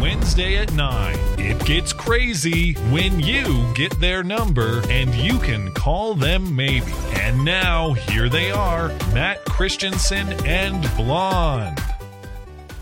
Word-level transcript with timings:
Wednesday 0.00 0.56
at 0.56 0.72
9, 0.72 1.14
it 1.38 1.62
gets 1.66 1.92
crazy 1.92 2.72
when 2.90 3.20
you 3.20 3.70
get 3.74 4.00
their 4.00 4.22
number 4.22 4.80
and 4.88 5.14
you 5.14 5.38
can 5.38 5.70
call 5.74 6.14
them 6.14 6.56
maybe. 6.56 6.90
And 7.16 7.44
now, 7.44 7.92
here 7.92 8.30
they 8.30 8.50
are 8.50 8.88
Matt 9.12 9.44
Christiansen 9.44 10.28
and 10.46 10.80
Blonde. 10.96 11.78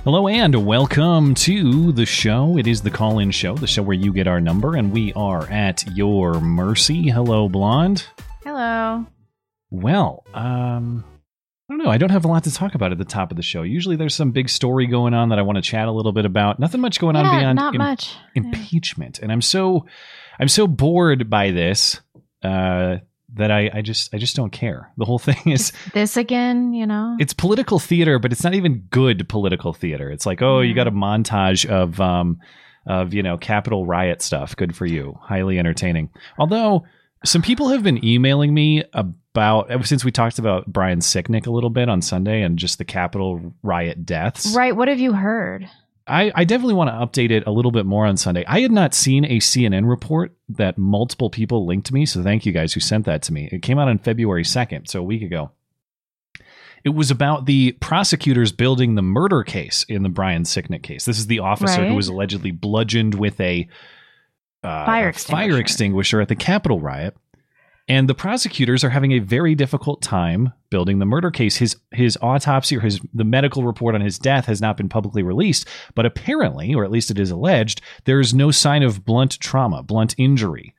Hello 0.05 0.29
and 0.29 0.65
welcome 0.65 1.35
to 1.35 1.91
the 1.91 2.07
show. 2.07 2.57
It 2.57 2.69
is 2.69 2.83
the 2.83 2.91
call 2.91 3.19
in 3.19 3.33
show, 3.33 3.57
the 3.57 3.67
show 3.67 3.83
where 3.83 3.97
you 3.97 4.13
get 4.13 4.29
our 4.29 4.41
number, 4.41 4.77
and 4.77 4.93
we 4.93 5.13
are 5.15 5.43
at 5.51 5.85
your 5.97 6.35
mercy. 6.41 7.09
Hello, 7.09 7.49
Blonde. 7.49 8.07
Hello. 8.45 9.07
Well, 9.71 10.25
um, 10.35 11.05
I 11.69 11.75
don't 11.75 11.85
know. 11.85 11.91
I 11.91 11.99
don't 11.99 12.11
have 12.11 12.25
a 12.25 12.29
lot 12.29 12.45
to 12.45 12.53
talk 12.53 12.75
about 12.75 12.93
at 12.93 12.99
the 12.99 13.05
top 13.05 13.31
of 13.31 13.37
the 13.37 13.43
show. 13.43 13.63
Usually 13.63 13.95
there's 13.95 14.15
some 14.15 14.31
big 14.31 14.49
story 14.49 14.87
going 14.87 15.13
on 15.13 15.29
that 15.29 15.39
I 15.39 15.43
want 15.43 15.57
to 15.57 15.63
chat 15.63 15.87
a 15.87 15.93
little 15.93 16.13
bit 16.13 16.25
about. 16.25 16.59
Nothing 16.59 16.81
much 16.81 16.99
going 16.99 17.15
on 17.15 17.25
beyond 17.25 17.57
not 17.57 17.75
im- 17.75 17.79
much. 17.79 18.15
Yeah. 18.35 18.43
impeachment. 18.45 19.19
And 19.19 19.31
I'm 19.31 19.43
so 19.43 19.85
I'm 20.41 20.49
so 20.49 20.67
bored 20.67 21.29
by 21.29 21.51
this 21.51 22.01
uh, 22.43 22.97
that 23.35 23.51
I, 23.51 23.71
I 23.75 23.83
just 23.83 24.15
I 24.15 24.19
just 24.19 24.35
don't 24.35 24.51
care. 24.51 24.91
The 24.97 25.05
whole 25.05 25.19
thing 25.19 25.37
is 25.53 25.73
This 25.93 26.17
again, 26.17 26.73
you 26.73 26.87
know? 26.87 27.17
it's 27.21 27.35
political 27.35 27.79
theater, 27.79 28.19
but 28.19 28.33
it's 28.33 28.45
not 28.45 28.55
even 28.55 28.87
good 28.91 29.29
political 29.29 29.75
theater. 29.75 30.11
It's 30.11 30.25
like, 30.25 30.41
oh, 30.41 30.61
you 30.61 30.75
got 30.75 30.87
a 30.89 30.93
montage 30.93 31.67
of 31.67 32.01
um 32.01 32.39
of 32.87 33.13
you 33.13 33.23
know 33.23 33.37
Capitol 33.37 33.85
riot 33.85 34.23
stuff. 34.23 34.57
Good 34.57 34.75
for 34.75 34.87
you. 34.87 35.19
Highly 35.21 35.59
entertaining. 35.59 36.09
Although 36.39 36.85
some 37.27 37.43
people 37.43 37.69
have 37.69 37.83
been 37.83 38.03
emailing 38.03 38.55
me 38.55 38.85
about 38.95 39.13
ever 39.39 39.85
since 39.85 40.05
we 40.05 40.11
talked 40.11 40.39
about 40.39 40.67
Brian 40.67 41.01
Sicknick 41.01 41.47
a 41.47 41.51
little 41.51 41.71
bit 41.71 41.89
on 41.89 42.03
Sunday 42.03 42.43
and 42.43 42.59
just 42.59 42.79
the 42.79 42.85
Capitol 42.85 43.55
riot 43.63 44.05
deaths. 44.05 44.55
right. 44.55 44.75
What 44.75 44.89
have 44.89 45.01
you 45.01 45.13
heard? 45.13 45.69
I, 46.09 46.33
I 46.35 46.45
definitely 46.45 46.75
want 46.75 46.89
to 46.89 46.95
update 46.95 47.31
it 47.31 47.47
a 47.47 47.51
little 47.51 47.71
bit 47.71 47.85
more 47.85 48.07
on 48.07 48.17
Sunday. 48.17 48.45
I 48.47 48.61
had 48.61 48.73
not 48.73 48.95
seen 48.95 49.25
a 49.27 49.39
CNN 49.39 49.89
report 49.89 50.35
that 50.49 50.79
multiple 50.79 51.29
people 51.29 51.67
linked 51.67 51.93
me, 51.93 52.07
so 52.07 52.23
thank 52.23 52.47
you 52.47 52.53
guys 52.53 52.73
who 52.73 52.81
sent 52.81 53.05
that 53.05 53.23
to 53.25 53.33
me. 53.33 53.49
It 53.53 53.63
came 53.63 53.79
out 53.79 53.89
on 53.89 53.99
February 53.99 54.45
2nd, 54.45 54.89
so 54.89 55.01
a 55.01 55.03
week 55.03 55.23
ago. 55.23 55.51
It 56.85 56.91
was 56.91 57.11
about 57.11 57.47
the 57.47 57.73
prosecutors 57.73 58.53
building 58.53 58.95
the 58.95 59.03
murder 59.03 59.43
case 59.43 59.85
in 59.89 60.03
the 60.03 60.09
Brian 60.09 60.45
Sicknick 60.45 60.83
case. 60.83 61.05
This 61.05 61.19
is 61.19 61.27
the 61.27 61.41
officer 61.41 61.85
who 61.85 61.95
was 61.95 62.09
allegedly 62.09 62.53
bludgeoned 62.53 63.15
with 63.15 63.39
a 63.41 63.69
uh, 64.63 64.87
Fire 64.87 65.09
extinguisher. 65.09 65.51
fire 65.51 65.61
extinguisher 65.61 66.21
at 66.21 66.29
the 66.29 66.37
Capitol 66.37 66.81
riot. 66.81 67.17
And 67.89 68.09
the 68.09 68.15
prosecutors 68.15 68.85
are 68.85 68.91
having 68.91 69.13
a 69.13 69.19
very 69.19 69.55
difficult 69.55 70.03
time 70.03 70.53
building 70.69 70.99
the 70.99 71.07
murder 71.07 71.31
case. 71.31 71.57
His 71.57 71.77
his 71.93 72.19
autopsy 72.21 72.77
or 72.77 72.81
his 72.81 73.01
the 73.15 73.25
medical 73.25 73.65
report 73.65 73.95
on 73.95 74.03
his 74.03 74.19
death 74.19 74.45
has 74.45 74.61
not 74.61 74.77
been 74.77 74.91
publicly 74.91 75.23
released, 75.23 75.67
but 75.95 76.05
apparently, 76.05 76.75
or 76.75 76.85
at 76.85 76.91
least 76.91 77.11
it 77.11 77.19
is 77.19 77.31
alleged, 77.31 77.81
there 78.05 78.21
is 78.21 78.35
no 78.35 78.51
sign 78.51 78.83
of 78.83 79.05
blunt 79.05 79.41
trauma, 79.41 79.83
blunt 79.83 80.15
injury. 80.19 80.75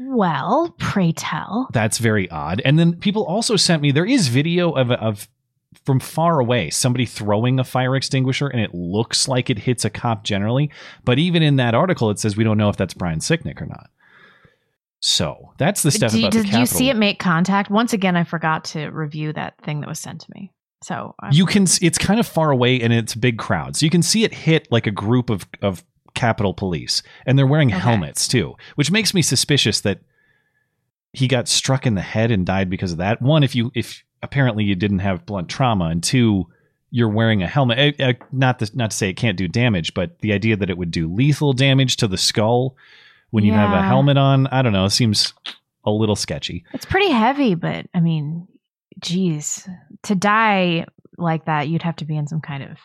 Well, 0.00 0.74
pray 0.78 1.12
tell. 1.12 1.68
That's 1.72 1.98
very 1.98 2.28
odd. 2.30 2.60
And 2.64 2.78
then 2.78 2.96
people 2.96 3.24
also 3.24 3.56
sent 3.56 3.82
me 3.82 3.92
there 3.92 4.06
is 4.06 4.28
video 4.28 4.72
of 4.72 4.90
of 4.90 5.28
from 5.84 6.00
far 6.00 6.40
away 6.40 6.68
somebody 6.68 7.06
throwing 7.06 7.60
a 7.60 7.64
fire 7.64 7.94
extinguisher 7.94 8.48
and 8.48 8.60
it 8.60 8.74
looks 8.74 9.28
like 9.28 9.50
it 9.50 9.58
hits 9.60 9.84
a 9.84 9.90
cop 9.90 10.24
generally, 10.24 10.68
but 11.04 11.20
even 11.20 11.44
in 11.44 11.56
that 11.56 11.76
article 11.76 12.10
it 12.10 12.18
says 12.18 12.36
we 12.36 12.42
don't 12.42 12.58
know 12.58 12.70
if 12.70 12.76
that's 12.76 12.94
Brian 12.94 13.20
Sicknick 13.20 13.62
or 13.62 13.66
not. 13.66 13.88
So, 15.00 15.52
that's 15.58 15.82
the 15.82 15.90
stuff 15.90 16.12
Do 16.12 16.18
you- 16.20 16.26
about 16.26 16.32
the 16.36 16.42
did 16.44 16.54
you 16.54 16.66
see 16.66 16.90
it 16.90 16.96
make 16.96 17.18
contact? 17.18 17.70
Once 17.70 17.92
again, 17.92 18.16
I 18.16 18.24
forgot 18.24 18.64
to 18.66 18.88
review 18.90 19.32
that 19.32 19.54
thing 19.62 19.80
that 19.80 19.88
was 19.88 19.98
sent 19.98 20.20
to 20.20 20.26
me. 20.34 20.52
So 20.82 21.14
uh, 21.22 21.28
you 21.32 21.44
can 21.46 21.64
it's 21.82 21.98
kind 21.98 22.18
of 22.20 22.26
far 22.26 22.50
away 22.50 22.80
and 22.80 22.90
it's 22.92 23.12
a 23.14 23.18
big 23.18 23.36
crowd 23.38 23.76
so 23.76 23.84
you 23.84 23.90
can 23.90 24.00
see 24.02 24.24
it 24.24 24.32
hit 24.32 24.66
like 24.70 24.86
a 24.86 24.90
group 24.90 25.28
of 25.28 25.46
of 25.60 25.84
capitol 26.14 26.54
police 26.54 27.02
and 27.26 27.38
they're 27.38 27.46
wearing 27.46 27.68
Okay. 27.70 27.78
helmets 27.78 28.26
too 28.26 28.54
which 28.76 28.90
makes 28.90 29.12
me 29.12 29.20
suspicious 29.20 29.82
that 29.82 30.00
he 31.12 31.28
got 31.28 31.48
struck 31.48 31.86
in 31.86 31.96
the 31.96 32.00
head 32.00 32.30
and 32.30 32.46
died 32.46 32.70
because 32.70 32.92
of 32.92 32.98
that 32.98 33.20
one 33.20 33.42
if 33.42 33.54
you 33.54 33.70
if 33.74 34.02
apparently 34.22 34.64
you 34.64 34.74
didn't 34.74 35.00
have 35.00 35.26
blunt 35.26 35.50
trauma 35.50 35.84
and 35.86 36.02
two 36.02 36.46
you're 36.90 37.10
wearing 37.10 37.42
a 37.42 37.46
helmet 37.46 37.78
Eh, 37.78 37.92
eh, 37.98 38.12
not 38.32 38.58
to, 38.60 38.70
not 38.74 38.90
to 38.90 38.96
say 38.96 39.10
it 39.10 39.16
can't 39.18 39.36
do 39.36 39.46
damage 39.48 39.92
but 39.92 40.18
the 40.20 40.32
idea 40.32 40.56
that 40.56 40.70
it 40.70 40.78
would 40.78 40.90
do 40.90 41.12
lethal 41.12 41.52
damage 41.52 41.98
to 41.98 42.08
the 42.08 42.16
skull 42.16 42.74
when 43.30 43.44
you 43.44 43.52
have 43.52 43.72
a 43.72 43.82
helmet 43.82 44.16
on 44.16 44.46
i 44.48 44.62
don't 44.62 44.72
know 44.72 44.84
It 44.84 44.90
seems 44.90 45.34
a 45.84 45.90
little 45.90 46.16
sketchy 46.16 46.64
it's 46.74 46.84
pretty 46.84 47.10
heavy, 47.10 47.54
but 47.54 47.86
I 47.94 48.00
mean, 48.00 48.46
geez, 48.98 49.68
to 50.04 50.14
die 50.14 50.86
like 51.18 51.46
that, 51.46 51.68
you'd 51.68 51.82
have 51.82 51.96
to 51.96 52.04
be 52.04 52.16
in 52.16 52.26
some 52.26 52.40
kind 52.40 52.62
of 52.62 52.78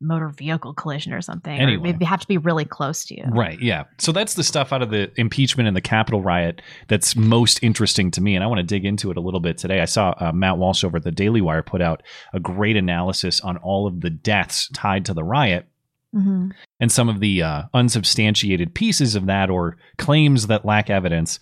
motor 0.00 0.28
vehicle 0.28 0.74
collision 0.74 1.12
or 1.12 1.20
something. 1.20 1.58
Anyway. 1.58 1.78
Or 1.78 1.92
maybe 1.92 2.04
have 2.04 2.20
to 2.20 2.28
be 2.28 2.36
really 2.36 2.64
close 2.64 3.04
to 3.06 3.16
you. 3.16 3.24
Right, 3.28 3.60
yeah. 3.60 3.84
So 3.98 4.12
that's 4.12 4.34
the 4.34 4.44
stuff 4.44 4.72
out 4.72 4.82
of 4.82 4.90
the 4.90 5.10
impeachment 5.16 5.66
and 5.66 5.76
the 5.76 5.80
Capitol 5.80 6.22
riot 6.22 6.60
that's 6.88 7.16
most 7.16 7.62
interesting 7.62 8.10
to 8.12 8.20
me, 8.20 8.34
and 8.34 8.44
I 8.44 8.46
want 8.46 8.58
to 8.58 8.64
dig 8.64 8.84
into 8.84 9.10
it 9.10 9.16
a 9.16 9.20
little 9.20 9.40
bit 9.40 9.58
today. 9.58 9.80
I 9.80 9.86
saw 9.86 10.14
uh, 10.18 10.32
Matt 10.32 10.58
Walsh 10.58 10.84
over 10.84 10.98
at 10.98 11.04
the 11.04 11.10
Daily 11.10 11.40
Wire 11.40 11.62
put 11.62 11.80
out 11.80 12.02
a 12.32 12.40
great 12.40 12.76
analysis 12.76 13.40
on 13.40 13.56
all 13.58 13.86
of 13.86 14.00
the 14.00 14.10
deaths 14.10 14.68
tied 14.74 15.06
to 15.06 15.14
the 15.14 15.24
riot 15.24 15.66
hmm 16.12 16.50
and 16.80 16.90
some 16.90 17.08
of 17.08 17.20
the 17.20 17.40
uh, 17.42 17.62
unsubstantiated 17.74 18.74
pieces 18.74 19.14
of 19.14 19.26
that 19.26 19.48
or 19.50 19.76
claims 19.98 20.48
that 20.48 20.64
lack 20.64 20.90
evidence. 20.90 21.38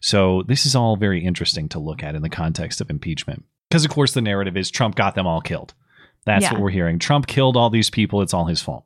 So 0.00 0.44
this 0.46 0.66
is 0.66 0.76
all 0.76 0.96
very 0.96 1.24
interesting 1.24 1.68
to 1.70 1.78
look 1.80 2.02
at 2.04 2.14
in 2.14 2.22
the 2.22 2.28
context 2.28 2.80
of 2.80 2.90
impeachment, 2.90 3.44
because 3.68 3.84
of 3.84 3.90
course 3.90 4.12
the 4.12 4.20
narrative 4.22 4.56
is 4.56 4.70
Trump 4.70 4.94
got 4.94 5.14
them 5.16 5.26
all 5.26 5.40
killed. 5.40 5.74
That's 6.26 6.44
Yeah. 6.44 6.52
what 6.52 6.62
we're 6.62 6.70
hearing. 6.70 6.98
Trump 7.00 7.26
killed 7.26 7.56
all 7.56 7.70
these 7.70 7.90
people. 7.90 8.22
It's 8.22 8.32
all 8.34 8.46
his 8.46 8.62
fault. 8.62 8.84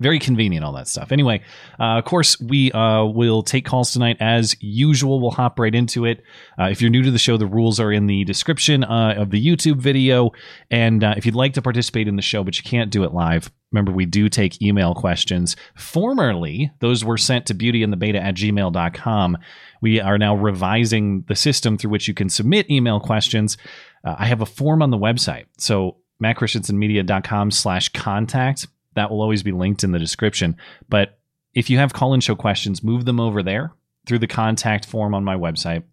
Very 0.00 0.20
convenient, 0.20 0.64
all 0.64 0.74
that 0.74 0.86
stuff. 0.86 1.10
Anyway, 1.10 1.42
uh, 1.80 1.98
of 1.98 2.04
course, 2.04 2.40
we 2.40 2.70
uh, 2.70 3.04
will 3.04 3.42
take 3.42 3.64
calls 3.64 3.92
tonight 3.92 4.16
as 4.20 4.56
usual. 4.60 5.20
We'll 5.20 5.32
hop 5.32 5.58
right 5.58 5.74
into 5.74 6.04
it. 6.04 6.22
Uh, 6.56 6.66
if 6.66 6.80
you're 6.80 6.90
new 6.90 7.02
to 7.02 7.10
the 7.10 7.18
show, 7.18 7.36
the 7.36 7.48
rules 7.48 7.80
are 7.80 7.90
in 7.90 8.06
the 8.06 8.22
description 8.22 8.84
uh, 8.84 9.14
of 9.16 9.30
the 9.30 9.44
YouTube 9.44 9.78
video. 9.78 10.30
And 10.70 11.02
uh, 11.02 11.14
if 11.16 11.26
you'd 11.26 11.34
like 11.34 11.54
to 11.54 11.62
participate 11.62 12.06
in 12.06 12.14
the 12.14 12.22
show, 12.22 12.44
but 12.44 12.56
you 12.56 12.62
can't 12.62 12.92
do 12.92 13.02
it 13.02 13.12
live, 13.12 13.50
remember 13.72 13.90
we 13.90 14.06
do 14.06 14.28
take 14.28 14.62
email 14.62 14.94
questions. 14.94 15.56
Formerly, 15.76 16.70
those 16.78 17.04
were 17.04 17.18
sent 17.18 17.46
to 17.46 17.54
beautyandthebeta 17.56 18.20
at 18.20 18.36
gmail.com. 18.36 19.36
We 19.82 20.00
are 20.00 20.16
now 20.16 20.36
revising 20.36 21.24
the 21.26 21.34
system 21.34 21.76
through 21.76 21.90
which 21.90 22.06
you 22.06 22.14
can 22.14 22.28
submit 22.28 22.70
email 22.70 23.00
questions. 23.00 23.58
Uh, 24.04 24.14
I 24.16 24.26
have 24.26 24.42
a 24.42 24.46
form 24.46 24.80
on 24.80 24.92
the 24.92 24.96
website. 24.96 25.46
So 25.58 25.96
mattchristiansenmedia.com 26.22 27.50
slash 27.50 27.88
contact. 27.88 28.68
That 28.98 29.12
will 29.12 29.22
always 29.22 29.44
be 29.44 29.52
linked 29.52 29.84
in 29.84 29.92
the 29.92 29.98
description. 30.00 30.56
But 30.88 31.20
if 31.54 31.70
you 31.70 31.78
have 31.78 31.92
call-in 31.92 32.20
show 32.20 32.34
questions, 32.34 32.82
move 32.82 33.04
them 33.04 33.20
over 33.20 33.44
there 33.44 33.72
through 34.08 34.18
the 34.18 34.26
contact 34.26 34.86
form 34.86 35.14
on 35.14 35.22
my 35.22 35.36
website, 35.36 35.84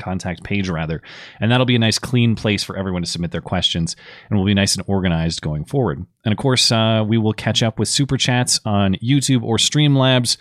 contact 0.00 0.42
page 0.42 0.70
rather, 0.70 1.02
and 1.40 1.50
that'll 1.50 1.66
be 1.66 1.76
a 1.76 1.78
nice 1.78 1.98
clean 1.98 2.34
place 2.34 2.64
for 2.64 2.74
everyone 2.74 3.02
to 3.02 3.08
submit 3.08 3.32
their 3.32 3.42
questions, 3.42 3.96
and 4.30 4.38
we'll 4.38 4.46
be 4.46 4.54
nice 4.54 4.74
and 4.74 4.84
organized 4.88 5.42
going 5.42 5.66
forward. 5.66 6.06
And 6.24 6.32
of 6.32 6.38
course, 6.38 6.72
uh, 6.72 7.04
we 7.06 7.18
will 7.18 7.34
catch 7.34 7.62
up 7.62 7.78
with 7.78 7.88
super 7.88 8.16
chats 8.16 8.58
on 8.64 8.94
YouTube 9.02 9.42
or 9.42 9.58
Streamlabs 9.58 10.38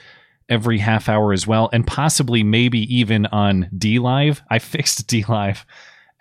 every 0.47 0.77
half 0.77 1.09
hour 1.09 1.33
as 1.33 1.45
well, 1.45 1.69
and 1.73 1.85
possibly 1.85 2.41
maybe 2.41 2.79
even 2.95 3.25
on 3.25 3.69
DLive. 3.75 4.39
I 4.49 4.59
fixed 4.59 5.07
DLive 5.09 5.65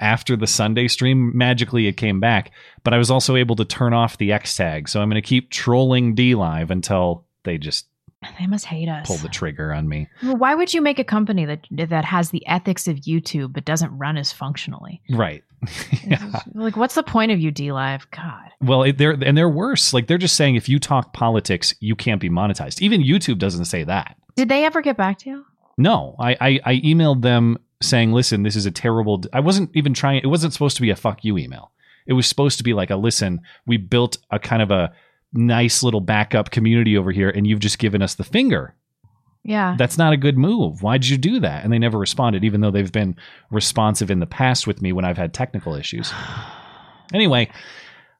after 0.00 0.36
the 0.36 0.46
Sunday 0.46 0.88
stream. 0.88 1.36
Magically, 1.36 1.86
it 1.86 1.96
came 1.96 2.18
back, 2.20 2.50
but 2.84 2.92
I 2.94 2.98
was 2.98 3.10
also 3.10 3.36
able 3.36 3.56
to 3.56 3.64
turn 3.64 3.92
off 3.92 4.18
the 4.18 4.32
X 4.32 4.56
tag. 4.56 4.88
So 4.88 5.00
I'm 5.00 5.08
going 5.08 5.22
to 5.22 5.26
keep 5.26 5.50
trolling 5.50 6.16
DLive 6.16 6.70
until 6.70 7.26
they 7.44 7.58
just 7.58 7.86
They 8.38 8.46
must 8.46 8.64
hate 8.66 8.88
us. 8.88 9.06
pull 9.06 9.16
the 9.18 9.28
trigger 9.28 9.72
on 9.72 9.88
me. 9.88 10.08
Well, 10.22 10.36
Why 10.36 10.54
would 10.54 10.74
you 10.74 10.80
make 10.82 10.98
a 10.98 11.04
company 11.04 11.44
that 11.44 11.66
that 11.70 12.04
has 12.04 12.30
the 12.30 12.46
ethics 12.46 12.88
of 12.88 12.96
YouTube 12.96 13.52
but 13.52 13.64
doesn't 13.64 13.96
run 13.96 14.16
as 14.16 14.32
functionally? 14.32 15.00
Right. 15.10 15.44
yeah. 16.06 16.40
Like, 16.54 16.76
what's 16.76 16.94
the 16.94 17.02
point 17.02 17.32
of 17.32 17.38
you, 17.40 17.52
DLive? 17.52 18.10
God. 18.10 18.48
Well, 18.62 18.82
it, 18.82 18.96
they're 18.98 19.12
and 19.12 19.36
they're 19.36 19.48
worse. 19.48 19.92
Like 19.92 20.06
they're 20.06 20.16
just 20.18 20.36
saying 20.36 20.56
if 20.56 20.68
you 20.68 20.78
talk 20.78 21.12
politics, 21.12 21.74
you 21.80 21.94
can't 21.94 22.20
be 22.20 22.30
monetized. 22.30 22.80
Even 22.80 23.02
YouTube 23.02 23.38
doesn't 23.38 23.66
say 23.66 23.84
that. 23.84 24.16
Did 24.36 24.48
they 24.48 24.64
ever 24.64 24.80
get 24.80 24.96
back 24.96 25.18
to 25.20 25.30
you? 25.30 25.44
No, 25.76 26.14
I, 26.18 26.32
I 26.40 26.60
I 26.64 26.74
emailed 26.76 27.22
them 27.22 27.58
saying, 27.82 28.12
"Listen, 28.12 28.42
this 28.42 28.56
is 28.56 28.66
a 28.66 28.70
terrible." 28.70 29.18
d- 29.18 29.28
I 29.32 29.40
wasn't 29.40 29.70
even 29.74 29.94
trying. 29.94 30.20
It 30.22 30.26
wasn't 30.28 30.52
supposed 30.52 30.76
to 30.76 30.82
be 30.82 30.90
a 30.90 30.96
"fuck 30.96 31.24
you" 31.24 31.38
email. 31.38 31.72
It 32.06 32.14
was 32.14 32.26
supposed 32.26 32.58
to 32.58 32.64
be 32.64 32.74
like 32.74 32.90
a, 32.90 32.96
"Listen, 32.96 33.40
we 33.66 33.76
built 33.76 34.18
a 34.30 34.38
kind 34.38 34.62
of 34.62 34.70
a 34.70 34.92
nice 35.32 35.82
little 35.82 36.00
backup 36.00 36.50
community 36.50 36.96
over 36.96 37.12
here, 37.12 37.30
and 37.30 37.46
you've 37.46 37.60
just 37.60 37.78
given 37.78 38.02
us 38.02 38.14
the 38.14 38.24
finger." 38.24 38.74
Yeah. 39.42 39.74
That's 39.78 39.96
not 39.96 40.12
a 40.12 40.18
good 40.18 40.36
move. 40.36 40.82
Why'd 40.82 41.06
you 41.06 41.16
do 41.16 41.40
that? 41.40 41.64
And 41.64 41.72
they 41.72 41.78
never 41.78 41.98
responded, 41.98 42.44
even 42.44 42.60
though 42.60 42.70
they've 42.70 42.92
been 42.92 43.16
responsive 43.50 44.10
in 44.10 44.20
the 44.20 44.26
past 44.26 44.66
with 44.66 44.82
me 44.82 44.92
when 44.92 45.04
I've 45.04 45.16
had 45.16 45.32
technical 45.32 45.74
issues. 45.74 46.12
Anyway, 47.12 47.50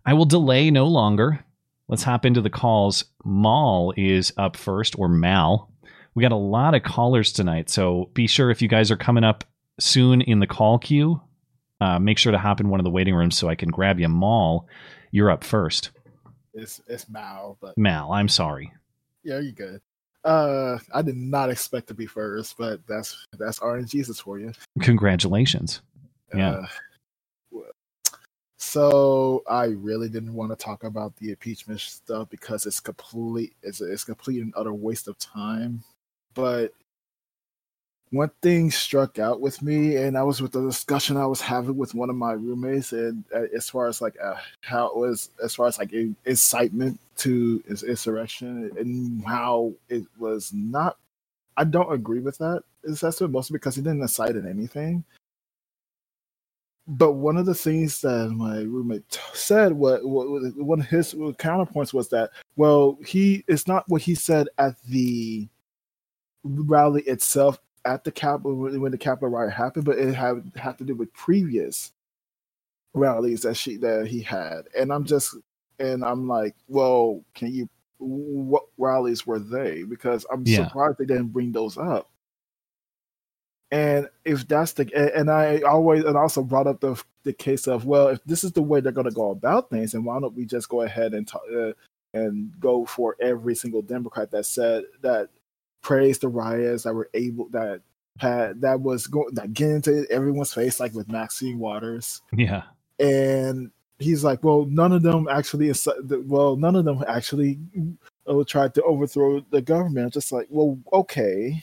I 0.05 0.15
will 0.15 0.25
delay 0.25 0.69
no 0.69 0.87
longer. 0.87 1.45
Let's 1.87 2.03
hop 2.03 2.27
into 2.27 2.41
the 2.41 2.51
calls. 2.51 3.05
Mal 3.25 3.93
is 3.97 4.33
up 4.37 4.57
first, 4.57 4.99
or 4.99 5.09
Mal. 5.09 5.71
We 6.17 6.23
got 6.23 6.33
a 6.33 6.37
lot 6.37 6.75
of 6.75 6.83
callers 6.83 7.33
tonight, 7.33 7.71
so 7.71 8.11
be 8.15 8.27
sure 8.27 8.51
if 8.51 8.61
you 8.61 8.67
guys 8.67 8.91
are 8.91 8.97
coming 8.97 9.23
up 9.23 9.45
soon 9.81 10.21
in 10.21 10.41
the 10.41 10.47
call 10.47 10.79
queue, 10.79 11.21
uh, 11.81 11.99
make 11.99 12.19
sure 12.19 12.32
to 12.32 12.38
hop 12.38 12.61
in 12.61 12.69
one 12.69 12.81
of 12.81 12.85
the 12.85 12.91
waiting 12.91 13.15
rooms 13.15 13.37
so 13.37 13.49
I 13.49 13.55
can 13.55 13.71
grab 13.71 13.99
you. 13.99 14.09
Mal, 14.09 14.67
you're 15.11 15.31
up 15.31 15.44
first. 15.44 15.91
It's 16.53 16.81
it's 16.87 17.09
Mal, 17.09 17.56
but 17.61 17.77
Mal, 17.79 18.12
I'm 18.12 18.29
sorry. 18.29 18.73
yeah, 19.23 19.38
you 19.38 19.53
good. 19.53 19.81
Uh, 20.25 20.79
I 20.93 21.00
did 21.00 21.17
not 21.17 21.49
expect 21.49 21.88
to 21.88 21.94
be 21.94 22.06
first, 22.06 22.59
but 22.59 22.87
that's 22.87 23.27
that's 23.38 23.61
RNGesus 23.61 24.21
for 24.21 24.38
you. 24.38 24.53
Congratulations. 24.81 25.81
Yeah. 26.35 26.50
Uh, 26.50 26.67
so 28.59 29.43
I 29.49 29.65
really 29.65 30.11
didn't 30.11 30.35
want 30.35 30.53
to 30.53 30.56
talk 30.56 30.85
about 30.85 31.17
the 31.17 31.31
impeachment 31.31 31.81
stuff 31.81 32.29
because 32.29 32.67
it's 32.67 32.79
complete. 32.79 33.55
It's 33.62 33.81
it's 33.81 34.05
complete 34.05 34.43
and 34.43 34.53
utter 34.55 34.75
waste 34.75 35.09
of 35.09 35.19
time. 35.19 35.83
But 36.35 36.75
one 38.12 38.31
thing 38.43 38.71
struck 38.71 39.19
out 39.19 39.41
with 39.41 39.62
me, 39.62 39.97
and 39.97 40.19
I 40.19 40.23
was 40.25 40.43
with 40.43 40.53
the 40.53 40.62
discussion 40.62 41.17
I 41.17 41.27
was 41.27 41.41
having 41.41 41.77
with 41.77 41.95
one 41.95 42.11
of 42.11 42.17
my 42.17 42.33
roommates, 42.33 42.93
and 42.93 43.25
uh, 43.35 43.45
as 43.55 43.71
far 43.71 43.87
as 43.87 44.01
like 44.01 44.17
uh, 44.23 44.35
how 44.62 44.87
it 44.89 44.97
was, 44.97 45.31
as 45.43 45.55
far 45.55 45.69
as 45.69 45.79
like 45.79 45.93
in- 45.93 46.17
incitement 46.27 46.99
to 47.19 47.62
ins- 47.69 47.85
insurrection, 47.85 48.73
and 48.77 49.25
how 49.25 49.73
it 49.89 50.05
was 50.19 50.53
not. 50.53 50.97
I 51.57 51.65
don't 51.65 51.93
agree 51.93 52.21
with 52.21 52.39
that 52.39 52.65
assessment, 52.85 53.33
mostly 53.33 53.55
because 53.55 53.77
he 53.77 53.83
didn't 53.83 54.03
incite 54.03 54.35
in 54.35 54.49
anything. 54.49 55.05
But 56.89 57.12
one 57.12 57.37
of 57.37 57.47
the 57.47 57.55
things 57.55 58.01
that 58.01 58.31
my 58.31 58.62
roommate 58.62 59.21
said, 59.35 59.73
what, 59.73 60.05
what 60.05 60.27
one 60.57 60.81
of 60.81 60.87
his 60.87 61.15
counterpoints 61.15 61.95
was 61.95 62.09
that, 62.09 62.31
well, 62.57 62.99
he 63.07 63.45
it's 63.47 63.69
not 63.69 63.89
what 63.89 64.03
he 64.03 64.17
said 64.17 64.49
at 64.59 64.75
the 64.89 65.47
rally 66.43 67.03
itself 67.03 67.61
at 67.85 68.05
the 68.05 68.12
Capitol 68.12 68.55
when 68.56 68.93
the 68.93 68.99
Capitol 68.99 69.29
riot 69.31 69.53
happened, 69.53 69.85
but 69.85 69.99
it 69.99 70.15
had 70.15 70.50
had 70.56 70.79
to 70.79 70.85
do 70.85 70.94
with 70.94 71.12
previous 71.12 71.93
rallies 72.94 73.43
that 73.43 73.56
she 73.56 73.77
that 73.79 74.06
he 74.06 74.21
had, 74.21 74.62
and 74.77 74.93
I'm 74.93 75.05
just 75.05 75.37
and 75.79 76.05
I'm 76.05 76.29
like, 76.29 76.55
well, 76.69 77.23
can 77.35 77.53
you 77.53 77.69
what 77.99 78.65
rallies 78.79 79.27
were 79.27 79.38
they? 79.38 79.82
Because 79.82 80.25
I'm 80.32 80.44
Yeah. 80.47 80.67
surprised 80.67 80.99
they 80.99 81.05
didn't 81.06 81.29
bring 81.29 81.53
those 81.53 81.77
up. 81.79 82.11
And 83.71 84.09
if 84.25 84.49
that's 84.49 84.73
the 84.73 84.83
and- 84.94 85.11
and 85.11 85.31
I 85.31 85.61
always 85.61 86.05
and 86.05 86.17
also 86.17 86.43
brought 86.43 86.67
up 86.67 86.81
the 86.81 87.00
the 87.23 87.33
case 87.33 87.69
of 87.69 87.85
well, 87.87 88.09
if 88.09 88.23
this 88.25 88.43
is 88.44 88.53
the 88.53 88.62
way 88.62 88.81
they're 88.81 88.93
going 88.93 89.09
to 89.09 89.15
go 89.15 89.31
about 89.31 89.71
things, 89.71 89.93
then 89.93 90.05
why 90.05 90.19
don't 90.21 90.35
we 90.35 90.44
just 90.47 90.69
go 90.69 90.83
ahead 90.83 91.15
and 91.15 91.29
talk, 91.29 91.43
uh, 91.55 91.73
and 92.15 92.53
go 92.61 92.85
for 92.87 93.17
every 93.21 93.55
single 93.55 93.83
Democrat 93.83 94.31
that 94.33 94.47
said 94.47 94.85
that 95.03 95.29
praised 95.82 96.21
the 96.23 96.29
riots 96.29 96.85
that 96.85 96.94
were 96.94 97.11
able 97.15 97.49
that 97.50 97.81
had 98.19 98.61
that 98.61 98.81
was 98.81 99.06
going 99.06 99.35
that 99.35 99.53
get 99.55 99.71
into 99.71 100.06
everyone's 100.11 100.53
face 100.55 100.81
like 100.81 100.94
with 100.94 101.11
Maxine 101.11 101.59
Waters 101.59 102.23
Yeah. 102.37 102.65
and 102.99 103.71
he's 103.99 104.25
like 104.25 104.44
well 104.44 104.67
none 104.67 104.93
of 104.93 105.03
them 105.03 105.29
actually 105.31 105.69
inci- 105.69 106.27
well 106.27 106.56
none 106.56 106.77
of 106.77 106.85
them 106.85 107.05
actually 107.09 107.59
uh, 108.27 108.44
tried 108.47 108.75
to 108.75 108.82
overthrow 108.82 109.41
the 109.50 109.62
government 109.62 110.06
I'm 110.06 110.11
just 110.11 110.32
like 110.32 110.49
well 110.50 110.79
okay 110.93 111.62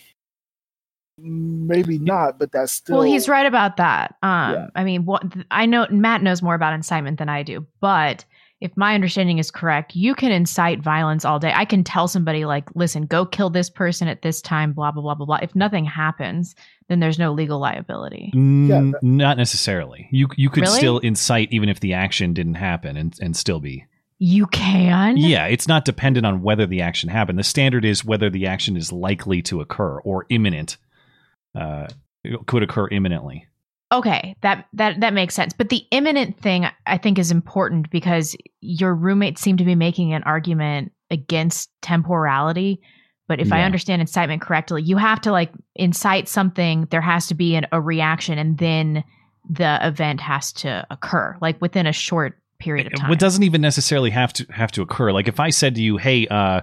maybe 1.19 1.97
not 1.99 2.39
but 2.39 2.51
that's 2.51 2.71
still 2.73 2.97
well, 2.97 3.05
he's 3.05 3.27
right 3.29 3.45
about 3.45 3.77
that. 3.77 4.15
Um, 4.23 4.53
Yeah. 4.53 4.67
I 4.75 4.83
mean, 4.83 5.05
what 5.05 5.23
I 5.51 5.65
know, 5.65 5.87
Matt 5.89 6.21
knows 6.23 6.41
more 6.43 6.55
about 6.55 6.73
incitement 6.73 7.19
than 7.19 7.29
I 7.29 7.43
do, 7.43 7.65
but 7.81 8.23
if 8.59 8.75
my 8.75 8.95
understanding 8.95 9.37
is 9.37 9.51
correct, 9.51 9.95
you 9.95 10.15
can 10.15 10.31
incite 10.31 10.81
violence 10.81 11.23
all 11.25 11.37
day. 11.39 11.51
I 11.55 11.65
can 11.65 11.83
tell 11.83 12.07
somebody 12.07 12.45
like, 12.45 12.67
"Listen, 12.75 13.05
go 13.05 13.25
kill 13.25 13.49
this 13.49 13.69
person 13.69 14.07
at 14.07 14.23
this 14.23 14.41
time." 14.41 14.73
Blah 14.73 14.91
blah 14.91 15.03
blah 15.03 15.15
blah 15.15 15.25
blah. 15.25 15.39
If 15.41 15.55
nothing 15.55 15.85
happens, 15.85 16.55
then 16.87 16.99
there's 16.99 17.19
no 17.19 17.33
legal 17.33 17.59
liability. 17.59 18.31
Mm, 18.35 18.91
that- 18.93 19.03
not 19.03 19.37
necessarily. 19.37 20.07
You 20.11 20.27
you 20.35 20.49
could 20.49 20.63
Really? 20.63 20.77
still 20.77 20.97
incite 20.99 21.49
even 21.51 21.69
if 21.69 21.79
the 21.79 21.93
action 21.93 22.33
didn't 22.33 22.55
happen 22.55 22.97
and, 22.97 23.15
and 23.21 23.35
still 23.35 23.59
be. 23.59 23.85
You 24.19 24.47
can. 24.47 25.17
Yeah, 25.17 25.45
it's 25.45 25.67
not 25.67 25.85
dependent 25.85 26.25
on 26.25 26.41
whether 26.41 26.65
the 26.65 26.81
action 26.81 27.09
happened. 27.09 27.37
The 27.37 27.43
standard 27.43 27.85
is 27.85 28.03
whether 28.03 28.31
the 28.31 28.47
action 28.47 28.75
is 28.75 28.91
likely 28.91 29.43
to 29.43 29.61
occur 29.61 29.99
or 29.99 30.25
imminent. 30.29 30.77
Uh, 31.53 31.87
could 32.47 32.63
occur 32.63 32.87
imminently. 32.87 33.45
Okay, 33.91 34.35
that 34.41 34.65
that 34.73 34.99
that 34.99 35.13
makes 35.13 35.33
sense. 35.33 35.53
But 35.53 35.69
the 35.69 35.85
imminent 35.91 36.39
thing 36.39 36.67
I 36.85 36.97
think 36.97 37.17
is 37.17 37.31
important 37.31 37.89
because 37.89 38.35
your 38.59 38.93
roommates 38.93 39.41
seem 39.41 39.57
to 39.57 39.63
be 39.63 39.75
making 39.75 40.13
an 40.13 40.23
argument 40.23 40.91
against 41.09 41.69
temporality. 41.81 42.81
But 43.29 43.41
if 43.41 43.51
I 43.51 43.63
understand 43.63 44.01
incitement 44.01 44.41
correctly, 44.41 44.83
you 44.83 44.95
have 44.95 45.19
to 45.21 45.33
like 45.33 45.51
incite 45.75 46.29
something. 46.29 46.87
There 46.91 47.01
has 47.01 47.27
to 47.27 47.35
be 47.35 47.55
an, 47.55 47.67
a 47.73 47.81
reaction, 47.81 48.37
and 48.37 48.57
then 48.57 49.03
the 49.49 49.79
event 49.85 50.21
has 50.21 50.53
to 50.53 50.85
occur, 50.89 51.37
like 51.41 51.61
within 51.61 51.87
a 51.87 51.93
short 51.93 52.37
period 52.59 52.87
of 52.87 52.93
time. 52.93 53.09
What 53.09 53.19
doesn't 53.19 53.43
even 53.43 53.61
necessarily 53.61 54.11
have 54.11 54.33
to 54.33 54.45
have 54.49 54.71
to 54.73 54.81
occur. 54.81 55.11
Like 55.11 55.27
if 55.27 55.39
I 55.39 55.49
said 55.49 55.75
to 55.75 55.81
you, 55.81 55.97
"Hey, 55.97 56.27
uh, 56.27 56.61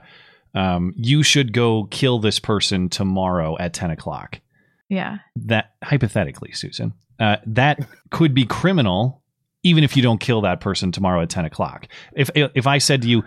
um, 0.55 0.95
you 0.97 1.23
should 1.23 1.53
go 1.53 1.85
kill 1.91 2.19
this 2.19 2.39
person 2.39 2.89
tomorrow 2.89 3.57
at 3.59 3.75
ten 3.75 3.91
o'clock," 3.91 4.41
yeah. 4.89 5.19
that 5.37 5.73
hypothetically, 5.83 6.53
Susan, 6.53 6.95
uh, 7.19 7.37
that 7.47 7.87
could 8.11 8.35
be 8.35 8.45
criminal, 8.45 9.23
even 9.63 9.85
if 9.85 9.97
you 9.97 10.03
don't 10.03 10.19
kill 10.19 10.41
that 10.43 10.61
person 10.61 10.93
tomorrow 10.93 11.23
at 11.23 11.31
ten 11.31 11.45
o'clock. 11.45 11.89
If 12.15 12.31
if 12.35 12.67
I 12.67 12.79
said 12.79 13.03
to 13.03 13.09
you, 13.09 13.25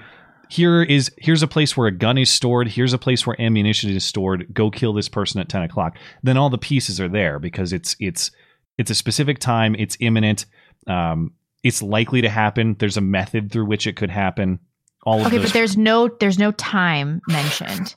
here 0.49 0.81
is 0.81 1.11
here's 1.17 1.43
a 1.43 1.47
place 1.47 1.75
where 1.75 1.87
a 1.87 1.91
gun 1.91 2.17
is 2.17 2.29
stored, 2.29 2.67
here's 2.67 2.93
a 2.93 2.97
place 2.97 3.25
where 3.25 3.39
ammunition 3.41 3.89
is 3.89 4.05
stored, 4.05 4.53
go 4.53 4.69
kill 4.69 4.93
this 4.93 5.09
person 5.09 5.41
at 5.41 5.49
ten 5.49 5.63
o'clock, 5.63 5.97
then 6.23 6.37
all 6.37 6.49
the 6.49 6.57
pieces 6.57 6.99
are 6.99 7.09
there 7.09 7.39
because 7.39 7.73
it's 7.73 7.95
it's 7.99 8.31
it's 8.77 8.91
a 8.91 8.95
specific 8.95 9.39
time, 9.39 9.75
it's 9.75 9.97
imminent, 9.99 10.45
um, 10.87 11.33
it's 11.63 11.81
likely 11.81 12.21
to 12.21 12.29
happen. 12.29 12.75
There's 12.79 12.97
a 12.97 13.01
method 13.01 13.51
through 13.51 13.65
which 13.65 13.87
it 13.87 13.95
could 13.95 14.09
happen. 14.09 14.59
All 15.03 15.21
of 15.21 15.27
Okay, 15.27 15.37
but 15.37 15.53
there's 15.53 15.77
no 15.77 16.09
there's 16.19 16.39
no 16.39 16.51
time 16.51 17.21
mentioned. 17.27 17.95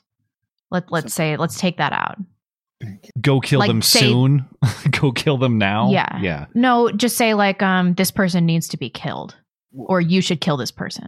Let 0.71 0.91
let's 0.91 1.13
say 1.13 1.37
let's 1.37 1.59
take 1.59 1.77
that 1.77 1.93
out. 1.93 2.17
Go 3.19 3.39
kill 3.39 3.59
like, 3.59 3.67
them 3.69 3.81
say- 3.81 3.99
soon, 3.99 4.45
go 4.91 5.11
kill 5.11 5.37
them 5.37 5.57
now. 5.57 5.89
Yeah. 5.91 6.19
yeah. 6.21 6.45
No, 6.53 6.91
just 6.91 7.17
say 7.17 7.33
like 7.33 7.61
um 7.61 7.93
this 7.95 8.11
person 8.11 8.45
needs 8.45 8.67
to 8.69 8.77
be 8.77 8.89
killed, 8.89 9.35
or 9.73 10.01
you 10.01 10.21
should 10.21 10.41
kill 10.41 10.57
this 10.57 10.71
person. 10.71 11.07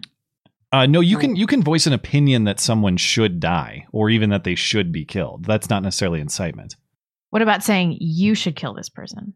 Uh, 0.72 0.88
no, 0.88 1.02
you 1.02 1.18
can 1.20 1.36
you 1.36 1.46
can 1.46 1.62
voice 1.62 1.86
an 1.86 1.94
opinion 1.94 2.46
that 2.46 2.60
someone 2.60 2.98
should 2.98 3.40
die, 3.40 3.86
or 3.92 4.10
even 4.10 4.30
that 4.32 4.44
they 4.44 4.56
should 4.56 4.92
be 4.92 5.06
killed. 5.06 5.46
That's 5.46 5.70
not 5.70 5.84
necessarily 5.84 6.20
incitement. 6.20 6.76
What 7.30 7.42
about 7.42 7.64
saying 7.64 7.98
you 8.00 8.34
should 8.36 8.56
kill 8.56 8.74
this 8.74 8.90
person? 8.90 9.34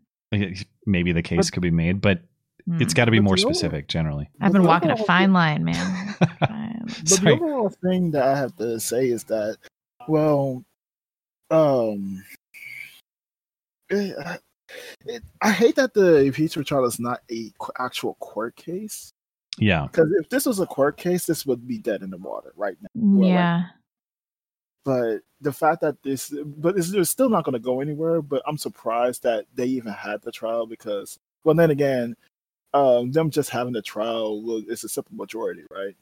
Maybe 0.86 1.14
the 1.14 1.22
case 1.24 1.48
But- 1.48 1.54
could 1.54 1.62
be 1.64 1.72
made, 1.72 2.02
but 2.02 2.22
Hmm. 2.68 2.82
it's 2.82 2.94
got 2.94 3.06
to 3.06 3.12
be 3.12 3.20
But 3.20 3.24
more 3.24 3.36
the 3.38 3.46
over- 3.46 3.54
specific. 3.54 3.88
Generally, 3.88 4.30
I've 4.42 4.52
been 4.52 4.64
walking 4.64 4.90
a 4.90 4.94
overall- 4.94 5.06
fine 5.06 5.32
line, 5.34 5.64
man. 5.64 6.16
But 6.88 7.08
Sorry. 7.08 7.36
the 7.38 7.42
overall 7.44 7.70
thing 7.70 8.12
that 8.12 8.24
I 8.24 8.38
have 8.38 8.56
to 8.58 8.80
say 8.80 9.08
is 9.10 9.24
that, 9.26 9.58
well, 10.08 10.64
um, 11.50 12.24
it, 13.90 14.40
it, 15.06 15.24
I 15.42 15.52
hate 15.52 15.76
that 15.76 15.94
the 15.94 16.18
impeachment 16.24 16.68
trial 16.68 16.86
is 16.86 17.00
not 17.00 17.22
a 17.32 17.52
qu- 17.58 17.72
actual 17.80 18.16
court 18.16 18.56
case. 18.56 19.12
yeah, 19.58 19.88
Because 19.88 20.12
if 20.20 20.30
this 20.30 20.46
was 20.46 20.60
a 20.60 20.66
court 20.66 20.98
case, 20.98 21.26
this 21.26 21.46
would 21.46 21.68
be 21.68 21.78
dead 21.78 22.02
in 22.02 22.10
the 22.10 22.18
water 22.18 22.54
right 22.56 22.76
now. 22.82 22.88
Well, 22.96 23.30
like- 23.30 23.34
yeah. 23.34 23.64
But 24.84 25.18
the 25.42 25.52
fact 25.52 25.82
that 25.82 26.02
this, 26.02 26.34
but 26.46 26.78
it's, 26.78 26.94
it's 26.94 27.10
still 27.10 27.28
not 27.30 27.44
going 27.44 27.54
to 27.54 27.60
go 27.60 27.82
anywhere. 27.82 28.22
But 28.22 28.42
I'm 28.48 28.58
surprised 28.58 29.22
that 29.24 29.46
they 29.54 29.66
even 29.66 29.92
had 29.92 30.22
the 30.22 30.32
trial 30.32 30.66
because, 30.66 31.18
well, 31.44 31.56
then 31.56 31.72
again, 31.72 32.16
um, 32.74 33.12
them 33.12 33.30
just 33.30 33.50
having 33.50 33.74
the 33.74 33.82
trial 33.82 34.42
will, 34.42 34.64
it's 34.70 34.86
a 34.86 34.90
simple 34.90 35.16
majority, 35.16 35.64
right? 35.72 35.96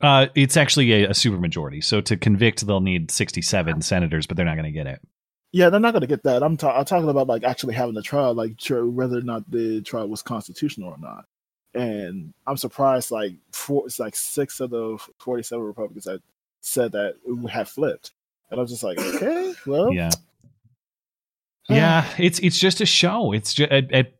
Uh, 0.00 0.26
it's 0.34 0.56
actually 0.56 0.92
a, 0.92 1.08
a 1.08 1.12
supermajority. 1.12 1.82
So 1.82 2.00
to 2.02 2.16
convict, 2.16 2.66
they'll 2.66 2.80
need 2.80 3.10
sixty-seven 3.10 3.82
senators, 3.82 4.26
but 4.26 4.36
they're 4.36 4.46
not 4.46 4.54
going 4.54 4.64
to 4.64 4.70
get 4.72 4.86
it. 4.86 5.00
Yeah, 5.50 5.70
they're 5.70 5.80
not 5.80 5.92
going 5.92 6.02
to 6.02 6.06
get 6.06 6.24
that. 6.24 6.42
I'm, 6.42 6.58
ta- 6.58 6.78
I'm 6.78 6.84
talking 6.84 7.08
about 7.08 7.26
like 7.26 7.42
actually 7.42 7.74
having 7.74 7.94
the 7.94 8.02
trial, 8.02 8.34
like 8.34 8.60
sure, 8.60 8.86
whether 8.86 9.18
or 9.18 9.22
not 9.22 9.50
the 9.50 9.80
trial 9.80 10.06
was 10.08 10.22
constitutional 10.22 10.90
or 10.90 10.98
not. 10.98 11.24
And 11.74 12.34
I'm 12.46 12.56
surprised, 12.56 13.10
like 13.10 13.32
four, 13.52 13.86
it's 13.86 13.98
like 13.98 14.14
six 14.14 14.60
of 14.60 14.70
the 14.70 14.98
47 15.20 15.64
Republicans 15.64 16.04
that 16.04 16.20
said 16.60 16.92
that 16.92 17.14
had 17.50 17.68
flipped, 17.68 18.12
and 18.50 18.58
I 18.58 18.62
was 18.62 18.70
just 18.70 18.82
like, 18.82 18.98
okay, 18.98 19.54
well, 19.66 19.92
Yeah, 19.92 20.10
yeah. 21.68 22.08
It's 22.18 22.38
it's 22.40 22.58
just 22.58 22.80
a 22.80 22.86
show. 22.86 23.32
It's 23.32 23.54
just 23.54 23.70
at, 23.70 23.92
at 23.92 24.12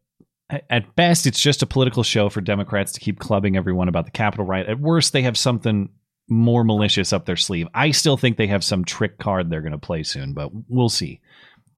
at 0.51 0.95
best, 0.97 1.27
it's 1.27 1.41
just 1.41 1.63
a 1.63 1.67
political 1.67 2.03
show 2.03 2.29
for 2.29 2.41
Democrats 2.41 2.93
to 2.93 3.01
keep 3.01 3.19
clubbing 3.19 3.57
everyone 3.57 3.89
about 3.89 4.05
the 4.07 4.11
Capitol 4.11 4.47
riot. 4.47 4.69
At 4.69 4.81
worst, 4.81 5.13
they 5.13 5.23
have 5.23 5.37
something 5.37 5.91
more 6.29 6.65
malicious 6.65 7.13
up 7.13 7.27
their 7.27 7.37
sleeve. 7.37 7.67
I 7.75 7.91
still 7.91 8.17
think 8.17 8.37
they 8.37 8.47
have 8.47 8.65
some 8.65 8.85
trick 8.85 9.19
card 9.19 9.51
they're 9.51 9.63
going 9.63 9.73
to 9.73 9.79
play 9.79 10.03
soon, 10.03 10.33
but 10.33 10.51
we'll 10.69 10.89
see. 10.89 11.21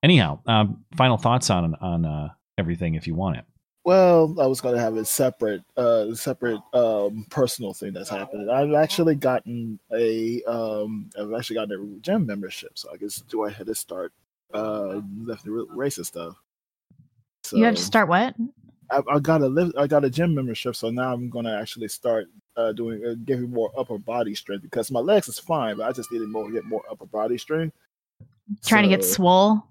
Anyhow, 0.02 0.40
um, 0.46 0.84
final 0.96 1.18
thoughts 1.18 1.50
on 1.50 1.74
on 1.76 2.04
uh, 2.04 2.28
everything 2.58 2.94
if 2.94 3.06
you 3.06 3.14
want 3.14 3.38
it. 3.38 3.44
Well, 3.84 4.36
I 4.38 4.46
was 4.46 4.60
going 4.60 4.74
to 4.74 4.80
have 4.80 4.96
a 4.96 5.04
separate, 5.04 5.62
uh, 5.76 6.14
separate 6.14 6.60
um, 6.74 7.26
personal 7.30 7.72
thing 7.72 7.94
that's 7.94 8.10
happening. 8.10 8.50
I've 8.50 8.74
actually 8.74 9.14
gotten 9.14 9.78
a, 9.92 10.42
um, 10.42 11.08
I've 11.18 11.32
actually 11.32 11.56
gotten 11.56 11.96
a 11.96 12.00
gym 12.00 12.26
membership, 12.26 12.72
so 12.74 12.90
I 12.92 12.98
guess 12.98 13.22
do 13.22 13.44
I 13.44 13.50
had 13.50 13.66
to 13.66 13.74
start 13.74 14.12
uh, 14.52 15.00
lifting 15.16 15.52
racist 15.74 16.06
stuff. 16.06 16.36
So 17.42 17.56
you 17.56 17.64
have 17.64 17.76
to 17.76 17.82
start 17.82 18.08
what? 18.08 18.34
I, 18.90 19.02
I 19.10 19.18
got 19.18 19.42
a 19.42 19.46
lift, 19.46 19.76
I 19.76 19.86
got 19.86 20.04
a 20.04 20.10
gym 20.10 20.34
membership, 20.34 20.76
so 20.76 20.90
now 20.90 21.12
I'm 21.12 21.30
going 21.30 21.44
to 21.44 21.56
actually 21.56 21.88
start 21.88 22.26
uh, 22.56 22.72
doing 22.72 23.04
uh, 23.04 23.14
giving 23.24 23.50
more 23.50 23.70
upper 23.78 23.98
body 23.98 24.34
strength 24.34 24.62
because 24.62 24.90
my 24.90 25.00
legs 25.00 25.28
is 25.28 25.38
fine, 25.38 25.76
but 25.76 25.88
I 25.88 25.92
just 25.92 26.10
needed 26.12 26.28
more 26.28 26.50
get 26.50 26.64
more 26.64 26.82
upper 26.90 27.06
body 27.06 27.38
strength. 27.38 27.76
Trying 28.64 28.84
so, 28.84 28.90
to 28.90 28.96
get 28.96 29.04
swole. 29.04 29.64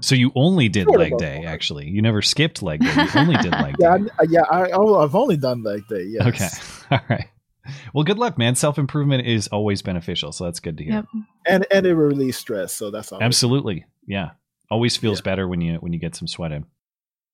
So 0.00 0.14
you 0.14 0.30
only 0.34 0.68
did 0.68 0.86
leg 0.88 1.16
day, 1.18 1.44
actually. 1.44 1.88
You 1.88 2.02
never 2.02 2.22
skipped 2.22 2.62
leg 2.62 2.80
day. 2.80 2.92
You 2.94 3.20
only 3.20 3.36
did 3.36 3.52
leg 3.52 3.74
yeah, 3.80 3.98
day. 3.98 4.04
I, 4.18 4.22
yeah, 4.28 4.42
I, 4.42 4.70
oh, 4.70 4.98
I've 4.98 5.14
only 5.14 5.36
done 5.36 5.62
leg 5.62 5.86
day. 5.88 6.04
Yes. 6.04 6.26
Okay. 6.26 6.48
All 6.90 7.00
right. 7.08 7.28
Well, 7.92 8.04
good 8.04 8.18
luck, 8.18 8.38
man. 8.38 8.54
Self 8.54 8.78
improvement 8.78 9.26
is 9.26 9.48
always 9.48 9.82
beneficial, 9.82 10.32
so 10.32 10.44
that's 10.44 10.60
good 10.60 10.78
to 10.78 10.84
hear. 10.84 10.92
Yep. 10.94 11.06
And 11.46 11.66
and 11.70 11.86
it 11.86 11.94
release 11.94 12.38
stress, 12.38 12.72
so 12.72 12.90
that's 12.90 13.12
always 13.12 13.24
absolutely 13.24 13.84
yeah. 14.06 14.30
Always 14.70 14.96
feels 14.96 15.18
yeah. 15.18 15.24
better 15.24 15.48
when 15.48 15.60
you 15.60 15.74
when 15.76 15.92
you 15.92 15.98
get 15.98 16.14
some 16.14 16.28
sweat 16.28 16.52
in. 16.52 16.64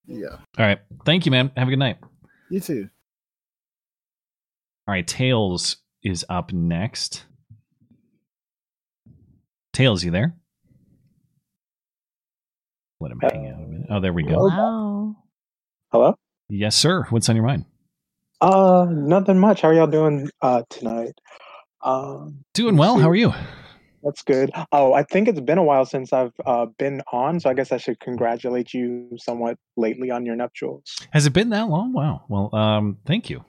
Yeah. 0.06 0.37
All 0.58 0.66
right. 0.66 0.78
Thank 1.04 1.26
you, 1.26 1.32
man. 1.32 1.50
Have 1.56 1.68
a 1.68 1.70
good 1.70 1.78
night. 1.78 1.99
You 2.50 2.61
too. 2.61 2.88
All 4.87 4.92
right. 4.92 5.06
Tails 5.06 5.78
is 6.02 6.25
up 6.28 6.52
next. 6.52 7.25
Tails, 9.73 10.04
you 10.04 10.11
there? 10.11 10.34
Let 13.00 13.12
him 13.12 13.20
hang 13.20 13.49
out 13.49 13.62
a 13.62 13.66
minute. 13.66 13.87
Oh, 13.90 14.00
there 14.00 14.12
we 14.12 14.23
go. 14.23 14.49
Hello. 14.49 15.16
Hello. 15.90 16.14
Yes, 16.49 16.76
sir. 16.76 17.04
What's 17.11 17.28
on 17.28 17.37
your 17.37 17.44
mind? 17.44 17.64
Uh, 18.40 18.87
nothing 18.90 19.38
much. 19.38 19.62
How 19.62 19.68
are 19.68 19.75
y'all 19.75 19.87
doing 19.87 20.30
uh 20.42 20.62
tonight? 20.70 21.12
Um, 21.82 22.44
doing 22.54 22.76
well. 22.76 22.99
How 22.99 23.11
are 23.11 23.14
you? 23.14 23.32
That's 24.04 24.23
good. 24.23 24.50
Oh, 24.70 24.92
I 24.92 25.02
think 25.02 25.28
it's 25.28 25.40
been 25.40 25.56
a 25.56 25.62
while 25.62 25.87
since 25.87 26.12
I've 26.12 26.32
uh, 26.44 26.66
been 26.78 27.02
on, 27.11 27.40
so 27.40 27.49
I 27.49 27.54
guess 27.54 27.73
I 27.73 27.78
should 27.78 27.99
congratulate 28.00 28.75
you 28.75 29.08
somewhat 29.16 29.56
lately 29.76 30.11
on 30.11 30.26
your 30.26 30.37
nuptials. 30.37 30.94
Has 31.12 31.25
it 31.25 31.32
been 31.32 31.49
that 31.50 31.68
long? 31.68 31.92
Wow. 31.92 32.25
Well, 32.28 32.54
um, 32.54 32.99
thank 33.06 33.30
you. 33.30 33.44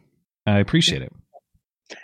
I 0.48 0.60
appreciate 0.60 1.02
it. 1.02 1.12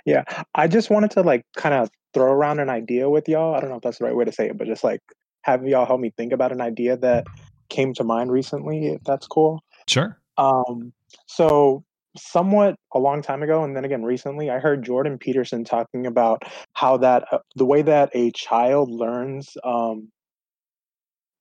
Yeah, 0.06 0.24
I 0.54 0.68
just 0.68 0.90
wanted 0.90 1.12
to 1.12 1.22
like 1.22 1.46
kind 1.56 1.74
of 1.74 1.90
throw 2.14 2.32
around 2.32 2.60
an 2.60 2.70
idea 2.70 3.10
with 3.10 3.28
y'all. 3.30 3.56
I 3.56 3.62
don't 3.62 3.70
know 3.70 3.78
if 3.78 3.82
that's 3.82 4.00
the 4.00 4.06
right 4.06 4.16
way 4.16 4.26
to 4.26 4.32
say 4.32 4.48
it, 4.48 4.58
but 4.58 4.68
just 4.68 4.84
like 4.84 5.02
have 5.44 5.66
y'all 5.66 5.86
help 5.86 6.02
me 6.02 6.12
think 6.16 6.34
about 6.34 6.52
an 6.52 6.62
idea 6.62 6.98
that 6.98 7.26
came 7.70 7.94
to 7.96 8.04
mind 8.04 8.32
recently, 8.32 8.88
if 8.90 9.04
that's 9.04 9.28
cool. 9.28 9.64
Sure. 9.88 10.20
Um, 10.38 10.94
so 11.28 11.84
somewhat 12.18 12.76
a 12.94 13.00
long 13.00 13.22
time 13.22 13.42
ago 13.44 13.64
and 13.64 13.76
then 13.76 13.86
again 13.86 14.04
recently 14.04 14.50
i 14.50 14.60
heard 14.60 14.84
jordan 14.84 15.18
peterson 15.18 15.64
talking 15.64 16.06
about 16.06 16.44
how 16.74 16.98
that 16.98 17.26
uh, 17.32 17.40
the 17.56 17.66
way 17.66 17.82
that 17.82 18.10
a 18.14 18.32
child 18.32 18.92
learns 18.92 19.56
um, 19.64 20.10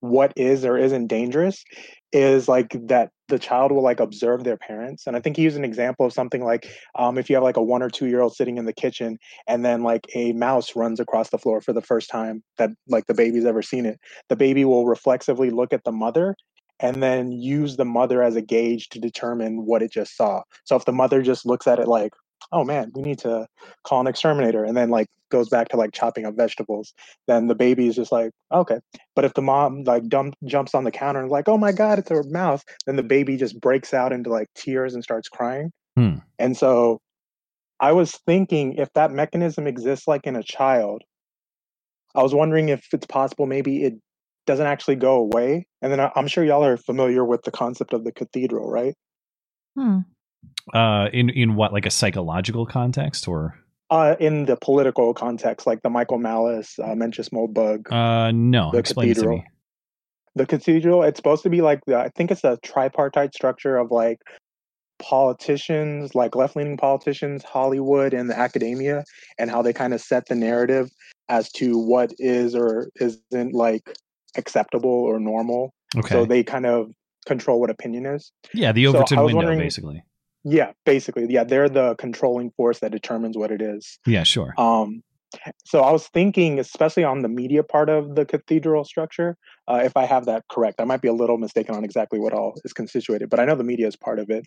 what 0.00 0.32
is 0.36 0.64
or 0.64 0.78
isn't 0.78 1.08
dangerous 1.08 1.62
is 2.12 2.48
like 2.48 2.74
that 2.88 3.10
the 3.28 3.38
child 3.38 3.70
will 3.70 3.82
like 3.82 4.00
observe 4.00 4.44
their 4.44 4.56
parents 4.56 5.06
and 5.06 5.16
i 5.16 5.20
think 5.20 5.36
he 5.36 5.42
used 5.42 5.56
an 5.56 5.64
example 5.64 6.06
of 6.06 6.12
something 6.12 6.42
like 6.42 6.66
um, 6.98 7.18
if 7.18 7.28
you 7.28 7.36
have 7.36 7.42
like 7.42 7.56
a 7.56 7.62
one 7.62 7.82
or 7.82 7.90
two 7.90 8.06
year 8.06 8.20
old 8.20 8.34
sitting 8.34 8.56
in 8.56 8.64
the 8.64 8.72
kitchen 8.72 9.18
and 9.46 9.64
then 9.64 9.82
like 9.82 10.06
a 10.14 10.32
mouse 10.32 10.74
runs 10.74 11.00
across 11.00 11.30
the 11.30 11.38
floor 11.38 11.60
for 11.60 11.72
the 11.72 11.82
first 11.82 12.08
time 12.10 12.42
that 12.58 12.70
like 12.88 13.06
the 13.06 13.14
baby's 13.14 13.44
ever 13.44 13.62
seen 13.62 13.86
it 13.86 13.98
the 14.28 14.36
baby 14.36 14.64
will 14.64 14.86
reflexively 14.86 15.50
look 15.50 15.72
at 15.72 15.84
the 15.84 15.92
mother 15.92 16.34
and 16.80 17.02
then 17.02 17.30
use 17.30 17.76
the 17.76 17.84
mother 17.84 18.22
as 18.22 18.36
a 18.36 18.42
gauge 18.42 18.88
to 18.88 18.98
determine 18.98 19.66
what 19.66 19.82
it 19.82 19.92
just 19.92 20.16
saw. 20.16 20.42
So 20.64 20.76
if 20.76 20.84
the 20.84 20.92
mother 20.92 21.22
just 21.22 21.46
looks 21.46 21.66
at 21.66 21.78
it 21.78 21.86
like, 21.86 22.12
oh 22.52 22.64
man, 22.64 22.90
we 22.94 23.02
need 23.02 23.18
to 23.20 23.46
call 23.84 24.00
an 24.00 24.06
exterminator, 24.06 24.64
and 24.64 24.76
then 24.76 24.90
like 24.90 25.06
goes 25.30 25.48
back 25.48 25.68
to 25.68 25.76
like 25.76 25.92
chopping 25.92 26.26
up 26.26 26.34
vegetables, 26.34 26.92
then 27.28 27.46
the 27.46 27.54
baby 27.54 27.86
is 27.86 27.96
just 27.96 28.10
like, 28.10 28.32
okay. 28.52 28.78
But 29.14 29.24
if 29.24 29.34
the 29.34 29.42
mom 29.42 29.84
like 29.84 30.08
dump, 30.08 30.34
jumps 30.44 30.74
on 30.74 30.84
the 30.84 30.90
counter 30.90 31.20
and 31.20 31.30
like, 31.30 31.48
oh 31.48 31.58
my 31.58 31.72
god, 31.72 31.98
it's 31.98 32.10
a 32.10 32.22
mouse, 32.24 32.64
then 32.86 32.96
the 32.96 33.02
baby 33.02 33.36
just 33.36 33.60
breaks 33.60 33.94
out 33.94 34.12
into 34.12 34.30
like 34.30 34.48
tears 34.54 34.94
and 34.94 35.04
starts 35.04 35.28
crying. 35.28 35.70
Hmm. 35.96 36.16
And 36.38 36.56
so 36.56 37.00
I 37.78 37.92
was 37.92 38.12
thinking 38.26 38.74
if 38.74 38.92
that 38.94 39.12
mechanism 39.12 39.66
exists 39.66 40.08
like 40.08 40.26
in 40.26 40.36
a 40.36 40.42
child, 40.42 41.02
I 42.14 42.22
was 42.22 42.34
wondering 42.34 42.70
if 42.70 42.86
it's 42.92 43.06
possible 43.06 43.46
maybe 43.46 43.84
it 43.84 43.94
doesn't 44.46 44.66
actually 44.66 44.96
go 44.96 45.16
away. 45.16 45.66
And 45.82 45.92
then 45.92 46.10
I'm 46.14 46.26
sure 46.26 46.44
y'all 46.44 46.64
are 46.64 46.76
familiar 46.76 47.24
with 47.24 47.42
the 47.42 47.50
concept 47.50 47.92
of 47.92 48.04
the 48.04 48.12
cathedral, 48.12 48.70
right? 48.70 48.94
Hmm. 49.76 49.98
Uh, 50.72 51.08
in 51.12 51.30
in 51.30 51.54
what 51.54 51.72
like 51.72 51.86
a 51.86 51.90
psychological 51.90 52.66
context 52.66 53.28
or? 53.28 53.58
Uh, 53.90 54.14
in 54.20 54.44
the 54.44 54.56
political 54.56 55.12
context, 55.12 55.66
like 55.66 55.82
the 55.82 55.90
Michael 55.90 56.18
Malice, 56.18 56.78
uh, 56.78 56.94
Mencius 56.94 57.30
Moldbug. 57.30 57.90
Uh, 57.90 58.30
no. 58.30 58.70
The 58.70 58.78
Explain 58.78 59.08
cathedral. 59.08 59.42
The 60.36 60.46
cathedral. 60.46 61.02
It's 61.02 61.18
supposed 61.18 61.42
to 61.42 61.50
be 61.50 61.60
like 61.60 61.80
the, 61.86 61.96
I 61.96 62.08
think 62.10 62.30
it's 62.30 62.44
a 62.44 62.56
tripartite 62.62 63.34
structure 63.34 63.76
of 63.76 63.90
like 63.90 64.20
politicians, 65.00 66.14
like 66.14 66.36
left 66.36 66.54
leaning 66.54 66.76
politicians, 66.76 67.42
Hollywood, 67.42 68.14
and 68.14 68.30
the 68.30 68.38
academia, 68.38 69.04
and 69.38 69.50
how 69.50 69.60
they 69.60 69.72
kind 69.72 69.92
of 69.92 70.00
set 70.00 70.26
the 70.26 70.36
narrative 70.36 70.88
as 71.28 71.50
to 71.52 71.76
what 71.76 72.12
is 72.18 72.54
or 72.54 72.90
isn't 73.00 73.54
like 73.54 73.96
acceptable 74.36 74.90
or 74.90 75.18
normal. 75.18 75.72
Okay. 75.96 76.08
So 76.14 76.24
they 76.24 76.42
kind 76.42 76.66
of 76.66 76.90
control 77.26 77.60
what 77.60 77.70
opinion 77.70 78.06
is. 78.06 78.32
Yeah, 78.54 78.72
the 78.72 78.86
Overton 78.86 79.18
so 79.18 79.26
window, 79.26 79.56
basically. 79.56 80.02
Yeah, 80.44 80.72
basically. 80.86 81.26
Yeah, 81.28 81.44
they're 81.44 81.68
the 81.68 81.94
controlling 81.96 82.50
force 82.52 82.78
that 82.80 82.92
determines 82.92 83.36
what 83.36 83.50
it 83.50 83.60
is. 83.60 83.98
Yeah, 84.06 84.22
sure. 84.22 84.54
Um, 84.56 85.02
so 85.64 85.80
I 85.80 85.92
was 85.92 86.08
thinking, 86.08 86.58
especially 86.58 87.04
on 87.04 87.22
the 87.22 87.28
media 87.28 87.62
part 87.62 87.88
of 87.88 88.16
the 88.16 88.24
cathedral 88.24 88.84
structure, 88.84 89.36
uh, 89.68 89.80
if 89.84 89.96
I 89.96 90.04
have 90.04 90.26
that 90.26 90.44
correct, 90.50 90.80
I 90.80 90.84
might 90.84 91.02
be 91.02 91.08
a 91.08 91.12
little 91.12 91.38
mistaken 91.38 91.74
on 91.74 91.84
exactly 91.84 92.18
what 92.18 92.32
all 92.32 92.54
is 92.64 92.72
constituted, 92.72 93.30
but 93.30 93.38
I 93.38 93.44
know 93.44 93.54
the 93.54 93.64
media 93.64 93.86
is 93.86 93.96
part 93.96 94.18
of 94.18 94.30
it. 94.30 94.46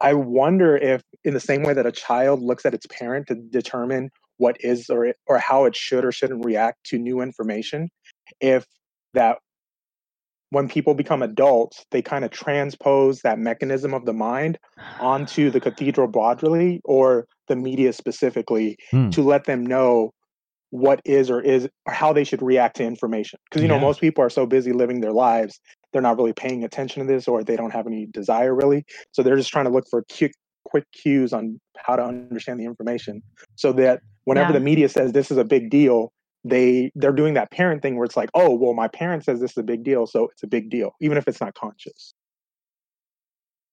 I 0.00 0.14
wonder 0.14 0.76
if, 0.76 1.02
in 1.24 1.34
the 1.34 1.40
same 1.40 1.62
way 1.62 1.74
that 1.74 1.84
a 1.84 1.92
child 1.92 2.40
looks 2.40 2.64
at 2.64 2.74
its 2.74 2.86
parent 2.86 3.26
to 3.26 3.34
determine 3.34 4.10
what 4.38 4.56
is 4.60 4.88
or 4.88 5.14
or 5.26 5.38
how 5.38 5.66
it 5.66 5.76
should 5.76 6.04
or 6.04 6.12
shouldn't 6.12 6.44
react 6.44 6.84
to 6.84 6.98
new 6.98 7.20
information, 7.20 7.90
if 8.40 8.64
that 9.14 9.38
when 10.50 10.68
people 10.68 10.94
become 10.94 11.22
adults, 11.22 11.84
they 11.90 12.02
kind 12.02 12.24
of 12.24 12.30
transpose 12.30 13.20
that 13.22 13.38
mechanism 13.38 13.94
of 13.94 14.04
the 14.04 14.12
mind 14.12 14.58
onto 14.98 15.48
the 15.50 15.60
cathedral 15.60 16.08
broadly 16.08 16.80
or 16.84 17.26
the 17.48 17.56
media 17.56 17.92
specifically 17.92 18.76
hmm. 18.90 19.10
to 19.10 19.22
let 19.22 19.44
them 19.44 19.64
know 19.64 20.12
what 20.70 21.00
is 21.04 21.30
or 21.30 21.40
is 21.40 21.68
or 21.86 21.92
how 21.92 22.12
they 22.12 22.24
should 22.24 22.42
react 22.42 22.76
to 22.76 22.84
information. 22.84 23.38
Because 23.48 23.62
you 23.62 23.68
yeah. 23.68 23.76
know, 23.76 23.80
most 23.80 24.00
people 24.00 24.24
are 24.24 24.30
so 24.30 24.46
busy 24.46 24.72
living 24.72 25.00
their 25.00 25.12
lives, 25.12 25.60
they're 25.92 26.02
not 26.02 26.16
really 26.16 26.32
paying 26.32 26.64
attention 26.64 27.06
to 27.06 27.12
this 27.12 27.28
or 27.28 27.42
they 27.44 27.56
don't 27.56 27.72
have 27.72 27.86
any 27.86 28.06
desire 28.06 28.54
really. 28.54 28.84
So 29.12 29.22
they're 29.22 29.36
just 29.36 29.50
trying 29.50 29.66
to 29.66 29.70
look 29.70 29.84
for 29.90 30.04
quick 30.16 30.32
quick 30.64 30.84
cues 30.92 31.32
on 31.32 31.60
how 31.76 31.96
to 31.96 32.04
understand 32.04 32.60
the 32.60 32.64
information 32.64 33.22
so 33.56 33.72
that 33.72 34.00
whenever 34.24 34.50
yeah. 34.50 34.58
the 34.58 34.60
media 34.60 34.88
says 34.88 35.12
this 35.12 35.30
is 35.30 35.38
a 35.38 35.44
big 35.44 35.70
deal, 35.70 36.12
they 36.44 36.90
they're 36.94 37.12
doing 37.12 37.34
that 37.34 37.50
parent 37.50 37.82
thing 37.82 37.96
where 37.96 38.04
it's 38.04 38.16
like 38.16 38.30
oh 38.34 38.54
well 38.54 38.74
my 38.74 38.88
parent 38.88 39.24
says 39.24 39.40
this 39.40 39.52
is 39.52 39.56
a 39.58 39.62
big 39.62 39.84
deal 39.84 40.06
so 40.06 40.28
it's 40.32 40.42
a 40.42 40.46
big 40.46 40.70
deal 40.70 40.92
even 41.00 41.18
if 41.18 41.28
it's 41.28 41.40
not 41.40 41.54
conscious. 41.54 42.14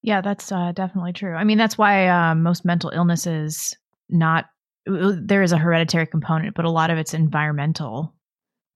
Yeah 0.02 0.22
that's 0.22 0.52
uh, 0.52 0.72
definitely 0.74 1.14
true. 1.14 1.36
I 1.36 1.44
mean 1.44 1.58
that's 1.58 1.78
why 1.78 2.08
uh, 2.08 2.36
most 2.36 2.66
mental 2.66 2.90
illnesses 2.90 3.76
not 4.10 4.46
there 4.86 5.44
is 5.44 5.52
a 5.52 5.58
hereditary 5.58 6.08
component 6.08 6.56
but 6.56 6.66
a 6.66 6.70
lot 6.70 6.90
of 6.90 6.98
it's 6.98 7.14
environmental 7.14 8.14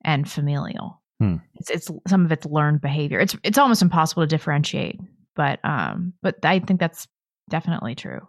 and 0.04 0.30
familial. 0.30 1.02
Hmm. 1.20 1.36
it's, 1.56 1.70
it's 1.70 1.92
some 2.08 2.26
of 2.26 2.32
it's 2.32 2.48
learned 2.48 2.82
behavior. 2.82 3.20
It's 3.20 3.36
it's 3.44 3.58
almost 3.58 3.82
impossible 3.82 4.24
to 4.24 4.28
differentiate 4.28 5.00
but 5.36 5.64
um 5.64 6.14
but 6.22 6.44
i 6.44 6.60
think 6.60 6.80
that's 6.80 7.08
definitely 7.50 7.96
true. 7.96 8.22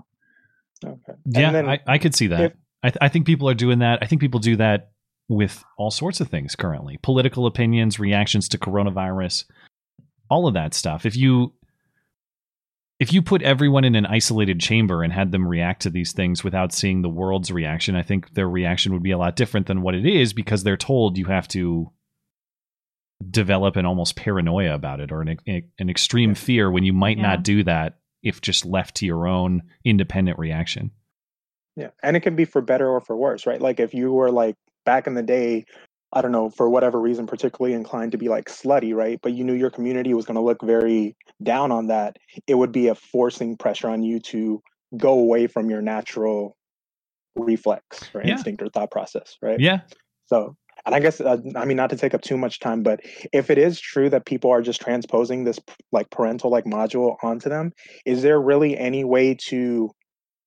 Okay. 0.84 1.12
Yeah 1.26 1.62
I, 1.66 1.78
I 1.86 1.98
could 1.98 2.14
see 2.14 2.26
that. 2.28 2.40
If, 2.40 2.52
I, 2.82 2.90
th- 2.90 2.98
I 3.00 3.08
think 3.08 3.26
people 3.26 3.48
are 3.48 3.54
doing 3.54 3.78
that. 3.78 4.00
I 4.02 4.06
think 4.06 4.20
people 4.20 4.40
do 4.40 4.56
that 4.56 4.91
with 5.28 5.64
all 5.78 5.90
sorts 5.90 6.20
of 6.20 6.28
things 6.28 6.56
currently 6.56 6.98
political 7.02 7.46
opinions, 7.46 7.98
reactions 7.98 8.48
to 8.48 8.58
coronavirus, 8.58 9.44
all 10.28 10.46
of 10.46 10.54
that 10.54 10.74
stuff. 10.74 11.06
If 11.06 11.16
you 11.16 11.52
if 13.00 13.12
you 13.12 13.20
put 13.20 13.42
everyone 13.42 13.84
in 13.84 13.96
an 13.96 14.06
isolated 14.06 14.60
chamber 14.60 15.02
and 15.02 15.12
had 15.12 15.32
them 15.32 15.48
react 15.48 15.82
to 15.82 15.90
these 15.90 16.12
things 16.12 16.44
without 16.44 16.72
seeing 16.72 17.02
the 17.02 17.08
world's 17.08 17.50
reaction, 17.50 17.96
I 17.96 18.02
think 18.02 18.34
their 18.34 18.48
reaction 18.48 18.92
would 18.92 19.02
be 19.02 19.10
a 19.10 19.18
lot 19.18 19.34
different 19.34 19.66
than 19.66 19.82
what 19.82 19.96
it 19.96 20.06
is 20.06 20.32
because 20.32 20.62
they're 20.62 20.76
told 20.76 21.18
you 21.18 21.24
have 21.24 21.48
to 21.48 21.90
develop 23.28 23.74
an 23.74 23.86
almost 23.86 24.14
paranoia 24.14 24.74
about 24.74 25.00
it 25.00 25.10
or 25.10 25.22
an, 25.22 25.36
an 25.46 25.90
extreme 25.90 26.36
fear 26.36 26.70
when 26.70 26.84
you 26.84 26.92
might 26.92 27.16
yeah. 27.16 27.22
not 27.24 27.42
do 27.42 27.64
that 27.64 27.98
if 28.22 28.40
just 28.40 28.64
left 28.64 28.96
to 28.96 29.06
your 29.06 29.26
own 29.26 29.62
independent 29.84 30.38
reaction. 30.38 30.92
Yeah, 31.74 31.90
and 32.02 32.16
it 32.16 32.20
can 32.20 32.36
be 32.36 32.44
for 32.44 32.60
better 32.60 32.88
or 32.88 33.00
for 33.00 33.16
worse, 33.16 33.46
right? 33.46 33.60
Like 33.60 33.80
if 33.80 33.94
you 33.94 34.12
were 34.12 34.30
like 34.30 34.56
back 34.84 35.06
in 35.06 35.14
the 35.14 35.22
day, 35.22 35.64
I 36.12 36.20
don't 36.20 36.32
know, 36.32 36.50
for 36.50 36.68
whatever 36.68 37.00
reason, 37.00 37.26
particularly 37.26 37.74
inclined 37.74 38.12
to 38.12 38.18
be 38.18 38.28
like 38.28 38.46
slutty, 38.46 38.94
right? 38.94 39.18
But 39.22 39.32
you 39.32 39.44
knew 39.44 39.54
your 39.54 39.70
community 39.70 40.12
was 40.14 40.26
going 40.26 40.34
to 40.34 40.42
look 40.42 40.62
very 40.62 41.16
down 41.42 41.72
on 41.72 41.86
that. 41.86 42.16
It 42.46 42.54
would 42.54 42.72
be 42.72 42.88
a 42.88 42.94
forcing 42.94 43.56
pressure 43.56 43.88
on 43.88 44.02
you 44.02 44.20
to 44.20 44.62
go 44.96 45.12
away 45.12 45.46
from 45.46 45.70
your 45.70 45.80
natural 45.80 46.56
reflex 47.34 48.10
or 48.14 48.22
Yeah. 48.22 48.32
instinct 48.32 48.62
or 48.62 48.68
thought 48.68 48.90
process, 48.90 49.36
right? 49.40 49.58
Yeah. 49.58 49.80
So, 50.26 50.54
and 50.84 50.94
I 50.94 51.00
guess, 51.00 51.20
uh, 51.20 51.38
I 51.56 51.64
mean, 51.64 51.76
not 51.76 51.90
to 51.90 51.96
take 51.96 52.12
up 52.12 52.22
too 52.22 52.36
much 52.36 52.58
time, 52.60 52.82
but 52.82 53.00
if 53.32 53.50
it 53.50 53.56
is 53.58 53.80
true 53.80 54.10
that 54.10 54.26
people 54.26 54.50
are 54.50 54.62
just 54.62 54.80
transposing 54.80 55.44
this 55.44 55.58
like 55.92 56.10
parental 56.10 56.50
like 56.50 56.64
module 56.64 57.16
onto 57.22 57.48
them, 57.48 57.72
is 58.04 58.22
there 58.22 58.40
really 58.40 58.76
any 58.76 59.04
way 59.04 59.34
to 59.48 59.90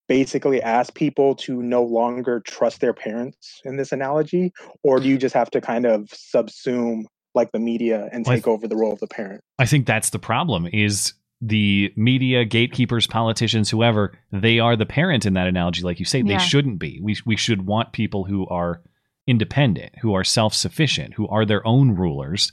basically 0.07 0.61
ask 0.61 0.93
people 0.93 1.35
to 1.35 1.61
no 1.61 1.83
longer 1.83 2.39
trust 2.41 2.81
their 2.81 2.93
parents 2.93 3.61
in 3.65 3.77
this 3.77 3.91
analogy? 3.91 4.53
Or 4.83 4.99
do 4.99 5.07
you 5.07 5.17
just 5.17 5.33
have 5.35 5.49
to 5.51 5.61
kind 5.61 5.85
of 5.85 6.07
subsume 6.09 7.03
like 7.33 7.51
the 7.51 7.59
media 7.59 8.09
and 8.11 8.25
Well, 8.25 8.33
I 8.33 8.37
take 8.37 8.47
over 8.47 8.67
the 8.67 8.75
role 8.75 8.93
of 8.93 8.99
the 8.99 9.07
parent? 9.07 9.41
I 9.59 9.65
think 9.65 9.85
that's 9.85 10.11
the 10.11 10.19
problem 10.19 10.67
is 10.71 11.13
the 11.41 11.91
media, 11.95 12.45
gatekeepers, 12.45 13.07
politicians, 13.07 13.69
whoever, 13.69 14.17
they 14.31 14.59
are 14.59 14.75
the 14.75 14.85
parent 14.85 15.25
in 15.25 15.33
that 15.33 15.47
analogy, 15.47 15.81
like 15.81 15.99
you 15.99 16.05
say. 16.05 16.21
They 16.21 16.37
shouldn't 16.37 16.79
be. 16.79 16.99
We, 17.03 17.17
we 17.25 17.35
should 17.35 17.65
want 17.65 17.91
people 17.91 18.23
who 18.23 18.47
are 18.47 18.81
independent, 19.27 19.93
who 20.01 20.13
are 20.13 20.23
self 20.23 20.53
sufficient, 20.53 21.13
who 21.13 21.27
are 21.27 21.45
their 21.45 21.65
own 21.67 21.91
rulers, 21.95 22.51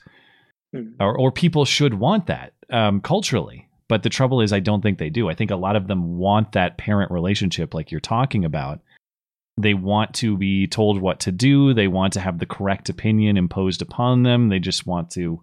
Hmm. 0.72 0.92
or, 1.00 1.16
or 1.16 1.30
people 1.30 1.64
should 1.66 1.94
want 1.94 2.26
that 2.26 2.54
um, 2.70 3.00
culturally. 3.02 3.68
But 3.92 4.02
the 4.04 4.08
trouble 4.08 4.40
is, 4.40 4.54
I 4.54 4.60
don't 4.60 4.80
think 4.80 4.96
they 4.96 5.10
do. 5.10 5.28
I 5.28 5.34
think 5.34 5.50
a 5.50 5.56
lot 5.56 5.76
of 5.76 5.86
them 5.86 6.16
want 6.16 6.52
that 6.52 6.78
parent 6.78 7.10
relationship, 7.10 7.74
like 7.74 7.90
you're 7.90 8.00
talking 8.00 8.42
about. 8.46 8.80
They 9.58 9.74
want 9.74 10.14
to 10.14 10.38
be 10.38 10.66
told 10.66 10.98
what 10.98 11.20
to 11.20 11.30
do. 11.30 11.74
They 11.74 11.88
want 11.88 12.14
to 12.14 12.20
have 12.20 12.38
the 12.38 12.46
correct 12.46 12.88
opinion 12.88 13.36
imposed 13.36 13.82
upon 13.82 14.22
them. 14.22 14.48
They 14.48 14.60
just 14.60 14.86
want 14.86 15.10
to 15.10 15.42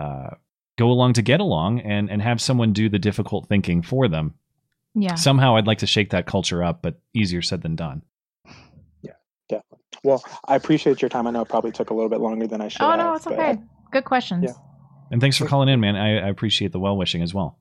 uh, 0.00 0.30
go 0.78 0.90
along 0.90 1.12
to 1.12 1.22
get 1.22 1.40
along 1.40 1.80
and, 1.80 2.10
and 2.10 2.22
have 2.22 2.40
someone 2.40 2.72
do 2.72 2.88
the 2.88 2.98
difficult 2.98 3.50
thinking 3.50 3.82
for 3.82 4.08
them. 4.08 4.32
Yeah. 4.94 5.16
Somehow 5.16 5.56
I'd 5.56 5.66
like 5.66 5.80
to 5.80 5.86
shake 5.86 6.08
that 6.12 6.24
culture 6.24 6.64
up, 6.64 6.80
but 6.80 6.98
easier 7.12 7.42
said 7.42 7.60
than 7.60 7.76
done. 7.76 8.00
Yeah, 9.02 9.12
definitely. 9.50 9.84
Well, 10.04 10.24
I 10.46 10.56
appreciate 10.56 11.02
your 11.02 11.10
time. 11.10 11.26
I 11.26 11.32
know 11.32 11.42
it 11.42 11.50
probably 11.50 11.72
took 11.72 11.90
a 11.90 11.94
little 11.94 12.08
bit 12.08 12.20
longer 12.20 12.46
than 12.46 12.62
I 12.62 12.68
should 12.68 12.80
Oh 12.80 12.92
have. 12.92 12.98
no, 12.98 13.12
it's 13.14 13.26
but, 13.26 13.34
okay. 13.34 13.58
Good 13.92 14.06
questions. 14.06 14.44
Yeah. 14.44 14.52
And 15.10 15.20
thanks 15.20 15.36
for 15.36 15.46
calling 15.46 15.68
in, 15.68 15.80
man. 15.80 15.96
I, 15.96 16.18
I 16.18 16.28
appreciate 16.28 16.72
the 16.72 16.78
well 16.78 16.96
wishing 16.96 17.22
as 17.22 17.32
well. 17.32 17.58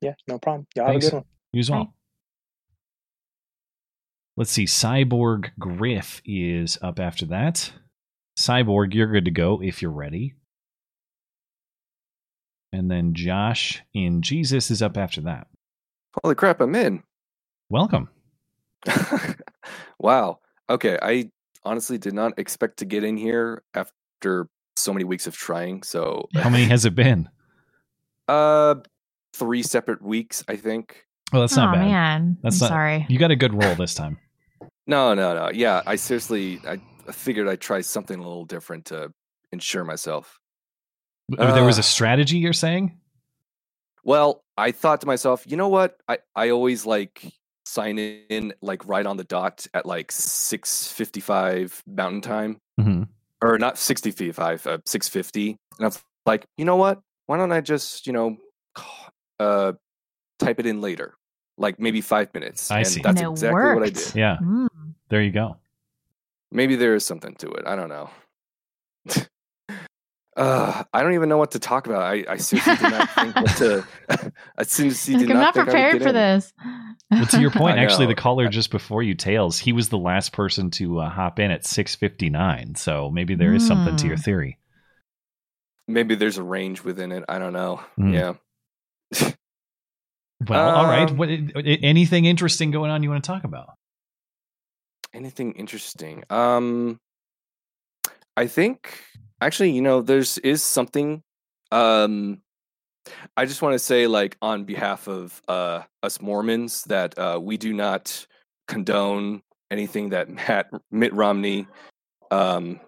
Yeah, 0.00 0.14
no 0.28 0.38
problem. 0.38 0.66
Y'all 0.76 0.86
Thanks. 0.86 1.06
have 1.06 1.12
a 1.12 1.16
good 1.16 1.16
one. 1.16 1.24
You 1.52 1.60
as 1.60 1.70
well. 1.70 1.94
Let's 4.36 4.52
see. 4.52 4.64
Cyborg 4.64 5.50
Griff 5.58 6.22
is 6.24 6.78
up 6.80 7.00
after 7.00 7.26
that. 7.26 7.72
Cyborg, 8.38 8.94
you're 8.94 9.10
good 9.10 9.24
to 9.24 9.32
go 9.32 9.60
if 9.60 9.82
you're 9.82 9.90
ready. 9.90 10.34
And 12.72 12.90
then 12.90 13.14
Josh 13.14 13.82
in 13.94 14.22
Jesus 14.22 14.70
is 14.70 14.82
up 14.82 14.96
after 14.96 15.20
that. 15.22 15.48
Holy 16.22 16.34
crap, 16.34 16.60
I'm 16.60 16.74
in. 16.74 17.02
Welcome. 17.68 18.08
wow. 19.98 20.38
Okay, 20.70 20.98
I 21.02 21.30
honestly 21.64 21.98
did 21.98 22.14
not 22.14 22.38
expect 22.38 22.78
to 22.78 22.84
get 22.84 23.02
in 23.02 23.16
here 23.16 23.62
after 23.74 24.48
so 24.78 24.92
many 24.92 25.04
weeks 25.04 25.26
of 25.26 25.36
trying. 25.36 25.82
So, 25.82 26.28
How 26.34 26.48
many 26.50 26.64
has 26.64 26.84
it 26.84 26.94
been? 26.94 27.28
uh, 28.28 28.76
three 29.34 29.62
separate 29.62 30.02
weeks, 30.02 30.44
I 30.48 30.56
think. 30.56 31.04
Well, 31.32 31.42
that's 31.42 31.56
oh 31.58 31.64
not 31.64 31.74
bad. 31.74 31.80
man, 31.86 32.38
That's 32.42 32.60
I'm 32.60 32.66
not- 32.66 32.68
sorry. 32.68 33.06
You 33.08 33.18
got 33.18 33.30
a 33.30 33.36
good 33.36 33.54
roll 33.54 33.74
this 33.74 33.94
time. 33.94 34.18
No, 34.86 35.12
no, 35.12 35.34
no. 35.34 35.50
Yeah, 35.52 35.82
I 35.86 35.96
seriously, 35.96 36.62
I 36.66 36.78
figured 37.12 37.46
I'd 37.46 37.60
try 37.60 37.82
something 37.82 38.18
a 38.18 38.22
little 38.22 38.46
different 38.46 38.86
to 38.86 39.12
ensure 39.52 39.84
myself. 39.84 40.38
there 41.28 41.62
was 41.62 41.76
a 41.76 41.80
Uh. 41.80 41.82
strategy 41.82 42.38
you're 42.38 42.54
saying? 42.54 42.96
Well, 44.02 44.42
I 44.56 44.72
thought 44.72 45.02
to 45.02 45.06
myself, 45.06 45.44
you 45.46 45.58
know 45.58 45.68
what? 45.68 45.98
I 46.08 46.18
I 46.34 46.48
always 46.48 46.86
like 46.86 47.22
sign 47.66 47.98
in 47.98 48.54
like 48.62 48.88
right 48.88 49.04
on 49.04 49.18
the 49.18 49.24
dot 49.24 49.66
at 49.74 49.84
like 49.84 50.10
six 50.10 50.90
fifty 50.90 51.20
five 51.20 51.82
Mountain 51.86 52.22
Time. 52.22 52.58
hmm 52.80 53.02
or 53.42 53.58
not 53.58 53.78
65 53.78 54.66
uh, 54.66 54.78
650 54.86 55.50
and 55.50 55.56
i 55.80 55.84
was 55.84 56.02
like 56.26 56.44
you 56.56 56.64
know 56.64 56.76
what 56.76 57.00
why 57.26 57.36
don't 57.36 57.52
i 57.52 57.60
just 57.60 58.06
you 58.06 58.12
know 58.12 58.36
uh 59.40 59.72
type 60.38 60.58
it 60.60 60.66
in 60.66 60.80
later 60.80 61.14
like 61.56 61.78
maybe 61.80 62.00
five 62.00 62.32
minutes 62.34 62.70
I 62.70 62.78
and 62.78 62.86
see. 62.86 63.00
that's 63.02 63.20
And 63.20 63.28
it 63.28 63.30
exactly 63.30 63.72
what 63.74 63.82
i 63.82 63.86
worked. 63.86 63.96
did 63.96 64.14
Yeah, 64.14 64.38
Mm. 64.42 64.68
there 65.08 65.22
you 65.22 65.30
go. 65.32 65.56
maybe 66.50 66.76
there 66.76 66.94
is 66.94 67.04
something 67.04 67.34
to 67.36 67.48
it 67.52 67.66
i 67.66 67.74
don't 67.76 67.88
know 67.88 68.10
uh, 70.38 70.84
I 70.94 71.02
don't 71.02 71.14
even 71.14 71.28
know 71.28 71.36
what 71.36 71.50
to 71.50 71.58
talk 71.58 71.86
about. 71.86 72.02
I, 72.02 72.24
I 72.28 72.36
seriously 72.38 72.76
did 72.76 72.90
not 72.90 73.10
think 73.10 73.36
what 73.40 73.54
to. 73.56 73.84
I 74.58 74.62
seriously 74.62 75.14
Like, 75.14 75.20
did 75.22 75.30
I'm 75.30 75.36
not 75.36 75.54
not 75.54 75.54
think 75.54 75.68
I 75.68 75.72
prepared 75.72 76.02
for 76.02 76.08
in. 76.08 76.14
this. 76.14 76.52
Well, 77.10 77.26
to 77.26 77.40
your 77.40 77.50
point, 77.62 77.78
actually, 77.78 78.06
the 78.06 78.14
caller 78.14 78.48
just 78.48 78.70
before 78.70 79.02
you, 79.02 79.14
Tails, 79.14 79.58
he 79.58 79.72
was 79.72 79.88
the 79.88 79.98
last 79.98 80.32
person 80.32 80.70
to 80.72 81.00
uh, 81.00 81.10
hop 81.10 81.38
in 81.38 81.50
at 81.50 81.64
6:59. 81.64 82.76
So 82.78 83.10
maybe 83.10 83.34
there 83.34 83.52
is 83.54 83.66
something 83.66 83.96
to 83.96 84.06
your 84.06 84.16
Hmm. 84.16 84.22
theory. 84.22 84.58
Maybe 85.90 86.14
there's 86.14 86.38
a 86.38 86.42
range 86.42 86.84
within 86.84 87.12
it. 87.12 87.24
I 87.28 87.38
don't 87.38 87.54
know. 87.54 87.80
Mm. 87.98 88.12
Yeah. 88.12 89.30
Well, 90.48 90.76
all 90.76 90.86
right. 90.86 91.10
Um, 91.10 91.16
What, 91.16 91.30
anything 91.30 92.24
interesting 92.26 92.70
going 92.70 92.90
on 92.90 93.02
you 93.02 93.10
want 93.10 93.24
to 93.24 93.26
talk 93.26 93.44
about? 93.44 93.70
anything 95.14 95.52
interesting 95.54 96.22
um 96.28 97.00
i 98.36 98.46
think 98.46 99.02
actually 99.40 99.70
you 99.70 99.82
know 99.82 100.00
there's 100.02 100.38
is 100.38 100.62
something 100.62 101.22
um 101.72 102.40
i 103.36 103.44
just 103.44 103.62
want 103.62 103.72
to 103.72 103.78
say 103.78 104.06
like 104.06 104.36
on 104.42 104.64
behalf 104.64 105.08
of 105.08 105.40
uh 105.48 105.82
us 106.02 106.20
mormons 106.20 106.84
that 106.84 107.16
uh 107.18 107.38
we 107.40 107.56
do 107.56 107.72
not 107.72 108.26
condone 108.66 109.42
anything 109.70 110.10
that 110.10 110.28
matt 110.48 110.70
mitt 110.90 111.12
romney 111.14 111.66
um 112.30 112.80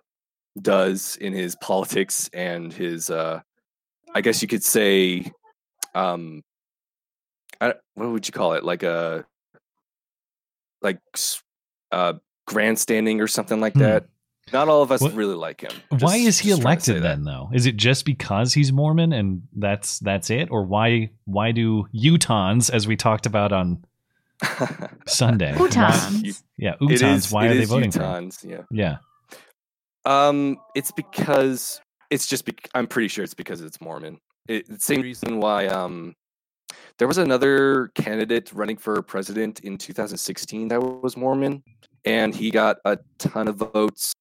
does 0.61 1.17
in 1.17 1.33
his 1.33 1.57
politics 1.57 2.29
and 2.33 2.73
his 2.73 3.11
uh 3.11 3.41
i 4.15 4.21
guess 4.21 4.43
you 4.43 4.49
could 4.49 4.65
say 4.65 5.31
um 5.95 6.43
I, 7.61 7.75
what 7.95 8.09
would 8.11 8.27
you 8.27 8.33
call 8.33 8.55
it 8.55 8.65
like 8.65 8.83
a 8.83 9.25
like 10.83 10.99
uh 11.93 12.15
grandstanding 12.47 13.21
or 13.21 13.27
something 13.27 13.61
like 13.61 13.75
Hmm. 13.75 13.81
that 13.81 14.07
not 14.53 14.69
all 14.69 14.83
of 14.83 14.91
us 14.93 15.01
What- 15.01 15.15
really 15.15 15.35
like 15.35 15.61
him 15.63 15.73
why 16.01 16.17
is 16.17 16.39
he 16.39 16.49
just 16.51 16.61
trying 16.63 16.73
elected 16.73 16.97
that. 16.97 17.01
then 17.03 17.25
though? 17.25 17.51
Is 17.53 17.67
it 17.67 17.77
just 17.77 18.05
because 18.05 18.53
he's 18.55 18.73
Mormon 18.73 19.13
and 19.13 19.43
that's 19.57 19.99
that's 20.01 20.31
it 20.31 20.49
or 20.51 20.65
why 20.65 21.11
why 21.25 21.53
do 21.53 21.87
Utahns 21.95 22.71
as 22.71 22.87
we 22.87 22.97
talked 22.97 23.27
about 23.27 23.53
on 23.53 23.85
Sunday? 25.07 25.53
why- 25.57 25.69
Utahns. 25.69 26.43
yeah, 26.57 26.75
Utahns, 26.81 27.15
is- 27.17 27.33
why 27.33 27.47
it 27.47 27.51
are 27.51 27.55
they 27.55 27.63
is 27.63 27.69
voting 27.69 27.91
for 27.91 28.01
him? 28.01 28.29
Utahns, 28.31 28.45
yeah 28.45 28.63
Yeah. 28.71 28.97
Um, 30.07 30.57
it's 30.75 30.91
because 30.93 31.81
it's 32.09 32.27
just. 32.27 32.47
Bec- 32.47 32.71
I'm 32.75 32.87
pretty 32.87 33.09
sure 33.09 33.23
it's 33.23 33.35
because 33.35 33.61
it's 33.61 33.81
Mormon. 33.83 34.19
It, 34.49 34.67
the 34.67 34.81
same 34.81 35.03
reason 35.03 35.41
why. 35.41 35.67
Um, 35.67 36.15
there 36.99 37.07
was 37.07 37.19
another 37.19 37.89
candidate 37.95 38.51
running 38.55 38.79
for 38.79 39.03
president 39.03 39.61
in 39.61 39.77
2016 39.77 40.69
that 40.69 40.81
was 40.81 41.17
Mormon, 41.19 41.63
and 42.07 42.35
he 42.35 42.51
got 42.51 42.79
a 42.87 42.99
ton 43.19 43.47
of 43.47 43.57
votes 43.57 44.15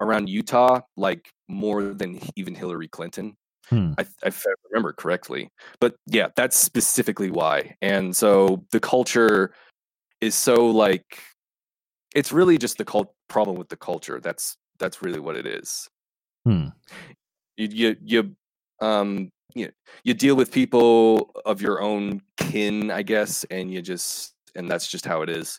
around 0.00 0.28
Utah, 0.28 0.80
like 0.96 1.30
more 1.48 1.82
than 1.82 2.20
even 2.36 2.54
Hillary 2.54 2.88
Clinton. 2.88 3.36
Hmm. 3.68 3.92
I, 3.96 4.02
if 4.24 4.44
I 4.46 4.52
remember 4.70 4.92
correctly. 4.92 5.50
But 5.80 5.94
yeah, 6.06 6.28
that's 6.36 6.56
specifically 6.56 7.30
why. 7.30 7.76
And 7.80 8.14
so 8.14 8.64
the 8.72 8.80
culture 8.80 9.54
is 10.20 10.34
so 10.34 10.66
like 10.66 11.20
it's 12.14 12.32
really 12.32 12.58
just 12.58 12.78
the 12.78 12.84
cult 12.84 13.12
problem 13.28 13.56
with 13.56 13.68
the 13.68 13.76
culture. 13.76 14.20
That's 14.20 14.56
that's 14.78 15.02
really 15.02 15.20
what 15.20 15.36
it 15.36 15.46
is. 15.46 15.88
Hmm. 16.44 16.68
You 17.56 17.68
you 17.70 17.96
you 18.04 18.36
um 18.80 19.30
you 19.54 19.70
you 20.02 20.14
deal 20.14 20.34
with 20.34 20.52
people 20.52 21.30
of 21.44 21.62
your 21.62 21.80
own 21.80 22.20
kin, 22.36 22.90
I 22.90 23.02
guess, 23.02 23.44
and 23.44 23.72
you 23.72 23.82
just 23.82 24.34
and 24.54 24.70
that's 24.70 24.88
just 24.88 25.06
how 25.06 25.22
it 25.22 25.30
is. 25.30 25.58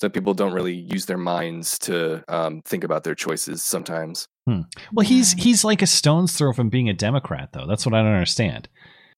Some 0.00 0.10
people 0.12 0.32
don't 0.34 0.52
really 0.52 0.74
use 0.74 1.06
their 1.06 1.18
minds 1.18 1.78
to 1.80 2.24
um, 2.28 2.62
think 2.62 2.84
about 2.84 3.02
their 3.04 3.14
choices 3.16 3.62
sometimes. 3.64 4.28
Well, 4.46 5.04
he's 5.06 5.32
he's 5.32 5.62
like 5.64 5.82
a 5.82 5.86
stone's 5.86 6.32
throw 6.32 6.52
from 6.54 6.70
being 6.70 6.88
a 6.88 6.94
Democrat, 6.94 7.50
though. 7.52 7.66
That's 7.66 7.84
what 7.84 7.94
I 7.94 8.02
don't 8.02 8.12
understand. 8.12 8.68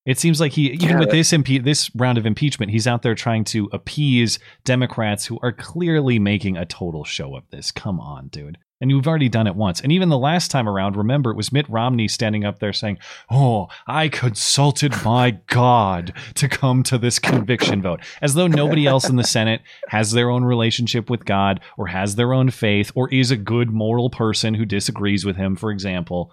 It 0.06 0.18
seems 0.18 0.40
like 0.40 0.52
he, 0.52 0.70
even 0.70 0.88
Yeah. 0.88 0.98
with 0.98 1.10
this 1.10 1.30
impe- 1.30 1.62
this 1.62 1.94
round 1.94 2.18
of 2.18 2.26
impeachment, 2.26 2.72
he's 2.72 2.86
out 2.88 3.02
there 3.02 3.14
trying 3.14 3.44
to 3.44 3.68
appease 3.72 4.38
Democrats 4.64 5.26
who 5.26 5.38
are 5.42 5.52
clearly 5.52 6.18
making 6.18 6.56
a 6.56 6.64
total 6.64 7.04
show 7.04 7.36
of 7.36 7.44
this. 7.50 7.70
Come 7.70 8.00
on, 8.00 8.28
dude. 8.28 8.58
And 8.80 8.90
you've 8.90 9.06
already 9.06 9.28
done 9.28 9.46
it 9.46 9.56
once. 9.56 9.80
And 9.80 9.92
even 9.92 10.08
the 10.08 10.16
last 10.16 10.50
time 10.50 10.68
around, 10.68 10.96
remember, 10.96 11.30
it 11.30 11.36
was 11.36 11.52
Mitt 11.52 11.68
Romney 11.68 12.08
standing 12.08 12.44
up 12.44 12.60
there 12.60 12.72
saying, 12.72 12.98
Oh, 13.30 13.68
I 13.86 14.08
consulted 14.08 14.94
my 15.04 15.32
God 15.48 16.14
to 16.36 16.48
come 16.48 16.82
to 16.84 16.96
this 16.96 17.18
conviction 17.18 17.82
vote. 17.82 18.00
As 18.22 18.34
though 18.34 18.46
nobody 18.46 18.86
else 18.86 19.08
in 19.08 19.16
the 19.16 19.24
Senate 19.24 19.60
has 19.88 20.12
their 20.12 20.30
own 20.30 20.44
relationship 20.44 21.10
with 21.10 21.26
God 21.26 21.60
or 21.76 21.88
has 21.88 22.16
their 22.16 22.32
own 22.32 22.50
faith 22.50 22.90
or 22.94 23.12
is 23.12 23.30
a 23.30 23.36
good 23.36 23.70
moral 23.70 24.08
person 24.08 24.54
who 24.54 24.64
disagrees 24.64 25.26
with 25.26 25.36
him, 25.36 25.56
for 25.56 25.70
example. 25.70 26.32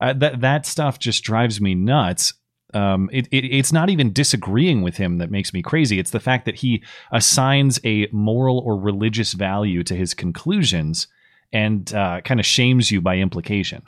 Uh, 0.00 0.12
that, 0.12 0.40
that 0.40 0.66
stuff 0.66 1.00
just 1.00 1.24
drives 1.24 1.60
me 1.60 1.74
nuts 1.74 2.34
um, 2.74 3.08
it, 3.12 3.26
it, 3.28 3.46
it's 3.46 3.72
not 3.72 3.88
even 3.88 4.12
disagreeing 4.12 4.82
with 4.82 4.98
him 4.98 5.18
that 5.18 5.30
makes 5.30 5.52
me 5.54 5.62
crazy. 5.62 5.98
It's 5.98 6.10
the 6.10 6.20
fact 6.20 6.44
that 6.44 6.56
he 6.56 6.82
assigns 7.10 7.80
a 7.84 8.08
moral 8.12 8.58
or 8.58 8.76
religious 8.76 9.32
value 9.32 9.82
to 9.84 9.94
his 9.94 10.12
conclusions 10.12 11.08
and 11.52 11.92
uh, 11.94 12.20
kind 12.22 12.40
of 12.40 12.46
shames 12.46 12.90
you 12.90 13.00
by 13.00 13.16
implication. 13.16 13.82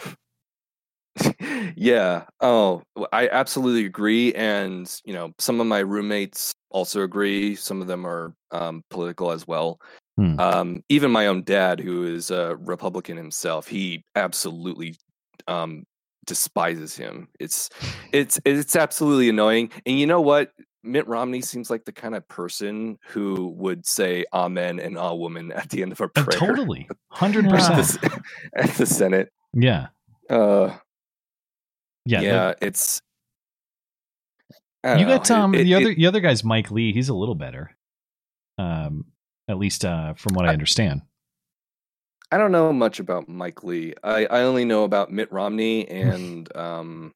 yeah. 1.77 2.25
Oh, 2.41 2.83
I 3.13 3.29
absolutely 3.29 3.85
agree. 3.85 4.33
And, 4.35 4.93
you 5.05 5.13
know, 5.13 5.33
some 5.39 5.61
of 5.61 5.67
my 5.67 5.81
roommates 5.81 6.55
also 6.71 7.03
agree. 7.03 7.57
Some 7.57 7.81
of 7.81 7.89
them 7.89 8.07
are 8.07 8.35
um, 8.53 8.83
political 8.91 9.33
as 9.33 9.47
well. 9.47 9.79
Hmm. 10.17 10.39
Um, 10.39 10.85
even 10.89 11.11
my 11.11 11.27
own 11.27 11.43
dad, 11.43 11.81
who 11.81 12.05
is 12.05 12.31
a 12.31 12.57
Republican 12.57 13.17
himself, 13.17 13.67
he 13.67 14.05
absolutely 14.15 14.97
um, 15.49 15.85
despises 16.27 16.97
him. 16.97 17.29
It's 17.39 17.71
it's 18.13 18.39
it's 18.45 18.77
absolutely 18.77 19.29
annoying. 19.29 19.71
And 19.87 19.99
you 19.99 20.07
know 20.07 20.21
what? 20.21 20.53
Mitt 20.83 21.07
Romney 21.07 21.41
seems 21.43 21.69
like 21.71 21.85
the 21.85 21.93
kind 21.93 22.15
of 22.15 22.27
person 22.29 22.99
who 23.09 23.49
would 23.59 23.87
say 23.87 24.25
"Amen" 24.33 24.81
and 24.81 24.97
"Ah, 24.99 25.13
woman" 25.15 25.53
at 25.53 25.69
the 25.71 25.83
end 25.83 25.93
of 25.93 26.01
a 26.01 26.05
Uh, 26.05 26.09
prayer. 26.09 26.27
totally, 26.39 26.89
hundred 27.11 27.47
at 27.47 27.51
percent. 27.53 28.15
at 28.55 28.71
the 28.71 28.87
Senate. 28.87 29.33
Yeah, 29.53 29.89
Uh, 30.31 30.77
yeah. 32.07 32.21
yeah, 32.21 32.55
it's. 32.63 33.01
You 34.83 35.05
don't 35.05 35.09
got 35.09 35.29
know, 35.31 35.41
um 35.43 35.55
it- 35.55 35.65
the 35.65 35.73
it- 35.73 35.77
other 35.77 35.95
the 35.95 36.07
other 36.07 36.21
guy's 36.21 36.43
Mike 36.43 36.71
Lee. 36.71 36.93
He's 36.95 37.11
a 37.11 37.15
little 37.15 37.35
better, 37.35 37.77
um, 38.57 39.05
at 39.49 39.59
least 39.59 39.85
uh, 39.85 40.15
from 40.15 40.35
what 40.35 40.47
I 40.47 40.51
I- 40.51 40.53
understand. 40.55 41.03
I 42.33 42.39
don't 42.39 42.53
know 42.53 42.73
much 42.73 43.01
about 43.01 43.29
Mike 43.29 43.65
Lee. 43.65 43.93
I, 44.05 44.25
I 44.27 44.43
only 44.43 44.65
know 44.65 44.85
about 44.85 45.11
Mitt 45.13 45.31
Romney 45.33 45.87
and 45.89 46.57
um, 46.57 47.13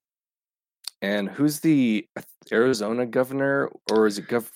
and 1.05 1.29
who's 1.29 1.61
the 1.61 2.09
Arizona 2.51 3.05
governor 3.05 3.71
or 3.91 4.07
is 4.07 4.19
it 4.19 4.27
gov? 4.27 4.49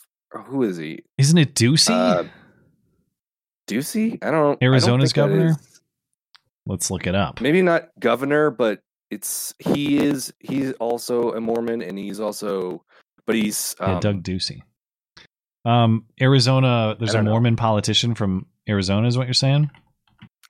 Who 0.47 0.63
is 0.63 0.77
he? 0.79 1.05
Isn't 1.19 1.37
it 1.39 1.55
Ducey? 1.55 1.91
Uh, 1.91 2.25
Ducey? 3.69 4.19
I 4.23 4.31
don't. 4.31 4.35
I 4.35 4.41
don't 4.51 4.63
Arizona's 4.63 5.13
governor? 5.13 5.57
Let's 6.67 6.91
look 6.91 7.07
it 7.07 7.15
up. 7.15 7.41
Maybe 7.41 7.63
not 7.63 7.89
governor, 8.01 8.51
but 8.51 8.81
it's 9.11 9.55
he 9.59 9.99
is. 9.99 10.33
He's 10.39 10.73
also 10.75 11.33
a 11.33 11.41
Mormon, 11.41 11.83
and 11.83 11.99
he's 11.99 12.21
also, 12.21 12.83
but 13.27 13.35
he's 13.35 13.75
um, 13.81 13.93
yeah, 13.93 14.01
Doug 14.01 14.23
Ducey. 14.23 14.61
Um, 15.65 16.07
Arizona. 16.21 16.97
There's 16.99 17.11
a 17.11 17.15
don't 17.15 17.25
know. 17.27 17.33
Mormon 17.33 17.57
politician 17.57 18.15
from 18.15 18.47
Arizona. 18.69 19.07
Is 19.07 19.19
what 19.19 19.27
you're 19.27 19.35
saying? 19.35 19.71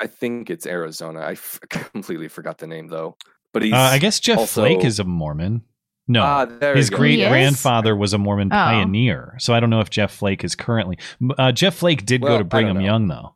I 0.01 0.07
think 0.07 0.49
it's 0.49 0.67
Arizona. 0.67 1.21
I 1.21 1.33
f- 1.33 1.59
completely 1.71 2.29
forgot 2.29 2.59
the 2.59 2.69
name 2.69 2.87
though. 2.87 3.17
But 3.53 3.63
he's. 3.63 3.73
Uh, 3.73 3.77
I 3.77 3.99
guess 3.99 4.21
Jeff 4.21 4.39
also- 4.39 4.63
Flake 4.63 4.85
is 4.85 5.01
a 5.01 5.05
Mormon. 5.05 5.63
No, 6.11 6.23
Ah, 6.23 6.47
his 6.75 6.89
great 6.89 7.19
grandfather 7.19 7.95
was 7.95 8.15
a 8.15 8.19
Mormon 8.19 8.49
Oh. 8.51 8.57
pioneer. 8.57 9.37
So 9.39 9.53
I 9.53 9.61
don't 9.61 9.69
know 9.71 9.81
if 9.81 9.91
Jeff 9.91 10.11
Flake 10.13 10.43
is 10.43 10.55
currently. 10.55 10.99
Uh, 11.37 11.53
Jeff 11.53 11.75
Flake 11.77 12.07
did 12.07 12.23
Well, 12.23 12.33
go 12.35 12.39
to 12.39 12.45
Brigham. 12.45 12.81
Young, 12.81 13.09
though. 13.09 13.35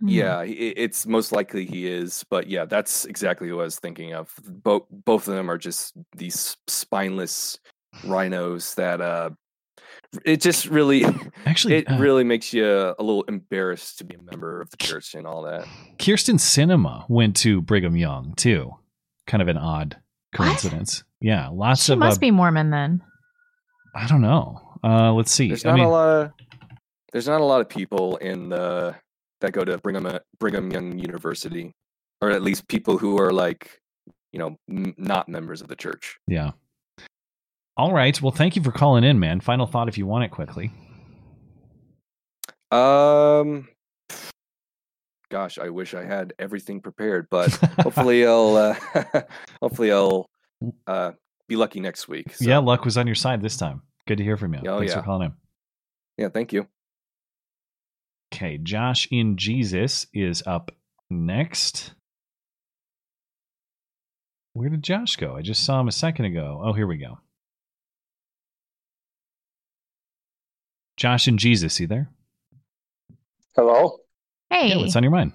Hmm. 0.00 0.08
Yeah, 0.08 0.42
it's 0.42 1.06
most 1.06 1.32
likely 1.32 1.64
he 1.64 1.86
is, 1.86 2.24
but 2.30 2.48
yeah, 2.48 2.64
that's 2.64 3.04
exactly 3.04 3.50
what 3.52 3.62
I 3.62 3.64
was 3.64 3.78
thinking 3.78 4.14
of. 4.14 4.32
Both 4.44 4.84
both 4.90 5.28
of 5.28 5.34
them 5.34 5.50
are 5.50 5.58
just 5.58 5.94
these 6.16 6.56
spineless 6.66 7.58
rhinos 8.04 8.74
that 8.76 9.00
uh 9.00 9.30
it 10.24 10.40
just 10.40 10.66
really 10.66 11.04
Actually, 11.46 11.76
it 11.76 11.90
uh, 11.90 11.98
really 11.98 12.24
makes 12.24 12.52
you 12.52 12.66
a 12.66 12.94
little 13.02 13.22
embarrassed 13.24 13.98
to 13.98 14.04
be 14.04 14.14
a 14.16 14.22
member 14.22 14.60
of 14.60 14.70
the 14.70 14.76
church 14.76 15.14
and 15.14 15.26
all 15.26 15.42
that. 15.42 15.66
Kyrsten 15.98 16.38
Sinema 16.38 17.08
went 17.08 17.36
to 17.36 17.60
Brigham 17.62 17.96
Young 17.96 18.34
too. 18.34 18.72
Kind 19.26 19.40
of 19.42 19.48
an 19.48 19.56
odd 19.58 19.98
coincidence. 20.34 21.04
Yeah, 21.20 21.48
lots 21.48 21.84
She 21.84 21.92
of. 21.92 21.98
must 21.98 22.18
uh, 22.18 22.20
be 22.20 22.30
Mormon 22.30 22.70
then. 22.70 23.02
I 23.94 24.06
don't 24.06 24.20
know. 24.22 24.60
Uh, 24.82 25.12
let's 25.12 25.30
see. 25.30 25.48
There's 25.48 25.64
I 25.64 25.70
not 25.70 25.76
mean, 25.76 25.84
a 25.84 25.90
lot 25.90 26.08
of 26.08 26.30
there's 27.12 27.28
not 27.28 27.40
a 27.40 27.44
lot 27.44 27.60
of 27.60 27.68
people 27.68 28.16
in 28.16 28.48
the 28.48 28.94
that 29.40 29.52
go 29.52 29.64
to 29.64 29.78
Brigham 29.78 30.18
Brigham 30.40 30.70
Young 30.72 30.98
University, 30.98 31.72
or 32.20 32.30
at 32.30 32.42
least 32.42 32.66
people 32.68 32.96
who 32.98 33.18
are 33.20 33.32
like 33.32 33.80
you 34.32 34.38
know 34.38 34.56
m- 34.68 34.94
not 34.98 35.28
members 35.28 35.60
of 35.62 35.68
the 35.68 35.76
church. 35.76 36.18
yeah. 36.26 36.52
All 37.76 37.92
right. 37.92 38.20
Well, 38.20 38.32
thank 38.32 38.54
you 38.54 38.62
for 38.62 38.70
calling 38.70 39.02
in, 39.02 39.18
man. 39.18 39.40
Final 39.40 39.66
thought, 39.66 39.88
if 39.88 39.96
you 39.96 40.06
want 40.06 40.24
it 40.24 40.30
quickly. 40.30 40.70
Um, 42.70 43.68
gosh, 45.32 45.58
I 45.58 45.70
wish 45.70 45.94
I 45.94 46.04
had 46.04 46.34
everything 46.38 46.82
prepared, 46.82 47.26
but 47.30 47.50
hopefully 47.80 48.24
I'll 48.26 48.54
uh, 48.54 48.74
hopefully 49.62 49.90
I'll 49.90 50.26
uh, 50.86 51.12
be 51.48 51.56
lucky 51.56 51.80
next 51.80 52.06
week. 52.06 52.34
So, 52.34 52.44
Yeah, 52.48 52.58
luck 52.58 52.84
was 52.84 52.98
on 52.98 53.06
your 53.06 53.16
side 53.16 53.40
this 53.42 53.56
time. 53.56 53.80
Good 54.06 54.18
to 54.18 54.24
hear 54.24 54.36
from 54.36 54.52
you. 54.54 54.60
Oh, 54.68 54.78
Thanks 54.78 54.92
for 54.94 55.02
calling 55.02 55.26
in. 55.28 55.32
yeah. 56.18 56.28
Thank 56.28 56.52
you. 56.52 56.68
Okay, 58.32 58.58
Josh 58.58 59.08
in 59.10 59.36
Jesus 59.38 60.06
is 60.12 60.42
up 60.46 60.70
next. 61.10 61.94
Where 64.52 64.68
did 64.68 64.82
Josh 64.82 65.16
go? 65.16 65.34
I 65.34 65.40
just 65.40 65.64
saw 65.64 65.80
him 65.80 65.88
a 65.88 65.92
second 65.92 66.26
ago. 66.26 66.60
Oh, 66.62 66.74
here 66.74 66.86
we 66.86 66.98
go. 66.98 67.18
Josh 70.98 71.26
and 71.26 71.38
Jesus, 71.38 71.80
you 71.80 71.86
there? 71.86 72.10
Hello. 73.56 74.01
Hey, 74.52 74.68
Yeah, 74.68 74.76
what's 74.76 74.94
on 74.96 75.02
your 75.02 75.10
mind? 75.10 75.32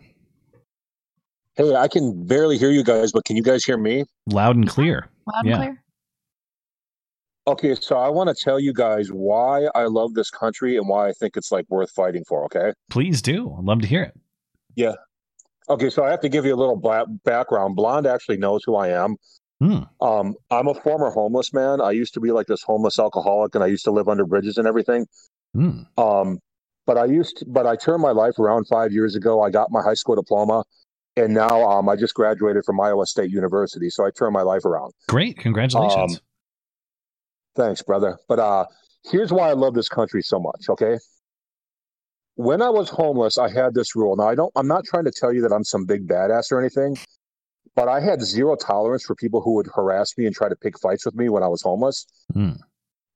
Hey, 1.55 1.73
I 1.73 1.87
can 1.87 2.27
barely 2.27 2.59
hear 2.59 2.69
you 2.69 2.83
guys, 2.83 3.11
but 3.11 3.25
can 3.25 3.35
you 3.35 3.41
guys 3.41 3.65
hear 3.65 3.77
me? 3.77 4.05
Loud 4.27 4.55
and 4.55 4.69
clear. 4.69 5.09
loud 5.33 5.43
yeah. 5.43 5.53
and 5.53 5.63
clear. 5.63 5.83
Okay, 7.47 7.75
so 7.75 7.97
I 7.97 8.09
want 8.09 8.29
to 8.29 8.35
tell 8.35 8.59
you 8.59 8.73
guys 8.73 9.09
why 9.11 9.69
I 9.73 9.85
love 9.85 10.13
this 10.13 10.29
country 10.29 10.77
and 10.77 10.87
why 10.87 11.07
I 11.07 11.13
think 11.13 11.35
it's 11.35 11.51
like 11.51 11.65
worth 11.69 11.89
fighting 11.91 12.25
for. 12.27 12.45
Okay. 12.45 12.73
Please 12.91 13.23
do. 13.23 13.55
I'd 13.57 13.63
love 13.63 13.81
to 13.81 13.87
hear 13.87 14.03
it. 14.03 14.13
Yeah. 14.75 14.93
Okay, 15.67 15.89
so 15.89 16.03
I 16.03 16.11
have 16.11 16.21
to 16.21 16.29
give 16.29 16.45
you 16.45 16.53
a 16.53 16.55
little 16.55 16.75
bla- 16.75 17.07
background. 17.07 17.75
Blonde 17.75 18.05
actually 18.05 18.37
knows 18.37 18.63
who 18.65 18.75
I 18.75 18.89
am. 18.89 19.15
Hmm. 19.59 19.79
Um, 19.99 20.35
I'm 20.51 20.67
a 20.67 20.75
former 20.75 21.09
homeless 21.09 21.53
man. 21.53 21.81
I 21.81 21.89
used 21.91 22.13
to 22.13 22.19
be 22.19 22.31
like 22.31 22.45
this 22.45 22.61
homeless 22.61 22.99
alcoholic, 22.99 23.55
and 23.55 23.63
I 23.63 23.67
used 23.67 23.85
to 23.85 23.91
live 23.91 24.07
under 24.07 24.25
bridges 24.25 24.59
and 24.59 24.67
everything. 24.67 25.07
Hmm. 25.55 25.81
Um, 25.97 26.39
but 26.87 26.97
I 26.97 27.05
used, 27.05 27.37
to, 27.37 27.45
but 27.45 27.67
I 27.67 27.75
turned 27.75 28.01
my 28.01 28.11
life 28.11 28.39
around 28.39 28.65
five 28.67 28.91
years 28.91 29.15
ago. 29.15 29.43
I 29.43 29.51
got 29.51 29.69
my 29.69 29.83
high 29.83 29.93
school 29.93 30.15
diploma, 30.15 30.63
and 31.15 31.33
now 31.33 31.69
um, 31.69 31.87
I 31.89 31.95
just 31.95 32.15
graduated 32.15 32.63
from 32.65 32.79
Iowa 32.79 33.05
State 33.05 33.29
University. 33.29 33.91
So 33.91 34.05
I 34.05 34.09
turned 34.09 34.33
my 34.33 34.41
life 34.41 34.65
around. 34.65 34.93
Great. 35.07 35.37
Congratulations. 35.37 36.15
Um, 36.15 36.21
Thanks, 37.57 37.81
brother. 37.81 38.17
But 38.29 38.39
uh 38.39 38.65
here's 39.11 39.31
why 39.33 39.49
I 39.49 39.53
love 39.53 39.73
this 39.73 39.89
country 39.89 40.21
so 40.21 40.39
much, 40.39 40.69
okay? 40.69 40.97
When 42.35 42.61
I 42.61 42.69
was 42.69 42.89
homeless, 42.89 43.39
I 43.39 43.49
had 43.49 43.73
this 43.73 43.95
rule. 43.95 44.15
Now 44.15 44.29
I 44.29 44.35
don't 44.35 44.51
I'm 44.55 44.67
not 44.67 44.85
trying 44.85 45.05
to 45.05 45.11
tell 45.11 45.33
you 45.33 45.41
that 45.41 45.51
I'm 45.51 45.63
some 45.63 45.85
big 45.85 46.07
badass 46.07 46.51
or 46.51 46.59
anything, 46.59 46.95
but 47.75 47.87
I 47.89 47.99
had 47.99 48.21
zero 48.21 48.55
tolerance 48.55 49.03
for 49.03 49.15
people 49.15 49.41
who 49.41 49.55
would 49.55 49.67
harass 49.73 50.15
me 50.17 50.27
and 50.27 50.35
try 50.35 50.49
to 50.49 50.55
pick 50.55 50.79
fights 50.79 51.05
with 51.05 51.15
me 51.15 51.29
when 51.29 51.41
I 51.41 51.47
was 51.47 51.63
homeless. 51.63 52.05
Hmm. 52.31 52.51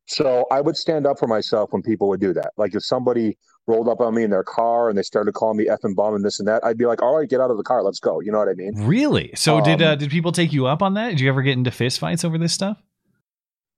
So 0.08 0.46
I 0.52 0.62
would 0.62 0.76
stand 0.76 1.06
up 1.08 1.20
for 1.20 1.28
myself 1.28 1.72
when 1.72 1.82
people 1.82 2.10
would 2.10 2.20
do 2.20 2.34
that. 2.34 2.52
Like 2.58 2.76
if 2.76 2.84
somebody 2.84 3.38
rolled 3.68 3.88
up 3.88 4.02
on 4.02 4.16
me 4.16 4.24
in 4.24 4.30
their 4.32 4.44
car 4.44 4.90
and 4.90 4.98
they 4.98 5.04
started 5.04 5.34
calling 5.34 5.58
me 5.58 5.68
effing 5.68 5.96
bum 5.96 6.16
and 6.16 6.26
this 6.26 6.40
and 6.40 6.48
that, 6.48 6.64
I'd 6.66 6.78
be 6.78 6.86
like, 6.86 7.02
"All 7.02 7.18
right, 7.18 7.30
get 7.30 7.40
out 7.40 7.52
of 7.52 7.58
the 7.58 7.64
car, 7.64 7.84
let's 7.84 8.00
go." 8.00 8.20
You 8.20 8.32
know 8.32 8.40
what 8.40 8.50
I 8.50 8.54
mean? 8.54 8.74
Really? 8.86 9.32
So 9.36 9.62
did 9.62 9.82
uh, 9.82 9.92
Um, 9.92 9.98
did 10.00 10.10
people 10.10 10.32
take 10.32 10.52
you 10.52 10.68
up 10.68 10.82
on 10.82 10.96
that? 10.96 11.10
Did 11.12 11.20
you 11.22 11.30
ever 11.30 11.42
get 11.42 11.54
into 11.54 11.72
fist 11.72 12.00
fights 12.00 12.26
over 12.26 12.38
this 12.38 12.54
stuff? 12.54 12.82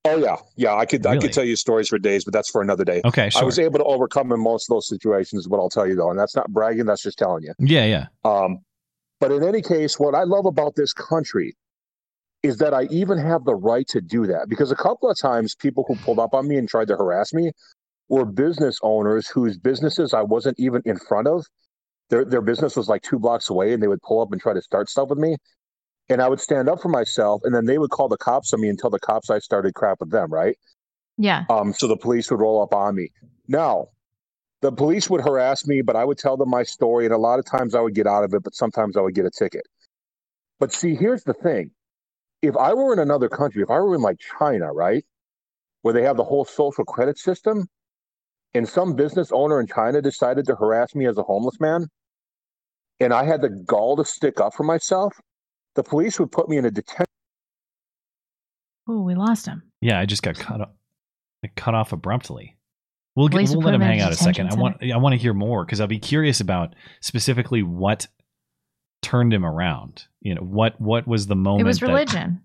Oh 0.05 0.17
yeah, 0.17 0.36
yeah. 0.57 0.75
I 0.75 0.86
could 0.86 1.05
I 1.05 1.17
could 1.17 1.31
tell 1.31 1.45
you 1.45 1.55
stories 1.55 1.88
for 1.88 1.97
days, 1.97 2.25
but 2.25 2.33
that's 2.33 2.49
for 2.49 2.62
another 2.62 2.83
day. 2.83 3.01
Okay, 3.05 3.29
I 3.36 3.43
was 3.43 3.57
able 3.59 3.79
to 3.79 3.86
overcome 3.86 4.31
in 4.33 4.39
most 4.41 4.69
of 4.69 4.75
those 4.75 4.88
situations, 4.88 5.47
what 5.47 5.59
I'll 5.59 5.69
tell 5.69 5.88
you 5.88 5.95
though. 5.95 6.09
And 6.09 6.19
that's 6.19 6.36
not 6.36 6.51
bragging, 6.51 6.86
that's 6.86 7.03
just 7.03 7.17
telling 7.17 7.43
you. 7.43 7.53
yeah, 7.59 7.86
yeah. 7.86 8.05
Um, 8.25 8.59
but 9.21 9.31
in 9.31 9.43
any 9.43 9.62
case, 9.62 9.97
what 9.99 10.13
I 10.13 10.23
love 10.23 10.45
about 10.45 10.75
this 10.75 10.91
country 10.91 11.55
is 12.43 12.58
that 12.58 12.73
I 12.73 12.84
even 12.91 13.17
have 13.17 13.45
the 13.45 13.56
right 13.56 13.88
to 13.89 14.01
do 14.01 14.27
that. 14.27 14.49
Because 14.49 14.71
a 14.71 14.75
couple 14.75 15.10
of 15.10 15.17
times 15.17 15.56
people 15.56 15.86
who 15.88 15.95
pulled 15.97 16.19
up 16.19 16.34
on 16.34 16.47
me 16.47 16.58
and 16.58 16.69
tried 16.69 16.89
to 16.89 16.95
harass 16.95 17.34
me 17.34 17.51
were 18.10 18.25
business 18.25 18.77
owners 18.84 19.27
whose 19.27 19.58
businesses 19.58 20.13
I 20.13 20.21
wasn't 20.23 20.60
even 20.60 20.82
in 20.86 20.97
front 20.99 21.27
of. 21.27 21.45
Their 22.10 22.25
their 22.25 22.41
business 22.41 22.75
was 22.75 22.89
like 22.89 23.01
two 23.01 23.19
blocks 23.19 23.49
away 23.49 23.73
and 23.73 23.82
they 23.82 23.88
would 23.88 24.01
pull 24.01 24.21
up 24.21 24.32
and 24.32 24.41
try 24.41 24.53
to 24.53 24.62
start 24.62 24.89
stuff 24.89 25.10
with 25.10 25.19
me. 25.19 25.38
and 26.10 26.21
I 26.21 26.27
would 26.29 26.41
stand 26.41 26.69
up 26.69 26.82
for 26.82 26.89
myself, 26.89 27.41
and 27.43 27.56
then 27.56 27.65
they 27.65 27.77
would 27.77 27.89
call 27.91 28.10
the 28.10 28.17
cops 28.17 28.53
on 28.53 28.62
me 28.62 28.69
until 28.69 28.89
the 28.89 28.99
cops 28.99 29.29
I 29.29 29.39
started 29.39 29.73
crap 29.73 29.99
with 29.99 30.12
them, 30.12 30.32
right? 30.32 30.58
Yeah. 31.17 31.45
Um, 31.49 31.73
so 31.73 31.88
the 31.88 31.97
police 31.97 32.29
would 32.32 32.39
roll 32.39 32.62
up 32.62 32.73
on 32.73 32.95
me. 32.95 33.10
Now, 33.47 33.89
the 34.62 34.71
police 34.71 35.10
would 35.10 35.21
harass 35.21 35.67
me, 35.67 35.82
but 35.82 35.95
I 35.95 36.06
would 36.06 36.17
tell 36.17 36.38
them 36.38 36.49
my 36.49 36.63
story, 36.63 37.06
and 37.06 37.13
a 37.13 37.17
lot 37.17 37.39
of 37.39 37.45
times 37.45 37.75
I 37.75 37.82
would 37.82 37.95
get 37.95 38.08
out 38.08 38.23
of 38.23 38.34
it, 38.34 38.43
but 38.43 38.56
sometimes 38.56 38.97
I 38.97 39.01
would 39.01 39.15
get 39.15 39.25
a 39.25 39.32
ticket. 39.32 39.63
But 40.60 40.73
see, 40.73 40.95
here's 40.95 41.23
the 41.23 41.34
thing: 41.34 41.71
if 42.43 42.58
I 42.58 42.73
were 42.73 42.91
in 42.93 42.99
another 42.99 43.29
country, 43.29 43.63
if 43.63 43.71
I 43.71 43.79
were 43.79 43.95
in 43.95 44.01
like 44.01 44.19
China, 44.19 44.71
right, 44.71 45.03
where 45.82 45.93
they 45.93 46.03
have 46.03 46.17
the 46.17 46.25
whole 46.25 46.45
social 46.45 46.84
credit 46.84 47.17
system, 47.17 47.67
and 48.53 48.67
some 48.67 48.95
business 48.95 49.32
owner 49.32 49.60
in 49.60 49.65
China 49.65 50.01
decided 50.01 50.45
to 50.45 50.56
harass 50.56 50.93
me 50.93 51.08
as 51.08 51.17
a 51.17 51.23
homeless 51.23 51.60
man, 51.62 51.88
and 52.99 53.13
I 53.13 53.23
had 53.23 53.41
the 53.41 53.49
gall 53.49 53.95
to 53.95 54.06
stick 54.06 54.41
up 54.41 54.53
for 54.53 54.63
myself, 54.63 55.13
the 55.75 55.84
police 55.84 56.19
would 56.19 56.32
put 56.32 56.49
me 56.49 56.58
in 56.58 56.65
a 56.65 56.71
detention. 56.71 57.06
Oh, 58.88 59.01
we 59.01 59.15
lost 59.15 59.45
him. 59.45 59.63
Yeah, 59.79 59.99
I 59.99 60.06
just 60.06 60.21
got 60.21 60.36
cut 60.36 60.60
off, 60.60 60.69
cut 61.56 61.73
off 61.73 61.93
abruptly. 61.93 62.58
We'll, 63.15 63.29
get, 63.29 63.47
we'll 63.49 63.62
let 63.62 63.73
him 63.73 63.82
him 63.82 63.88
hang 63.88 64.01
out 64.01 64.12
a 64.12 64.15
second. 64.15 64.49
I 64.49 64.56
want 64.56 64.77
I 64.84 64.97
want 64.97 65.13
to 65.13 65.17
hear 65.17 65.34
more 65.34 65.63
because 65.63 65.79
I'll 65.79 65.88
be 65.88 65.99
curious 65.99 66.41
about 66.41 66.75
specifically 66.99 67.63
what 67.63 68.08
turned 69.03 69.33
him 69.33 69.45
around. 69.45 70.05
You 70.21 70.35
know, 70.35 70.41
what 70.41 70.79
what 70.81 71.07
was 71.07 71.27
the 71.27 71.35
moment? 71.35 71.61
It 71.61 71.65
was 71.65 71.81
religion. 71.81 72.41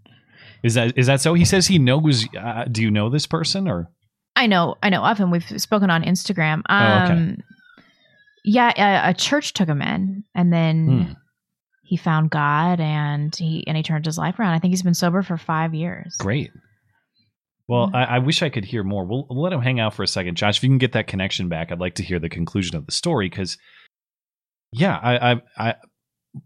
is 0.63 0.75
that 0.75 0.99
is 0.99 1.07
that 1.07 1.21
so? 1.21 1.33
He 1.35 1.45
says 1.45 1.67
he 1.67 1.79
knows. 1.79 2.27
Uh, 2.39 2.65
do 2.65 2.83
you 2.83 2.91
know 2.91 3.09
this 3.09 3.27
person 3.27 3.69
or? 3.69 3.89
I 4.37 4.47
know, 4.47 4.77
I 4.83 4.89
know 4.91 5.03
of 5.05 5.19
him. 5.19 5.31
We've 5.33 5.61
spoken 5.61 5.91
on 5.91 6.05
Instagram. 6.05 6.63
Um, 6.67 6.67
Oh, 6.71 7.13
okay. 7.15 7.37
Yeah, 8.45 9.07
a, 9.07 9.11
a 9.11 9.15
church 9.15 9.53
took 9.53 9.69
him 9.69 9.83
in, 9.83 10.23
and 10.35 10.53
then 10.53 10.87
Hmm. 10.87 11.13
he 11.83 11.97
found 11.97 12.31
God, 12.31 12.81
and 12.81 13.35
he 13.35 13.67
and 13.67 13.77
he 13.77 13.83
turned 13.83 14.07
his 14.07 14.17
life 14.17 14.39
around. 14.39 14.53
I 14.55 14.59
think 14.61 14.71
he's 14.73 14.83
been 14.83 14.95
sober 14.95 15.23
for 15.23 15.37
five 15.37 15.75
years. 15.75 16.17
Great. 16.19 16.51
Well, 17.67 17.91
I, 17.93 18.05
I 18.05 18.19
wish 18.21 18.43
I 18.43 18.49
could 18.49 18.65
hear 18.65 18.83
more. 18.83 19.05
We'll, 19.05 19.27
we'll 19.29 19.43
let 19.43 19.53
him 19.53 19.61
hang 19.61 19.79
out 19.79 19.93
for 19.93 20.03
a 20.03 20.07
second, 20.07 20.37
Josh. 20.37 20.57
If 20.57 20.63
you 20.63 20.71
can 20.71 20.79
get 20.79 20.93
that 20.93 21.07
connection 21.07 21.49
back, 21.51 21.71
I'd 21.71 21.81
like 21.81 21.97
to 21.97 22.03
hear 22.03 22.19
the 22.19 22.31
conclusion 22.31 22.77
of 22.77 22.87
the 22.87 22.93
story 22.93 23.29
because, 23.29 23.59
yeah, 24.73 24.97
I, 25.03 25.33
I, 25.33 25.43
I, 25.59 25.75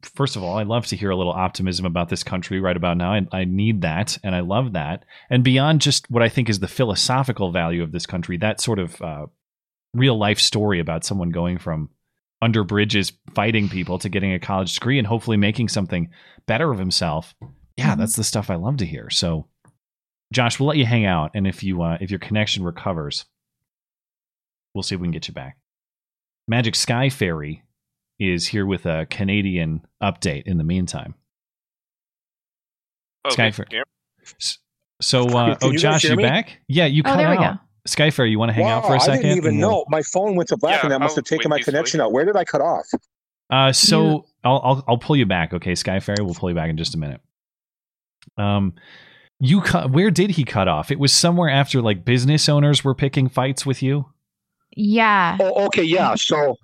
first 0.02 0.36
of 0.36 0.42
all, 0.42 0.56
I 0.58 0.62
love 0.64 0.86
to 0.86 0.96
hear 0.96 1.10
a 1.10 1.16
little 1.16 1.32
optimism 1.32 1.86
about 1.86 2.08
this 2.08 2.22
country 2.24 2.60
right 2.60 2.76
about 2.76 2.96
now. 2.96 3.12
I, 3.12 3.26
I 3.32 3.44
need 3.44 3.82
that, 3.82 4.18
and 4.22 4.34
I 4.34 4.40
love 4.40 4.72
that. 4.72 5.04
And 5.30 5.42
beyond 5.44 5.80
just 5.80 6.10
what 6.10 6.22
I 6.22 6.28
think 6.28 6.48
is 6.48 6.58
the 6.60 6.68
philosophical 6.68 7.52
value 7.52 7.82
of 7.82 7.92
this 7.92 8.06
country, 8.06 8.36
that 8.38 8.60
sort 8.60 8.78
of 8.78 9.00
uh, 9.02 9.26
real 9.94 10.16
life 10.18 10.38
story 10.38 10.80
about 10.80 11.04
someone 11.04 11.30
going 11.30 11.58
from 11.58 11.90
under 12.40 12.64
bridges 12.64 13.12
fighting 13.34 13.68
people 13.68 13.98
to 14.00 14.08
getting 14.08 14.32
a 14.32 14.38
college 14.40 14.74
degree 14.74 14.98
and 14.98 15.06
hopefully 15.06 15.36
making 15.36 15.68
something 15.68 16.10
better 16.46 16.72
of 16.72 16.78
himself. 16.78 17.34
Yeah, 17.76 17.94
Mhm. 17.94 17.98
that's 17.98 18.16
the 18.16 18.24
stuff 18.24 18.50
I 18.50 18.56
love 18.56 18.78
to 18.78 18.86
hear. 18.86 19.10
So, 19.10 19.46
Josh, 20.32 20.58
we'll 20.58 20.68
let 20.68 20.78
you 20.78 20.86
hang 20.86 21.04
out, 21.06 21.30
and 21.34 21.46
if 21.46 21.62
you 21.62 21.82
uh, 21.82 21.98
if 22.00 22.10
your 22.10 22.18
connection 22.18 22.64
recovers, 22.64 23.26
we'll 24.74 24.82
see 24.82 24.94
if 24.94 25.00
we 25.00 25.06
can 25.06 25.12
get 25.12 25.28
you 25.28 25.34
back. 25.34 25.56
Magic 26.48 26.74
Sky 26.74 27.08
Fairy 27.08 27.62
is 28.18 28.48
here 28.48 28.66
with 28.66 28.86
a 28.86 29.06
Canadian 29.06 29.86
update. 30.02 30.42
In 30.46 30.58
the 30.58 30.64
meantime, 30.64 31.14
Okay. 33.30 33.50
Skyfer. 33.50 33.84
so 35.00 35.24
uh, 35.28 35.54
Can 35.56 35.68
oh 35.68 35.70
you 35.72 35.78
Josh, 35.78 36.02
hear 36.02 36.12
you 36.12 36.16
me? 36.16 36.22
back? 36.24 36.58
Yeah, 36.68 36.86
you 36.86 37.02
Oh, 37.04 37.10
cut 37.10 37.16
there 37.16 37.30
we 37.30 37.36
out. 37.36 37.58
Sky 37.86 38.10
you 38.24 38.38
want 38.38 38.50
to 38.50 38.52
hang 38.52 38.66
out 38.66 38.86
for 38.86 38.94
a 38.94 39.00
second? 39.00 39.18
I 39.18 39.22
didn't 39.22 39.38
even 39.38 39.58
know. 39.58 39.84
My 39.88 40.02
phone 40.02 40.36
went 40.36 40.48
to 40.50 40.56
black, 40.56 40.76
Yeah, 40.76 40.82
and 40.84 40.90
that 40.92 41.00
must 41.00 41.16
have 41.16 41.24
taken 41.24 41.48
my 41.48 41.58
connection 41.60 42.00
out. 42.00 42.12
Where 42.12 42.24
did 42.24 42.36
I 42.36 42.44
cut 42.44 42.60
off? 42.60 42.86
Uh, 43.50 43.72
so 43.72 44.02
You- 44.10 44.24
I'll, 44.44 44.60
I'll 44.64 44.84
I'll 44.88 44.98
pull 44.98 45.16
you 45.16 45.26
back. 45.26 45.52
Okay, 45.52 45.74
Sky 45.74 45.98
Fairy, 46.00 46.18
we'll 46.22 46.34
pull 46.34 46.48
you 46.48 46.54
back 46.54 46.70
in 46.70 46.76
just 46.76 46.94
a 46.94 46.98
minute. 46.98 47.20
Um, 48.38 48.74
you 49.40 49.60
cut. 49.60 49.90
Where 49.90 50.10
did 50.12 50.30
he 50.30 50.44
cut 50.44 50.68
off? 50.68 50.90
It 50.92 50.98
was 51.00 51.12
somewhere 51.12 51.48
after 51.50 51.82
like 51.82 52.04
business 52.04 52.48
owners 52.48 52.84
were 52.84 52.94
picking 52.94 53.28
fights 53.28 53.66
with 53.66 53.82
you. 53.82 54.06
Yeah. 54.76 55.36
Oh, 55.40 55.66
okay, 55.66 55.82
yeah. 55.82 56.14
So 56.14 56.56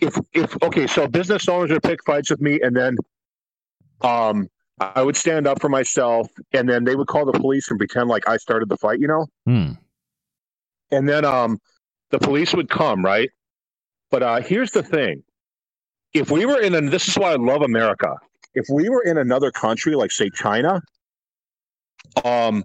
if 0.00 0.18
if 0.32 0.62
okay, 0.62 0.86
so 0.86 1.06
business 1.06 1.48
owners 1.48 1.70
would 1.70 1.82
pick 1.82 2.04
fights 2.04 2.30
with 2.30 2.40
me, 2.40 2.60
and 2.60 2.76
then 2.76 2.96
um, 4.02 4.48
I 4.80 5.02
would 5.02 5.16
stand 5.16 5.46
up 5.46 5.60
for 5.60 5.68
myself, 5.68 6.28
and 6.52 6.68
then 6.68 6.84
they 6.84 6.96
would 6.96 7.06
call 7.06 7.24
the 7.24 7.38
police 7.38 7.70
and 7.70 7.78
pretend 7.78 8.08
like 8.08 8.28
I 8.28 8.36
started 8.38 8.68
the 8.68 8.76
fight, 8.76 9.00
you 9.00 9.08
know. 9.08 9.26
Hmm. 9.46 9.72
And 10.90 11.08
then 11.08 11.24
um, 11.24 11.58
the 12.10 12.18
police 12.18 12.54
would 12.54 12.68
come, 12.68 13.04
right? 13.04 13.30
But 14.10 14.22
uh, 14.22 14.40
here's 14.40 14.72
the 14.72 14.82
thing: 14.82 15.22
if 16.14 16.30
we 16.30 16.46
were 16.46 16.60
in, 16.60 16.74
and 16.74 16.90
this 16.90 17.08
is 17.08 17.16
why 17.16 17.32
I 17.32 17.36
love 17.36 17.62
America. 17.62 18.16
If 18.52 18.66
we 18.68 18.88
were 18.88 19.02
in 19.02 19.16
another 19.16 19.52
country, 19.52 19.94
like 19.94 20.10
say 20.10 20.28
China, 20.30 20.82
um, 22.24 22.64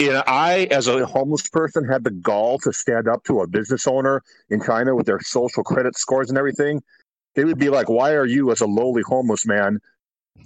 and 0.00 0.22
I, 0.26 0.68
as 0.70 0.86
a 0.86 1.04
homeless 1.04 1.48
person, 1.48 1.84
had 1.84 2.04
the 2.04 2.10
gall 2.10 2.58
to 2.60 2.72
stand 2.72 3.08
up 3.08 3.24
to 3.24 3.40
a 3.40 3.46
business 3.46 3.86
owner 3.86 4.22
in 4.50 4.62
China 4.62 4.94
with 4.94 5.06
their 5.06 5.20
social 5.20 5.64
credit 5.64 5.96
scores 5.98 6.28
and 6.28 6.38
everything, 6.38 6.82
they 7.34 7.44
would 7.44 7.58
be 7.58 7.68
like, 7.68 7.88
"Why 7.88 8.12
are 8.12 8.26
you, 8.26 8.50
as 8.50 8.60
a 8.60 8.66
lowly 8.66 9.02
homeless 9.02 9.46
man, 9.46 9.80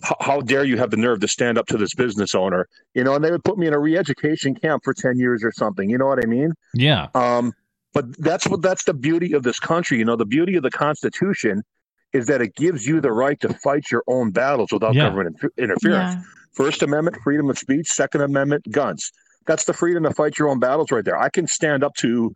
how, 0.03 0.17
how 0.21 0.41
dare 0.41 0.65
you 0.65 0.79
have 0.79 0.91
the 0.91 0.97
nerve 0.97 1.21
to 1.21 1.29
stand 1.29 1.59
up 1.59 1.67
to 1.67 1.77
this 1.77 1.95
business 1.95 2.35
owner?" 2.35 2.69
You 2.95 3.05
know, 3.05 3.15
and 3.15 3.25
they 3.25 3.31
would 3.31 3.45
put 3.45 3.59
me 3.59 3.67
in 3.67 3.75
a 3.75 3.79
re-education 3.79 4.55
camp 4.55 4.85
for 4.85 4.95
ten 4.95 5.19
years 5.19 5.45
or 5.45 5.53
something. 5.53 5.89
You 5.91 5.99
know 5.99 6.07
what 6.07 6.23
I 6.23 6.27
mean? 6.27 6.55
Yeah. 6.75 7.09
Um, 7.15 7.53
but 7.93 8.17
that's 8.19 8.47
what 8.49 8.63
that's 8.63 8.85
the 8.85 8.95
beauty 8.95 9.35
of 9.35 9.43
this 9.43 9.61
country. 9.61 9.99
You 9.99 10.05
know, 10.07 10.17
the 10.17 10.25
beauty 10.25 10.57
of 10.57 10.63
the 10.63 10.71
Constitution 10.71 11.63
is 12.13 12.27
that 12.27 12.43
it 12.43 12.55
gives 12.57 12.87
you 12.87 13.01
the 13.01 13.13
right 13.13 13.41
to 13.41 13.53
fight 13.55 13.91
your 13.91 14.03
own 14.07 14.31
battles 14.31 14.71
without 14.73 14.95
Yeah. 14.95 15.05
government 15.09 15.37
inter- 15.37 15.53
interference. 15.59 16.15
Yeah. 16.15 16.23
First 16.53 16.83
Amendment, 16.83 17.17
freedom 17.25 17.49
of 17.49 17.59
speech. 17.59 17.89
Second 17.89 18.21
Amendment, 18.21 18.71
guns. 18.71 19.13
That's 19.47 19.65
the 19.65 19.73
freedom 19.73 20.03
to 20.05 20.13
fight 20.13 20.39
your 20.39 20.49
own 20.49 20.59
battles 20.59 20.91
right 20.91 21.05
there. 21.05 21.19
I 21.19 21.29
can 21.29 21.47
stand 21.47 21.83
up 21.83 21.95
to 21.97 22.33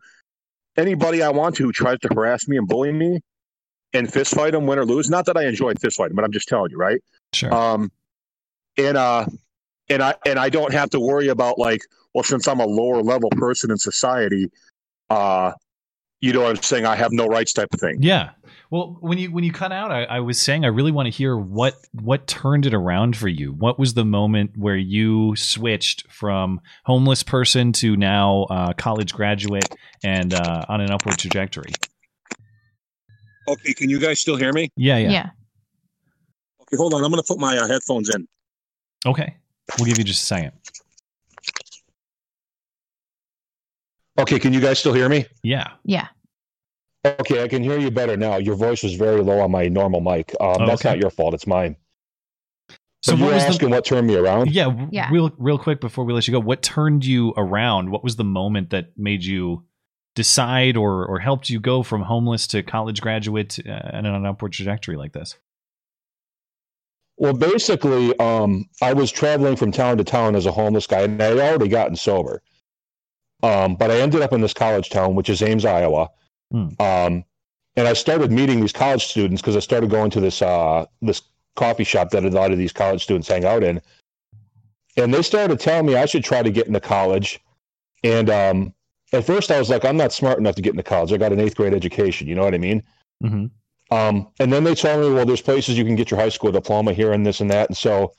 anybody 0.75 1.23
I 1.23 1.29
want 1.29 1.55
to 1.55 1.63
who 1.63 1.71
tries 1.71 1.99
to 1.99 2.09
harass 2.09 2.47
me 2.47 2.57
and 2.57 2.67
bully 2.67 2.91
me 2.91 3.21
and 3.93 4.11
fist 4.11 4.33
fight 4.33 4.51
them, 4.51 4.67
win 4.67 4.79
or 4.79 4.85
lose. 4.85 5.09
Not 5.09 5.25
that 5.25 5.37
I 5.37 5.45
enjoy 5.45 5.73
fist 5.75 5.97
fighting, 5.97 6.15
but 6.15 6.25
I'm 6.25 6.31
just 6.31 6.47
telling 6.47 6.71
you, 6.71 6.77
right? 6.77 7.01
Sure. 7.33 7.53
Um, 7.53 7.91
and 8.77 8.97
uh, 8.97 9.25
and 9.89 10.03
I 10.03 10.15
and 10.25 10.39
I 10.39 10.49
don't 10.49 10.73
have 10.73 10.89
to 10.91 10.99
worry 10.99 11.27
about 11.29 11.57
like, 11.57 11.81
well, 12.13 12.23
since 12.23 12.47
I'm 12.47 12.59
a 12.59 12.65
lower 12.65 13.01
level 13.01 13.29
person 13.31 13.71
in 13.71 13.77
society, 13.77 14.51
uh, 15.09 15.53
you 16.19 16.33
know 16.33 16.41
what 16.41 16.57
I'm 16.57 16.63
saying? 16.63 16.85
I 16.85 16.95
have 16.95 17.11
no 17.11 17.27
rights, 17.27 17.53
type 17.53 17.69
of 17.73 17.79
thing. 17.79 17.97
Yeah. 18.01 18.31
Well, 18.69 18.97
when 18.99 19.17
you 19.17 19.31
when 19.31 19.43
you 19.45 19.51
cut 19.53 19.71
out, 19.71 19.91
I, 19.91 20.03
I 20.03 20.19
was 20.19 20.39
saying 20.39 20.65
I 20.65 20.67
really 20.67 20.91
want 20.91 21.05
to 21.05 21.09
hear 21.09 21.37
what 21.37 21.75
what 21.93 22.27
turned 22.27 22.65
it 22.65 22.73
around 22.73 23.15
for 23.15 23.29
you. 23.29 23.53
What 23.53 23.79
was 23.79 23.93
the 23.93 24.03
moment 24.03 24.57
where 24.57 24.75
you 24.75 25.35
switched 25.37 26.11
from 26.11 26.59
homeless 26.85 27.23
person 27.23 27.71
to 27.73 27.95
now 27.95 28.43
uh, 28.49 28.73
college 28.73 29.13
graduate 29.13 29.73
and 30.03 30.33
uh, 30.33 30.65
on 30.67 30.81
an 30.81 30.91
upward 30.91 31.17
trajectory? 31.17 31.71
Okay, 33.47 33.73
can 33.73 33.89
you 33.89 33.99
guys 33.99 34.19
still 34.19 34.35
hear 34.35 34.51
me? 34.51 34.69
Yeah, 34.75 34.97
Yeah. 34.97 35.09
yeah. 35.11 35.29
Okay, 36.63 36.75
hold 36.75 36.93
on. 36.93 37.01
I'm 37.03 37.09
going 37.09 37.23
to 37.23 37.27
put 37.27 37.39
my 37.39 37.57
uh, 37.57 37.65
headphones 37.67 38.13
in. 38.13 38.27
Okay, 39.05 39.37
we'll 39.79 39.87
give 39.87 39.97
you 39.97 40.03
just 40.03 40.23
a 40.23 40.25
second. 40.25 40.51
Okay, 44.19 44.39
can 44.39 44.51
you 44.51 44.59
guys 44.59 44.79
still 44.79 44.93
hear 44.93 45.07
me? 45.07 45.25
Yeah. 45.43 45.69
Yeah. 45.85 46.07
Okay, 47.19 47.43
I 47.43 47.47
can 47.47 47.63
hear 47.63 47.77
you 47.79 47.91
better 47.91 48.17
now. 48.17 48.37
Your 48.37 48.55
voice 48.55 48.83
was 48.83 48.95
very 48.95 49.21
low 49.21 49.39
on 49.39 49.51
my 49.51 49.67
normal 49.67 50.01
mic. 50.01 50.33
Um, 50.41 50.57
Oh, 50.61 50.65
That's 50.67 50.83
not 50.83 50.97
your 50.97 51.09
fault. 51.09 51.33
It's 51.33 51.47
mine. 51.47 51.75
So 53.03 53.11
So 53.11 53.17
you 53.17 53.21
what 53.23 53.27
were 53.29 53.33
was 53.35 53.43
the 53.43 53.49
asking 53.49 53.69
what 53.69 53.85
turned 53.85 54.07
me 54.07 54.15
around? 54.15 54.51
yeah, 54.51 54.87
Yeah. 54.91 55.09
real 55.11 55.31
real 55.37 55.57
quick 55.59 55.79
before 55.79 56.03
we 56.05 56.13
let 56.13 56.27
you 56.27 56.31
go? 56.33 56.39
What 56.39 56.61
turned 56.63 57.05
you 57.05 57.33
around? 57.37 57.91
What 57.91 58.03
was 58.03 58.15
the 58.15 58.23
moment 58.23 58.71
that 58.71 58.89
made 58.97 59.23
you 59.23 59.63
decide 60.15 60.75
or 60.75 61.05
or 61.05 61.19
helped 61.19 61.49
you 61.49 61.59
go 61.59 61.83
from 61.83 62.01
homeless 62.01 62.47
to 62.47 62.63
college 62.63 62.99
graduate 63.01 63.59
uh, 63.65 63.69
and 63.93 64.07
on 64.07 64.15
an 64.15 64.25
upward 64.25 64.51
trajectory 64.53 64.97
like 64.97 65.13
this? 65.13 65.37
Well, 67.17 67.33
basically, 67.33 68.17
um, 68.19 68.65
I 68.81 68.93
was 68.93 69.11
traveling 69.11 69.55
from 69.55 69.71
town 69.71 69.97
to 69.97 70.03
town 70.03 70.35
as 70.35 70.45
a 70.45 70.51
homeless 70.51 70.85
guy, 70.85 71.01
and 71.01 71.21
I 71.21 71.27
had 71.27 71.39
already 71.39 71.67
gotten 71.67 71.95
sober. 71.95 72.41
Um, 73.43 73.75
but 73.75 73.89
I 73.91 73.99
ended 74.01 74.21
up 74.21 74.33
in 74.33 74.41
this 74.41 74.53
college 74.53 74.89
town, 74.89 75.15
which 75.15 75.29
is 75.29 75.41
Ames, 75.41 75.65
Iowa. 75.65 76.09
Hmm. 76.51 76.67
Um, 76.79 77.25
and 77.75 77.87
I 77.87 77.93
started 77.93 78.31
meeting 78.31 78.59
these 78.59 78.73
college 78.73 79.05
students 79.05 79.41
because 79.41 79.55
I 79.55 79.59
started 79.59 79.89
going 79.89 80.09
to 80.11 80.19
this 80.19 80.41
uh, 80.41 80.85
this 81.01 81.21
coffee 81.55 81.83
shop 81.83 82.09
that 82.11 82.23
a 82.23 82.29
lot 82.29 82.51
of 82.51 82.57
these 82.57 82.73
college 82.73 83.03
students 83.03 83.27
hang 83.27 83.45
out 83.45 83.63
in. 83.63 83.81
And 84.95 85.13
they 85.13 85.21
started 85.21 85.59
telling 85.59 85.85
me 85.85 85.95
I 85.95 86.05
should 86.05 86.23
try 86.23 86.41
to 86.41 86.49
get 86.49 86.67
into 86.67 86.79
college. 86.79 87.39
And 88.03 88.29
um, 88.29 88.73
at 89.13 89.25
first, 89.25 89.51
I 89.51 89.59
was 89.59 89.69
like, 89.69 89.85
I'm 89.85 89.97
not 89.97 90.13
smart 90.13 90.39
enough 90.39 90.55
to 90.55 90.61
get 90.61 90.71
into 90.71 90.83
college. 90.83 91.13
I 91.13 91.17
got 91.17 91.31
an 91.31 91.39
eighth 91.39 91.55
grade 91.55 91.73
education. 91.73 92.27
You 92.27 92.35
know 92.35 92.43
what 92.43 92.55
I 92.55 92.59
mean? 92.59 92.83
Mm-hmm. 93.23 93.95
Um, 93.95 94.27
and 94.39 94.51
then 94.51 94.63
they 94.63 94.75
told 94.75 95.01
me, 95.01 95.13
well, 95.13 95.25
there's 95.25 95.41
places 95.41 95.77
you 95.77 95.85
can 95.85 95.95
get 95.95 96.11
your 96.11 96.19
high 96.19 96.29
school 96.29 96.51
diploma 96.51 96.93
here 96.93 97.13
and 97.13 97.25
this 97.25 97.39
and 97.41 97.49
that. 97.51 97.69
And 97.69 97.77
so 97.77 98.13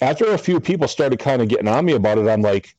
after 0.00 0.26
a 0.26 0.38
few 0.38 0.60
people 0.60 0.88
started 0.88 1.18
kind 1.18 1.42
of 1.42 1.48
getting 1.48 1.68
on 1.68 1.84
me 1.84 1.94
about 1.94 2.18
it, 2.18 2.28
I'm 2.28 2.42
like, 2.42 2.76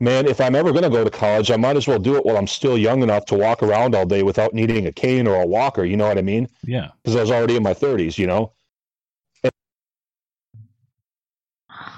man, 0.00 0.26
if 0.26 0.40
I'm 0.40 0.54
ever 0.54 0.70
going 0.72 0.84
to 0.84 0.90
go 0.90 1.04
to 1.04 1.10
college, 1.10 1.50
I 1.50 1.56
might 1.56 1.76
as 1.76 1.86
well 1.86 1.98
do 1.98 2.16
it 2.16 2.24
while 2.24 2.36
I'm 2.36 2.46
still 2.46 2.76
young 2.76 3.02
enough 3.02 3.24
to 3.26 3.34
walk 3.36 3.62
around 3.62 3.94
all 3.94 4.06
day 4.06 4.22
without 4.22 4.54
needing 4.54 4.86
a 4.86 4.92
cane 4.92 5.26
or 5.26 5.40
a 5.40 5.46
walker. 5.46 5.84
You 5.84 5.96
know 5.96 6.06
what 6.08 6.18
I 6.18 6.22
mean? 6.22 6.48
Yeah. 6.64 6.88
Because 7.02 7.16
I 7.16 7.20
was 7.20 7.30
already 7.30 7.56
in 7.56 7.62
my 7.62 7.74
30s, 7.74 8.18
you 8.18 8.26
know? 8.26 8.52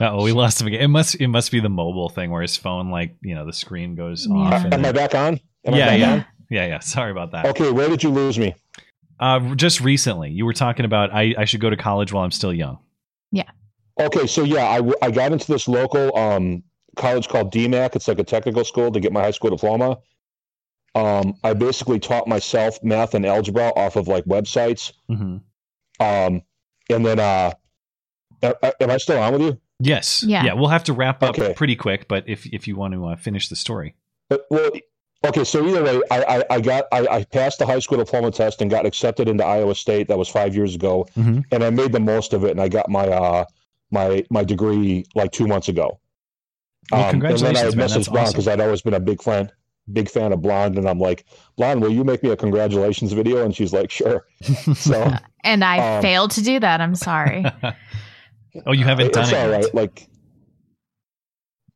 Oh, 0.00 0.22
we 0.24 0.32
lost 0.32 0.60
him 0.60 0.66
again. 0.66 0.80
It 0.82 0.88
must 0.88 1.14
it 1.16 1.28
must 1.28 1.50
be 1.50 1.60
the 1.60 1.68
mobile 1.70 2.08
thing 2.08 2.30
where 2.30 2.42
his 2.42 2.56
phone, 2.56 2.90
like 2.90 3.16
you 3.22 3.34
know, 3.34 3.46
the 3.46 3.52
screen 3.52 3.94
goes 3.94 4.26
Yeah. 4.26 4.34
off. 4.36 4.64
and 4.64 4.74
Am 4.74 4.84
I 4.84 4.92
back 4.92 5.14
on? 5.14 5.40
Am 5.64 5.74
I 5.74 5.78
yeah, 5.78 5.86
back 5.86 5.98
yeah, 6.00 6.12
on? 6.12 6.26
yeah, 6.50 6.66
yeah. 6.66 6.78
Sorry 6.80 7.10
about 7.10 7.32
that. 7.32 7.46
Okay, 7.46 7.70
where 7.70 7.88
did 7.88 8.02
you 8.02 8.10
lose 8.10 8.38
me? 8.38 8.54
Uh, 9.18 9.54
just 9.54 9.80
recently, 9.80 10.30
you 10.30 10.44
were 10.44 10.52
talking 10.52 10.84
about 10.84 11.14
I, 11.14 11.34
I 11.38 11.44
should 11.46 11.60
go 11.60 11.70
to 11.70 11.76
college 11.76 12.12
while 12.12 12.24
I'm 12.24 12.30
still 12.30 12.52
young. 12.52 12.78
Yeah. 13.32 13.48
Okay, 13.98 14.26
so 14.26 14.44
yeah, 14.44 14.64
I, 14.66 15.06
I 15.06 15.10
got 15.10 15.32
into 15.32 15.46
this 15.50 15.66
local 15.66 16.14
um, 16.16 16.62
college 16.96 17.28
called 17.28 17.52
DMACC. 17.52 17.96
It's 17.96 18.08
like 18.08 18.18
a 18.18 18.24
technical 18.24 18.64
school 18.64 18.90
to 18.90 19.00
get 19.00 19.12
my 19.12 19.20
high 19.22 19.30
school 19.30 19.50
diploma. 19.50 19.98
Um, 20.94 21.34
I 21.44 21.52
basically 21.52 21.98
taught 22.00 22.26
myself 22.26 22.82
math 22.82 23.14
and 23.14 23.26
algebra 23.26 23.72
off 23.76 23.96
of 23.96 24.08
like 24.08 24.24
websites. 24.24 24.92
hmm 25.08 25.36
Um, 26.00 26.42
and 26.90 27.04
then, 27.06 27.18
uh, 27.20 27.52
a- 28.42 28.54
a- 28.62 28.82
am 28.82 28.90
I 28.90 28.96
still 28.98 29.18
on 29.18 29.32
with 29.32 29.42
you? 29.42 29.58
Yes. 29.80 30.22
Yeah. 30.22 30.44
Yeah. 30.44 30.52
We'll 30.54 30.68
have 30.68 30.84
to 30.84 30.92
wrap 30.92 31.22
up 31.22 31.38
Okay. 31.38 31.52
pretty 31.54 31.76
quick, 31.76 32.08
but 32.08 32.24
if 32.26 32.46
if 32.46 32.66
you 32.68 32.76
want 32.76 32.94
to 32.94 33.06
uh, 33.06 33.16
finish 33.16 33.48
the 33.48 33.56
story. 33.56 33.94
But, 34.28 34.46
well, 34.50 34.70
okay. 35.26 35.44
So 35.44 35.66
either 35.66 35.82
way, 35.84 36.00
I, 36.10 36.38
I, 36.38 36.44
I 36.56 36.60
got 36.60 36.84
I, 36.92 37.06
I 37.18 37.24
passed 37.24 37.58
the 37.58 37.66
high 37.66 37.78
school 37.80 37.98
diploma 37.98 38.30
test 38.30 38.62
and 38.62 38.70
got 38.70 38.86
accepted 38.86 39.28
into 39.28 39.44
Iowa 39.44 39.74
State. 39.74 40.08
That 40.08 40.16
was 40.18 40.28
five 40.28 40.54
years 40.54 40.74
ago, 40.74 41.06
Mhm. 41.16 41.44
and 41.52 41.62
I 41.64 41.70
made 41.70 41.92
the 41.92 42.00
most 42.00 42.32
of 42.32 42.44
it. 42.44 42.50
And 42.52 42.60
I 42.60 42.68
got 42.68 42.88
my 42.88 43.06
uh 43.08 43.44
my 43.90 44.24
my 44.30 44.44
degree 44.44 45.04
like 45.14 45.32
two 45.32 45.46
months 45.46 45.68
ago. 45.68 45.98
Well, 46.92 47.04
Um, 47.04 47.10
congratulations, 47.10 47.42
and 47.42 47.56
then 47.56 47.66
I 47.66 47.76
man. 47.76 47.88
messaged 47.88 47.94
That's 47.94 48.08
Blonde 48.08 48.22
awesome. 48.26 48.32
because 48.34 48.48
I'd 48.48 48.60
always 48.60 48.82
been 48.82 48.94
a 48.94 49.00
big 49.00 49.22
fan 49.22 49.50
big 49.92 50.08
fan 50.10 50.32
of 50.32 50.42
Blonde, 50.42 50.78
and 50.78 50.88
I'm 50.88 50.98
like, 50.98 51.24
Blonde, 51.56 51.80
will 51.80 51.92
you 51.92 52.02
make 52.02 52.20
me 52.24 52.30
a 52.30 52.36
congratulations 52.36 53.12
video? 53.12 53.44
And 53.44 53.54
she's 53.54 53.72
like, 53.72 53.88
sure. 53.90 54.26
So 54.74 55.12
And 55.44 55.62
I 55.64 55.96
Um, 55.98 56.02
failed 56.02 56.32
to 56.32 56.42
do 56.42 56.58
that. 56.58 56.80
I'm 56.80 56.96
sorry. 56.96 57.44
oh, 58.66 58.72
you 58.72 58.84
haven't 58.84 59.12
done 59.12 59.22
it's 59.22 59.32
it. 59.32 59.36
all 59.38 59.48
yet. 59.48 59.62
right. 59.64 59.74
Like, 59.74 60.08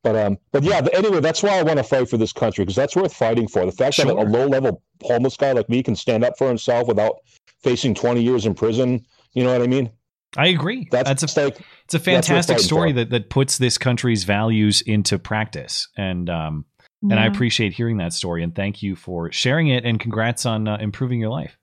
but 0.03 0.15
um, 0.15 0.37
but 0.51 0.63
yeah. 0.63 0.85
Anyway, 0.93 1.19
that's 1.21 1.41
why 1.43 1.57
I 1.59 1.63
want 1.63 1.77
to 1.77 1.83
fight 1.83 2.09
for 2.09 2.17
this 2.17 2.33
country 2.33 2.63
because 2.65 2.75
that's 2.75 2.95
worth 2.95 3.13
fighting 3.13 3.47
for. 3.47 3.65
The 3.65 3.71
fact 3.71 3.97
that 3.97 4.07
a 4.07 4.13
low 4.13 4.47
level 4.47 4.81
homeless 5.03 5.37
guy 5.37 5.51
like 5.53 5.69
me 5.69 5.83
can 5.83 5.95
stand 5.95 6.23
up 6.25 6.37
for 6.37 6.47
himself 6.47 6.87
without 6.87 7.17
facing 7.63 7.93
20 7.93 8.21
years 8.21 8.45
in 8.45 8.53
prison. 8.55 9.05
You 9.33 9.43
know 9.43 9.53
what 9.53 9.61
I 9.61 9.67
mean? 9.67 9.89
I 10.37 10.47
agree. 10.47 10.87
That's, 10.91 11.09
That's, 11.09 11.23
a 11.23 11.25
just 11.25 11.37
like 11.37 11.65
it's 11.85 11.93
a 11.93 11.99
fantastic 11.99 12.59
story 12.59 12.91
for. 12.91 12.99
that 12.99 13.09
that 13.09 13.29
puts 13.29 13.57
this 13.57 13.77
country's 13.77 14.23
values 14.23 14.81
into 14.81 15.19
practice, 15.19 15.89
and 15.97 16.29
um 16.29 16.65
and 17.03 17.19
I 17.19 17.25
appreciate 17.25 17.73
hearing 17.73 17.97
that 17.97 18.13
story. 18.13 18.43
And 18.43 18.55
thank 18.55 18.83
you 18.83 18.95
for 18.95 19.31
sharing 19.31 19.69
it. 19.69 19.85
And 19.85 19.99
congrats 19.99 20.45
on 20.45 20.67
uh, 20.67 20.77
improving 20.79 21.19
your 21.19 21.31
life. 21.31 21.57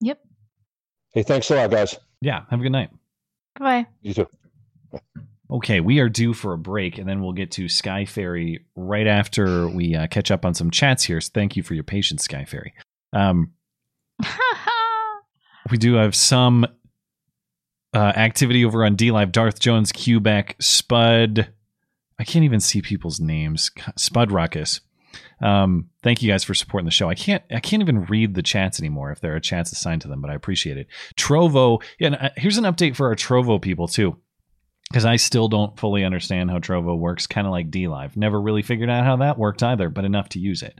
Yep. 0.00 0.18
hey, 1.14 1.22
thanks 1.22 1.50
a 1.50 1.56
lot, 1.56 1.70
guys. 1.70 1.96
Yeah. 2.20 2.42
Have 2.50 2.60
a 2.60 2.62
good 2.62 2.72
night. 2.72 2.90
Bye. 3.58 3.86
You 4.02 4.14
too. 4.14 4.28
Okay, 5.50 5.80
we 5.80 6.00
are 6.00 6.08
due 6.08 6.32
for 6.32 6.52
a 6.52 6.58
break, 6.58 6.98
and 6.98 7.08
then 7.08 7.22
we'll 7.22 7.32
get 7.32 7.52
to 7.52 7.68
Sky 7.68 8.04
Fairy 8.04 8.64
right 8.74 9.06
after 9.06 9.68
we 9.68 9.94
uh, 9.94 10.06
catch 10.08 10.30
up 10.30 10.44
on 10.44 10.54
some 10.54 10.70
chats 10.70 11.04
here. 11.04 11.20
So 11.20 11.30
thank 11.32 11.56
you 11.56 11.62
for 11.62 11.74
your 11.74 11.84
patience, 11.84 12.24
Sky 12.24 12.44
Fairy. 12.44 12.74
Um, 13.12 13.52
we 15.70 15.76
do 15.76 15.94
have 15.94 16.14
some 16.14 16.66
uh, 17.94 18.12
activity 18.16 18.64
over 18.64 18.84
on 18.84 18.96
DLive. 18.96 19.32
Darth 19.32 19.60
Jones, 19.60 19.92
Quebec, 19.92 20.56
Spud. 20.60 21.48
I 22.18 22.24
can't 22.24 22.44
even 22.44 22.60
see 22.60 22.82
people's 22.82 23.20
names. 23.20 23.70
Spud 23.96 24.30
Ruckus. 24.30 24.80
Um, 25.40 25.90
thank 26.02 26.22
you 26.22 26.30
guys 26.30 26.44
for 26.44 26.54
supporting 26.54 26.86
the 26.86 26.90
show. 26.90 27.08
I 27.08 27.14
can't. 27.14 27.42
I 27.50 27.60
can't 27.60 27.82
even 27.82 28.04
read 28.04 28.34
the 28.34 28.42
chats 28.42 28.80
anymore 28.80 29.12
if 29.12 29.20
there 29.20 29.34
are 29.34 29.40
chats 29.40 29.72
assigned 29.72 30.02
to 30.02 30.08
them, 30.08 30.20
but 30.20 30.30
I 30.30 30.34
appreciate 30.34 30.76
it. 30.76 30.88
Trovo. 31.16 31.82
And, 32.00 32.16
uh, 32.16 32.30
here's 32.36 32.58
an 32.58 32.64
update 32.64 32.96
for 32.96 33.08
our 33.08 33.14
Trovo 33.14 33.60
people 33.60 33.88
too, 33.88 34.16
because 34.90 35.04
I 35.04 35.16
still 35.16 35.48
don't 35.48 35.78
fully 35.78 36.04
understand 36.04 36.50
how 36.50 36.58
Trovo 36.58 36.98
works. 36.98 37.26
Kind 37.26 37.46
of 37.46 37.52
like 37.52 37.70
DLive. 37.70 38.16
Never 38.16 38.40
really 38.40 38.62
figured 38.62 38.90
out 38.90 39.04
how 39.04 39.16
that 39.16 39.38
worked 39.38 39.62
either, 39.62 39.88
but 39.88 40.04
enough 40.04 40.30
to 40.30 40.40
use 40.40 40.62
it. 40.62 40.78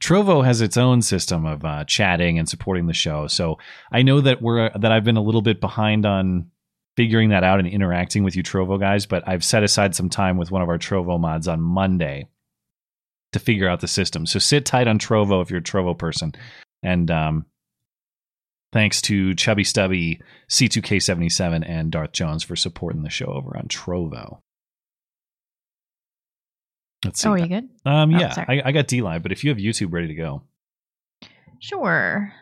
Trovo 0.00 0.44
has 0.44 0.60
its 0.60 0.76
own 0.76 1.02
system 1.02 1.44
of 1.44 1.64
uh, 1.64 1.84
chatting 1.84 2.38
and 2.38 2.48
supporting 2.48 2.86
the 2.86 2.94
show. 2.94 3.26
So 3.26 3.58
I 3.92 4.02
know 4.02 4.20
that 4.22 4.40
we're 4.40 4.70
that 4.70 4.92
I've 4.92 5.04
been 5.04 5.18
a 5.18 5.22
little 5.22 5.42
bit 5.42 5.60
behind 5.60 6.06
on 6.06 6.50
figuring 6.96 7.30
that 7.30 7.44
out 7.44 7.58
and 7.58 7.68
interacting 7.68 8.24
with 8.24 8.34
you 8.34 8.42
Trovo 8.42 8.80
guys, 8.80 9.06
but 9.06 9.22
I've 9.26 9.44
set 9.44 9.62
aside 9.62 9.94
some 9.94 10.08
time 10.08 10.36
with 10.36 10.50
one 10.50 10.62
of 10.62 10.68
our 10.68 10.78
Trovo 10.78 11.20
mods 11.20 11.48
on 11.48 11.60
Monday 11.60 12.26
to 13.32 13.38
figure 13.38 13.68
out 13.68 13.80
the 13.80 13.88
system. 13.88 14.26
So 14.26 14.38
sit 14.38 14.66
tight 14.66 14.88
on 14.88 14.98
Trovo 14.98 15.42
if 15.42 15.50
you're 15.50 15.60
a 15.60 15.62
Trovo 15.62 15.96
person. 15.96 16.32
And 16.82 17.10
um 17.10 17.46
thanks 18.72 19.02
to 19.02 19.34
Chubby 19.34 19.64
Stubby, 19.64 20.20
C2K77 20.48 21.68
and 21.68 21.92
Darth 21.92 22.12
Jones 22.12 22.42
for 22.42 22.56
supporting 22.56 23.02
the 23.02 23.10
show 23.10 23.26
over 23.26 23.56
on 23.56 23.68
Trovo. 23.68 24.40
Let's 27.04 27.20
see. 27.20 27.28
Oh, 27.28 27.32
are 27.32 27.38
you 27.38 27.48
good? 27.48 27.68
Um 27.86 28.14
Oh, 28.14 28.18
yeah. 28.18 28.44
I, 28.48 28.62
I 28.66 28.72
got 28.72 28.88
DLive, 28.88 29.22
but 29.22 29.32
if 29.32 29.44
you 29.44 29.50
have 29.50 29.58
YouTube 29.58 29.92
ready 29.92 30.08
to 30.08 30.14
go. 30.14 30.42
Sure. 31.60 32.32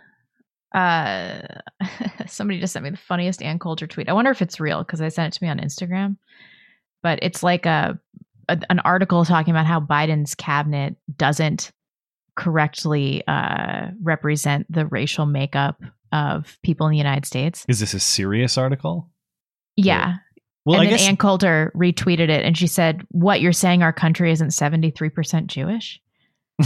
Uh, 0.75 1.41
somebody 2.27 2.61
just 2.61 2.73
sent 2.73 2.85
me 2.85 2.91
the 2.91 2.97
funniest 2.97 3.43
Ann 3.43 3.59
Coulter 3.59 3.87
tweet. 3.87 4.09
I 4.09 4.13
wonder 4.13 4.31
if 4.31 4.43
it's 4.43 4.61
real 4.61 4.85
because 4.85 5.01
I 5.01 5.09
sent 5.09 5.35
it 5.35 5.39
to 5.39 5.45
me 5.45 5.51
on 5.51 5.59
Instagram. 5.59 6.17
But 7.03 7.21
it's 7.23 7.43
like 7.43 7.67
a, 7.67 7.99
a 8.49 8.59
an 8.71 8.81
article 8.81 9.25
talking 9.25 9.53
about 9.53 9.67
how 9.67 9.81
Biden's 9.81 10.35
cabinet 10.35 10.97
doesn't 11.17 11.73
correctly 12.37 13.27
uh, 13.27 13.89
represent 14.03 14.67
the 14.73 14.87
racial 14.87 15.27
makeup 15.27 15.81
of 16.13 16.59
people 16.63 16.87
in 16.87 16.93
the 16.93 16.99
United 16.99 17.27
States. 17.27 17.65
Is 17.69 17.81
this 17.81 17.95
a 17.95 18.01
serious 18.01 18.57
article? 18.57 19.11
Yeah. 19.77 20.17
Well, 20.65 20.81
and 20.81 20.83
I 20.83 20.91
then 20.91 20.99
guess 20.99 21.09
Ann 21.09 21.17
Coulter 21.17 21.73
retweeted 21.75 22.29
it 22.29 22.45
and 22.45 22.57
she 22.57 22.67
said, 22.67 23.03
What, 23.11 23.41
you're 23.41 23.53
saying 23.53 23.83
our 23.83 23.93
country 23.93 24.31
isn't 24.33 24.49
73% 24.49 25.47
Jewish? 25.47 26.01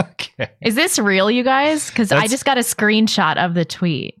okay. 0.00 0.50
Is 0.62 0.74
this 0.74 0.98
real, 0.98 1.30
you 1.30 1.44
guys? 1.44 1.90
Because 1.90 2.10
I 2.12 2.26
just 2.26 2.44
got 2.44 2.58
a 2.58 2.62
screenshot 2.62 3.36
of 3.36 3.54
the 3.54 3.64
tweet. 3.64 4.16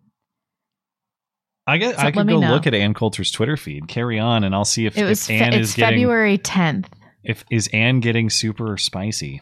I 1.66 1.78
guess 1.78 1.96
So 1.96 2.02
I 2.02 2.10
could 2.10 2.26
go 2.26 2.40
know. 2.40 2.50
look 2.50 2.66
at 2.66 2.74
Ann 2.74 2.94
Coulter's 2.94 3.30
Twitter 3.30 3.56
feed. 3.56 3.86
Carry 3.88 4.18
on, 4.18 4.44
and 4.44 4.54
I'll 4.54 4.64
see 4.64 4.86
if, 4.86 4.96
It 4.98 5.04
was 5.04 5.28
if 5.30 5.40
Ann 5.40 5.52
it's 5.54 5.70
is 5.70 5.74
getting 5.76 6.00
February 6.00 6.38
10th. 6.38 6.86
if 7.22 7.44
is 7.50 7.68
Ann 7.72 8.00
getting 8.00 8.28
super 8.30 8.76
spicy. 8.76 9.40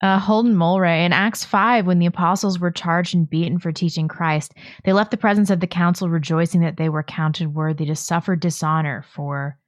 Uh, 0.00 0.18
Holden 0.18 0.54
Mulray 0.54 1.04
in 1.04 1.12
Acts 1.12 1.44
5, 1.44 1.86
when 1.86 1.98
the 1.98 2.06
apostles 2.06 2.60
were 2.60 2.70
charged 2.70 3.14
and 3.16 3.28
beaten 3.28 3.58
for 3.58 3.72
teaching 3.72 4.06
Christ, 4.06 4.54
they 4.84 4.92
left 4.92 5.10
the 5.10 5.16
presence 5.16 5.50
of 5.50 5.58
the 5.60 5.66
council 5.66 6.08
rejoicing 6.08 6.60
that 6.60 6.76
they 6.76 6.88
were 6.88 7.02
counted 7.02 7.52
worthy 7.54 7.84
to 7.86 7.96
suffer 7.96 8.36
dishonor 8.36 9.04
for 9.12 9.58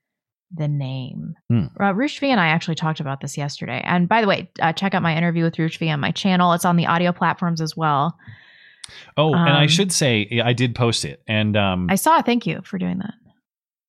the 0.54 0.68
name. 0.68 1.34
Hmm. 1.48 1.64
Uh, 1.80 1.92
Rushvi 1.92 2.28
and 2.28 2.38
I 2.40 2.48
actually 2.48 2.74
talked 2.76 3.00
about 3.00 3.20
this 3.20 3.36
yesterday. 3.36 3.80
And 3.84 4.08
by 4.08 4.20
the 4.20 4.26
way, 4.28 4.50
uh, 4.60 4.72
check 4.72 4.94
out 4.94 5.02
my 5.02 5.16
interview 5.16 5.42
with 5.44 5.56
Rushvi 5.56 5.92
on 5.92 5.98
my 6.00 6.12
channel. 6.12 6.52
It's 6.52 6.64
on 6.64 6.76
the 6.76 6.86
audio 6.86 7.10
platforms 7.12 7.60
as 7.60 7.76
well. 7.76 8.16
Oh, 9.16 9.32
and 9.34 9.48
I 9.56 9.62
Um, 9.62 9.68
should 9.68 9.92
say 9.92 10.40
I 10.44 10.52
did 10.52 10.74
post 10.74 11.04
it, 11.04 11.22
and 11.28 11.56
um, 11.56 11.86
I 11.90 11.94
saw. 11.94 12.20
Thank 12.22 12.46
you 12.46 12.60
for 12.64 12.78
doing 12.78 12.98
that. 12.98 13.14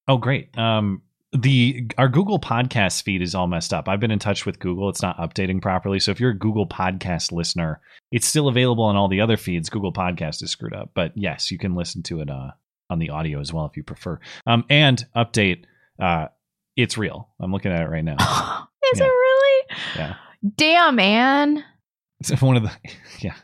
oh 0.08 0.17
great. 0.17 0.56
Um, 0.58 1.01
the 1.33 1.87
our 1.97 2.09
Google 2.09 2.39
Podcast 2.39 3.03
feed 3.03 3.21
is 3.21 3.33
all 3.35 3.47
messed 3.47 3.73
up. 3.73 3.87
I've 3.87 3.99
been 3.99 4.11
in 4.11 4.19
touch 4.19 4.45
with 4.45 4.59
Google; 4.59 4.89
it's 4.89 5.01
not 5.01 5.17
updating 5.17 5.61
properly. 5.61 5.99
So 5.99 6.11
if 6.11 6.19
you're 6.19 6.31
a 6.31 6.37
Google 6.37 6.67
Podcast 6.67 7.31
listener, 7.31 7.79
it's 8.11 8.27
still 8.27 8.47
available 8.47 8.83
on 8.83 8.95
all 8.97 9.07
the 9.07 9.21
other 9.21 9.37
feeds. 9.37 9.69
Google 9.69 9.93
Podcast 9.93 10.43
is 10.43 10.51
screwed 10.51 10.73
up, 10.73 10.91
but 10.93 11.13
yes, 11.15 11.49
you 11.51 11.57
can 11.57 11.73
listen 11.75 12.03
to 12.03 12.19
it 12.19 12.29
uh, 12.29 12.51
on 12.89 12.99
the 12.99 13.09
audio 13.11 13.39
as 13.39 13.53
well 13.53 13.65
if 13.65 13.77
you 13.77 13.83
prefer. 13.83 14.19
Um, 14.45 14.65
and 14.69 15.05
update, 15.15 15.63
uh, 15.99 16.27
it's 16.75 16.97
real. 16.97 17.29
I'm 17.39 17.51
looking 17.53 17.71
at 17.71 17.81
it 17.81 17.89
right 17.89 18.03
now. 18.03 18.17
Is 18.93 18.99
Yeah. 18.99 19.05
it 19.05 19.09
really? 19.09 19.65
Yeah. 19.95 20.15
Damn, 20.57 20.95
man. 20.95 21.63
It's 22.19 22.29
one 22.41 22.57
of 22.57 22.63
the 22.63 22.71
yeah 23.19 23.35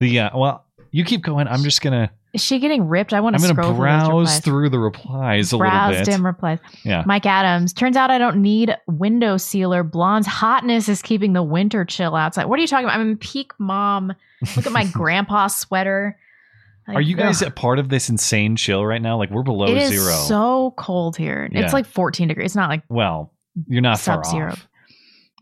the 0.00 0.20
uh, 0.20 0.38
well. 0.38 0.66
You 0.94 1.04
keep 1.04 1.22
going. 1.22 1.48
I'm 1.48 1.62
just 1.62 1.80
gonna. 1.80 2.12
Is 2.32 2.42
she 2.42 2.58
getting 2.58 2.88
ripped? 2.88 3.12
I 3.12 3.20
want 3.20 3.36
I'm 3.36 3.42
to 3.42 3.48
gonna 3.48 3.62
scroll 3.62 3.76
browse 3.76 4.06
through, 4.06 4.14
those 4.20 4.28
replies. 4.28 4.40
through 4.40 4.68
the 4.70 4.78
replies 4.78 5.52
a 5.52 5.58
Browse 5.58 5.90
little 5.90 6.04
bit. 6.06 6.10
dim 6.12 6.24
replies. 6.26 6.58
Yeah. 6.82 7.02
Mike 7.04 7.26
Adams. 7.26 7.72
Turns 7.74 7.96
out 7.96 8.10
I 8.10 8.16
don't 8.18 8.40
need 8.40 8.74
window 8.86 9.36
sealer. 9.36 9.82
Blonde's 9.84 10.26
hotness 10.26 10.88
is 10.88 11.02
keeping 11.02 11.34
the 11.34 11.42
winter 11.42 11.84
chill 11.84 12.16
outside. 12.16 12.46
What 12.46 12.58
are 12.58 12.62
you 12.62 12.66
talking 12.68 12.86
about? 12.86 12.98
I'm 12.98 13.10
in 13.10 13.16
peak 13.18 13.52
mom. 13.58 14.14
Look 14.56 14.66
at 14.66 14.72
my 14.72 14.86
grandpa 14.92 15.48
sweater. 15.48 16.18
Like, 16.88 16.96
Are 16.96 17.00
you 17.02 17.16
guys 17.16 17.42
ugh. 17.42 17.48
a 17.48 17.50
part 17.50 17.78
of 17.78 17.90
this 17.90 18.08
insane 18.08 18.56
chill 18.56 18.84
right 18.84 19.00
now? 19.02 19.18
Like 19.18 19.30
we're 19.30 19.42
below 19.42 19.66
It 19.66 19.76
is 19.76 19.90
zero. 19.90 20.12
so 20.26 20.74
cold 20.78 21.16
here. 21.18 21.48
Yeah. 21.52 21.60
It's 21.64 21.72
like 21.74 21.86
14 21.86 22.28
degrees. 22.28 22.46
It's 22.46 22.56
not 22.56 22.70
like 22.70 22.82
well, 22.88 23.32
you're 23.68 23.82
not 23.82 23.98
Sub-zero. 23.98 24.52
off. 24.52 24.66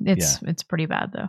It's 0.03 0.43
it's 0.43 0.63
pretty 0.65 0.87
bad 0.87 1.13
though. 1.13 1.29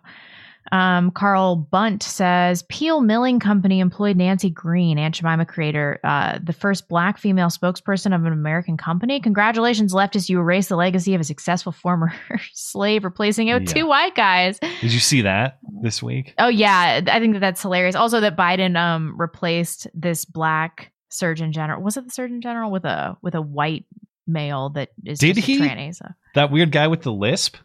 Um, 0.72 1.12
Carl 1.12 1.56
Bunt 1.72 2.04
says 2.04 2.64
Pearl 2.64 3.02
Milling 3.02 3.40
Company 3.40 3.80
employed 3.80 4.16
Nancy 4.16 4.50
Green, 4.50 4.98
Aunt 4.98 5.16
Jemima 5.16 5.46
creator, 5.46 6.00
uh, 6.04 6.40
the 6.42 6.54
first 6.54 6.88
black 6.88 7.18
female 7.18 7.48
spokesperson 7.50 8.16
of 8.16 8.24
an 8.26 8.32
American 8.34 8.78
company. 8.78 9.20
Congratulations, 9.20 9.94
leftist! 9.94 10.30
You 10.30 10.40
erased 10.40 10.70
the 10.70 10.76
legacy 10.76 11.14
of 11.16 11.22
a 11.22 11.26
successful 11.26 11.72
former 11.72 12.14
slave, 12.54 13.04
replacing 13.04 13.48
it 13.48 13.54
with 13.56 13.64
Yeah. 13.70 13.74
two 13.74 13.88
white 13.88 14.16
guys. 14.16 14.60
Did 14.60 14.94
you 14.94 15.00
see 15.00 15.22
that 15.22 15.60
this 15.82 16.02
week? 16.02 16.34
Oh 16.38 16.48
yeah, 16.48 17.02
I 17.08 17.20
think 17.20 17.34
that 17.34 17.40
that's 17.40 17.62
hilarious. 17.62 17.96
Also, 17.96 18.20
that 18.22 18.38
Biden 18.38 18.78
um 18.78 19.16
replaced 19.20 19.88
this 19.94 20.26
black 20.26 20.92
surgeon 21.10 21.52
general. 21.52 21.82
Was 21.82 21.98
it 21.98 22.06
the 22.06 22.12
surgeon 22.12 22.40
general 22.42 22.72
with 22.72 22.86
a 22.86 23.18
with 23.22 23.36
a 23.36 23.42
white 23.42 23.86
male 24.28 24.70
that 24.70 24.90
is 25.04 25.20
Did 25.20 25.36
he? 25.38 25.60
tranny. 25.60 25.94
So 25.94 26.06
That 26.36 26.52
weird 26.52 26.72
guy 26.72 26.88
with 26.88 27.02
the 27.02 27.12
lisp. 27.12 27.58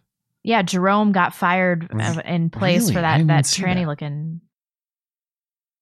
Yeah, 0.47 0.63
Jerome 0.63 1.11
got 1.11 1.35
fired 1.35 1.91
in 2.25 2.51
place 2.51 2.83
Really? 2.83 2.95
for 2.95 3.01
that 3.01 3.27
that 3.27 3.45
tranny 3.45 3.81
that. 3.83 3.87
looking. 3.89 4.41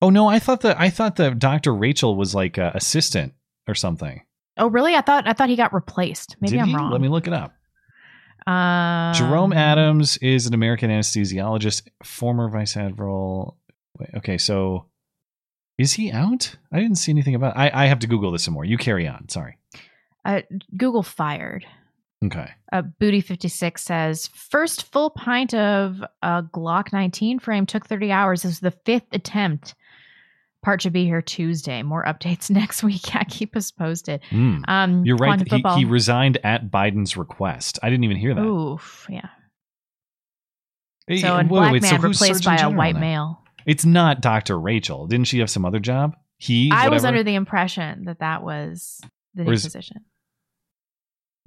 Oh 0.01 0.09
no, 0.11 0.27
I 0.27 0.39
thought 0.39 0.63
that 0.63 0.81
I 0.81 0.89
thought 0.91 1.17
that 1.17 1.39
Dr. 1.39 1.75
Rachel 1.75 2.17
was 2.17 2.35
like 2.35 2.57
a 2.59 2.73
assistant 2.75 3.35
or 3.69 3.75
something. 3.75 4.23
Oh 4.57 4.69
really? 4.69 4.95
I 4.95 5.03
thought 5.03 5.29
I 5.29 5.35
thought 5.35 5.51
he 5.51 5.57
got 5.57 5.75
replaced. 5.75 6.37
Maybe 6.41 6.53
Did 6.53 6.61
I'm 6.63 6.69
he? 6.69 6.75
wrong. 6.77 6.91
Let 6.91 7.01
me 7.03 7.09
look 7.09 7.27
it 7.27 7.33
up. 7.35 7.53
Um, 8.47 9.15
Jerome 9.15 9.53
Adams 9.53 10.17
is 10.19 10.47
an 10.47 10.55
American 10.55 10.91
anesthesiologist, 10.91 11.89
former 12.03 12.49
vice 12.51 12.77
admiral. 12.77 13.59
Wait, 13.99 14.11
okay, 14.17 14.39
so 14.39 14.87
is 15.79 15.93
he 15.95 16.11
out? 16.11 16.57
I 16.73 16.79
didn't 16.81 16.97
see 16.99 17.13
anything 17.13 17.35
about. 17.35 17.57
I 17.57 17.71
I 17.73 17.87
have 17.87 17.99
to 18.01 18.07
Google 18.07 18.33
this 18.33 18.45
some 18.45 18.55
more. 18.55 18.65
You 18.65 18.79
carry 18.79 19.07
on. 19.07 19.29
Sorry. 19.29 19.59
Uh, 20.25 20.41
Google 20.77 21.03
fired. 21.03 21.67
Okay. 22.25 22.49
Uh, 22.73 22.83
Booty 22.83 23.21
fifty 23.21 23.49
six 23.49 23.83
says 23.83 24.29
first 24.29 24.85
full 24.93 25.11
pint 25.11 25.55
of 25.55 26.03
a 26.23 26.43
Glock 26.43 26.93
nineteen 26.93 27.39
frame 27.39 27.67
took 27.67 27.87
thirty 27.87 28.11
hours. 28.11 28.43
This 28.43 28.53
is 28.53 28.61
the 28.61 28.71
fifth 28.71 29.07
attempt. 29.13 29.75
Part 30.63 30.81
should 30.83 30.93
be 30.95 31.05
here 31.05 31.21
Tuesday. 31.21 31.83
More 31.83 32.05
updates 32.05 32.51
next 32.51 32.83
week. 32.83 33.15
Yeah, 33.15 33.25
keep 33.25 33.55
us 33.57 33.71
posted. 33.71 34.23
Hmm. 34.31 34.63
Um, 34.67 35.05
You're 35.05 35.17
right. 35.17 35.41
He, 35.47 35.63
he 35.77 35.85
resigned 35.85 36.39
at 36.43 36.71
Biden's 36.71 37.17
request. 37.17 37.79
I 37.83 37.91
didn't 37.91 38.05
even 38.05 38.17
hear 38.17 38.35
that. 38.35 38.43
Oof, 38.45 39.07
yeah. 39.11 39.29
Hey, 41.07 41.19
So 41.19 41.37
a 41.37 41.45
black 41.45 41.73
wait, 41.73 41.83
man 41.83 41.97
who's 41.97 42.23
replaced 42.23 42.45
Surgeon 42.45 42.57
by 42.57 42.63
a 42.63 42.71
white 42.71 42.95
now? 42.95 43.01
male. 43.01 43.41
It's 43.67 43.85
not 43.85 44.21
Dr. 44.23 44.59
Rachel. 44.59 45.07
Didn't 45.07 45.27
she 45.27 45.39
have 45.41 45.51
some 45.51 45.65
other 45.65 45.81
job? 45.81 46.17
He. 46.39 46.71
I 46.73 46.89
was 46.89 47.05
under 47.05 47.23
the 47.23 47.35
impression 47.35 48.05
that 48.07 48.21
that 48.21 48.43
was 48.43 49.01
the 49.35 49.45
new 49.45 49.51
position. 49.51 50.05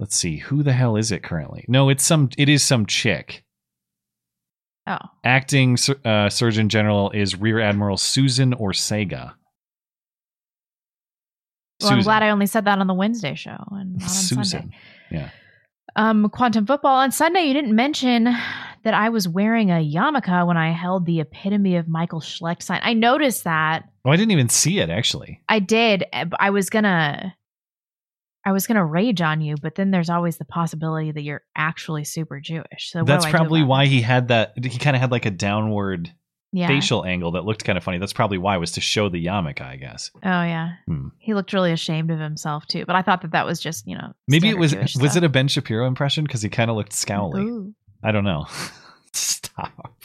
Let's 0.00 0.16
see. 0.16 0.36
Who 0.38 0.62
the 0.62 0.72
hell 0.72 0.96
is 0.96 1.10
it 1.12 1.22
currently? 1.22 1.64
No, 1.68 1.88
it's 1.88 2.04
some. 2.04 2.30
It 2.38 2.48
is 2.48 2.62
some 2.62 2.86
chick. 2.86 3.42
Oh, 4.86 4.96
Acting 5.24 5.76
uh, 6.04 6.30
Surgeon 6.30 6.68
General 6.68 7.10
is 7.10 7.36
Rear 7.36 7.60
Admiral 7.60 7.96
Susan 7.98 8.54
Orsega. 8.54 9.34
well, 11.82 11.92
I'm 11.92 12.00
glad 12.02 12.22
I 12.22 12.30
only 12.30 12.46
said 12.46 12.64
that 12.64 12.78
on 12.78 12.86
the 12.86 12.94
Wednesday 12.94 13.34
show 13.34 13.56
and 13.70 13.94
not 13.94 14.02
on 14.02 14.08
Susan. 14.08 14.44
Sunday. 14.44 14.76
Yeah. 15.10 15.30
Um, 15.96 16.28
quantum 16.30 16.64
football 16.64 16.96
on 16.96 17.10
Sunday. 17.10 17.42
You 17.42 17.54
didn't 17.54 17.74
mention 17.74 18.24
that 18.24 18.94
I 18.94 19.08
was 19.10 19.28
wearing 19.28 19.70
a 19.70 19.84
yarmulke 19.84 20.46
when 20.46 20.56
I 20.56 20.70
held 20.70 21.06
the 21.06 21.20
epitome 21.20 21.76
of 21.76 21.88
Michael 21.88 22.20
Schlecht 22.20 22.62
sign. 22.62 22.80
I 22.82 22.94
noticed 22.94 23.44
that. 23.44 23.84
Oh, 24.04 24.10
I 24.10 24.16
didn't 24.16 24.30
even 24.30 24.48
see 24.48 24.78
it 24.78 24.90
actually. 24.90 25.40
I 25.48 25.58
did. 25.58 26.04
eh, 26.12 26.24
I 26.38 26.50
was 26.50 26.70
gonna, 26.70 27.34
I 28.48 28.52
was 28.52 28.66
gonna 28.66 28.82
rage 28.82 29.20
on 29.20 29.42
you, 29.42 29.56
but 29.60 29.74
then 29.74 29.90
there's 29.90 30.08
always 30.08 30.38
the 30.38 30.46
possibility 30.46 31.12
that 31.12 31.20
you're 31.20 31.42
actually 31.54 32.04
super 32.04 32.40
Jewish. 32.40 32.90
So 32.90 33.04
That's 33.04 33.26
do 33.26 33.28
I 33.28 33.30
do 33.30 33.36
probably 33.36 33.62
why 33.62 33.84
that? 33.84 33.90
he 33.90 34.00
had 34.00 34.28
that. 34.28 34.54
He 34.64 34.78
kind 34.78 34.96
of 34.96 35.02
had 35.02 35.10
like 35.10 35.26
a 35.26 35.30
downward 35.30 36.10
yeah. 36.50 36.66
facial 36.66 37.04
angle 37.04 37.32
that 37.32 37.44
looked 37.44 37.66
kind 37.66 37.76
of 37.76 37.84
funny. 37.84 37.98
That's 37.98 38.14
probably 38.14 38.38
why 38.38 38.56
it 38.56 38.58
was 38.58 38.72
to 38.72 38.80
show 38.80 39.10
the 39.10 39.22
yarmulke, 39.22 39.60
I 39.60 39.76
guess. 39.76 40.10
Oh 40.16 40.20
yeah. 40.22 40.76
Hmm. 40.86 41.08
He 41.18 41.34
looked 41.34 41.52
really 41.52 41.72
ashamed 41.72 42.10
of 42.10 42.18
himself 42.18 42.66
too. 42.66 42.86
But 42.86 42.96
I 42.96 43.02
thought 43.02 43.20
that 43.20 43.32
that 43.32 43.44
was 43.44 43.60
just 43.60 43.86
you 43.86 43.98
know 43.98 44.14
Maybe 44.26 44.48
it 44.48 44.56
was. 44.56 44.72
Jewish 44.72 44.96
was 44.96 45.10
stuff. 45.10 45.22
it 45.22 45.26
a 45.26 45.28
Ben 45.28 45.48
Shapiro 45.48 45.86
impression? 45.86 46.24
Because 46.24 46.40
he 46.40 46.48
kind 46.48 46.70
of 46.70 46.76
looked 46.78 46.92
scowly. 46.92 47.44
Ooh. 47.44 47.74
I 48.02 48.12
don't 48.12 48.24
know. 48.24 48.46
Stop. 49.12 49.97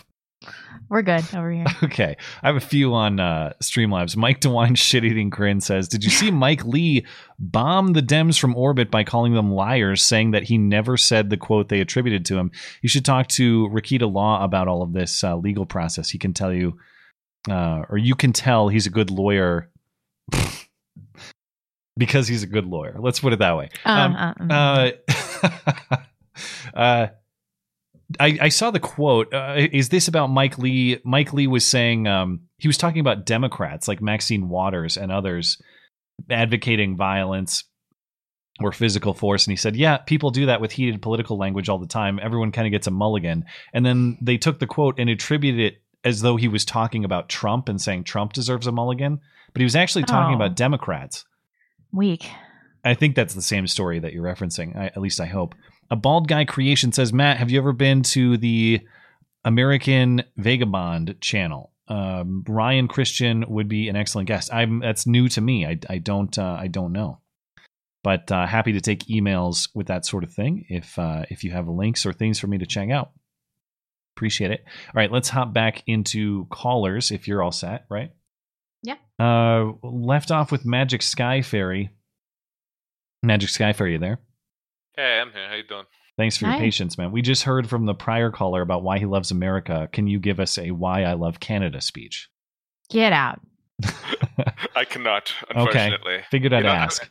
We're 0.93 1.01
good 1.01 1.25
over 1.33 1.51
here. 1.51 1.65
Okay, 1.83 2.15
I 2.43 2.47
have 2.47 2.55
a 2.55 2.59
few 2.59 2.93
on 2.93 3.19
uh, 3.19 3.53
Streamlabs. 3.63 4.15
Mike 4.15 4.41
DeWine 4.41 4.77
shit 4.77 5.03
eating 5.03 5.31
grin 5.31 5.59
says, 5.59 5.87
"Did 5.87 6.03
you 6.03 6.11
see 6.11 6.29
Mike 6.45 6.63
Lee 6.65 7.03
bomb 7.39 7.93
the 7.93 8.01
Dems 8.01 8.39
from 8.39 8.55
orbit 8.55 8.91
by 8.91 9.03
calling 9.03 9.33
them 9.33 9.51
liars, 9.51 10.03
saying 10.03 10.31
that 10.31 10.43
he 10.43 10.59
never 10.59 10.95
said 10.95 11.31
the 11.31 11.37
quote 11.37 11.69
they 11.69 11.81
attributed 11.81 12.25
to 12.27 12.37
him? 12.37 12.51
You 12.83 12.89
should 12.89 13.05
talk 13.05 13.27
to 13.29 13.67
Rekieta 13.69 14.11
Law 14.11 14.43
about 14.43 14.67
all 14.67 14.83
of 14.83 14.93
this 14.93 15.23
uh, 15.23 15.35
legal 15.35 15.65
process. 15.65 16.11
He 16.11 16.19
can 16.19 16.31
tell 16.31 16.53
you, 16.53 16.77
uh, 17.49 17.85
or 17.89 17.97
you 17.97 18.13
can 18.13 18.31
tell 18.31 18.67
he's 18.67 18.85
a 18.85 18.91
good 18.91 19.09
lawyer." 19.09 19.71
because 21.97 22.27
he's 22.27 22.43
a 22.43 22.47
good 22.47 22.65
lawyer. 22.67 22.97
Let's 22.99 23.19
put 23.19 23.33
it 23.33 23.39
that 23.39 23.57
way. 23.57 23.69
Um, 23.83 24.15
Uh, 24.15 24.33
uh, 24.51 24.91
uh, 25.91 25.97
uh, 26.75 27.07
I, 28.19 28.37
I 28.41 28.49
saw 28.49 28.71
the 28.71 28.79
quote. 28.79 29.33
Uh, 29.33 29.55
is 29.57 29.89
this 29.89 30.07
about 30.07 30.27
Mike 30.29 30.57
Lee? 30.57 30.99
Mike 31.03 31.33
Lee 31.33 31.47
was 31.47 31.65
saying 31.65 32.07
um, 32.07 32.41
he 32.57 32.67
was 32.67 32.77
talking 32.77 32.99
about 32.99 33.25
Democrats 33.25 33.87
like 33.87 34.01
Maxine 34.01 34.49
Waters 34.49 34.97
and 34.97 35.11
others 35.11 35.61
advocating 36.29 36.95
violence 36.95 37.63
or 38.61 38.71
physical 38.71 39.13
force. 39.13 39.45
And 39.45 39.51
he 39.51 39.55
said, 39.57 39.75
Yeah, 39.75 39.97
people 39.97 40.29
do 40.29 40.45
that 40.45 40.61
with 40.61 40.71
heated 40.71 41.01
political 41.01 41.37
language 41.37 41.69
all 41.69 41.79
the 41.79 41.87
time. 41.87 42.19
Everyone 42.21 42.51
kind 42.51 42.67
of 42.67 42.71
gets 42.71 42.87
a 42.87 42.91
mulligan. 42.91 43.45
And 43.73 43.85
then 43.85 44.17
they 44.21 44.37
took 44.37 44.59
the 44.59 44.67
quote 44.67 44.99
and 44.99 45.09
attributed 45.09 45.59
it 45.59 45.81
as 46.03 46.21
though 46.21 46.35
he 46.35 46.47
was 46.47 46.65
talking 46.65 47.05
about 47.05 47.29
Trump 47.29 47.69
and 47.69 47.81
saying 47.81 48.03
Trump 48.03 48.33
deserves 48.33 48.67
a 48.67 48.71
mulligan. 48.71 49.19
But 49.53 49.59
he 49.61 49.63
was 49.65 49.75
actually 49.75 50.03
talking 50.03 50.33
Oh. 50.33 50.37
about 50.37 50.55
Democrats. 50.55 51.25
weak. 51.91 52.29
I 52.85 52.95
think 52.95 53.15
that's 53.15 53.33
the 53.33 53.41
same 53.41 53.65
story 53.67 53.99
that 53.99 54.11
you're 54.11 54.23
referencing. 54.25 54.75
I, 54.75 54.87
at 54.87 54.97
least 54.97 55.21
I 55.21 55.25
hope. 55.25 55.55
A 55.93 55.95
bald 55.95 56.27
guy 56.27 56.43
creation 56.43 56.91
says, 56.91 57.13
Matt, 57.13 57.37
have 57.37 57.51
you 57.51 57.59
ever 57.59 57.71
been 57.71 58.01
to 58.01 58.35
the 58.35 58.81
American 59.45 60.23
Vagabond 60.37 61.21
channel? 61.21 61.71
Um, 61.87 62.43
Ryan 62.47 62.87
Christian 62.87 63.45
would 63.47 63.67
be 63.67 63.89
an 63.89 63.95
excellent 63.95 64.27
guest. 64.27 64.51
I'm 64.51 64.79
that's 64.79 65.05
new 65.05 65.29
to 65.29 65.39
me. 65.39 65.67
I, 65.67 65.77
I 65.87 65.99
don't 65.99 66.35
uh, 66.35 66.57
I 66.59 66.65
don't 66.65 66.93
know, 66.93 67.19
but 68.03 68.31
uh, 68.31 68.47
happy 68.47 68.73
to 68.73 68.81
take 68.81 69.05
emails 69.05 69.69
with 69.75 69.85
that 69.85 70.03
sort 70.03 70.23
of 70.23 70.33
thing. 70.33 70.65
If 70.67 70.97
uh, 70.97 71.25
if 71.29 71.43
you 71.43 71.51
have 71.51 71.67
links 71.67 72.07
or 72.07 72.11
things 72.11 72.39
for 72.39 72.47
me 72.47 72.57
to 72.57 72.65
check 72.65 72.89
out, 72.89 73.11
appreciate 74.17 74.49
it. 74.49 74.63
All 74.65 74.93
right, 74.95 75.11
let's 75.11 75.29
hop 75.29 75.53
back 75.53 75.83
into 75.85 76.47
callers. 76.49 77.11
If 77.11 77.27
you're 77.27 77.43
all 77.43 77.51
set, 77.51 77.85
right? 77.87 78.11
Yeah. 78.81 78.95
Uh, 79.19 79.73
left 79.83 80.31
off 80.31 80.51
with 80.51 80.65
Magic 80.65 81.03
Sky 81.03 81.43
Fairy. 81.43 81.91
Magic 83.21 83.49
Sky 83.49 83.73
Fairy, 83.73 83.91
you 83.91 83.99
there? 83.99 84.17
Hey, 84.95 85.19
I'm 85.19 85.31
here. 85.31 85.47
How 85.49 85.55
you 85.55 85.63
doing? 85.63 85.85
Thanks 86.17 86.37
for 86.37 86.45
your 86.45 86.57
patience, 86.59 86.97
man. 86.97 87.11
We 87.11 87.23
just 87.23 87.43
heard 87.43 87.67
from 87.67 87.85
the 87.87 87.95
prior 87.95 88.29
caller 88.29 88.61
about 88.61 88.83
why 88.83 88.99
he 88.99 89.05
loves 89.05 89.31
America. 89.31 89.89
Can 89.91 90.05
you 90.05 90.19
give 90.19 90.39
us 90.39 90.59
a 90.59 90.69
why 90.69 91.03
I 91.03 91.13
love 91.13 91.39
Canada 91.39 91.81
speech? 91.81 92.29
Get 92.89 93.11
out. 93.11 93.41
I 94.75 94.85
cannot, 94.85 95.33
unfortunately. 95.49 96.19
Figured 96.29 96.53
I'd 96.53 96.59
You 96.59 96.63
know, 96.65 96.69
I- 96.69 96.75
ask. 96.75 97.09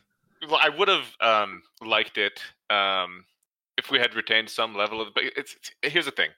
Well, 0.49 0.59
I 0.61 0.69
would 0.69 0.87
have 0.89 1.05
um, 1.21 1.61
liked 1.81 2.17
it 2.17 2.41
um, 2.69 3.23
if 3.77 3.89
we 3.91 3.97
had 3.99 4.13
retained 4.13 4.49
some 4.49 4.75
level 4.75 5.01
of. 5.01 5.13
But 5.13 5.23
it's, 5.37 5.55
it's 5.55 5.71
here's 5.93 6.03
the 6.05 6.11
thing: 6.11 6.29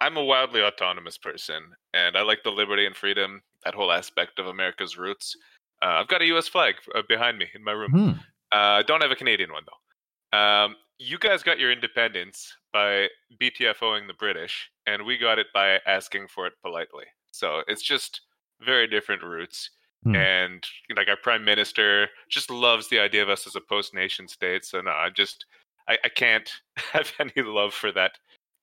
I'm 0.00 0.16
a 0.18 0.24
wildly 0.24 0.60
autonomous 0.62 1.16
person, 1.16 1.62
and 1.94 2.16
I 2.18 2.22
like 2.22 2.42
the 2.42 2.50
liberty 2.50 2.84
and 2.86 2.94
freedom, 2.94 3.42
that 3.64 3.74
whole 3.74 3.90
aspect 3.92 4.38
of 4.38 4.46
America's 4.46 4.98
roots. 4.98 5.36
Uh, 5.82 5.86
I've 6.00 6.08
got 6.08 6.20
a 6.20 6.26
U.S. 6.26 6.48
flag 6.48 6.74
uh, 6.94 7.00
behind 7.08 7.38
me 7.38 7.46
in 7.54 7.64
my 7.64 7.72
room. 7.72 7.90
Hmm. 7.90 8.10
Uh, 8.52 8.82
don't 8.82 9.00
have 9.02 9.10
a 9.10 9.16
Canadian 9.16 9.50
one 9.52 9.62
though. 9.64 10.38
Um, 10.38 10.76
you 10.98 11.18
guys 11.18 11.42
got 11.42 11.58
your 11.58 11.72
independence 11.72 12.54
by 12.72 13.08
BTFOing 13.40 14.06
the 14.06 14.14
British, 14.18 14.70
and 14.86 15.04
we 15.04 15.18
got 15.18 15.38
it 15.38 15.48
by 15.52 15.78
asking 15.86 16.28
for 16.28 16.46
it 16.46 16.54
politely. 16.62 17.04
So 17.32 17.62
it's 17.68 17.82
just 17.82 18.22
very 18.64 18.86
different 18.86 19.22
roots. 19.22 19.70
Hmm. 20.04 20.14
And 20.14 20.64
like 20.96 21.08
our 21.08 21.16
prime 21.16 21.44
minister 21.44 22.08
just 22.30 22.50
loves 22.50 22.88
the 22.88 22.98
idea 22.98 23.22
of 23.22 23.28
us 23.28 23.46
as 23.46 23.56
a 23.56 23.60
post 23.60 23.94
nation 23.94 24.28
state. 24.28 24.64
So 24.64 24.80
no, 24.80 24.90
I 24.90 25.10
just 25.14 25.44
I, 25.88 25.98
I 26.04 26.08
can't 26.08 26.50
have 26.92 27.12
any 27.18 27.32
love 27.36 27.74
for 27.74 27.92
that 27.92 28.12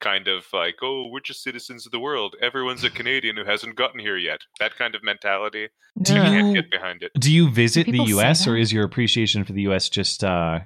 kind 0.02 0.28
of 0.28 0.46
like, 0.52 0.76
oh, 0.82 1.08
we're 1.08 1.22
just 1.22 1.44
citizens 1.44 1.86
of 1.86 1.92
the 1.92 2.00
world. 2.00 2.36
Everyone's 2.42 2.84
a 2.84 2.90
Canadian 2.90 3.38
who 3.38 3.46
hasn't 3.46 3.76
gotten 3.76 4.00
here 4.00 4.18
yet. 4.18 4.42
That 4.60 4.76
kind 4.76 4.96
of 4.96 5.04
mentality. 5.04 5.70
Do 6.02 6.16
I 6.16 6.20
Ugh. 6.20 6.26
can't 6.26 6.48
you- 6.48 6.54
get 6.62 6.72
behind 6.72 7.04
it. 7.04 7.12
Do 7.18 7.32
you 7.32 7.50
visit 7.50 7.88
the 7.88 8.04
U.S. 8.06 8.48
or 8.48 8.58
is 8.58 8.74
your 8.74 8.84
appreciation 8.84 9.44
for 9.44 9.54
the 9.54 9.62
U.S. 9.64 9.90
just 9.90 10.24
uh, 10.24 10.60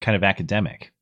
kind 0.00 0.16
of 0.16 0.24
academic? 0.24 0.92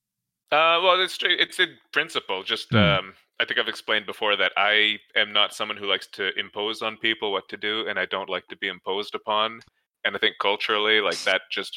Uh, 0.52 0.78
well, 0.82 1.00
it's 1.00 1.18
it's 1.22 1.58
in 1.58 1.76
principle. 1.92 2.42
Just 2.42 2.68
Hmm. 2.70 2.76
um, 2.76 3.14
I 3.40 3.44
think 3.44 3.58
I've 3.60 3.68
explained 3.68 4.06
before 4.06 4.36
that 4.36 4.52
I 4.56 4.98
am 5.14 5.32
not 5.32 5.54
someone 5.54 5.76
who 5.76 5.86
likes 5.86 6.06
to 6.12 6.38
impose 6.38 6.82
on 6.82 6.96
people 6.96 7.32
what 7.32 7.48
to 7.50 7.56
do, 7.56 7.86
and 7.88 7.98
I 7.98 8.06
don't 8.06 8.30
like 8.30 8.46
to 8.48 8.56
be 8.56 8.68
imposed 8.68 9.14
upon. 9.14 9.60
And 10.04 10.14
I 10.14 10.18
think 10.18 10.36
culturally, 10.40 11.00
like 11.00 11.18
that, 11.24 11.42
just 11.50 11.72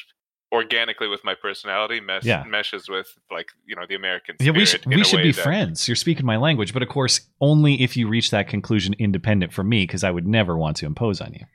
organically 0.51 1.07
with 1.07 1.23
my 1.23 1.35
personality, 1.35 1.99
mes- 1.99 2.25
Yeah. 2.25 2.43
meshes 2.43 2.87
with 2.89 3.07
like 3.31 3.49
you 3.65 3.75
know 3.75 3.85
the 3.89 3.95
American. 3.95 4.35
Yeah, 4.39 4.51
we 4.51 4.65
should 4.65 4.85
we 4.85 5.03
should 5.03 5.23
be 5.23 5.31
that- 5.31 5.41
friends. 5.41 5.87
You're 5.87 5.95
speaking 5.95 6.25
my 6.25 6.37
language, 6.37 6.71
but 6.73 6.83
of 6.83 6.89
course, 6.89 7.21
only 7.41 7.81
if 7.81 7.97
you 7.97 8.07
reach 8.07 8.29
that 8.31 8.47
conclusion 8.47 8.93
independent 8.99 9.51
from 9.51 9.67
me, 9.67 9.83
because 9.83 10.03
I 10.03 10.11
would 10.11 10.27
never 10.27 10.55
want 10.57 10.77
to 10.77 10.85
impose 10.85 11.21
on 11.21 11.33
you. 11.33 11.45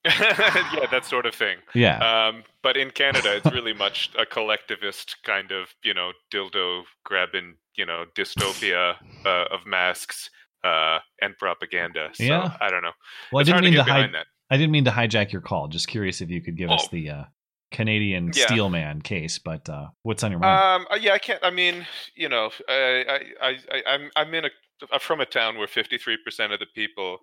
yeah, 0.04 0.86
that 0.90 1.04
sort 1.04 1.26
of 1.26 1.34
thing. 1.34 1.58
Yeah. 1.74 1.98
Um, 2.28 2.44
but 2.62 2.76
in 2.76 2.90
Canada, 2.90 3.36
it's 3.36 3.52
really 3.52 3.72
much 3.74 4.10
a 4.18 4.24
collectivist 4.24 5.16
kind 5.24 5.50
of, 5.52 5.68
you 5.82 5.92
know, 5.94 6.12
dildo 6.32 6.82
grabbing, 7.04 7.56
you 7.76 7.84
know, 7.86 8.04
dystopia 8.16 8.94
uh, 9.26 9.44
of 9.50 9.66
masks 9.66 10.30
uh, 10.64 10.98
and 11.20 11.36
propaganda. 11.36 12.10
So 12.14 12.24
Yeah. 12.24 12.56
I 12.60 12.70
don't 12.70 12.82
know. 12.82 12.92
well, 13.32 13.40
I 13.40 13.44
didn't 13.44 13.62
mean 13.62 13.72
to 13.72 13.78
to 13.78 13.84
hi- 13.84 14.06
that. 14.12 14.26
I 14.50 14.56
didn't 14.56 14.72
mean 14.72 14.84
to 14.86 14.90
hijack 14.90 15.30
your 15.32 15.42
call. 15.42 15.68
Just 15.68 15.88
curious 15.88 16.20
if 16.20 16.30
you 16.30 16.40
could 16.40 16.56
give 16.56 16.70
us 16.70 16.84
Oh. 16.84 16.88
the 16.90 17.10
uh, 17.10 17.24
Canadian 17.70 18.30
Yeah. 18.34 18.46
steelman 18.46 19.02
case, 19.02 19.38
but 19.38 19.68
uh, 19.68 19.88
what's 20.02 20.22
on 20.24 20.30
your 20.30 20.40
mind? 20.40 20.82
Um, 20.82 20.86
uh, 20.90 20.96
yeah, 20.96 21.12
I 21.12 21.18
can't. 21.18 21.40
I 21.44 21.50
mean, 21.50 21.86
you 22.14 22.28
know, 22.28 22.50
I, 22.68 23.20
I, 23.42 23.56
I, 23.70 23.82
I'm, 23.86 24.10
I'm 24.16 24.32
in 24.34 24.46
a, 24.46 24.50
I'm 24.92 25.00
from 25.00 25.20
a 25.20 25.26
town 25.26 25.58
where 25.58 25.66
53 25.66 26.16
percent 26.24 26.52
of 26.52 26.60
the 26.60 26.66
people 26.74 27.18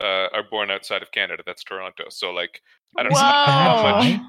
uh, 0.00 0.28
are 0.32 0.42
born 0.42 0.70
outside 0.70 1.02
of 1.02 1.10
Canada. 1.12 1.42
That's 1.46 1.62
Toronto. 1.64 2.04
So, 2.08 2.30
like, 2.30 2.62
I 2.98 3.02
don't 3.02 3.12
know. 3.12 3.18
that 3.18 3.76
Whoa. 3.76 3.82
much? 3.92 4.20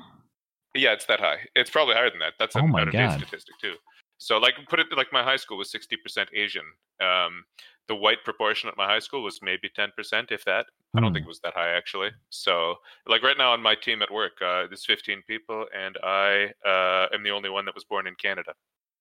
Yeah, 0.76 0.94
it's 0.94 1.06
that 1.06 1.20
high. 1.20 1.40
It's 1.56 1.70
probably 1.70 1.96
higher 1.96 2.10
than 2.10 2.20
that. 2.20 2.34
That's 2.40 2.56
Oh 2.56 2.60
an 2.60 2.72
my 2.72 2.82
out 2.82 2.88
of 2.88 2.94
date 2.94 3.12
statistic 3.12 3.56
too. 3.62 3.74
So, 4.18 4.38
like, 4.38 4.54
put 4.70 4.80
it 4.80 4.88
like 4.96 5.08
my 5.12 5.24
high 5.24 5.36
school 5.36 5.58
was 5.58 5.72
60 5.72 5.98
percent 5.98 6.30
Asian. 6.34 6.64
Um, 7.02 7.44
the 7.88 7.96
white 7.96 8.24
proportion 8.24 8.70
at 8.70 8.78
my 8.78 8.86
high 8.86 9.00
school 9.00 9.24
was 9.24 9.40
maybe 9.42 9.70
10 9.76 9.90
percent, 9.98 10.32
if 10.32 10.46
that. 10.46 10.68
I 10.96 11.00
don't 11.02 11.10
Hmm. 11.10 11.16
think 11.16 11.26
it 11.26 11.28
was 11.28 11.40
that 11.42 11.54
high 11.56 11.72
actually. 11.76 12.12
So, 12.30 12.76
like 13.08 13.24
right 13.24 13.38
now 13.38 13.52
on 13.52 13.62
my 13.62 13.76
team 13.76 14.02
at 14.02 14.12
work, 14.12 14.34
uh, 14.42 14.68
there's 14.68 14.86
15 14.86 15.24
people, 15.28 15.66
and 15.76 15.98
I 16.04 16.54
uh, 16.66 17.08
am 17.14 17.24
the 17.24 17.32
only 17.32 17.50
one 17.50 17.66
that 17.66 17.76
was 17.76 17.84
born 17.84 18.08
in 18.08 18.16
Canada. 18.16 18.54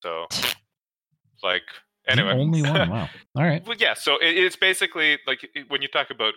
So, 0.03 0.27
like, 1.43 1.63
anyway, 2.09 2.35
The 2.35 2.41
only 2.41 2.63
one. 2.63 2.89
Wow. 2.91 3.09
All 3.37 3.45
right. 3.45 3.65
well, 3.67 3.77
yeah. 3.79 3.95
So 3.95 4.17
it, 4.17 4.37
it's 4.37 4.57
basically 4.57 5.19
like 5.27 5.49
when 5.69 5.83
you 5.83 5.89
talk 5.89 6.11
about 6.11 6.35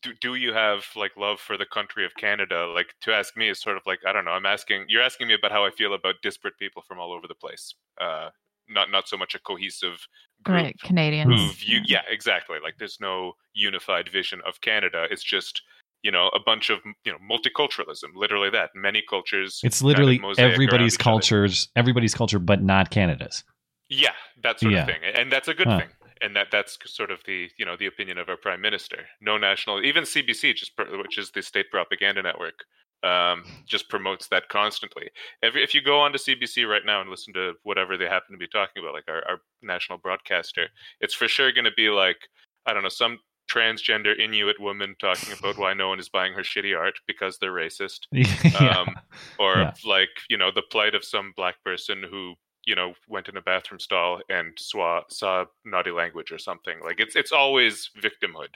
do, 0.00 0.12
do 0.20 0.34
you 0.34 0.52
have 0.52 0.86
like 0.96 1.12
love 1.16 1.38
for 1.40 1.56
the 1.58 1.66
country 1.66 2.04
of 2.06 2.14
Canada? 2.16 2.66
Like 2.66 2.94
to 3.02 3.12
ask 3.12 3.36
me 3.36 3.48
is 3.50 3.60
sort 3.60 3.76
of 3.76 3.82
like 3.86 4.00
I 4.06 4.12
don't 4.12 4.24
know. 4.24 4.30
I'm 4.32 4.46
asking 4.46 4.86
you're 4.88 5.02
asking 5.02 5.28
me 5.28 5.34
about 5.34 5.52
how 5.52 5.64
I 5.64 5.70
feel 5.70 5.92
about 5.94 6.14
disparate 6.22 6.58
people 6.58 6.82
from 6.86 6.98
all 6.98 7.12
over 7.12 7.26
the 7.28 7.34
place. 7.34 7.74
Uh, 8.00 8.30
not 8.68 8.90
not 8.90 9.08
so 9.08 9.16
much 9.16 9.34
a 9.34 9.38
cohesive 9.38 10.06
group 10.44 10.56
Right, 10.62 10.80
Canadians. 10.80 11.28
who 11.30 11.52
view. 11.52 11.80
Yeah, 11.84 12.02
exactly. 12.08 12.58
Like 12.62 12.74
there's 12.78 12.98
no 13.00 13.32
unified 13.54 14.08
vision 14.08 14.40
of 14.46 14.60
Canada. 14.62 15.06
It's 15.10 15.22
just 15.22 15.60
you 16.02 16.10
know 16.10 16.28
a 16.28 16.40
bunch 16.40 16.70
of 16.70 16.78
you 17.04 17.12
know 17.12 17.18
multiculturalism. 17.30 18.14
Literally 18.14 18.50
that 18.50 18.70
many 18.74 19.02
cultures. 19.08 19.60
It's 19.62 19.80
kind 19.82 19.92
of 19.92 19.98
literally 19.98 20.20
everybody's 20.38 20.94
each 20.94 21.00
other. 21.00 21.04
cultures, 21.04 21.68
everybody's 21.76 22.14
culture, 22.14 22.38
but 22.38 22.62
not 22.62 22.90
Canada's. 22.90 23.44
Yeah, 23.88 24.12
that 24.42 24.58
sort 24.58 24.72
Yeah. 24.72 24.80
of 24.82 24.86
thing, 24.86 25.00
and 25.04 25.30
that's 25.30 25.48
a 25.48 25.54
good 25.54 25.66
Huh. 25.68 25.80
thing. 25.80 25.88
And 26.22 26.36
that 26.36 26.48
that's 26.52 26.78
sort 26.86 27.10
of 27.10 27.18
the 27.26 27.48
you 27.58 27.64
know 27.66 27.76
the 27.76 27.86
opinion 27.86 28.18
of 28.18 28.28
our 28.28 28.36
prime 28.36 28.60
minister. 28.60 28.98
No 29.20 29.36
national, 29.38 29.84
even 29.84 30.04
CBC, 30.04 30.54
just 30.54 30.72
which 30.78 31.18
is 31.18 31.30
the 31.32 31.42
state 31.42 31.70
propaganda 31.70 32.22
network, 32.22 32.64
um, 33.02 33.44
just 33.66 33.88
promotes 33.88 34.28
that 34.28 34.48
constantly. 34.48 35.10
Every 35.42 35.62
if 35.64 35.74
you 35.74 35.82
go 35.82 35.98
onto 36.00 36.18
CBC 36.18 36.68
right 36.68 36.82
now 36.86 37.00
and 37.00 37.10
listen 37.10 37.34
to 37.34 37.54
whatever 37.64 37.96
they 37.96 38.04
happen 38.06 38.32
to 38.32 38.38
be 38.38 38.46
talking 38.46 38.82
about, 38.82 38.94
like 38.94 39.08
our, 39.08 39.22
our 39.28 39.38
national 39.62 39.98
broadcaster, 39.98 40.68
it's 41.00 41.14
for 41.14 41.26
sure 41.28 41.50
going 41.52 41.64
to 41.64 41.72
be 41.76 41.88
like 41.88 42.18
I 42.66 42.72
don't 42.72 42.84
know 42.84 42.88
some 42.88 43.18
transgender 43.50 44.18
Inuit 44.18 44.58
woman 44.60 44.94
talking 45.00 45.34
about 45.36 45.58
why 45.58 45.74
no 45.74 45.88
one 45.88 45.98
is 45.98 46.08
buying 46.08 46.32
her 46.32 46.42
shitty 46.42 46.78
art 46.78 46.94
because 47.06 47.36
they're 47.38 47.52
racist 47.52 48.00
yeah. 48.12 48.78
um, 48.78 48.94
or 49.38 49.56
Yeah. 49.56 49.72
like 49.84 50.10
you 50.30 50.38
know 50.38 50.50
the 50.54 50.62
plight 50.70 50.94
of 50.94 51.04
some 51.04 51.32
black 51.36 51.56
person 51.64 52.02
who 52.08 52.34
you 52.64 52.74
know 52.74 52.94
went 53.08 53.28
in 53.28 53.36
a 53.36 53.42
bathroom 53.42 53.80
stall 53.80 54.20
and 54.28 54.52
saw 54.58 55.00
saw 55.08 55.44
naughty 55.64 55.90
language 55.90 56.30
or 56.32 56.38
something 56.38 56.76
like 56.84 57.00
it's 57.00 57.16
it's 57.16 57.32
always 57.32 57.90
victimhood. 58.00 58.48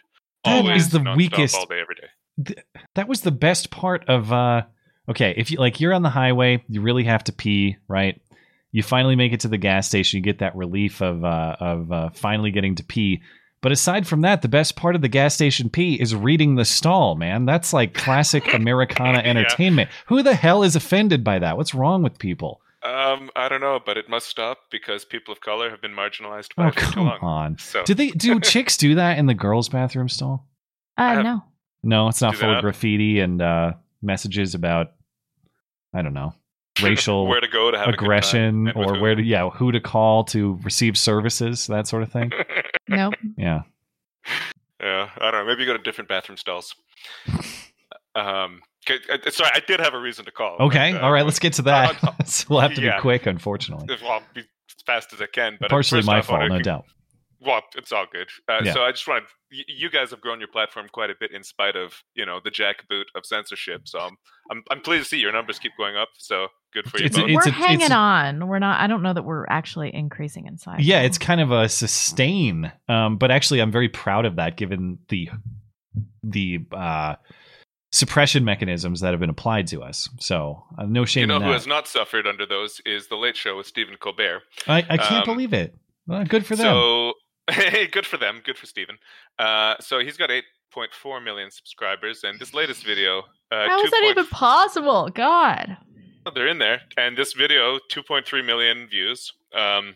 That 0.44 0.64
always 0.64 0.86
is 0.86 0.90
the 0.90 1.14
weakest- 1.16 1.56
all 1.56 1.66
day 1.66 1.80
every 1.80 1.96
day. 1.96 2.08
Th- 2.44 2.58
that 2.94 3.08
was 3.08 3.22
the 3.22 3.30
best 3.32 3.70
part 3.70 4.04
of 4.08 4.32
uh 4.32 4.62
okay 5.08 5.34
if 5.36 5.50
you 5.50 5.58
like 5.58 5.80
you're 5.80 5.94
on 5.94 6.02
the 6.02 6.10
highway 6.10 6.62
you 6.68 6.80
really 6.82 7.04
have 7.04 7.24
to 7.24 7.32
pee 7.32 7.76
right? 7.88 8.20
You 8.72 8.82
finally 8.82 9.16
make 9.16 9.32
it 9.32 9.40
to 9.40 9.48
the 9.48 9.56
gas 9.58 9.88
station 9.88 10.18
you 10.18 10.22
get 10.22 10.40
that 10.40 10.54
relief 10.54 11.00
of 11.00 11.24
uh 11.24 11.56
of 11.58 11.90
uh, 11.92 12.10
finally 12.10 12.50
getting 12.50 12.74
to 12.76 12.84
pee. 12.84 13.22
But 13.62 13.72
aside 13.72 14.06
from 14.06 14.20
that 14.20 14.42
the 14.42 14.48
best 14.48 14.76
part 14.76 14.94
of 14.94 15.00
the 15.02 15.08
gas 15.08 15.34
station 15.34 15.70
pee 15.70 15.94
is 15.94 16.14
reading 16.14 16.54
the 16.56 16.64
stall 16.66 17.14
man. 17.16 17.46
That's 17.46 17.72
like 17.72 17.94
classic 17.94 18.52
americana 18.54 19.18
Yeah. 19.24 19.30
entertainment. 19.30 19.88
Who 20.08 20.22
the 20.22 20.34
hell 20.34 20.62
is 20.62 20.76
offended 20.76 21.24
by 21.24 21.38
that? 21.38 21.56
What's 21.56 21.74
wrong 21.74 22.02
with 22.02 22.18
people 22.18 22.60
um 22.86 23.30
i 23.36 23.48
don't 23.48 23.60
know 23.60 23.80
but 23.84 23.96
it 23.96 24.08
must 24.08 24.26
stop 24.28 24.58
because 24.70 25.04
people 25.04 25.32
of 25.32 25.40
color 25.40 25.68
have 25.70 25.80
been 25.82 25.92
marginalized 25.92 26.54
by 26.54 26.66
oh 26.66 26.68
it 26.68 26.74
for 26.74 26.80
too 26.80 26.92
come 26.92 27.06
long 27.06 27.18
on 27.20 27.58
so 27.58 27.82
do 27.84 27.94
they 27.94 28.10
do 28.10 28.38
chicks 28.52 28.76
do 28.76 28.94
that 28.94 29.18
in 29.18 29.26
the 29.26 29.34
girls 29.34 29.68
bathroom 29.68 30.08
stall 30.08 30.46
Uh, 30.96 31.14
have- 31.14 31.24
no. 31.24 31.42
no 31.82 32.08
it's 32.08 32.20
not 32.22 32.32
Do 32.34 32.38
full 32.40 32.54
of 32.54 32.62
graffiti 32.62 33.18
and 33.20 33.42
uh 33.42 33.72
messages 34.02 34.54
about 34.54 34.92
i 35.94 36.02
don't 36.02 36.14
know 36.14 36.32
racial 36.82 37.26
where 37.30 37.40
to 37.40 37.48
go 37.48 37.70
to 37.70 37.78
have 37.78 37.88
aggression 37.88 38.68
a 38.68 38.72
good 38.72 38.74
time, 38.74 38.82
and 38.82 38.90
with 38.92 38.98
or 38.98 39.02
where 39.02 39.14
to 39.14 39.22
yeah 39.22 39.48
who 39.50 39.72
to 39.72 39.80
call 39.80 40.24
to 40.24 40.58
receive 40.62 40.96
services 40.98 41.66
that 41.66 41.86
sort 41.88 42.02
of 42.02 42.12
thing 42.12 42.30
Nope. 42.88 43.14
yeah 43.36 43.62
Yeah, 44.80 45.08
I 45.18 45.30
don't 45.30 45.40
know. 45.40 45.46
Maybe 45.46 45.62
you 45.62 45.66
go 45.66 45.76
to 45.76 45.82
different 45.82 46.08
bathroom 46.08 46.36
stalls. 46.36 46.74
um, 47.26 47.34
'kay, 48.14 48.60
sorry, 49.30 49.50
I 49.54 49.60
did 49.66 49.80
have 49.80 49.94
a 49.94 49.98
reason 50.00 50.24
to 50.24 50.30
call. 50.30 50.56
okay 50.60 50.92
but, 50.92 51.02
uh, 51.02 51.04
all 51.04 51.12
right 51.12 51.24
let's 51.24 51.38
get 51.38 51.52
to 51.54 51.62
that 51.72 52.02
uh, 52.04 52.24
so 52.24 52.46
we'll 52.50 52.60
have 52.60 52.74
to 52.74 52.82
yeah. 52.82 52.96
be 52.96 53.00
quick 53.02 53.26
unfortunately 53.26 53.86
Well, 54.02 54.12
I'll 54.12 54.22
be 54.34 54.40
as 54.40 54.82
fast 54.86 55.12
as 55.12 55.20
I 55.20 55.26
can. 55.26 55.56
But 55.60 55.66
uh, 55.66 55.68
partially 55.70 56.02
my 56.02 56.18
off, 56.18 56.26
fault 56.26 56.42
no 56.42 56.48
con- 56.48 56.62
doubt 56.62 56.84
Well, 57.40 57.60
it's 57.76 57.92
all 57.92 58.06
good. 58.10 58.28
Uh, 58.48 58.60
Yeah. 58.64 58.72
So 58.74 58.82
I 58.82 58.90
just 58.92 59.06
wanted 59.06 59.24
y- 59.52 59.64
you 59.68 59.90
guys 59.90 60.10
have 60.10 60.20
grown 60.20 60.38
your 60.40 60.48
platform 60.48 60.86
quite 60.92 61.10
a 61.10 61.14
bit 61.18 61.32
in 61.32 61.42
spite 61.44 61.76
of 61.76 62.02
you 62.14 62.24
know 62.26 62.40
the 62.42 62.50
jackboot 62.50 63.04
of 63.14 63.24
censorship. 63.26 63.82
So 63.86 63.98
I'm 63.98 64.16
I'm, 64.50 64.62
I'm 64.70 64.80
pleased 64.80 65.04
to 65.04 65.08
see 65.10 65.18
your 65.18 65.32
numbers 65.32 65.58
keep 65.58 65.72
going 65.76 65.96
up. 65.96 66.08
So 66.18 66.48
good 66.72 66.88
for 66.90 66.98
you 66.98 67.06
It's 67.06 67.16
both. 67.16 67.28
it's 67.28 67.34
we're 67.46 67.50
a- 67.50 67.54
hanging 67.54 67.80
it's 67.82 67.90
on. 67.90 68.46
We're 68.48 68.58
not. 68.58 68.80
I 68.80 68.86
don't 68.86 69.02
know 69.02 69.12
that 69.12 69.24
we're 69.24 69.46
actually 69.48 69.94
increasing 69.94 70.46
in 70.46 70.56
size. 70.58 70.80
yeah 70.80 71.02
it's 71.02 71.18
kind 71.18 71.40
of 71.40 71.50
a 71.52 71.68
sustain 71.68 72.72
um 72.88 73.16
but 73.18 73.30
actually 73.30 73.60
i'm 73.60 73.70
very 73.72 73.88
proud 73.88 74.24
of 74.26 74.36
that 74.36 74.56
given 74.56 74.98
the 75.08 75.28
the 76.22 76.60
uh 76.72 77.14
suppression 77.96 78.44
mechanisms 78.44 79.00
that 79.00 79.12
have 79.12 79.20
been 79.20 79.30
applied 79.30 79.66
to 79.66 79.82
us 79.82 80.08
so 80.18 80.62
uh, 80.78 80.84
no 80.84 81.04
shame 81.04 81.22
you 81.22 81.26
know 81.26 81.36
in 81.36 81.42
who 81.42 81.50
has 81.50 81.66
not 81.66 81.88
suffered 81.88 82.26
under 82.26 82.44
those 82.44 82.80
is 82.84 83.08
the 83.08 83.16
Late 83.16 83.36
Show 83.36 83.56
with 83.56 83.66
Stephen 83.66 83.96
Colbert. 83.98 84.42
I, 84.66 84.78
I 84.88 84.96
can't 84.96 85.26
um, 85.28 85.34
believe 85.34 85.52
it 85.52 85.74
well, 86.06 86.24
good 86.24 86.44
for 86.44 86.56
them 86.56 86.66
So 86.66 87.14
hey, 87.50 87.86
good 87.86 88.06
for 88.06 88.16
them. 88.16 88.40
Good 88.44 88.58
for 88.58 88.66
Stephen. 88.66 88.98
Uh, 89.38 89.76
so 89.80 90.00
he's 90.00 90.16
got 90.16 90.30
8.4 90.30 91.22
million 91.22 91.50
subscribers, 91.50 92.24
and 92.24 92.40
this 92.40 92.52
latest 92.52 92.84
video, 92.84 93.20
uh, 93.52 93.68
How 93.68 93.84
is 93.84 93.90
that 93.90 94.04
even 94.04 94.26
possible? 94.26 95.08
God. 95.14 95.76
they're 96.34 96.48
in 96.48 96.58
there, 96.58 96.80
and 96.96 97.16
this 97.16 97.34
video, 97.34 97.78
2.3 97.92 98.44
million 98.44 98.88
views. 98.88 99.32
Um, 99.54 99.94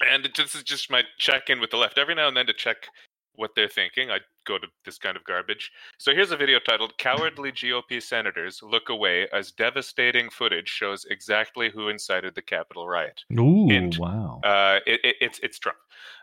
and 0.00 0.24
it, 0.24 0.34
this 0.36 0.54
is 0.54 0.62
just 0.62 0.90
my 0.90 1.02
check 1.18 1.50
in 1.50 1.60
with 1.60 1.70
the 1.70 1.76
left 1.76 1.98
every 1.98 2.14
now 2.14 2.28
and 2.28 2.36
then 2.36 2.46
to 2.46 2.54
check 2.54 2.88
what 3.36 3.50
they're 3.54 3.68
thinking. 3.68 4.10
I 4.10 4.18
go 4.46 4.58
to 4.58 4.66
this 4.84 4.98
kind 4.98 5.16
of 5.16 5.24
garbage. 5.24 5.70
So 5.98 6.12
here's 6.12 6.30
a 6.30 6.36
video 6.36 6.58
titled 6.58 6.96
"Cowardly 6.98 7.52
GOP 7.52 8.02
Senators 8.02 8.60
Look 8.62 8.88
Away 8.88 9.28
as 9.32 9.52
Devastating 9.52 10.30
Footage 10.30 10.68
Shows 10.68 11.04
Exactly 11.06 11.70
Who 11.70 11.88
Incited 11.88 12.34
the 12.34 12.42
Capitol 12.42 12.88
Riot." 12.88 13.24
ooh 13.38 13.66
hint. 13.68 13.98
wow 13.98 14.40
Uh, 14.44 14.80
it, 14.86 15.00
it, 15.04 15.16
it's 15.20 15.38
it's 15.40 15.58
Trump. 15.58 15.78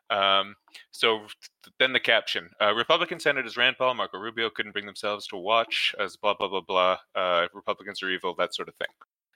Um, 0.10 0.56
so 0.92 1.26
then 1.80 1.94
the 1.94 2.00
caption: 2.00 2.50
uh, 2.62 2.74
Republican 2.74 3.20
senators 3.20 3.56
Rand 3.58 3.78
Paul, 3.78 3.94
Marco 3.94 4.18
Rubio 4.18 4.50
couldn't 4.50 4.74
bring 4.74 4.86
themselves 4.86 5.26
to 5.28 5.38
watch 5.38 5.96
as 6.00 6.18
blah 6.18 6.34
blah 6.34 6.48
blah 6.50 6.62
blah. 6.62 6.98
Uh, 7.16 7.48
Republicans 7.54 8.04
are 8.04 8.10
evil, 8.10 8.36
that 8.36 8.54
sort 8.54 8.68
of 8.68 8.76
thing. 8.76 8.90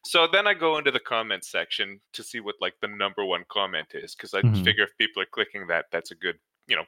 So 0.05 0.27
then 0.31 0.45
I 0.45 0.53
go 0.53 0.77
into 0.77 0.91
the 0.91 0.99
comments 0.99 1.49
section 1.49 1.99
to 2.13 2.21
see 2.23 2.39
what 2.39 2.55
like 2.61 2.75
the 2.81 2.87
number 2.87 3.25
one 3.25 3.43
comment 3.49 3.87
is 3.95 4.15
because 4.15 4.33
I 4.35 4.41
Mhm. 4.41 4.63
figure 4.63 4.83
if 4.83 4.95
people 4.97 5.23
are 5.23 5.25
clicking 5.25 5.65
that, 5.67 5.85
that's 5.91 6.11
a 6.11 6.15
good 6.15 6.37
you 6.67 6.75
know 6.75 6.85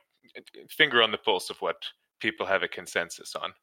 finger 0.70 1.02
on 1.02 1.12
the 1.12 1.18
pulse 1.18 1.50
of 1.50 1.58
what 1.62 1.78
people 2.20 2.46
have 2.46 2.64
a 2.64 2.68
consensus 2.68 3.36
on. 3.36 3.54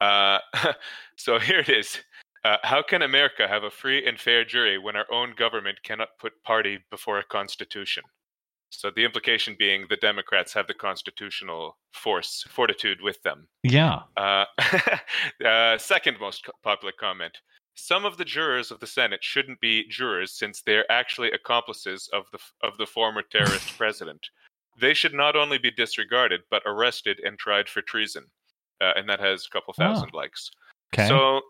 Uh, 0.00 0.38
so 1.16 1.38
here 1.38 1.60
it 1.60 1.68
is. 1.68 1.98
Uh, 2.44 2.58
how 2.62 2.82
can 2.82 3.02
America 3.02 3.48
have 3.48 3.64
a 3.64 3.70
free 3.70 4.06
and 4.06 4.20
fair 4.20 4.44
jury 4.44 4.76
when 4.76 4.96
our 4.96 5.06
own 5.10 5.32
government 5.34 5.78
cannot 5.82 6.08
put 6.18 6.42
party 6.42 6.78
before 6.90 7.18
a 7.18 7.24
constitution? 7.24 8.02
So 8.70 8.90
the 8.94 9.04
implication 9.04 9.56
being 9.58 9.86
the 9.88 9.96
Democrats 9.96 10.52
have 10.54 10.66
the 10.66 10.74
constitutional 10.74 11.78
force, 11.92 12.44
fortitude 12.50 13.00
with 13.00 13.22
them. 13.22 13.46
yeah 13.62 14.00
Uh, 14.16 14.44
uh, 15.44 15.78
second 15.78 16.18
most 16.20 16.48
popular 16.62 16.92
comment. 16.98 17.38
Some 17.76 18.04
of 18.04 18.18
the 18.18 18.24
jurors 18.24 18.70
of 18.70 18.80
the 18.80 18.86
Senate 18.86 19.22
shouldn't 19.22 19.60
be 19.60 19.88
jurors 19.88 20.32
since 20.32 20.62
they're 20.62 20.90
actually 20.90 21.30
accomplices 21.32 22.08
of 22.12 22.24
the 22.32 22.38
of 22.62 22.76
the 22.78 22.86
former 22.86 23.22
terrorist 23.22 23.76
president. 23.78 24.28
They 24.80 24.94
should 24.94 25.14
not 25.14 25.36
only 25.36 25.58
be 25.58 25.70
disregarded 25.70 26.42
but 26.50 26.62
arrested 26.66 27.20
and 27.24 27.38
tried 27.38 27.68
for 27.68 27.82
treason. 27.82 28.24
Uh, 28.80 28.92
and 28.96 29.08
that 29.08 29.20
has 29.20 29.46
a 29.46 29.50
couple 29.50 29.72
thousand 29.74 30.10
likes. 30.12 30.50
okay 30.94 31.08
So 31.08 31.40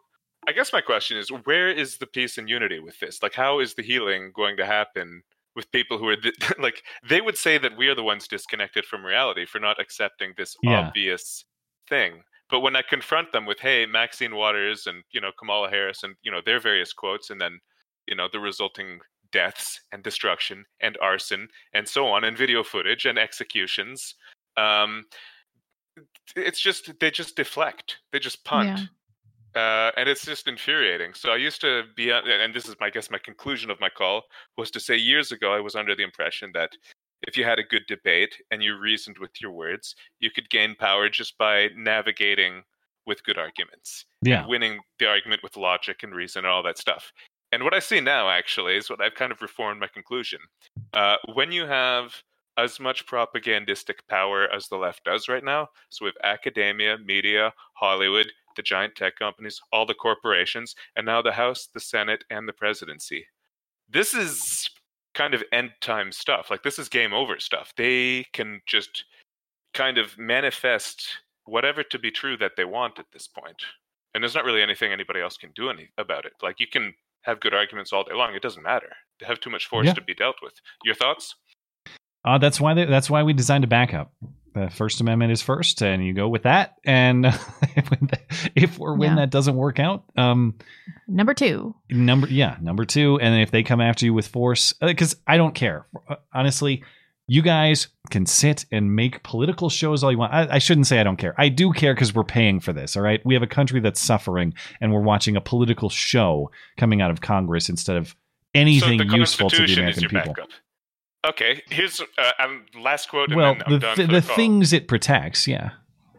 I 0.46 0.52
guess 0.52 0.72
my 0.72 0.82
question 0.82 1.16
is 1.16 1.30
where 1.30 1.68
is 1.70 1.96
the 1.96 2.06
peace 2.06 2.36
and 2.38 2.48
unity 2.48 2.78
with 2.78 2.98
this? 3.00 3.22
Like 3.22 3.34
how 3.34 3.60
is 3.60 3.74
the 3.74 3.82
healing 3.82 4.30
going 4.34 4.56
to 4.58 4.66
happen 4.66 5.22
with 5.56 5.70
people 5.72 5.96
who 5.98 6.08
are 6.08 6.16
th- 6.16 6.34
like 6.58 6.82
they 7.08 7.20
would 7.22 7.38
say 7.38 7.56
that 7.58 7.76
we 7.76 7.88
are 7.88 7.94
the 7.94 8.02
ones 8.02 8.28
disconnected 8.28 8.84
from 8.84 9.04
reality 9.06 9.46
for 9.46 9.58
not 9.58 9.80
accepting 9.80 10.34
this 10.36 10.54
Yeah. 10.62 10.80
obvious 10.88 11.44
thing. 11.88 12.22
But 12.50 12.60
when 12.60 12.76
I 12.76 12.82
confront 12.82 13.32
them 13.32 13.46
with 13.46 13.58
hey 13.58 13.86
Maxine 13.86 14.34
Waters 14.36 14.86
and 14.86 15.02
you 15.12 15.20
know 15.20 15.32
Kamala 15.38 15.70
Harris 15.70 16.02
and 16.02 16.14
you 16.22 16.30
know 16.30 16.42
their 16.44 16.60
various 16.60 16.92
quotes 16.92 17.30
and 17.30 17.40
then 17.40 17.58
you 18.06 18.14
know 18.14 18.28
the 18.30 18.38
resulting 18.40 19.00
deaths 19.38 19.80
and 19.92 20.02
destruction 20.02 20.58
and 20.80 20.94
arson 21.02 21.42
and 21.76 21.84
so 21.94 22.02
on 22.14 22.24
and 22.24 22.38
video 22.38 22.62
footage 22.72 23.04
and 23.10 23.18
executions 23.18 24.14
um 24.56 25.04
it's 26.36 26.60
just 26.60 26.82
they 27.00 27.10
just 27.10 27.36
deflect 27.36 27.98
they 28.12 28.18
just 28.28 28.44
punt 28.44 28.80
Yeah. 29.54 29.62
uh, 29.62 29.90
and 29.98 30.08
it's 30.08 30.24
just 30.32 30.48
infuriating. 30.48 31.12
So 31.14 31.26
I 31.30 31.36
used 31.48 31.60
to 31.60 31.72
be, 31.94 32.10
uh, 32.10 32.22
and 32.44 32.52
this 32.52 32.66
is, 32.68 32.74
my, 32.80 32.86
I 32.88 32.90
guess, 32.90 33.08
my 33.16 33.18
conclusion 33.30 33.70
of 33.70 33.78
my 33.80 33.88
call 34.00 34.22
was 34.58 34.68
to 34.72 34.80
say 34.80 34.96
years 34.96 35.30
ago 35.36 35.48
I 35.58 35.60
was 35.60 35.76
under 35.76 35.94
the 35.94 36.02
impression 36.10 36.50
that 36.54 36.72
if 37.28 37.36
you 37.38 37.44
had 37.44 37.60
a 37.60 37.70
good 37.72 37.84
debate 37.86 38.34
and 38.50 38.58
you 38.64 38.76
reasoned 38.90 39.18
with 39.18 39.30
your 39.40 39.52
words, 39.52 39.94
you 40.18 40.30
could 40.34 40.48
gain 40.50 40.74
power 40.74 41.08
just 41.08 41.38
by 41.38 41.68
navigating 41.76 42.54
with 43.06 43.22
good 43.26 43.38
arguments, 43.38 44.06
Yeah. 44.22 44.40
and 44.40 44.48
winning 44.48 44.80
the 44.98 45.06
argument 45.06 45.42
with 45.44 45.56
logic 45.56 46.02
and 46.02 46.12
reason 46.14 46.40
and 46.44 46.52
all 46.52 46.64
that 46.64 46.78
stuff. 46.78 47.12
And 47.54 47.62
what 47.62 47.72
I 47.72 47.78
see 47.78 48.00
now, 48.00 48.28
actually, 48.30 48.76
is 48.76 48.90
what 48.90 49.00
I've 49.00 49.14
kind 49.14 49.30
of 49.30 49.40
reformed 49.40 49.78
my 49.78 49.86
conclusion. 49.86 50.40
Uh, 50.92 51.18
when 51.34 51.52
you 51.52 51.66
have 51.66 52.12
as 52.56 52.80
much 52.80 53.06
propagandistic 53.06 53.98
power 54.08 54.52
as 54.52 54.66
the 54.66 54.76
left 54.76 55.04
does 55.04 55.28
right 55.28 55.44
now, 55.44 55.68
so 55.88 56.04
we 56.04 56.08
have 56.08 56.32
academia, 56.32 56.98
media, 56.98 57.54
Hollywood, 57.74 58.26
the 58.56 58.62
giant 58.62 58.96
tech 58.96 59.16
companies, 59.16 59.60
all 59.72 59.86
the 59.86 59.94
corporations, 59.94 60.74
and 60.96 61.06
now 61.06 61.22
the 61.22 61.30
House, 61.30 61.68
the 61.72 61.78
Senate, 61.78 62.24
and 62.28 62.48
the 62.48 62.52
presidency. 62.52 63.24
This 63.88 64.14
is 64.14 64.68
kind 65.14 65.32
of 65.32 65.44
end 65.52 65.70
time 65.80 66.10
stuff. 66.10 66.50
Like, 66.50 66.64
this 66.64 66.80
is 66.80 66.88
game 66.88 67.14
over 67.14 67.38
stuff. 67.38 67.72
They 67.76 68.26
can 68.32 68.62
just 68.66 69.04
kind 69.74 69.96
of 69.96 70.18
manifest 70.18 71.06
whatever 71.44 71.84
to 71.84 72.00
be 72.00 72.10
true 72.10 72.36
that 72.38 72.56
they 72.56 72.64
want 72.64 72.98
at 72.98 73.06
this 73.12 73.28
point. 73.28 73.62
And 74.12 74.24
there's 74.24 74.34
not 74.34 74.44
really 74.44 74.62
anything 74.62 74.90
anybody 74.90 75.20
else 75.20 75.36
can 75.36 75.52
do 75.54 75.70
any 75.70 75.90
about 75.98 76.24
it. 76.24 76.32
Like, 76.42 76.58
you 76.58 76.66
can 76.66 76.94
have 77.24 77.40
good 77.40 77.54
arguments 77.54 77.92
all 77.92 78.04
day 78.04 78.14
long. 78.14 78.34
It 78.34 78.42
doesn't 78.42 78.62
matter. 78.62 78.90
They 79.20 79.26
have 79.26 79.40
too 79.40 79.50
much 79.50 79.66
force 79.66 79.86
Yeah. 79.86 79.94
to 79.94 80.02
be 80.02 80.14
dealt 80.14 80.36
with. 80.42 80.54
Your 80.84 80.94
thoughts? 80.94 81.34
Uh, 82.24 82.38
that's 82.38 82.60
why 82.60 82.74
they, 82.74 82.84
that's 82.86 83.10
why 83.10 83.22
we 83.22 83.32
designed 83.32 83.64
a 83.64 83.66
backup. 83.66 84.12
The 84.54 84.70
First 84.70 85.00
Amendment 85.00 85.32
is 85.32 85.42
first, 85.42 85.82
and 85.82 86.04
you 86.04 86.12
go 86.14 86.28
with 86.28 86.44
that. 86.44 86.76
And 86.84 87.26
if 88.54 88.80
or 88.80 88.94
when 88.96 89.10
Yeah. 89.10 89.16
that 89.16 89.30
doesn't 89.30 89.56
work 89.56 89.78
out, 89.80 90.04
um, 90.16 90.54
Number 91.08 91.34
two. 91.34 91.74
number 91.90 92.28
yeah, 92.28 92.56
number 92.60 92.84
two, 92.84 93.18
and 93.20 93.42
if 93.42 93.50
they 93.50 93.62
come 93.62 93.80
after 93.80 94.06
you 94.06 94.14
with 94.14 94.28
force, 94.28 94.72
because 94.80 95.16
I 95.26 95.36
don't 95.36 95.54
care. 95.54 95.86
Uh, 96.08 96.16
Honestly, 96.32 96.84
you 97.26 97.42
guys 97.42 97.88
can 98.10 98.26
sit 98.26 98.66
and 98.70 98.94
make 98.94 99.22
political 99.22 99.70
shows 99.70 100.04
all 100.04 100.12
you 100.12 100.18
want. 100.18 100.32
I, 100.32 100.56
I 100.56 100.58
shouldn't 100.58 100.86
say 100.86 101.00
I 101.00 101.04
don't 101.04 101.16
care. 101.16 101.34
I 101.38 101.48
do 101.48 101.72
care 101.72 101.94
because 101.94 102.14
we're 102.14 102.24
paying 102.24 102.60
for 102.60 102.72
this. 102.72 102.96
All 102.96 103.02
right, 103.02 103.20
we 103.24 103.34
have 103.34 103.42
a 103.42 103.46
country 103.48 103.80
that's 103.80 104.00
suffering, 104.00 104.54
and 104.80 104.92
we're 104.92 105.00
watching 105.00 105.36
a 105.36 105.40
political 105.40 105.88
show 105.88 106.50
coming 106.76 107.00
out 107.00 107.10
of 107.10 107.20
Congress 107.20 107.68
instead 107.68 107.96
of 107.96 108.14
anything 108.54 108.98
so 109.08 109.16
useful 109.16 109.50
to 109.50 109.66
the 109.66 109.72
American 109.74 110.02
people. 110.08 110.34
backup. 110.34 110.48
Okay, 111.26 111.62
here's 111.70 112.00
uh, 112.00 112.32
um, 112.38 112.66
last 112.78 113.08
quote. 113.08 113.30
And 113.30 113.36
Well, 113.36 113.54
then 113.54 113.62
I'm 113.66 113.72
the 113.72 113.78
done 113.78 113.96
th- 113.96 114.08
the 114.08 114.14
the 114.14 114.22
things 114.22 114.72
it 114.72 114.88
protects, 114.88 115.48
yeah. 115.48 115.70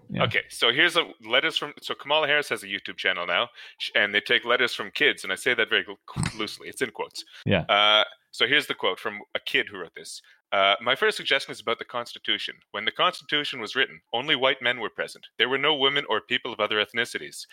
Yeah. 0.09 0.23
Okay, 0.23 0.41
so 0.49 0.71
here's 0.71 0.97
a 0.97 1.03
letters 1.27 1.57
from. 1.57 1.73
So 1.81 1.93
Kamala 1.95 2.27
Harris 2.27 2.49
has 2.49 2.63
a 2.63 2.67
YouTube 2.67 2.97
channel 2.97 3.25
now, 3.25 3.49
and 3.95 4.13
they 4.13 4.21
take 4.21 4.45
letters 4.45 4.73
from 4.73 4.91
kids, 4.91 5.23
and 5.23 5.31
I 5.33 5.35
say 5.35 5.53
that 5.53 5.69
very 5.69 5.85
loosely. 6.37 6.67
It's 6.69 6.81
in 6.81 6.91
quotes. 6.91 7.23
Yeah. 7.45 7.61
Uh, 7.61 8.03
so 8.35 8.45
here's 8.45 8.67
the 8.67 8.73
quote 8.73 8.99
from 8.99 9.21
a 9.33 9.39
kid 9.39 9.67
who 9.71 9.77
wrote 9.77 9.95
this. 9.95 10.21
Uh, 10.51 10.75
my 10.81 10.93
first 10.93 11.15
suggestion 11.15 11.53
is 11.53 11.61
about 11.61 11.79
the 11.79 11.85
Constitution. 11.85 12.55
When 12.71 12.83
the 12.83 12.91
Constitution 12.91 13.61
was 13.61 13.77
written, 13.77 14.01
only 14.11 14.35
white 14.35 14.61
men 14.61 14.81
were 14.81 14.89
present. 14.89 15.25
There 15.37 15.47
were 15.47 15.57
no 15.57 15.73
women 15.73 16.03
or 16.09 16.19
people 16.19 16.51
of 16.51 16.59
other 16.59 16.83
ethnicities. 16.83 17.45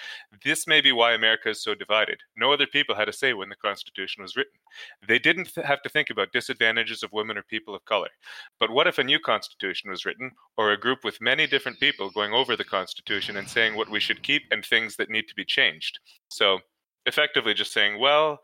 This 0.44 0.66
may 0.66 0.80
be 0.80 0.90
why 0.90 1.12
America 1.12 1.50
is 1.50 1.62
so 1.62 1.76
divided. 1.76 2.18
No 2.36 2.52
other 2.52 2.66
people 2.66 2.96
had 2.96 3.08
a 3.08 3.12
say 3.12 3.32
when 3.32 3.48
the 3.48 3.54
Constitution 3.54 4.22
was 4.22 4.34
written. 4.34 4.58
They 5.06 5.20
didn't 5.20 5.54
th- 5.54 5.64
have 5.64 5.82
to 5.82 5.88
think 5.88 6.10
about 6.10 6.32
disadvantages 6.32 7.04
of 7.04 7.12
women 7.12 7.38
or 7.38 7.44
people 7.44 7.76
of 7.76 7.84
color. 7.84 8.10
But 8.58 8.72
what 8.72 8.88
if 8.88 8.98
a 8.98 9.04
new 9.04 9.20
Constitution 9.20 9.88
was 9.88 10.04
written, 10.04 10.32
or 10.56 10.72
a 10.72 10.80
group 10.80 11.04
with 11.04 11.20
many 11.20 11.46
different 11.46 11.78
people 11.78 12.10
going 12.10 12.32
over 12.32 12.56
the 12.56 12.64
Constitution 12.64 13.36
and 13.36 13.48
saying 13.48 13.76
what 13.76 13.88
we 13.88 14.00
should 14.00 14.24
keep 14.24 14.42
and 14.50 14.64
things 14.64 14.96
that 14.96 15.10
need 15.10 15.28
to 15.28 15.34
be 15.36 15.44
changed? 15.44 16.00
So, 16.28 16.58
effectively, 17.06 17.54
just 17.54 17.72
saying, 17.72 18.00
well, 18.00 18.40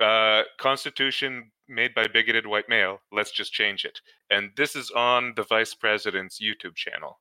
uh, 0.00 0.42
Constitution 0.58 1.50
made 1.68 1.94
by 1.94 2.06
bigoted 2.06 2.46
white 2.46 2.68
male, 2.68 3.00
let's 3.12 3.30
just 3.30 3.52
change 3.52 3.84
it. 3.84 4.00
And 4.30 4.50
this 4.56 4.74
is 4.76 4.90
on 4.90 5.34
the 5.36 5.42
vice 5.42 5.74
president's 5.74 6.40
YouTube 6.40 6.74
channel. 6.74 7.18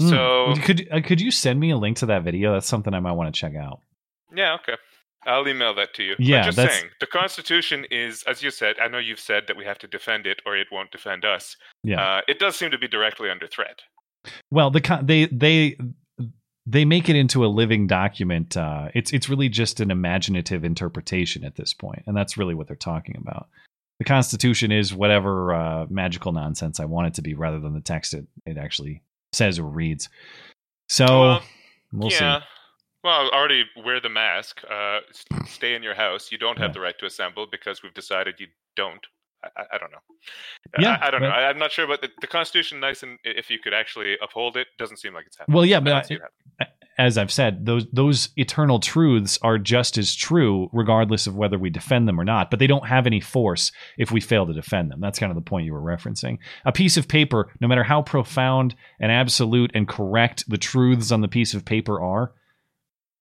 Hmm. 0.00 0.08
So, 0.08 0.54
could 0.62 0.88
uh, 0.90 1.00
could 1.04 1.20
you 1.20 1.30
send 1.30 1.60
me 1.60 1.70
a 1.70 1.76
link 1.76 1.96
to 1.98 2.06
that 2.06 2.22
video? 2.22 2.52
That's 2.54 2.66
something 2.66 2.94
I 2.94 3.00
might 3.00 3.12
want 3.12 3.34
to 3.34 3.38
check 3.38 3.54
out. 3.56 3.80
yeah, 4.34 4.54
okay. 4.54 4.74
I'll 5.24 5.46
email 5.46 5.72
that 5.74 5.94
to 5.94 6.02
you. 6.02 6.16
Yeah, 6.18 6.42
just 6.42 6.56
that's- 6.56 6.78
saying, 6.80 6.90
the 6.98 7.06
Constitution 7.06 7.86
is, 7.92 8.24
as 8.26 8.42
you 8.42 8.50
said, 8.50 8.74
I 8.82 8.88
know 8.88 8.98
you've 8.98 9.20
said 9.20 9.44
that 9.46 9.56
we 9.56 9.64
have 9.64 9.78
to 9.78 9.86
defend 9.86 10.26
it 10.26 10.42
or 10.44 10.56
it 10.56 10.66
won't 10.72 10.90
defend 10.90 11.24
us. 11.24 11.56
Yeah. 11.84 12.02
Uh, 12.02 12.20
it 12.26 12.40
does 12.40 12.56
seem 12.56 12.72
to 12.72 12.78
be 12.78 12.88
directly 12.88 13.30
under 13.30 13.46
threat. 13.46 13.82
Well, 14.50 14.70
the 14.72 14.80
con- 14.80 15.06
they 15.06 15.26
they 15.26 15.76
they 16.66 16.84
make 16.84 17.08
it 17.08 17.16
into 17.16 17.44
a 17.44 17.48
living 17.48 17.86
document. 17.86 18.56
Uh, 18.56 18.88
it's 18.94 19.12
it's 19.12 19.28
really 19.28 19.48
just 19.48 19.80
an 19.80 19.90
imaginative 19.90 20.64
interpretation 20.64 21.44
at 21.44 21.56
this 21.56 21.74
point, 21.74 22.02
and 22.06 22.16
that's 22.16 22.36
really 22.36 22.54
what 22.54 22.66
they're 22.68 22.76
talking 22.76 23.16
about. 23.20 23.48
The 23.98 24.04
Constitution 24.04 24.72
is 24.72 24.94
whatever 24.94 25.54
uh, 25.54 25.86
magical 25.88 26.32
nonsense 26.32 26.80
I 26.80 26.84
want 26.86 27.08
it 27.08 27.14
to 27.14 27.22
be, 27.22 27.34
rather 27.34 27.60
than 27.60 27.74
the 27.74 27.80
text 27.80 28.14
it 28.14 28.26
it 28.46 28.56
actually 28.58 29.02
says 29.32 29.58
or 29.58 29.64
reads. 29.64 30.08
So 30.88 31.06
Well, 31.06 31.42
we'll 31.92 32.10
yeah. 32.10 32.40
see. 32.40 32.44
Well, 33.04 33.30
already 33.30 33.64
wear 33.84 34.00
the 34.00 34.08
mask. 34.08 34.60
Uh, 34.70 35.00
stay 35.46 35.74
in 35.74 35.82
your 35.82 35.94
house. 35.94 36.30
You 36.30 36.38
don't 36.38 36.58
have 36.58 36.68
Yeah. 36.70 36.74
the 36.74 36.80
right 36.80 36.98
to 37.00 37.06
assemble 37.06 37.46
because 37.50 37.82
we've 37.82 37.94
decided 37.94 38.38
you 38.38 38.46
don't. 38.76 39.04
I, 39.44 39.62
I, 39.72 39.78
don't 39.78 39.90
know. 39.92 39.98
Yeah, 40.78 40.98
I, 41.00 41.08
I 41.08 41.10
don't 41.10 41.20
know. 41.22 41.28
but- 41.28 41.38
I, 41.38 41.48
I'm 41.48 41.58
not 41.58 41.72
sure, 41.72 41.86
but 41.86 42.00
the, 42.00 42.08
the 42.20 42.26
Constitution, 42.26 42.80
nice 42.80 43.02
and 43.02 43.18
if 43.24 43.50
you 43.50 43.58
could 43.58 43.74
actually 43.74 44.16
uphold 44.22 44.56
it, 44.56 44.68
doesn't 44.78 44.98
seem 44.98 45.14
like 45.14 45.26
it's 45.26 45.36
happening. 45.36 45.54
Well, 45.56 45.64
yeah, 45.66 45.80
but 45.80 46.10
I- 46.60 46.66
as 46.98 47.16
I've 47.16 47.32
said, 47.32 47.64
those 47.64 47.86
those 47.90 48.28
eternal 48.36 48.78
truths 48.78 49.38
are 49.42 49.56
just 49.56 49.96
as 49.96 50.14
true, 50.14 50.68
regardless 50.74 51.26
of 51.26 51.34
whether 51.34 51.58
we 51.58 51.70
defend 51.70 52.06
them 52.06 52.20
or 52.20 52.24
not. 52.24 52.50
But 52.50 52.58
they 52.58 52.66
don't 52.66 52.86
have 52.86 53.06
any 53.06 53.18
force 53.18 53.72
if 53.96 54.12
we 54.12 54.20
fail 54.20 54.46
to 54.46 54.52
defend 54.52 54.90
them. 54.90 55.00
That's 55.00 55.18
kind 55.18 55.30
of 55.30 55.36
the 55.36 55.40
point 55.42 55.64
you 55.64 55.72
were 55.72 55.80
referencing. 55.80 56.36
A 56.66 56.70
piece 56.70 56.98
of 56.98 57.08
paper, 57.08 57.50
no 57.60 57.66
matter 57.66 57.82
how 57.82 58.02
profound 58.02 58.74
and 59.00 59.10
absolute 59.10 59.70
and 59.74 59.88
correct 59.88 60.44
the 60.48 60.58
truths 60.58 61.10
on 61.10 61.22
the 61.22 61.28
piece 61.28 61.54
of 61.54 61.64
paper 61.64 62.00
are, 62.00 62.32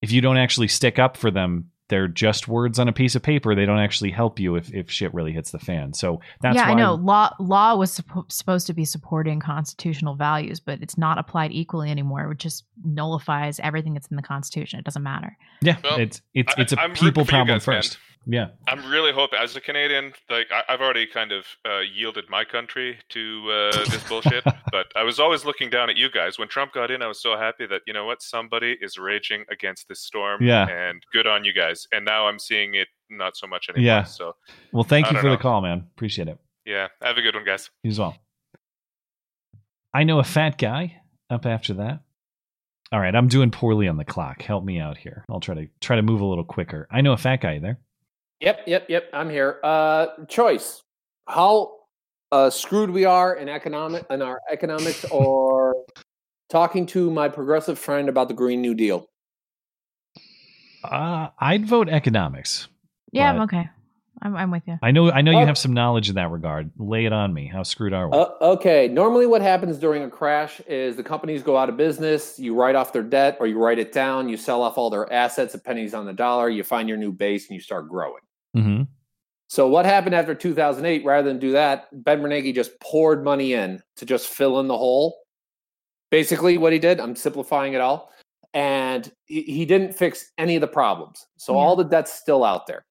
if 0.02 0.12
you 0.12 0.20
don't 0.20 0.38
actually 0.38 0.68
stick 0.68 1.00
up 1.00 1.16
for 1.16 1.32
them, 1.32 1.71
they're 1.92 2.08
just 2.08 2.48
words 2.48 2.80
on 2.80 2.88
a 2.88 2.94
piece 2.94 3.16
of 3.16 3.22
paper. 3.22 3.54
They 3.54 3.66
don't 3.66 3.78
actually 3.78 4.12
help 4.12 4.40
you 4.40 4.56
if, 4.56 4.74
if 4.74 4.90
shit 4.90 5.14
really 5.14 5.34
hits 5.34 5.52
the 5.52 5.60
fan. 5.60 5.94
So 5.94 6.22
that's 6.42 6.56
yeah, 6.56 6.68
why 6.68 6.72
I 6.72 6.76
know. 6.76 6.94
Law 6.96 7.36
law 7.38 7.76
was 7.76 8.00
suppo- 8.00 8.32
supposed 8.32 8.66
to 8.68 8.74
be 8.74 8.86
supporting 8.86 9.42
constitutional 9.42 10.16
values, 10.16 10.62
but 10.62 10.82
it's 10.82 10.98
not 10.98 11.18
applied 11.18 11.52
equally 11.52 11.92
anymore, 11.92 12.30
which 12.30 12.40
just 12.40 12.64
nullifies 12.84 13.60
everything 13.60 13.94
that's 13.94 14.08
in 14.08 14.16
the 14.16 14.22
Constitution. 14.22 14.80
It 14.80 14.86
doesn't 14.86 15.04
matter. 15.04 15.38
Yeah, 15.62 15.76
Well, 15.84 16.00
it's 16.00 16.22
it's 16.34 16.54
it's 16.58 16.72
a 16.72 16.80
I'm 16.80 16.92
rooting 16.92 17.08
people 17.10 17.26
problem 17.26 17.60
guys, 17.60 17.68
man. 17.68 17.84
Yeah. 18.26 18.50
I'm 18.68 18.88
really 18.90 19.12
hoping, 19.12 19.40
as 19.40 19.56
a 19.56 19.62
Canadian, 19.62 20.14
like 20.30 20.48
I, 20.52 20.64
I've 20.70 20.82
already 20.82 21.08
kind 21.08 21.32
of 21.32 21.46
uh, 21.66 21.80
yielded 21.80 22.30
my 22.30 22.44
country 22.44 22.98
to 23.10 23.52
uh, 23.52 23.86
this 23.86 24.04
bullshit. 24.08 24.44
but 24.72 24.88
I 24.96 25.04
was 25.04 25.20
always 25.20 25.44
looking 25.44 25.70
down 25.70 25.90
at 25.90 25.98
you 25.98 26.10
guys 26.10 26.38
when 26.38 26.48
Trump 26.48 26.74
got 26.74 26.92
in. 26.92 27.02
I 27.02 27.08
was 27.08 27.22
so 27.22 27.36
happy 27.36 27.66
that 27.68 27.82
you 27.88 27.94
know 27.94 28.06
what, 28.06 28.22
somebody 28.22 28.78
is 28.80 28.98
raging 28.98 29.44
against 29.50 29.88
this 29.88 30.02
storm. 30.02 30.44
Yeah. 30.44 30.68
and 30.68 31.02
good 31.12 31.28
on 31.28 31.44
you 31.44 31.54
guys. 31.54 31.88
And 31.92 32.06
now 32.06 32.28
I'm 32.28 32.38
seeing 32.40 32.76
it 32.76 32.88
not 33.10 33.36
so 33.36 33.48
much 33.48 33.70
anymore. 33.70 33.86
Yeah. 33.86 34.04
So 34.04 34.36
Well, 34.72 34.84
thank 34.84 35.08
I 35.08 35.12
you 35.12 35.20
for 35.20 35.30
the 35.30 35.38
call, 35.38 35.62
man. 35.62 35.88
Appreciate 35.96 36.28
it. 36.28 36.38
yeah, 36.66 36.88
have 37.02 37.18
a 37.18 37.22
good 37.22 37.36
one, 37.36 37.46
guys. 37.46 37.70
You 37.84 37.90
as 37.92 38.00
well. 38.00 38.16
I 39.94 40.04
know 40.04 40.20
a 40.20 40.24
fat 40.24 40.58
guy 40.58 41.02
up 41.30 41.46
after 41.46 41.74
that. 41.76 42.02
All 42.94 43.00
right, 43.00 43.16
I'm 43.16 43.30
doing 43.30 43.52
poorly 43.52 43.88
on 43.88 43.98
the 43.98 44.06
clock. 44.06 44.42
Help 44.42 44.64
me 44.64 44.80
out 44.80 44.98
here. 44.98 45.24
I'll 45.30 45.40
try 45.40 45.56
to 45.56 45.68
try 45.80 45.96
to 45.96 46.02
move 46.02 46.22
a 46.22 46.26
little 46.26 46.44
quicker. 46.44 46.88
I 46.92 47.02
know 47.02 47.14
a 47.14 47.18
fat 47.18 47.42
guy 47.42 47.58
there. 47.60 47.80
Yep, 48.42 48.64
yep, 48.68 48.86
yep. 48.90 49.10
I'm 49.14 49.30
here. 49.30 49.60
Uh, 49.64 50.08
choice: 50.28 50.82
how 51.28 51.74
uh, 52.32 52.50
screwed 52.50 52.90
we 52.90 53.06
are 53.06 53.36
in 53.36 53.48
economic 53.50 54.06
in 54.10 54.22
our 54.22 54.42
economics, 54.52 55.06
or 55.12 55.76
talking 56.50 56.86
to 56.88 57.10
my 57.12 57.30
progressive 57.30 57.78
friend 57.80 58.10
about 58.10 58.28
the 58.28 58.34
Green 58.34 58.62
New 58.62 58.74
Deal. 58.76 59.06
Uh, 60.84 61.28
I'd 61.40 61.66
vote 61.68 61.90
economics. 61.90 62.68
Yeah, 63.12 63.30
I'm 63.32 63.42
okay. 63.42 63.70
I'm, 64.24 64.36
I'm 64.36 64.52
with 64.52 64.64
you. 64.68 64.78
I 64.82 64.92
know 64.92 65.12
I 65.12 65.22
know 65.22 65.32
you 65.32 65.38
Oh. 65.40 65.46
have 65.46 65.58
some 65.58 65.74
knowledge 65.74 66.10
in 66.10 66.16
that 66.16 66.30
regard. 66.32 66.72
Lay 66.78 67.06
it 67.06 67.14
on 67.14 67.34
me. 67.34 67.48
How 67.48 67.64
screwed 67.64 67.94
are 67.94 68.08
we? 68.10 68.18
Uh, 68.18 68.28
okay. 68.42 68.88
Normally, 68.88 69.26
what 69.28 69.42
happens 69.42 69.78
during 69.78 70.04
a 70.04 70.10
crash 70.10 70.60
is 70.68 70.96
the 70.96 71.04
companies 71.04 71.44
go 71.44 71.58
out 71.58 71.70
of 71.70 71.78
business. 71.78 72.38
You 72.40 72.56
write 72.56 72.76
off 72.76 72.94
their 72.94 73.04
debt, 73.04 73.38
or 73.40 73.48
you 73.48 73.58
write 73.60 73.80
it 73.80 73.92
down. 73.92 74.30
You 74.30 74.38
sell 74.38 74.62
off 74.64 74.78
all 74.78 74.90
their 74.90 75.12
assets 75.12 75.54
at 75.56 75.64
pennies 75.64 75.94
on 75.94 76.06
the 76.06 76.14
dollar. 76.14 76.50
You 76.50 76.64
find 76.64 76.88
your 76.90 76.98
new 76.98 77.12
base, 77.12 77.48
and 77.50 77.56
you 77.56 77.62
start 77.62 77.88
growing. 77.90 78.22
Hmm 78.54 78.84
So 79.48 79.68
what 79.68 79.86
happened 79.86 80.16
after 80.16 80.36
2008? 80.36 81.06
Rather 81.06 81.28
than 81.28 81.40
do 81.40 81.52
that, 81.52 81.88
Ben 82.04 82.22
Bernanke 82.22 82.54
just 82.54 82.80
poured 82.80 83.24
money 83.24 83.54
in 83.54 83.82
to 83.98 84.06
just 84.06 84.28
fill 84.28 84.60
in 84.60 84.68
the 84.68 84.78
hole. 84.78 85.18
Basically, 86.10 86.58
what 86.58 86.74
he 86.74 86.80
did, 86.80 87.00
I'm 87.00 87.16
simplifying 87.16 87.74
it 87.74 87.82
all, 87.82 88.12
and 88.54 89.10
he, 89.26 89.44
he 89.44 89.66
didn't 89.66 89.94
fix 89.94 90.32
any 90.38 90.56
of 90.56 90.62
the 90.62 90.68
problems. 90.68 91.26
So 91.38 91.56
all 91.56 91.76
the 91.76 91.86
debt's 91.86 92.14
still 92.14 92.44
out 92.44 92.68
there. 92.68 92.86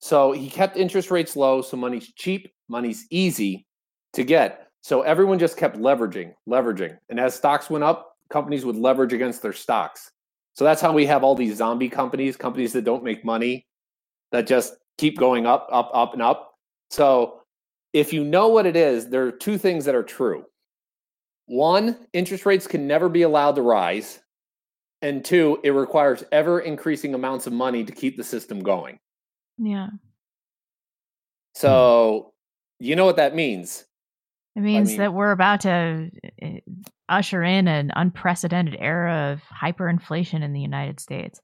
So 0.00 0.32
he 0.32 0.48
kept 0.48 0.76
interest 0.76 1.10
rates 1.10 1.36
low, 1.36 1.62
so 1.62 1.76
money's 1.76 2.12
cheap, 2.14 2.50
money's 2.68 3.06
easy 3.10 3.66
to 4.14 4.24
get. 4.24 4.68
So 4.82 5.02
everyone 5.02 5.38
just 5.38 5.56
kept 5.56 5.76
leveraging, 5.76 6.32
leveraging, 6.48 6.96
and 7.08 7.18
as 7.18 7.34
stocks 7.34 7.68
went 7.68 7.84
up, 7.84 8.14
companies 8.30 8.64
would 8.64 8.76
leverage 8.76 9.12
against 9.12 9.42
their 9.42 9.52
stocks. 9.52 10.10
So 10.54 10.64
that's 10.64 10.80
how 10.80 10.92
we 10.92 11.06
have 11.06 11.24
all 11.24 11.34
these 11.34 11.56
zombie 11.56 11.88
companies, 11.88 12.36
companies 12.36 12.72
that 12.72 12.84
don't 12.84 13.04
make 13.04 13.24
money, 13.24 13.66
that 14.32 14.46
just 14.46 14.74
keep 14.98 15.18
going 15.18 15.46
up, 15.46 15.68
up, 15.70 15.90
up, 15.92 16.12
and 16.12 16.22
up. 16.22 16.54
So 16.90 17.40
if 17.92 18.12
you 18.12 18.24
know 18.24 18.48
what 18.48 18.66
it 18.66 18.76
is, 18.76 19.08
there 19.08 19.26
are 19.26 19.32
two 19.32 19.58
things 19.58 19.84
that 19.84 19.94
are 19.94 20.02
true. 20.02 20.44
One, 21.46 21.96
interest 22.12 22.44
rates 22.44 22.66
can 22.66 22.86
never 22.86 23.08
be 23.08 23.22
allowed 23.22 23.56
to 23.56 23.62
rise. 23.62 24.20
And 25.02 25.24
two, 25.24 25.60
it 25.62 25.70
requires 25.70 26.24
ever 26.32 26.60
increasing 26.60 27.14
amounts 27.14 27.46
of 27.46 27.52
money 27.52 27.84
to 27.84 27.92
keep 27.92 28.16
the 28.16 28.24
system 28.24 28.60
going. 28.60 28.98
Yeah. 29.58 29.88
So 31.54 32.32
you 32.78 32.96
know 32.96 33.06
what 33.06 33.16
that 33.16 33.34
means. 33.34 33.84
It 34.56 34.60
means 34.60 34.90
mean- 34.90 34.98
that 34.98 35.14
we're 35.14 35.32
about 35.32 35.60
to 35.62 36.10
uh, 36.42 36.48
usher 37.08 37.42
in 37.42 37.68
an 37.68 37.90
unprecedented 37.94 38.76
era 38.78 39.32
of 39.32 39.42
hyperinflation 39.54 40.42
in 40.42 40.52
the 40.52 40.60
United 40.60 40.98
States. 40.98 41.40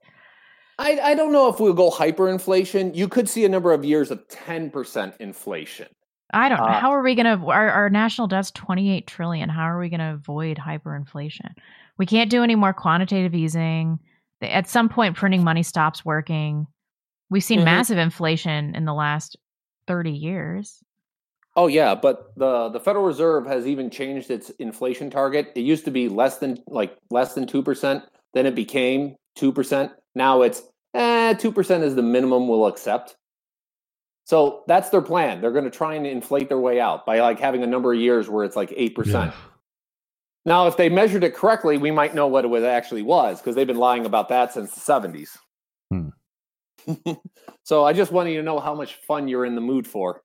I, 0.79 0.99
I 1.01 1.15
don't 1.15 1.33
know 1.33 1.49
if 1.49 1.61
we'll 1.61 1.73
go 1.75 1.91
hyperinflation. 1.91 2.95
You 2.97 3.09
could 3.09 3.29
see 3.29 3.45
a 3.45 3.49
number 3.49 3.73
of 3.73 3.85
years 3.85 4.11
of 4.11 4.27
10% 4.29 5.17
inflation. 5.21 5.89
I 6.33 6.49
don't 6.49 6.59
know. 6.59 6.65
Uh, 6.65 6.81
How 6.81 6.93
are 6.93 7.03
we 7.03 7.15
going 7.15 7.27
to 7.39 7.47
our, 7.51 7.71
our 7.71 7.91
national 7.91 8.27
debt's 8.27 8.51
28 8.53 9.07
trillion. 9.07 9.49
How 9.49 9.65
are 9.65 9.79
we 9.79 9.91
going 9.91 10.01
to 10.01 10.15
avoid 10.15 10.57
hyperinflation? 10.57 11.51
We 11.99 12.07
can't 12.07 12.31
do 12.31 12.43
any 12.43 12.55
more 12.55 12.73
quantitative 12.73 13.35
easing. 13.35 13.99
At 14.41 14.69
some 14.69 14.89
point 14.89 15.17
printing 15.17 15.45
money 15.45 15.63
stops 15.63 16.05
working. 16.05 16.67
We've 17.29 17.45
seen 17.45 17.61
Mhm. 17.61 17.65
massive 17.65 17.99
inflation 17.99 18.75
in 18.75 18.87
the 18.87 18.95
last 18.95 19.37
30 19.87 20.11
years. 20.11 20.83
Oh 21.55 21.67
yeah, 21.67 21.95
but 21.95 22.33
the 22.37 22.71
the 22.71 22.81
Federal 22.81 23.05
Reserve 23.05 23.47
has 23.47 23.67
even 23.67 23.91
changed 23.91 24.31
its 24.31 24.49
inflation 24.59 25.11
target. 25.11 25.53
It 25.55 25.61
used 25.61 25.85
to 25.85 25.91
be 25.91 26.09
less 26.09 26.39
than 26.39 26.59
like 26.67 26.97
less 27.11 27.35
than 27.35 27.47
2%, 27.47 28.03
then 28.33 28.47
it 28.47 28.55
became 28.55 29.17
2%. 29.37 29.91
Now 30.15 30.43
it's 30.43 30.63
eh 30.95 31.35
2% 31.35 31.83
is 31.83 31.95
the 31.95 32.03
minimum 32.03 32.49
we'll 32.49 32.67
accept. 32.67 33.17
So 34.25 34.63
that's 34.69 34.91
their 34.91 35.03
plan. 35.03 35.41
They're 35.41 35.53
going 35.53 35.65
to 35.65 35.71
try 35.71 35.95
and 35.95 36.07
inflate 36.07 36.49
their 36.49 36.59
way 36.61 36.79
out 36.81 37.05
by 37.05 37.21
like 37.21 37.41
having 37.41 37.63
a 37.63 37.67
number 37.67 37.93
of 37.93 37.99
years 37.99 38.29
where 38.29 38.45
it's 38.45 38.57
like 38.57 38.71
8%. 38.71 39.07
Yeah. 39.07 39.33
Now, 40.45 40.67
if 40.67 40.77
they 40.77 40.89
measured 40.89 41.25
it 41.25 41.35
correctly, 41.35 41.77
we 41.79 41.91
might 41.91 42.15
know 42.15 42.27
what 42.27 42.45
it 42.45 42.65
actually 42.65 43.03
was 43.03 43.41
because 43.41 43.55
they've 43.57 43.67
been 43.67 43.77
lying 43.79 44.07
about 44.07 44.29
that 44.29 44.53
since 44.53 44.75
the 44.75 44.81
70s. 44.81 45.37
Hmm. 45.91 47.13
so 47.65 47.85
I 47.85 47.93
just 47.93 48.11
wanted 48.13 48.31
you 48.33 48.39
to 48.39 48.43
know 48.43 48.59
how 48.59 48.75
much 48.75 48.95
fun 49.07 49.29
you're 49.29 49.45
in 49.45 49.55
the 49.55 49.61
mood 49.61 49.87
for. 49.87 50.23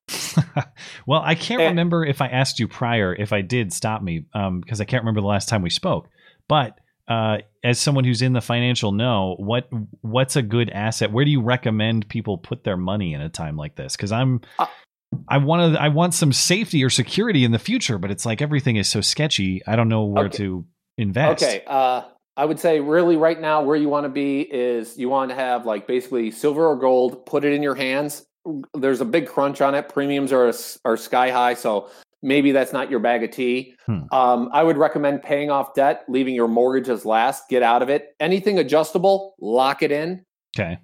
well, 1.07 1.21
I 1.23 1.35
can't 1.35 1.61
Eh. 1.61 1.67
remember 1.67 2.03
if 2.05 2.21
I 2.21 2.27
asked 2.27 2.59
you 2.59 2.67
prior. 2.67 3.13
If 3.13 3.31
I 3.33 3.41
did, 3.41 3.73
stop 3.73 4.01
me 4.01 4.25
um, 4.33 4.61
because 4.61 4.81
I 4.81 4.85
can't 4.85 5.03
remember 5.03 5.21
the 5.21 5.27
last 5.27 5.49
time 5.49 5.61
we 5.61 5.69
spoke. 5.69 6.07
But 6.47 6.77
uh, 7.07 7.37
as 7.63 7.79
someone 7.79 8.03
who's 8.03 8.21
in 8.21 8.33
the 8.33 8.41
financial 8.41 8.91
know, 8.91 9.35
what 9.39 9.69
what's 10.01 10.35
a 10.35 10.41
good 10.41 10.69
asset? 10.69 11.11
Where 11.11 11.25
do 11.25 11.31
you 11.31 11.41
recommend 11.41 12.09
people 12.09 12.37
put 12.37 12.63
their 12.63 12.77
money 12.77 13.13
in 13.13 13.21
a 13.21 13.29
time 13.29 13.55
like 13.57 13.75
this? 13.75 13.95
Because 13.95 14.11
I'm 14.11 14.41
Uh, 14.59 14.67
I 15.29 15.37
want 15.37 15.73
to 15.73 15.81
I 15.81 15.87
want 15.87 16.13
some 16.13 16.33
safety 16.33 16.83
or 16.83 16.89
security 16.89 17.43
in 17.45 17.51
the 17.51 17.59
future, 17.59 17.97
but 17.97 18.11
it's 18.11 18.25
like 18.25 18.41
everything 18.41 18.75
is 18.75 18.89
so 18.89 19.01
sketchy. 19.01 19.61
I 19.65 19.75
don't 19.75 19.89
know 19.89 20.03
where 20.05 20.25
Okay. 20.25 20.37
to 20.37 20.65
invest. 20.97 21.43
Okay. 21.43 21.63
Uh, 21.65 22.03
I 22.35 22.45
would 22.45 22.59
say 22.59 22.79
really 22.81 23.17
right 23.17 23.39
now 23.39 23.63
where 23.63 23.75
you 23.75 23.89
want 23.89 24.03
to 24.03 24.09
be 24.09 24.41
is 24.41 24.97
you 24.97 25.09
want 25.09 25.29
to 25.29 25.35
have 25.35 25.65
like 25.65 25.87
basically 25.87 26.29
silver 26.29 26.67
or 26.67 26.75
gold, 26.75 27.25
put 27.25 27.45
it 27.45 27.53
in 27.53 27.63
your 27.63 27.73
hands. 27.75 28.25
There's 28.73 29.01
a 29.01 29.05
big 29.05 29.27
crunch 29.27 29.59
on 29.61 29.75
it. 29.75 29.89
Premiums 29.89 30.31
are 30.31 30.53
are 30.85 30.97
sky 30.97 31.31
high, 31.31 31.53
so 31.55 31.89
maybe 32.21 32.51
that's 32.51 32.73
not 32.73 32.89
your 32.89 32.99
bag 32.99 33.23
of 33.23 33.31
tea. 33.31 33.75
Hmm. 33.85 34.01
Um, 34.11 34.49
I 34.51 34.63
would 34.63 34.77
recommend 34.77 35.23
paying 35.23 35.49
off 35.49 35.73
debt, 35.73 36.03
leaving 36.07 36.35
your 36.35 36.47
mortgage 36.47 36.89
as 36.89 37.05
last. 37.05 37.49
Get 37.49 37.63
out 37.63 37.81
of 37.81 37.89
it. 37.89 38.15
Anything 38.19 38.59
adjustable, 38.59 39.35
lock 39.39 39.83
it 39.83 39.91
in. 39.91 40.25
Okay. 40.57 40.77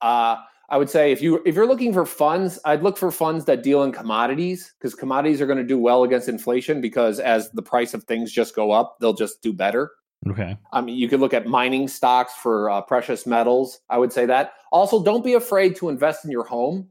Uh, 0.00 0.36
I 0.68 0.78
would 0.78 0.90
say 0.90 1.12
if 1.12 1.20
you 1.20 1.42
if 1.44 1.54
you're 1.54 1.66
looking 1.66 1.92
for 1.92 2.06
funds, 2.06 2.58
I'd 2.64 2.82
look 2.82 2.96
for 2.96 3.10
funds 3.10 3.44
that 3.44 3.62
deal 3.62 3.82
in 3.82 3.92
commodities 3.92 4.74
because 4.78 4.94
commodities 4.94 5.40
are 5.40 5.46
going 5.46 5.58
to 5.58 5.64
do 5.64 5.78
well 5.78 6.04
against 6.04 6.28
inflation 6.28 6.80
because 6.80 7.20
as 7.20 7.50
the 7.50 7.62
price 7.62 7.94
of 7.94 8.04
things 8.04 8.32
just 8.32 8.54
go 8.54 8.70
up, 8.70 8.96
they'll 9.00 9.12
just 9.12 9.42
do 9.42 9.52
better. 9.52 9.90
Okay. 10.28 10.56
I 10.72 10.80
mean, 10.80 10.96
you 10.96 11.08
could 11.08 11.20
look 11.20 11.34
at 11.34 11.46
mining 11.46 11.86
stocks 11.86 12.32
for 12.32 12.70
uh, 12.70 12.80
precious 12.80 13.26
metals. 13.26 13.80
I 13.90 13.98
would 13.98 14.12
say 14.12 14.24
that. 14.26 14.54
Also, 14.72 15.02
don't 15.02 15.24
be 15.24 15.34
afraid 15.34 15.76
to 15.76 15.90
invest 15.90 16.24
in 16.24 16.30
your 16.30 16.44
home. 16.44 16.88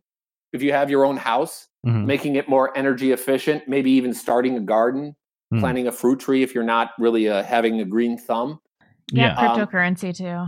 If 0.54 0.62
you 0.62 0.72
have 0.72 0.91
your 0.91 1.04
own 1.04 1.18
house, 1.18 1.68
Mhm. 1.86 2.06
making 2.06 2.36
it 2.36 2.48
more 2.48 2.76
energy 2.78 3.12
efficient, 3.12 3.68
maybe 3.68 3.92
even 3.92 4.14
starting 4.14 4.56
a 4.58 4.60
garden, 4.62 5.16
Hmm. 5.52 5.60
planting 5.60 5.88
a 5.88 5.92
fruit 5.92 6.20
tree 6.20 6.42
if 6.44 6.56
you're 6.56 6.64
not 6.64 6.92
really 6.98 7.28
uh, 7.30 7.44
having 7.44 7.82
a 7.82 7.86
green 7.86 8.18
thumb. 8.18 8.60
Yeah, 9.12 9.36
Yeah. 9.40 9.52
Um, 9.52 9.60
cryptocurrency 9.60 10.16
too. 10.16 10.46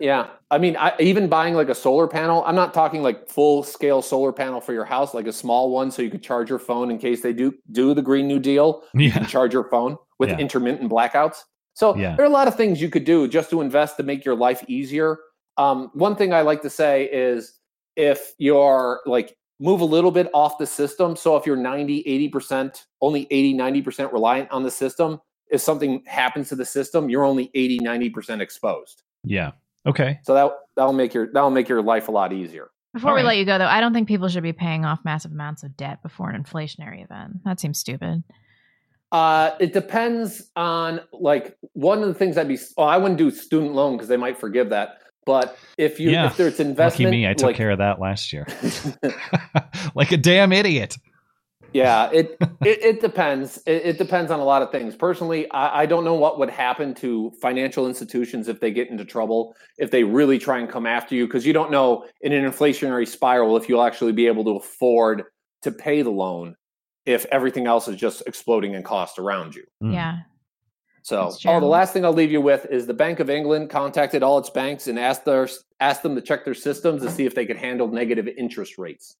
Yeah. 0.00 0.28
I 0.52 0.58
mean, 0.58 0.76
I, 0.76 0.92
even 1.00 1.28
buying 1.28 1.54
like 1.54 1.68
a 1.68 1.74
solar 1.74 2.06
panel, 2.06 2.44
I'm 2.46 2.54
not 2.54 2.72
talking 2.72 3.02
like 3.02 3.28
full 3.28 3.64
scale 3.64 4.00
solar 4.00 4.32
panel 4.32 4.60
for 4.60 4.72
your 4.72 4.84
house, 4.84 5.12
like 5.12 5.26
a 5.26 5.32
small 5.32 5.70
one 5.70 5.90
so 5.90 6.00
you 6.02 6.10
could 6.10 6.22
charge 6.22 6.48
your 6.48 6.60
phone 6.60 6.90
in 6.92 6.98
case 6.98 7.20
they 7.20 7.32
do 7.32 7.52
do 7.72 7.92
the 7.94 8.02
Green 8.02 8.28
New 8.28 8.38
Deal. 8.38 8.84
You 8.94 9.06
Yeah. 9.08 9.14
can 9.14 9.26
charge 9.26 9.52
your 9.52 9.64
phone 9.68 9.96
with 10.20 10.30
Yeah. 10.30 10.38
intermittent 10.38 10.88
blackouts. 10.90 11.42
So 11.74 11.96
Yeah. 11.96 12.14
there 12.14 12.24
are 12.24 12.28
a 12.28 12.32
lot 12.32 12.46
of 12.46 12.54
things 12.54 12.80
you 12.80 12.88
could 12.88 13.04
do 13.04 13.26
just 13.26 13.50
to 13.50 13.60
invest 13.60 13.96
to 13.96 14.04
make 14.04 14.24
your 14.24 14.36
life 14.36 14.64
easier. 14.68 15.18
Um, 15.56 15.90
one 15.94 16.14
thing 16.14 16.32
I 16.32 16.42
like 16.42 16.62
to 16.62 16.70
say 16.70 17.04
is 17.12 17.58
if 17.96 18.32
you're 18.38 19.00
like 19.04 19.36
move 19.60 19.80
a 19.80 19.84
little 19.84 20.10
bit 20.10 20.28
off 20.32 20.58
the 20.58 20.66
system. 20.66 21.16
So 21.16 21.36
if 21.36 21.46
you're 21.46 21.56
90, 21.56 22.30
80%, 22.32 22.84
only 23.00 23.26
80, 23.30 23.54
90% 23.54 24.12
reliant 24.12 24.50
on 24.50 24.62
the 24.62 24.70
system, 24.70 25.20
if 25.50 25.60
something 25.60 26.02
happens 26.06 26.48
to 26.50 26.56
the 26.56 26.64
system, 26.64 27.08
you're 27.08 27.24
only 27.24 27.50
80, 27.54 27.80
90% 27.80 28.40
exposed. 28.40 29.02
Yeah. 29.24 29.52
Okay. 29.86 30.20
So 30.22 30.34
that 30.34 30.52
that'll 30.76 30.92
make 30.92 31.14
your 31.14 31.32
that'll 31.32 31.50
make 31.50 31.68
your 31.68 31.82
life 31.82 32.08
a 32.08 32.10
lot 32.10 32.32
easier. 32.32 32.70
Before 32.94 33.10
All 33.10 33.16
we 33.16 33.20
right. 33.20 33.28
let 33.28 33.36
you 33.38 33.44
go, 33.44 33.58
though, 33.58 33.66
I 33.66 33.80
don't 33.80 33.92
think 33.92 34.08
people 34.08 34.28
should 34.28 34.42
be 34.42 34.52
paying 34.52 34.84
off 34.84 35.00
massive 35.04 35.32
amounts 35.32 35.62
of 35.62 35.76
debt 35.76 36.02
before 36.02 36.30
an 36.30 36.42
inflationary 36.42 37.04
event. 37.04 37.44
That 37.44 37.60
seems 37.60 37.78
stupid. 37.78 38.24
Uh, 39.12 39.52
it 39.60 39.72
depends 39.72 40.50
on 40.56 41.00
like 41.12 41.56
one 41.72 42.02
of 42.02 42.08
the 42.08 42.14
things 42.14 42.36
I'd 42.36 42.48
be. 42.48 42.58
Oh, 42.76 42.84
I 42.84 42.96
wouldn't 42.96 43.18
do 43.18 43.30
student 43.30 43.74
loan 43.74 43.96
because 43.96 44.08
they 44.08 44.16
might 44.16 44.38
forgive 44.38 44.70
that. 44.70 44.98
But 45.28 45.58
if 45.76 46.00
you 46.00 46.08
Yeah. 46.08 46.24
if 46.24 46.38
there's 46.38 46.58
investment, 46.58 47.10
Lucky 47.10 47.20
me, 47.20 47.28
I 47.28 47.34
took 47.34 47.48
like, 47.48 47.56
care 47.56 47.70
of 47.70 47.76
that 47.78 48.00
last 48.00 48.32
year. 48.32 48.46
like 49.94 50.10
a 50.10 50.16
damn 50.16 50.54
idiot. 50.54 50.96
yeah, 51.74 52.08
it, 52.10 52.38
it 52.64 52.82
it 52.82 53.00
depends. 53.02 53.58
It, 53.66 53.82
it 53.84 53.98
depends 53.98 54.30
on 54.30 54.40
a 54.40 54.44
lot 54.44 54.62
of 54.62 54.72
things. 54.72 54.96
Personally, 54.96 55.46
I, 55.50 55.82
I 55.82 55.86
don't 55.86 56.02
know 56.02 56.14
what 56.14 56.38
would 56.38 56.48
happen 56.48 56.94
to 56.94 57.30
financial 57.42 57.86
institutions 57.86 58.48
if 58.48 58.60
they 58.60 58.70
get 58.70 58.88
into 58.88 59.04
trouble, 59.04 59.54
if 59.76 59.90
they 59.90 60.02
really 60.02 60.38
try 60.38 60.60
and 60.60 60.68
come 60.68 60.86
after 60.86 61.14
you, 61.14 61.26
because 61.26 61.44
you 61.44 61.52
don't 61.52 61.70
know 61.70 62.06
in 62.22 62.32
an 62.32 62.50
inflationary 62.50 63.06
spiral 63.06 63.58
if 63.58 63.68
you'll 63.68 63.82
actually 63.82 64.12
be 64.12 64.28
able 64.28 64.44
to 64.44 64.56
afford 64.56 65.24
to 65.60 65.70
pay 65.70 66.00
the 66.00 66.10
loan 66.10 66.56
if 67.04 67.26
everything 67.26 67.66
else 67.66 67.86
is 67.86 67.96
just 67.96 68.22
exploding 68.26 68.72
in 68.72 68.82
cost 68.82 69.18
around 69.18 69.54
you. 69.54 69.64
Mm. 69.82 69.92
Yeah. 69.92 70.18
So, 71.08 71.32
oh, 71.46 71.58
the 71.58 71.64
last 71.64 71.94
thing 71.94 72.04
I'll 72.04 72.12
leave 72.12 72.30
you 72.30 72.42
with 72.42 72.66
is 72.66 72.86
the 72.86 72.92
Bank 72.92 73.18
of 73.18 73.30
England 73.30 73.70
contacted 73.70 74.22
all 74.22 74.36
its 74.36 74.50
banks 74.50 74.88
and 74.88 74.98
asked 74.98 75.24
their 75.24 75.48
asked 75.80 76.02
them 76.02 76.14
to 76.16 76.20
check 76.20 76.44
their 76.44 76.52
systems 76.52 77.00
to 77.00 77.10
see 77.10 77.24
if 77.24 77.34
they 77.34 77.46
could 77.46 77.56
handle 77.56 77.88
negative 77.88 78.28
interest 78.28 78.76
rates. 78.76 79.16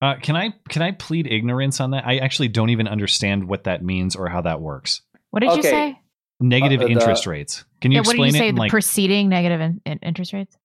Uh, 0.00 0.14
can 0.22 0.36
I 0.36 0.50
can 0.68 0.82
I 0.82 0.92
plead 0.92 1.26
ignorance 1.26 1.80
on 1.80 1.90
that? 1.90 2.06
I 2.06 2.18
actually 2.18 2.46
don't 2.46 2.70
even 2.70 2.86
understand 2.86 3.48
what 3.48 3.64
that 3.64 3.82
means 3.82 4.14
or 4.14 4.28
how 4.28 4.42
that 4.42 4.60
works. 4.60 5.02
What 5.30 5.40
did 5.40 5.56
you 5.56 5.64
say? 5.64 5.98
Negative 6.38 6.80
Uh, 6.80 6.84
the- 6.84 6.90
interest 6.92 7.26
rates. 7.26 7.64
Can 7.80 7.90
you 7.90 7.96
yeah, 7.96 8.00
what 8.02 8.12
did 8.14 8.20
explain 8.22 8.34
you 8.34 8.38
say? 8.38 8.46
it? 8.46 8.48
in, 8.50 8.54
The 8.54 8.60
like, 8.60 8.70
preceding 8.70 9.28
negative 9.30 9.60
in, 9.60 9.80
in 9.84 9.98
interest 9.98 10.32
rates? 10.32 10.56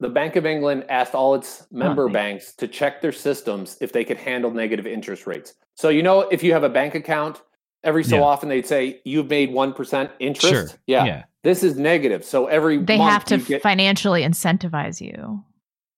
The 0.00 0.08
Bank 0.08 0.34
of 0.34 0.44
England 0.44 0.86
asked 0.88 1.14
all 1.14 1.36
its 1.36 1.68
member 1.70 2.06
thank- 2.06 2.14
banks 2.14 2.52
to 2.54 2.66
check 2.66 3.00
their 3.00 3.12
systems 3.12 3.78
if 3.80 3.92
they 3.92 4.02
could 4.04 4.16
handle 4.16 4.50
negative 4.50 4.88
interest 4.88 5.24
rates. 5.24 5.54
So, 5.76 5.88
you 5.88 6.02
know, 6.02 6.22
if 6.22 6.42
you 6.42 6.52
have 6.52 6.64
a 6.64 6.68
bank 6.68 6.96
account, 6.96 7.40
every 7.84 8.04
so 8.04 8.16
Yeah. 8.16 8.22
often 8.22 8.48
they'd 8.48 8.66
say 8.66 9.00
you've 9.04 9.28
made 9.28 9.50
1% 9.50 10.10
interest. 10.18 10.48
sure. 10.52 10.66
Yeah. 10.86 11.04
Yeah. 11.04 11.24
This 11.42 11.62
is 11.62 11.76
negative. 11.76 12.24
So 12.24 12.46
every 12.46 12.78
They 12.78 12.98
month 12.98 13.12
have 13.12 13.24
to 13.26 13.38
get- 13.38 13.62
financially 13.62 14.22
incentivize 14.22 15.00
you. 15.00 15.44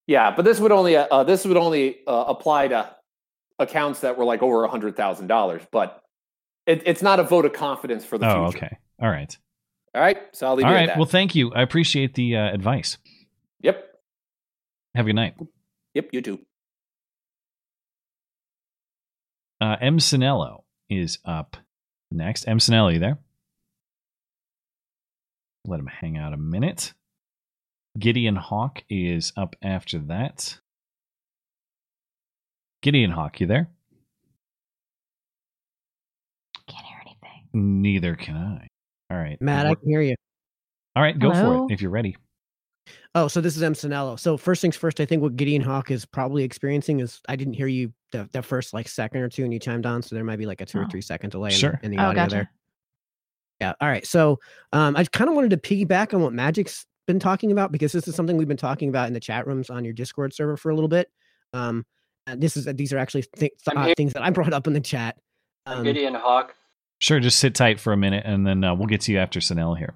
Yeah, 0.06 0.30
but 0.34 0.44
this 0.44 0.58
would 0.60 0.72
only 0.72 0.96
uh, 0.96 1.24
this 1.24 1.44
would 1.44 1.56
only 1.58 1.98
uh, 2.06 2.24
apply 2.28 2.68
to 2.68 2.94
accounts 3.58 4.00
that 4.00 4.16
were 4.16 4.24
like 4.24 4.42
over 4.42 4.64
a 4.64 4.68
hundred 4.68 4.96
thousand 4.96 5.26
dollars. 5.26 5.60
But 5.70 6.02
it, 6.66 6.82
it's 6.86 7.02
not 7.02 7.20
a 7.20 7.22
vote 7.24 7.44
of 7.44 7.52
confidence 7.52 8.04
for 8.06 8.16
the 8.18 8.26
Oh, 8.30 8.50
future. 8.50 8.66
okay. 8.66 8.76
All 9.02 9.10
right. 9.10 9.36
All 9.94 10.00
right, 10.02 10.18
so 10.32 10.46
I'll 10.46 10.54
leave 10.54 10.64
All 10.66 10.70
you 10.72 10.76
right. 10.76 10.86
that. 10.88 10.96
Well, 10.98 11.06
thank 11.06 11.34
you. 11.34 11.52
I 11.54 11.62
appreciate 11.62 12.14
the 12.14 12.36
uh, 12.36 12.52
advice. 12.54 12.98
yep, 13.60 13.84
Have 14.94 15.06
a 15.06 15.08
good 15.08 15.16
night. 15.16 15.34
yep, 15.94 16.08
you 16.12 16.20
too. 16.22 16.38
Uh, 19.60 19.76
M. 19.80 19.98
Sinello 19.98 20.62
is 20.88 21.18
up 21.24 21.56
next. 22.10 22.46
M. 22.46 22.58
Sinello, 22.58 22.98
there? 22.98 23.18
Let 25.66 25.80
him 25.80 25.86
hang 25.86 26.16
out 26.16 26.32
a 26.32 26.36
minute. 26.36 26.94
Gideon 27.98 28.36
Hawk 28.36 28.82
is 28.88 29.32
up 29.36 29.56
after 29.62 29.98
that. 29.98 30.58
Gideon 32.80 33.10
Hawk, 33.10 33.40
you 33.40 33.46
there? 33.46 33.68
Can't 36.68 36.86
hear 36.86 36.98
anything. 37.04 37.82
Neither 37.82 38.14
can 38.14 38.36
I. 38.36 38.68
All 39.10 39.18
right. 39.18 39.40
Matt, 39.40 39.66
I 39.66 39.74
can 39.74 39.88
hear 39.88 40.02
you. 40.02 40.14
All 40.94 41.02
right, 41.02 41.18
go 41.18 41.32
Hello? 41.32 41.66
for 41.66 41.72
it 41.72 41.74
if 41.74 41.82
you're 41.82 41.90
ready. 41.90 42.16
Oh, 43.14 43.26
so 43.28 43.40
this 43.40 43.56
is 43.56 43.62
M. 43.62 43.74
Sinello. 43.74 44.18
So 44.18 44.36
first 44.36 44.62
things 44.62 44.76
first, 44.76 45.00
I 45.00 45.04
think 45.04 45.22
what 45.22 45.36
Gideon 45.36 45.62
Hawk 45.62 45.90
is 45.90 46.04
probably 46.04 46.44
experiencing 46.44 47.00
is 47.00 47.20
I 47.28 47.36
didn't 47.36 47.54
hear 47.54 47.66
you 47.66 47.92
the, 48.12 48.28
the 48.32 48.42
first 48.42 48.72
like 48.72 48.88
second 48.88 49.20
or 49.20 49.28
two 49.28 49.44
and 49.44 49.52
you 49.52 49.58
chimed 49.58 49.86
on, 49.86 50.02
so 50.02 50.14
there 50.14 50.24
might 50.24 50.38
be 50.38 50.46
like 50.46 50.60
a 50.60 50.66
two 50.66 50.78
or 50.78 50.84
Oh. 50.84 50.88
three 50.90 51.00
second 51.02 51.30
delay 51.30 51.50
Sure. 51.50 51.70
in, 51.70 51.78
the- 51.80 51.84
in 51.84 51.90
the 51.92 51.98
Oh, 51.98 52.06
audio 52.08 52.22
gotcha. 52.22 52.34
there. 52.34 52.50
Yeah. 53.60 53.72
All 53.80 53.88
right. 53.88 54.06
So 54.06 54.38
um, 54.72 54.96
I 54.96 55.04
kind 55.04 55.28
of 55.28 55.34
wanted 55.34 55.50
to 55.50 55.56
piggyback 55.56 56.14
on 56.14 56.22
what 56.22 56.32
Magic's 56.32 56.86
been 57.06 57.18
talking 57.18 57.50
about 57.52 57.72
because 57.72 57.92
this 57.92 58.06
is 58.06 58.14
something 58.14 58.36
we've 58.36 58.46
been 58.48 58.56
talking 58.56 58.88
about 58.88 59.08
in 59.08 59.14
the 59.14 59.20
chat 59.20 59.46
rooms 59.46 59.68
on 59.70 59.84
your 59.84 59.94
Discord 59.94 60.32
server 60.32 60.56
for 60.56 60.70
a 60.70 60.74
little 60.74 60.88
bit. 60.88 61.10
Um, 61.52 61.84
and 62.26 62.40
this 62.40 62.56
is 62.56 62.66
these 62.76 62.92
are 62.92 62.98
actually 62.98 63.24
th- 63.36 63.52
I'm 63.68 63.78
uh, 63.78 63.94
things 63.96 64.12
that 64.12 64.22
I 64.22 64.30
brought 64.30 64.52
up 64.52 64.66
in 64.66 64.74
the 64.74 64.80
chat. 64.80 65.16
I'm 65.66 65.78
Um, 65.78 65.84
Gideon 65.84 66.14
Hawk. 66.14 66.54
Sure, 67.00 67.18
just 67.20 67.38
sit 67.38 67.54
tight 67.54 67.80
for 67.80 67.92
a 67.92 67.96
minute, 67.96 68.24
and 68.26 68.46
then 68.46 68.62
uh, 68.64 68.74
we'll 68.74 68.86
get 68.86 69.00
to 69.02 69.12
you 69.12 69.18
after 69.18 69.40
Sanel 69.40 69.76
here. 69.78 69.94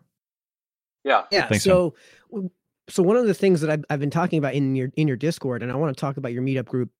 Yeah. 1.04 1.24
Yeah. 1.30 1.46
Thanks, 1.48 1.64
so, 1.64 1.94
w- 2.30 2.50
so 2.88 3.02
one 3.02 3.16
of 3.16 3.26
the 3.26 3.34
things 3.34 3.60
that 3.60 3.70
I've, 3.70 3.84
I've 3.90 3.98
been 4.00 4.10
talking 4.10 4.38
about 4.38 4.54
in 4.54 4.74
your 4.76 4.88
in 4.96 5.08
your 5.08 5.16
Discord, 5.16 5.62
and 5.62 5.70
I 5.70 5.74
want 5.76 5.94
to 5.96 6.00
talk 6.00 6.16
about 6.16 6.32
your 6.32 6.42
meetup 6.42 6.66
group 6.66 6.90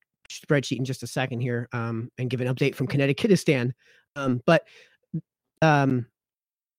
spreadsheet 0.40 0.78
in 0.78 0.84
just 0.84 1.02
a 1.02 1.06
second 1.06 1.40
here, 1.40 1.68
um, 1.72 2.10
and 2.18 2.30
give 2.30 2.40
an 2.40 2.52
update 2.52 2.74
from 2.74 2.88
Connecticutistan. 2.88 3.72
Um, 4.16 4.40
but 4.46 4.66
um, 5.62 6.06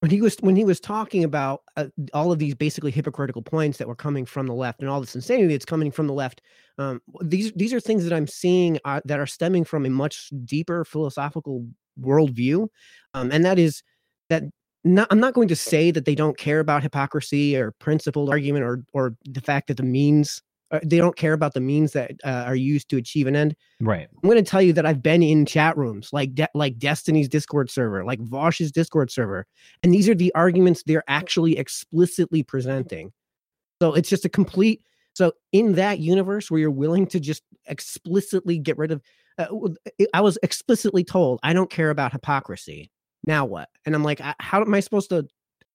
when 0.03 0.11
he 0.11 0.21
was 0.21 0.35
when 0.41 0.57
he 0.57 0.65
was 0.65 0.81
talking 0.81 1.23
about 1.23 1.61
uh, 1.77 1.85
all 2.13 2.33
of 2.33 2.37
these 2.37 2.53
basically 2.55 2.91
hypocritical 2.91 3.41
points 3.41 3.77
that 3.77 3.87
were 3.87 3.95
coming 3.95 4.25
from 4.25 4.47
the 4.47 4.53
left 4.53 4.81
and 4.81 4.89
all 4.89 4.99
this 4.99 5.15
insanity 5.15 5.53
that's 5.53 5.63
coming 5.63 5.91
from 5.91 6.07
the 6.07 6.13
left, 6.13 6.41
um, 6.77 7.01
these 7.21 7.53
these 7.53 7.73
are 7.73 7.79
things 7.79 8.03
that 8.03 8.13
I'm 8.13 8.27
seeing 8.27 8.79
uh, 8.83 8.99
that 9.05 9.19
are 9.19 9.25
stemming 9.25 9.63
from 9.63 9.85
a 9.85 9.89
much 9.89 10.29
deeper 10.43 10.83
philosophical 10.83 11.65
worldview, 11.97 12.67
um, 13.13 13.31
and 13.31 13.45
that 13.45 13.57
is 13.57 13.81
that 14.29 14.43
not, 14.83 15.07
I'm 15.09 15.21
not 15.21 15.35
going 15.35 15.47
to 15.47 15.55
say 15.55 15.89
that 15.91 16.03
they 16.03 16.15
don't 16.15 16.37
care 16.37 16.59
about 16.59 16.83
hypocrisy 16.83 17.55
or 17.55 17.71
principled 17.79 18.29
argument 18.29 18.65
or 18.65 18.83
or 18.91 19.15
the 19.23 19.39
fact 19.39 19.69
that 19.69 19.77
the 19.77 19.83
means 19.83 20.41
they 20.83 20.97
don't 20.97 21.15
care 21.15 21.33
about 21.33 21.53
the 21.53 21.59
means 21.59 21.93
that 21.93 22.11
uh, 22.23 22.43
are 22.47 22.55
used 22.55 22.89
to 22.89 22.97
achieve 22.97 23.27
an 23.27 23.35
end. 23.35 23.55
Right. 23.79 24.07
I'm 24.11 24.29
going 24.29 24.43
to 24.43 24.49
tell 24.49 24.61
you 24.61 24.73
that 24.73 24.85
I've 24.85 25.03
been 25.03 25.21
in 25.21 25.45
chat 25.45 25.77
rooms 25.77 26.09
like 26.11 26.33
De- 26.33 26.49
like 26.55 26.77
Destiny's 26.77 27.29
Discord 27.29 27.69
server, 27.69 28.03
like 28.03 28.19
Vaush's 28.19 28.71
Discord 28.71 29.11
server, 29.11 29.45
and 29.83 29.93
these 29.93 30.09
are 30.09 30.15
the 30.15 30.33
arguments 30.33 30.83
they're 30.83 31.03
actually 31.07 31.57
explicitly 31.57 32.43
presenting. 32.43 33.11
So 33.81 33.93
it's 33.93 34.09
just 34.09 34.25
a 34.25 34.29
complete. 34.29 34.81
So 35.13 35.33
in 35.51 35.73
that 35.73 35.99
universe 35.99 36.49
where 36.49 36.59
you're 36.59 36.71
willing 36.71 37.05
to 37.07 37.19
just 37.19 37.43
explicitly 37.67 38.57
get 38.57 38.77
rid 38.77 38.91
of, 38.91 39.01
uh, 39.37 39.47
I 40.13 40.21
was 40.21 40.39
explicitly 40.41 41.03
told 41.03 41.39
I 41.43 41.53
don't 41.53 41.69
care 41.69 41.91
about 41.91 42.13
hypocrisy. 42.13 42.89
Now 43.25 43.45
what? 43.45 43.69
And 43.85 43.93
I'm 43.93 44.03
like, 44.03 44.19
how 44.39 44.61
am 44.61 44.73
I 44.73 44.79
supposed 44.79 45.09
to 45.09 45.27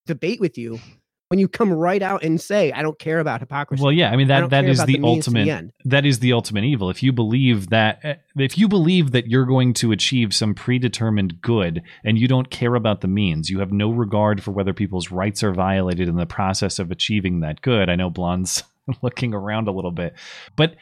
debate 0.07 0.41
with 0.41 0.59
you 0.59 0.81
when 1.29 1.39
you 1.39 1.47
come 1.49 1.73
right 1.73 2.03
out 2.03 2.25
and 2.25 2.41
say 2.41 2.73
I 2.73 2.83
don't 2.83 2.99
care 2.99 3.21
about 3.21 3.41
hypocrisy? 3.41 3.83
Well, 3.83 3.93
yeah, 3.93 4.11
I 4.11 4.17
mean 4.17 4.29
that 4.29 4.41
don't 4.41 4.51
that 4.51 4.63
care 4.63 4.71
is 4.71 4.79
about 4.79 4.87
the, 4.87 4.93
the 4.95 4.99
means 5.01 5.25
to 5.27 5.31
the 5.31 5.39
ultimate 5.41 5.53
end. 5.59 5.73
that 5.85 6.07
is 6.07 6.19
the 6.21 6.33
ultimate 6.33 6.65
evil. 6.65 6.89
If 6.91 7.03
you 7.03 7.13
believe 7.13 7.69
that 7.71 8.01
eh, 8.03 8.15
if 8.37 8.57
you 8.57 8.69
believe 8.69 9.13
that 9.13 9.27
you're 9.29 9.45
going 9.47 9.75
to 9.75 9.93
achieve 9.93 10.35
some 10.35 10.55
predetermined 10.55 11.41
good 11.43 11.83
and 12.05 12.19
you 12.19 12.29
don't 12.29 12.51
care 12.51 12.75
about 12.75 13.01
the 13.03 13.09
means, 13.09 13.51
you 13.51 13.61
have 13.61 13.73
no 13.73 13.91
regard 13.91 14.43
for 14.43 14.53
whether 14.53 14.73
people's 14.73 15.11
rights 15.11 15.43
are 15.43 15.53
violated 15.53 16.09
in 16.09 16.17
the 16.17 16.27
process 16.27 16.79
of 16.79 16.91
achieving 16.91 17.41
that 17.41 17.61
good. 17.61 17.89
I 17.91 17.97
know 17.97 18.11
Blonde's 18.11 18.63
looking 19.03 19.35
around 19.35 19.69
a 19.69 19.73
little 19.73 19.91
bit. 19.93 20.15
But 20.57 20.77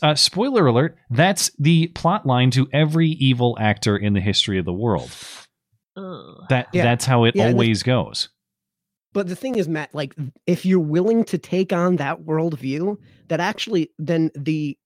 uh, 0.00 0.14
spoiler 0.14 0.66
alert, 0.68 0.96
that's 1.10 1.50
the 1.58 1.88
plot 1.88 2.24
line 2.24 2.50
to 2.52 2.68
every 2.72 3.08
evil 3.08 3.56
actor 3.60 3.96
in 3.96 4.12
the 4.14 4.20
history 4.20 4.58
of 4.58 4.64
the 4.64 4.72
world. 4.72 5.10
Ugh. 5.96 6.44
That 6.48 6.68
Yeah. 6.72 6.84
that's 6.84 7.04
how 7.04 7.24
it 7.24 7.34
Yeah, 7.36 7.46
and 7.46 7.54
the- 7.54 7.56
always 7.56 7.82
goes. 7.82 8.28
But 9.12 9.28
the 9.28 9.36
thing 9.36 9.56
is, 9.56 9.68
Matt, 9.68 9.94
like 9.94 10.14
if 10.46 10.64
you're 10.64 10.80
willing 10.80 11.24
to 11.24 11.38
take 11.38 11.72
on 11.72 11.96
that 11.96 12.22
worldview, 12.22 12.96
that 13.28 13.40
actually 13.40 13.90
then 13.98 14.30
the 14.34 14.78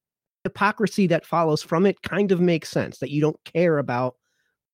hypocrisy 0.45 1.07
that 1.09 1.27
follows 1.27 1.62
from 1.62 1.87
it 1.87 2.03
kind 2.03 2.33
of 2.33 2.41
makes 2.41 2.68
sense. 2.68 2.99
That 2.99 3.11
you 3.11 3.20
don't 3.20 3.39
care 3.45 3.79
about 3.79 4.16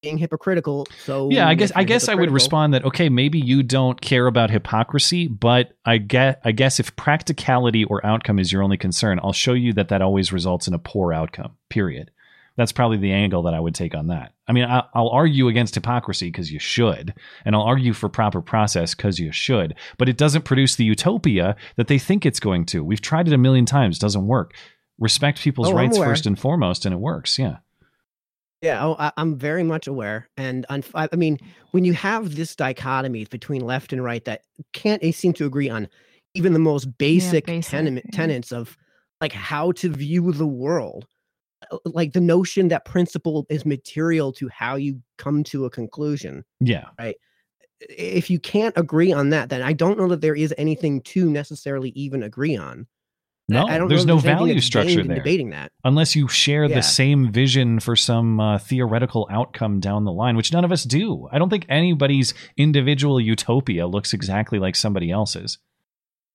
being 0.02 0.18
hypocritical. 0.18 0.86
So 1.04 1.30
yeah 1.30 1.48
i 1.48 1.54
guess 1.54 1.70
i 1.76 1.84
guess 1.84 2.08
i 2.08 2.14
would 2.14 2.30
respond 2.30 2.74
that 2.74 2.84
okay 2.84 3.08
maybe 3.08 3.38
you 3.38 3.62
don't 3.62 4.00
care 4.00 4.26
about 4.26 4.50
hypocrisy 4.50 5.28
but 5.28 5.72
i 5.84 5.96
get 5.98 6.40
i 6.44 6.50
guess 6.50 6.80
if 6.80 6.94
practicality 6.96 7.84
or 7.84 8.04
outcome 8.04 8.38
is 8.38 8.52
your 8.52 8.62
only 8.62 8.76
concern 8.76 9.20
i'll 9.22 9.32
show 9.32 9.52
you 9.52 9.72
that 9.72 9.88
that 9.88 10.02
always 10.02 10.32
results 10.32 10.66
in 10.66 10.74
a 10.74 10.78
poor 10.78 11.12
outcome 11.12 11.56
period 11.70 12.10
that's 12.56 12.72
probably 12.72 12.96
the 12.96 13.12
angle 13.12 13.42
that 13.42 13.54
i 13.54 13.60
would 13.60 13.74
take 13.74 13.94
on 13.94 14.08
that. 14.08 14.32
I 14.46 14.52
mean 14.52 14.64
I, 14.64 14.84
i'll 14.94 15.08
argue 15.08 15.48
against 15.48 15.74
hypocrisy 15.74 16.28
because 16.28 16.52
you 16.52 16.58
should 16.58 17.14
and 17.44 17.54
i'll 17.54 17.62
argue 17.62 17.92
for 17.92 18.08
proper 18.08 18.40
process 18.40 18.94
because 18.94 19.18
you 19.18 19.32
should 19.32 19.74
but 19.98 20.08
it 20.08 20.16
doesn't 20.16 20.44
produce 20.44 20.76
the 20.76 20.84
utopia 20.84 21.56
that 21.76 21.88
they 21.88 21.98
think 21.98 22.26
it's 22.26 22.40
going 22.40 22.66
to. 22.66 22.84
We've 22.84 23.00
tried 23.00 23.28
it 23.28 23.34
a 23.34 23.38
million 23.38 23.66
times 23.66 23.98
doesn't 23.98 24.26
work. 24.26 24.54
Respect 24.98 25.40
people's 25.40 25.70
Oh, 25.70 25.74
rights 25.74 25.98
first 25.98 26.26
and 26.26 26.38
foremost 26.38 26.84
and 26.84 26.92
it 26.92 26.98
works 26.98 27.38
yeah. 27.38 27.58
Yeah, 28.62 28.86
oh, 28.86 28.94
I, 28.96 29.10
I'm 29.16 29.36
very 29.36 29.64
much 29.64 29.88
aware, 29.88 30.28
and 30.36 30.64
unf- 30.70 30.92
I 30.94 31.08
I 31.12 31.16
mean, 31.16 31.38
when 31.72 31.84
you 31.84 31.94
have 31.94 32.36
this 32.36 32.54
dichotomy 32.54 33.24
between 33.24 33.62
left 33.62 33.92
and 33.92 34.04
right 34.04 34.24
that 34.24 34.42
can't 34.72 35.02
seem 35.16 35.32
to 35.32 35.46
agree 35.46 35.68
on 35.68 35.88
even 36.34 36.52
the 36.52 36.60
most 36.60 36.96
basic, 36.96 37.46
basic, 37.46 37.70
tenement, 37.72 38.06
yeah. 38.10 38.16
tenets 38.16 38.52
of 38.52 38.76
like 39.20 39.32
how 39.32 39.72
to 39.72 39.88
view 39.88 40.30
the 40.32 40.46
world, 40.46 41.06
like 41.84 42.12
the 42.12 42.20
notion 42.20 42.68
that 42.68 42.84
principle 42.84 43.46
is 43.50 43.64
material 43.66 44.32
to 44.32 44.48
how 44.48 44.76
you 44.76 45.00
come 45.18 45.42
to 45.44 45.64
a 45.64 45.70
conclusion. 45.70 46.44
yeah 46.60 46.86
Right. 46.98 47.16
If 47.88 48.30
you 48.30 48.38
can't 48.38 48.76
agree 48.76 49.12
on 49.12 49.30
that, 49.30 49.48
then 49.48 49.60
I 49.62 49.72
don't 49.72 49.98
know 49.98 50.06
that 50.08 50.20
there 50.20 50.36
is 50.36 50.54
anything 50.56 51.00
to 51.02 51.28
necessarily 51.28 51.90
even 51.96 52.22
agree 52.22 52.56
on. 52.56 52.86
No 53.48 53.66
I 53.66 53.76
don't 53.76 53.88
there's 53.88 54.06
no 54.06 54.14
anything 54.14 54.36
value 54.38 54.60
structure 54.60 55.00
in 55.00 55.08
there 55.08 55.16
Debating 55.16 55.50
that. 55.50 55.72
unless 55.84 56.14
you 56.14 56.28
share 56.28 56.66
Yeah. 56.66 56.76
the 56.76 56.82
same 56.82 57.32
vision 57.32 57.80
for 57.80 57.96
some 57.96 58.38
uh, 58.38 58.58
theoretical 58.58 59.26
outcome 59.32 59.80
down 59.80 60.04
the 60.04 60.12
line, 60.12 60.36
which 60.36 60.52
none 60.52 60.64
of 60.64 60.70
us 60.70 60.84
do. 60.84 61.28
I 61.32 61.38
don't 61.38 61.50
think 61.50 61.66
anybody's 61.68 62.34
individual 62.56 63.20
utopia 63.20 63.88
looks 63.88 64.12
exactly 64.12 64.60
like 64.60 64.76
somebody 64.76 65.10
else's. 65.10 65.58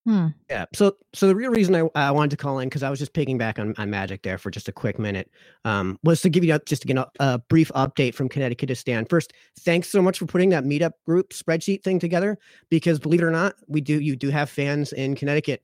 Hmm. 0.08 0.28
Yeah. 0.50 0.64
So, 0.74 0.96
so 1.14 1.28
the 1.28 1.36
real 1.36 1.52
reason 1.52 1.76
I, 1.76 1.90
I 1.94 2.12
wanted 2.12 2.32
to 2.32 2.38
call 2.38 2.60
in 2.60 2.70
because 2.70 2.82
I 2.82 2.90
was 2.90 2.98
just 2.98 3.12
picking 3.12 3.38
back 3.38 3.60
on, 3.60 3.74
on 3.78 3.90
Magic 3.90 4.24
there 4.24 4.38
for 4.38 4.50
just 4.50 4.70
a 4.70 4.72
quick 4.72 4.98
minute, 4.98 5.30
um, 5.66 6.00
was 6.02 6.22
to 6.22 6.30
give 6.30 6.46
you 6.46 6.56
a- 6.56 6.60
just 6.60 6.86
again 6.86 7.00
a, 7.00 7.08
a 7.20 7.40
brief 7.50 7.70
update 7.76 8.16
from 8.16 8.30
Connecticutistan. 8.30 9.10
First, 9.10 9.34
thanks 9.60 9.90
so 9.90 10.02
much 10.02 10.18
for 10.18 10.26
putting 10.26 10.48
that 10.52 10.64
meetup 10.64 10.94
group 11.06 11.32
spreadsheet 11.32 11.84
thing 11.84 12.00
together 12.00 12.38
because 12.70 13.00
believe 13.00 13.22
it 13.22 13.26
or 13.26 13.32
not, 13.32 13.56
we 13.68 13.82
do 13.82 14.00
you 14.00 14.16
do 14.16 14.30
have 14.30 14.50
fans 14.50 14.94
in 14.94 15.14
Connecticut. 15.14 15.62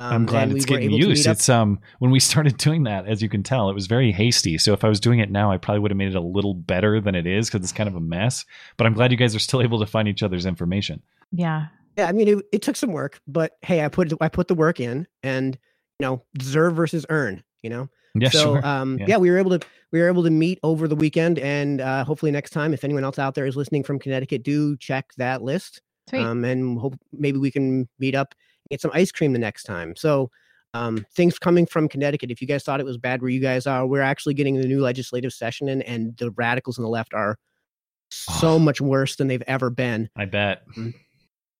Um, 0.00 0.12
I'm 0.12 0.26
glad 0.26 0.44
and 0.44 0.54
we 0.54 0.60
it's 0.60 0.66
getting 0.66 0.90
able 0.90 0.98
used. 0.98 1.26
It's 1.26 1.50
um 1.50 1.78
when 1.98 2.10
we 2.10 2.20
started 2.30 2.56
doing 2.56 2.84
that, 2.84 3.06
as 3.06 3.20
you 3.20 3.28
can 3.28 3.42
tell, 3.42 3.68
it 3.68 3.74
was 3.74 3.86
very 3.86 4.12
hasty. 4.12 4.56
So 4.56 4.72
if 4.72 4.82
I 4.82 4.88
was 4.88 4.98
doing 4.98 5.18
it 5.18 5.30
now, 5.30 5.52
I 5.52 5.58
probably 5.58 5.80
would 5.80 5.90
have 5.90 5.98
made 5.98 6.08
it 6.08 6.16
a 6.16 6.22
little 6.22 6.54
better 6.54 7.02
than 7.02 7.14
it 7.14 7.26
is 7.26 7.50
because 7.50 7.62
it's 7.62 7.72
kind 7.72 7.88
of 7.90 7.96
a 7.96 8.00
mess. 8.00 8.46
But 8.78 8.86
I'm 8.86 8.94
glad 8.94 9.10
you 9.12 9.18
guys 9.18 9.36
are 9.36 9.40
still 9.40 9.60
able 9.66 9.78
to 9.80 9.86
find 9.86 10.08
each 10.08 10.22
other's 10.22 10.46
information. 10.46 11.02
Yeah. 11.32 11.66
Yeah, 11.96 12.06
I 12.08 12.12
mean, 12.12 12.28
it, 12.28 12.44
it 12.52 12.62
took 12.62 12.76
some 12.76 12.92
work, 12.92 13.20
but 13.26 13.52
hey, 13.62 13.84
I 13.84 13.88
put 13.88 14.12
I 14.20 14.28
put 14.28 14.48
the 14.48 14.54
work 14.54 14.80
in, 14.80 15.06
and 15.22 15.56
you 15.98 16.06
know, 16.06 16.22
deserve 16.36 16.74
versus 16.74 17.06
earn. 17.08 17.42
You 17.62 17.70
know, 17.70 17.88
Yeah, 18.14 18.28
so 18.28 18.38
sure. 18.38 18.66
um, 18.66 18.98
Yeah. 18.98 19.06
yeah. 19.10 19.16
we 19.16 19.30
were 19.30 19.38
able 19.38 19.58
to 19.58 19.66
we 19.92 20.00
were 20.00 20.08
able 20.08 20.24
to 20.24 20.30
meet 20.30 20.58
over 20.62 20.86
the 20.88 20.96
weekend, 20.96 21.38
and 21.38 21.80
uh, 21.80 22.04
hopefully 22.04 22.32
next 22.32 22.50
time, 22.50 22.74
if 22.74 22.84
anyone 22.84 23.04
else 23.04 23.18
out 23.18 23.34
there 23.34 23.46
is 23.46 23.56
listening 23.56 23.84
from 23.84 23.98
Connecticut, 23.98 24.42
do 24.42 24.76
check 24.76 25.12
that 25.16 25.42
list, 25.42 25.80
Sweet. 26.10 26.22
um, 26.22 26.44
and 26.44 26.78
hope 26.78 26.94
maybe 27.12 27.38
we 27.38 27.50
can 27.50 27.88
meet 27.98 28.14
up, 28.14 28.34
get 28.70 28.80
some 28.80 28.90
ice 28.92 29.12
cream 29.12 29.32
the 29.32 29.38
next 29.38 29.64
time. 29.64 29.94
So. 29.96 30.30
Um, 30.76 31.06
things 31.14 31.38
coming 31.38 31.66
from 31.66 31.88
Connecticut. 31.88 32.32
If 32.32 32.40
you 32.40 32.48
guys 32.48 32.64
thought 32.64 32.80
it 32.80 32.84
was 32.84 32.98
bad 32.98 33.22
where 33.22 33.30
you 33.30 33.38
guys 33.38 33.64
are, 33.64 33.86
we're 33.86 34.00
actually 34.00 34.34
getting 34.34 34.56
the 34.60 34.66
new 34.66 34.80
legislative 34.80 35.32
session 35.32 35.68
in, 35.68 35.82
and 35.82 36.16
the 36.16 36.32
radicals 36.32 36.78
on 36.78 36.82
the 36.82 36.88
left 36.88 37.14
are 37.14 37.38
so 38.10 38.58
much 38.58 38.80
worse 38.80 39.14
than 39.14 39.28
they've 39.28 39.40
ever 39.46 39.70
been. 39.70 40.10
I 40.16 40.24
bet. 40.24 40.62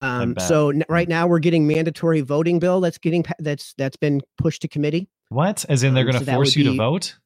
Um, 0.04 0.34
so 0.38 0.70
n- 0.70 0.84
right 0.88 1.08
now 1.08 1.26
we're 1.26 1.38
getting 1.38 1.66
mandatory 1.66 2.20
voting 2.20 2.58
bill 2.58 2.80
that's 2.80 2.98
getting 2.98 3.22
pa- 3.22 3.34
that's 3.38 3.74
that's 3.78 3.96
been 3.96 4.20
pushed 4.38 4.62
to 4.62 4.68
committee 4.68 5.08
What? 5.30 5.64
As 5.68 5.82
in 5.82 5.94
they're 5.94 6.02
Um, 6.02 6.06
going 6.06 6.14
so 6.14 6.18
to 6.20 6.24
that 6.26 6.34
force 6.34 6.56
you 6.56 6.64
to 6.64 6.76
vote? 6.76 7.16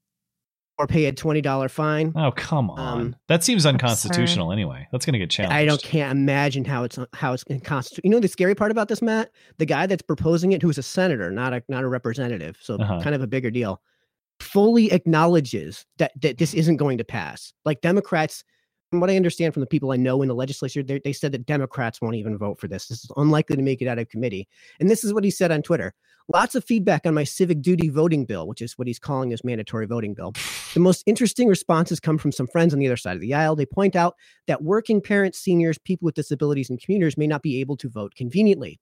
or 0.81 0.87
pay 0.87 1.07
a 1.07 1.13
twenty 1.13 1.41
dollar 1.41 1.69
fine. 1.69 2.13
Oh 2.15 2.31
come 2.31 2.71
on. 2.71 3.01
Um, 3.01 3.17
that 3.27 3.43
seems 3.43 3.67
unconstitutional 3.67 4.53
anyway. 4.53 4.87
That's 4.93 5.05
going 5.05 5.15
to 5.15 5.19
get 5.19 5.29
challenged. 5.29 5.57
I 5.57 5.65
don't 5.65 5.83
can't 5.83 6.13
imagine 6.13 6.65
how 6.65 6.85
it's 6.85 6.97
how 7.15 7.33
it's 7.33 7.43
constitute. 7.65 8.05
You 8.05 8.11
know 8.13 8.21
the 8.21 8.29
scary 8.29 8.55
part 8.55 8.71
about 8.71 8.87
this, 8.87 9.03
Matt? 9.03 9.31
The 9.59 9.67
guy 9.67 9.87
that's 9.87 10.03
proposing 10.03 10.53
it, 10.53 10.63
who's 10.63 10.79
a 10.79 10.83
senator, 10.85 11.33
not 11.33 11.53
a 11.53 11.65
not 11.69 11.83
a 11.83 11.89
representative, 11.89 12.57
so 12.61 12.77
Uh-huh. 12.77 13.01
kind 13.03 13.17
of 13.17 13.23
a 13.23 13.27
bigger 13.27 13.51
deal, 13.51 13.83
fully 14.39 14.93
acknowledges 14.93 15.85
that 15.99 16.13
that 16.23 16.39
this 16.39 16.55
isn't 16.55 16.77
going 16.77 16.99
to 16.99 17.05
pass. 17.05 17.53
Like 17.65 17.81
Democrats, 17.81 18.45
from 18.91 19.01
what 19.01 19.11
I 19.11 19.17
understand 19.17 19.55
from 19.55 19.61
the 19.61 19.67
people 19.67 19.93
I 19.93 19.97
know 19.97 20.23
in 20.23 20.29
the 20.29 20.35
legislature, 20.35 20.83
they, 20.83 21.01
they 21.05 21.13
said 21.13 21.33
that 21.33 21.47
Democrats 21.47 22.01
won't 22.01 22.17
even 22.17 22.39
vote 22.39 22.59
for 22.59 22.69
this. 22.69 22.87
This 22.87 23.05
is 23.05 23.11
unlikely 23.17 23.57
to 23.57 23.63
make 23.63 23.83
it 23.83 23.89
out 23.89 23.99
of 23.99 24.09
committee. 24.09 24.49
And 24.81 24.89
this 24.89 25.05
is 25.05 25.13
what 25.13 25.25
he 25.25 25.31
said 25.31 25.51
on 25.51 25.63
Twitter. 25.63 25.95
Lots 26.31 26.55
of 26.55 26.65
feedback 26.65 27.07
on 27.07 27.15
my 27.15 27.25
civic 27.25 27.63
duty 27.63 27.89
voting 27.89 28.27
bill, 28.27 28.47
which 28.47 28.61
is 28.61 28.77
what 28.77 28.87
he's 28.87 28.99
calling 28.99 29.31
his 29.31 29.45
mandatory 29.45 29.87
voting 29.87 30.13
bill. 30.13 30.33
The 30.75 30.81
most 30.81 31.03
interesting 31.07 31.49
responses 31.49 32.01
come 32.01 32.19
from 32.19 32.33
some 32.33 32.47
friends 32.47 32.75
on 32.75 32.81
the 32.81 32.87
other 32.87 32.99
side 32.99 33.15
of 33.15 33.23
the 33.23 33.33
aisle. 33.33 33.57
They 33.57 33.65
point 33.65 33.97
out 33.97 34.15
that 34.47 34.63
working 34.63 35.01
parents, 35.01 35.39
seniors, 35.39 35.79
people 35.79 36.05
with 36.05 36.15
disabilities, 36.15 36.69
and 36.69 36.81
commuters 36.81 37.17
may 37.17 37.27
not 37.27 37.43
be 37.43 37.61
able 37.61 37.79
to 37.79 37.89
vote 37.89 38.15
conveniently. 38.15 38.79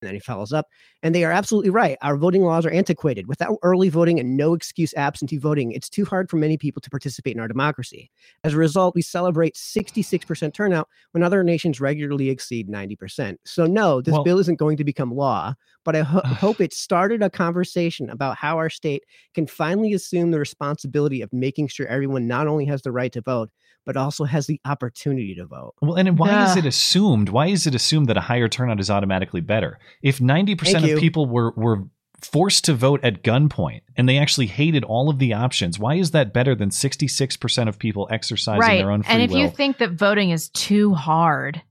And 0.00 0.08
then 0.08 0.14
he 0.14 0.20
follows 0.20 0.50
up, 0.52 0.66
and 1.02 1.14
they 1.14 1.24
are 1.24 1.30
absolutely 1.30 1.68
right. 1.68 1.98
Our 2.00 2.16
voting 2.16 2.42
laws 2.42 2.64
are 2.64 2.70
antiquated. 2.70 3.26
Without 3.26 3.58
early 3.62 3.90
voting 3.90 4.18
and 4.18 4.34
no 4.34 4.54
excuse 4.54 4.94
absentee 4.94 5.36
voting, 5.36 5.72
it's 5.72 5.90
too 5.90 6.06
hard 6.06 6.30
for 6.30 6.36
many 6.38 6.56
people 6.56 6.80
to 6.80 6.88
participate 6.88 7.34
in 7.34 7.40
our 7.40 7.48
democracy. 7.48 8.10
As 8.42 8.54
a 8.54 8.56
result, 8.56 8.94
we 8.94 9.02
celebrate 9.02 9.56
66% 9.56 10.54
turnout 10.54 10.88
when 11.10 11.22
other 11.22 11.44
nations 11.44 11.80
regularly 11.82 12.30
exceed 12.30 12.68
90%. 12.70 13.36
So, 13.44 13.66
no, 13.66 14.00
this 14.00 14.12
Well- 14.12 14.24
bill 14.24 14.38
isn't 14.38 14.58
going 14.58 14.78
to 14.78 14.84
become 14.84 15.14
law, 15.14 15.54
but 15.84 15.94
I 15.94 16.00
ho- 16.00 16.22
hope 16.24 16.62
it 16.62 16.72
started 16.72 17.22
a 17.22 17.28
conversation 17.28 18.08
about 18.08 18.38
how 18.38 18.56
our 18.56 18.70
state 18.70 19.04
can 19.34 19.46
finally 19.46 19.92
assume 19.92 20.30
the 20.30 20.38
responsibility 20.38 21.20
of 21.20 21.30
making 21.30 21.68
sure 21.68 21.86
everyone 21.88 22.26
not 22.26 22.46
only 22.46 22.64
has 22.64 22.80
the 22.80 22.92
right 22.92 23.12
to 23.12 23.20
vote, 23.20 23.50
but 23.86 23.96
also 23.96 24.24
has 24.24 24.46
the 24.46 24.60
opportunity 24.64 25.34
to 25.34 25.46
vote. 25.46 25.74
Well, 25.80 25.94
and 25.94 26.18
why 26.18 26.44
is 26.44 26.56
it 26.56 26.66
assumed? 26.66 27.28
Why 27.28 27.46
is 27.48 27.66
it 27.66 27.74
assumed 27.74 28.08
that 28.08 28.16
a 28.16 28.20
higher 28.20 28.48
turnout 28.48 28.80
is 28.80 28.90
automatically 28.90 29.40
better? 29.40 29.78
If 30.02 30.20
ninety 30.20 30.54
percent 30.54 30.84
of 30.84 30.98
people 30.98 31.26
were 31.26 31.52
were 31.56 31.84
forced 32.22 32.66
to 32.66 32.74
vote 32.74 33.00
at 33.02 33.22
gunpoint 33.22 33.80
and 33.96 34.06
they 34.06 34.18
actually 34.18 34.46
hated 34.46 34.84
all 34.84 35.08
of 35.08 35.18
the 35.18 35.32
options, 35.32 35.78
why 35.78 35.94
is 35.94 36.10
that 36.10 36.34
better 36.34 36.54
than 36.54 36.70
sixty 36.70 37.08
six 37.08 37.36
percent 37.36 37.68
of 37.68 37.78
people 37.78 38.06
exercising 38.10 38.60
right. 38.60 38.78
their 38.78 38.90
own 38.90 39.02
free 39.02 39.14
will? 39.14 39.14
and 39.14 39.22
if 39.22 39.30
will? 39.30 39.38
you 39.38 39.50
think 39.50 39.78
that 39.78 39.92
voting 39.92 40.30
is 40.30 40.50
too 40.50 40.94
hard, 40.94 41.62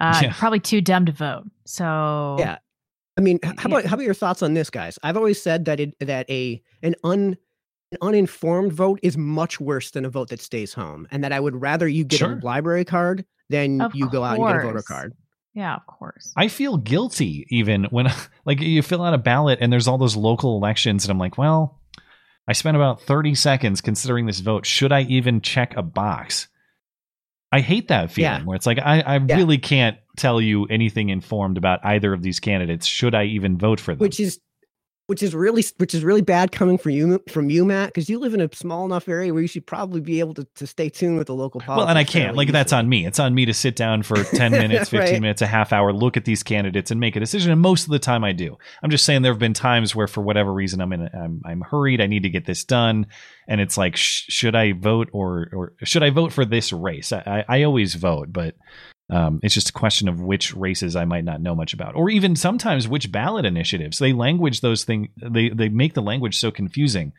uh, 0.00 0.12
Yeah. 0.14 0.28
you're 0.28 0.34
probably 0.34 0.60
too 0.60 0.80
dumb 0.80 1.06
to 1.06 1.12
vote. 1.12 1.44
So 1.66 2.36
Yeah. 2.38 2.58
I 3.16 3.20
mean, 3.20 3.40
h- 3.44 3.54
how 3.58 3.66
about 3.66 3.84
how 3.84 3.94
about 3.94 4.04
your 4.04 4.14
thoughts 4.14 4.42
on 4.42 4.54
this, 4.54 4.70
guys? 4.70 4.98
I've 5.02 5.16
always 5.16 5.42
said 5.42 5.64
that 5.66 5.80
it 5.80 5.94
that 6.00 6.30
a 6.30 6.62
an 6.82 6.94
un 7.04 7.36
an 7.92 7.98
uninformed 8.02 8.72
vote 8.72 9.00
is 9.02 9.16
much 9.16 9.60
worse 9.60 9.90
than 9.90 10.04
a 10.04 10.10
vote 10.10 10.28
that 10.28 10.40
stays 10.40 10.74
home, 10.74 11.06
and 11.10 11.24
that 11.24 11.32
I 11.32 11.40
would 11.40 11.60
rather 11.60 11.88
you 11.88 12.04
get 12.04 12.18
Sure. 12.18 12.32
a 12.38 12.44
library 12.44 12.84
card 12.84 13.24
than 13.48 13.80
Of 13.80 13.94
you 13.94 14.10
go 14.10 14.22
out 14.24 14.38
and 14.38 14.46
get 14.46 14.56
a 14.56 14.60
voter 14.66 14.82
card. 14.82 15.14
yeah, 15.54 15.74
of 15.76 15.86
course. 15.86 16.32
I 16.36 16.48
feel 16.48 16.76
guilty 16.76 17.46
even 17.50 17.84
when 17.84 18.08
like 18.44 18.60
you 18.60 18.82
fill 18.82 19.02
out 19.02 19.14
a 19.14 19.18
ballot 19.18 19.58
and 19.62 19.72
there's 19.72 19.88
all 19.88 19.98
those 19.98 20.16
local 20.16 20.56
elections 20.56 21.04
and 21.04 21.10
I'm 21.10 21.18
like, 21.18 21.38
well, 21.38 21.80
I 22.46 22.52
spent 22.52 22.76
about 22.76 23.02
30 23.02 23.34
seconds 23.34 23.80
considering 23.80 24.26
this 24.26 24.40
vote. 24.40 24.66
Should 24.66 24.92
I 24.92 25.02
even 25.02 25.40
check 25.40 25.74
a 25.76 25.82
box? 25.82 26.48
I 27.50 27.60
hate 27.60 27.88
that 27.88 28.10
feeling 28.10 28.30
Yeah. 28.40 28.44
where 28.44 28.56
it's 28.56 28.66
like 28.66 28.78
I, 28.78 29.00
I 29.00 29.16
Yeah. 29.16 29.36
really 29.36 29.56
can't 29.58 29.96
tell 30.18 30.40
you 30.42 30.66
anything 30.66 31.08
informed 31.08 31.56
about 31.56 31.80
either 31.84 32.12
of 32.12 32.20
these 32.22 32.40
candidates. 32.40 32.86
Should 32.86 33.14
I 33.14 33.24
even 33.24 33.56
vote 33.56 33.80
for 33.80 33.92
them? 33.94 34.00
which 34.00 34.20
is 34.20 34.40
which 35.08 35.22
is 35.22 35.34
really 35.34 35.64
which 35.78 35.94
is 35.94 36.04
really 36.04 36.20
bad 36.20 36.52
coming 36.52 36.76
from 36.78 36.92
you 36.92 37.20
from 37.28 37.48
you 37.50 37.64
matt 37.64 37.88
because 37.88 38.08
you 38.10 38.18
live 38.18 38.34
in 38.34 38.40
a 38.42 38.48
small 38.54 38.84
enough 38.84 39.08
area 39.08 39.32
where 39.32 39.40
you 39.42 39.48
should 39.48 39.66
probably 39.66 40.00
be 40.02 40.20
able 40.20 40.34
to, 40.34 40.46
to 40.54 40.66
stay 40.66 40.88
tuned 40.88 41.16
with 41.16 41.26
the 41.26 41.34
local 41.34 41.60
politics 41.60 41.78
well, 41.80 41.88
and 41.88 41.98
I 41.98 42.04
can't. 42.04 42.36
Like 42.36 42.52
that's 42.52 42.72
on 42.72 42.88
me. 42.88 43.06
It's 43.06 43.18
on 43.18 43.34
me 43.34 43.46
to 43.46 43.54
sit 43.54 43.74
down 43.74 44.02
for 44.02 44.22
10 44.22 44.52
minutes, 44.52 44.90
15 44.90 45.00
Right. 45.00 45.20
minutes, 45.20 45.42
a 45.42 45.46
half 45.46 45.72
hour, 45.72 45.92
look 45.92 46.16
at 46.16 46.24
these 46.24 46.42
candidates 46.42 46.90
and 46.90 47.00
make 47.00 47.16
a 47.16 47.20
decision. 47.20 47.50
And 47.50 47.60
most 47.60 47.84
of 47.84 47.90
the 47.90 47.98
time 47.98 48.22
I 48.22 48.32
do. 48.32 48.56
I'm 48.82 48.90
just 48.90 49.04
saying 49.04 49.22
there 49.22 49.32
have 49.32 49.38
been 49.38 49.54
times 49.54 49.96
where 49.96 50.06
for 50.06 50.20
whatever 50.20 50.52
reason 50.52 50.80
I'm 50.80 50.92
in 50.92 51.02
a, 51.02 51.10
I'm 51.14 51.42
I'm 51.44 51.60
hurried, 51.62 52.00
I 52.00 52.06
need 52.06 52.22
to 52.24 52.30
get 52.30 52.44
this 52.44 52.64
done 52.64 53.06
and 53.48 53.60
it's 53.60 53.78
like 53.78 53.96
sh- 53.96 54.26
should 54.28 54.54
I 54.54 54.72
vote 54.72 55.08
or 55.12 55.48
or 55.52 55.72
should 55.84 56.02
I 56.02 56.10
vote 56.10 56.32
for 56.32 56.44
this 56.44 56.72
race? 56.72 57.12
I 57.12 57.44
I, 57.48 57.56
I 57.60 57.62
always 57.64 57.94
vote, 57.94 58.28
but 58.30 58.54
um, 59.10 59.40
it's 59.42 59.54
just 59.54 59.70
a 59.70 59.72
question 59.72 60.08
of 60.08 60.20
which 60.20 60.54
races 60.54 60.94
I 60.94 61.04
might 61.06 61.24
not 61.24 61.40
know 61.40 61.54
much 61.54 61.72
about, 61.72 61.94
or 61.94 62.10
even 62.10 62.36
sometimes 62.36 62.86
which 62.86 63.10
ballot 63.10 63.44
initiatives. 63.46 63.98
They 63.98 64.12
language 64.12 64.60
those 64.60 64.84
things. 64.84 65.08
They 65.16 65.48
they 65.48 65.68
make 65.68 65.94
the 65.94 66.02
language 66.02 66.38
so 66.38 66.50
confusing. 66.50 67.12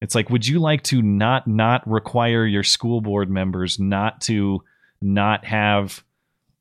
It's 0.00 0.14
like, 0.14 0.30
would 0.30 0.46
you 0.46 0.58
like 0.60 0.82
to 0.84 1.02
not 1.02 1.46
not 1.46 1.86
require 1.88 2.46
your 2.46 2.62
school 2.62 3.00
board 3.00 3.28
members 3.30 3.78
not 3.80 4.20
to 4.22 4.62
not 5.02 5.44
have, 5.44 6.02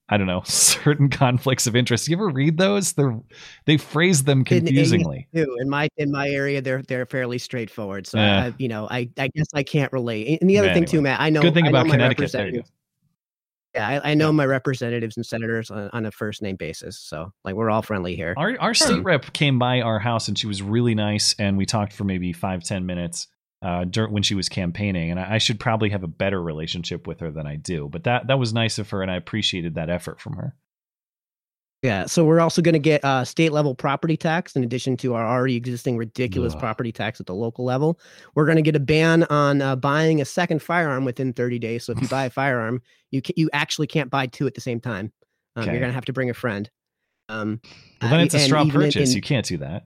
I 0.10 0.18
don't 0.18 0.26
know, 0.28 0.42
certain 0.46 1.10
conflicts 1.10 1.66
of 1.68 1.76
interest? 1.76 2.08
You 2.10 2.18
ever 2.18 2.30
read 2.30 2.58
those? 2.58 2.94
They're 2.94 3.18
they 3.66 3.78
phrase 3.78 4.24
them 4.24 4.44
In- 4.50 4.58
in- 4.58 4.66
confusingly. 4.66 5.28
too. 5.34 5.56
In 5.62 5.70
my 5.70 5.88
in 5.98 6.12
my 6.12 6.28
area, 6.28 6.62
they're 6.62 6.82
they're 6.82 7.06
fairly 7.06 7.38
straightforward. 7.38 8.06
So 8.08 8.18
Yeah. 8.18 8.46
I, 8.48 8.54
you 8.58 8.68
know, 8.68 8.88
I 8.90 9.10
I 9.18 9.28
guess 9.30 9.48
I 9.54 9.64
can't 9.64 9.94
relate. 9.94 10.42
And 10.42 10.50
the 10.50 10.58
other 10.60 10.74
thing 10.74 10.86
too, 10.86 11.02
Matt, 11.02 11.22
I 11.22 11.30
know 11.30 11.42
Good 11.42 11.54
thing 11.54 11.68
I 11.68 11.70
about 11.70 11.88
Connecticut. 11.88 12.32
There 12.32 12.48
you 12.48 12.62
go. 12.64 12.68
Representatives- 13.78 14.04
Yeah, 14.04 14.10
I, 14.10 14.12
I 14.12 14.14
know 14.16 14.32
my 14.32 14.46
representatives 14.46 15.18
and 15.18 15.26
senators 15.26 15.72
on, 15.72 15.90
on 15.94 16.06
a 16.06 16.12
first 16.12 16.42
name 16.42 16.56
basis. 16.56 17.00
So 17.00 17.32
like 17.44 17.56
we're 17.56 17.70
all 17.70 17.82
friendly 17.82 18.16
here. 18.16 18.34
Our 18.38 18.58
our 18.60 18.74
state 18.74 19.04
rep 19.04 19.34
came 19.34 19.60
by 19.60 19.82
our 19.82 20.00
house 20.00 20.28
and 20.28 20.38
she 20.38 20.48
was 20.48 20.62
really 20.62 20.96
nice, 20.96 21.36
and 21.40 21.58
we 21.58 21.66
talked 21.66 21.94
for 21.94 22.04
maybe 22.04 22.34
five 22.34 22.64
ten 22.64 22.86
minutes 22.86 23.28
uh, 23.62 23.86
dur- 23.86 24.10
when 24.10 24.22
she 24.24 24.36
was 24.36 24.50
campaigning. 24.50 25.10
And 25.12 25.20
I, 25.20 25.36
I 25.36 25.38
should 25.40 25.60
probably 25.60 25.90
have 25.90 26.04
a 26.04 26.08
better 26.08 26.42
relationship 26.42 27.08
with 27.08 27.20
her 27.22 27.32
than 27.32 27.48
I 27.48 27.56
do, 27.56 27.90
but 27.92 28.04
that 28.04 28.28
that 28.28 28.38
was 28.40 28.54
nice 28.54 28.78
of 28.78 28.90
her, 28.92 29.02
and 29.02 29.10
I 29.12 29.16
appreciated 29.16 29.76
that 29.76 29.90
effort 29.90 30.20
from 30.22 30.34
her. 30.34 30.56
Yeah, 31.84 32.08
so 32.08 32.26
we're 32.26 32.40
also 32.40 32.62
going 32.64 32.74
to 32.74 32.80
get 32.80 33.06
uh, 33.06 33.24
state 33.24 33.52
level 33.52 33.76
property 33.76 34.18
tax 34.18 34.56
in 34.56 34.64
addition 34.64 34.98
to 34.98 35.14
our 35.14 35.26
already 35.28 35.56
existing 35.56 35.96
ridiculous 35.96 36.54
Ugh. 36.54 36.60
property 36.60 36.92
tax 36.92 37.20
at 37.20 37.28
the 37.28 37.36
local 37.36 37.66
level. 37.66 38.00
We're 38.34 38.46
going 38.46 38.56
to 38.56 38.64
get 38.64 38.76
a 38.76 38.80
ban 38.80 39.24
on 39.26 39.62
uh, 39.62 39.76
buying 39.76 40.20
a 40.20 40.26
second 40.26 40.62
firearm 40.64 41.06
within 41.06 41.34
30 41.34 41.60
days. 41.60 41.86
So 41.86 41.92
if 41.94 42.02
you 42.02 42.08
buy 42.08 42.26
a 42.26 42.30
firearm, 42.32 42.82
you 43.12 43.22
ca- 43.22 43.34
you 43.38 43.48
actually 43.54 43.86
can't 43.88 44.10
buy 44.10 44.26
two 44.26 44.48
at 44.48 44.56
the 44.56 44.62
same 44.62 44.80
time. 44.82 45.12
Um, 45.56 45.64
Okay. 45.64 45.72
You're 45.72 45.80
going 45.80 45.90
to 45.92 45.96
have 45.96 46.06
to 46.06 46.14
bring 46.14 46.30
a 46.32 46.34
friend. 46.34 46.68
Um, 47.30 47.62
Well, 48.02 48.10
then 48.12 48.22
uh, 48.22 48.24
it's 48.24 48.34
a 48.34 48.40
straw 48.40 48.64
even 48.66 48.82
in- 48.82 48.88
purchase. 48.88 49.10
in- 49.12 49.16
you 49.16 49.22
can't 49.22 49.46
do 49.46 49.58
that. 49.58 49.86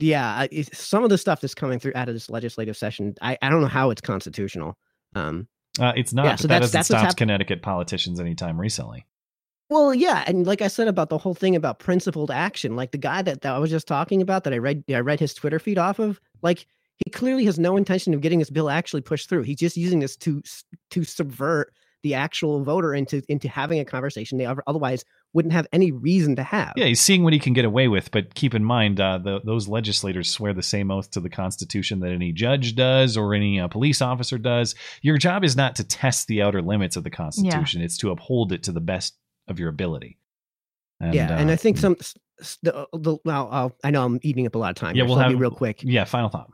yeah, 0.00 0.46
I- 0.50 0.62
some 0.72 1.04
of 1.04 1.10
the 1.10 1.18
stuff 1.18 1.40
that's 1.42 1.54
coming 1.54 1.78
through 1.78 1.92
out 1.94 2.08
of 2.08 2.14
this 2.14 2.30
legislative 2.30 2.76
session, 2.76 3.14
I, 3.20 3.36
I 3.42 3.50
don't 3.50 3.60
know 3.60 3.66
how 3.68 3.90
it's 3.90 4.00
constitutional. 4.00 4.78
Um, 5.14 5.46
Uh, 5.78 5.92
it's 5.96 6.12
not. 6.14 6.24
Yeah, 6.24 6.36
so 6.36 6.48
that 6.48 6.54
that's- 6.62 6.72
hasn't 6.72 6.94
that's 7.00 7.06
hap- 7.12 7.16
Connecticut 7.18 7.60
politicians 7.62 8.18
anytime 8.18 8.58
recently. 8.60 9.04
Well, 9.70 9.94
yeah, 9.94 10.24
and 10.26 10.46
like 10.46 10.62
I 10.62 10.68
said 10.68 10.88
about 10.88 11.08
the 11.08 11.18
whole 11.18 11.34
thing 11.34 11.56
about 11.56 11.78
principled 11.78 12.30
action, 12.30 12.76
like 12.76 12.92
the 12.92 12.98
guy 12.98 13.22
that, 13.22 13.40
that 13.40 13.54
I 13.54 13.58
was 13.58 13.70
just 13.70 13.88
talking 13.88 14.20
about 14.20 14.44
that 14.44 14.52
I 14.52 14.58
read 14.58 14.84
I 14.90 15.00
read 15.00 15.20
his 15.20 15.34
Twitter 15.34 15.58
feed 15.58 15.78
off 15.78 15.98
of, 15.98 16.20
like 16.42 16.66
he 17.04 17.10
clearly 17.10 17.44
has 17.46 17.58
no 17.58 17.76
intention 17.76 18.14
of 18.14 18.20
getting 18.20 18.38
this 18.38 18.50
bill 18.50 18.70
actually 18.70 19.00
pushed 19.00 19.28
through. 19.28 19.42
He's 19.42 19.58
just 19.58 19.76
using 19.76 20.00
this 20.00 20.16
to 20.18 20.42
to 20.90 21.04
subvert 21.04 21.72
the 22.02 22.14
actual 22.14 22.62
voter 22.62 22.94
into 22.94 23.22
into 23.28 23.48
having 23.48 23.80
a 23.80 23.84
conversation 23.84 24.36
they 24.36 24.46
otherwise 24.66 25.04
wouldn't 25.32 25.54
have 25.54 25.66
any 25.72 25.90
reason 25.90 26.36
to 26.36 26.42
have. 26.42 26.74
Yeah, 26.76 26.84
he's 26.84 27.00
seeing 27.00 27.24
what 27.24 27.32
he 27.32 27.38
can 27.38 27.54
get 27.54 27.64
away 27.64 27.88
with, 27.88 28.10
but 28.12 28.34
keep 28.34 28.54
in 28.54 28.64
mind, 28.64 29.00
uh, 29.00 29.18
the, 29.18 29.40
those 29.44 29.66
legislators 29.66 30.30
swear 30.30 30.52
the 30.52 30.62
same 30.62 30.90
oath 30.92 31.10
to 31.12 31.20
the 31.20 31.30
Constitution 31.30 32.00
that 32.00 32.12
any 32.12 32.30
judge 32.30 32.76
does 32.76 33.16
or 33.16 33.34
any 33.34 33.58
uh, 33.58 33.66
police 33.66 34.00
officer 34.00 34.38
does. 34.38 34.76
Your 35.02 35.16
job 35.16 35.42
is 35.42 35.56
not 35.56 35.74
to 35.76 35.84
test 35.84 36.28
the 36.28 36.42
outer 36.42 36.62
limits 36.62 36.96
of 36.96 37.02
the 37.02 37.10
Constitution; 37.10 37.80
it's 37.80 37.96
to 37.98 38.10
uphold 38.10 38.52
it 38.52 38.62
to 38.64 38.72
the 38.72 38.80
best 38.80 39.16
of 39.48 39.58
your 39.58 39.68
ability. 39.68 40.18
And, 41.00 41.14
yeah, 41.14 41.36
and 41.36 41.50
uh, 41.50 41.52
I 41.52 41.56
think 41.56 41.78
some 41.78 41.96
s- 42.00 42.14
s- 42.40 42.58
the, 42.62 42.86
the 42.92 43.16
well, 43.24 43.48
I'll, 43.50 43.76
I 43.82 43.90
know 43.90 44.04
I'm 44.04 44.20
eating 44.22 44.46
up 44.46 44.54
a 44.54 44.58
lot 44.58 44.70
of 44.70 44.76
time. 44.76 44.94
yeah, 44.94 45.02
here, 45.02 45.06
we'll 45.06 45.16
so 45.16 45.22
have 45.22 45.30
be 45.30 45.36
real 45.36 45.50
quick. 45.50 45.82
Yeah, 45.82 46.04
final 46.04 46.28
thought. 46.28 46.50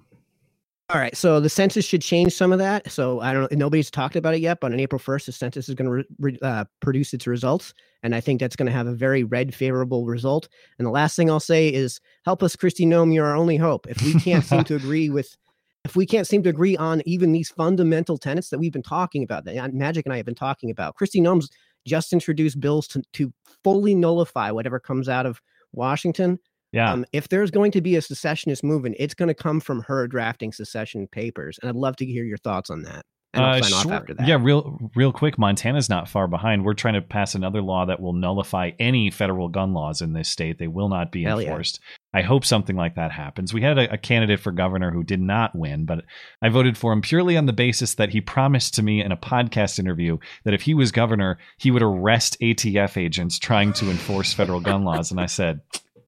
All 0.92 0.98
right, 0.98 1.16
so 1.16 1.38
the 1.38 1.48
census 1.48 1.84
should 1.84 2.02
change 2.02 2.32
some 2.32 2.50
of 2.50 2.58
that. 2.58 2.90
So 2.90 3.20
I 3.20 3.32
don't. 3.32 3.52
Nobody's 3.52 3.92
talked 3.92 4.16
about 4.16 4.34
it 4.34 4.40
yet, 4.40 4.58
but 4.60 4.72
on 4.72 4.80
April 4.80 4.98
first, 4.98 5.26
the 5.26 5.32
census 5.32 5.68
is 5.68 5.76
going 5.76 6.04
to 6.20 6.44
uh, 6.44 6.64
produce 6.80 7.14
its 7.14 7.28
results, 7.28 7.74
and 8.02 8.12
I 8.12 8.20
think 8.20 8.40
that's 8.40 8.56
going 8.56 8.66
to 8.66 8.72
have 8.72 8.88
a 8.88 8.92
very 8.92 9.22
red 9.22 9.54
favorable 9.54 10.04
result. 10.06 10.48
And 10.78 10.86
the 10.86 10.90
last 10.90 11.14
thing 11.14 11.30
I'll 11.30 11.38
say 11.38 11.68
is, 11.68 12.00
help 12.24 12.42
us, 12.42 12.56
Kristi 12.56 12.86
Noem. 12.86 13.14
You're 13.14 13.26
our 13.26 13.36
only 13.36 13.56
hope. 13.56 13.86
If 13.88 14.02
we 14.02 14.14
can't 14.14 14.44
seem 14.44 14.64
to 14.64 14.74
agree 14.74 15.10
with, 15.10 15.36
if 15.84 15.94
we 15.94 16.06
can't 16.06 16.26
seem 16.26 16.42
to 16.42 16.50
agree 16.50 16.76
on 16.76 17.02
even 17.06 17.30
these 17.30 17.50
fundamental 17.50 18.18
tenets 18.18 18.50
that 18.50 18.58
we've 18.58 18.72
been 18.72 18.82
talking 18.82 19.22
about, 19.22 19.44
that 19.44 19.56
uh, 19.56 19.68
Magic 19.72 20.06
and 20.06 20.12
I 20.12 20.16
have 20.16 20.26
been 20.26 20.34
talking 20.34 20.72
about, 20.72 20.96
Kristi 20.96 21.20
Noem's 21.20 21.50
just 21.86 22.12
introduce 22.12 22.54
bills 22.54 22.86
to 22.88 23.02
to 23.14 23.32
fully 23.64 23.94
nullify 23.94 24.50
whatever 24.50 24.78
comes 24.80 25.08
out 25.08 25.26
of 25.26 25.40
Washington. 25.72 26.38
Yeah. 26.72 26.92
Um, 26.92 27.04
if 27.12 27.28
there's 27.28 27.50
going 27.50 27.72
to 27.72 27.80
be 27.80 27.96
a 27.96 28.02
secessionist 28.02 28.62
movement, 28.62 28.96
it's 28.98 29.14
going 29.14 29.28
to 29.28 29.34
come 29.34 29.60
from 29.60 29.82
her 29.82 30.06
drafting 30.06 30.52
secession 30.52 31.08
papers, 31.08 31.58
and 31.60 31.68
I'd 31.68 31.76
love 31.76 31.96
to 31.96 32.06
hear 32.06 32.24
your 32.24 32.38
thoughts 32.38 32.70
on 32.70 32.82
that. 32.82 33.04
And 33.32 33.44
I'll 33.44 33.58
Uh, 33.58 33.62
sign 33.62 33.72
off 33.78 33.82
sure. 33.84 33.92
after 33.92 34.14
that. 34.14 34.26
Yeah, 34.26 34.38
real 34.40 34.90
real 34.96 35.12
quick. 35.12 35.38
Montana's 35.38 35.88
not 35.88 36.08
far 36.08 36.26
behind. 36.26 36.64
We're 36.64 36.74
trying 36.74 36.94
to 36.94 37.00
pass 37.00 37.34
another 37.36 37.62
law 37.62 37.84
that 37.86 38.00
will 38.00 38.12
nullify 38.12 38.70
any 38.80 39.08
federal 39.10 39.48
gun 39.48 39.72
laws 39.72 40.02
in 40.02 40.12
this 40.14 40.28
state. 40.28 40.58
They 40.58 40.66
will 40.66 40.88
not 40.88 41.12
be 41.12 41.22
Hell 41.22 41.40
yeah. 41.40 41.48
enforced. 41.48 41.78
I 42.12 42.22
hope 42.22 42.44
something 42.44 42.74
like 42.74 42.96
that 42.96 43.12
happens. 43.12 43.54
We 43.54 43.62
had 43.62 43.78
a, 43.78 43.92
a 43.92 43.96
candidate 43.98 44.40
for 44.40 44.50
governor 44.50 44.90
who 44.90 45.04
did 45.04 45.20
not 45.20 45.54
win, 45.54 45.84
but 45.84 46.04
I 46.42 46.48
voted 46.48 46.76
for 46.76 46.92
him 46.92 47.02
purely 47.02 47.36
on 47.36 47.46
the 47.46 47.52
basis 47.52 47.94
that 47.94 48.10
he 48.10 48.20
promised 48.20 48.74
to 48.74 48.82
me 48.82 49.00
in 49.00 49.12
a 49.12 49.16
podcast 49.16 49.78
interview 49.78 50.18
that 50.44 50.52
if 50.54 50.62
he 50.62 50.74
was 50.74 50.90
governor, 50.90 51.38
he 51.56 51.70
would 51.70 51.82
arrest 51.82 52.36
ATF 52.42 52.96
agents 52.96 53.38
trying 53.38 53.72
to 53.74 53.90
enforce 53.90 54.32
federal 54.32 54.58
gun 54.58 54.82
laws. 54.82 55.12
And 55.12 55.20
I 55.20 55.26
said, 55.26 55.60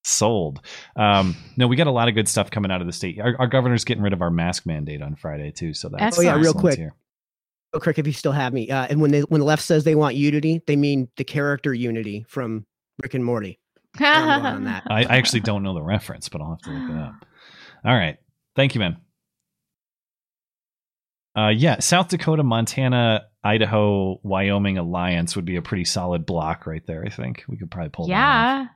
sold. 0.03 0.61
Um, 0.97 1.37
no, 1.57 1.69
we 1.69 1.77
got 1.77 1.87
a 1.87 1.93
lot 1.93 2.09
of 2.09 2.15
good 2.17 2.27
stuff 2.29 2.51
coming 2.51 2.73
out 2.73 2.81
of 2.81 2.89
the 2.89 2.93
state. 2.93 3.21
Our, 3.21 3.37
our 3.39 3.47
governor's 3.47 3.85
getting 3.85 4.03
rid 4.03 4.13
of 4.13 4.23
our 4.23 4.31
mask 4.31 4.67
mandate 4.67 5.03
on 5.03 5.15
Friday 5.15 5.53
too. 5.53 5.73
So 5.75 5.89
that's 5.89 6.19
Oh 6.19 6.23
yeah, 6.23 6.35
real 6.35 6.55
quick. 6.55 6.77
here. 6.79 6.95
Real 7.73 7.81
quick, 7.81 7.99
if 7.99 8.07
you 8.07 8.13
still 8.13 8.33
have 8.33 8.53
me, 8.53 8.71
uh, 8.71 8.87
and 8.91 9.01
when 9.01 9.11
they 9.11 9.21
when 9.21 9.41
the 9.41 9.47
left 9.47 9.63
says 9.63 9.85
they 9.85 9.95
want 9.95 10.15
unity, 10.15 10.61
they 10.67 10.77
mean 10.77 11.09
the 11.17 11.25
character 11.25 11.73
unity 11.73 12.25
from 12.29 12.67
Rick 13.03 13.15
and 13.15 13.25
Morty. 13.25 13.59
I'm 13.99 14.45
on 14.45 14.65
that. 14.65 14.85
I, 14.91 15.05
I 15.05 15.17
actually 15.17 15.41
don't 15.41 15.63
know 15.63 15.75
the 15.75 15.83
reference, 15.83 16.29
but 16.29 16.41
I'll 16.41 16.51
have 16.51 16.59
to 16.63 16.71
look 16.71 16.91
it 16.91 16.97
up. 16.97 17.15
All 17.85 17.95
right. 17.95 18.17
Thank 18.57 18.75
you, 18.75 18.81
man. 18.81 18.97
Uh, 21.37 21.49
yeah, 21.49 21.81
South 21.81 22.09
Dakota, 22.09 22.43
Montana, 22.43 23.23
Idaho, 23.43 24.21
Wyoming 24.23 24.77
alliance 24.77 25.35
would 25.35 25.47
be 25.47 25.57
a 25.57 25.63
pretty 25.63 25.85
solid 25.85 26.27
block 26.27 26.67
right 26.67 26.87
there. 26.87 27.03
I 27.07 27.09
think 27.09 27.45
we 27.49 27.57
could 27.57 27.71
probably 27.71 27.89
pull. 27.89 28.07
that 28.07 28.13
off. 28.13 28.19
yeah. 28.19 28.67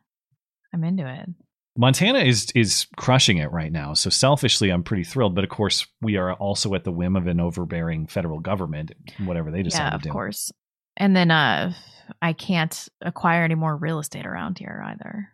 I'm 0.72 0.84
into 0.84 1.06
it. 1.06 1.28
Montana 1.76 2.20
is 2.20 2.50
is 2.54 2.86
crushing 2.96 3.38
it 3.38 3.52
right 3.52 3.72
now. 3.72 3.94
So 3.94 4.10
selfishly, 4.10 4.70
I'm 4.70 4.82
pretty 4.82 5.04
thrilled. 5.04 5.34
But 5.34 5.44
of 5.44 5.50
course, 5.50 5.86
we 6.00 6.16
are 6.16 6.32
also 6.32 6.74
at 6.74 6.84
the 6.84 6.92
whim 6.92 7.16
of 7.16 7.26
an 7.26 7.40
overbearing 7.40 8.06
federal 8.06 8.40
government, 8.40 8.92
whatever 9.24 9.50
they 9.50 9.62
decide 9.62 9.84
yeah, 9.84 9.90
to 9.90 9.96
of 9.96 10.12
course. 10.12 10.52
And 10.96 11.14
then 11.14 11.30
uh 11.30 11.74
I 12.22 12.32
can't 12.32 12.88
acquire 13.02 13.44
any 13.44 13.54
more 13.56 13.76
real 13.76 13.98
estate 13.98 14.26
around 14.26 14.58
here 14.58 14.82
either. 14.86 15.28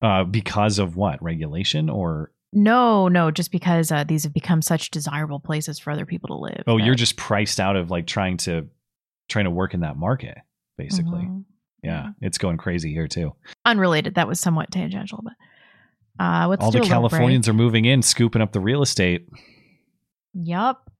Uh, 0.00 0.24
because 0.24 0.78
of 0.78 0.96
what 0.96 1.22
regulation 1.22 1.90
or 1.90 2.32
No, 2.52 3.08
no, 3.08 3.30
just 3.30 3.50
because 3.50 3.90
uh, 3.90 4.04
these 4.04 4.22
have 4.22 4.32
become 4.32 4.62
such 4.62 4.90
desirable 4.90 5.40
places 5.40 5.78
for 5.78 5.90
other 5.90 6.06
people 6.06 6.28
to 6.28 6.36
live. 6.36 6.62
oh, 6.66 6.76
you're 6.76 6.94
just 6.94 7.16
priced 7.16 7.60
out 7.60 7.76
of 7.76 7.90
like 7.90 8.06
trying 8.06 8.36
to 8.38 8.68
trying 9.28 9.44
to 9.44 9.50
work 9.50 9.74
in 9.74 9.80
that 9.80 9.96
market, 9.96 10.38
basically. 10.78 11.22
Mhm. 11.22 11.44
Yeah, 11.82 12.08
it's 12.20 12.38
going 12.38 12.56
crazy 12.56 12.92
here 12.92 13.06
too. 13.08 13.34
unrelated. 13.64 14.16
That 14.16 14.26
was 14.26 14.40
somewhat 14.40 14.70
tangential, 14.70 15.20
but 15.22 15.34
uh, 16.20 16.24
All 16.24 16.48
the 16.48 16.56
a 16.56 16.58
little 16.58 16.80
break. 16.80 16.88
Californians 16.90 17.48
are 17.48 17.52
moving 17.54 17.84
in, 17.84 18.02
scooping 18.02 18.42
up 18.42 18.52
the 18.52 18.60
real 18.60 18.82
estate. 18.82 19.28
Yup. 20.34 20.90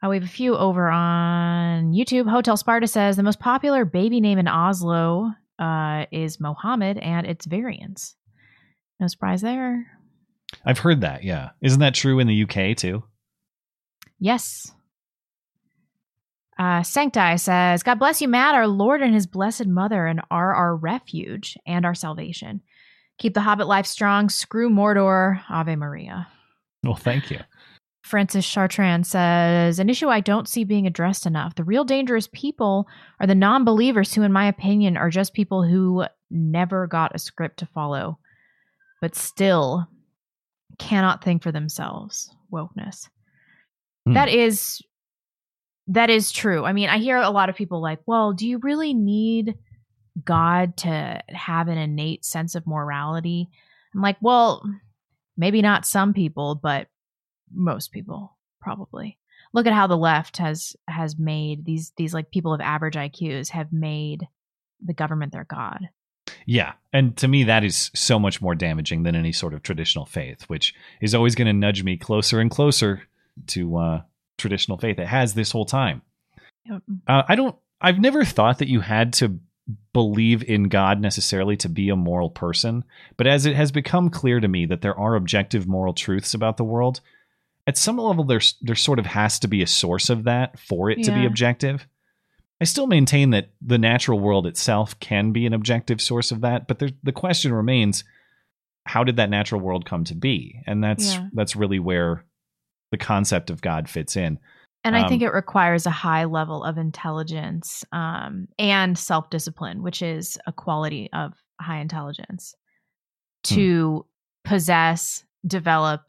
Uh, 0.00 0.08
we 0.08 0.16
have 0.16 0.24
a 0.24 0.28
few 0.28 0.56
over 0.56 0.88
on 0.88 1.92
YouTube. 1.92 2.30
Hotel 2.30 2.56
Sparta 2.56 2.86
says 2.86 3.16
the 3.16 3.22
most 3.24 3.40
popular 3.40 3.84
baby 3.84 4.20
name 4.20 4.38
in 4.38 4.46
Oslo 4.46 5.32
uh, 5.58 6.04
is 6.12 6.38
Mohammed 6.38 6.98
and 6.98 7.26
its 7.26 7.46
variants. 7.46 8.14
No 9.00 9.08
surprise 9.08 9.40
there. 9.40 9.86
I've 10.64 10.78
heard 10.78 11.00
that. 11.00 11.24
Yeah, 11.24 11.50
isn't 11.60 11.80
that 11.80 11.94
true 11.94 12.20
in 12.20 12.28
the 12.28 12.44
UK 12.44 12.76
too? 12.76 13.02
Yes. 14.20 14.72
Uh, 16.58 16.82
Sancti 16.82 17.36
says, 17.36 17.82
God 17.82 17.98
bless 18.00 18.20
you, 18.20 18.28
Matt, 18.28 18.54
our 18.54 18.66
Lord 18.66 19.00
and 19.00 19.14
his 19.14 19.26
blessed 19.26 19.66
mother, 19.66 20.06
and 20.06 20.20
are 20.30 20.54
our 20.54 20.74
refuge 20.74 21.56
and 21.66 21.86
our 21.86 21.94
salvation. 21.94 22.60
Keep 23.18 23.34
the 23.34 23.40
hobbit 23.40 23.66
life 23.66 23.86
strong. 23.86 24.28
Screw 24.28 24.68
Mordor. 24.68 25.40
Ave 25.48 25.76
Maria. 25.76 26.26
Well, 26.82 26.96
thank 26.96 27.30
you. 27.30 27.40
Francis 28.02 28.46
Chartrand 28.46 29.04
says, 29.04 29.78
an 29.78 29.90
issue 29.90 30.08
I 30.08 30.20
don't 30.20 30.48
see 30.48 30.64
being 30.64 30.86
addressed 30.86 31.26
enough. 31.26 31.56
The 31.56 31.64
real 31.64 31.84
dangerous 31.84 32.28
people 32.32 32.86
are 33.20 33.26
the 33.26 33.34
non 33.34 33.64
believers 33.64 34.14
who, 34.14 34.22
in 34.22 34.32
my 34.32 34.48
opinion, 34.48 34.96
are 34.96 35.10
just 35.10 35.34
people 35.34 35.62
who 35.62 36.06
never 36.30 36.86
got 36.86 37.14
a 37.14 37.18
script 37.18 37.58
to 37.58 37.66
follow, 37.66 38.18
but 39.00 39.14
still 39.14 39.86
cannot 40.78 41.22
think 41.22 41.42
for 41.42 41.52
themselves. 41.52 42.34
Wokeness. 42.52 43.08
Hmm. 44.06 44.14
That 44.14 44.28
is 44.28 44.80
that 45.88 46.10
is 46.10 46.30
true. 46.30 46.64
I 46.64 46.72
mean, 46.72 46.88
I 46.88 46.98
hear 46.98 47.16
a 47.16 47.30
lot 47.30 47.48
of 47.48 47.56
people 47.56 47.80
like, 47.80 48.00
well, 48.06 48.32
do 48.32 48.46
you 48.46 48.58
really 48.58 48.94
need 48.94 49.56
God 50.24 50.76
to 50.78 51.22
have 51.28 51.68
an 51.68 51.78
innate 51.78 52.24
sense 52.24 52.54
of 52.54 52.66
morality? 52.66 53.48
I'm 53.94 54.02
like, 54.02 54.18
well, 54.20 54.62
maybe 55.36 55.62
not 55.62 55.86
some 55.86 56.12
people, 56.12 56.54
but 56.54 56.88
most 57.52 57.90
people 57.90 58.36
probably. 58.60 59.18
Look 59.54 59.66
at 59.66 59.72
how 59.72 59.86
the 59.86 59.96
left 59.96 60.36
has 60.36 60.76
has 60.86 61.18
made 61.18 61.64
these 61.64 61.92
these 61.96 62.12
like 62.12 62.30
people 62.30 62.52
of 62.52 62.60
average 62.60 62.94
IQs 62.94 63.48
have 63.48 63.72
made 63.72 64.28
the 64.84 64.92
government 64.92 65.32
their 65.32 65.44
god. 65.44 65.88
Yeah. 66.44 66.74
And 66.92 67.16
to 67.16 67.28
me, 67.28 67.44
that 67.44 67.64
is 67.64 67.90
so 67.94 68.18
much 68.18 68.42
more 68.42 68.54
damaging 68.54 69.04
than 69.04 69.16
any 69.16 69.32
sort 69.32 69.54
of 69.54 69.62
traditional 69.62 70.04
faith, 70.04 70.42
which 70.48 70.74
is 71.00 71.14
always 71.14 71.34
going 71.34 71.46
to 71.46 71.54
nudge 71.54 71.82
me 71.82 71.96
closer 71.96 72.40
and 72.40 72.50
closer 72.50 73.04
to 73.48 73.76
uh, 73.78 74.02
traditional 74.38 74.78
faith. 74.78 74.98
It 74.98 75.06
has 75.08 75.34
this 75.34 75.52
whole 75.52 75.66
time. 75.66 76.02
Yep. 76.64 76.82
Uh, 77.06 77.22
I 77.28 77.34
don't, 77.34 77.56
I've 77.80 77.98
never 77.98 78.24
thought 78.24 78.58
that 78.58 78.68
you 78.68 78.80
had 78.80 79.12
to 79.14 79.38
believe 79.92 80.42
in 80.42 80.64
God 80.64 81.00
necessarily 81.00 81.56
to 81.58 81.68
be 81.68 81.90
a 81.90 81.96
moral 81.96 82.30
person. 82.30 82.84
But 83.16 83.26
as 83.26 83.44
it 83.44 83.54
has 83.54 83.70
become 83.70 84.08
clear 84.08 84.40
to 84.40 84.48
me 84.48 84.64
that 84.66 84.80
there 84.80 84.98
are 84.98 85.14
objective 85.14 85.66
moral 85.68 85.92
truths 85.92 86.32
about 86.32 86.56
the 86.56 86.64
world, 86.64 87.00
at 87.66 87.76
some 87.76 87.98
level, 87.98 88.24
there's, 88.24 88.56
there 88.62 88.74
sort 88.74 88.98
of 88.98 89.04
has 89.04 89.38
to 89.40 89.48
be 89.48 89.60
a 89.60 89.66
source 89.66 90.08
of 90.08 90.24
that 90.24 90.58
for 90.58 90.88
it 90.88 91.02
to 91.04 91.12
be 91.12 91.26
objective. 91.26 91.86
I 92.60 92.64
still 92.64 92.86
maintain 92.86 93.30
that 93.30 93.50
the 93.60 93.76
natural 93.78 94.18
world 94.18 94.46
itself 94.46 94.98
can 95.00 95.32
be 95.32 95.44
an 95.46 95.52
objective 95.52 96.00
source 96.00 96.32
of 96.32 96.40
that, 96.40 96.66
but 96.66 96.78
there, 96.78 96.88
the 97.02 97.12
question 97.12 97.52
remains: 97.52 98.04
How 98.84 99.04
did 99.04 99.16
that 99.16 99.30
natural 99.30 99.60
world 99.60 99.84
come 99.84 100.04
to 100.04 100.14
be? 100.14 100.60
And 100.66 100.82
that's 100.82 101.14
Yeah. 101.14 101.28
that's 101.34 101.54
really 101.54 101.78
where 101.78 102.24
the 102.90 102.98
concept 102.98 103.50
of 103.50 103.60
God 103.60 103.88
fits 103.88 104.16
in. 104.16 104.38
And 104.84 104.96
I 104.96 105.08
think 105.08 105.22
Um, 105.22 105.28
it 105.28 105.34
requires 105.34 105.86
a 105.86 105.90
high 105.90 106.24
level 106.24 106.62
of 106.64 106.78
intelligence 106.78 107.84
um, 107.92 108.46
and 108.58 108.96
self 108.96 109.28
discipline, 109.28 109.82
which 109.82 110.02
is 110.02 110.38
a 110.46 110.52
quality 110.52 111.10
of 111.12 111.34
high 111.60 111.80
intelligence, 111.80 112.54
Hmm. 113.46 113.54
to 113.54 114.06
possess, 114.44 115.24
develop, 115.46 116.02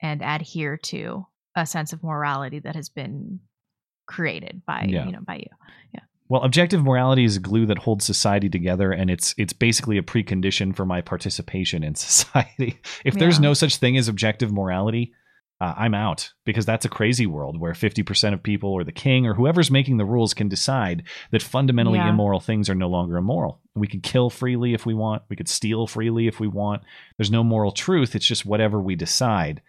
and 0.00 0.22
adhere 0.22 0.76
to 0.76 1.26
a 1.54 1.66
sense 1.66 1.92
of 1.92 2.02
morality 2.02 2.58
that 2.60 2.74
has 2.76 2.88
been 2.88 3.40
created 4.06 4.62
by 4.66 4.86
Yeah. 4.88 5.04
you 5.06 5.12
know 5.12 5.20
by 5.20 5.36
you. 5.36 5.48
Yeah. 5.92 6.00
Well, 6.28 6.42
objective 6.42 6.82
morality 6.82 7.24
is 7.24 7.36
a 7.36 7.40
glue 7.40 7.66
that 7.66 7.78
holds 7.78 8.04
society 8.04 8.48
together, 8.48 8.90
and 8.92 9.10
it's 9.10 9.34
it's 9.38 9.52
basically 9.52 9.98
a 9.98 10.02
precondition 10.02 10.74
for 10.74 10.86
my 10.86 11.00
participation 11.02 11.82
in 11.84 11.94
society. 12.08 12.80
If 13.04 13.14
there's 13.14 13.38
no 13.38 13.54
such 13.54 13.76
thing 13.76 13.96
as 13.96 14.08
objective 14.08 14.50
morality, 14.52 15.12
uh, 15.60 15.74
I'm 15.76 15.94
out 15.94 16.32
because 16.44 16.64
that's 16.66 16.84
a 16.84 16.88
crazy 16.88 17.26
world 17.26 17.58
where 17.60 17.72
50% 17.72 18.32
of 18.32 18.42
people 18.42 18.70
or 18.70 18.84
the 18.84 18.92
king 18.92 19.26
or 19.26 19.34
whoever's 19.34 19.70
making 19.70 19.96
the 19.96 20.04
rules 20.04 20.32
can 20.34 20.48
decide 20.48 21.02
that 21.32 21.42
fundamentally 21.42 21.98
Yeah. 21.98 22.10
immoral 22.10 22.38
things 22.40 22.70
are 22.70 22.74
no 22.76 22.88
longer 22.88 23.16
immoral. 23.16 23.60
We 23.74 23.88
could 23.88 24.02
kill 24.02 24.30
freely 24.30 24.72
if 24.74 24.86
we 24.86 24.94
want, 24.94 25.22
we 25.28 25.34
could 25.36 25.48
steal 25.48 25.86
freely 25.88 26.28
if 26.28 26.38
we 26.38 26.46
want. 26.46 26.82
There's 27.16 27.30
no 27.30 27.42
moral 27.42 27.72
truth, 27.72 28.14
it's 28.14 28.26
just 28.26 28.46
whatever 28.46 28.80
we 28.80 28.94
decide. 28.94 29.60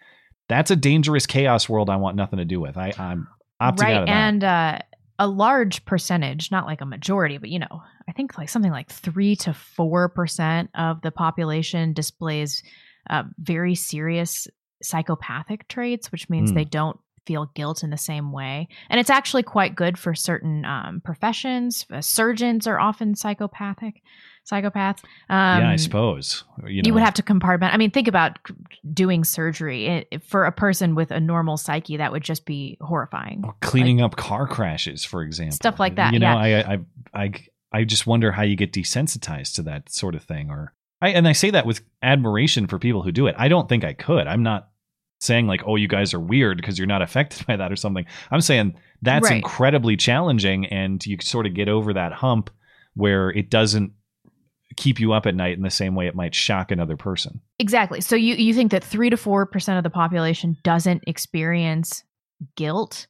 That's 0.48 0.70
a 0.70 0.76
dangerous 0.76 1.26
chaos 1.26 1.68
world 1.68 1.90
I 1.90 1.96
want 1.96 2.16
nothing 2.16 2.38
to 2.38 2.44
do 2.44 2.60
with. 2.60 2.76
I, 2.76 2.92
I'm 2.98 3.26
opting 3.60 3.82
out 3.94 4.02
of 4.02 4.06
that. 4.06 4.12
and 4.12 4.44
uh, 4.44 4.78
a 5.18 5.26
large 5.28 5.84
percentage 5.84 6.50
not 6.50 6.64
like 6.66 6.80
a 6.80 6.86
majority 6.86 7.36
but 7.36 7.50
you 7.50 7.58
know 7.58 7.82
i 8.08 8.12
think 8.12 8.38
like 8.38 8.48
something 8.48 8.72
like 8.72 8.90
3 8.90 9.36
to 9.36 9.50
4% 9.50 10.68
of 10.74 11.02
the 11.02 11.10
population 11.10 11.92
displays 11.92 12.62
uh, 13.10 13.24
very 13.38 13.74
serious 13.74 14.48
psychopathic 14.82 15.68
traits 15.68 16.10
which 16.12 16.28
means 16.30 16.50
Hmm. 16.50 16.56
they 16.56 16.64
don't 16.64 16.98
feel 17.26 17.50
guilt 17.54 17.84
in 17.84 17.90
the 17.90 17.98
same 17.98 18.32
way 18.32 18.66
and 18.88 18.98
it's 18.98 19.10
actually 19.10 19.42
quite 19.42 19.74
good 19.74 19.98
for 19.98 20.14
certain 20.14 20.64
um, 20.64 21.00
professions 21.04 21.84
uh, 21.92 22.00
surgeons 22.00 22.66
are 22.66 22.80
often 22.80 23.14
psychopathic 23.14 24.02
psychopaths 24.50 25.04
um, 25.28 25.60
yeah, 25.62 25.70
I 25.70 25.76
suppose. 25.76 26.44
You, 26.66 26.82
know. 26.82 26.86
you, 26.86 26.94
would 26.94 27.02
have 27.02 27.14
to 27.14 27.22
compartment. 27.22 27.74
I 27.74 27.76
mean, 27.76 27.90
think 27.90 28.08
about 28.08 28.38
doing 28.92 29.22
surgery 29.22 29.86
It- 30.10 30.24
for 30.24 30.44
a 30.46 30.50
person 30.50 30.94
with 30.94 31.10
a 31.10 31.20
normal 31.20 31.56
psyche. 31.58 31.98
That 31.98 32.10
would 32.10 32.24
just 32.24 32.46
be 32.46 32.78
horrifying. 32.80 33.42
Or 33.44 33.54
cleaning 33.60 34.00
up 34.00 34.16
car 34.16 34.48
crashes, 34.48 35.04
for 35.04 35.22
example. 35.22 35.54
Stuff 35.56 35.78
like 35.78 35.96
that, 35.96 36.14
You 36.14 36.20
know, 36.20 36.40
yeah. 36.40 36.64
I, 36.66 36.72
I, 36.72 36.78
I, 37.24 37.32
I 37.72 37.84
just 37.84 38.06
wonder 38.06 38.32
how 38.32 38.42
you 38.42 38.56
get 38.56 38.72
desensitized 38.72 39.54
to 39.56 39.62
that 39.64 39.92
sort 39.92 40.14
of 40.14 40.24
thing. 40.24 40.50
Or 40.50 40.72
I, 41.02 41.10
and 41.10 41.28
I 41.28 41.32
say 41.32 41.50
that 41.50 41.66
with 41.66 41.82
admiration 42.02 42.66
for 42.66 42.78
people 42.78 43.02
who 43.02 43.12
do 43.12 43.26
it. 43.26 43.34
I 43.38 43.48
don't 43.48 43.68
think 43.68 43.84
I 43.84 43.92
could. 43.92 44.26
I'm 44.26 44.42
not 44.42 44.69
saying 45.20 45.46
like, 45.46 45.62
oh, 45.66 45.76
you 45.76 45.86
guys 45.88 46.12
are 46.14 46.20
weird 46.20 46.56
because 46.56 46.78
you're 46.78 46.86
not 46.86 47.02
affected 47.02 47.46
by 47.46 47.56
that 47.56 47.70
or 47.70 47.76
something. 47.76 48.06
I'm 48.30 48.40
saying 48.40 48.74
that's 49.02 49.24
Right. 49.30 49.36
incredibly 49.36 49.96
challenging, 49.96 50.66
and 50.66 51.04
you 51.06 51.16
sort 51.22 51.46
of 51.46 51.54
get 51.54 51.68
over 51.68 51.92
that 51.94 52.12
hump 52.12 52.50
where 52.94 53.30
it 53.30 53.50
doesn't 53.50 53.92
keep 54.76 55.00
you 55.00 55.12
up 55.12 55.26
at 55.26 55.34
night 55.34 55.56
in 55.56 55.62
the 55.62 55.70
same 55.70 55.94
way 55.94 56.06
it 56.06 56.14
might 56.14 56.34
shock 56.34 56.70
another 56.70 56.96
person. 56.96 57.40
Exactly. 57.58 58.00
So 58.00 58.16
you 58.16 58.34
you 58.36 58.54
think 58.54 58.70
that 58.72 58.84
three 58.84 59.10
to 59.10 59.16
four 59.16 59.46
percent 59.46 59.78
of 59.78 59.84
the 59.84 59.90
population 59.90 60.56
doesn't 60.64 61.04
experience 61.06 62.02
guilt? 62.56 63.06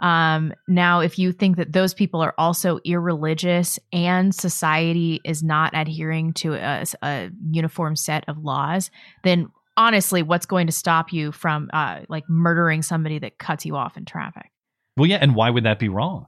Um, 0.00 0.52
now, 0.66 0.98
if 1.00 1.16
you 1.18 1.30
think 1.32 1.56
that 1.58 1.72
those 1.72 1.94
people 1.94 2.20
are 2.22 2.34
also 2.36 2.80
irreligious 2.84 3.78
and 3.92 4.34
society 4.34 5.20
is 5.24 5.44
not 5.44 5.70
adhering 5.74 6.32
to 6.34 6.54
a, 6.54 6.84
a 7.02 7.30
uniform 7.52 7.94
set 7.94 8.24
of 8.26 8.38
laws, 8.38 8.90
then 9.22 9.48
honestly, 9.76 10.22
what's 10.22 10.46
going 10.46 10.66
to 10.66 10.72
stop 10.72 11.12
you 11.12 11.32
from 11.32 11.70
uh, 11.72 12.00
like 12.08 12.28
murdering 12.28 12.82
somebody 12.82 13.18
that 13.20 13.38
cuts 13.38 13.64
you 13.66 13.76
off 13.76 13.96
in 13.96 14.04
traffic? 14.04 14.50
Well, 14.96 15.06
yeah, 15.06 15.18
and 15.20 15.34
why 15.34 15.50
would 15.50 15.64
that 15.64 15.78
be 15.78 15.88
wrong? 15.88 16.26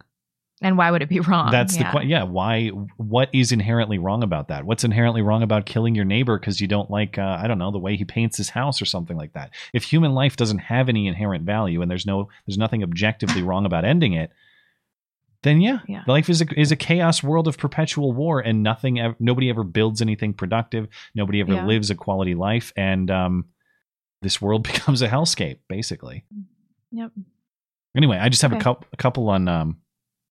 And 0.63 0.79
why 0.79 0.91
would 0.91 1.03
it 1.03 1.09
be 1.09 1.21
wrong? 1.29 1.51
That's 1.51 1.75
the 1.77 1.81
Yeah. 1.81 1.91
question. 1.91 2.11
Yeah, 2.11 2.23
why? 2.23 2.69
What 2.97 3.29
is 3.35 3.53
inherently 3.53 3.99
wrong 3.99 4.23
about 4.23 4.49
that? 4.49 4.65
What's 4.65 4.85
inherently 4.85 5.21
wrong 5.21 5.43
about 5.43 5.67
killing 5.67 5.95
your 5.95 6.05
neighbor 6.05 6.39
because 6.39 6.61
you 6.61 6.67
don't 6.69 6.91
like, 6.91 7.19
uh, 7.19 7.39
I 7.41 7.47
don't 7.49 7.59
know, 7.59 7.71
the 7.71 7.79
way 7.79 7.97
he 7.97 8.05
paints 8.05 8.37
his 8.37 8.51
house 8.51 8.81
or 8.81 8.87
something 8.87 9.17
like 9.17 9.33
that? 9.35 9.51
If 9.73 9.85
human 9.85 10.13
life 10.13 10.37
doesn't 10.37 10.59
have 10.59 10.89
any 10.89 11.07
inherent 11.07 11.45
value 11.45 11.83
and 11.83 11.91
there's 11.91 12.07
no, 12.07 12.29
there's 12.47 12.59
nothing 12.59 12.83
objectively 12.83 13.43
wrong 13.43 13.67
about 13.67 13.85
ending 13.85 14.15
it, 14.15 14.31
then 15.45 15.61
yeah, 15.61 15.79
Yeah. 15.87 16.03
life 16.09 16.29
is 16.29 16.43
a 16.43 16.61
is 16.61 16.73
a 16.73 16.77
chaos 16.77 17.23
world 17.23 17.47
of 17.47 17.57
perpetual 17.57 18.13
war, 18.13 18.41
and 18.41 18.63
nothing, 18.65 18.99
ev- 18.99 19.15
nobody 19.21 19.49
ever 19.49 19.63
builds 19.63 20.03
anything 20.03 20.35
productive. 20.35 20.89
Nobody 21.15 21.41
ever 21.41 21.55
Yeah. 21.55 21.67
lives 21.67 21.91
a 21.91 21.95
quality 21.95 22.35
life, 22.35 22.73
and 22.77 23.09
um, 23.11 23.45
this 24.23 24.43
world 24.43 24.63
becomes 24.73 25.01
a 25.03 25.09
hellscape, 25.09 25.59
basically. 25.69 26.25
Yep. 26.91 27.13
Anyway, 27.97 28.19
I 28.19 28.29
just 28.29 28.43
have 28.43 28.53
a 28.53 28.57
Okay. 28.57 28.65
couple 28.65 28.89
a 28.93 28.97
couple 28.97 29.29
on 29.31 29.47
um 29.47 29.77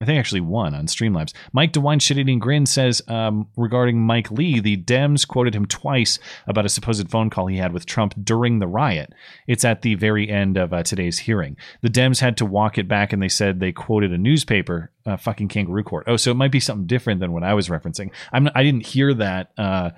I 0.04 0.06
think 0.06 0.20
actually 0.20 0.42
one 0.42 0.76
on 0.76 0.88
Streamlabs. 0.88 1.34
Mike 1.54 1.72
DeWine 1.72 2.02
Shit 2.02 2.18
Eating 2.18 2.38
Grin 2.38 2.66
says 2.66 3.02
um, 3.08 3.48
regarding 3.56 4.02
Mike 4.02 4.30
Lee, 4.32 4.60
the 4.60 4.76
Dems 4.76 5.26
quoted 5.26 5.56
him 5.56 5.66
twice 5.66 6.20
about 6.46 6.66
a 6.66 6.70
supposed 6.70 7.10
phone 7.10 7.30
call 7.30 7.48
he 7.48 7.56
had 7.56 7.72
with 7.72 7.86
Trump 7.86 8.14
during 8.22 8.60
the 8.60 8.68
riot. 8.68 9.14
It's 9.48 9.64
at 9.64 9.82
the 9.82 9.96
very 9.96 10.30
end 10.30 10.58
of 10.58 10.74
uh, 10.74 10.84
today's 10.84 11.20
hearing. 11.20 11.56
The 11.82 11.90
Dems 11.90 12.20
had 12.20 12.36
to 12.38 12.46
walk 12.46 12.78
it 12.78 12.90
back 12.90 13.14
and 13.14 13.24
they 13.24 13.30
said 13.30 13.62
they 13.62 13.72
quoted 13.72 14.12
a 14.12 14.18
newspaper, 14.18 14.92
uh, 15.06 15.16
fucking 15.16 15.48
Kangaroo 15.48 15.84
Court. 15.84 16.04
Oh, 16.08 16.18
so 16.18 16.32
it 16.32 16.38
might 16.38 16.52
be 16.52 16.60
something 16.60 16.86
different 16.86 17.22
than 17.22 17.32
what 17.32 17.44
I 17.44 17.54
was 17.54 17.70
referencing. 17.70 18.12
I'm 18.34 18.50
I 18.54 18.62
didn't 18.62 18.86
hear 18.86 19.14
that 19.14 19.52
uh, 19.58 19.92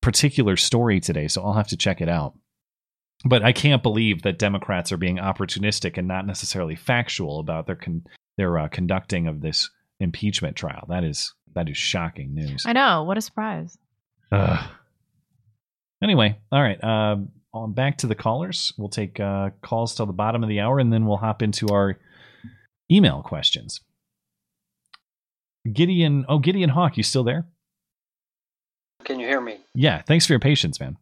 particular 0.00 0.56
story 0.56 1.00
today, 1.00 1.26
so 1.26 1.42
I'll 1.42 1.54
have 1.54 1.68
to 1.68 1.76
check 1.76 2.00
it 2.00 2.08
out. 2.08 2.34
But 3.24 3.42
I 3.44 3.50
can't 3.50 3.82
believe 3.82 4.22
that 4.22 4.38
Democrats 4.38 4.92
are 4.92 4.96
being 4.96 5.16
opportunistic 5.16 5.98
and 5.98 6.06
not 6.06 6.26
necessarily 6.26 6.76
factual 6.76 7.40
about 7.40 7.66
their 7.66 7.76
con- 7.76 8.04
their 8.36 8.58
uh, 8.58 8.68
conducting 8.68 9.26
of 9.26 9.40
this 9.40 9.70
impeachment 10.00 10.56
trial. 10.56 10.86
That 10.88 11.04
is 11.04 11.34
that 11.54 11.68
is 11.68 11.76
shocking 11.76 12.34
news. 12.34 12.64
I 12.66 12.72
know. 12.72 13.04
What 13.04 13.18
a 13.18 13.20
surprise. 13.20 13.76
Ugh. 14.30 14.70
Anyway, 16.02 16.38
all 16.50 16.62
right. 16.62 16.82
Um, 16.82 17.28
on 17.54 17.72
back 17.72 17.98
to 17.98 18.06
the 18.06 18.14
callers. 18.14 18.72
We'll 18.78 18.88
take 18.88 19.20
uh, 19.20 19.50
calls 19.62 19.94
till 19.94 20.06
the 20.06 20.12
bottom 20.12 20.42
of 20.42 20.48
the 20.48 20.60
hour, 20.60 20.78
and 20.78 20.92
then 20.92 21.06
we'll 21.06 21.18
hop 21.18 21.42
into 21.42 21.68
our 21.68 21.98
email 22.90 23.22
questions. 23.22 23.80
Gideon, 25.70 26.24
oh 26.28 26.38
Gideon 26.38 26.70
Hawk, 26.70 26.96
you 26.96 27.02
still 27.02 27.24
there? 27.24 27.46
Can 29.04 29.20
you 29.20 29.26
hear 29.26 29.40
me? 29.40 29.58
Yeah. 29.74 30.02
Thanks 30.02 30.26
for 30.26 30.32
your 30.32 30.40
patience, 30.40 30.80
man. 30.80 30.96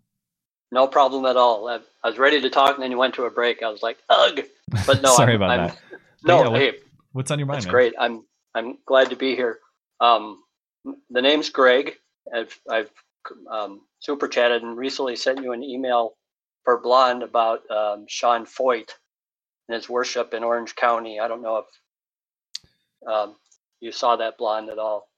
No 0.72 0.86
problem 0.86 1.24
at 1.26 1.36
all. 1.36 1.68
I, 1.68 1.80
I 2.04 2.08
was 2.08 2.18
ready 2.18 2.40
to 2.40 2.50
talk, 2.50 2.74
and 2.74 2.82
then 2.82 2.90
you 2.90 2.98
went 2.98 3.14
to 3.14 3.24
a 3.24 3.30
break. 3.30 3.62
I 3.62 3.68
was 3.70 3.82
like, 3.82 3.98
ugh. 4.08 4.40
But 4.86 5.02
no, 5.02 5.14
Sorry 5.16 5.34
I'm, 5.34 5.42
about 5.42 5.50
I'm, 5.50 5.66
that. 5.68 5.78
No, 6.24 6.42
Yeah, 6.42 6.48
what- 6.50 6.60
hey, 6.60 6.72
What's 7.12 7.30
on 7.30 7.38
your 7.38 7.46
mind, 7.46 7.56
that's 7.56 7.66
man? 7.66 7.72
great. 7.72 7.94
I'm 7.98 8.24
I'm 8.54 8.78
glad 8.86 9.10
to 9.10 9.16
be 9.16 9.34
here. 9.34 9.58
Um, 10.00 10.42
the 11.10 11.22
name's 11.22 11.48
Greg. 11.50 11.94
I've 12.34 12.58
I've 12.70 12.90
um, 13.50 13.82
super 13.98 14.28
chatted 14.28 14.62
and 14.62 14.76
recently 14.76 15.16
sent 15.16 15.42
you 15.42 15.52
an 15.52 15.62
email 15.62 16.16
for 16.64 16.78
Blonde 16.78 17.22
about 17.22 17.68
um, 17.70 18.06
Sean 18.08 18.44
Feucht 18.46 18.90
and 19.68 19.74
his 19.74 19.88
worship 19.88 20.34
in 20.34 20.44
Orange 20.44 20.74
County. 20.74 21.20
I 21.20 21.28
don't 21.28 21.42
know 21.42 21.64
if 21.64 23.10
um, 23.10 23.36
you 23.80 23.92
saw 23.92 24.16
that 24.16 24.38
Blonde 24.38 24.70
at 24.70 24.78
all. 24.78 25.08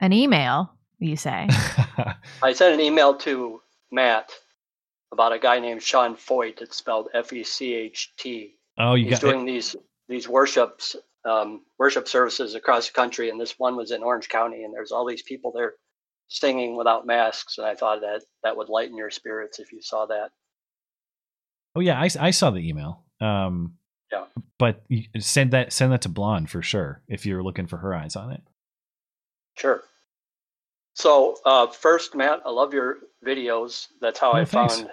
An 0.00 0.12
email, 0.12 0.72
you 0.98 1.16
say? 1.16 1.48
I 2.42 2.52
sent 2.52 2.74
an 2.74 2.80
email 2.80 3.14
to 3.18 3.60
Matt 3.90 4.32
about 5.12 5.32
a 5.32 5.38
guy 5.38 5.60
named 5.60 5.82
Sean 5.82 6.16
Feucht. 6.16 6.60
It's 6.60 6.76
spelled 6.76 7.08
F 7.14 7.32
E 7.32 7.44
C 7.44 7.74
H 7.74 8.12
T. 8.18 8.56
Oh, 8.78 8.94
you 8.94 9.06
He's 9.06 9.20
got 9.20 9.30
doing 9.30 9.44
these 9.44 9.76
these 10.08 10.28
worships 10.28 10.96
um, 11.24 11.62
worship 11.78 12.06
services 12.06 12.54
across 12.54 12.86
the 12.88 12.92
country, 12.92 13.30
and 13.30 13.40
this 13.40 13.58
one 13.58 13.76
was 13.76 13.90
in 13.90 14.02
Orange 14.02 14.28
County, 14.28 14.64
and 14.64 14.74
there's 14.74 14.92
all 14.92 15.06
these 15.06 15.22
people 15.22 15.52
there 15.52 15.74
singing 16.28 16.76
without 16.76 17.06
masks, 17.06 17.56
and 17.58 17.66
I 17.66 17.74
thought 17.74 18.00
that 18.02 18.22
that 18.42 18.56
would 18.56 18.68
lighten 18.68 18.96
your 18.96 19.10
spirits 19.10 19.58
if 19.58 19.72
you 19.72 19.80
saw 19.80 20.04
that. 20.06 20.30
Oh 21.74 21.80
yeah, 21.80 22.00
I, 22.00 22.08
I 22.20 22.30
saw 22.30 22.50
the 22.50 22.66
email. 22.68 23.02
Um, 23.20 23.74
Yeah. 24.12 24.26
but 24.58 24.82
send 25.18 25.52
that 25.52 25.72
send 25.72 25.92
that 25.92 26.02
to 26.02 26.08
Blonde 26.08 26.50
for 26.50 26.62
sure 26.62 27.02
if 27.08 27.24
you're 27.26 27.42
looking 27.42 27.66
for 27.66 27.78
her 27.78 27.94
eyes 27.94 28.16
on 28.16 28.30
it. 28.30 28.42
Sure. 29.56 29.82
So 30.94 31.36
uh, 31.44 31.66
first, 31.68 32.14
Matt, 32.14 32.40
I 32.44 32.50
love 32.50 32.72
your 32.74 32.98
videos. 33.26 33.88
That's 34.00 34.18
how 34.18 34.32
Oh, 34.32 34.36
I 34.36 34.44
thanks. 34.44 34.74
found 34.76 34.90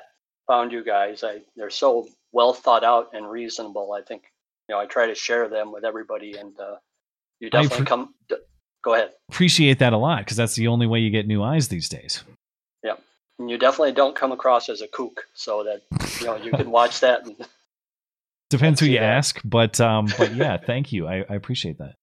found 0.48 0.72
you 0.72 0.84
guys. 0.84 1.24
I 1.24 1.42
they're 1.56 1.70
so 1.70 2.08
well 2.32 2.54
thought 2.54 2.84
out 2.84 3.10
and 3.14 3.30
reasonable. 3.30 3.92
I 3.94 4.02
think 4.02 4.24
you 4.72 4.78
know 4.78 4.82
I 4.82 4.86
try 4.86 5.08
to 5.08 5.16
share 5.16 5.50
them 5.50 5.74
with 5.74 5.84
everybody, 5.84 6.38
and 6.38 6.58
uh, 6.58 6.76
you 7.42 7.50
definitely 7.50 7.84
appre- 7.84 7.88
come. 7.88 8.14
d- 8.30 8.38
Go 8.86 8.94
ahead. 8.94 9.10
Appreciate 9.30 9.80
that 9.80 9.92
a 9.92 9.98
lot 9.98 10.20
because 10.20 10.38
that's 10.38 10.56
the 10.56 10.68
only 10.68 10.88
way 10.88 11.00
you 11.00 11.10
get 11.10 11.28
new 11.28 11.44
eyes 11.44 11.68
these 11.68 11.90
days. 11.90 12.24
Yeah, 12.86 12.96
and 13.38 13.50
you 13.50 13.58
definitely 13.58 13.92
don't 13.92 14.16
come 14.16 14.32
across 14.32 14.70
as 14.70 14.80
a 14.82 14.88
kook, 14.88 15.26
so 15.34 15.66
that 15.66 15.82
you 16.22 16.26
know 16.26 16.38
you 16.38 16.52
can 16.52 16.72
watch 16.80 17.02
that. 17.02 17.26
And, 17.26 17.36
Depends 18.50 18.80
who 18.80 18.86
you 18.86 19.00
that. 19.00 19.04
ask, 19.04 19.42
but 19.44 19.82
um, 19.82 20.08
but 20.18 20.34
yeah, 20.36 20.56
thank 20.56 20.94
you. 20.94 21.06
I, 21.06 21.26
I 21.30 21.36
appreciate 21.36 21.78
that. 21.80 21.96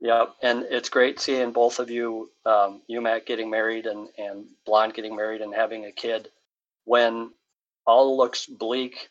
yeah, 0.00 0.26
and 0.40 0.64
it's 0.70 0.90
great 0.90 1.18
seeing 1.18 1.50
both 1.50 1.80
of 1.80 1.90
you, 1.90 2.30
um, 2.46 2.82
you 2.86 3.00
Matt 3.00 3.26
getting 3.26 3.50
married 3.50 3.86
and 3.86 4.08
and 4.16 4.44
Blonde 4.64 4.94
getting 4.94 5.16
married 5.16 5.40
and 5.40 5.52
having 5.52 5.86
a 5.86 5.92
kid, 5.92 6.28
when 6.84 7.32
all 7.84 8.16
looks 8.16 8.46
bleak, 8.46 9.08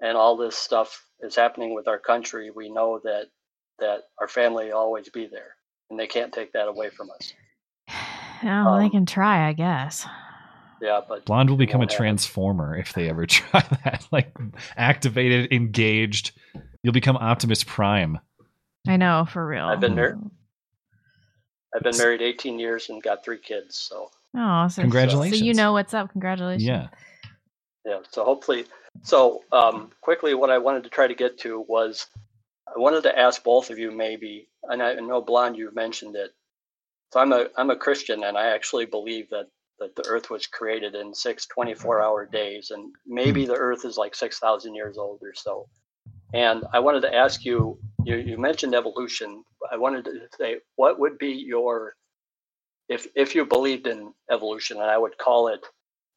and 0.00 0.16
all 0.16 0.36
this 0.36 0.56
stuff 0.56 1.04
is 1.20 1.34
happening 1.36 1.74
with 1.74 1.88
our 1.88 1.98
country. 1.98 2.50
We 2.50 2.70
know 2.70 3.00
that 3.04 3.26
that 3.78 4.00
our 4.20 4.28
family 4.28 4.66
will 4.66 4.74
always 4.78 5.08
be 5.08 5.26
there, 5.26 5.54
and 5.90 5.98
they 5.98 6.06
can't 6.06 6.32
take 6.32 6.52
that 6.52 6.66
away 6.68 6.90
from 6.90 7.10
us. 7.10 7.32
Oh, 8.42 8.76
they 8.78 8.84
Um, 8.84 8.90
can 8.90 9.06
try, 9.06 9.48
I 9.48 9.52
guess. 9.52 10.06
Yeah, 10.80 11.00
but 11.08 11.24
Blonde 11.24 11.50
will 11.50 11.56
become 11.56 11.80
a 11.80 11.82
won't 11.82 11.92
happen. 11.92 12.04
transformer 12.04 12.76
if 12.76 12.92
they 12.92 13.08
ever 13.08 13.26
try 13.26 13.60
that. 13.84 14.06
Like 14.12 14.36
activated, 14.76 15.52
engaged. 15.52 16.32
You'll 16.82 16.92
become 16.92 17.16
Optimus 17.16 17.64
Prime. 17.64 18.18
I 18.86 18.96
know, 18.96 19.26
for 19.30 19.44
real. 19.46 19.64
I've 19.66 19.80
been 19.80 19.94
married. 19.96 20.18
I've 21.74 21.82
been 21.82 21.96
married 21.98 22.22
18 22.22 22.58
years 22.58 22.88
and 22.88 23.02
got 23.02 23.24
three 23.24 23.38
kids, 23.38 23.76
so. 23.76 24.10
Oh, 24.36 24.68
so, 24.68 24.82
congratulations! 24.82 24.82
So 24.82 24.82
Congratulations. 24.82 25.42
you 25.42 25.54
know 25.54 25.72
what's 25.72 25.94
up. 25.94 26.10
Congratulations. 26.12 26.64
Yeah. 26.64 26.88
Yeah. 27.84 27.98
So 28.10 28.24
hopefully, 28.24 28.64
so 29.02 29.42
um, 29.52 29.90
quickly, 30.00 30.34
what 30.34 30.50
I 30.50 30.58
wanted 30.58 30.84
to 30.84 30.90
try 30.90 31.06
to 31.06 31.14
get 31.14 31.38
to 31.40 31.64
was 31.68 32.06
I 32.66 32.78
wanted 32.78 33.02
to 33.04 33.18
ask 33.18 33.42
both 33.42 33.70
of 33.70 33.78
you 33.78 33.90
maybe, 33.90 34.48
and 34.64 34.82
I 34.82 34.94
know 34.94 35.20
Blonde, 35.20 35.56
you've 35.56 35.74
mentioned 35.74 36.16
it. 36.16 36.30
So 37.12 37.20
I'm 37.20 37.32
a 37.32 37.46
I'm 37.56 37.70
a 37.70 37.76
Christian, 37.76 38.24
and 38.24 38.36
I 38.36 38.48
actually 38.48 38.86
believe 38.86 39.30
that 39.30 39.46
that 39.78 39.94
the 39.96 40.04
Earth 40.08 40.28
was 40.28 40.46
created 40.46 40.94
in 40.94 41.14
six 41.14 41.46
24-hour 41.56 42.26
days, 42.26 42.70
and 42.70 42.92
maybe 43.06 43.46
the 43.46 43.54
Earth 43.54 43.84
is 43.84 43.96
like 43.96 44.12
6,000 44.14 44.74
years 44.74 44.98
old 44.98 45.20
or 45.22 45.32
so. 45.34 45.68
And 46.34 46.64
I 46.72 46.80
wanted 46.80 47.02
to 47.02 47.14
ask 47.14 47.44
you, 47.44 47.78
you, 48.02 48.16
you 48.16 48.38
mentioned 48.38 48.74
evolution. 48.74 49.44
I 49.70 49.76
wanted 49.76 50.04
to 50.06 50.12
say, 50.36 50.56
what 50.74 50.98
would 50.98 51.16
be 51.16 51.30
your, 51.30 51.94
if 52.88 53.06
if 53.14 53.34
you 53.34 53.46
believed 53.46 53.86
in 53.86 54.12
evolution, 54.30 54.78
and 54.78 54.90
I 54.90 54.98
would 54.98 55.16
call 55.16 55.48
it 55.48 55.64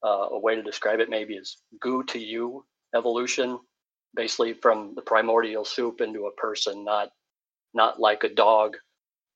uh, 0.04 0.30
a 0.32 0.40
way 0.40 0.56
to 0.56 0.64
describe 0.64 1.00
it 1.00 1.10
maybe 1.10 1.36
is 1.36 1.58
goo 1.80 2.04
to 2.06 2.20
you 2.20 2.66
evolution, 2.96 3.60
basically 4.16 4.54
from 4.54 4.94
the 4.96 5.02
primordial 5.02 5.66
soup 5.66 6.02
into 6.02 6.28
a 6.28 6.34
person, 6.34 6.84
not 6.84 7.10
not 7.74 8.00
like 8.00 8.24
a 8.24 8.30
dog, 8.34 8.76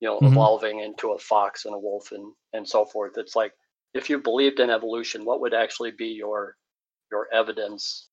you 0.02 0.08
know, 0.10 0.20
Mhm. 0.20 0.32
evolving 0.32 0.80
into 0.82 1.12
a 1.12 1.20
fox 1.20 1.66
and 1.66 1.74
a 1.74 1.80
wolf 1.80 2.12
and 2.12 2.34
and 2.54 2.68
so 2.68 2.86
forth. 2.86 3.18
It's 3.18 3.36
like 3.36 3.54
if 3.94 4.10
you 4.10 4.20
believed 4.20 4.60
in 4.60 4.70
evolution, 4.70 5.26
what 5.26 5.42
would 5.42 5.54
actually 5.54 5.92
be 5.92 6.08
your 6.08 6.58
your 7.12 7.28
evidence 7.34 8.10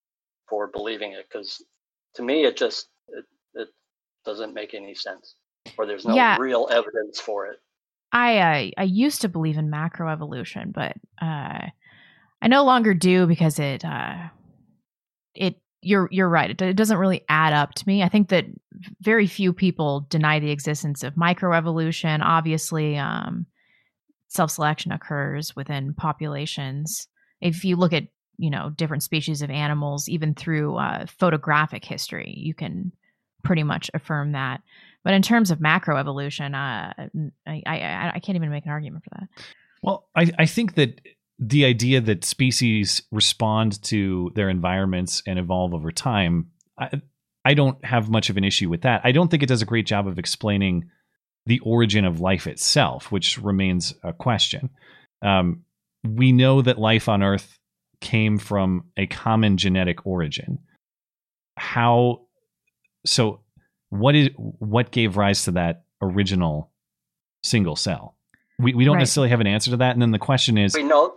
for 0.49 0.69
believing 0.69 1.13
it? 1.13 1.27
Because 1.29 1.65
to 2.15 2.23
me, 2.23 2.45
it 2.45 2.57
just 2.57 2.89
it, 3.09 3.25
it 3.55 3.69
doesn't 4.25 4.55
make 4.55 4.75
any 4.75 4.95
sense, 4.95 5.35
or 5.77 5.87
there's 5.87 6.07
no 6.07 6.15
Yeah. 6.17 6.37
real 6.39 6.69
evidence 6.71 7.21
for 7.21 7.47
it. 7.47 7.59
I 8.13 8.39
uh, 8.39 8.71
I 8.79 8.83
used 8.85 9.23
to 9.23 9.29
believe 9.29 9.57
in 9.59 9.71
macroevolution, 9.71 10.73
but 10.73 10.97
uh, 11.21 11.67
I 12.43 12.49
no 12.49 12.65
longer 12.65 12.93
do 12.95 13.27
because 13.27 13.59
it 13.59 13.85
uh, 13.85 14.29
it 15.35 15.57
you're 15.83 16.09
you're 16.11 16.29
right. 16.29 16.51
It, 16.51 16.63
it 16.63 16.77
doesn't 16.77 16.99
really 16.99 17.25
add 17.29 17.53
up 17.53 17.75
to 17.75 17.85
me. 17.87 18.03
I 18.03 18.09
think 18.09 18.29
that 18.29 18.47
very 19.01 19.27
few 19.27 19.53
people 19.53 20.07
deny 20.09 20.39
the 20.39 20.51
existence 20.51 21.03
of 21.03 21.15
microevolution. 21.15 22.21
Obviously, 22.23 22.97
um, 22.97 23.47
self 24.29 24.51
selection 24.53 24.93
occurs 24.93 25.55
within 25.57 25.95
populations. 25.95 27.09
If 27.41 27.65
you 27.65 27.77
look 27.77 27.93
at 27.93 28.05
you 28.39 28.51
know 28.51 28.71
different 28.71 29.03
species 29.03 29.43
of 29.43 29.51
animals, 29.51 30.09
even 30.09 30.35
through 30.35 30.77
uh, 30.77 31.07
photographic 31.07 31.85
history, 31.85 32.33
you 32.37 32.55
can 32.55 32.93
pretty 33.43 33.65
much 33.65 33.91
affirm 33.93 34.33
that. 34.33 34.63
But 35.05 35.15
in 35.15 35.23
terms 35.23 35.51
of 35.51 35.59
macroevolution, 35.59 36.55
uh, 36.55 37.09
I, 37.47 37.63
I 37.67 38.13
I 38.15 38.21
can't 38.21 38.37
even 38.37 38.51
make 38.51 38.65
an 38.65 38.71
argument 38.71 39.03
for 39.05 39.11
that. 39.19 39.29
Well, 39.83 40.09
I, 40.15 40.31
I 40.39 40.47
think 40.47 40.77
that 40.77 41.01
the 41.45 41.65
idea 41.65 42.01
that 42.01 42.25
species 42.25 43.03
respond 43.11 43.83
to 43.85 44.31
their 44.35 44.49
environments 44.49 45.23
and 45.27 45.39
evolve 45.39 45.75
over 45.75 45.91
time, 45.91 46.49
I, 46.79 47.01
I 47.45 47.55
don't 47.55 47.85
have 47.85 48.09
much 48.09 48.31
of 48.31 48.37
an 48.37 48.45
issue 48.45 48.69
with 48.69 48.83
that. 48.83 49.01
I 49.03 49.11
don't 49.13 49.29
think 49.31 49.43
it 49.43 49.49
does 49.49 49.63
a 49.63 49.67
great 49.67 49.87
job 49.87 50.07
of 50.07 50.19
explaining 50.19 50.85
the 51.47 51.59
origin 51.61 52.05
of 52.05 52.21
life 52.21 52.47
itself, 52.47 53.11
which 53.11 53.39
remains 53.39 53.93
a 54.05 54.13
question. 54.13 54.71
Um, 55.23 55.65
we 56.05 56.31
know 56.31 56.63
that 56.63 56.79
life 56.79 57.09
on 57.09 57.23
Earth 57.23 57.59
came 58.01 58.39
from 58.39 58.85
a 58.97 59.07
common 59.07 59.57
genetic 59.57 60.07
origin. 60.07 60.59
How 61.57 62.23
so? 63.05 63.41
What 63.91 64.15
is 64.15 64.31
what 64.37 64.91
gave 64.93 65.17
rise 65.17 65.45
to 65.45 65.53
that 65.53 65.85
original 66.01 66.71
single 67.43 67.77
cell? 67.77 68.17
We 68.59 68.75
we 68.75 68.85
don't 68.85 68.95
Right. 68.95 69.01
necessarily 69.01 69.31
have 69.31 69.41
an 69.41 69.47
answer 69.49 69.73
to 69.73 69.77
that. 69.79 69.93
And 69.93 70.01
then 70.03 70.13
the 70.13 70.19
question 70.19 70.57
is 70.57 70.75
We 70.75 70.83
know. 70.85 71.15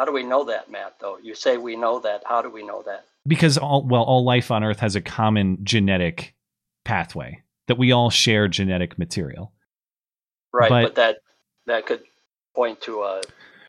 How 0.00 0.06
do 0.06 0.12
we 0.12 0.22
know 0.22 0.44
that, 0.44 0.70
Matt? 0.70 0.94
Though 0.98 1.18
you 1.22 1.34
say 1.34 1.58
we 1.58 1.76
know 1.76 1.98
that. 2.00 2.22
How 2.24 2.40
do 2.40 2.48
we 2.48 2.64
know 2.64 2.82
that? 2.86 3.04
because 3.26 3.58
all 3.58 3.86
well 3.86 4.02
all 4.02 4.24
life 4.24 4.50
on 4.50 4.64
Earth 4.64 4.80
has 4.80 4.96
a 4.96 5.02
common 5.02 5.58
genetic 5.62 6.34
pathway 6.86 7.42
that 7.68 7.76
we 7.76 7.92
all 7.92 8.08
share 8.08 8.48
genetic 8.48 8.98
material. 8.98 9.52
Right, 10.54 10.70
But- 10.70 10.82
but, 10.84 10.94
that 10.94 11.16
that 11.66 11.84
could 11.84 12.00
point 12.56 12.80
to 12.80 13.02
a, 13.02 13.20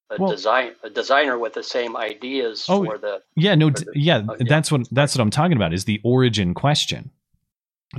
a 0.10 0.16
Well- 0.18 0.32
design 0.32 0.72
a 0.84 0.90
designer 0.90 1.38
with 1.38 1.52
the 1.52 1.64
same 1.64 1.98
ideas 1.98 2.66
Oh, 2.70 2.86
for 2.86 2.98
the 2.98 3.22
Yeah, 3.36 3.56
no, 3.56 3.70
the- 3.70 3.92
yeah, 3.94 4.22
that's 4.40 4.72
what 4.72 4.88
that's 4.90 5.14
what 5.14 5.22
I'm 5.22 5.32
talking 5.32 5.58
about 5.58 5.74
is 5.74 5.84
the 5.84 6.00
origin 6.02 6.54
question. 6.54 7.12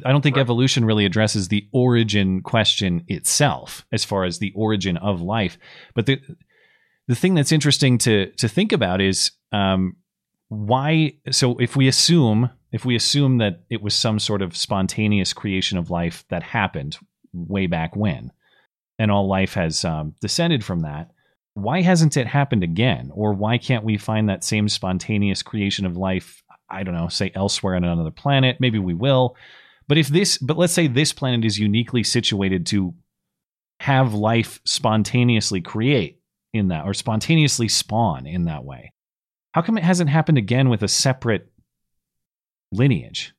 I 0.07 0.11
don't 0.11 0.23
think 0.23 0.39
evolution 0.39 0.87
really 0.87 1.05
addresses 1.05 1.49
the 1.49 1.69
origin 1.71 2.41
question 2.41 3.05
itself 3.09 3.85
as 3.93 4.07
far 4.07 4.25
as 4.25 4.39
the 4.39 4.55
origin 4.57 4.97
of 4.97 5.21
life, 5.21 5.59
but 5.95 6.07
the 6.07 6.19
the 7.13 7.17
thing 7.17 7.35
that's 7.35 7.53
interesting 7.53 7.99
to 7.99 8.33
to 8.39 8.49
think 8.49 8.73
about 8.73 9.03
is 9.03 9.33
um, 9.53 9.97
why. 10.49 11.13
So 11.31 11.59
if 11.59 11.77
we 11.77 11.87
assume 11.89 12.49
if 12.73 12.87
we 12.87 12.97
assume 12.97 13.37
that 13.37 13.65
it 13.69 13.83
was 13.83 13.95
some 13.95 14.19
sort 14.19 14.41
of 14.41 14.57
spontaneous 14.57 15.35
creation 15.35 15.77
of 15.77 15.91
life 15.91 16.25
that 16.31 16.43
happened 16.43 16.97
way 17.35 17.67
back 17.67 17.95
when, 17.95 18.33
and 18.99 19.11
all 19.11 19.29
life 19.29 19.53
has 19.53 19.85
um, 19.85 20.15
descended 20.23 20.65
from 20.65 20.81
that, 20.81 21.11
why 21.53 21.83
hasn't 21.83 22.17
it 22.17 22.27
happened 22.27 22.65
again? 22.65 23.11
Or 23.13 23.35
why 23.35 23.59
can't 23.59 23.85
we 23.85 23.99
find 23.99 24.31
that 24.31 24.43
same 24.43 24.71
spontaneous 24.71 25.43
creation 25.43 25.85
of 25.85 25.99
life, 25.99 26.43
I 26.71 26.83
don't 26.83 26.95
know, 26.95 27.09
say 27.09 27.31
elsewhere 27.35 27.77
on 27.77 27.85
another 27.85 28.11
planet? 28.11 28.57
Maybe 28.59 28.79
we 28.79 28.95
will. 28.95 29.37
But 29.87 29.99
if 29.99 30.09
this, 30.09 30.39
but 30.39 30.57
let's 30.57 30.73
say 30.73 30.87
this 30.87 31.13
planet 31.13 31.45
is 31.45 31.59
uniquely 31.59 32.05
situated 32.05 32.65
to 32.69 32.95
have 33.81 34.15
life 34.15 34.63
spontaneously 34.65 35.61
create 35.61 36.22
in 36.53 36.69
that, 36.69 36.85
or 36.85 36.95
spontaneously 36.95 37.69
spawn 37.69 38.27
in 38.27 38.45
that 38.45 38.65
way. 38.65 38.93
How 39.53 39.63
come 39.63 39.79
it 39.79 39.85
hasn't 39.85 40.11
happened 40.11 40.39
again 40.39 40.69
with 40.69 40.83
a 40.83 40.89
separate 40.89 41.51
lineage? 42.71 43.35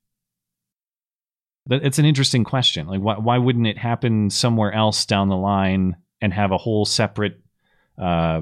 It's 1.70 2.00
an 2.00 2.06
interesting 2.06 2.44
question. 2.44 2.88
Like, 2.88 3.02
why 3.02 3.18
why 3.18 3.38
wouldn't 3.38 3.68
it 3.68 3.78
happen 3.78 4.30
somewhere 4.30 4.74
else 4.74 5.06
down 5.06 5.30
the 5.30 5.38
line 5.38 5.96
and 6.22 6.34
have 6.34 6.52
a 6.52 6.58
whole 6.58 6.86
separate 6.86 7.40
uh, 7.98 8.42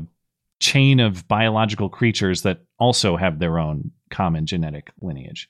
chain 0.59 0.99
of 0.99 1.27
biological 1.27 1.89
creatures 1.89 2.41
that 2.43 2.61
also 2.79 3.17
have 3.17 3.39
their 3.39 3.59
own 3.59 3.91
common 4.09 4.45
genetic 4.47 4.91
lineage? 5.01 5.49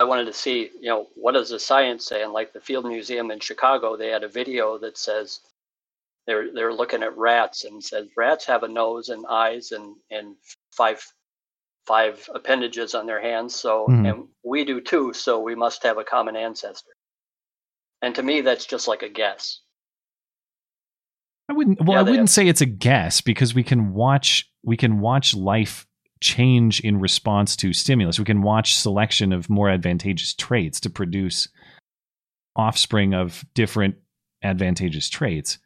I 0.00 0.04
wanted 0.04 0.26
to 0.26 0.32
see, 0.32 0.70
you 0.80 0.88
know, 0.88 1.08
what 1.14 1.32
does 1.32 1.50
the 1.50 1.58
science 1.58 2.06
say? 2.06 2.22
And 2.22 2.32
like 2.32 2.52
the 2.52 2.60
Field 2.60 2.86
Museum 2.86 3.30
in 3.30 3.40
Chicago, 3.40 3.96
they 3.96 4.08
had 4.08 4.22
a 4.22 4.28
video 4.28 4.78
that 4.78 4.96
says 4.96 5.40
they're 6.28 6.52
they're 6.52 6.72
looking 6.74 7.02
at 7.02 7.16
rats 7.16 7.64
and 7.64 7.82
says 7.82 8.06
rats 8.16 8.44
have 8.44 8.62
a 8.62 8.68
nose 8.68 9.08
and 9.08 9.24
eyes 9.28 9.72
and 9.72 9.96
and 10.10 10.36
five 10.70 11.02
five 11.86 12.28
appendages 12.34 12.94
on 12.94 13.06
their 13.06 13.20
hands. 13.20 13.54
So 13.54 13.86
Mhm. 13.88 14.08
and 14.08 14.28
we 14.44 14.64
do 14.66 14.80
too. 14.80 15.14
So 15.14 15.40
we 15.40 15.54
must 15.54 15.82
have 15.84 15.96
a 15.96 16.04
common 16.04 16.36
ancestor. 16.36 16.92
And 18.02 18.14
to 18.14 18.22
me, 18.22 18.42
that's 18.42 18.66
just 18.66 18.86
like 18.86 19.02
a 19.02 19.08
guess. 19.08 19.60
I 21.48 21.54
wouldn't. 21.54 21.80
Well, 21.80 21.94
Yeah, 21.94 22.00
I 22.00 22.02
wouldn't 22.02 22.18
have- 22.20 22.30
say 22.30 22.46
it's 22.46 22.60
a 22.60 22.66
guess 22.66 23.22
because 23.22 23.54
we 23.54 23.64
can 23.64 23.94
watch. 23.94 24.50
We 24.62 24.76
can 24.76 25.00
watch 25.00 25.34
life 25.34 25.86
change 26.20 26.80
in 26.80 27.00
response 27.00 27.56
to 27.56 27.72
stimulus. 27.72 28.18
We 28.18 28.24
can 28.26 28.42
watch 28.42 28.74
selection 28.74 29.32
of 29.32 29.48
more 29.48 29.70
advantageous 29.70 30.34
traits 30.34 30.78
to 30.80 30.90
produce 30.90 31.48
offspring 32.54 33.14
of 33.14 33.44
different 33.54 33.96
advantageous 34.42 35.08
traits. 35.08 35.58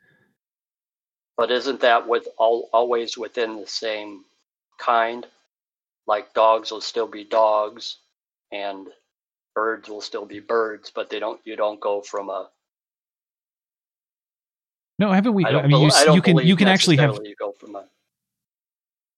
But 1.42 1.50
isn't 1.50 1.80
that 1.80 2.06
with 2.06 2.28
all 2.38 2.68
always 2.72 3.18
within 3.18 3.56
the 3.56 3.66
same 3.66 4.24
kind? 4.78 5.26
Like 6.06 6.34
dogs 6.34 6.70
will 6.70 6.80
still 6.80 7.08
be 7.08 7.24
dogs, 7.24 7.96
and 8.52 8.86
birds 9.52 9.88
will 9.88 10.02
still 10.02 10.24
be 10.24 10.38
birds, 10.38 10.92
but 10.94 11.10
they 11.10 11.18
don't. 11.18 11.40
You 11.42 11.56
don't 11.56 11.80
go 11.80 12.00
from 12.00 12.30
a. 12.30 12.48
No, 15.00 15.10
haven't 15.10 15.34
we? 15.34 15.44
I 15.44 15.50
don't. 15.50 15.66
mean, 15.66 15.82
you, 15.82 15.88
bel- 15.88 16.10
I 16.10 16.14
you 16.14 16.22
can 16.22 16.34
believe 16.34 16.46
you 16.46 16.54
can 16.54 16.68
actually 16.68 16.98
have. 16.98 17.18
You 17.24 17.34
go 17.36 17.50
from 17.50 17.74
a. 17.74 17.86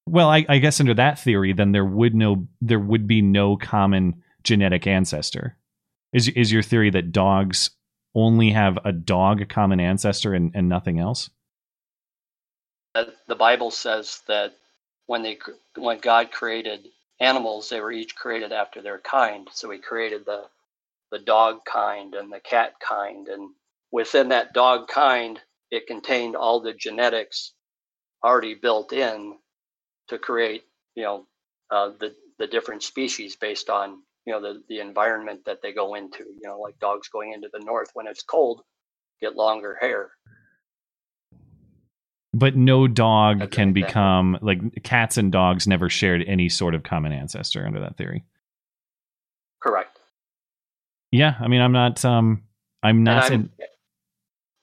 Well, 0.07 0.31
I, 0.31 0.47
I 0.49 0.57
guess 0.57 0.81
under 0.81 0.95
that 0.95 1.19
theory, 1.19 1.53
then 1.53 1.73
there 1.73 1.85
would 1.85 2.15
no 2.15 2.49
there 2.63 2.81
would 2.81 3.07
be 3.07 3.21
no 3.21 3.59
common 3.59 4.23
genetic 4.43 4.87
ancestor. 4.87 5.59
Is 6.15 6.29
is 6.29 6.51
your 6.51 6.63
theory 6.63 6.89
that 6.89 7.13
dogs 7.13 7.69
only 8.15 8.49
have 8.53 8.79
a 8.83 8.93
dog 8.93 9.47
common 9.51 9.79
ancestor 9.79 10.33
and, 10.33 10.53
and 10.55 10.71
nothing 10.71 10.99
else? 10.99 11.29
The 12.95 13.37
Bible 13.37 13.71
says 13.73 14.23
that 14.29 14.55
when 15.07 15.23
they 15.23 15.39
when 15.77 15.99
God 15.99 16.33
created 16.33 16.89
animals, 17.21 17.69
they 17.71 17.81
were 17.81 17.93
each 17.93 18.17
created 18.17 18.53
after 18.53 18.83
their 18.83 19.01
kind. 19.01 19.49
So 19.53 19.71
He 19.71 19.79
created 19.79 20.27
the 20.27 20.49
the 21.11 21.19
dog 21.21 21.65
kind 21.65 22.15
and 22.15 22.33
the 22.33 22.41
cat 22.41 22.75
kind, 22.81 23.29
and 23.29 23.51
within 23.93 24.29
that 24.31 24.55
dog 24.55 24.89
kind, 24.89 25.41
it 25.71 25.87
contained 25.87 26.37
all 26.37 26.61
the 26.61 26.75
genetics 26.75 27.53
already 28.25 28.55
built 28.55 28.93
in 28.93 29.39
to 30.09 30.19
create, 30.19 30.65
you 30.97 31.05
know, 31.05 31.27
uh, 31.71 31.91
the 32.01 32.15
the 32.39 32.49
different 32.49 32.83
species 32.85 33.37
based 33.37 33.71
on 33.71 34.03
you 34.27 34.33
know 34.35 34.43
the 34.43 34.63
the 34.69 34.81
environment 34.81 35.45
that 35.47 35.63
they 35.63 35.73
go 35.73 35.95
into. 35.97 36.25
You 36.25 36.49
know, 36.49 36.61
like 36.61 36.79
dogs 36.81 37.09
going 37.09 37.33
into 37.33 37.51
the 37.53 37.65
north 37.65 37.91
when 37.95 38.09
it's 38.09 38.25
cold, 38.25 38.63
get 39.21 39.37
longer 39.37 39.79
hair. 39.81 40.13
But 42.35 42.57
no 42.57 42.89
dog 42.89 43.39
That's 43.39 43.55
can 43.55 43.73
become 43.73 44.39
like 44.43 44.83
cats 44.83 45.17
and 45.17 45.31
dogs 45.31 45.67
never 45.69 45.89
shared 45.89 46.25
any 46.27 46.49
sort 46.49 46.75
of 46.75 46.83
common 46.83 47.13
ancestor 47.13 47.65
under 47.65 47.81
that 47.81 47.97
theory. 47.97 48.25
Correct. 49.61 49.99
Yeah, 51.13 51.37
I 51.39 51.47
mean, 51.47 51.61
I'm 51.61 51.73
not. 51.73 52.05
Um, 52.05 52.43
I'm 52.83 53.05
not. 53.05 53.31
and, 53.31 53.51
I'm, 53.61 53.67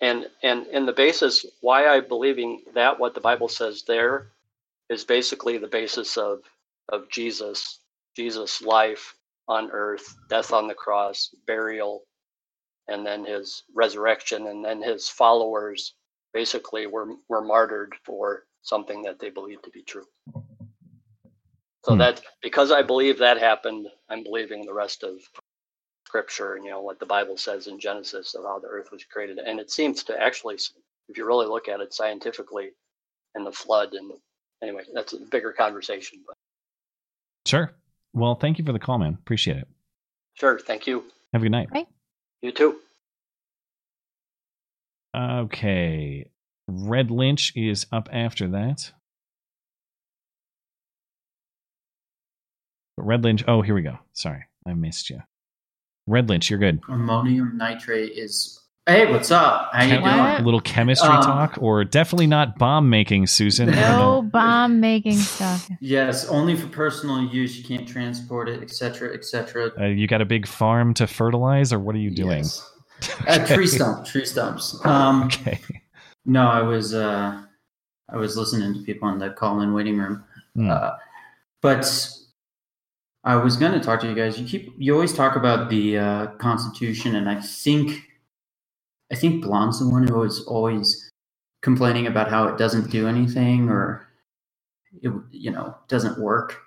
and 0.02 0.26
and 0.44 0.68
and 0.68 0.88
the 0.88 0.94
basis 0.94 1.46
why 1.62 1.88
I 1.88 2.02
believing 2.02 2.64
that 2.74 3.00
what 3.00 3.16
the 3.16 3.22
Bible 3.22 3.48
says 3.48 3.84
there 3.88 4.28
is 4.90 5.06
basically 5.06 5.58
the 5.58 5.68
basis 5.68 6.18
of 6.18 6.42
of 6.90 7.10
Jesus, 7.10 7.80
Jesus' 8.16 8.62
life 8.62 9.16
on 9.48 9.72
earth, 9.72 10.16
death 10.30 10.52
on 10.52 10.68
the 10.68 10.74
cross, 10.74 11.34
burial, 11.48 12.04
and 12.88 13.06
then 13.06 13.24
his 13.24 13.64
resurrection, 13.74 14.48
and 14.48 14.64
then 14.64 14.82
his 14.82 15.08
followers 15.08 15.94
basically 16.34 16.88
were 16.88 17.08
were 17.30 17.42
martyred 17.42 17.94
for 18.04 18.44
something 18.62 19.02
that 19.04 19.20
they 19.20 19.30
believed 19.30 19.64
to 19.64 19.70
be 19.72 19.84
true. 19.84 20.06
So 21.84 21.94
Hmm. 21.94 21.98
that 22.00 22.22
because 22.42 22.72
I 22.72 22.82
believe 22.84 23.18
that 23.20 23.38
happened, 23.40 23.88
I'm 24.10 24.24
believing 24.24 24.66
the 24.66 24.74
rest 24.74 25.04
of 25.04 25.18
scripture 26.08 26.56
and 26.56 26.66
you 26.66 26.72
know 26.72 26.82
what 26.82 27.00
the 27.00 27.06
bible 27.06 27.38
says 27.38 27.68
in 27.68 27.80
genesis 27.80 28.36
of 28.36 28.44
how 28.44 28.60
the 28.60 28.68
earth 28.68 28.92
was 28.92 29.02
created 29.06 29.38
and 29.38 29.62
it 29.62 29.72
seems 29.72 30.04
to 30.04 30.20
actually 30.22 30.56
if 31.08 31.18
you 31.18 31.26
really 31.26 31.46
look 31.46 31.70
at 31.70 31.80
it 31.80 31.94
scientifically 31.94 32.72
and 33.36 33.46
the 33.46 33.52
flood 33.52 33.94
and 33.94 34.12
anyway 34.62 34.84
that's 34.94 35.14
a 35.14 35.18
bigger 35.30 35.54
conversation 35.54 36.20
but 36.28 36.36
sure. 37.48 37.72
Well, 38.14 38.36
thank 38.36 38.60
you 38.60 38.66
for 38.66 38.74
the 38.74 38.80
call, 38.80 38.98
man. 38.98 39.14
Appreciate 39.14 39.56
it. 39.58 39.68
sure 40.34 40.60
thank 40.60 40.86
you 40.86 41.06
Have 41.32 41.44
a 41.44 41.46
good 41.46 41.52
night. 41.52 41.70
you 42.42 42.52
too 42.52 42.80
Okay. 45.16 46.30
Red 46.68 47.12
Lynch 47.12 47.54
is 47.56 47.86
up 47.92 48.08
after 48.12 48.48
that. 48.50 48.92
Red 52.98 53.24
Lynch. 53.24 53.44
Oh, 53.48 53.62
here 53.62 53.76
we 53.76 53.82
go. 53.82 53.98
Sorry, 54.14 54.44
I 54.66 54.74
missed 54.74 55.10
you. 55.10 55.22
Red 56.08 56.30
Lynch, 56.30 56.50
you're 56.50 56.60
good. 56.60 56.82
Ammonium 56.88 57.58
nitrate 57.58 58.14
is. 58.18 58.58
Hey, 58.88 59.12
what's 59.12 59.30
up? 59.32 59.70
How 59.74 59.84
you 59.84 59.90
Chem- 60.00 60.04
doing? 60.04 60.42
A 60.42 60.42
little 60.44 60.60
chemistry 60.60 61.08
Um, 61.08 61.22
talk, 61.22 61.58
or 61.62 61.84
definitely 61.84 62.26
not 62.28 62.58
bomb 62.58 62.90
making, 62.90 63.28
Susan. 63.28 63.70
I 63.70 63.74
don't 63.74 63.82
know. 63.82 64.22
No 64.22 64.28
bomb 64.28 64.80
making 64.80 65.18
stuff. 65.18 65.70
Yes, 65.80 66.28
only 66.28 66.56
for 66.56 66.68
personal 66.68 67.24
use. 67.24 67.58
You 67.58 67.64
can't 67.64 67.88
transport 67.88 68.50
it, 68.50 68.62
etc., 68.64 69.14
etc. 69.14 69.72
Uh, 69.80 69.86
you 69.86 70.08
got 70.08 70.22
a 70.22 70.26
big 70.26 70.48
farm 70.48 70.94
to 70.96 71.06
fertilize, 71.06 71.72
or 71.72 71.80
what 71.80 71.94
are 71.96 72.00
you 72.00 72.10
doing? 72.10 72.40
Yes. 72.40 72.71
Uh, 73.28 73.46
tree 73.46 73.68
stump, 73.68 74.06
tree 74.06 74.26
stumps. 74.26 74.80
Um, 74.86 75.24
okay. 75.24 75.60
No, 76.26 76.48
I 76.48 76.62
was 76.62 76.94
uh, 76.94 77.42
I 78.10 78.18
was 78.18 78.38
listening 78.38 78.74
to 78.74 78.82
people 78.82 79.10
in 79.10 79.18
the 79.20 79.32
call-in 79.32 79.74
waiting 79.74 79.98
room, 79.98 80.24
Hmm. 80.56 80.70
uh, 80.70 80.92
but 81.62 81.86
I 83.24 83.36
was 83.36 83.58
going 83.58 83.72
to 83.74 83.80
talk 83.80 84.02
to 84.02 84.08
you 84.08 84.16
guys. 84.16 84.40
You 84.40 84.46
keep 84.48 84.74
you 84.78 84.94
always 84.94 85.14
talk 85.14 85.36
about 85.36 85.70
the 85.70 85.98
uh, 85.98 86.28
Constitution, 86.38 87.16
and 87.16 87.30
I 87.30 87.40
think 87.42 88.08
I 89.12 89.16
think 89.16 89.44
Blonde's 89.44 89.80
the 89.80 89.90
one 89.90 90.08
who 90.08 90.16
was 90.20 90.44
always 90.46 91.10
complaining 91.62 92.08
about 92.08 92.30
how 92.30 92.48
it 92.48 92.58
doesn't 92.58 92.90
do 92.92 93.08
anything 93.08 93.70
or 93.70 94.08
it 95.02 95.12
you 95.32 95.52
know 95.52 95.76
doesn't 95.88 96.20
work. 96.20 96.60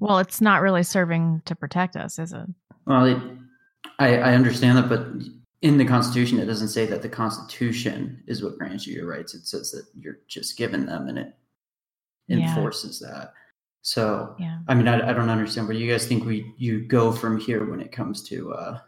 Well, 0.00 0.18
it's 0.18 0.40
not 0.40 0.62
really 0.62 0.82
serving 0.84 1.42
to 1.46 1.56
protect 1.56 1.96
us, 1.96 2.18
is 2.20 2.32
it? 2.32 2.46
Well, 2.86 3.04
it, 3.06 3.18
I, 3.98 4.18
I 4.18 4.34
understand 4.34 4.78
that, 4.78 4.88
but 4.88 5.04
in 5.62 5.76
the 5.78 5.84
Constitution, 5.84 6.38
it 6.38 6.46
doesn't 6.46 6.68
say 6.68 6.86
that 6.86 7.02
the 7.02 7.08
Constitution 7.08 8.22
is 8.26 8.42
what 8.42 8.58
grants 8.58 8.86
you 8.86 8.94
your 8.94 9.06
rights. 9.08 9.34
It 9.34 9.46
says 9.46 9.70
that 9.72 9.86
you're 9.98 10.20
just 10.28 10.56
given 10.56 10.86
them, 10.86 11.08
and 11.08 11.18
it 11.18 11.36
Yeah. 12.28 12.48
enforces 12.48 13.00
that. 13.00 13.34
So, 13.82 14.36
Yeah. 14.38 14.58
I 14.68 14.74
mean, 14.74 14.86
I, 14.86 15.10
I 15.10 15.12
don't 15.12 15.30
understand 15.30 15.66
where 15.66 15.76
you 15.76 15.90
guys 15.90 16.06
think 16.06 16.24
we 16.24 16.52
you 16.58 16.80
go 16.86 17.10
from 17.12 17.38
here 17.40 17.64
when 17.68 17.80
it 17.80 17.90
comes 17.90 18.22
to 18.28 18.52
uh, 18.52 18.80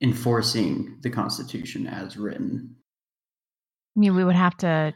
enforcing 0.00 0.98
the 1.02 1.10
Constitution 1.10 1.86
as 1.86 2.16
written. 2.16 2.74
I 3.96 4.00
mean, 4.00 4.16
we 4.16 4.24
would 4.24 4.36
have 4.36 4.56
to. 4.58 4.94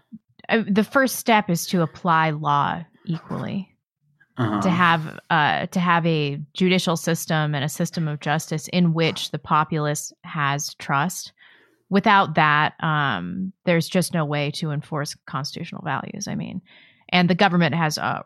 Uh, 0.48 0.62
the 0.69 0.85
first 0.85 1.16
step 1.16 1.51
is 1.51 1.66
to 1.66 1.82
apply 1.82 2.31
law 2.31 2.85
equally. 3.05 3.76
Uh-huh. 4.38 4.60
To 4.60 4.68
have 4.70 5.18
uh, 5.30 5.66
to 5.66 5.80
have 5.80 6.04
a 6.04 6.38
judicial 6.52 6.96
system 6.96 7.54
and 7.54 7.64
a 7.64 7.68
system 7.70 8.06
of 8.06 8.20
justice 8.20 8.68
in 8.68 8.92
which 8.92 9.30
the 9.30 9.38
populace 9.38 10.12
has 10.24 10.74
trust. 10.74 11.32
Without 11.88 12.34
that, 12.34 12.74
um, 12.82 13.52
there's 13.64 13.88
just 13.88 14.12
no 14.12 14.24
way 14.26 14.50
to 14.50 14.72
enforce 14.72 15.16
constitutional 15.26 15.82
values. 15.84 16.28
I 16.28 16.34
mean, 16.34 16.60
and 17.10 17.30
the 17.30 17.34
government 17.34 17.74
has 17.74 17.96
uh, 17.96 18.22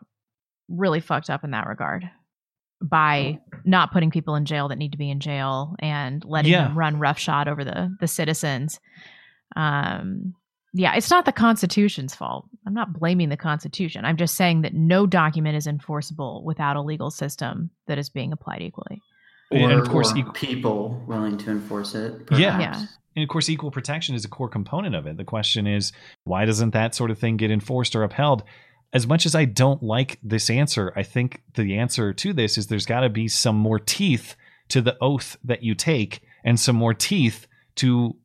really 0.67 0.99
fucked 0.99 1.29
up 1.29 1.43
in 1.45 1.51
that 1.51 1.67
regard 1.67 2.09
by 2.81 3.39
not 3.63 3.93
putting 3.93 4.09
people 4.11 4.35
in 4.35 4.43
jail 4.45 4.67
that 4.67 4.77
need 4.79 4.91
to 4.93 4.97
be 4.97 5.11
in 5.11 5.19
jail 5.19 5.75
and 5.79 6.25
letting 6.25 6.51
Yeah. 6.51 6.63
them 6.63 6.77
run 6.77 6.97
roughshod 6.99 7.47
over 7.47 7.63
the 7.63 7.95
the 8.01 8.07
citizens. 8.07 8.79
Um, 9.55 10.33
yeah, 10.73 10.95
it's 10.95 11.09
not 11.09 11.25
the 11.25 11.31
Constitution's 11.31 12.15
fault. 12.15 12.45
I'm 12.65 12.73
not 12.73 12.93
blaming 12.93 13.29
the 13.29 13.37
Constitution. 13.37 14.05
I'm 14.05 14.17
just 14.17 14.35
saying 14.35 14.61
that 14.61 14.73
no 14.73 15.05
document 15.05 15.57
is 15.57 15.67
enforceable 15.67 16.43
without 16.45 16.75
a 16.75 16.81
legal 16.81 17.11
system 17.11 17.69
that 17.87 17.97
is 17.97 18.09
being 18.09 18.31
applied 18.31 18.61
equally. 18.61 19.01
And 19.51 19.71
Or, 19.73 19.79
of 19.79 19.89
course, 19.89 20.13
or 20.13 20.17
equal- 20.17 20.33
people 20.33 21.03
willing 21.07 21.37
to 21.39 21.51
enforce 21.51 21.93
it. 21.95 22.13
Yeah. 22.31 22.55
perhaps. 22.55 22.97
And 23.15 23.23
of 23.23 23.27
course, 23.29 23.49
equal 23.49 23.71
protection 23.71 24.15
is 24.15 24.23
a 24.23 24.29
core 24.29 24.47
component 24.47 24.95
of 24.95 25.05
it. 25.05 25.17
The 25.17 25.25
question 25.25 25.67
is, 25.67 25.91
why 26.23 26.45
doesn't 26.45 26.69
that 26.71 26.95
sort 26.95 27.11
of 27.11 27.19
thing 27.19 27.35
get 27.35 27.51
enforced 27.51 27.93
or 27.93 28.03
upheld? 28.03 28.43
As 28.93 29.05
much 29.05 29.25
as 29.25 29.35
I 29.35 29.43
don't 29.43 29.83
like 29.83 30.17
this 30.23 30.49
answer, 30.49 30.93
I 30.95 31.03
think 31.03 31.41
the 31.55 31.77
answer 31.77 32.13
to 32.13 32.31
this 32.33 32.57
is 32.57 32.67
there's 32.67 32.85
got 32.85 33.01
to 33.01 33.09
be 33.09 33.27
some 33.27 33.57
more 33.57 33.79
teeth 33.79 34.35
to 34.69 34.81
the 34.81 34.95
oath 35.01 35.35
that 35.43 35.63
you 35.63 35.75
take 35.75 36.21
and 36.45 36.57
some 36.57 36.77
more 36.77 36.93
teeth 36.93 37.47
to 37.75 38.15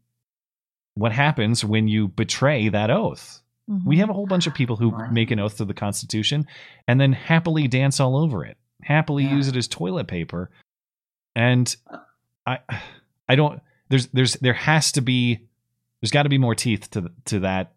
what 0.97 1.12
happens 1.12 1.64
when 1.64 1.89
you 1.89 2.09
betray 2.09 2.68
that 2.70 2.90
oath. 2.90 3.40
We 3.68 3.74
mm-hmm. 3.74 3.93
have 4.01 4.10
a 4.10 4.12
whole 4.12 4.27
bunch 4.27 4.47
of 4.47 4.55
people 4.55 4.77
who 4.77 4.93
make 5.10 5.31
an 5.31 5.40
oath 5.40 5.56
to 5.56 5.64
the 5.64 5.74
Constitution 5.74 6.47
and 6.86 7.01
then 7.01 7.12
happily 7.12 7.68
dance 7.68 7.98
all 7.98 8.16
over 8.16 8.44
it, 8.44 8.56
happily 8.81 9.24
use 9.24 9.48
it 9.48 9.56
as 9.56 9.66
toilet 9.68 10.06
paper. 10.06 10.51
And 11.35 11.74
I, 12.47 12.60
I 13.28 13.35
don't. 13.35 13.60
There's, 13.89 14.06
there's, 14.09 14.35
there 14.35 14.55
has 14.55 14.93
to 14.93 15.01
be, 15.01 15.40
there's 16.01 16.12
got 16.12 16.23
to 16.23 16.28
be 16.28 16.39
more 16.39 16.55
teeth 16.55 16.90
to 16.93 17.10
to 17.27 17.40
that, 17.40 17.74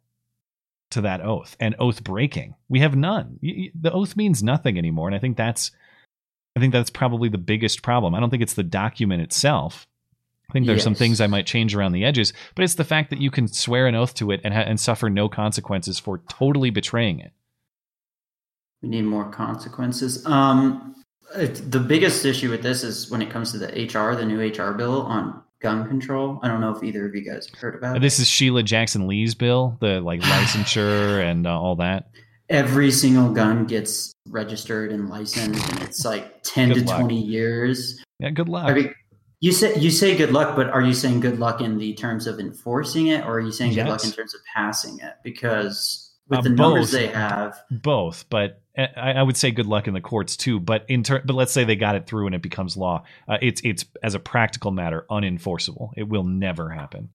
to 0.92 1.02
that 1.02 1.22
oath 1.22 1.58
and 1.60 1.76
oath 1.80 2.04
breaking. 2.04 2.56
We 2.68 2.80
have 2.80 2.96
none. 2.96 3.40
Y- 3.42 3.56
y- 3.58 3.72
The 3.74 3.92
oath 3.92 4.16
means 4.16 4.42
nothing 4.42 4.78
anymore, 4.78 5.08
and 5.08 5.16
I 5.16 5.20
think 5.20 5.38
that's, 5.38 5.72
I 6.56 6.60
think 6.60 6.72
that's 6.72 6.90
probably 6.90 7.30
the 7.30 7.38
biggest 7.38 7.82
problem. 7.82 8.16
I 8.16 8.20
don't 8.20 8.30
think 8.30 8.44
it's 8.44 8.54
the 8.54 8.64
document 8.64 9.22
itself. 9.24 9.88
I 10.50 10.54
think 10.54 10.66
there's 10.66 10.84
some 10.84 10.96
things 10.96 11.22
I 11.22 11.28
might 11.28 11.46
change 11.46 11.76
around 11.76 11.92
the 11.92 12.04
edges, 12.04 12.34
but 12.56 12.64
it's 12.64 12.74
the 12.76 12.84
fact 12.84 13.12
that 13.12 13.20
you 13.22 13.30
can 13.30 13.48
swear 13.48 13.86
an 13.86 13.94
oath 13.96 14.16
to 14.16 14.32
it 14.32 14.42
and 14.44 14.54
ha- 14.54 14.62
and 14.62 14.80
suffer 14.80 15.10
no 15.10 15.30
consequences 15.30 16.00
for 16.00 16.20
totally 16.30 16.72
betraying 16.72 17.20
it. 17.20 17.32
We 18.82 18.90
need 18.90 19.04
more 19.04 19.30
consequences. 19.30 20.26
Um, 20.26 20.96
the 21.36 21.80
biggest 21.80 22.26
issue 22.26 22.50
with 22.50 22.64
this 22.64 22.84
is 22.84 23.12
when 23.12 23.22
it 23.22 23.30
comes 23.30 23.52
to 23.52 23.60
the 23.60 23.68
HR, 23.68 24.16
the 24.16 24.26
new 24.26 24.40
HR 24.40 24.74
bill 24.74 25.04
on 25.04 25.44
gun 25.62 25.88
control. 25.88 26.40
I 26.42 26.48
don't 26.48 26.62
know 26.62 26.76
if 26.76 26.84
either 26.84 27.06
of 27.06 27.14
you 27.14 27.22
guys 27.22 27.48
heard 27.60 27.76
about 27.76 27.98
it. 27.98 28.02
This 28.02 28.20
is 28.20 28.28
Sheila 28.28 28.64
Jackson 28.64 29.08
Lee's 29.08 29.36
bill, 29.36 29.78
the 29.82 30.02
like 30.02 30.22
licensure 30.22 31.22
and 31.24 31.46
uh, 31.46 31.60
all 31.60 31.76
that. 31.76 32.10
Every 32.50 32.90
single 32.90 33.32
gun 33.32 33.66
gets 33.66 34.12
registered 34.28 34.92
and 34.92 35.10
licensed, 35.10 35.70
and 35.70 35.84
it's 35.84 36.04
like 36.04 36.42
ten 36.42 36.70
Good 36.70 36.80
to 36.80 36.86
luck. 36.86 37.00
twenty 37.00 37.22
years. 37.22 38.04
Yeah, 38.20 38.32
good 38.32 38.50
luck. 38.50 38.66
I 38.66 38.74
mean, 38.74 38.94
you 39.42 39.52
say 39.52 39.78
you 39.80 39.90
say 39.90 40.16
good 40.16 40.32
luck, 40.32 40.56
but 40.56 40.70
are 40.70 40.82
you 40.82 40.94
saying 40.94 41.22
good 41.22 41.40
luck 41.40 41.62
in 41.62 41.78
the 41.78 41.94
terms 41.94 42.28
of 42.28 42.40
enforcing 42.40 43.08
it, 43.08 43.26
or 43.26 43.36
are 43.36 43.40
you 43.40 43.52
saying 43.52 43.74
good 43.74 43.88
luck 43.88 44.04
in 44.04 44.12
terms 44.12 44.34
of 44.34 44.42
passing 44.54 45.00
it? 45.00 45.16
Because 45.24 46.14
with 46.28 46.40
Uh, 46.40 46.42
the 46.44 46.50
numbers 46.50 46.92
they 46.92 47.08
have, 47.08 47.60
both, 47.72 48.26
but 48.30 48.62
uh, 48.78 48.88
I, 48.98 49.14
I 49.14 49.24
would 49.24 49.38
say 49.38 49.52
good 49.52 49.66
luck 49.66 49.88
in 49.88 49.94
the 49.94 50.02
courts 50.02 50.36
too. 50.36 50.60
But 50.60 50.86
in 50.90 51.04
ter- 51.04 51.24
but 51.24 51.36
let's 51.36 51.54
say 51.54 51.64
they 51.64 51.76
got 51.78 51.96
it 51.96 52.06
through 52.06 52.26
and 52.26 52.36
it 52.36 52.42
becomes 52.42 52.76
law. 52.76 53.04
Uh, 53.28 53.38
it's 53.42 53.62
it's 53.64 53.86
as 54.04 54.14
a 54.14 54.20
practical 54.20 54.72
matter 54.72 55.06
unenforceable. 55.10 55.92
It 55.96 56.10
will 56.10 56.26
never 56.26 56.70
happen. 56.70 57.10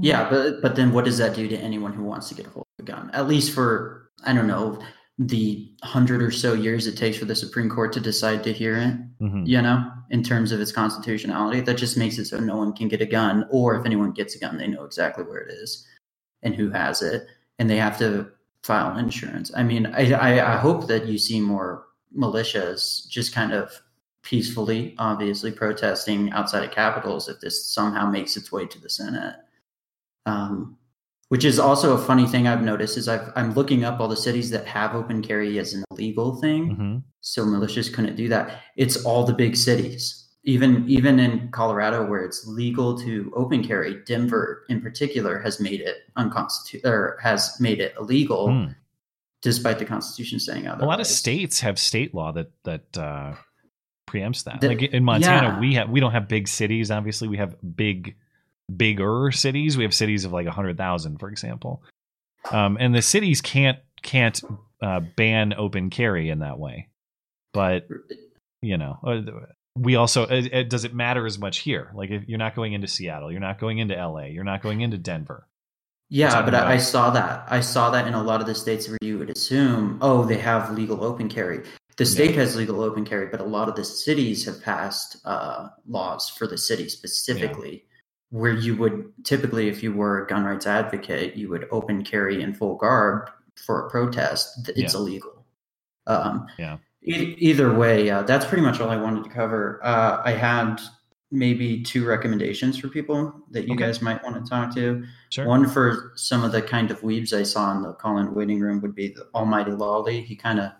Yeah, 0.00 0.28
but 0.28 0.62
but 0.62 0.74
then 0.74 0.92
what 0.92 1.04
does 1.04 1.18
that 1.18 1.36
do 1.36 1.48
to 1.48 1.56
anyone 1.56 1.92
who 1.92 2.02
wants 2.02 2.28
to 2.30 2.34
get 2.34 2.46
a 2.46 2.50
hold 2.50 2.66
of 2.78 2.84
a 2.84 2.86
gun? 2.86 3.10
At 3.12 3.28
least 3.28 3.54
for 3.54 4.10
I 4.24 4.32
don't 4.32 4.48
know 4.48 4.80
the 5.18 5.68
hundred 5.82 6.22
or 6.22 6.30
so 6.30 6.54
years 6.54 6.86
it 6.86 6.96
takes 6.96 7.18
for 7.18 7.24
the 7.24 7.34
Supreme 7.34 7.68
Court 7.68 7.92
to 7.92 8.00
decide 8.00 8.44
to 8.44 8.52
hear 8.52 8.76
it. 8.76 9.20
Mhm. 9.20 9.46
You 9.46 9.60
know, 9.60 9.90
in 10.10 10.22
terms 10.22 10.52
of 10.52 10.60
its 10.60 10.70
constitutionality, 10.70 11.60
that 11.60 11.76
just 11.76 11.96
makes 11.96 12.18
it 12.18 12.26
so 12.26 12.38
no 12.38 12.56
one 12.56 12.72
can 12.72 12.88
get 12.88 13.02
a 13.02 13.06
gun, 13.06 13.44
or 13.50 13.74
if 13.74 13.84
anyone 13.84 14.12
gets 14.12 14.36
a 14.36 14.38
gun, 14.38 14.56
they 14.56 14.68
know 14.68 14.84
exactly 14.84 15.24
where 15.24 15.38
it 15.40 15.52
is 15.52 15.86
and 16.42 16.54
who 16.54 16.70
has 16.70 17.02
it, 17.02 17.26
and 17.58 17.68
they 17.68 17.76
have 17.76 17.98
to 17.98 18.30
file 18.62 18.96
insurance. 18.96 19.50
I 19.56 19.64
mean, 19.64 19.86
I 19.86 20.12
I, 20.12 20.54
I 20.54 20.56
hope 20.56 20.86
that 20.86 21.06
you 21.06 21.18
see 21.18 21.40
more 21.40 21.86
militias 22.16 23.08
just 23.08 23.34
kind 23.34 23.52
of 23.52 23.72
peacefully, 24.22 24.94
obviously 24.98 25.50
protesting 25.50 26.30
outside 26.32 26.64
of 26.64 26.70
capitals 26.70 27.28
if 27.28 27.40
this 27.40 27.72
somehow 27.72 28.08
makes 28.10 28.36
its 28.36 28.52
way 28.52 28.66
to 28.66 28.80
the 28.80 28.90
Senate. 28.90 29.36
Um, 30.26 30.76
which 31.28 31.44
is 31.44 31.58
also 31.58 31.94
a 31.94 31.98
funny 31.98 32.26
thing 32.26 32.46
I've 32.48 32.62
noticed 32.62 32.96
is 32.96 33.08
I've, 33.08 33.30
I'm 33.36 33.52
looking 33.54 33.84
up 33.84 34.00
all 34.00 34.08
the 34.08 34.16
cities 34.16 34.50
that 34.50 34.66
have 34.66 34.94
open 34.94 35.22
carry 35.22 35.58
as 35.58 35.74
an 35.74 35.84
illegal 35.90 36.36
thing. 36.36 36.76
Mhm. 36.76 37.02
So 37.20 37.44
militias 37.44 37.92
couldn't 37.92 38.16
do 38.16 38.28
that. 38.28 38.62
It's 38.76 39.04
all 39.04 39.24
the 39.24 39.34
big 39.34 39.56
cities. 39.56 40.24
Even 40.44 40.88
even 40.88 41.18
in 41.20 41.50
Colorado, 41.50 42.06
where 42.06 42.24
it's 42.24 42.46
legal 42.46 42.98
to 43.00 43.30
open 43.36 43.62
carry, 43.62 44.02
Denver 44.06 44.64
in 44.70 44.80
particular 44.80 45.38
has 45.40 45.60
made 45.60 45.80
it 45.80 45.96
unconstitutional 46.16 46.90
or 46.92 47.18
has 47.22 47.60
made 47.60 47.80
it 47.80 47.92
illegal, 48.00 48.48
Hmm. 48.50 48.72
despite 49.42 49.78
the 49.78 49.84
Constitution 49.84 50.40
saying 50.40 50.66
otherwise. 50.66 50.84
A 50.86 50.88
lot 50.88 51.00
of 51.00 51.06
states 51.06 51.60
have 51.60 51.78
state 51.78 52.14
law 52.14 52.32
that 52.32 52.50
that 52.64 52.96
uh, 52.96 53.34
preempts 54.06 54.44
that. 54.44 54.62
The- 54.62 54.68
like 54.68 54.82
in 54.82 55.04
Montana, 55.04 55.48
yeah. 55.48 55.60
we 55.60 55.74
have 55.74 55.90
we 55.90 56.00
don't 56.00 56.12
have 56.12 56.28
big 56.28 56.48
cities. 56.48 56.90
Obviously, 56.90 57.28
we 57.28 57.36
have 57.36 57.54
big 57.76 58.16
bigger 58.74 59.30
cities. 59.32 59.76
We 59.76 59.84
have 59.84 59.94
cities 59.94 60.24
of 60.24 60.32
like 60.32 60.46
hundred 60.46 60.76
thousand, 60.76 61.18
for 61.18 61.28
example. 61.28 61.82
Um, 62.50 62.76
and 62.80 62.94
the 62.94 63.02
cities 63.02 63.40
can't 63.40 63.78
can't 64.02 64.40
uh, 64.82 65.00
ban 65.00 65.54
open 65.56 65.90
carry 65.90 66.30
in 66.30 66.40
that 66.40 66.58
way. 66.58 66.88
But 67.52 67.88
you 68.62 68.76
know, 68.76 68.98
uh, 69.06 69.22
we 69.76 69.96
also 69.96 70.24
it, 70.24 70.52
it, 70.52 70.70
does 70.70 70.84
it 70.84 70.94
matter 70.94 71.26
as 71.26 71.38
much 71.38 71.58
here? 71.58 71.90
Like 71.94 72.10
if 72.10 72.28
you're 72.28 72.38
not 72.38 72.54
going 72.54 72.72
into 72.72 72.88
Seattle, 72.88 73.30
you're 73.30 73.40
not 73.40 73.58
going 73.58 73.78
into 73.78 73.96
L.A., 73.96 74.28
you're 74.28 74.44
not 74.44 74.62
going 74.62 74.80
into 74.80 74.98
Denver. 74.98 75.46
Yeah, 76.10 76.40
but 76.42 76.54
I, 76.54 76.74
I 76.74 76.76
saw 76.78 77.10
that. 77.10 77.46
I 77.48 77.60
saw 77.60 77.90
that 77.90 78.06
in 78.06 78.14
a 78.14 78.22
lot 78.22 78.40
of 78.40 78.46
the 78.46 78.54
states 78.54 78.88
where 78.88 78.98
you 79.02 79.18
would 79.18 79.28
assume, 79.28 79.98
oh, 80.00 80.24
they 80.24 80.38
have 80.38 80.70
legal 80.70 81.04
open 81.04 81.28
carry. 81.28 81.62
The 81.98 82.06
state 82.06 82.34
has 82.36 82.56
legal 82.56 82.80
open 82.80 83.04
carry, 83.04 83.26
but 83.26 83.40
a 83.40 83.44
lot 83.44 83.68
of 83.68 83.74
the 83.74 83.84
cities 83.84 84.44
have 84.46 84.62
passed 84.62 85.18
uh, 85.24 85.68
laws 85.86 86.30
for 86.30 86.46
the 86.46 86.56
city 86.56 86.88
specifically, 86.88 87.84
where 88.30 88.52
you 88.52 88.76
would 88.76 89.12
typically, 89.24 89.68
if 89.68 89.82
you 89.82 89.92
were 89.92 90.24
a 90.24 90.26
gun 90.26 90.44
rights 90.44 90.66
advocate, 90.66 91.34
you 91.36 91.48
would 91.48 91.66
open 91.70 92.04
carry 92.04 92.42
in 92.42 92.52
full 92.52 92.76
garb 92.76 93.30
for 93.56 93.86
a 93.86 93.90
protest. 93.90 94.68
It's 94.76 94.94
Yeah. 94.94 95.00
illegal. 95.00 95.44
Um, 96.06 96.46
Yeah. 96.58 96.76
e- 97.02 97.36
either 97.38 97.72
way, 97.74 98.10
uh, 98.10 98.22
that's 98.22 98.44
pretty 98.46 98.62
much 98.62 98.80
all 98.80 98.90
I 98.90 98.96
wanted 98.96 99.24
to 99.24 99.30
cover. 99.30 99.80
Uh, 99.82 100.20
I 100.24 100.32
had 100.32 100.76
maybe 101.30 101.82
two 101.82 102.06
recommendations 102.06 102.78
for 102.78 102.88
people 102.88 103.34
that 103.50 103.66
you 103.66 103.74
Okay. 103.74 103.84
guys 103.84 104.00
might 104.00 104.22
want 104.22 104.42
to 104.42 104.48
talk 104.48 104.74
to. 104.74 105.04
Sure. 105.30 105.46
One 105.46 105.66
for 105.66 106.12
some 106.16 106.42
of 106.44 106.52
the 106.52 106.62
kind 106.62 106.90
of 106.90 107.00
weebs 107.02 107.34
I 107.34 107.42
saw 107.42 107.74
in 107.76 107.82
the 107.82 107.92
call-in 107.92 108.34
waiting 108.34 108.60
room 108.60 108.80
would 108.80 108.94
be 108.94 109.08
the 109.08 109.26
Almighty 109.34 109.72
Lolly. 109.72 110.22
He 110.22 110.36
kind 110.36 110.58
of 110.60 110.70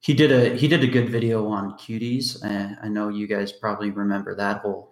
he 0.00 0.14
did 0.14 0.32
a 0.32 0.56
he 0.56 0.66
did 0.68 0.82
a 0.82 0.86
good 0.88 1.08
video 1.08 1.46
on 1.46 1.72
cuties. 1.78 2.44
I 2.44 2.88
know 2.88 3.08
you 3.08 3.26
guys 3.28 3.52
probably 3.52 3.90
remember 3.90 4.34
that 4.36 4.58
whole. 4.58 4.91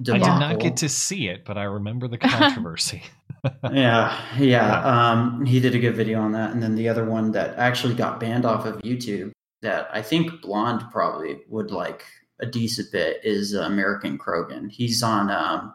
I 0.00 0.18
did 0.18 0.20
not 0.20 0.58
get 0.58 0.76
to 0.78 0.88
see 0.88 1.28
it, 1.28 1.44
but 1.44 1.56
I 1.58 1.64
remember 1.64 2.08
the 2.08 2.18
controversy. 2.18 3.02
yeah, 3.72 4.20
yeah. 4.38 4.80
Um, 4.82 5.44
he 5.44 5.60
did 5.60 5.74
a 5.74 5.78
good 5.78 5.96
video 5.96 6.20
on 6.20 6.32
that, 6.32 6.52
and 6.52 6.62
then 6.62 6.74
the 6.74 6.88
other 6.88 7.04
one 7.04 7.32
that 7.32 7.56
actually 7.58 7.94
got 7.94 8.20
banned 8.20 8.44
off 8.44 8.66
of 8.66 8.80
YouTube 8.82 9.32
that 9.62 9.88
I 9.92 10.02
think 10.02 10.42
Blonde 10.42 10.82
probably 10.90 11.40
would 11.48 11.70
like 11.70 12.04
a 12.40 12.46
decent 12.46 12.90
bit 12.92 13.20
is 13.22 13.54
uh, 13.54 13.62
American 13.62 14.18
Krogan. 14.18 14.70
He's 14.70 15.02
on 15.02 15.30
um, 15.30 15.72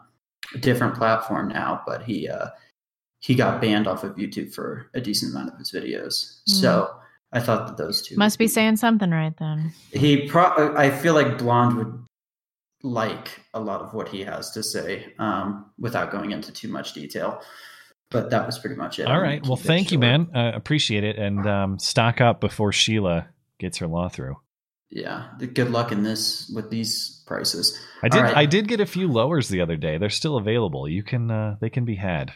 a 0.54 0.58
different 0.58 0.94
platform 0.94 1.48
now, 1.48 1.82
but 1.86 2.02
he 2.02 2.28
uh, 2.28 2.48
he 3.20 3.34
got 3.34 3.60
banned 3.60 3.86
off 3.86 4.04
of 4.04 4.16
YouTube 4.16 4.54
for 4.54 4.90
a 4.94 5.00
decent 5.00 5.32
amount 5.34 5.52
of 5.52 5.58
his 5.58 5.72
videos. 5.72 6.40
So 6.46 6.94
I 7.32 7.40
thought 7.40 7.66
that 7.66 7.76
those 7.76 8.02
two 8.02 8.16
Must 8.16 8.38
be 8.38 8.48
saying 8.48 8.76
something 8.76 9.10
right 9.10 9.36
then. 9.38 9.72
he 9.92 10.28
pro 10.28 10.74
I 10.76 10.90
feel 10.90 11.14
like 11.14 11.38
Blonde 11.38 11.76
would 11.76 12.04
like 12.82 13.40
a 13.54 13.60
lot 13.60 13.80
of 13.80 13.92
what 13.94 14.08
he 14.08 14.20
has 14.22 14.50
to 14.52 14.62
say 14.62 15.12
um, 15.18 15.66
without 15.78 16.10
going 16.10 16.30
into 16.32 16.52
too 16.52 16.68
much 16.68 16.92
detail. 16.92 17.40
But 18.10 18.30
that 18.30 18.46
was 18.46 18.58
pretty 18.58 18.76
much 18.76 18.98
it. 18.98 19.06
All 19.06 19.20
right. 19.20 19.44
Well, 19.46 19.56
thank 19.56 19.92
you, 19.92 19.98
man. 19.98 20.28
Uh, 20.34 20.52
appreciate 20.54 21.04
it, 21.04 21.16
and 21.18 21.46
um, 21.46 21.78
stock 21.78 22.20
up 22.22 22.40
before 22.40 22.72
Sheila 22.72 23.28
gets 23.58 23.78
her 23.78 23.86
law 23.86 24.08
through. 24.08 24.36
yeah, 24.90 25.28
good 25.52 25.70
luck 25.70 25.92
in 25.92 26.02
this 26.04 26.50
with 26.54 26.70
these 26.70 27.22
prices. 27.26 27.78
I 28.02 28.08
did. 28.08 28.22
Right. 28.22 28.36
I 28.36 28.46
did 28.46 28.66
get 28.66 28.80
a 28.80 28.86
few 28.86 29.08
lowers 29.08 29.48
the 29.48 29.60
other 29.60 29.76
day. 29.76 29.98
They're 29.98 30.08
still 30.08 30.36
available. 30.38 30.88
You 30.88 31.02
can. 31.02 31.30
Uh, 31.30 31.56
they 31.60 31.68
can 31.68 31.84
be 31.84 31.96
had. 31.96 32.32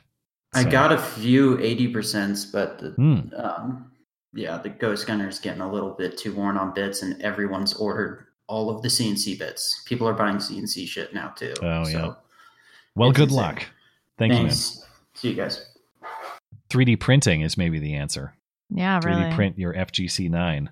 I 0.53 0.65
got 0.65 0.93
a 0.93 0.99
few 0.99 1.59
eighty 1.61 1.91
percents, 1.91 2.45
but 2.53 2.79
the, 2.79 2.91
Hmm. 2.91 3.21
um, 3.35 3.93
yeah, 4.35 4.59
the 4.59 4.69
Ghost 4.69 5.07
Gunner's 5.07 5.39
getting 5.39 5.63
a 5.63 5.73
little 5.73 5.93
bit 5.95 6.19
too 6.19 6.35
worn 6.35 6.59
on 6.59 6.75
bits, 6.75 7.01
and 7.01 7.23
everyone's 7.23 7.73
ordered 7.73 8.27
all 8.53 8.69
of 8.69 8.83
the 8.83 8.89
CNC 8.89 9.39
bits. 9.39 9.83
People 9.87 10.07
are 10.07 10.13
buying 10.13 10.37
CNC 10.37 10.87
shit 10.87 11.15
now 11.15 11.29
too. 11.29 11.55
Oh 11.63 11.85
so 11.85 11.91
yeah. 11.91 12.13
Well, 12.95 13.11
good 13.11 13.31
insane. 13.31 13.37
luck. 13.37 13.67
Thank 14.19 14.35
Thanks. 14.35 14.85
See 15.15 15.31
you 15.31 15.35
guys. 15.35 15.67
3D 16.69 17.01
printing 17.01 17.41
is 17.41 17.57
maybe 17.57 17.79
the 17.79 17.95
answer. 17.95 18.35
Yeah, 18.69 19.01
3D 19.01 19.05
really. 19.05 19.35
print 19.35 19.59
your 19.59 19.73
FGC 19.73 20.29
nine. 20.31 20.71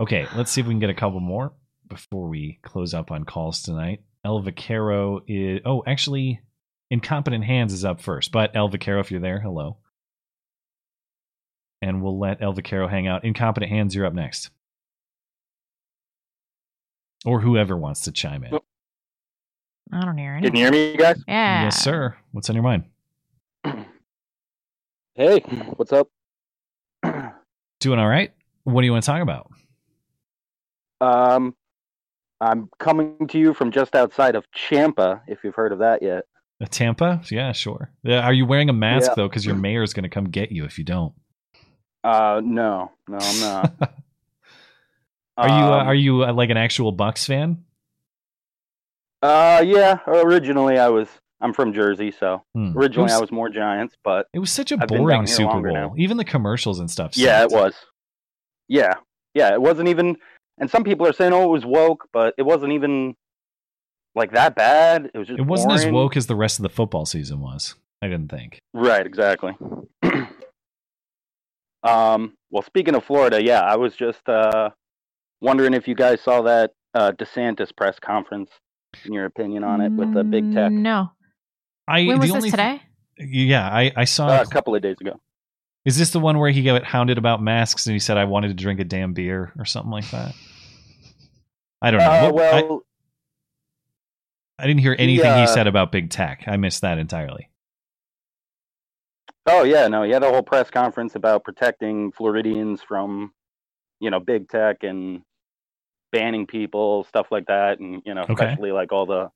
Okay, 0.00 0.26
let's 0.36 0.50
see 0.50 0.60
if 0.60 0.66
we 0.66 0.72
can 0.72 0.80
get 0.80 0.90
a 0.90 0.94
couple 0.94 1.20
more 1.20 1.52
before 1.88 2.28
we 2.28 2.58
close 2.62 2.94
up 2.94 3.12
on 3.12 3.24
calls 3.24 3.62
tonight. 3.62 4.00
El 4.24 4.40
Vaquero 4.40 5.20
is. 5.28 5.60
Oh, 5.64 5.84
actually, 5.86 6.40
Incompetent 6.90 7.44
Hands 7.44 7.72
is 7.72 7.84
up 7.84 8.00
first. 8.00 8.32
But 8.32 8.56
El 8.56 8.68
Vaquero, 8.68 8.98
if 8.98 9.12
you're 9.12 9.20
there, 9.20 9.40
hello. 9.40 9.78
And 11.80 12.02
we'll 12.02 12.18
let 12.18 12.42
El 12.42 12.52
Vaquero 12.52 12.88
hang 12.88 13.06
out. 13.06 13.24
Incompetent 13.24 13.70
Hands, 13.70 13.94
you're 13.94 14.06
up 14.06 14.14
next. 14.14 14.50
Or 17.24 17.40
whoever 17.40 17.76
wants 17.76 18.02
to 18.02 18.12
chime 18.12 18.44
in. 18.44 18.54
I 19.92 20.04
don't 20.04 20.16
hear 20.18 20.34
Can 20.36 20.44
anything. 20.46 20.56
you 20.56 20.62
hear 20.62 20.72
me, 20.72 20.96
guys? 20.96 21.22
Yeah. 21.28 21.64
Yes, 21.64 21.82
sir. 21.82 22.16
What's 22.32 22.48
on 22.50 22.56
your 22.56 22.62
mind? 22.64 22.84
Hey, 25.14 25.40
what's 25.76 25.92
up? 25.92 26.08
Doing 27.80 27.98
all 27.98 28.08
right? 28.08 28.32
What 28.64 28.80
do 28.80 28.86
you 28.86 28.92
want 28.92 29.04
to 29.04 29.10
talk 29.10 29.20
about? 29.20 29.50
Um, 31.02 31.54
I'm 32.40 32.70
coming 32.78 33.28
to 33.28 33.38
you 33.38 33.52
from 33.52 33.72
just 33.72 33.94
outside 33.94 34.36
of 34.36 34.50
Champa, 34.52 35.20
if 35.28 35.44
you've 35.44 35.54
heard 35.54 35.70
of 35.72 35.80
that 35.80 36.00
yet. 36.02 36.24
A 36.62 36.66
Tampa? 36.66 37.20
Yeah, 37.30 37.52
sure. 37.52 37.90
Yeah, 38.02 38.20
are 38.26 38.32
you 38.32 38.46
wearing 38.46 38.70
a 38.70 38.72
mask 38.72 39.10
Yeah. 39.10 39.14
though? 39.16 39.28
Because 39.28 39.44
your 39.44 39.54
mayor's 39.56 39.92
going 39.92 40.04
to 40.04 40.08
come 40.08 40.30
get 40.30 40.50
you 40.50 40.64
if 40.64 40.78
you 40.78 40.84
don't. 40.84 41.12
Uh, 42.02 42.40
no, 42.42 42.90
no, 43.06 43.18
I'm 43.20 43.40
not. 43.40 43.74
Are 45.36 45.48
you 45.48 45.54
uh, 45.54 45.78
Um, 45.80 45.86
are 45.88 45.94
you 45.94 46.24
uh, 46.24 46.32
like 46.32 46.50
an 46.50 46.56
actual 46.56 46.92
Bucks 46.92 47.24
fan? 47.26 47.64
Uh, 49.22 49.62
yeah. 49.64 49.98
Originally, 50.06 50.78
I 50.78 50.88
was. 50.88 51.08
I'm 51.40 51.52
from 51.52 51.72
Jersey, 51.72 52.12
so 52.12 52.42
Hmm. 52.54 52.76
originally 52.78 53.04
was- 53.04 53.12
I 53.14 53.20
was 53.20 53.32
more 53.32 53.48
Giants, 53.48 53.96
but 54.04 54.26
It 54.32 54.38
was 54.38 54.52
such 54.52 54.70
a 54.70 54.76
I've 54.80 54.86
boring 54.86 55.26
Super 55.26 55.60
Bowl. 55.60 55.72
now. 55.72 55.92
Even 55.96 56.16
the 56.16 56.24
commercials 56.24 56.78
and 56.78 56.88
stuff. 56.88 57.16
Yeah, 57.16 57.42
it 57.42 57.50
was. 57.50 57.74
Yeah, 58.68 58.94
yeah. 59.34 59.52
It 59.52 59.60
wasn't 59.60 59.88
even. 59.88 60.16
And 60.58 60.70
some 60.70 60.84
people 60.84 61.04
are 61.06 61.12
saying, 61.12 61.32
"Oh, 61.32 61.44
it 61.44 61.48
was 61.50 61.64
woke," 61.66 62.06
but 62.12 62.34
it 62.38 62.42
wasn't 62.42 62.72
even 62.74 63.16
like 64.14 64.32
that 64.32 64.54
bad. 64.54 65.10
It 65.12 65.18
was 65.18 65.26
just. 65.26 65.40
It 65.40 65.46
wasn't 65.46 65.72
as 65.72 65.86
woke 65.86 66.16
as 66.16 66.26
the 66.26 66.36
rest 66.36 66.58
of 66.60 66.62
the 66.62 66.68
football 66.68 67.06
season 67.06 67.40
was. 67.40 67.74
I 68.02 68.06
didn't 68.08 68.28
think. 68.30 68.58
Right, 68.74 69.04
exactly. 69.06 69.56
um, 71.82 72.34
well, 72.50 72.62
speaking 72.62 72.94
of 72.94 73.04
Florida, 73.04 73.42
yeah, 73.42 73.60
I 73.62 73.76
was 73.76 73.96
just 73.96 74.28
uh, 74.28 74.70
wondering 75.42 75.74
if 75.74 75.86
you 75.86 75.94
guys 75.94 76.20
saw 76.22 76.40
that 76.42 76.70
uh, 76.94 77.12
DeSantis 77.12 77.74
press 77.76 77.98
conference 77.98 78.50
and 79.04 79.12
your 79.14 79.26
opinion 79.26 79.64
on 79.64 79.80
it 79.82 79.90
with 79.92 80.14
the 80.14 80.22
big 80.24 80.52
tech 80.54 80.70
No. 80.72 81.10
I 81.88 82.04
when 82.06 82.18
was 82.20 82.30
only 82.30 82.50
this 82.50 82.56
th- 82.58 82.80
today? 82.80 82.82
yeah, 83.18 83.68
I 83.68 83.92
I 83.96 84.04
saw. 84.04 84.28
uh, 84.28 84.42
a 84.46 84.50
couple 84.50 84.74
of 84.74 84.80
days 84.82 84.96
ago. 85.00 85.20
is 85.84 85.98
this 85.98 86.10
the 86.10 86.20
one 86.20 86.38
where 86.38 86.50
he 86.50 86.62
got 86.62 86.84
hounded 86.84 87.18
about 87.18 87.42
masks 87.42 87.86
and 87.86 87.92
he 87.94 87.98
said 88.00 88.16
I 88.16 88.24
wanted 88.24 88.48
to 88.48 88.54
drink 88.54 88.80
a 88.80 88.84
damn 88.84 89.12
beer 89.14 89.52
or 89.58 89.64
something 89.64 89.90
like 89.90 90.08
that? 90.10 90.34
I 91.82 91.90
don't 91.90 92.00
know. 92.00 92.06
Uh, 92.10 92.30
What- 92.32 92.44
I- 92.54 92.62
well, 92.62 92.82
I, 94.58 94.66
didn't 94.68 94.80
hear 94.80 94.94
anything 94.96 95.24
he 95.34 95.42
uh, 95.42 95.46
said 95.46 95.66
about 95.66 95.90
big 95.90 96.10
tech. 96.10 96.44
I 96.46 96.56
missed 96.56 96.82
that 96.82 96.98
entirely. 96.98 97.48
oh 99.46 99.64
yeah, 99.64 99.88
no, 99.88 100.02
he 100.04 100.12
had 100.12 100.22
a 100.22 100.28
whole 100.30 100.42
press 100.42 100.70
conference 100.70 101.16
about 101.16 101.42
protecting 101.42 102.12
Floridians 102.12 102.80
from, 102.86 103.32
you 103.98 104.10
know, 104.10 104.20
big 104.20 104.48
tech 104.48 104.84
and 104.84 105.22
banning 106.12 106.46
people, 106.46 107.04
stuff 107.04 107.26
like 107.30 107.46
that, 107.46 107.80
and 107.80 108.02
you 108.04 108.14
know, 108.14 108.22
Okay. 108.22 108.32
especially 108.44 108.72
like 108.72 108.92
all 108.92 109.06
the 109.06 109.30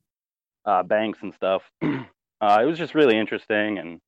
uh, 0.65 0.83
banks 0.83 1.19
and 1.23 1.33
stuff. 1.35 1.63
uh, 1.83 2.59
it 2.63 2.67
was 2.67 2.79
just 2.79 2.95
really 2.95 3.19
interesting, 3.19 3.79
and 3.79 4.01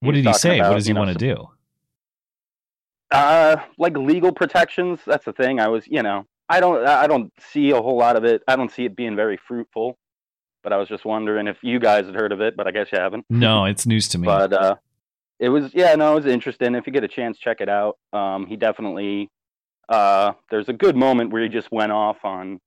What 0.00 0.12
did 0.14 0.24
he 0.24 0.32
say? 0.32 0.58
about, 0.58 0.70
what 0.70 0.76
does 0.76 0.86
he 0.86 0.90
you 0.90 0.94
know, 0.94 1.00
want 1.00 1.18
to 1.18 1.24
do? 1.34 1.48
Uh, 3.10 3.56
like 3.78 3.96
legal 3.96 4.32
protections. 4.32 5.00
That's 5.06 5.24
the 5.24 5.32
thing. 5.32 5.60
I 5.60 5.68
was, 5.68 5.86
you 5.86 6.02
know, 6.02 6.24
I 6.48 6.60
don't, 6.60 6.86
I 6.86 7.06
don't 7.06 7.32
see 7.40 7.70
a 7.70 7.80
whole 7.80 7.96
lot 7.96 8.16
of 8.16 8.24
it. 8.24 8.42
I 8.46 8.56
don't 8.56 8.70
see 8.70 8.84
it 8.84 8.94
being 8.96 9.16
very 9.16 9.38
fruitful. 9.48 9.96
But 10.62 10.72
I 10.72 10.76
was 10.76 10.88
just 10.88 11.04
wondering 11.04 11.46
if 11.46 11.56
you 11.62 11.78
guys 11.78 12.04
had 12.06 12.14
heard 12.14 12.32
of 12.32 12.40
it, 12.40 12.56
but 12.56 12.66
I 12.66 12.72
guess 12.72 12.88
you 12.92 12.98
haven't. 12.98 13.24
No, 13.30 13.64
it's 13.64 13.86
news 13.86 14.08
to 14.08 14.18
me. 14.18 14.26
But 14.26 14.52
uh, 14.52 14.74
it 15.38 15.48
was, 15.48 15.72
yeah, 15.72 15.94
no, 15.94 16.12
it 16.12 16.24
was 16.24 16.26
interesting. 16.26 16.74
If 16.74 16.86
you 16.86 16.92
get 16.92 17.04
a 17.04 17.08
chance, 17.08 17.38
check 17.38 17.60
it 17.60 17.68
out. 17.68 17.96
Um, 18.12 18.44
he 18.46 18.56
definitely, 18.56 19.30
uh, 19.88 20.32
there's 20.50 20.68
a 20.68 20.72
good 20.72 20.96
moment 20.96 21.32
where 21.32 21.42
he 21.42 21.48
just 21.48 21.70
went 21.72 21.92
off 21.92 22.18
on, 22.24 22.60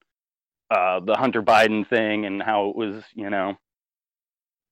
uh, 0.70 1.00
the 1.02 1.16
Hunter 1.16 1.42
Biden 1.44 1.88
thing 1.88 2.26
and 2.26 2.42
how 2.42 2.70
it 2.70 2.76
was, 2.76 3.04
you 3.14 3.30
know, 3.30 3.56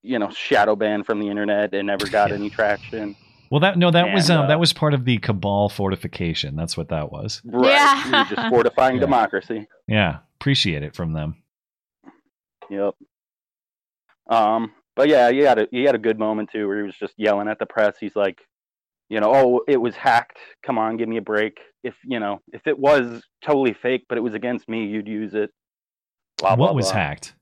you 0.02 0.18
know, 0.18 0.30
shadow 0.30 0.74
banned 0.74 1.04
from 1.06 1.20
the 1.20 1.28
internet 1.28 1.74
and 1.74 1.86
never 1.86 2.08
got 2.08 2.32
any 2.32 2.48
traction. 2.50 3.14
Well, 3.50 3.60
that 3.60 3.76
no, 3.76 3.90
that 3.90 4.14
was 4.14 4.30
And, 4.30 4.38
um, 4.38 4.44
uh, 4.44 4.48
that 4.48 4.60
was 4.60 4.72
part 4.72 4.94
of 4.94 5.04
the 5.04 5.18
cabal 5.18 5.68
fortification. 5.68 6.56
That's 6.56 6.76
what 6.76 6.88
that 6.88 7.10
was. 7.12 7.42
Right. 7.44 7.70
Yeah. 7.72 8.04
He 8.04 8.10
was 8.10 8.28
just 8.28 8.48
fortifying 8.50 8.94
Yeah. 8.94 9.00
democracy. 9.00 9.66
Yeah, 9.88 10.18
appreciate 10.40 10.82
it 10.82 10.94
from 10.94 11.12
them. 11.12 11.42
Yep. 12.70 12.94
Um, 14.28 14.72
but 14.96 15.08
yeah, 15.08 15.28
you 15.28 15.46
had 15.46 15.58
a 15.58 15.68
you 15.72 15.84
had 15.86 15.94
a 15.94 15.98
good 15.98 16.18
moment 16.18 16.50
too, 16.52 16.66
where 16.68 16.78
he 16.78 16.82
was 16.84 16.94
just 16.96 17.14
yelling 17.16 17.48
at 17.48 17.58
the 17.58 17.66
press. 17.66 17.96
He's 17.98 18.14
like, 18.16 18.38
you 19.10 19.20
know, 19.20 19.34
oh, 19.34 19.60
it 19.68 19.76
was 19.76 19.96
hacked. 19.96 20.38
Come 20.64 20.78
on, 20.78 20.96
give 20.96 21.08
me 21.08 21.18
a 21.18 21.22
break. 21.22 21.58
If 21.82 21.94
you 22.04 22.20
know, 22.20 22.40
if 22.52 22.66
it 22.66 22.78
was 22.78 23.22
totally 23.44 23.74
fake, 23.74 24.06
but 24.08 24.16
it 24.16 24.22
was 24.22 24.34
against 24.34 24.68
me, 24.68 24.86
you'd 24.86 25.08
use 25.08 25.34
it. 25.34 25.50
Blah, 26.38 26.50
what 26.50 26.56
blah, 26.56 26.72
was 26.72 26.86
blah. 26.86 27.00
hacked? 27.00 27.34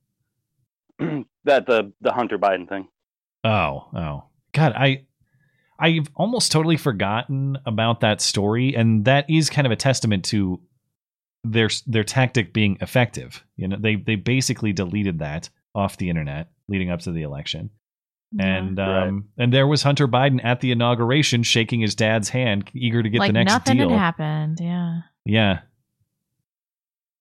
that 1.45 1.67
the 1.67 1.93
the 2.01 2.13
Hunter 2.13 2.39
Biden 2.39 2.69
thing. 2.69 2.89
Oh, 3.45 3.89
oh, 3.95 4.25
God, 4.53 4.73
I, 4.73 5.05
I've 5.79 6.11
almost 6.17 6.51
totally 6.51 6.77
forgotten 6.77 7.57
about 7.67 8.01
that 8.01 8.21
story, 8.21 8.75
and 8.75 9.05
that 9.05 9.31
is 9.31 9.49
kind 9.49 9.67
of 9.67 9.71
a 9.71 9.77
testament 9.77 10.25
to 10.27 10.61
their 11.45 11.69
their 11.87 12.05
tactic 12.05 12.53
being 12.53 12.79
effective. 12.81 13.45
You 13.57 13.69
know, 13.69 13.77
they 13.79 13.97
they 13.97 14.17
basically 14.17 14.73
deleted 14.73 15.19
that 15.19 15.51
off 15.75 15.99
the 15.99 16.09
internet 16.09 16.49
leading 16.67 16.91
up 16.91 17.01
to 17.01 17.13
the 17.13 17.23
election, 17.23 17.71
and 18.39 18.79
Right. 18.79 19.07
um, 19.09 19.29
and 19.39 19.53
there 19.53 19.67
was 19.67 19.83
Hunter 19.83 20.07
Biden 20.09 20.41
at 20.45 20.61
the 20.61 20.71
inauguration, 20.73 21.43
shaking 21.43 21.81
his 21.81 21.95
dad's 21.95 22.29
hand, 22.31 22.71
eager 22.75 23.03
to 23.03 23.09
get 23.09 23.21
like 23.21 23.29
the 23.31 23.33
next 23.35 23.53
nothing 23.53 23.77
deal. 23.79 23.89
had 23.91 23.99
happened. 23.99 24.59
Yeah. 24.61 25.01
Yeah. 25.25 25.61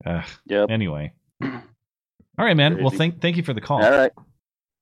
Ugh. 0.05 0.23
Yep. 0.47 0.69
Anyway. 0.69 1.13
All 1.43 1.51
right, 2.37 2.55
man. 2.55 2.81
Well, 2.81 2.91
thank 2.91 3.21
thank 3.21 3.37
you 3.37 3.43
for 3.43 3.53
the 3.53 3.61
call. 3.61 3.83
All 3.83 3.91
right. 3.91 4.11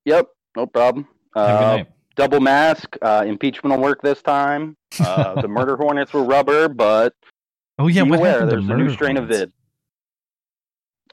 Yep. 0.05 0.27
No 0.57 0.65
problem. 0.67 1.07
Have 1.35 1.45
a 1.45 1.47
good 1.47 1.55
Uh, 1.65 1.75
night. 1.77 1.87
double 2.15 2.39
mask. 2.39 2.95
Uh, 3.01 3.23
impeachment 3.27 3.75
will 3.75 3.83
work 3.83 4.01
this 4.01 4.21
time. 4.21 4.75
Uh, 4.99 5.41
the 5.41 5.47
murder 5.49 5.75
hornets 5.77 6.13
were 6.13 6.23
rubber, 6.23 6.67
but 6.69 7.13
Oh 7.79 7.87
yeah, 7.87 8.03
be 8.03 8.11
what 8.11 8.19
aware, 8.19 8.31
happened 8.33 8.49
to 8.51 8.55
there's 8.57 8.69
a 8.69 8.73
new 8.77 8.89
strain 8.93 9.15
hornets? 9.17 9.35
of 9.35 9.39
vid. 9.41 9.53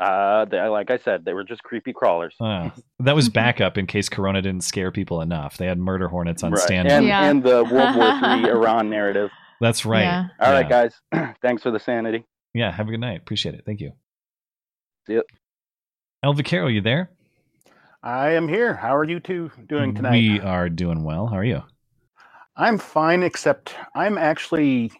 Uh, 0.01 0.47
they, 0.47 0.61
like 0.69 0.91
I 0.91 0.97
said, 0.99 1.25
they 1.25 1.35
were 1.35 1.45
just 1.45 1.63
creepy 1.63 1.93
crawlers. 1.93 2.35
Oh, 2.41 2.73
that 3.01 3.15
was 3.15 3.29
backup 3.31 3.77
in 3.77 3.87
case 3.87 4.09
Corona 4.09 4.41
didn't 4.41 4.65
scare 4.65 4.91
people 4.91 5.21
enough. 5.21 5.59
They 5.59 5.67
had 5.67 5.79
murder 5.79 6.09
hornets 6.09 6.43
on 6.43 6.53
right. 6.53 6.61
standby. 6.63 6.95
And, 6.95 7.07
Yeah. 7.07 7.25
and 7.29 7.43
the 7.43 7.65
World 7.65 7.97
War 7.97 8.07
III 8.47 8.51
Iran 8.51 8.89
narrative. 8.91 9.31
That's 9.61 9.85
right. 9.85 10.03
Yeah. 10.03 10.27
All 10.41 10.53
right, 10.53 10.67
Yeah. 10.69 10.89
guys. 11.13 11.35
Thanks 11.43 11.63
for 11.63 11.71
the 11.71 11.79
sanity. 11.79 12.25
Yeah. 12.55 12.73
Have 12.73 12.89
a 12.89 12.91
good 12.91 13.01
night. 13.01 13.19
Appreciate 13.21 13.55
it. 13.55 13.63
Thank 13.67 13.81
you. 13.81 13.93
See 15.07 15.15
ya. 15.15 15.21
El 16.23 16.33
Vaquero, 16.35 16.69
you 16.69 16.81
there? 16.81 17.11
I 18.03 18.31
am 18.31 18.49
here. 18.49 18.75
How 18.75 18.97
are 18.97 19.05
you 19.05 19.21
two 19.21 19.51
doing 19.69 19.95
tonight? 19.95 20.13
We 20.13 20.41
are 20.41 20.69
doing 20.69 21.05
well. 21.05 21.27
How 21.27 21.37
are 21.37 21.45
you? 21.45 21.63
I'm 22.57 22.79
fine, 22.79 23.23
except 23.23 23.75
I'm 23.95 24.19
actually 24.19 24.91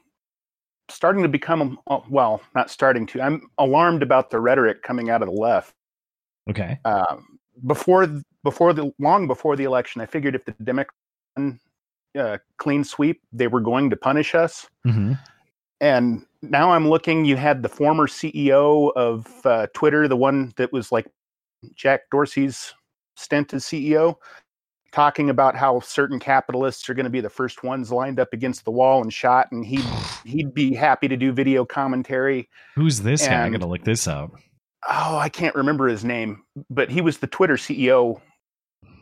starting 0.93 1.23
to 1.23 1.29
become 1.29 1.79
uh, 1.87 2.01
well, 2.09 2.41
not 2.55 2.71
starting 2.71 3.07
to. 3.07 3.21
I'm 3.21 3.49
alarmed 3.59 4.03
about 4.03 4.31
the 4.31 4.41
rhetoric 4.41 4.83
coming 4.83 5.11
out 5.11 5.23
of 5.23 5.29
the 5.29 5.35
left. 5.35 5.75
Okay. 6.51 6.79
Um, 6.85 7.39
before 7.67 8.09
before 8.45 8.73
the 8.73 8.93
long 8.99 9.27
before 9.27 9.57
the 9.57 9.65
election, 9.65 10.01
I 10.01 10.07
figured 10.07 10.35
if 10.35 10.45
the 10.45 10.55
Democrats 10.63 10.97
uh, 12.19 12.39
clean 12.59 12.85
sweep, 12.85 13.21
they 13.33 13.47
were 13.47 13.61
going 13.61 13.91
to 13.91 13.97
punish 13.97 14.35
us. 14.35 14.69
Mm-hmm. 14.87 15.15
And 15.81 16.25
now 16.43 16.73
I'm 16.73 16.89
looking. 16.89 17.25
You 17.25 17.37
had 17.37 17.63
the 17.63 17.69
former 17.69 18.07
CEO 18.07 18.93
of 18.95 19.27
uh, 19.45 19.67
Twitter, 19.75 20.07
the 20.09 20.17
one 20.17 20.53
that 20.57 20.73
was 20.73 20.93
like 20.93 21.07
Jack 21.75 22.03
Dorsey's 22.11 22.75
stint 23.17 23.53
as 23.55 23.65
CEO, 23.65 24.17
talking 24.93 25.31
about 25.31 25.57
how 25.57 25.81
certain 25.81 26.19
capitalists 26.19 26.89
are 26.89 26.95
going 26.95 27.05
to 27.05 27.11
be 27.11 27.21
the 27.21 27.31
first 27.31 27.65
ones 27.65 27.91
lined 27.91 28.21
up 28.21 28.33
against 28.33 28.65
the 28.65 28.71
wall 28.71 29.03
and 29.03 29.13
shot, 29.13 29.49
and 29.51 29.65
he 29.65 29.81
he'd 30.25 30.55
be 30.55 30.75
happy 30.75 31.09
to 31.09 31.17
do 31.17 31.33
video 31.33 31.65
commentary. 31.65 32.49
Who's 32.75 33.01
this 33.01 33.27
guy? 33.27 33.33
I 33.43 33.47
And- 33.47 33.53
gotta 33.55 33.67
look 33.67 33.85
this 33.85 34.07
up. 34.07 34.33
Oh, 34.89 35.17
I 35.17 35.29
can't 35.29 35.55
remember 35.55 35.87
his 35.87 36.05
name, 36.05 36.43
but 36.69 36.91
he 36.91 37.01
was 37.01 37.19
the 37.19 37.29
Twitter 37.29 37.55
CEO 37.55 38.21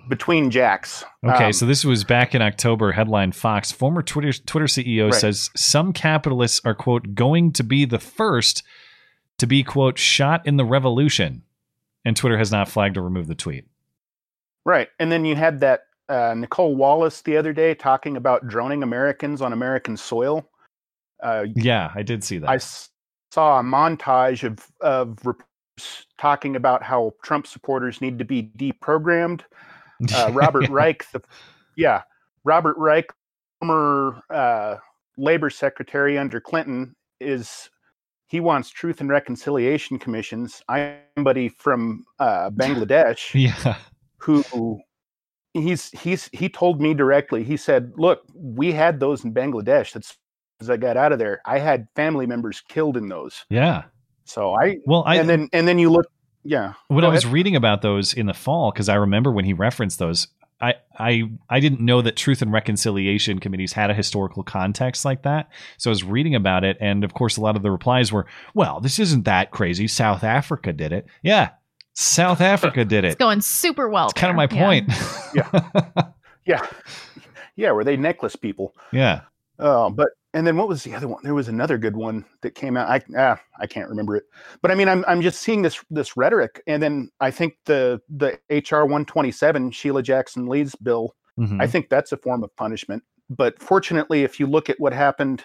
between 0.09 0.51
Jacks. 0.51 1.05
Okay, 1.27 1.47
Um, 1.47 1.53
so 1.55 1.65
this 1.67 1.85
was 1.85 2.05
back 2.05 2.35
in 2.35 2.43
October. 2.43 2.93
Headline: 2.93 3.33
Fox 3.33 3.73
former 3.73 4.03
Twitter 4.03 4.33
Twitter 4.33 4.67
CEO 4.67 5.07
Right. 5.07 5.15
says 5.15 5.51
some 5.57 5.93
capitalists 5.93 6.61
are 6.65 6.75
quote 6.75 7.15
going 7.15 7.53
to 7.53 7.62
be 7.65 7.85
the 7.87 7.99
first 7.99 8.62
to 9.39 9.47
be 9.47 9.62
quote 9.62 9.99
shot 9.99 10.47
in 10.47 10.57
the 10.59 10.65
revolution, 10.67 11.43
and 12.05 12.15
Twitter 12.17 12.37
has 12.37 12.53
not 12.53 12.69
flagged 12.69 12.99
or 12.99 13.03
removed 13.03 13.29
the 13.29 13.35
tweet. 13.35 13.65
Right. 14.65 14.89
And 14.99 15.11
then 15.11 15.24
you 15.24 15.37
had 15.37 15.61
that 15.61 15.82
uh, 16.09 16.35
Nicolle 16.37 16.74
Wallace 16.77 17.23
the 17.23 17.37
other 17.37 17.53
day 17.53 17.74
talking 17.74 18.16
about 18.16 18.47
droning 18.49 18.82
Americans 18.82 19.41
on 19.41 19.53
American 19.53 19.97
soil. 19.97 20.49
Uh, 21.23 21.47
Yeah, 21.55 21.91
I 21.95 22.03
did 22.03 22.24
see 22.24 22.39
that. 22.39 22.51
I 22.51 22.57
s- 22.57 22.91
saw 23.31 23.61
a 23.61 23.62
montage 23.62 24.45
of, 24.45 24.66
of 24.81 25.19
reporters 25.24 26.07
talking 26.19 26.57
about 26.57 26.82
how 26.82 27.12
Trump 27.23 27.47
supporters 27.47 28.01
need 28.01 28.19
to 28.19 28.24
be 28.24 28.51
deprogrammed. 28.57 29.43
Uh, 30.15 30.31
Robert 30.32 30.69
Reich, 30.70 31.07
the, 31.12 31.23
yeah, 31.77 32.03
Robert 32.45 32.77
Reich, 32.77 33.07
former 33.61 34.23
uh, 34.31 34.77
labor 35.16 35.51
secretary 35.51 36.19
under 36.19 36.41
Clinton, 36.41 36.95
is 37.20 37.70
he 38.27 38.41
wants 38.41 38.70
truth 38.70 39.01
and 39.01 39.11
reconciliation 39.11 39.99
commissions. 39.99 40.62
I'm 40.69 40.97
somebody 41.16 41.49
from 41.49 42.05
uh, 42.19 42.51
Bangladesh 42.55 43.35
yeah, 43.35 43.77
who 44.22 44.78
he's 45.55 45.90
he's 45.90 46.28
he 46.32 46.48
told 46.48 46.80
me 46.80 46.94
directly 46.94 47.42
he 47.42 47.56
said 47.56 47.92
look 47.97 48.20
we 48.34 48.72
had 48.72 49.01
those 49.01 49.24
in 49.24 49.34
bangladesh 49.34 49.92
that's 49.92 50.16
as 50.60 50.70
i 50.70 50.76
got 50.76 50.97
out 50.97 51.10
of 51.12 51.18
there 51.18 51.40
i 51.47 51.59
had 51.59 51.88
family 51.97 52.26
members 52.26 52.62
killed 52.68 52.97
in 52.97 53.09
those 53.09 53.44
yeah. 53.48 53.82
so 54.24 54.55
i 54.55 54.76
Well, 54.86 55.02
I 55.06 55.16
and 55.16 55.28
then 55.28 55.48
and 55.52 55.66
then 55.66 55.78
you 55.78 55.90
look 55.90 56.06
yeah 56.44 56.74
when 56.88 57.02
go 57.02 57.09
I 57.09 57.10
was 57.10 57.24
ahead. 57.24 57.34
reading 57.34 57.56
about 57.56 57.82
those 57.82 58.14
in 58.14 58.26
the 58.26 58.34
fall, 58.34 58.70
because 58.70 58.88
I 58.88 58.94
remember 58.94 59.30
when 59.32 59.44
he 59.44 59.52
referenced 59.52 59.98
those, 59.98 60.28
I, 60.60 60.74
I 60.98 61.24
I 61.48 61.59
didn't 61.60 61.80
know 61.80 62.01
that 62.02 62.16
Truth 62.16 62.40
and 62.42 62.52
Reconciliation 62.52 63.38
committees 63.40 63.72
had 63.72 63.90
a 63.90 63.94
historical 63.94 64.42
context 64.42 65.05
like 65.05 65.22
that. 65.22 65.48
So 65.78 65.90
I 65.90 65.92
was 65.92 66.05
reading 66.05 66.34
about 66.34 66.64
it, 66.64 66.76
and 66.80 67.02
of 67.05 67.12
course, 67.14 67.36
a 67.36 67.40
lot 67.40 67.56
of 67.56 67.62
the 67.62 67.70
replies 67.70 68.12
were, 68.12 68.26
"Well, 68.55 68.80
this 68.80 68.98
isn't 68.98 69.24
that 69.24 69.51
crazy. 69.51 69.86
South 69.88 70.22
Africa 70.24 70.72
did 70.72 70.92
it. 70.92 71.06
Yeah, 71.22 71.51
South 71.95 72.41
Africa 72.41 72.85
did 72.85 73.05
it. 73.05 73.09
It's 73.09 73.17
going 73.17 73.41
super 73.41 73.89
well. 73.89 74.07
It's 74.07 74.21
kind 74.21 74.31
of 74.31 74.37
my 74.37 74.47
there. 74.47 74.59
Yeah. 75.35 75.43
point. 75.49 76.07
yeah 76.47 76.67
yeah 77.57 77.71
were 77.71 77.85
they 77.85 77.97
necklace 77.97 78.35
people 78.35 78.75
yeah, 78.93 79.21
Oh, 79.61 79.91
but 79.91 80.09
and 80.33 80.47
then 80.47 80.57
what 80.57 80.69
was 80.69 80.83
the 80.85 80.95
other 80.95 81.07
one? 81.07 81.21
There 81.23 81.35
was 81.35 81.49
another 81.49 81.77
good 81.77 81.97
one 81.97 82.25
that 82.41 82.55
came 82.55 82.77
out. 82.77 82.89
I 82.89 83.03
ah, 83.17 83.39
I 83.59 83.67
can't 83.67 83.89
remember 83.89 84.17
it. 84.17 84.25
But 84.62 84.71
I 84.71 84.75
mean, 84.75 84.89
I'm 84.89 85.05
I'm 85.07 85.21
just 85.21 85.43
seeing 85.43 85.62
this 85.62 85.85
this 85.91 86.17
rhetoric, 86.17 86.62
and 86.67 86.83
then 86.83 87.11
I 87.21 87.31
think 87.31 87.59
the 87.67 88.01
the 88.09 88.39
HR 88.49 88.85
127 88.85 89.71
Sheila 89.73 90.03
Jackson 90.03 90.47
Lee's 90.47 90.75
bill. 90.77 91.15
Mhm. 91.39 91.61
I 91.61 91.67
think 91.67 91.89
that's 91.91 92.12
a 92.12 92.17
form 92.17 92.43
of 92.43 92.55
punishment. 92.57 93.03
But 93.29 93.61
fortunately, 93.62 94.23
if 94.25 94.41
you 94.41 94.47
look 94.47 94.71
at 94.71 94.81
what 94.81 94.93
happened 94.93 95.45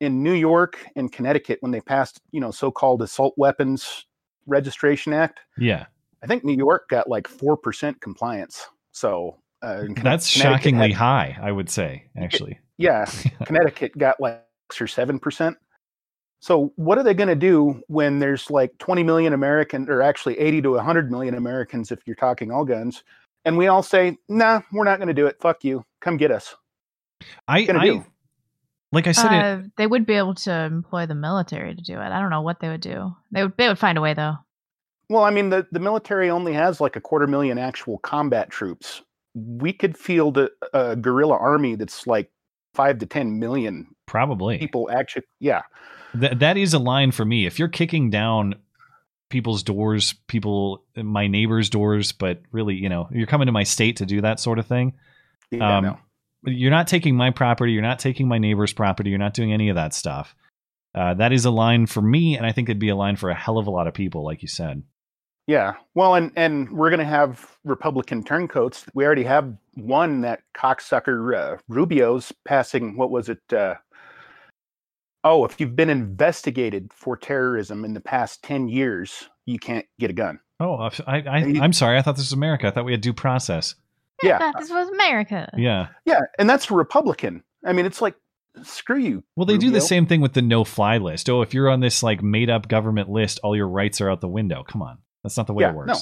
in 0.00 0.22
New 0.22 0.34
York 0.34 0.78
and 0.94 1.10
Connecticut 1.10 1.58
when 1.60 1.72
they 1.72 1.80
passed, 1.80 2.20
you 2.30 2.40
know, 2.40 2.52
so-called 2.52 3.02
Assault 3.02 3.34
Weapons 3.36 4.06
Registration 4.48 5.12
Act, 5.12 5.40
yeah. 5.56 5.86
I 6.22 6.26
think 6.26 6.44
New 6.44 6.56
York 6.56 6.88
got 6.88 7.08
like 7.08 7.28
four 7.28 7.56
percent 7.56 8.00
compliance. 8.00 8.66
So 8.92 9.36
uh, 9.62 9.84
That's 10.02 10.26
shockingly 10.26 10.88
had- 10.90 10.96
high, 10.96 11.38
I 11.40 11.52
would 11.52 11.70
say. 11.70 12.04
Actually, 12.16 12.58
yeah, 12.78 13.04
Connecticut 13.44 13.96
got 13.96 14.20
like 14.20 14.42
six 14.70 14.80
or 14.80 14.86
seven 14.86 15.18
percent. 15.18 15.56
So 16.40 16.72
what 16.76 16.98
are 16.98 17.04
they 17.04 17.14
going 17.14 17.28
to 17.28 17.34
do 17.34 17.82
when 17.88 18.20
there's 18.20 18.48
like 18.48 18.76
20 18.78 19.02
million 19.02 19.32
American, 19.32 19.88
or 19.90 20.02
actually 20.02 20.38
80 20.38 20.62
to 20.62 20.70
100 20.70 21.10
million 21.10 21.34
Americans, 21.34 21.90
if 21.90 21.98
you're 22.06 22.14
talking 22.14 22.52
all 22.52 22.64
guns, 22.64 23.02
and 23.44 23.56
we 23.56 23.66
all 23.66 23.82
say, 23.82 24.16
"Nah, 24.28 24.60
we're 24.72 24.84
not 24.84 24.98
going 24.98 25.08
to 25.08 25.14
do 25.14 25.26
it. 25.26 25.36
Fuck 25.40 25.64
you. 25.64 25.84
Come 26.00 26.16
get 26.16 26.30
us." 26.30 26.54
I, 27.48 27.60
I 27.68 27.84
do? 27.84 28.04
Like 28.92 29.06
I 29.06 29.12
said, 29.12 29.32
it, 29.32 29.44
Uh, 29.44 29.62
they 29.76 29.86
would 29.86 30.06
be 30.06 30.14
able 30.14 30.34
to 30.34 30.52
employ 30.52 31.06
the 31.06 31.14
military 31.14 31.74
to 31.74 31.82
do 31.82 31.94
it. 31.94 32.06
I 32.12 32.20
don't 32.20 32.30
know 32.30 32.42
what 32.42 32.60
they 32.60 32.68
would 32.68 32.80
do. 32.80 33.14
They 33.30 33.42
would. 33.42 33.56
They 33.56 33.68
would 33.68 33.78
find 33.78 33.98
a 33.98 34.00
way 34.00 34.14
though. 34.14 34.36
Well, 35.10 35.24
I 35.24 35.30
mean, 35.30 35.48
the, 35.48 35.66
the 35.72 35.80
military 35.80 36.28
only 36.28 36.52
has 36.52 36.80
like 36.80 36.96
a 36.96 37.00
quarter 37.00 37.26
million 37.26 37.58
actual 37.58 37.98
combat 37.98 38.50
troops. 38.50 39.02
We 39.34 39.72
could 39.72 39.96
field 39.96 40.36
a, 40.36 40.50
a 40.74 40.96
guerrilla 40.96 41.36
army 41.36 41.76
that's 41.76 42.06
like 42.06 42.30
five 42.74 42.98
to 42.98 43.06
10 43.06 43.38
million 43.38 43.86
probably 44.06 44.58
people 44.58 44.90
actually. 44.90 45.24
Yeah. 45.40 45.62
That 46.14 46.40
that 46.40 46.56
is 46.56 46.74
a 46.74 46.78
line 46.78 47.10
for 47.12 47.24
me. 47.24 47.46
If 47.46 47.58
you're 47.58 47.68
kicking 47.68 48.10
down 48.10 48.56
people's 49.30 49.62
doors, 49.62 50.14
people, 50.26 50.84
my 50.96 51.26
neighbors' 51.26 51.68
doors, 51.70 52.12
but 52.12 52.40
really, 52.50 52.74
you 52.74 52.88
know, 52.88 53.08
you're 53.12 53.26
coming 53.26 53.46
to 53.46 53.52
my 53.52 53.62
state 53.62 53.96
to 53.96 54.06
do 54.06 54.20
that 54.22 54.40
sort 54.40 54.58
of 54.58 54.66
thing. 54.66 54.94
Yeah, 55.50 55.78
um, 55.78 55.84
no. 55.84 55.98
You're 56.44 56.70
not 56.70 56.86
taking 56.86 57.16
my 57.16 57.30
property. 57.30 57.72
You're 57.72 57.82
not 57.82 57.98
taking 57.98 58.28
my 58.28 58.38
neighbor's 58.38 58.72
property. 58.72 59.10
You're 59.10 59.18
not 59.18 59.34
doing 59.34 59.52
any 59.52 59.68
of 59.68 59.76
that 59.76 59.94
stuff. 59.94 60.34
Uh, 60.94 61.14
that 61.14 61.32
is 61.32 61.44
a 61.44 61.50
line 61.50 61.86
for 61.86 62.00
me, 62.00 62.36
and 62.36 62.46
I 62.46 62.52
think 62.52 62.68
it'd 62.68 62.78
be 62.78 62.88
a 62.88 62.96
line 62.96 63.16
for 63.16 63.30
a 63.30 63.34
hell 63.34 63.58
of 63.58 63.66
a 63.66 63.70
lot 63.70 63.86
of 63.86 63.94
people, 63.94 64.24
like 64.24 64.42
you 64.42 64.48
said. 64.48 64.82
Yeah. 65.46 65.74
Well, 65.94 66.14
and 66.14 66.30
and 66.36 66.70
we're 66.70 66.90
going 66.90 67.00
to 67.00 67.06
have 67.06 67.56
Republican 67.64 68.22
turncoats. 68.22 68.84
We 68.94 69.06
already 69.06 69.24
have 69.24 69.54
one 69.74 70.20
that 70.20 70.42
cocksucker 70.56 71.34
uh, 71.36 71.56
Rubio's 71.68 72.32
passing. 72.44 72.96
What 72.96 73.10
was 73.10 73.28
it? 73.28 73.40
Uh, 73.50 73.76
oh, 75.24 75.44
if 75.44 75.58
you've 75.58 75.76
been 75.76 75.90
investigated 75.90 76.92
for 76.92 77.16
terrorism 77.16 77.84
in 77.84 77.94
the 77.94 78.00
past 78.00 78.42
ten 78.42 78.68
years, 78.68 79.28
you 79.46 79.58
can't 79.58 79.86
get 79.98 80.10
a 80.10 80.14
gun. 80.14 80.40
Oh, 80.60 80.90
I, 81.06 81.18
I, 81.20 81.60
I'm 81.60 81.72
sorry. 81.72 81.98
I 81.98 82.02
thought 82.02 82.16
this 82.16 82.26
was 82.26 82.32
America. 82.32 82.66
I 82.66 82.70
thought 82.70 82.84
we 82.84 82.92
had 82.92 83.00
due 83.00 83.14
process. 83.14 83.74
Yeah. 84.22 84.38
Thought 84.38 84.54
this 84.58 84.70
was 84.70 84.88
America. 84.88 85.50
Yeah. 85.56 85.88
Yeah, 86.04 86.20
and 86.38 86.48
that's 86.48 86.70
Republican. 86.70 87.42
I 87.64 87.72
mean, 87.72 87.86
it's 87.86 88.00
like 88.00 88.14
screw 88.62 88.98
you. 88.98 89.24
Well, 89.36 89.46
they 89.46 89.58
do 89.58 89.70
the 89.70 89.80
same 89.80 90.06
thing 90.06 90.20
with 90.20 90.32
the 90.32 90.42
no-fly 90.42 90.98
list. 90.98 91.28
Oh, 91.30 91.42
if 91.42 91.54
you're 91.54 91.68
on 91.70 91.80
this 91.80 92.02
like 92.02 92.22
made-up 92.22 92.68
government 92.68 93.08
list, 93.08 93.40
all 93.42 93.56
your 93.56 93.68
rights 93.68 94.00
are 94.00 94.10
out 94.10 94.20
the 94.20 94.28
window. 94.28 94.64
Come 94.64 94.82
on, 94.82 94.98
that's 95.22 95.36
not 95.36 95.46
the 95.46 95.54
way 95.54 95.62
Yeah, 95.62 95.70
it 95.70 95.76
works. 95.76 95.88
no. 95.88 95.98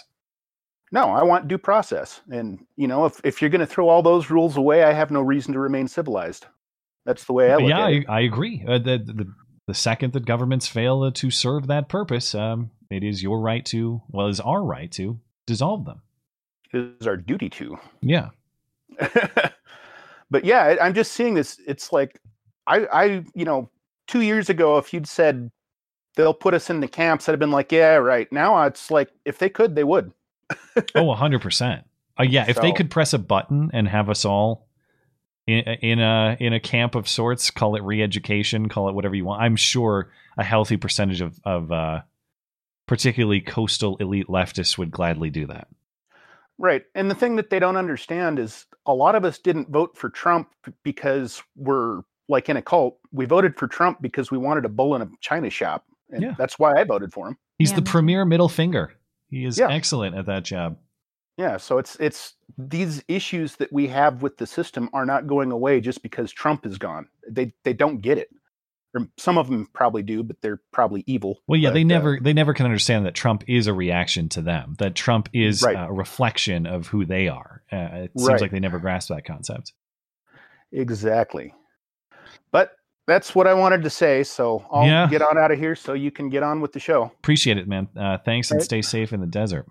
No, 0.92 1.10
I 1.10 1.24
want 1.24 1.48
due 1.48 1.58
process. 1.58 2.20
And 2.30 2.64
you 2.76 2.86
know, 2.86 3.06
if 3.06 3.20
if 3.24 3.40
you're 3.42 3.50
going 3.50 3.60
to 3.60 3.66
throw 3.66 3.88
all 3.88 4.02
those 4.02 4.30
rules 4.30 4.56
away, 4.56 4.84
I 4.84 4.92
have 4.92 5.10
no 5.10 5.20
reason 5.20 5.52
to 5.54 5.58
remain 5.58 5.88
civilized. 5.88 6.46
That's 7.04 7.24
the 7.24 7.32
way 7.32 7.50
I 7.50 7.56
look 7.56 7.68
yeah, 7.68 7.80
at 7.80 7.86
I, 7.86 7.90
it. 7.90 8.04
I 8.08 8.20
agree. 8.20 8.64
Uh, 8.66 8.78
the, 8.78 8.98
the 8.98 9.26
the 9.66 9.74
second 9.74 10.12
that 10.12 10.26
governments 10.26 10.68
fail 10.68 11.02
uh, 11.02 11.10
to 11.14 11.30
serve 11.30 11.66
that 11.66 11.88
purpose, 11.88 12.34
um, 12.34 12.70
it 12.90 13.02
is 13.02 13.22
your 13.22 13.40
right 13.40 13.64
to, 13.66 14.02
well, 14.08 14.28
it 14.28 14.30
is 14.30 14.40
our 14.40 14.64
right 14.64 14.90
to 14.92 15.18
dissolve 15.46 15.84
them. 15.84 16.02
Is 16.72 17.06
our 17.06 17.16
duty 17.16 17.48
to. 17.50 17.78
Yeah. 18.00 18.30
but 20.30 20.44
yeah, 20.44 20.76
I'm 20.80 20.94
just 20.94 21.12
seeing 21.12 21.34
this. 21.34 21.60
It's 21.66 21.92
like 21.92 22.20
I, 22.66 22.86
I, 22.92 23.04
you 23.34 23.44
know, 23.44 23.70
two 24.06 24.22
years 24.22 24.48
ago, 24.48 24.78
if 24.78 24.92
you'd 24.92 25.06
said 25.06 25.50
they'll 26.16 26.34
put 26.34 26.54
us 26.54 26.70
in 26.70 26.80
the 26.80 26.88
camps, 26.88 27.28
I'd 27.28 27.32
have 27.32 27.38
been 27.38 27.50
like, 27.50 27.72
yeah, 27.72 27.94
right. 27.94 28.30
Now 28.32 28.62
it's 28.64 28.90
like 28.90 29.10
if 29.24 29.38
they 29.38 29.48
could, 29.48 29.74
they 29.74 29.84
would. 29.84 30.12
Oh, 30.94 31.12
hundred 31.14 31.42
percent. 31.42 31.84
Uh, 32.18 32.22
yeah, 32.22 32.46
if 32.48 32.60
they 32.60 32.72
could 32.72 32.90
press 32.90 33.12
a 33.12 33.18
button 33.18 33.70
and 33.72 33.86
have 33.88 34.08
us 34.08 34.24
all 34.24 34.66
in, 35.46 35.58
in 35.58 35.98
a 35.98 36.36
in 36.40 36.52
a 36.52 36.60
camp 36.60 36.94
of 36.94 37.08
sorts, 37.08 37.50
call 37.50 37.76
it 37.76 37.82
re-education, 37.82 38.68
call 38.68 38.88
it 38.88 38.94
whatever 38.94 39.14
you 39.14 39.24
want. 39.24 39.42
I'm 39.42 39.56
sure 39.56 40.10
a 40.36 40.44
healthy 40.44 40.76
percentage 40.76 41.20
of 41.20 41.38
of 41.44 41.70
uh, 41.72 42.02
particularly 42.86 43.40
coastal 43.40 43.96
elite 43.98 44.28
leftists 44.28 44.78
would 44.78 44.90
gladly 44.90 45.30
do 45.30 45.46
that. 45.46 45.68
Right. 46.58 46.84
And 46.94 47.10
the 47.10 47.14
thing 47.14 47.36
that 47.36 47.50
they 47.50 47.58
don't 47.58 47.76
understand 47.76 48.38
is 48.38 48.66
a 48.86 48.94
lot 48.94 49.14
of 49.14 49.24
us 49.24 49.38
didn't 49.38 49.70
vote 49.70 49.96
for 49.96 50.08
Trump 50.08 50.48
because 50.82 51.42
we're 51.54 52.02
like 52.28 52.48
in 52.48 52.56
a 52.56 52.62
cult. 52.62 52.98
We 53.12 53.26
voted 53.26 53.56
for 53.56 53.68
Trump 53.68 54.00
because 54.00 54.30
we 54.30 54.38
wanted 54.38 54.64
a 54.64 54.68
bull 54.68 54.94
in 54.96 55.02
a 55.02 55.08
china 55.20 55.50
shop. 55.50 55.84
And 56.10 56.22
Yeah. 56.22 56.34
that's 56.38 56.58
why 56.58 56.72
I 56.80 56.84
voted 56.84 57.12
for 57.12 57.28
him. 57.28 57.36
He's 57.58 57.72
the 57.72 57.82
premier 57.82 58.24
middle 58.24 58.48
finger. 58.48 58.92
He 59.28 59.44
is 59.44 59.58
Yeah. 59.58 59.68
excellent 59.70 60.16
at 60.16 60.26
that 60.26 60.44
job. 60.44 60.78
Yeah, 61.36 61.58
so 61.58 61.76
it's 61.76 61.96
it's 62.00 62.34
these 62.56 63.04
issues 63.08 63.56
that 63.56 63.70
we 63.70 63.88
have 63.88 64.22
with 64.22 64.38
the 64.38 64.46
system 64.46 64.88
are 64.94 65.04
not 65.04 65.26
going 65.26 65.52
away 65.52 65.80
just 65.82 66.02
because 66.02 66.32
Trump 66.32 66.64
is 66.64 66.78
gone. 66.78 67.08
They 67.30 67.52
they 67.62 67.74
don't 67.74 68.00
get 68.00 68.16
it. 68.16 68.30
Or 68.96 69.06
some 69.18 69.36
of 69.38 69.48
them 69.48 69.68
probably 69.72 70.02
do, 70.02 70.22
but 70.22 70.40
they're 70.40 70.60
probably 70.72 71.04
evil. 71.06 71.40
Well, 71.46 71.60
yeah, 71.60 71.68
But, 71.68 71.74
they 71.74 71.82
uh, 71.82 71.84
never 71.84 72.18
they 72.20 72.32
never 72.32 72.54
can 72.54 72.64
understand 72.66 73.04
that 73.06 73.14
Trump 73.14 73.44
is 73.46 73.66
a 73.66 73.74
reaction 73.74 74.28
to 74.30 74.42
them. 74.42 74.74
That 74.78 74.94
Trump 74.94 75.28
is 75.32 75.62
Right. 75.62 75.76
a 75.76 75.92
reflection 75.92 76.66
of 76.66 76.86
who 76.88 77.04
they 77.04 77.28
are. 77.28 77.62
Uh, 77.70 77.76
it 77.76 78.12
seems 78.16 78.28
Right. 78.28 78.40
like 78.40 78.50
they 78.50 78.60
never 78.60 78.78
grasp 78.78 79.08
that 79.10 79.24
concept. 79.24 79.72
exactly. 80.72 81.54
But 82.50 82.72
that's 83.06 83.34
what 83.34 83.46
I 83.46 83.54
wanted 83.54 83.82
to 83.84 83.90
say. 83.90 84.24
So 84.24 84.64
I'll 84.70 84.86
Yeah. 84.86 85.06
get 85.08 85.22
on 85.22 85.38
out 85.38 85.50
of 85.52 85.58
here 85.58 85.74
so 85.76 85.92
you 85.92 86.10
can 86.10 86.28
get 86.28 86.42
on 86.42 86.60
with 86.60 86.72
the 86.72 86.80
show. 86.80 87.04
Appreciate 87.18 87.56
it, 87.58 87.68
man. 87.68 87.88
Uh, 87.96 88.18
thanks 88.18 88.50
and 88.50 88.58
Right. 88.58 88.64
stay 88.64 88.82
safe 88.82 89.12
in 89.12 89.20
the 89.20 89.26
desert. 89.26 89.66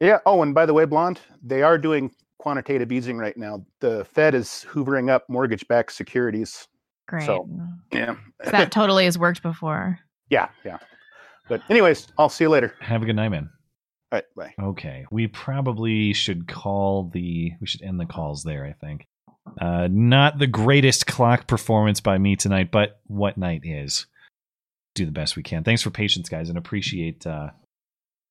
Yeah. 0.00 0.20
Oh, 0.26 0.42
and 0.42 0.54
by 0.54 0.66
the 0.66 0.74
way, 0.74 0.84
Blonde, 0.86 1.20
they 1.42 1.62
are 1.62 1.78
doing 1.78 2.10
quantitative 2.38 2.90
easing 2.90 3.16
right 3.18 3.36
now. 3.36 3.64
The 3.80 4.04
Fed 4.06 4.34
is 4.34 4.64
hoovering 4.70 5.08
up 5.10 5.28
mortgage-backed 5.28 5.92
securities. 5.92 6.68
Great. 7.06 7.26
So, 7.26 7.48
yeah. 7.92 8.16
that 8.44 8.72
totally 8.72 9.04
has 9.04 9.18
worked 9.18 9.42
before. 9.42 9.98
yeah, 10.30 10.48
yeah. 10.64 10.78
But 11.48 11.62
anyways, 11.68 12.08
I'll 12.16 12.30
see 12.30 12.44
you 12.44 12.48
later. 12.48 12.74
Have 12.80 13.02
a 13.02 13.06
good 13.06 13.16
night, 13.16 13.28
man. 13.28 13.50
All 14.10 14.18
right, 14.18 14.24
bye. 14.34 14.64
Okay, 14.64 15.04
we 15.10 15.26
probably 15.26 16.14
should 16.14 16.48
call 16.48 17.10
the. 17.12 17.52
We 17.60 17.66
should 17.66 17.82
end 17.82 18.00
the 18.00 18.06
calls 18.06 18.44
there. 18.44 18.64
I 18.64 18.72
think. 18.72 19.06
Uh, 19.60 19.88
not 19.90 20.38
the 20.38 20.46
greatest 20.46 21.06
clock 21.06 21.46
performance 21.46 22.00
by 22.00 22.16
me 22.16 22.34
tonight, 22.34 22.70
but 22.70 23.00
what 23.06 23.36
night 23.36 23.62
is? 23.64 24.06
Do 24.94 25.04
the 25.04 25.12
best 25.12 25.36
we 25.36 25.42
can. 25.42 25.64
Thanks 25.64 25.82
for 25.82 25.90
patience, 25.90 26.28
guys, 26.28 26.48
and 26.48 26.56
appreciate 26.56 27.26
uh, 27.26 27.50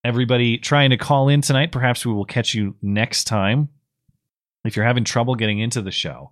everybody 0.03 0.57
trying 0.57 0.89
to 0.89 0.97
call 0.97 1.29
in 1.29 1.41
tonight. 1.41 1.71
Perhaps 1.71 2.05
we 2.05 2.13
will 2.13 2.25
catch 2.25 2.53
you 2.55 2.75
next 2.81 3.25
time. 3.25 3.69
If 4.65 4.75
you're 4.75 4.85
having 4.85 5.03
trouble 5.03 5.35
getting 5.35 5.59
into 5.59 5.81
the 5.81 5.91
show 5.91 6.31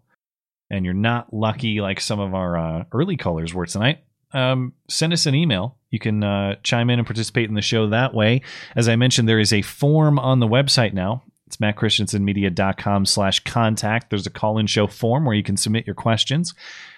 and 0.72 0.86
you're 0.86 0.94
not 0.96 1.32
lucky 1.34 1.82
like 1.82 2.00
some 2.00 2.20
of 2.20 2.34
our 2.34 2.58
uh, 2.58 2.84
early 2.94 3.18
callers 3.18 3.54
were 3.54 3.68
tonight, 3.68 4.00
um, 4.34 4.74
send 4.88 5.14
us 5.14 5.26
an 5.26 5.36
email. 5.36 5.78
You 5.90 6.00
can 6.00 6.24
uh, 6.24 6.56
chime 6.64 6.90
in 6.90 6.98
and 6.98 7.06
participate 7.06 7.50
in 7.50 7.56
the 7.56 7.62
show 7.62 7.90
that 7.90 8.14
way. 8.14 8.42
As 8.76 8.88
I 8.88 8.96
mentioned, 8.96 9.28
there 9.28 9.40
is 9.40 9.52
a 9.52 9.62
form 9.62 10.18
on 10.18 10.40
the 10.40 10.48
website 10.48 10.94
now. 10.94 11.24
It's 11.46 11.58
mattchristiansenmedia.com 11.58 13.06
slash 13.06 13.42
contact. 13.42 14.10
There's 14.10 14.26
a 14.26 14.32
call-in 14.32 14.68
show 14.68 14.88
form 14.88 15.26
where 15.26 15.36
you 15.36 15.44
can 15.44 15.58
submit 15.58 15.86
your 15.86 15.96
questions, 15.96 16.54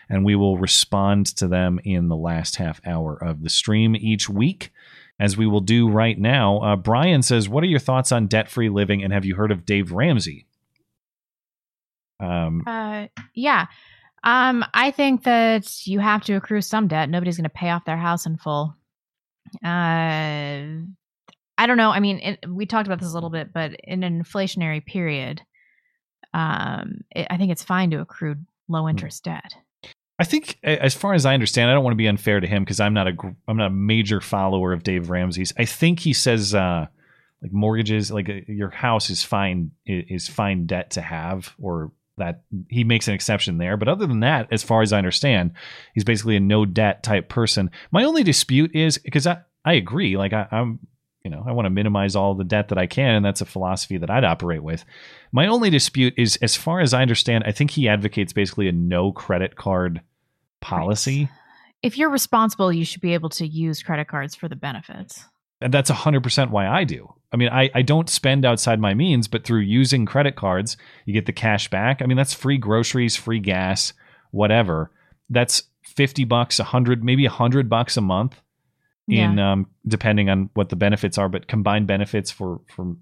and 0.08 0.24
we 0.24 0.36
will 0.36 0.60
respond 0.60 1.26
to 1.38 1.48
them 1.48 1.80
in 1.84 2.08
the 2.08 2.16
last 2.16 2.58
half 2.58 2.80
hour 2.86 3.16
of 3.16 3.41
the 3.41 3.50
stream 3.50 3.95
each 3.95 4.30
week, 4.30 4.72
as 5.20 5.36
we 5.36 5.48
will 5.48 5.62
do 5.62 5.90
right 5.90 6.20
now. 6.20 6.60
Uh, 6.60 6.76
Brian 6.76 7.24
says, 7.24 7.50
what 7.50 7.64
are 7.64 7.68
your 7.68 7.80
thoughts 7.80 8.12
on 8.12 8.28
debt-free 8.28 8.70
living, 8.70 9.04
and 9.04 9.12
have 9.12 9.26
you 9.26 9.34
heard 9.34 9.52
of 9.52 9.66
Dave 9.66 9.91
Ramsey? 9.91 10.45
Um, 12.19 12.64
Uh, 12.65 13.07
yeah. 13.34 13.68
Um, 14.23 14.64
I 14.73 14.91
think 14.91 15.23
that 15.23 15.85
you 15.85 15.99
have 15.99 16.23
to 16.23 16.34
accrue 16.34 16.61
some 16.61 16.88
debt. 16.88 17.10
Nobody's 17.10 17.38
going 17.38 17.44
to 17.44 17.49
pay 17.49 17.69
off 17.69 17.85
their 17.85 17.98
house 17.98 18.26
in 18.26 18.38
full. 18.38 18.76
Uh, 19.64 20.81
I 21.57 21.68
don't 21.68 21.77
know. 21.77 21.91
I 21.91 21.99
mean, 21.99 22.19
it, 22.19 22.45
we 22.49 22.65
talked 22.65 22.88
about 22.88 22.99
this 22.99 23.11
a 23.11 23.14
little 23.14 23.30
bit, 23.30 23.53
but 23.53 23.73
in 23.84 24.03
an 24.03 24.23
inflationary 24.23 24.84
period, 24.85 25.41
um, 26.34 27.02
it, 27.11 27.27
I 27.30 27.38
think 27.38 27.52
it's 27.52 27.64
fine 27.64 27.91
to 27.91 27.99
accrue 27.99 28.35
low 28.68 28.88
interest 28.88 29.26
debt. 29.26 29.56
I 30.19 30.26
think, 30.26 30.57
as 30.64 30.94
far 30.94 31.14
as 31.14 31.26
I 31.26 31.34
understand, 31.34 31.69
I 31.69 31.73
don't 31.73 31.84
want 31.84 31.94
to 31.94 31.98
be 31.98 32.07
unfair 32.07 32.40
to 32.40 32.48
him 32.48 32.64
because 32.64 32.80
I'm 32.80 32.94
not 32.94 33.07
a 33.07 33.14
I'm 33.48 33.57
not 33.57 33.68
a 33.68 33.72
major 33.72 34.22
follower 34.22 34.72
of 34.72 34.84
Dave 34.84 35.10
Ramsey's. 35.10 35.53
I 35.57 35.65
think 35.65 35.99
he 35.99 36.14
says 36.14 36.53
uh, 36.53 36.85
like 37.41 37.52
mortgages, 37.52 38.11
like 38.11 38.30
uh, 38.30 38.40
your 38.48 38.69
house 38.69 39.10
is 39.10 39.23
fine 39.23 39.72
is 39.85 40.27
fine 40.27 40.65
debt 40.65 40.91
to 40.91 41.02
have, 41.02 41.53
or 41.60 41.91
that 42.18 42.44
he 42.69 42.84
makes 42.84 43.07
an 43.07 43.14
exception 43.14 43.57
there. 43.57 43.77
But 43.77 43.88
other 43.88 44.06
than 44.06 44.19
that, 44.22 44.48
as 44.52 44.64
far 44.64 44.81
as 44.81 44.94
I 44.94 44.98
understand, 44.98 45.52
he's 45.94 46.03
basically 46.03 46.35
a 46.35 46.40
no 46.40 46.65
debt 46.65 47.03
type 47.03 47.30
person. 47.30 47.72
My 47.91 48.03
only 48.03 48.23
dispute 48.23 48.76
is 48.76 48.98
because 48.98 49.27
I 49.27 49.41
I 49.65 49.73
agree, 49.73 50.18
like 50.18 50.34
I, 50.34 50.48
I'm 50.52 50.80
you 51.23 51.31
know, 51.31 51.44
I 51.48 51.53
want 51.53 51.68
to 51.68 51.69
minimize 51.69 52.15
all 52.15 52.35
the 52.35 52.44
debt 52.44 52.68
that 52.69 52.77
I 52.77 52.85
can, 52.85 53.15
and 53.15 53.26
that's 53.26 53.40
a 53.41 53.45
philosophy 53.45 53.98
that 53.98 54.10
I'd 54.10 54.26
operate 54.26 54.61
with. 54.61 54.84
My 55.31 55.48
only 55.48 55.69
dispute 55.69 56.14
is, 56.18 56.35
as 56.41 56.56
far 56.56 56.81
as 56.81 56.94
I 56.94 57.02
understand, 57.02 57.45
I 57.48 57.53
think 57.53 57.72
he 57.72 57.88
advocates 57.88 58.34
basically 58.34 58.68
a 58.68 58.73
no 58.73 59.14
credit 59.14 59.56
card 59.56 60.02
policy. 60.60 61.30
If 61.81 61.98
you're 61.98 62.10
responsible, 62.10 62.73
you 62.73 62.84
should 62.84 63.02
be 63.02 63.14
able 63.14 63.30
to 63.30 63.48
use 63.48 63.84
credit 63.84 64.10
cards 64.10 64.35
for 64.35 64.49
the 64.49 64.56
benefits. 64.56 65.23
And 65.61 65.73
that's 65.73 65.90
100% 65.90 66.49
why 66.49 66.68
I 66.68 66.84
do. 66.84 67.14
I 67.34 67.38
mean, 67.38 67.50
I, 67.50 67.72
I 67.74 67.82
don't 67.82 68.10
spend 68.10 68.46
outside 68.46 68.80
my 68.80 68.94
means, 68.94 69.28
but 69.28 69.44
through 69.44 69.62
using 69.62 70.06
credit 70.06 70.36
cards, 70.36 70.78
you 71.06 71.14
get 71.14 71.26
the 71.26 71.34
cash 71.34 71.70
back. 71.70 72.02
I 72.02 72.06
mean, 72.06 72.16
that's 72.16 72.34
free 72.34 72.60
groceries, 72.60 73.16
free 73.16 73.40
gas, 73.40 73.92
whatever. 74.32 74.92
That's 75.30 75.64
50 75.82 76.26
bucks, 76.26 76.60
100, 76.60 77.04
maybe 77.04 77.26
100 77.26 77.70
bucks 77.70 77.98
a 77.98 78.02
month 78.02 78.40
in 79.10 79.38
um 79.38 79.68
depending 79.86 80.30
on 80.30 80.50
what 80.54 80.70
the 80.70 80.76
benefits 80.76 81.18
are, 81.18 81.28
but 81.28 81.48
combined 81.48 81.88
benefits 81.88 82.32
for 82.32 82.62
for 82.68 82.96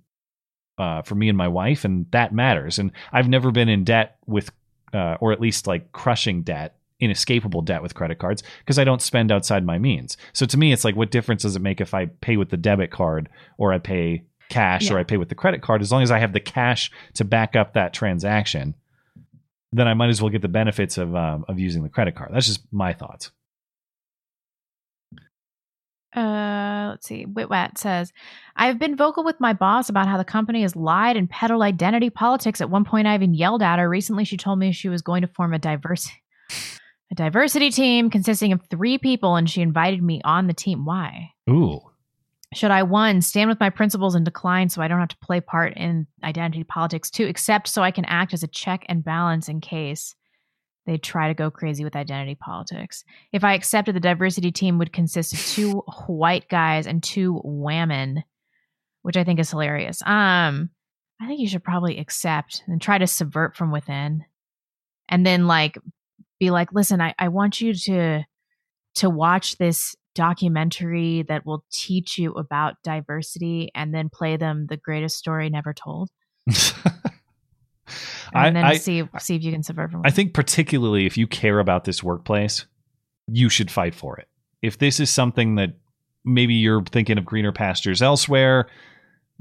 uh 0.78 1.02
for 1.04 1.16
me 1.16 1.30
and 1.30 1.38
my 1.38 1.48
wife 1.48 1.86
and 1.86 2.08
that 2.12 2.34
matters. 2.34 2.80
And 2.80 2.92
I've 3.12 3.30
never 3.30 3.52
been 3.52 3.70
in 3.70 3.84
debt 3.84 4.18
with 4.26 4.52
uh 4.94 5.18
or 5.20 5.32
at 5.32 5.40
least 5.40 5.68
like 5.68 5.92
crushing 5.92 6.42
debt 6.42 6.76
inescapable 7.02 7.62
debt 7.62 7.82
with 7.82 7.96
credit 7.96 8.20
cards 8.20 8.44
because 8.60 8.80
I 8.80 8.84
don't 8.84 9.02
spend 9.02 9.32
outside 9.32 9.66
my 9.66 9.78
means. 9.78 10.16
So 10.34 10.46
to 10.46 10.58
me, 10.58 10.72
it's 10.72 10.86
like, 10.86 10.96
what 10.96 11.12
difference 11.12 11.42
does 11.42 11.56
it 11.56 11.62
make 11.62 11.82
if 11.82 11.94
I 11.94 12.06
pay 12.06 12.38
with 12.38 12.50
the 12.50 12.58
debit 12.58 12.92
card 12.92 13.28
or 13.58 13.74
I 13.74 13.80
pay 13.80 14.24
cash 14.50 14.90
or 14.92 14.98
I 14.98 15.04
pay 15.04 15.18
with 15.18 15.30
the 15.30 15.36
credit 15.36 15.62
card? 15.62 15.82
As 15.82 15.92
long 15.92 16.04
as 16.04 16.12
I 16.12 16.20
have 16.20 16.34
the 16.34 16.40
cash 16.40 16.92
to 17.16 17.26
back 17.26 17.56
up 17.56 17.74
that 17.74 17.94
transaction, 17.94 18.76
then 19.74 19.88
I 19.88 19.94
might 19.94 20.10
as 20.10 20.22
well 20.22 20.30
get 20.30 20.42
the 20.42 20.48
benefits 20.48 20.98
of 20.98 21.16
um, 21.16 21.46
of 21.48 21.60
using 21.60 21.84
the 21.84 21.90
credit 21.90 22.16
card. 22.16 22.32
That's 22.34 22.48
just 22.48 22.62
my 22.72 22.94
thoughts. 22.94 23.32
Uh, 26.14 26.88
let's 26.90 27.08
see. 27.08 27.26
Witwat 27.26 27.78
says, 27.78 28.12
I've 28.58 28.78
been 28.78 28.98
vocal 28.98 29.24
with 29.24 29.40
my 29.40 29.54
boss 29.54 29.88
about 29.88 30.08
how 30.08 30.18
the 30.18 30.26
company 30.26 30.64
has 30.64 30.76
lied 30.76 31.16
and 31.16 31.30
peddled 31.30 31.62
identity 31.62 32.10
politics. 32.10 32.60
At 32.60 32.70
one 32.70 32.84
point, 32.84 33.08
I 33.08 33.16
even 33.16 33.34
yelled 33.34 33.64
at 33.64 33.80
her. 33.80 33.88
Recently, 33.88 34.26
she 34.26 34.36
told 34.36 34.60
me 34.60 34.74
she 34.74 34.90
was 34.90 35.02
going 35.02 35.22
to 35.22 35.30
form 35.30 35.54
a 35.54 35.60
diverse, 35.60 36.10
a 37.12 37.16
diversity 37.16 37.70
team 37.70 38.10
consisting 38.10 38.54
of 38.54 38.62
three 38.70 38.98
people, 38.98 39.36
and 39.36 39.50
she 39.50 39.62
invited 39.62 40.02
me 40.02 40.22
on 40.24 40.48
the 40.48 40.54
team. 40.54 40.86
Why? 40.86 41.32
Ooh. 41.50 41.82
Should 42.54 42.72
I 42.72 42.84
one 42.84 43.22
stand 43.22 43.50
with 43.50 43.60
my 43.60 43.70
principles 43.70 44.16
and 44.16 44.26
decline 44.26 44.70
so 44.70 44.82
I 44.82 44.88
don't 44.88 45.00
have 45.00 45.10
to 45.10 45.18
play 45.18 45.40
part 45.40 45.74
in 45.76 46.08
identity 46.24 46.64
politics? 46.64 47.10
Two, 47.10 47.28
accept 47.28 47.68
so 47.68 47.82
I 47.82 47.92
can 47.92 48.06
act 48.06 48.34
as 48.34 48.44
a 48.44 48.48
check 48.48 48.86
and 48.90 49.04
balance 49.04 49.48
in 49.48 49.62
case 49.62 50.16
they 50.86 50.98
try 50.98 51.28
to 51.28 51.34
go 51.34 51.52
crazy 51.52 51.84
with 51.84 51.96
identity 51.96 52.36
politics. 52.36 53.04
If 53.32 53.44
I 53.44 53.54
accepted, 53.54 53.96
the 53.96 54.02
diversity 54.02 54.52
team 54.52 54.80
would 54.80 54.92
consist 54.92 55.34
of 55.34 55.40
two 55.40 55.72
white 56.08 56.50
guys 56.50 56.88
and 56.88 57.04
two 57.04 57.40
women, 57.44 58.24
which 59.02 59.18
I 59.18 59.24
think 59.24 59.40
is 59.40 59.52
hilarious. 59.52 60.02
Um, 60.02 60.70
I 61.22 61.28
think 61.28 61.40
you 61.40 61.48
should 61.48 61.64
probably 61.64 62.00
accept 62.00 62.64
and 62.68 62.82
try 62.82 62.98
to 62.98 63.08
subvert 63.08 63.56
from 63.56 63.72
within, 63.72 64.26
and 65.08 65.26
then 65.26 65.46
like 65.46 65.78
be 66.42 66.50
like, 66.50 66.74
listen, 66.74 67.00
I, 67.00 67.14
I 67.18 67.30
want 67.30 67.62
you 67.62 67.74
to 67.74 68.24
to 68.96 69.10
watch 69.10 69.58
this 69.58 69.96
documentary 70.16 71.22
that 71.30 71.46
will 71.46 71.64
teach 71.72 72.18
you 72.18 72.34
about 72.34 72.74
diversity, 72.84 73.70
and 73.74 73.94
then 73.94 74.10
play 74.10 74.36
them 74.36 74.66
the 74.68 74.76
greatest 74.76 75.18
story 75.18 75.50
never 75.50 75.74
told, 75.74 76.10
and 76.48 76.58
I- 78.34 78.50
then 78.50 78.66
I- 78.66 78.78
see 78.78 79.04
see 79.20 79.36
if 79.36 79.44
you 79.44 79.52
can 79.54 79.64
subvert 79.64 79.94
I 80.04 80.12
think 80.12 80.34
particularly 80.34 81.06
if 81.06 81.16
you 81.18 81.28
care 81.28 81.60
about 81.60 81.86
this 81.86 82.04
workplace, 82.04 82.66
you 83.28 83.48
should 83.48 83.72
fight 83.72 83.96
for 83.96 84.18
it. 84.18 84.28
If 84.62 84.80
this 84.80 85.00
is 85.00 85.10
something 85.10 85.56
that 85.56 85.76
maybe 86.26 86.56
you're 86.56 86.84
thinking 86.84 87.18
of 87.18 87.26
greener 87.26 87.52
pastures 87.52 88.02
elsewhere, 88.02 88.68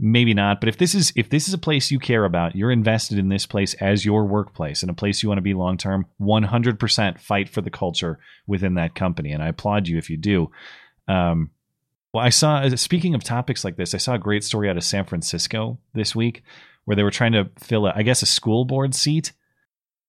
maybe 0.01 0.33
not, 0.33 0.61
but 0.61 0.69
if 0.69 0.79
this 0.79 0.95
is 0.95 1.13
if 1.15 1.29
this 1.29 1.47
is 1.47 1.55
a 1.55 1.59
place 1.59 1.91
you 1.91 1.99
care 1.99 2.25
about, 2.25 2.57
you're 2.57 2.71
invested 2.71 3.19
in 3.19 3.29
this 3.29 3.47
place 3.47 3.75
as 3.75 4.05
your 4.05 4.25
workplace 4.25 4.83
and 4.83 4.91
a 4.91 4.95
place 4.95 5.23
you 5.23 5.29
want 5.29 5.39
to 5.39 5.43
be 5.43 5.55
long 5.55 5.77
term, 5.77 6.07
100% 6.21 7.21
fight 7.21 7.49
for 7.49 7.61
the 7.61 7.71
culture 7.71 8.19
within 8.47 8.75
that 8.75 8.95
company 8.95 9.31
and 9.33 9.43
I 9.43 9.49
applaud 9.49 9.87
you 9.87 9.99
if 9.99 10.09
you 10.11 10.17
do. 10.17 10.51
Um 11.07 11.51
well, 12.13 12.25
I 12.25 12.31
saw 12.31 12.67
speaking 12.71 13.15
of 13.15 13.23
topics 13.23 13.65
like 13.65 13.77
this, 13.77 13.95
I 13.95 13.99
saw 13.99 14.15
a 14.15 14.19
great 14.19 14.43
story 14.43 14.69
out 14.69 14.77
of 14.77 14.83
San 14.83 15.05
Francisco 15.05 15.79
this 15.95 16.17
week 16.17 16.43
where 16.87 16.97
they 16.97 17.05
were 17.05 17.11
trying 17.11 17.33
to 17.33 17.51
fill 17.59 17.87
a, 17.87 17.93
I 17.95 18.03
guess 18.03 18.23
a 18.23 18.27
school 18.27 18.65
board 18.65 18.95
seat 18.95 19.33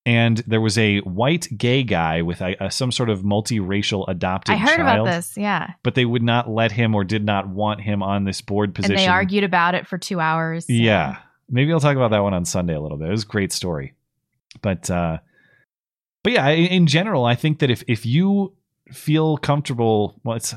and 0.05 0.37
there 0.47 0.61
was 0.61 0.77
a 0.77 0.99
white 0.99 1.47
gay 1.55 1.83
guy 1.83 2.23
with 2.23 2.41
a, 2.41 2.55
a, 2.59 2.71
some 2.71 2.91
sort 2.91 3.09
of 3.09 3.21
multiracial 3.21 4.05
adopted 4.07 4.55
I 4.55 4.57
heard 4.57 4.77
child, 4.77 4.81
about 4.81 5.05
this. 5.05 5.37
Yeah. 5.37 5.73
but 5.83 5.95
they 5.95 6.05
would 6.05 6.23
not 6.23 6.49
let 6.49 6.71
him 6.71 6.95
or 6.95 7.03
did 7.03 7.23
not 7.23 7.47
want 7.47 7.81
him 7.81 8.01
on 8.01 8.23
this 8.23 8.41
board 8.41 8.73
position. 8.73 8.93
And 8.95 8.99
they 8.99 9.07
argued 9.07 9.43
about 9.43 9.75
it 9.75 9.85
for 9.87 9.97
two 9.97 10.19
hours. 10.19 10.65
Yeah. 10.67 11.17
Maybe 11.49 11.71
I'll 11.71 11.79
talk 11.79 11.95
about 11.95 12.11
that 12.11 12.23
one 12.23 12.33
on 12.33 12.45
Sunday 12.45 12.73
a 12.73 12.81
little 12.81 12.97
bit. 12.97 13.09
It 13.09 13.11
was 13.11 13.23
a 13.23 13.27
great 13.27 13.51
story. 13.51 13.93
But 14.61 14.89
uh 14.89 15.19
but 16.23 16.33
yeah, 16.33 16.49
in, 16.49 16.65
in 16.67 16.87
general, 16.87 17.25
I 17.25 17.35
think 17.35 17.59
that 17.59 17.69
if 17.69 17.83
if 17.87 18.05
you 18.05 18.53
feel 18.91 19.37
comfortable, 19.37 20.19
well 20.23 20.35
it's 20.35 20.55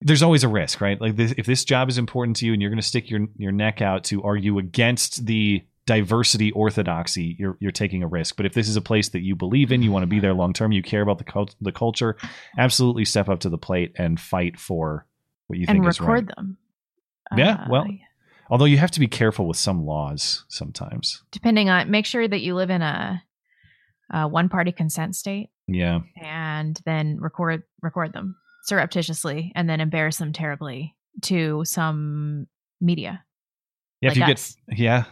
there's 0.00 0.22
always 0.22 0.44
a 0.44 0.48
risk, 0.48 0.80
right? 0.80 1.00
Like 1.00 1.16
this, 1.16 1.34
if 1.36 1.46
this 1.46 1.64
job 1.64 1.88
is 1.88 1.98
important 1.98 2.36
to 2.38 2.46
you 2.46 2.52
and 2.52 2.60
you're 2.62 2.70
going 2.70 2.80
to 2.80 2.86
stick 2.86 3.10
your 3.10 3.26
your 3.36 3.52
neck 3.52 3.82
out 3.82 4.04
to 4.04 4.22
argue 4.22 4.58
against 4.58 5.26
the 5.26 5.64
diversity 5.86 6.50
orthodoxy, 6.52 7.36
you're 7.38 7.56
you're 7.60 7.70
taking 7.72 8.02
a 8.02 8.06
risk. 8.08 8.36
But 8.36 8.46
if 8.46 8.54
this 8.54 8.68
is 8.68 8.76
a 8.76 8.80
place 8.80 9.08
that 9.10 9.20
you 9.22 9.34
believe 9.36 9.70
in, 9.72 9.82
you 9.82 9.92
want 9.92 10.02
to 10.02 10.06
be 10.08 10.20
there 10.20 10.34
long 10.34 10.52
term, 10.52 10.72
you 10.72 10.82
care 10.82 11.02
about 11.02 11.18
the 11.18 11.24
cult, 11.24 11.54
the 11.60 11.72
culture, 11.72 12.16
absolutely 12.58 13.04
step 13.04 13.28
up 13.28 13.40
to 13.40 13.48
the 13.48 13.58
plate 13.58 13.92
and 13.96 14.18
fight 14.20 14.58
for 14.58 15.06
what 15.46 15.58
you 15.58 15.66
and 15.68 15.76
think 15.78 15.88
is 15.88 16.00
right. 16.00 16.06
And 16.08 16.14
record 16.28 16.32
them. 16.36 16.58
Yeah, 17.36 17.54
Uh, 17.54 17.66
well, 17.70 17.86
although 18.50 18.64
you 18.66 18.78
have 18.78 18.90
to 18.92 19.00
be 19.00 19.08
careful 19.08 19.46
with 19.48 19.56
some 19.56 19.84
laws 19.84 20.44
sometimes. 20.48 21.22
depending 21.32 21.68
on 21.70 21.90
make 21.90 22.06
sure 22.06 22.26
that 22.28 22.40
you 22.40 22.54
live 22.54 22.70
in 22.70 22.82
a, 22.82 23.22
a 24.12 24.28
one 24.28 24.48
party 24.48 24.70
consent 24.72 25.16
state 25.16 25.50
Yeah. 25.66 26.00
and 26.20 26.80
then 26.84 27.18
record 27.20 27.62
record 27.82 28.12
them 28.12 28.36
surreptitiously 28.64 29.50
and 29.56 29.68
then 29.68 29.80
embarrass 29.80 30.18
them 30.18 30.32
terribly 30.32 30.94
to 31.22 31.62
some 31.64 32.46
media 32.80 33.24
Yeah, 34.00 34.10
Like 34.10 34.16
if 34.18 34.28
you 34.28 34.32
us. 34.34 34.56
get 34.68 34.78
yeah. 34.78 35.04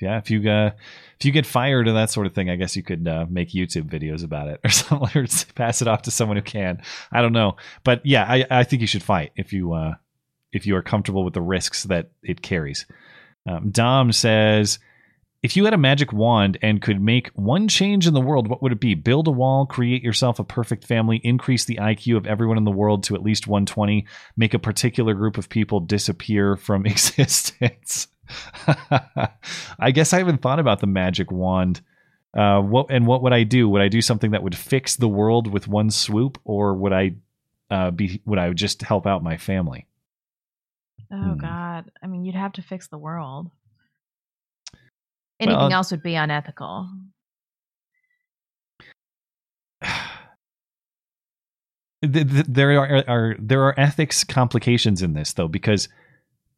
Yeah, 0.00 0.18
if 0.18 0.30
you 0.30 0.48
uh, 0.50 0.70
if 1.18 1.24
you 1.24 1.32
get 1.32 1.46
fired 1.46 1.88
or 1.88 1.92
that 1.94 2.10
sort 2.10 2.26
of 2.26 2.34
thing, 2.34 2.50
I 2.50 2.56
guess 2.56 2.76
you 2.76 2.82
could 2.82 3.08
uh, 3.08 3.26
make 3.28 3.50
YouTube 3.50 3.88
videos 3.88 4.22
about 4.22 4.48
it 4.48 4.60
or 4.64 4.70
something, 4.70 5.22
or 5.22 5.26
pass 5.54 5.82
it 5.82 5.88
off 5.88 6.02
to 6.02 6.10
someone 6.10 6.36
who 6.36 6.42
can. 6.42 6.82
I 7.10 7.22
don't 7.22 7.32
know, 7.32 7.56
but 7.84 8.04
yeah, 8.04 8.24
I, 8.28 8.44
I 8.50 8.64
think 8.64 8.82
you 8.82 8.88
should 8.88 9.02
fight 9.02 9.32
if 9.36 9.52
you 9.52 9.72
uh, 9.72 9.94
if 10.52 10.66
you 10.66 10.76
are 10.76 10.82
comfortable 10.82 11.24
with 11.24 11.34
the 11.34 11.42
risks 11.42 11.84
that 11.84 12.10
it 12.22 12.42
carries. 12.42 12.86
Um, 13.48 13.70
Dom 13.70 14.12
says, 14.12 14.78
if 15.42 15.56
you 15.56 15.64
had 15.64 15.74
a 15.74 15.78
magic 15.78 16.12
wand 16.12 16.58
and 16.62 16.82
could 16.82 17.00
make 17.00 17.28
one 17.28 17.68
change 17.68 18.06
in 18.06 18.14
the 18.14 18.20
world, 18.20 18.48
what 18.48 18.62
would 18.62 18.72
it 18.72 18.80
be? 18.80 18.94
Build 18.94 19.28
a 19.28 19.30
wall, 19.30 19.66
create 19.66 20.02
yourself 20.02 20.40
a 20.40 20.44
perfect 20.44 20.84
family, 20.84 21.20
increase 21.22 21.64
the 21.64 21.76
IQ 21.76 22.16
of 22.16 22.26
everyone 22.26 22.58
in 22.58 22.64
the 22.64 22.70
world 22.72 23.04
to 23.04 23.14
at 23.14 23.22
least 23.22 23.46
120, 23.46 24.06
make 24.36 24.54
a 24.54 24.58
particular 24.58 25.14
group 25.14 25.38
of 25.38 25.48
people 25.48 25.78
disappear 25.78 26.56
from 26.56 26.84
existence. 26.86 28.08
I 29.78 29.90
guess 29.92 30.12
I 30.12 30.18
haven't 30.18 30.42
thought 30.42 30.58
about 30.58 30.80
the 30.80 30.86
magic 30.86 31.30
wand. 31.30 31.80
Uh, 32.36 32.60
what 32.60 32.86
and 32.90 33.06
what 33.06 33.22
would 33.22 33.32
I 33.32 33.44
do? 33.44 33.68
Would 33.68 33.80
I 33.82 33.88
do 33.88 34.02
something 34.02 34.32
that 34.32 34.42
would 34.42 34.56
fix 34.56 34.96
the 34.96 35.08
world 35.08 35.46
with 35.50 35.68
one 35.68 35.90
swoop, 35.90 36.38
or 36.44 36.74
would 36.74 36.92
I 36.92 37.14
uh, 37.70 37.90
be 37.90 38.20
would 38.26 38.38
I 38.38 38.52
just 38.52 38.82
help 38.82 39.06
out 39.06 39.22
my 39.22 39.36
family? 39.36 39.86
Oh 41.12 41.16
Hmm. 41.16 41.38
God. 41.38 41.90
I 42.02 42.06
mean, 42.08 42.24
you'd 42.24 42.34
have 42.34 42.52
to 42.54 42.62
fix 42.62 42.88
the 42.88 42.98
world. 42.98 43.50
Anything 45.40 45.56
Well- 45.58 45.72
else 45.72 45.90
would 45.92 46.02
be 46.02 46.14
unethical. 46.14 46.88
Th- 52.02 52.28
th- 52.28 52.46
there 52.46 52.78
are, 52.78 53.04
are 53.08 53.36
there 53.38 53.62
are 53.64 53.78
ethics 53.80 54.22
complications 54.22 55.02
in 55.02 55.14
this 55.14 55.32
though 55.32 55.48
because 55.48 55.88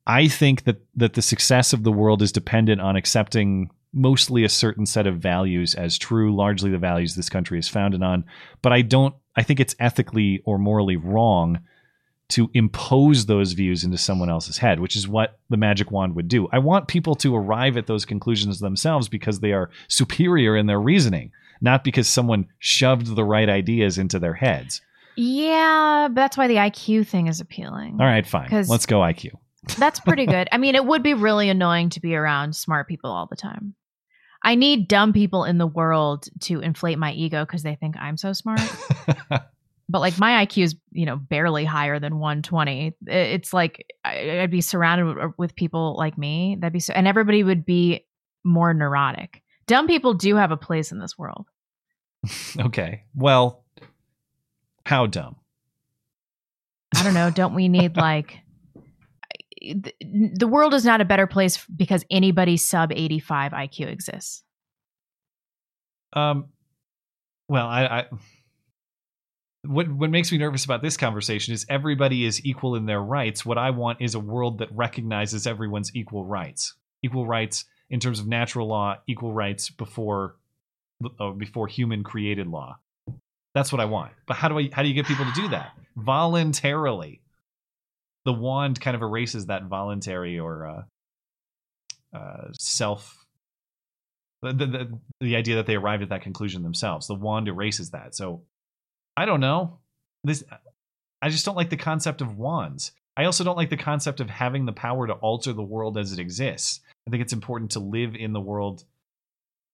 I 0.09 0.27
think 0.27 0.65
that 0.65 0.81
that 0.97 1.13
the 1.13 1.23
success 1.23 1.73
of 1.73 1.85
the 1.85 1.93
world 1.93 2.23
is 2.23 2.33
dependent 2.33 2.81
on 2.81 2.97
accepting 2.97 3.71
mostly 3.93 4.45
a 4.45 4.49
certain 4.49 4.87
set 4.87 5.07
of 5.07 5.19
values 5.19 5.75
as 5.75 5.99
true, 5.99 6.35
largely 6.35 6.71
the 6.71 6.79
values 6.79 7.15
this 7.15 7.29
country 7.29 7.59
is 7.59 7.69
founded 7.69 8.03
on. 8.03 8.25
But 8.63 8.73
I 8.73 8.83
don't. 8.83 9.15
I 9.37 9.43
think 9.43 9.61
it's 9.61 9.77
ethically 9.79 10.43
or 10.45 10.59
morally 10.59 10.97
wrong 10.97 11.61
to 12.31 12.51
impose 12.53 13.27
those 13.27 13.53
views 13.53 13.85
into 13.85 13.97
someone 13.97 14.29
else's 14.29 14.59
head, 14.59 14.81
which 14.81 14.97
is 14.97 15.09
what 15.09 15.39
the 15.49 15.57
magic 15.57 15.91
wand 15.91 16.15
would 16.15 16.29
do. 16.29 16.49
I 16.53 16.59
want 16.59 16.89
people 16.89 17.15
to 17.17 17.35
arrive 17.35 17.77
at 17.77 17.87
those 17.87 18.05
conclusions 18.05 18.61
themselves 18.61 19.09
because 19.09 19.41
they 19.41 19.53
are 19.53 19.71
superior 19.89 20.57
in 20.57 20.67
their 20.67 20.81
reasoning, 20.81 21.33
not 21.61 21.85
because 21.85 22.07
someone 22.07 22.47
shoved 22.59 23.15
the 23.15 23.25
right 23.25 23.49
ideas 23.49 23.97
into 23.97 24.19
their 24.19 24.35
heads. 24.35 24.83
Yeah, 25.17 26.09
but 26.09 26.15
that's 26.15 26.37
why 26.37 26.49
the 26.49 26.57
IQ 26.57 27.07
thing 27.07 27.29
is 27.29 27.41
appealing. 27.41 27.99
All 27.99 28.07
right, 28.07 28.27
fine. 28.27 28.51
Let's 28.51 28.87
go 28.87 29.01
IQ. 29.01 29.33
That's 29.77 30.01
pretty 30.01 30.27
good. 30.27 30.49
I 30.53 30.59
mean, 30.59 30.75
it 30.75 30.85
would 30.85 31.03
be 31.03 31.15
really 31.15 31.49
annoying 31.49 31.91
to 31.91 32.01
be 32.01 32.15
around 32.15 32.55
smart 32.57 32.89
people 32.89 33.11
all 33.11 33.27
the 33.27 33.37
time. 33.37 33.75
I 34.43 34.55
need 34.55 34.89
dumb 34.89 35.13
people 35.13 35.45
in 35.45 35.59
the 35.59 35.67
world 35.67 36.27
to 36.43 36.61
inflate 36.61 36.99
my 36.99 37.13
ego 37.13 37.45
because 37.45 37.63
they 37.65 37.75
think 37.75 37.97
I'm 37.99 38.17
so 38.17 38.33
smart. 38.33 38.61
but 39.29 40.01
like 40.01 40.19
my 40.19 40.47
IQ 40.47 40.63
is, 40.63 40.77
you 40.93 41.07
know, 41.07 41.17
barely 41.17 41.65
higher 41.65 41.99
than 41.99 42.19
120. 42.19 42.95
It's 43.07 43.53
like 43.53 43.85
I'd 44.05 44.51
be 44.51 44.61
surrounded 44.61 45.07
with- 45.07 45.19
uh, 45.25 45.29
with 45.37 45.57
people 45.57 45.97
like 45.99 46.17
me. 46.17 46.57
That'd 46.61 46.73
be 46.73 46.81
so, 46.81 46.93
and 46.93 47.09
everybody 47.09 47.43
would 47.43 47.65
be 47.67 48.07
more 48.45 48.73
neurotic. 48.73 49.43
Dumb 49.67 49.87
people 49.87 50.15
do 50.15 50.37
have 50.37 50.51
a 50.53 50.57
place 50.57 50.93
in 50.93 50.99
this 50.99 51.19
world. 51.19 51.47
Okay. 52.59 53.03
Well, 53.15 53.65
how 54.87 55.07
dumb? 55.07 55.37
I 56.97 57.03
don't 57.03 57.15
know. 57.15 57.31
Don't 57.31 57.55
we 57.55 57.69
need 57.69 57.97
like 57.99 58.39
the, 59.61 60.47
world 60.47 60.75
is 60.75 60.85
not 60.85 61.01
a 61.01 61.05
better 61.05 61.27
place 61.27 61.65
because 61.67 62.05
anybody 62.11 62.57
sub 62.57 62.93
85 62.93 63.53
IQ 63.53 63.89
exists. 63.89 64.43
Um, 66.13 66.47
well, 67.49 67.67
I, 67.67 67.85
I 67.85 68.05
what 69.67 69.89
what 69.91 70.11
makes 70.11 70.31
me 70.33 70.39
nervous 70.39 70.65
about 70.65 70.83
this 70.83 70.97
conversation 70.97 71.53
is 71.53 71.67
everybody 71.69 72.25
is 72.25 72.45
equal 72.45 72.75
in 72.77 72.87
their 72.87 73.03
rights. 73.03 73.45
What 73.45 73.59
I 73.59 73.71
want 73.71 74.01
is 74.01 74.15
a 74.15 74.21
world 74.21 74.59
that 74.59 74.69
recognizes 74.73 75.47
everyone's 75.47 75.95
equal 75.95 76.25
rights, 76.25 76.75
equal 77.03 77.27
rights 77.27 77.65
in 77.91 78.01
terms 78.01 78.21
of 78.21 78.27
natural 78.27 78.69
law, 78.69 78.97
equal 79.07 79.33
rights 79.33 79.71
before 79.71 80.37
uh, 81.21 81.31
before 81.31 81.67
human 81.67 82.03
created 82.03 82.47
law. 82.47 82.79
That's 83.55 83.73
what 83.73 83.81
I 83.81 83.87
want. 83.87 84.13
But 84.27 84.37
how 84.37 84.49
do 84.49 84.59
I 84.59 84.69
how 84.73 84.83
do 84.83 84.89
you 84.89 84.95
get 84.95 85.07
people 85.07 85.25
to 85.25 85.33
do 85.33 85.49
that 85.49 85.73
voluntarily? 85.97 87.23
The 88.25 88.33
wand 88.33 88.81
kind 88.81 88.95
of 88.95 89.03
erases 89.03 89.47
that 89.47 89.65
voluntary 89.65 90.39
or 90.39 90.67
uh, 90.67 92.17
uh, 92.17 92.53
self 92.59 93.25
the, 94.43 94.53
the 94.53 94.99
the 95.21 95.37
idea 95.37 95.57
that 95.57 95.67
they 95.67 95.75
arrived 95.75 96.03
at 96.03 96.11
that 96.11 96.23
conclusion 96.23 96.63
themselves. 96.63 97.07
The 97.07 97.15
wand 97.15 97.49
erases 97.49 97.91
that. 97.91 98.15
So 98.15 98.43
I 99.17 99.25
don't 99.25 99.41
know. 99.41 99.79
This 100.25 100.45
I 101.21 101.29
just 101.29 101.45
don't 101.45 101.57
like 101.57 101.71
the 101.71 101.77
concept 101.77 102.21
of 102.21 102.37
wands. 102.37 102.93
I 103.17 103.25
also 103.25 103.43
don't 103.43 103.57
like 103.57 103.71
the 103.71 103.77
concept 103.77 104.21
of 104.21 104.31
having 104.31 104.65
the 104.65 104.73
power 104.73 105.07
to 105.09 105.15
alter 105.15 105.53
the 105.53 105.63
world 105.63 105.99
as 105.99 106.13
it 106.13 106.21
exists. 106.21 106.81
I 107.07 107.11
think 107.11 107.23
it's 107.23 107.33
important 107.33 107.73
to 107.73 107.81
live 107.81 108.15
in 108.15 108.33
the 108.33 108.41
world 108.41 108.85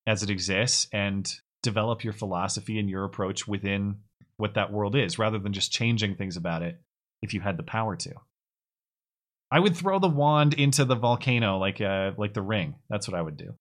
as 0.06 0.22
it 0.22 0.30
exists 0.30 0.88
and 0.92 1.30
develop 1.62 2.04
your 2.04 2.12
philosophy 2.14 2.78
and 2.78 2.88
your 2.88 3.04
approach 3.04 3.46
within 3.46 3.96
what 4.36 4.54
that 4.54 4.72
world 4.72 4.96
is 4.96 5.18
rather 5.18 5.38
than 5.38 5.52
just 5.52 5.72
changing 5.72 6.14
things 6.14 6.36
about 6.36 6.62
it 6.62 6.80
if 7.22 7.34
you 7.34 7.40
had 7.40 7.56
the 7.58 7.62
power 7.62 7.96
to. 7.96 8.12
I 9.54 9.60
would 9.60 9.76
throw 9.76 10.00
the 10.00 10.08
wand 10.08 10.54
into 10.54 10.84
the 10.84 10.96
volcano 10.96 11.58
like 11.58 11.80
uh 11.80 12.10
like 12.18 12.34
the 12.34 12.42
ring. 12.42 12.74
That's 12.90 13.06
what 13.06 13.16
I 13.16 13.22
would 13.22 13.36
do. 13.36 13.54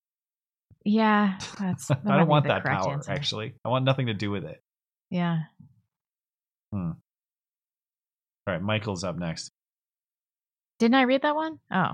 Yeah, 0.84 1.38
that's. 1.60 1.88
that 1.88 2.02
I 2.08 2.18
don't 2.18 2.28
want 2.28 2.48
that 2.48 2.64
power 2.64 2.94
answer. 2.94 3.12
actually. 3.12 3.54
I 3.64 3.70
want 3.70 3.86
nothing 3.86 4.08
to 4.08 4.16
do 4.16 4.32
with 4.32 4.44
it. 4.44 4.60
Yeah. 5.12 5.42
Hmm. 6.72 6.94
All 8.48 8.54
right, 8.54 8.62
Michael's 8.62 9.04
up 9.04 9.18
next. 9.18 9.52
Didn't 10.80 10.96
I 10.96 11.04
read 11.04 11.22
that 11.22 11.36
one? 11.36 11.60
Oh. 11.72 11.92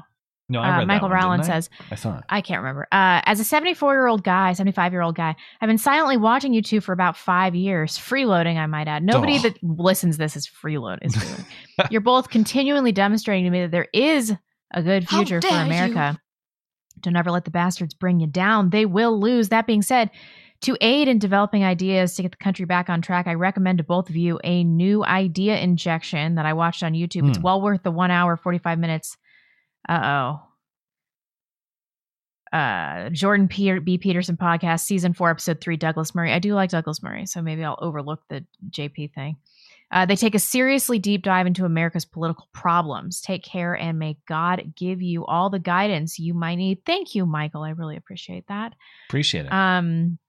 No, 0.52 0.60
I 0.62 0.68
Uh, 0.68 0.72
read 0.72 0.80
that 0.82 0.88
Michael 0.88 1.10
one, 1.10 1.18
didn't 1.18 1.24
Rowland 1.24 1.44
I? 1.44 1.46
says, 1.46 1.70
I 1.92 1.96
thought. 1.96 2.24
I 2.30 2.42
can't 2.42 2.62
remember. 2.62 2.88
Uh, 2.92 3.22
as 3.26 3.40
a 3.40 3.44
74 3.44 3.94
year 3.94 4.08
old 4.08 4.24
guy, 4.24 4.52
75 4.54 4.92
year 4.92 5.02
old 5.02 5.16
guy, 5.16 5.36
I've 5.62 5.68
been 5.68 5.78
silently 5.78 6.18
watching 6.18 6.54
you 6.54 6.62
two 6.62 6.82
for 6.82 6.92
about 6.94 7.16
five 7.16 7.54
years, 7.56 7.98
freeloading, 7.98 8.58
I 8.58 8.66
might 8.66 8.88
add. 8.88 9.04
Nobody 9.04 9.36
Oh. 9.38 9.42
that 9.44 9.62
listens 9.64 10.16
to 10.16 10.24
this 10.24 10.36
is 10.36 10.48
freeload. 10.50 10.98
Is 11.04 11.16
freeloading. 11.16 11.46
You're 11.92 12.02
both 12.02 12.30
continually 12.30 12.92
demonstrating 12.92 13.44
to 13.46 13.52
me 13.52 13.62
that 13.62 13.72
there 13.72 13.88
is 13.94 14.36
a 14.74 14.82
good 14.82 15.08
future 15.08 15.40
for 15.42 15.48
dare 15.48 15.60
you. 15.60 15.66
America. 15.66 16.20
Don't 17.02 17.16
ever 17.16 17.32
let 17.32 17.46
the 17.46 17.52
bastards 17.52 17.94
bring 17.94 18.20
you 18.20 18.28
down. 18.28 18.72
They 18.72 18.86
will 18.86 19.20
lose. 19.20 19.50
That 19.50 19.66
being 19.68 19.82
said, 19.82 20.10
to 20.62 20.76
aid 20.82 21.08
in 21.08 21.20
developing 21.20 21.64
ideas 21.64 22.16
to 22.16 22.22
get 22.24 22.32
the 22.32 22.38
country 22.38 22.66
back 22.66 22.90
on 22.90 23.02
track, 23.02 23.28
I 23.28 23.36
recommend 23.36 23.78
to 23.78 23.84
both 23.86 24.10
of 24.10 24.18
you 24.18 24.40
a 24.44 24.66
new 24.66 25.06
idea 25.06 25.58
injection 25.58 26.36
that 26.36 26.46
I 26.46 26.52
watched 26.52 26.84
on 26.84 26.92
YouTube. 26.94 27.30
It's 27.30 27.38
Hmm. 27.38 27.44
well 27.44 27.62
worth 27.62 27.84
the 27.84 27.92
one 27.92 28.12
hour, 28.12 28.36
45 28.36 28.78
minutes. 28.80 29.16
Uh 29.88 30.02
oh. 30.04 30.46
Uh, 32.52 33.10
Jordan 33.12 33.48
Peter, 33.48 33.80
B. 33.80 34.00
Peterson 34.00 34.36
podcast, 34.36 34.82
season 34.82 35.14
four, 35.14 35.30
episode 35.30 35.62
three, 35.62 35.78
Douglas 35.78 36.16
Murray. 36.16 36.34
I 36.34 36.40
do 36.40 36.56
like 36.56 36.72
Douglas 36.72 37.04
Murray, 37.04 37.28
so 37.28 37.44
maybe 37.44 37.64
I'll 37.64 37.78
overlook 37.80 38.24
the 38.28 38.44
JP 38.72 39.14
thing. 39.14 39.38
Uh, 39.92 40.06
they 40.06 40.16
take 40.16 40.36
a 40.36 40.40
seriously 40.40 41.00
deep 41.00 41.24
dive 41.24 41.48
into 41.48 41.66
America's 41.66 42.06
political 42.06 42.48
problems. 42.54 43.22
Take 43.22 43.44
care 43.44 43.74
and 43.76 43.98
may 43.98 44.18
God 44.28 44.74
give 44.76 45.02
you 45.02 45.26
all 45.26 45.50
the 45.50 45.60
guidance 45.60 46.20
you 46.20 46.34
might 46.34 46.56
need. 46.56 46.86
Thank 46.86 47.16
you, 47.16 47.26
Michael. 47.26 47.64
I 47.64 47.72
really 47.72 47.98
appreciate 47.98 48.48
that. 48.48 48.74
Appreciate 49.10 49.46
it. 49.46 49.52
Um, 49.52 50.20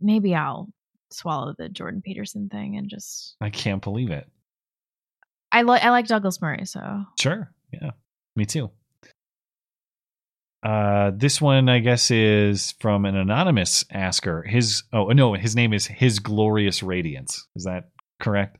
maybe 0.00 0.34
I'll 0.34 0.68
swallow 1.10 1.54
the 1.56 1.68
Jordan 1.68 2.00
Peterson 2.02 2.48
thing 2.48 2.76
and 2.76 2.88
just 2.88 3.36
I 3.40 3.50
can't 3.50 3.82
believe 3.82 4.10
it. 4.10 4.26
I 5.52 5.62
like 5.62 5.82
I 5.82 5.90
like 5.90 6.06
Douglas 6.06 6.40
Murray, 6.40 6.64
so 6.64 7.04
Sure. 7.18 7.50
Yeah. 7.72 7.90
Me 8.36 8.44
too. 8.44 8.70
Uh, 10.62 11.10
this 11.14 11.40
one, 11.40 11.68
I 11.68 11.78
guess, 11.78 12.10
is 12.10 12.74
from 12.80 13.06
an 13.06 13.16
anonymous 13.16 13.84
asker. 13.90 14.42
His 14.42 14.82
oh 14.92 15.08
no, 15.08 15.34
his 15.34 15.56
name 15.56 15.72
is 15.72 15.86
His 15.86 16.18
Glorious 16.18 16.82
Radiance. 16.82 17.46
Is 17.56 17.64
that 17.64 17.90
correct? 18.20 18.58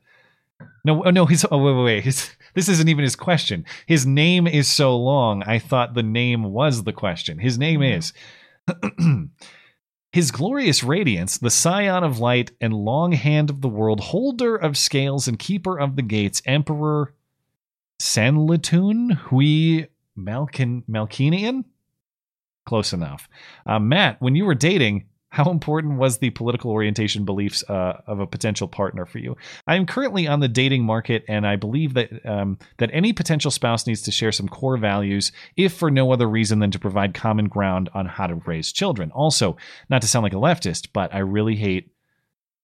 No, 0.83 1.03
oh, 1.05 1.11
no. 1.11 1.25
His 1.25 1.45
oh 1.51 1.57
wait, 1.57 1.75
wait, 1.75 1.83
wait. 1.83 2.03
His 2.03 2.29
this 2.55 2.69
isn't 2.69 2.89
even 2.89 3.03
his 3.03 3.15
question. 3.15 3.65
His 3.85 4.05
name 4.05 4.47
is 4.47 4.67
so 4.67 4.97
long. 4.97 5.43
I 5.43 5.59
thought 5.59 5.93
the 5.93 6.03
name 6.03 6.43
was 6.43 6.83
the 6.83 6.93
question. 6.93 7.37
His 7.37 7.59
name 7.59 7.83
is 7.83 8.13
His 10.11 10.31
glorious 10.31 10.83
radiance, 10.83 11.37
the 11.37 11.49
scion 11.49 12.03
of 12.03 12.19
light 12.19 12.51
and 12.59 12.73
long 12.73 13.13
hand 13.13 13.49
of 13.49 13.61
the 13.61 13.69
world, 13.69 14.01
holder 14.01 14.57
of 14.57 14.77
scales 14.77 15.27
and 15.27 15.39
keeper 15.39 15.79
of 15.79 15.95
the 15.95 16.01
gates, 16.01 16.41
emperor 16.45 17.13
Sanlatun 18.01 19.13
Hui 19.13 19.85
Malkin 20.15 20.83
Malkinian? 20.89 21.63
Close 22.65 22.93
enough. 22.93 23.29
Uh, 23.65 23.79
Matt, 23.79 24.19
when 24.21 24.35
you 24.35 24.45
were 24.45 24.55
dating, 24.55 25.05
How 25.31 25.49
important 25.49 25.97
was 25.97 26.17
the 26.17 26.29
political 26.31 26.71
orientation 26.71 27.23
beliefs 27.23 27.63
uh, 27.69 28.01
of 28.05 28.19
a 28.19 28.27
potential 28.27 28.67
partner 28.67 29.05
for 29.05 29.17
you? 29.17 29.37
I 29.65 29.77
am 29.77 29.85
currently 29.85 30.27
on 30.27 30.41
the 30.41 30.49
dating 30.49 30.83
market, 30.83 31.23
and 31.29 31.47
I 31.47 31.55
believe 31.55 31.93
that 31.93 32.09
um, 32.25 32.59
that 32.79 32.89
any 32.91 33.13
potential 33.13 33.49
spouse 33.49 33.87
needs 33.87 34.01
to 34.03 34.11
share 34.11 34.33
some 34.33 34.49
core 34.49 34.75
values, 34.75 35.31
if 35.55 35.71
for 35.71 35.89
no 35.89 36.11
other 36.11 36.27
reason 36.27 36.59
than 36.59 36.71
to 36.71 36.79
provide 36.79 37.13
common 37.13 37.47
ground 37.47 37.89
on 37.93 38.07
how 38.07 38.27
to 38.27 38.35
raise 38.45 38.73
children. 38.73 39.09
Also, 39.11 39.55
not 39.89 40.01
to 40.01 40.07
sound 40.07 40.23
like 40.23 40.33
a 40.33 40.35
leftist, 40.35 40.89
but 40.91 41.13
I 41.15 41.19
really 41.19 41.55
hate 41.55 41.91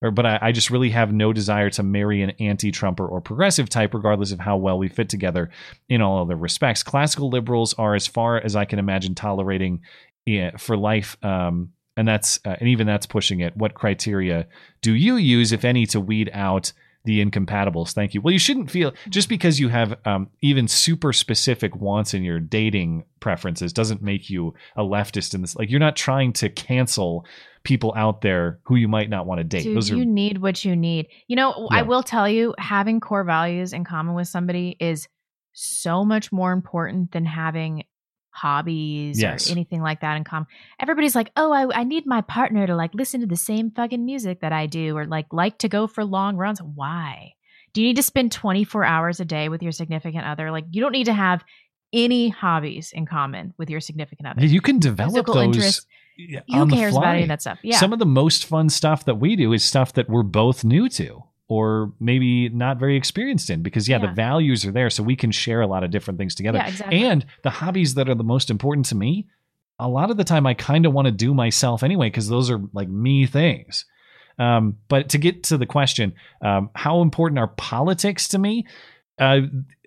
or 0.01 0.11
but 0.11 0.25
I, 0.25 0.39
I, 0.41 0.51
just 0.51 0.69
really 0.69 0.91
have 0.91 1.11
no 1.11 1.33
desire 1.33 1.69
to 1.71 1.83
marry 1.83 2.21
an 2.21 2.31
anti-Trumper 2.39 3.05
or 3.05 3.19
progressive 3.19 3.69
type, 3.69 3.93
regardless 3.93 4.31
of 4.31 4.39
how 4.39 4.57
well 4.57 4.77
we 4.77 4.89
fit 4.89 5.09
together 5.09 5.49
in 5.89 6.01
all 6.01 6.21
other 6.21 6.35
respects. 6.35 6.83
Classical 6.83 7.29
liberals 7.29 7.73
are, 7.75 7.95
as 7.95 8.05
far 8.05 8.37
as 8.37 8.55
I 8.55 8.65
can 8.65 8.79
imagine, 8.79 9.15
tolerating 9.15 9.81
yeah, 10.25 10.57
for 10.57 10.77
life 10.77 11.17
um, 11.23 11.71
and 11.97 12.07
that's 12.07 12.39
uh, 12.45 12.55
and 12.59 12.69
even 12.69 12.87
that's 12.87 13.07
pushing 13.07 13.41
it. 13.41 13.57
What 13.57 13.73
criteria 13.73 14.47
do 14.81 14.93
you 14.93 15.17
use, 15.17 15.51
if 15.51 15.65
any, 15.65 15.85
to 15.87 15.99
weed 15.99 16.29
out 16.31 16.71
the 17.05 17.21
incompatibles? 17.21 17.93
Thank 17.93 18.13
you. 18.13 18.21
Well, 18.21 18.31
you 18.31 18.39
shouldn't 18.39 18.71
feel 18.71 18.93
just 19.09 19.29
because 19.29 19.59
you 19.59 19.69
have 19.69 19.97
um, 20.05 20.29
even 20.41 20.67
super 20.67 21.13
specific 21.13 21.75
wants 21.75 22.13
in 22.13 22.23
your 22.23 22.39
dating 22.39 23.05
preferences 23.19 23.73
doesn't 23.73 24.01
make 24.01 24.29
you 24.29 24.53
a 24.75 24.81
leftist 24.81 25.33
in 25.33 25.41
this. 25.41 25.55
Like 25.55 25.69
you're 25.69 25.79
not 25.79 25.95
trying 25.95 26.33
to 26.33 26.49
cancel 26.49 27.25
people 27.63 27.93
out 27.95 28.21
there 28.21 28.59
who 28.63 28.75
you 28.75 28.87
might 28.87 29.09
not 29.09 29.25
want 29.25 29.39
to 29.39 29.43
date. 29.43 29.63
Dude, 29.63 29.75
Those 29.75 29.91
are 29.91 29.95
you 29.97 30.05
need 30.05 30.37
what 30.39 30.63
you 30.63 30.75
need. 30.75 31.07
You 31.27 31.35
know, 31.35 31.67
Yeah. 31.71 31.79
I 31.79 31.81
will 31.83 32.03
tell 32.03 32.27
you, 32.27 32.55
having 32.57 32.99
core 32.99 33.23
values 33.23 33.73
in 33.73 33.83
common 33.83 34.15
with 34.15 34.27
somebody 34.27 34.77
is 34.79 35.07
so 35.53 36.05
much 36.05 36.31
more 36.31 36.51
important 36.53 37.11
than 37.11 37.25
having 37.25 37.83
hobbies 38.37 39.19
Yes. 39.21 39.49
or 39.49 39.51
anything 39.51 39.81
like 39.81 40.01
that 40.01 40.15
in 40.15 40.23
common. 40.23 40.47
Everybody's 40.79 41.15
like, 41.15 41.31
oh, 41.35 41.51
I, 41.51 41.79
I 41.81 41.83
need 41.83 42.05
my 42.05 42.21
partner 42.21 42.67
to 42.67 42.75
like 42.75 42.93
listen 42.93 43.21
to 43.21 43.27
the 43.27 43.35
same 43.35 43.71
fucking 43.71 44.05
music 44.05 44.41
that 44.41 44.53
I 44.53 44.65
do 44.67 44.95
or 44.97 45.05
like 45.05 45.25
like 45.31 45.57
to 45.59 45.67
go 45.69 45.87
for 45.87 46.05
long 46.05 46.37
runs. 46.37 46.61
Why? 46.61 47.33
Do 47.73 47.81
you 47.81 47.87
need 47.87 47.97
to 47.97 48.03
spend 48.03 48.31
24 48.31 48.83
hours 48.85 49.19
a 49.19 49.25
day 49.25 49.49
with 49.49 49.61
your 49.61 49.71
significant 49.71 50.25
other? 50.25 50.49
Like, 50.51 50.65
you 50.71 50.81
don't 50.81 50.93
need 50.93 51.05
to 51.05 51.13
have 51.13 51.43
any 51.93 52.29
hobbies 52.29 52.91
in 52.93 53.05
common 53.05 53.53
with 53.57 53.69
your 53.69 53.79
significant 53.81 54.27
other. 54.27 54.45
you 54.45 54.61
can 54.61 54.79
develop 54.79 55.13
Physical 55.13 55.33
those. 55.35 55.43
interests. 55.45 55.85
yeah, 56.17 56.41
Who 56.49 56.67
cares 56.69 56.95
about 56.95 57.13
any 57.15 57.23
of 57.23 57.27
that 57.29 57.41
stuff? 57.41 57.59
Yeah. 57.63 57.77
Some 57.77 57.93
of 57.93 57.99
the 57.99 58.05
most 58.05 58.45
fun 58.45 58.69
stuff 58.69 59.05
that 59.05 59.15
we 59.15 59.35
do 59.35 59.53
is 59.53 59.63
stuff 59.63 59.93
that 59.93 60.09
we're 60.09 60.23
both 60.23 60.63
new 60.63 60.89
to 60.89 61.23
or 61.49 61.93
maybe 61.99 62.49
not 62.49 62.77
very 62.77 62.97
experienced 62.97 63.49
in 63.49 63.61
because 63.61 63.87
yeah, 63.87 63.97
the 63.97 64.07
values 64.07 64.65
are 64.65 64.71
there 64.71 64.89
so 64.89 65.01
we 65.01 65.15
can 65.15 65.31
share 65.31 65.61
a 65.61 65.67
lot 65.67 65.83
of 65.83 65.91
different 65.91 66.17
things 66.17 66.35
together. 66.35 66.57
Yeah, 66.57 66.67
exactly. 66.67 67.03
And 67.03 67.25
the 67.43 67.49
hobbies 67.49 67.93
that 67.93 68.09
are 68.09 68.15
the 68.15 68.23
most 68.23 68.49
important 68.49 68.85
to 68.87 68.95
me, 68.95 69.27
a 69.79 69.87
lot 69.87 70.11
of 70.11 70.17
the 70.17 70.23
time 70.23 70.45
I 70.45 70.53
kind 70.53 70.85
of 70.85 70.93
want 70.93 71.05
to 71.05 71.11
do 71.11 71.33
myself 71.33 71.83
anyway 71.83 72.07
because 72.07 72.27
those 72.27 72.49
are 72.49 72.59
like 72.73 72.89
me 72.89 73.25
things. 73.25 73.85
Um, 74.39 74.77
but 74.89 75.09
to 75.09 75.17
get 75.17 75.43
to 75.43 75.57
the 75.57 75.65
question, 75.65 76.13
um, 76.41 76.69
how 76.75 77.01
important 77.01 77.39
are 77.39 77.47
politics 77.47 78.27
to 78.29 78.37
me? 78.37 78.67
Uh, 79.17 79.41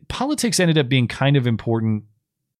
politics 0.08 0.58
ended 0.58 0.78
up 0.78 0.88
being 0.88 1.08
kind 1.08 1.36
of 1.36 1.46
important 1.46 2.04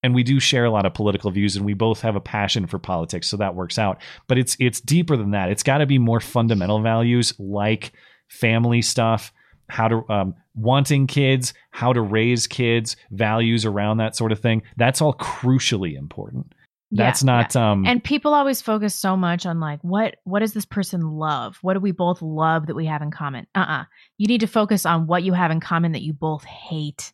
and 0.03 0.15
we 0.15 0.23
do 0.23 0.41
share 0.41 0.65
a 0.65 0.71
lot 0.71 0.87
of 0.87 0.95
political 0.95 1.31
views 1.31 1.57
and 1.57 1.65
we 1.65 1.75
both 1.75 2.01
have 2.01 2.17
a 2.17 2.21
passion 2.21 2.67
for 2.67 2.79
politics 2.79 3.29
so 3.29 3.37
that 3.37 3.55
works 3.55 3.79
out 3.79 4.01
but 4.29 4.39
it's 4.39 4.57
it's 4.61 4.81
deeper 4.81 5.17
than 5.17 5.33
that 5.33 5.51
it's 5.51 5.65
got 5.65 5.79
to 5.79 5.87
be 5.87 5.99
more 5.99 6.21
fundamental 6.21 6.81
values 6.81 7.35
like 7.39 7.93
family 8.31 8.81
stuff 8.81 9.33
how 9.69 9.89
to 9.89 10.11
um, 10.11 10.35
wanting 10.55 11.07
kids 11.07 11.55
how 11.71 11.93
to 11.93 12.01
raise 12.01 12.47
kids 12.47 12.97
values 13.11 13.65
around 13.65 13.99
that 13.99 14.17
sort 14.17 14.33
of 14.33 14.41
thing. 14.41 14.63
That's 14.77 15.01
all 15.01 15.15
crucially 15.15 15.97
important. 15.97 16.55
Yeah, 16.93 17.05
that's 17.05 17.23
not 17.23 17.55
um 17.55 17.87
and 17.87 18.03
people 18.03 18.35
always 18.35 18.61
focus 18.61 18.97
so 18.97 19.17
much 19.17 19.47
on 19.47 19.61
like 19.61 19.79
what 19.83 20.17
what 20.25 20.41
does 20.41 20.55
this 20.55 20.65
person 20.65 21.03
love? 21.03 21.59
What 21.63 21.75
do 21.75 21.81
we 21.81 21.93
both 21.93 22.21
love 22.21 22.67
that 22.67 22.75
we 22.75 22.87
have 22.87 23.01
in 23.01 23.13
common? 23.13 23.47
Uh-uh. 23.55 23.85
You 24.19 24.27
need 24.27 24.41
to 24.41 24.49
focus 24.49 24.85
on 24.85 25.07
what 25.07 25.23
you 25.23 25.33
have 25.33 25.53
in 25.53 25.61
common 25.61 25.93
that 25.93 26.03
you 26.03 26.13
both 26.13 26.45
hate 26.45 27.13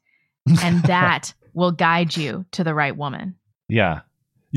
and 0.63 0.83
that 0.85 1.35
will 1.53 1.73
guide 1.73 2.17
you 2.17 2.47
to 2.53 2.65
the 2.65 2.75
right 2.75 2.97
woman. 2.97 3.37
Yeah. 3.69 4.01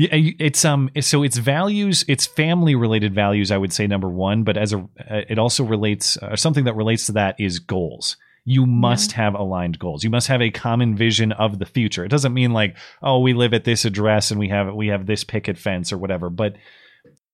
Yeah, 0.00 0.08
it's 0.12 0.64
um 0.64 0.88
so 1.02 1.22
it's 1.22 1.36
values, 1.36 2.06
it's 2.08 2.26
family 2.26 2.74
related 2.74 3.14
values 3.14 3.50
I 3.50 3.58
would 3.58 3.70
say 3.70 3.86
number 3.86 4.08
1, 4.08 4.44
but 4.44 4.56
as 4.56 4.72
a 4.72 4.88
it 4.96 5.38
also 5.38 5.62
relates 5.62 6.16
uh, 6.16 6.36
something 6.36 6.64
that 6.64 6.74
relates 6.74 7.04
to 7.06 7.12
that 7.12 7.36
is 7.38 7.58
goals. 7.58 8.16
You 8.46 8.64
must 8.64 9.12
have 9.12 9.34
aligned 9.34 9.78
goals. 9.78 10.02
You 10.02 10.08
must 10.08 10.28
have 10.28 10.40
a 10.40 10.50
common 10.50 10.96
vision 10.96 11.32
of 11.32 11.58
the 11.58 11.66
future. 11.66 12.02
It 12.02 12.08
doesn't 12.08 12.32
mean 12.32 12.54
like, 12.54 12.78
oh, 13.02 13.20
we 13.20 13.34
live 13.34 13.52
at 13.52 13.64
this 13.64 13.84
address 13.84 14.30
and 14.30 14.40
we 14.40 14.48
have 14.48 14.74
we 14.74 14.88
have 14.88 15.04
this 15.04 15.22
picket 15.22 15.58
fence 15.58 15.92
or 15.92 15.98
whatever, 15.98 16.30
but 16.30 16.56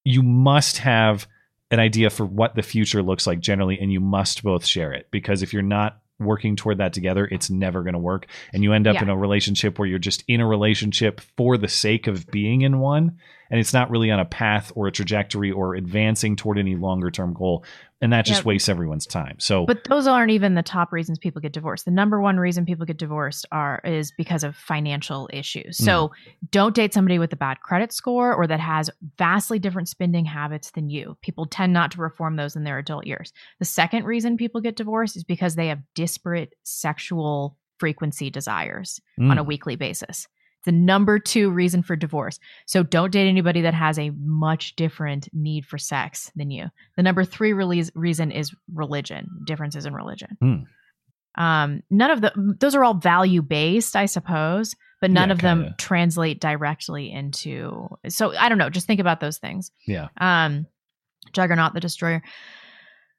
you 0.03 0.25
must 0.25 0.79
have 0.79 1.29
an 1.71 1.79
idea 1.79 2.11
for 2.11 2.27
what 2.27 2.57
the 2.57 2.63
future 2.63 3.01
looks 3.01 3.29
like 3.29 3.39
generally 3.39 3.79
and 3.79 3.93
you 3.93 4.01
must 4.01 4.43
both 4.43 4.67
share 4.67 4.93
it 4.93 5.07
because 5.13 5.41
if 5.41 5.53
you're 5.53 5.63
not 5.63 6.01
working 6.19 6.57
toward 6.57 6.79
that 6.79 6.93
together 6.93 7.29
it's 7.31 7.51
never 7.51 7.83
going 7.83 7.93
to 7.93 7.99
work 7.99 8.27
and 8.53 8.63
you 8.63 8.73
end 8.73 8.87
up 8.87 8.95
Yeah. 8.95 9.03
in 9.03 9.09
a 9.11 9.17
relationship 9.17 9.79
where 9.79 9.87
you're 9.87 9.99
just 9.99 10.25
in 10.29 10.41
a 10.41 10.47
relationship 10.47 11.21
for 11.37 11.59
the 11.59 11.69
sake 11.69 12.07
of 12.07 12.27
being 12.31 12.63
in 12.63 12.79
one 12.79 13.19
and 13.51 13.61
it's 13.61 13.73
not 13.73 13.91
really 13.91 14.11
on 14.11 14.19
a 14.21 14.25
path 14.25 14.73
or 14.75 14.87
a 14.87 14.93
trajectory 14.93 15.51
or 15.51 15.75
advancing 15.75 16.37
toward 16.37 16.59
any 16.59 16.75
longer 16.77 17.11
term 17.11 17.33
goal 17.33 17.65
and 18.03 18.13
that 18.13 18.27
just 18.27 18.43
Yeah. 18.43 18.49
wastes 18.49 18.69
everyone's 18.69 19.07
time. 19.07 19.37
So 19.41 19.65
but 19.65 19.85
those 19.85 20.07
aren't 20.07 20.31
even 20.31 20.55
the 20.55 20.63
top 20.63 20.93
reasons 20.93 21.19
people 21.19 21.41
get 21.41 21.53
divorced. 21.55 21.87
The 21.87 21.91
number 21.91 22.21
one 22.21 22.37
reason 22.39 22.67
people 22.67 22.85
get 22.85 22.99
divorced 22.99 23.47
are 23.53 23.81
is 23.85 24.13
because 24.13 24.45
of 24.45 24.55
financial 24.55 25.31
issues. 25.33 25.79
So 25.79 26.13
don't 26.51 26.75
date 26.75 26.93
somebody 26.93 27.19
with 27.19 27.33
a 27.33 27.37
bad 27.37 27.61
credit 27.61 27.93
score 27.95 28.35
or 28.35 28.47
that 28.49 28.61
has 28.61 28.91
vastly 29.17 29.59
different 29.59 29.89
spending 29.89 30.27
habits 30.27 30.73
than 30.73 30.91
you. 30.91 31.17
People 31.23 31.47
tend 31.47 31.73
not 31.73 31.91
to 31.93 32.01
reform 32.03 32.37
those 32.37 32.55
in 32.55 32.65
their 32.65 32.77
adult 32.79 33.07
years. 33.07 33.33
The 33.61 33.65
second 33.65 34.05
reason 34.05 34.37
people 34.37 34.61
get 34.61 34.77
divorced 34.77 35.17
is 35.17 35.25
because 35.25 35.55
they 35.55 35.69
have 35.69 35.81
disparate 35.95 36.55
sexual 36.65 37.57
frequency 37.79 38.31
desires 38.31 39.01
on 39.19 39.39
a 39.39 39.45
Mm. 39.45 39.47
weekly 39.49 39.77
basis 39.77 40.29
the 40.67 40.73
number 40.73 41.19
two 41.19 41.49
reason 41.51 41.83
for 41.83 41.97
divorce. 41.97 42.39
So 42.67 42.83
don't 42.83 43.11
date 43.11 43.27
anybody 43.27 43.63
that 43.63 43.73
has 43.73 43.99
a 43.99 44.11
much 44.19 44.77
different 44.77 45.29
need 45.33 45.65
for 45.65 45.79
sex 45.79 46.31
than 46.37 46.51
you. 46.51 46.67
The 46.97 47.03
number 47.03 47.25
three 47.25 47.55
release, 47.55 47.91
reason 47.95 48.31
is 48.31 48.55
religion, 48.75 49.27
differences 49.47 49.87
in 49.87 49.95
religion. 49.95 50.37
Hmm. 50.41 51.43
Um, 51.43 51.83
none 51.91 52.11
of 52.11 52.21
the 52.21 52.33
those 52.61 52.75
are 52.75 52.85
all 52.85 52.95
value 52.95 53.43
based, 53.43 53.95
I 53.97 54.07
suppose, 54.07 54.75
but 55.01 55.11
none 55.11 55.29
Yeah, 55.29 55.33
of 55.35 55.41
them 55.41 55.59
kinda. 55.63 55.75
translate 55.79 56.41
directly 56.41 57.11
into. 57.13 57.89
So 58.09 58.35
I 58.37 58.49
don't 58.49 58.59
know. 58.59 58.71
Just 58.71 58.87
think 58.87 59.01
about 59.01 59.21
those 59.21 59.39
things. 59.39 59.71
yeah 59.87 60.09
Um, 60.19 60.67
Juggernaut 61.33 61.75
the 61.75 61.81
Destroyer. 61.81 62.23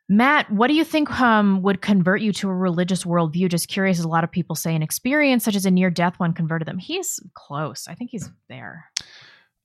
Matt, 0.09 0.49
what 0.51 0.67
do 0.67 0.73
you 0.73 0.85
think 0.85 1.11
um, 1.19 1.61
would 1.63 1.81
convert 1.81 2.21
you 2.21 2.31
to 2.33 2.49
a 2.49 2.53
religious 2.53 3.03
worldview? 3.03 3.49
Just 3.49 3.67
curious, 3.67 3.99
as 3.99 4.05
a 4.05 4.09
lot 4.09 4.23
of 4.23 4.31
people 4.31 4.55
say, 4.55 4.73
an 4.73 4.81
experience 4.81 5.43
such 5.43 5.55
as 5.55 5.65
a 5.65 5.71
near 5.71 5.89
death 5.89 6.17
one 6.17 6.33
converted 6.33 6.67
them. 6.67 6.77
He's 6.77 7.19
close. 7.33 7.87
I 7.89 7.95
think 7.95 8.11
he's 8.11 8.29
there. 8.47 8.85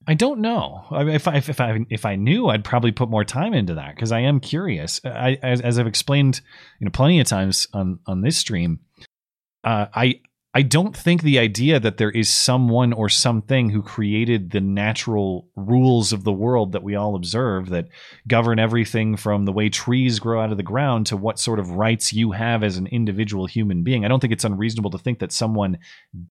I 0.06 0.14
don't 0.14 0.40
know. 0.40 0.84
I 0.90 1.04
mean, 1.04 1.14
if 1.14 1.28
I 1.28 1.36
if 1.36 1.60
I 1.60 1.78
if 1.88 2.04
I 2.04 2.16
knew, 2.16 2.48
I'd 2.48 2.64
probably 2.64 2.90
put 2.90 3.08
more 3.08 3.24
time 3.24 3.54
into 3.54 3.74
that 3.74 3.94
because 3.94 4.10
I 4.10 4.20
am 4.20 4.40
curious. 4.40 5.00
I 5.04 5.38
as, 5.42 5.60
as 5.60 5.78
I've 5.78 5.86
explained, 5.86 6.40
you 6.80 6.86
know, 6.86 6.90
plenty 6.90 7.20
of 7.20 7.26
times 7.28 7.68
on 7.72 8.00
on 8.06 8.20
this 8.22 8.36
stream, 8.36 8.80
uh, 9.62 9.86
I 9.94 10.20
I 10.54 10.60
don't 10.60 10.94
think 10.94 11.22
the 11.22 11.38
idea 11.38 11.80
that 11.80 11.96
there 11.96 12.10
is 12.10 12.28
someone 12.28 12.92
or 12.92 13.08
something 13.08 13.70
who 13.70 13.80
created 13.80 14.50
the 14.50 14.60
natural 14.60 15.48
rules 15.56 16.12
of 16.12 16.24
the 16.24 16.32
world 16.32 16.72
that 16.72 16.82
we 16.82 16.94
all 16.94 17.16
observe 17.16 17.70
that 17.70 17.88
govern 18.28 18.58
everything 18.58 19.16
from 19.16 19.46
the 19.46 19.52
way 19.52 19.70
trees 19.70 20.18
grow 20.18 20.42
out 20.42 20.50
of 20.50 20.58
the 20.58 20.62
ground 20.62 21.06
to 21.06 21.16
what 21.16 21.38
sort 21.38 21.58
of 21.58 21.70
rights 21.70 22.12
you 22.12 22.32
have 22.32 22.62
as 22.62 22.76
an 22.76 22.86
individual 22.88 23.46
human 23.46 23.82
being. 23.82 24.04
I 24.04 24.08
don't 24.08 24.20
think 24.20 24.34
it's 24.34 24.44
unreasonable 24.44 24.90
to 24.90 24.98
think 24.98 25.20
that 25.20 25.32
someone 25.32 25.78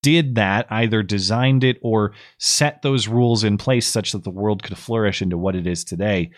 did 0.02 0.36
that, 0.36 0.68
either 0.70 1.02
designed 1.02 1.64
it 1.64 1.78
or 1.82 2.12
set 2.38 2.82
those 2.82 3.08
rules 3.08 3.42
in 3.42 3.58
place 3.58 3.88
such 3.88 4.12
that 4.12 4.22
the 4.22 4.30
world 4.30 4.62
could 4.62 4.78
flourish 4.78 5.20
into 5.20 5.36
what 5.36 5.56
it 5.56 5.66
is 5.66 5.82
today. 5.82 6.30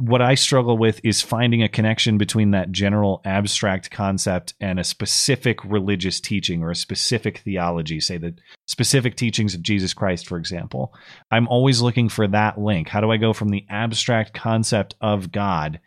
What 0.00 0.22
I 0.22 0.34
struggle 0.34 0.78
with 0.78 1.00
is 1.04 1.20
finding 1.20 1.62
a 1.62 1.68
connection 1.68 2.16
between 2.16 2.52
that 2.52 2.72
general 2.72 3.20
abstract 3.24 3.90
concept 3.90 4.54
and 4.58 4.80
a 4.80 4.84
specific 4.84 5.62
religious 5.64 6.20
teaching 6.20 6.62
or 6.62 6.70
a 6.70 6.76
specific 6.76 7.38
theology, 7.38 8.00
say 8.00 8.16
the 8.16 8.34
specific 8.66 9.14
teachings 9.16 9.54
of 9.54 9.62
Jesus 9.62 9.92
Christ, 9.92 10.26
for 10.26 10.38
example. 10.38 10.94
I'm 11.30 11.46
always 11.48 11.82
looking 11.82 12.08
for 12.08 12.26
that 12.28 12.58
link. 12.58 12.88
How 12.88 13.02
do 13.02 13.10
I 13.10 13.18
go 13.18 13.34
from 13.34 13.50
the 13.50 13.66
abstract 13.68 14.32
concept 14.32 14.94
of 15.02 15.32
God 15.32 15.80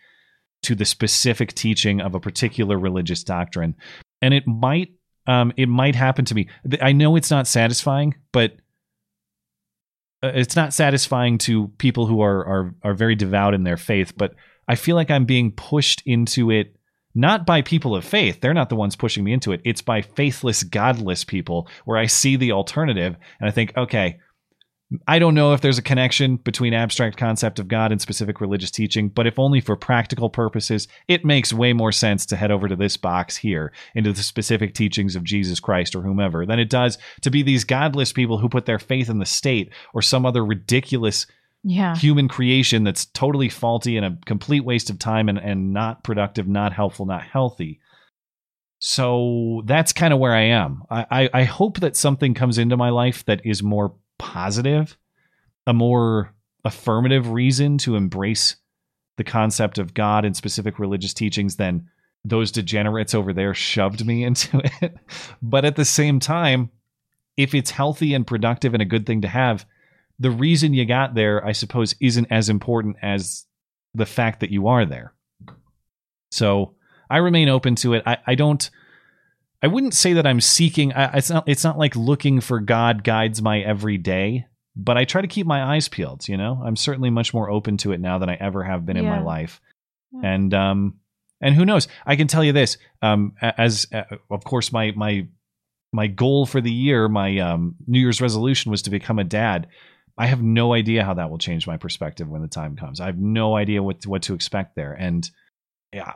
to 0.62 0.76
the 0.76 0.86
specific 0.86 1.54
teaching 1.54 2.00
of 2.00 2.14
a 2.14 2.20
particular 2.20 2.78
religious 2.78 3.24
doctrine? 3.24 3.76
And 4.22 4.34
it 4.34 4.46
might 4.46 4.92
um, 5.26 5.54
it 5.58 5.70
might 5.70 5.96
happen 5.96 6.26
to 6.26 6.36
me. 6.36 6.50
I 6.82 6.92
know 6.92 7.16
it's 7.16 7.32
not 7.32 7.48
satisfying, 7.48 8.16
but 8.32 8.58
Uh, 10.24 10.32
it's 10.34 10.56
not 10.56 10.74
satisfying 10.74 11.38
to 11.38 11.68
people 11.78 12.08
who 12.08 12.22
are 12.22 12.46
are 12.46 12.76
are 12.84 12.94
very 12.94 13.16
devout 13.16 13.54
in 13.54 13.64
their 13.64 13.78
faith. 13.78 14.18
But 14.18 14.34
I 14.68 14.76
feel 14.76 14.96
like 14.96 15.12
I'm 15.12 15.26
being 15.26 15.52
pushed 15.52 16.02
into 16.06 16.50
it 16.50 16.76
not 17.16 17.46
by 17.46 17.62
people 17.62 17.96
of 17.96 18.04
faith. 18.04 18.42
They're 18.42 18.54
not 18.54 18.70
the 18.70 18.76
ones 18.76 18.96
pushing 18.96 19.24
me 19.24 19.34
into 19.34 19.52
it. 19.52 19.62
It's 19.64 19.82
by 19.82 20.02
faithless, 20.02 20.64
godless 20.64 21.24
people 21.24 21.68
where 21.86 21.98
I 21.98 22.08
see 22.08 22.38
the 22.38 22.54
alternative 22.54 23.16
and 23.40 23.48
I 23.48 23.52
think, 23.52 23.76
okay, 23.78 24.20
I 25.08 25.20
don't 25.20 25.34
know 25.36 25.54
if 25.54 25.62
there's 25.62 25.78
a 25.78 25.82
connection 25.84 26.36
between 26.38 26.74
abstract 26.74 27.18
concept 27.18 27.60
of 27.60 27.68
God 27.68 27.92
and 27.92 28.02
specific 28.02 28.42
religious 28.42 28.72
teaching, 28.72 29.10
but 29.10 29.28
if 29.28 29.40
only 29.40 29.62
for 29.62 29.76
practical 29.76 30.30
purposes, 30.30 30.88
it 31.08 31.26
makes 31.26 31.54
way 31.54 31.74
more 31.74 31.92
sense 31.92 32.26
to 32.28 32.36
head 32.36 32.52
over 32.52 32.68
to 32.68 32.76
this 32.76 32.98
box 32.98 33.38
here 33.38 33.72
into 33.96 34.12
the 34.14 34.24
specific 34.24 34.74
teachings 34.74 35.16
of 35.16 35.24
Jesus 35.24 35.60
Christ 35.60 35.96
or 35.96 36.02
whomever 36.02 36.46
than 36.46 36.60
it 36.60 36.70
does 36.70 36.98
to 37.22 37.32
be 37.32 37.44
these 37.44 37.64
godless 37.64 38.14
people 38.14 38.38
who 38.38 38.50
put 38.50 38.66
their 38.66 38.80
faith 38.80 39.10
in 39.10 39.20
the 39.20 39.26
state 39.26 39.72
or 39.94 40.02
some 40.02 40.26
other 40.26 40.46
ridiculous 40.46 41.26
Yeah. 41.64 41.96
human 41.96 42.28
creation 42.28 42.84
that's 42.84 43.06
totally 43.06 43.50
faulty 43.50 43.96
and 43.98 44.06
a 44.06 44.18
complete 44.26 44.66
waste 44.66 44.90
of 44.90 45.00
time 45.00 45.30
and, 45.30 45.38
and 45.38 45.74
not 45.74 46.04
productive, 46.04 46.48
not 46.48 46.74
helpful, 46.74 47.06
not 47.06 47.24
healthy. 47.24 47.80
So 48.80 49.62
that's 49.66 49.94
kind 49.94 50.14
of 50.14 50.20
where 50.20 50.34
I 50.34 50.42
am. 50.42 50.84
I, 50.90 51.06
I, 51.10 51.30
I 51.34 51.44
hope 51.44 51.80
that 51.80 51.96
something 51.96 52.34
comes 52.34 52.58
into 52.58 52.76
my 52.76 52.90
life 52.90 53.24
that 53.26 53.40
is 53.46 53.64
more 53.64 53.96
positive, 54.18 54.98
a 55.68 55.74
more 55.74 56.34
affirmative 56.66 57.32
reason 57.32 57.78
to 57.80 57.96
embrace 57.96 58.56
the 59.18 59.24
concept 59.24 59.78
of 59.78 59.94
God 59.94 60.26
and 60.26 60.36
specific 60.36 60.80
religious 60.80 61.14
teachings 61.14 61.58
than 61.58 61.88
those 62.26 62.52
degenerates 62.52 63.14
over 63.14 63.34
there 63.34 63.54
shoved 63.54 64.06
me 64.06 64.24
into 64.26 64.62
it. 64.82 64.96
but 65.42 65.66
at 65.66 65.76
the 65.76 65.86
same 65.86 66.20
time, 66.20 66.70
if 67.38 67.54
it's 67.54 67.72
healthy 67.72 68.14
and 68.14 68.28
productive 68.28 68.74
and 68.74 68.82
a 68.82 68.86
good 68.86 69.06
thing 69.06 69.22
to 69.22 69.28
have, 69.28 69.66
the 70.20 70.32
reason 70.32 70.74
you 70.74 70.86
got 70.86 71.16
there, 71.16 71.46
I 71.46 71.52
suppose, 71.52 71.96
isn't 72.00 72.28
as 72.32 72.50
important 72.50 72.98
as 73.02 73.46
the 73.96 74.06
fact 74.06 74.40
that 74.40 74.52
you 74.52 74.68
are 74.68 74.86
there. 74.86 75.14
So 76.32 76.76
I 77.10 77.18
remain 77.18 77.50
open 77.50 77.76
to 77.76 77.94
it. 77.94 78.04
I, 78.06 78.18
I 78.26 78.36
don't. 78.36 78.70
I 79.64 79.68
wouldn't 79.68 79.94
say 79.94 80.14
that 80.14 80.28
I'm 80.28 80.42
seeking. 80.42 80.92
I, 80.94 81.18
it's 81.18 81.30
not. 81.30 81.48
It's 81.48 81.64
not 81.64 81.78
like 81.78 81.96
looking 81.96 82.42
for 82.42 82.60
God 82.60 83.04
guides 83.04 83.42
my 83.42 83.62
every 83.62 83.98
day. 83.98 84.46
But 84.76 84.98
I 84.98 85.06
try 85.06 85.22
to 85.22 85.28
keep 85.28 85.46
my 85.48 85.64
eyes 85.64 85.88
peeled. 85.88 86.28
You 86.28 86.36
know, 86.36 86.62
I'm 86.66 86.76
certainly 86.76 87.10
much 87.12 87.34
more 87.34 87.50
open 87.50 87.78
to 87.78 87.92
it 87.92 88.00
now 88.02 88.18
than 88.18 88.30
I 88.30 88.36
ever 88.36 88.64
have 88.64 88.86
been 88.86 88.98
in 88.98 89.06
my 89.06 89.18
Yeah. 89.20 89.24
life. 89.24 89.62
And 90.24 90.54
um, 90.54 91.00
and 91.42 91.56
who 91.56 91.64
knows? 91.66 91.88
I 92.06 92.16
can 92.16 92.28
tell 92.28 92.44
you 92.44 92.52
this. 92.54 92.78
Um, 93.02 93.34
as 93.42 93.88
uh, 93.94 94.04
of 94.30 94.44
course 94.44 94.72
my 94.72 94.92
my 94.96 95.28
my 95.92 96.08
goal 96.08 96.46
for 96.46 96.60
the 96.60 96.72
year, 96.72 97.08
my 97.08 97.38
um, 97.38 97.76
New 97.88 98.00
Year's 98.00 98.20
resolution 98.22 98.72
was 98.72 98.82
to 98.84 98.90
become 98.90 99.20
a 99.20 99.24
dad. 99.24 99.68
I 100.18 100.26
have 100.28 100.42
no 100.42 100.74
idea 100.74 101.04
how 101.04 101.14
that 101.16 101.30
will 101.30 101.38
change 101.40 101.66
my 101.68 101.78
perspective 101.78 102.28
when 102.28 102.42
the 102.42 102.48
time 102.48 102.76
comes. 102.76 103.00
I 103.00 103.06
have 103.08 103.18
no 103.20 103.56
idea 103.56 103.82
what 103.84 104.06
what 104.06 104.24
to 104.24 104.34
expect 104.34 104.76
there. 104.76 104.94
And 104.94 105.30
yeah, 105.94 106.14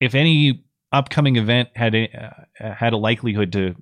if 0.00 0.14
any 0.14 0.64
upcoming 0.92 1.36
event 1.36 1.68
had 1.74 1.94
a, 1.94 2.08
uh, 2.60 2.74
had 2.74 2.92
a 2.92 2.96
likelihood 2.96 3.52
to 3.52 3.74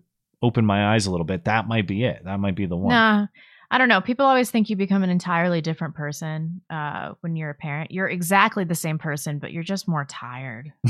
open 0.42 0.64
my 0.64 0.94
eyes 0.94 1.06
a 1.06 1.10
little 1.10 1.26
bit, 1.26 1.44
that 1.44 1.66
might 1.66 1.86
be 1.86 2.04
it. 2.04 2.22
That 2.24 2.38
might 2.40 2.54
be 2.54 2.66
the 2.66 2.76
one. 2.76 2.90
Nah, 2.94 3.26
I 3.70 3.78
don't 3.78 3.88
know. 3.88 4.00
People 4.00 4.26
always 4.26 4.50
think 4.50 4.70
you 4.70 4.76
become 4.76 5.02
an 5.02 5.10
entirely 5.10 5.60
different 5.60 5.94
person 5.94 6.60
uh, 6.70 7.14
when 7.20 7.36
you're 7.36 7.50
a 7.50 7.54
parent. 7.54 7.90
You're 7.90 8.08
exactly 8.08 8.64
the 8.64 8.74
same 8.74 8.98
person, 8.98 9.38
but 9.38 9.52
you're 9.52 9.64
just 9.64 9.88
more 9.88 10.04
tired. 10.04 10.72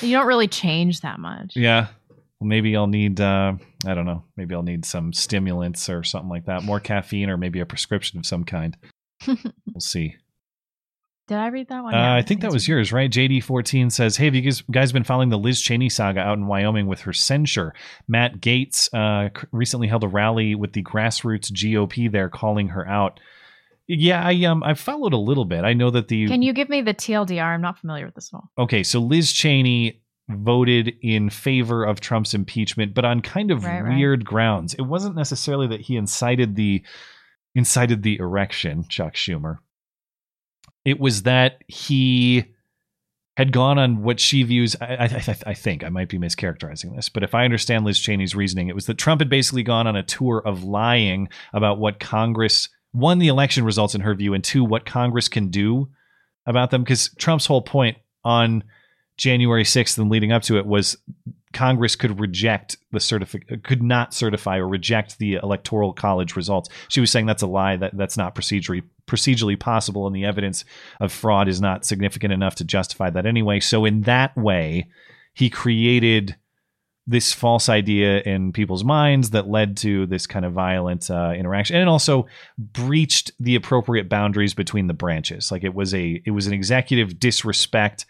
You 0.00 0.12
don't 0.12 0.26
really 0.26 0.48
change 0.48 1.00
that 1.00 1.20
much. 1.20 1.54
Yeah. 1.54 1.86
Well, 2.40 2.48
maybe 2.48 2.76
I'll 2.76 2.88
need 2.88 3.20
uh, 3.20 3.54
I 3.86 3.94
don't 3.94 4.06
know. 4.06 4.24
Maybe 4.36 4.54
I'll 4.54 4.62
need 4.62 4.84
some 4.84 5.12
stimulants 5.12 5.88
or 5.88 6.02
something 6.02 6.28
like 6.28 6.46
that. 6.46 6.64
More 6.64 6.80
caffeine 6.80 7.30
or 7.30 7.36
maybe 7.36 7.60
a 7.60 7.66
prescription 7.66 8.18
of 8.18 8.26
some 8.26 8.44
kind. 8.44 8.76
we'll 9.26 9.80
see. 9.80 10.16
Did 11.26 11.38
I 11.38 11.46
read 11.48 11.68
that 11.68 11.82
one? 11.82 11.94
Uh, 11.94 11.98
Yeah, 11.98 12.14
I 12.14 12.22
think 12.22 12.42
that 12.42 12.52
was 12.52 12.68
yours, 12.68 12.92
right? 12.92 13.10
JD14 13.10 13.90
says, 13.90 14.16
Hey, 14.16 14.26
have 14.26 14.34
you 14.34 14.52
guys, 14.70 14.92
been 14.92 15.04
following 15.04 15.30
the 15.30 15.38
Liz 15.38 15.60
Cheney 15.62 15.88
saga 15.88 16.20
out 16.20 16.36
in 16.36 16.46
Wyoming 16.46 16.86
with 16.86 17.00
her 17.02 17.12
censure? 17.14 17.72
Matt 18.06 18.40
Gaetz 18.40 18.88
uh, 18.92 19.30
recently 19.50 19.88
held 19.88 20.04
a 20.04 20.08
rally 20.08 20.54
with 20.54 20.74
the 20.74 20.82
grassroots 20.82 21.50
GOP 21.50 22.12
there 22.12 22.28
calling 22.28 22.68
her 22.68 22.86
out. 22.86 23.20
Yeah, 23.86 24.22
I 24.26 24.34
um 24.44 24.62
I 24.62 24.72
followed 24.74 25.12
a 25.12 25.18
little 25.18 25.44
bit. 25.44 25.64
I 25.64 25.74
know 25.74 25.90
that 25.90 26.08
the 26.08 26.26
Can 26.26 26.40
you 26.40 26.54
give 26.54 26.70
me 26.70 26.80
the 26.80 26.94
TLDR? 26.94 27.42
I'm 27.54 27.60
not 27.60 27.78
familiar 27.78 28.06
with 28.06 28.14
this 28.14 28.32
one. 28.32 28.44
okay, 28.58 28.82
so 28.82 28.98
Liz 28.98 29.30
Cheney 29.30 30.00
voted 30.30 30.90
in 31.02 31.28
favor 31.28 31.84
of 31.84 32.00
Trump's 32.00 32.32
impeachment, 32.32 32.94
but 32.94 33.04
on 33.04 33.20
kind 33.20 33.50
of 33.50 33.62
Right, 33.64 33.82
right. 33.82 33.94
weird 33.96 34.24
grounds. 34.24 34.72
It 34.72 34.82
wasn't 34.82 35.16
necessarily 35.16 35.66
that 35.68 35.82
he 35.82 35.96
incited 35.96 36.56
the 36.56 36.82
incited 37.54 38.02
the 38.02 38.16
erection, 38.18 38.84
Chuck 38.88 39.14
Schumer. 39.14 39.58
It 40.84 41.00
was 41.00 41.22
that 41.22 41.62
he 41.66 42.44
had 43.36 43.52
gone 43.52 43.78
on 43.78 44.02
what 44.02 44.20
she 44.20 44.42
views. 44.42 44.76
I, 44.80 44.94
I, 44.94 45.36
I, 45.46 45.54
think 45.54 45.82
I 45.82 45.88
might 45.88 46.08
be 46.08 46.18
mischaracterizing 46.18 46.94
this, 46.94 47.08
but 47.08 47.22
if 47.22 47.34
I 47.34 47.44
understand 47.44 47.84
Liz 47.84 47.98
Cheney's 47.98 48.34
reasoning, 48.34 48.68
it 48.68 48.74
was 48.74 48.86
that 48.86 48.98
Trump 48.98 49.20
had 49.20 49.28
basically 49.28 49.62
gone 49.62 49.86
on 49.86 49.96
a 49.96 50.02
tour 50.02 50.42
of 50.44 50.62
lying 50.62 51.28
about 51.52 51.78
what 51.78 51.98
Congress, 51.98 52.68
won 52.92 53.18
the 53.18 53.28
election 53.28 53.64
results 53.64 53.94
in 53.94 54.02
her 54.02 54.14
view, 54.14 54.34
and 54.34 54.44
two, 54.44 54.64
what 54.64 54.86
Congress 54.86 55.28
can 55.28 55.48
do 55.48 55.88
about 56.46 56.70
them. 56.70 56.82
Because 56.82 57.10
Trump's 57.18 57.46
whole 57.46 57.62
point 57.62 57.96
on 58.24 58.62
January 59.16 59.64
6th 59.64 59.98
and 59.98 60.10
leading 60.10 60.32
up 60.32 60.42
to 60.42 60.58
it 60.58 60.66
was 60.66 60.96
Congress 61.54 61.96
could 61.96 62.20
reject 62.20 62.76
the 62.92 63.00
certificate, 63.00 63.64
could 63.64 63.82
not 63.82 64.12
certify 64.12 64.58
or 64.58 64.68
reject 64.68 65.18
the 65.18 65.34
electoral 65.34 65.92
college 65.92 66.36
results. 66.36 66.68
She 66.88 67.00
was 67.00 67.10
saying 67.10 67.26
that's 67.26 67.42
a 67.42 67.46
lie. 67.46 67.76
That 67.76 67.96
that's 67.96 68.16
not 68.16 68.34
procedurally 68.34 68.82
procedurally 69.06 69.58
possible, 69.58 70.06
and 70.06 70.14
the 70.14 70.24
evidence 70.24 70.64
of 71.00 71.12
fraud 71.12 71.48
is 71.48 71.60
not 71.60 71.84
significant 71.84 72.32
enough 72.32 72.56
to 72.56 72.64
justify 72.64 73.10
that 73.10 73.26
anyway. 73.26 73.60
So 73.60 73.84
in 73.84 74.02
that 74.02 74.36
way, 74.36 74.88
he 75.32 75.48
created 75.48 76.36
this 77.06 77.32
false 77.32 77.68
idea 77.68 78.20
in 78.22 78.52
people's 78.52 78.82
minds 78.84 79.30
that 79.30 79.46
led 79.46 79.76
to 79.76 80.06
this 80.06 80.26
kind 80.26 80.44
of 80.44 80.52
violent 80.52 81.10
uh, 81.10 81.32
interaction, 81.36 81.76
and 81.76 81.88
also 81.88 82.26
breached 82.58 83.30
the 83.38 83.54
appropriate 83.54 84.08
boundaries 84.08 84.54
between 84.54 84.86
the 84.86 84.94
branches. 84.94 85.52
Like 85.52 85.64
it 85.64 85.74
was 85.74 85.94
a 85.94 86.22
it 86.24 86.30
was 86.30 86.46
an 86.46 86.54
executive 86.54 87.20
disrespect 87.20 88.06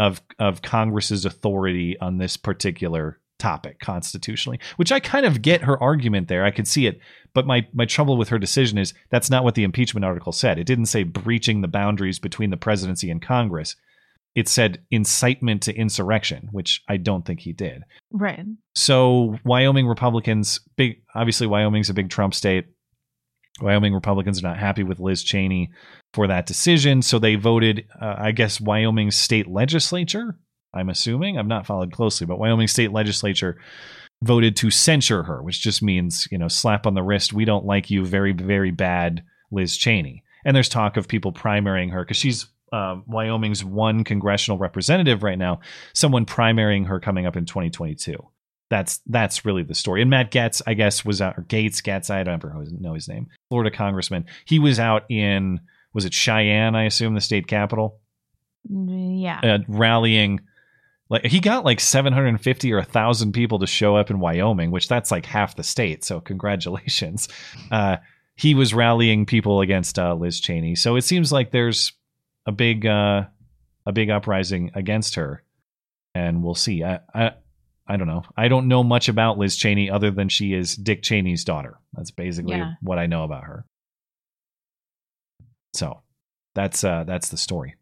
of 0.00 0.22
of 0.38 0.62
Congress's 0.62 1.26
authority 1.26 1.96
on 2.00 2.16
this 2.16 2.36
particular 2.36 3.20
topic 3.38 3.78
constitutionally, 3.80 4.58
which 4.76 4.90
I 4.90 4.98
kind 4.98 5.26
of 5.26 5.42
get 5.42 5.62
her 5.62 5.80
argument 5.80 6.28
there. 6.28 6.44
I 6.44 6.50
could 6.50 6.66
see 6.66 6.86
it, 6.86 6.98
but 7.34 7.46
my 7.46 7.66
my 7.74 7.84
trouble 7.84 8.16
with 8.16 8.30
her 8.30 8.38
decision 8.38 8.78
is 8.78 8.94
that's 9.10 9.28
not 9.30 9.44
what 9.44 9.54
the 9.54 9.62
impeachment 9.62 10.06
article 10.06 10.32
said. 10.32 10.58
It 10.58 10.66
didn't 10.66 10.86
say 10.86 11.02
breaching 11.02 11.60
the 11.60 11.68
boundaries 11.68 12.18
between 12.18 12.48
the 12.48 12.56
presidency 12.56 13.10
and 13.10 13.20
Congress. 13.20 13.76
It 14.34 14.48
said 14.48 14.82
incitement 14.90 15.62
to 15.64 15.74
insurrection, 15.74 16.48
which 16.50 16.82
I 16.88 16.96
don't 16.96 17.26
think 17.26 17.40
he 17.40 17.52
did. 17.52 17.82
Right. 18.10 18.46
So 18.74 19.36
Wyoming 19.44 19.86
Republicans, 19.86 20.60
big 20.76 21.02
obviously 21.14 21.46
Wyoming's 21.46 21.90
a 21.90 21.94
big 21.94 22.08
Trump 22.08 22.34
state. 22.34 22.66
Wyoming 23.60 23.94
Republicans 23.94 24.42
are 24.42 24.46
not 24.46 24.58
happy 24.58 24.82
with 24.82 25.00
Liz 25.00 25.22
Cheney 25.22 25.70
for 26.12 26.26
that 26.26 26.46
decision, 26.46 27.02
so 27.02 27.18
they 27.18 27.34
voted. 27.34 27.86
Uh, 28.00 28.14
I 28.18 28.32
guess 28.32 28.60
Wyoming's 28.60 29.16
state 29.16 29.46
legislature. 29.46 30.38
I'm 30.72 30.88
assuming 30.88 31.38
I've 31.38 31.46
not 31.46 31.66
followed 31.66 31.92
closely, 31.92 32.26
but 32.26 32.38
Wyoming 32.38 32.68
state 32.68 32.92
legislature 32.92 33.60
voted 34.22 34.56
to 34.56 34.70
censure 34.70 35.24
her, 35.24 35.42
which 35.42 35.60
just 35.60 35.82
means 35.82 36.28
you 36.30 36.38
know 36.38 36.48
slap 36.48 36.86
on 36.86 36.94
the 36.94 37.02
wrist. 37.02 37.32
We 37.32 37.44
don't 37.44 37.66
like 37.66 37.90
you, 37.90 38.04
very 38.04 38.32
very 38.32 38.70
bad, 38.70 39.24
Liz 39.50 39.76
Cheney. 39.76 40.22
And 40.44 40.56
there's 40.56 40.68
talk 40.68 40.96
of 40.96 41.08
people 41.08 41.32
primarying 41.32 41.92
her 41.92 42.02
because 42.02 42.16
she's 42.16 42.46
um, 42.72 43.04
Wyoming's 43.06 43.64
one 43.64 44.04
congressional 44.04 44.58
representative 44.58 45.22
right 45.22 45.38
now. 45.38 45.60
Someone 45.92 46.24
primarying 46.24 46.86
her 46.86 47.00
coming 47.00 47.26
up 47.26 47.36
in 47.36 47.44
2022 47.44 48.26
that's 48.70 49.00
that's 49.06 49.44
really 49.44 49.62
the 49.64 49.74
story. 49.74 50.00
And 50.00 50.08
Matt 50.10 50.30
Getz, 50.30 50.62
I 50.66 50.74
guess, 50.74 51.04
was 51.04 51.20
out 51.20 51.36
or 51.36 51.42
Gates 51.42 51.80
Getz. 51.82 52.08
I 52.08 52.22
don't 52.22 52.34
ever 52.34 52.54
know 52.78 52.94
his 52.94 53.08
name. 53.08 53.26
Florida 53.48 53.70
congressman. 53.76 54.24
He 54.46 54.58
was 54.58 54.78
out 54.80 55.04
in 55.10 55.60
was 55.92 56.04
it 56.04 56.14
Cheyenne? 56.14 56.74
I 56.76 56.84
assume 56.84 57.14
the 57.14 57.20
state 57.20 57.48
capital, 57.48 57.98
Yeah. 58.68 59.40
uh, 59.42 59.58
rallying. 59.68 60.40
Like 61.08 61.26
he 61.26 61.40
got 61.40 61.64
like 61.64 61.80
750 61.80 62.72
or 62.72 62.78
a 62.78 62.84
thousand 62.84 63.32
people 63.32 63.58
to 63.58 63.66
show 63.66 63.96
up 63.96 64.10
in 64.10 64.20
Wyoming, 64.20 64.70
which 64.70 64.86
that's 64.86 65.10
like 65.10 65.26
half 65.26 65.56
the 65.56 65.64
state. 65.64 66.04
So 66.04 66.20
congratulations. 66.20 67.28
Uh, 67.70 67.96
he 68.36 68.54
was 68.54 68.72
rallying 68.72 69.26
people 69.26 69.60
against 69.60 69.98
uh, 69.98 70.14
Liz 70.14 70.40
Cheney. 70.40 70.74
So 70.74 70.96
it 70.96 71.02
seems 71.02 71.30
like 71.30 71.50
there's 71.50 71.92
a 72.46 72.52
big 72.52 72.86
uh, 72.86 73.24
a 73.84 73.92
big 73.92 74.08
uprising 74.10 74.70
against 74.74 75.16
her, 75.16 75.42
and 76.14 76.42
we'll 76.42 76.54
see. 76.54 76.82
I, 76.82 77.00
I 77.14 77.32
I 77.90 77.96
don't 77.96 78.06
know. 78.06 78.22
I 78.36 78.46
don't 78.48 78.68
know 78.68 78.84
much 78.84 79.08
about 79.08 79.36
Liz 79.38 79.56
Cheney 79.56 79.90
other 79.90 80.10
than 80.12 80.28
she 80.28 80.54
is 80.54 80.76
Dick 80.76 81.02
Cheney's 81.02 81.42
daughter. 81.44 81.78
That's 81.92 82.12
basically 82.12 82.56
Yeah. 82.56 82.74
what 82.82 82.98
I 82.98 83.06
know 83.06 83.24
about 83.24 83.44
her. 83.44 83.64
So 85.74 86.02
that's 86.54 86.84
uh 86.84 87.04
that's 87.04 87.28
the 87.30 87.36
story. 87.36 87.74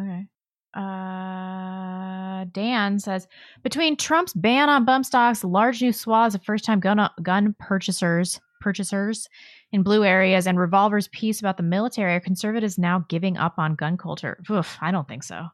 Okay. 0.00 0.26
Uh, 0.74 2.44
Dan 2.52 2.98
says 2.98 3.26
between 3.62 3.96
Trump's 3.96 4.32
ban 4.34 4.68
on 4.68 4.84
bump 4.84 5.04
stocks, 5.06 5.42
large 5.44 5.80
new 5.82 5.92
swaths 5.92 6.34
of 6.34 6.42
first-time 6.44 6.80
gun 6.80 7.08
gun 7.22 7.54
purchasers 7.58 8.40
purchasers 8.60 9.28
in 9.70 9.82
blue 9.84 10.04
areas, 10.04 10.46
and 10.46 10.58
revolvers 10.58 11.08
piece 11.08 11.38
about 11.40 11.56
the 11.56 11.62
military, 11.62 12.14
are 12.14 12.20
conservatives 12.20 12.78
now 12.78 13.04
giving 13.08 13.36
up 13.36 13.54
on 13.58 13.74
gun 13.76 13.96
culture? 13.96 14.38
Oof, 14.50 14.76
I 14.80 14.90
don't 14.90 15.06
think 15.06 15.22
so. 15.22 15.46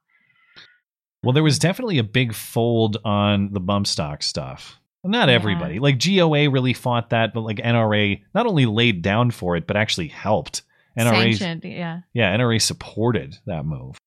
Well, 1.24 1.32
there 1.32 1.42
was 1.42 1.58
definitely 1.58 1.98
a 1.98 2.04
big 2.04 2.34
fold 2.34 2.98
on 3.04 3.52
the 3.52 3.60
bump 3.60 3.86
stock 3.86 4.22
stuff. 4.22 4.78
Not 5.02 5.28
Yeah. 5.28 5.34
everybody. 5.34 5.78
Like 5.80 5.98
GOA 5.98 6.48
really 6.48 6.72
fought 6.72 7.10
that, 7.10 7.34
but 7.34 7.40
like 7.42 7.58
NRA 7.58 8.22
not 8.34 8.46
only 8.46 8.66
laid 8.66 9.02
down 9.02 9.30
for 9.30 9.56
it, 9.56 9.66
but 9.66 9.76
actually 9.76 10.08
helped. 10.08 10.62
NRA, 10.98 11.34
Sanctioned, 11.36 11.64
yeah. 11.64 12.00
yeah, 12.12 12.34
NRA 12.36 12.60
supported 12.62 13.36
that 13.46 13.64
move. 13.66 13.98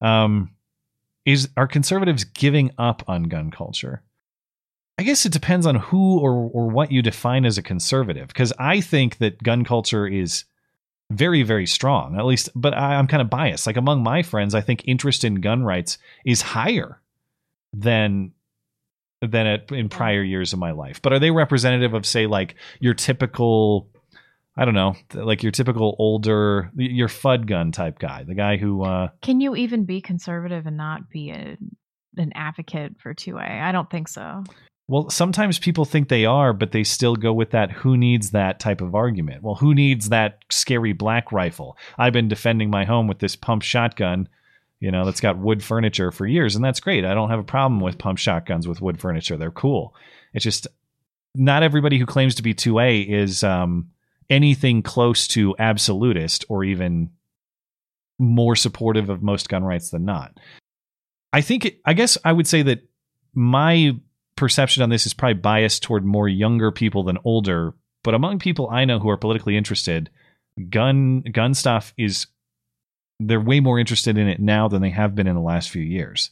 Um, 0.00 0.50
is 1.24 1.48
are 1.56 1.66
conservatives 1.66 2.24
giving 2.24 2.70
up 2.78 3.02
on 3.08 3.24
gun 3.24 3.50
culture? 3.50 4.02
I 4.96 5.02
guess 5.02 5.26
it 5.26 5.32
depends 5.32 5.66
on 5.66 5.74
who 5.76 6.20
or 6.20 6.32
or 6.32 6.68
what 6.68 6.92
you 6.92 7.02
define 7.02 7.44
as 7.44 7.58
a 7.58 7.62
conservative. 7.62 8.28
Because 8.28 8.52
I 8.58 8.80
think 8.80 9.18
that 9.18 9.42
gun 9.42 9.64
culture 9.64 10.06
is 10.06 10.44
very 11.10 11.42
very 11.42 11.66
strong. 11.66 12.18
At 12.18 12.24
least, 12.24 12.50
but 12.54 12.74
I, 12.74 12.96
I'm 12.96 13.06
kind 13.06 13.22
of 13.22 13.30
biased. 13.30 13.66
Like 13.66 13.76
among 13.76 14.02
my 14.02 14.22
friends, 14.22 14.54
I 14.54 14.60
think 14.60 14.82
interest 14.86 15.24
in 15.24 15.36
gun 15.36 15.62
rights 15.62 15.98
is 16.24 16.42
higher 16.42 17.00
than 17.72 18.32
than 19.20 19.46
at, 19.46 19.72
in 19.72 19.88
prior 19.88 20.22
years 20.22 20.52
of 20.52 20.58
my 20.58 20.72
life. 20.72 21.00
But 21.00 21.12
are 21.12 21.18
they 21.18 21.30
representative 21.30 21.94
of 21.94 22.06
say 22.06 22.26
like 22.26 22.56
your 22.80 22.94
typical 22.94 23.88
I 24.56 24.64
don't 24.64 24.74
know, 24.74 24.94
like 25.14 25.42
your 25.42 25.50
typical 25.52 25.96
older 25.98 26.70
your 26.76 27.08
Fudd 27.08 27.46
gun 27.46 27.72
type 27.72 27.98
guy, 27.98 28.24
the 28.24 28.34
guy 28.34 28.56
who 28.56 28.84
uh 28.84 29.08
Can 29.22 29.40
you 29.40 29.56
even 29.56 29.84
be 29.84 30.00
conservative 30.00 30.66
and 30.66 30.76
not 30.76 31.10
be 31.10 31.30
a, 31.30 31.56
an 32.16 32.32
advocate 32.34 32.96
for 33.00 33.14
2A? 33.14 33.62
I 33.62 33.72
don't 33.72 33.90
think 33.90 34.08
so. 34.08 34.44
Well 34.88 35.10
sometimes 35.10 35.58
people 35.58 35.84
think 35.84 36.08
they 36.08 36.24
are, 36.24 36.52
but 36.52 36.72
they 36.72 36.84
still 36.84 37.16
go 37.16 37.32
with 37.32 37.50
that 37.50 37.70
who 37.70 37.96
needs 37.96 38.30
that 38.30 38.60
type 38.60 38.80
of 38.80 38.94
argument. 38.94 39.42
Well, 39.42 39.54
who 39.56 39.74
needs 39.74 40.08
that 40.10 40.38
scary 40.50 40.92
black 40.92 41.32
rifle? 41.32 41.76
I've 41.98 42.12
been 42.12 42.28
defending 42.28 42.70
my 42.70 42.84
home 42.84 43.06
with 43.06 43.18
this 43.18 43.36
pump 43.36 43.62
shotgun 43.62 44.28
you 44.84 44.90
know, 44.90 45.06
that's 45.06 45.22
got 45.22 45.38
wood 45.38 45.62
furniture 45.62 46.10
for 46.10 46.26
years, 46.26 46.56
and 46.56 46.62
that's 46.62 46.78
great. 46.78 47.06
I 47.06 47.14
don't 47.14 47.30
have 47.30 47.38
a 47.38 47.44
problem 47.44 47.80
with 47.80 47.96
pump 47.96 48.18
shotguns 48.18 48.68
with 48.68 48.82
wood 48.82 49.00
furniture. 49.00 49.38
They're 49.38 49.50
cool. 49.50 49.94
It's 50.34 50.44
just 50.44 50.66
not 51.34 51.62
everybody 51.62 51.98
who 51.98 52.04
claims 52.04 52.34
to 52.34 52.42
be 52.42 52.52
2A 52.52 53.08
is 53.08 53.42
um, 53.42 53.90
anything 54.28 54.82
close 54.82 55.26
to 55.28 55.56
absolutist 55.58 56.44
or 56.50 56.64
even 56.64 57.08
more 58.18 58.54
supportive 58.56 59.08
of 59.08 59.22
most 59.22 59.48
gun 59.48 59.64
rights 59.64 59.88
than 59.88 60.04
not. 60.04 60.38
I 61.32 61.40
think, 61.40 61.64
it, 61.64 61.80
I 61.86 61.94
guess 61.94 62.18
I 62.22 62.32
would 62.32 62.46
say 62.46 62.60
that 62.60 62.86
my 63.32 63.96
perception 64.36 64.82
on 64.82 64.90
this 64.90 65.06
is 65.06 65.14
probably 65.14 65.34
biased 65.34 65.82
toward 65.82 66.04
more 66.04 66.28
younger 66.28 66.70
people 66.70 67.04
than 67.04 67.18
older, 67.24 67.74
but 68.02 68.14
among 68.14 68.38
people 68.38 68.68
I 68.70 68.84
know 68.84 68.98
who 68.98 69.08
are 69.10 69.16
politically 69.16 69.56
interested, 69.56 70.10
gun 70.70 71.22
gun 71.22 71.54
stuff 71.54 71.92
is 71.96 72.26
they're 73.20 73.40
way 73.40 73.60
more 73.60 73.78
interested 73.78 74.18
in 74.18 74.28
it 74.28 74.40
now 74.40 74.68
than 74.68 74.82
they 74.82 74.90
have 74.90 75.14
been 75.14 75.26
in 75.26 75.34
the 75.34 75.40
last 75.40 75.70
few 75.70 75.82
years. 75.82 76.30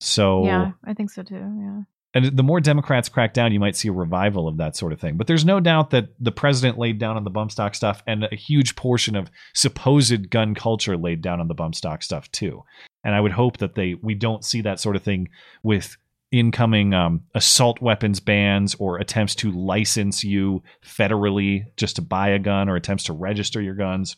So 0.00 0.44
Yeah, 0.44 0.72
I 0.84 0.94
think 0.94 1.10
so 1.10 1.22
too. 1.22 1.34
Yeah. 1.34 1.80
and 2.14 2.36
the 2.36 2.42
more 2.42 2.60
Democrats 2.60 3.08
crack 3.08 3.34
down, 3.34 3.52
you 3.52 3.60
might 3.60 3.76
see 3.76 3.88
a 3.88 3.92
revival 3.92 4.46
of 4.46 4.58
that 4.58 4.76
sort 4.76 4.92
of 4.92 5.00
thing. 5.00 5.16
But 5.16 5.26
there's 5.26 5.44
no 5.44 5.60
doubt 5.60 5.90
that 5.90 6.08
the 6.20 6.32
president 6.32 6.78
laid 6.78 6.98
down 6.98 7.16
on 7.16 7.24
the 7.24 7.30
bump 7.30 7.50
stock 7.50 7.74
stuff, 7.74 8.02
and 8.06 8.24
a 8.24 8.36
huge 8.36 8.76
portion 8.76 9.16
of 9.16 9.30
supposed 9.54 10.30
gun 10.30 10.54
culture 10.54 10.96
laid 10.96 11.22
down 11.22 11.40
on 11.40 11.48
the 11.48 11.54
bump 11.54 11.74
stock 11.74 12.02
stuff 12.02 12.30
too. 12.30 12.62
And 13.04 13.14
I 13.14 13.20
would 13.20 13.32
hope 13.32 13.58
that 13.58 13.74
they 13.74 13.94
we 13.94 14.14
don't 14.14 14.44
see 14.44 14.60
that 14.62 14.80
sort 14.80 14.96
of 14.96 15.02
thing 15.02 15.28
with 15.62 15.96
incoming 16.38 16.94
um, 16.94 17.22
assault 17.34 17.80
weapons 17.80 18.20
bans 18.20 18.74
or 18.76 18.98
attempts 18.98 19.34
to 19.36 19.50
license 19.50 20.24
you 20.24 20.62
federally 20.84 21.64
just 21.76 21.96
to 21.96 22.02
buy 22.02 22.28
a 22.28 22.38
gun 22.38 22.68
or 22.68 22.76
attempts 22.76 23.04
to 23.04 23.12
register 23.12 23.60
your 23.60 23.74
guns. 23.74 24.16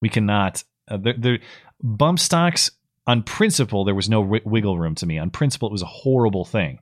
We 0.00 0.08
cannot. 0.08 0.64
Uh, 0.88 0.98
the, 0.98 1.12
the 1.14 1.38
bump 1.82 2.18
stocks 2.18 2.70
on 3.06 3.22
principle 3.22 3.84
there 3.84 3.94
was 3.94 4.08
no 4.08 4.20
wi- 4.20 4.42
wiggle 4.44 4.78
room 4.78 4.94
to 4.96 5.06
me. 5.06 5.18
On 5.18 5.30
principle, 5.30 5.68
it 5.68 5.72
was 5.72 5.82
a 5.82 5.86
horrible 5.86 6.44
thing. 6.44 6.80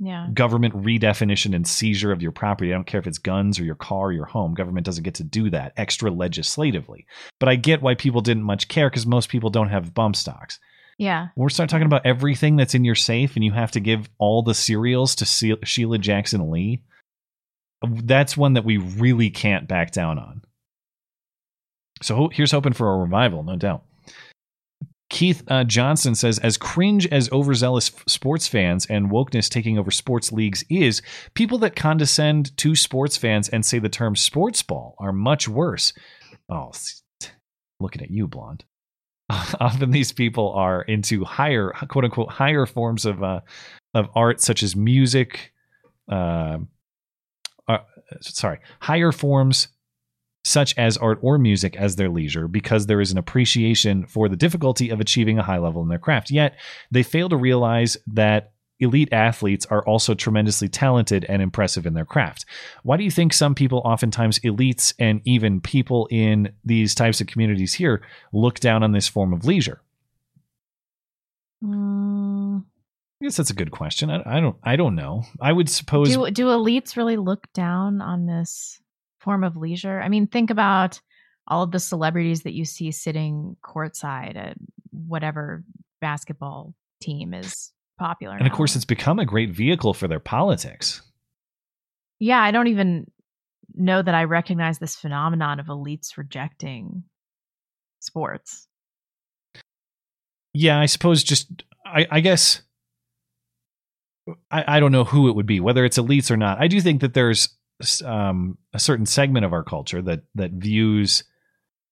Yeah. 0.00 0.28
Government 0.34 0.74
redefinition 0.74 1.54
and 1.54 1.66
seizure 1.66 2.12
of 2.12 2.20
your 2.20 2.32
property. 2.32 2.72
I 2.72 2.76
don't 2.76 2.86
care 2.86 3.00
if 3.00 3.06
it's 3.06 3.18
guns 3.18 3.60
or 3.60 3.64
your 3.64 3.74
car 3.76 4.06
or 4.06 4.12
your 4.12 4.24
home. 4.24 4.54
Government 4.54 4.84
doesn't 4.84 5.04
get 5.04 5.14
to 5.14 5.24
do 5.24 5.50
that 5.50 5.72
extra 5.76 6.10
legislatively. 6.10 7.06
But 7.38 7.48
I 7.48 7.56
get 7.56 7.80
why 7.80 7.94
people 7.94 8.20
didn't 8.20 8.42
much 8.42 8.68
care 8.68 8.90
because 8.90 9.06
most 9.06 9.28
people 9.28 9.50
don't 9.50 9.68
have 9.68 9.94
bump 9.94 10.16
stocks. 10.16 10.58
Yeah. 10.98 11.28
When 11.34 11.44
we 11.44 11.50
start 11.50 11.70
talking 11.70 11.86
about 11.86 12.06
everything 12.06 12.56
that's 12.56 12.74
in 12.74 12.84
your 12.84 12.94
safe 12.94 13.34
and 13.34 13.44
you 13.44 13.52
have 13.52 13.72
to 13.72 13.80
give 13.80 14.08
all 14.18 14.42
the 14.42 14.54
serials 14.54 15.14
to 15.16 15.58
Sheila 15.64 15.98
Jackson 15.98 16.50
Lee, 16.50 16.82
that's 17.82 18.36
one 18.36 18.54
that 18.54 18.64
we 18.64 18.76
really 18.76 19.30
can't 19.30 19.68
back 19.68 19.90
down 19.90 20.18
on. 20.18 20.42
So 22.02 22.28
here's 22.32 22.52
hoping 22.52 22.72
for 22.72 22.92
a 22.92 22.98
revival, 22.98 23.42
no 23.42 23.56
doubt. 23.56 23.84
Keith 25.10 25.44
uh, 25.48 25.64
Johnson 25.64 26.14
says, 26.14 26.38
as 26.40 26.56
cringe 26.56 27.06
as 27.06 27.30
overzealous 27.30 27.92
f- 27.94 28.02
sports 28.08 28.48
fans 28.48 28.86
and 28.86 29.10
wokeness 29.10 29.48
taking 29.48 29.78
over 29.78 29.90
sports 29.90 30.32
leagues 30.32 30.64
is, 30.68 31.02
people 31.34 31.58
that 31.58 31.76
condescend 31.76 32.56
to 32.56 32.74
sports 32.74 33.16
fans 33.16 33.48
and 33.48 33.64
say 33.64 33.78
the 33.78 33.88
term 33.88 34.16
sports 34.16 34.62
ball 34.62 34.96
are 34.98 35.12
much 35.12 35.46
worse. 35.46 35.92
Oh, 36.48 36.72
looking 37.78 38.02
at 38.02 38.10
you, 38.10 38.26
blonde. 38.26 38.64
Often 39.60 39.90
these 39.90 40.12
people 40.12 40.52
are 40.52 40.82
into 40.82 41.24
higher, 41.24 41.72
quote 41.88 42.04
unquote, 42.04 42.30
higher 42.30 42.66
forms 42.66 43.04
of 43.04 43.22
uh, 43.22 43.40
of 43.94 44.08
art, 44.14 44.40
such 44.40 44.62
as 44.62 44.74
music. 44.76 45.52
Uh, 46.08 46.58
uh, 47.68 47.78
sorry, 48.20 48.60
higher 48.80 49.12
forms 49.12 49.68
such 50.44 50.76
as 50.76 50.98
art 50.98 51.18
or 51.22 51.38
music 51.38 51.74
as 51.76 51.96
their 51.96 52.10
leisure 52.10 52.46
because 52.46 52.86
there 52.86 53.00
is 53.00 53.10
an 53.10 53.16
appreciation 53.18 54.04
for 54.06 54.28
the 54.28 54.36
difficulty 54.36 54.90
of 54.90 55.00
achieving 55.00 55.38
a 55.38 55.42
high 55.42 55.58
level 55.58 55.82
in 55.82 55.88
their 55.88 55.98
craft. 55.98 56.30
Yet 56.30 56.56
they 56.90 57.02
fail 57.02 57.30
to 57.30 57.36
realize 57.36 57.96
that 58.08 58.52
elite 58.80 59.12
athletes 59.12 59.66
are 59.66 59.84
also 59.86 60.14
tremendously 60.14 60.68
talented 60.68 61.24
and 61.28 61.40
impressive 61.40 61.86
in 61.86 61.94
their 61.94 62.04
craft. 62.04 62.44
Why 62.82 62.96
do 62.96 63.04
you 63.04 63.10
think 63.10 63.32
some 63.32 63.54
people, 63.54 63.82
oftentimes 63.84 64.38
elites 64.40 64.94
and 64.98 65.20
even 65.24 65.60
people 65.60 66.08
in 66.10 66.52
these 66.64 66.94
types 66.94 67.20
of 67.20 67.26
communities 67.26 67.74
here, 67.74 68.02
look 68.32 68.60
down 68.60 68.82
on 68.82 68.92
this 68.92 69.08
form 69.08 69.32
of 69.32 69.44
leisure? 69.44 69.80
Mm, 71.62 72.64
I 73.20 73.24
guess 73.24 73.36
that's 73.36 73.50
a 73.50 73.54
good 73.54 73.70
question. 73.70 74.10
I, 74.10 74.22
I 74.26 74.40
don't. 74.40 74.56
I 74.62 74.76
don't 74.76 74.94
know. 74.94 75.24
I 75.40 75.52
would 75.52 75.70
suppose. 75.70 76.08
do 76.08 76.30
do 76.30 76.46
elites 76.46 76.96
really 76.96 77.16
look 77.16 77.50
down 77.54 78.02
on 78.02 78.26
this 78.26 78.80
form 79.20 79.44
of 79.44 79.56
leisure? 79.56 80.00
I 80.00 80.08
mean, 80.08 80.26
think 80.26 80.50
about 80.50 81.00
all 81.46 81.62
of 81.62 81.70
the 81.70 81.78
celebrities 81.78 82.42
that 82.42 82.52
you 82.52 82.64
see 82.64 82.90
sitting 82.90 83.56
courtside 83.64 84.36
at 84.36 84.56
whatever 84.90 85.64
basketball 86.00 86.74
team 87.00 87.32
is 87.32 87.73
popular. 87.98 88.34
and 88.34 88.46
of 88.46 88.52
now. 88.52 88.56
course, 88.56 88.76
it's 88.76 88.84
become 88.84 89.18
a 89.18 89.24
great 89.24 89.50
vehicle 89.50 89.94
for 89.94 90.08
their 90.08 90.20
politics. 90.20 91.02
yeah, 92.20 92.40
I 92.42 92.50
don't 92.50 92.68
even 92.68 93.06
know 93.74 94.02
that 94.02 94.14
I 94.14 94.24
recognize 94.24 94.78
this 94.78 94.94
phenomenon 94.96 95.58
of 95.60 95.66
elites 95.66 96.16
rejecting 96.16 97.04
sports. 98.00 98.68
Yeah, 100.52 100.78
I 100.78 100.86
suppose 100.86 101.24
just 101.24 101.64
I, 101.84 102.06
I 102.10 102.20
guess 102.20 102.62
I, 104.50 104.76
I 104.76 104.80
don't 104.80 104.92
know 104.92 105.04
who 105.04 105.28
it 105.28 105.34
would 105.34 105.46
be, 105.46 105.60
whether 105.60 105.84
it's 105.84 105.98
elites 105.98 106.30
or 106.30 106.36
not. 106.36 106.60
I 106.60 106.68
do 106.68 106.80
think 106.80 107.00
that 107.00 107.14
there's 107.14 107.48
um, 108.04 108.56
a 108.72 108.78
certain 108.78 109.06
segment 109.06 109.44
of 109.44 109.52
our 109.52 109.64
culture 109.64 110.00
that 110.02 110.22
that 110.36 110.52
views, 110.52 111.24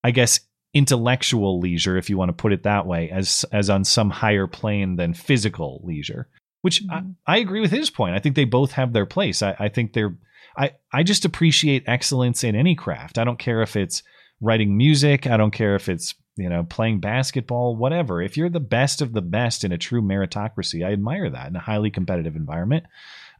I 0.05 0.13
guess, 0.13 0.41
intellectual 0.75 1.61
leisure, 1.61 1.97
if 1.97 2.09
you 2.09 2.17
want 2.17 2.31
to 2.31 2.33
put 2.35 2.53
it 2.53 2.63
that 2.63 2.87
way, 2.87 3.11
as 3.11 3.45
as 3.53 3.71
on 3.71 3.85
some 3.85 4.11
higher 4.11 4.47
plane 4.47 4.97
than 4.97 5.15
physical 5.15 5.81
leisure. 5.85 6.29
Which 6.63 6.83
I, 6.91 7.03
I 7.27 7.39
agree 7.39 7.61
with 7.61 7.73
his 7.73 7.91
point. 7.91 8.15
I 8.15 8.21
think 8.21 8.37
they 8.37 8.45
both 8.45 8.73
have 8.73 8.93
their 8.93 9.07
place. 9.07 9.43
I, 9.43 9.57
I 9.59 9.69
think 9.69 9.93
they're 9.93 10.17
I, 10.57 10.73
I 10.93 11.03
just 11.03 11.25
appreciate 11.25 11.85
excellence 11.87 12.45
in 12.45 12.55
any 12.55 12.75
craft. 12.75 13.19
I 13.19 13.25
don't 13.25 13.39
care 13.39 13.63
if 13.63 13.77
it's 13.77 14.03
writing 14.41 14.77
music. 14.77 15.27
I 15.27 15.37
don't 15.37 15.51
care 15.51 15.75
if 15.77 15.89
it's 15.89 16.15
you 16.37 16.49
know 16.49 16.65
playing 16.65 17.01
basketball, 17.01 17.77
whatever. 17.77 18.23
If 18.23 18.37
you're 18.37 18.51
the 18.51 18.61
best 18.61 19.03
of 19.03 19.13
the 19.13 19.23
best 19.23 19.65
in 19.65 19.73
a 19.73 19.79
true 19.79 20.03
meritocracy, 20.03 20.87
I 20.87 20.93
admire 20.93 21.31
that 21.31 21.49
in 21.49 21.57
a 21.57 21.61
highly 21.61 21.91
competitive 21.91 22.37
environment. 22.37 22.85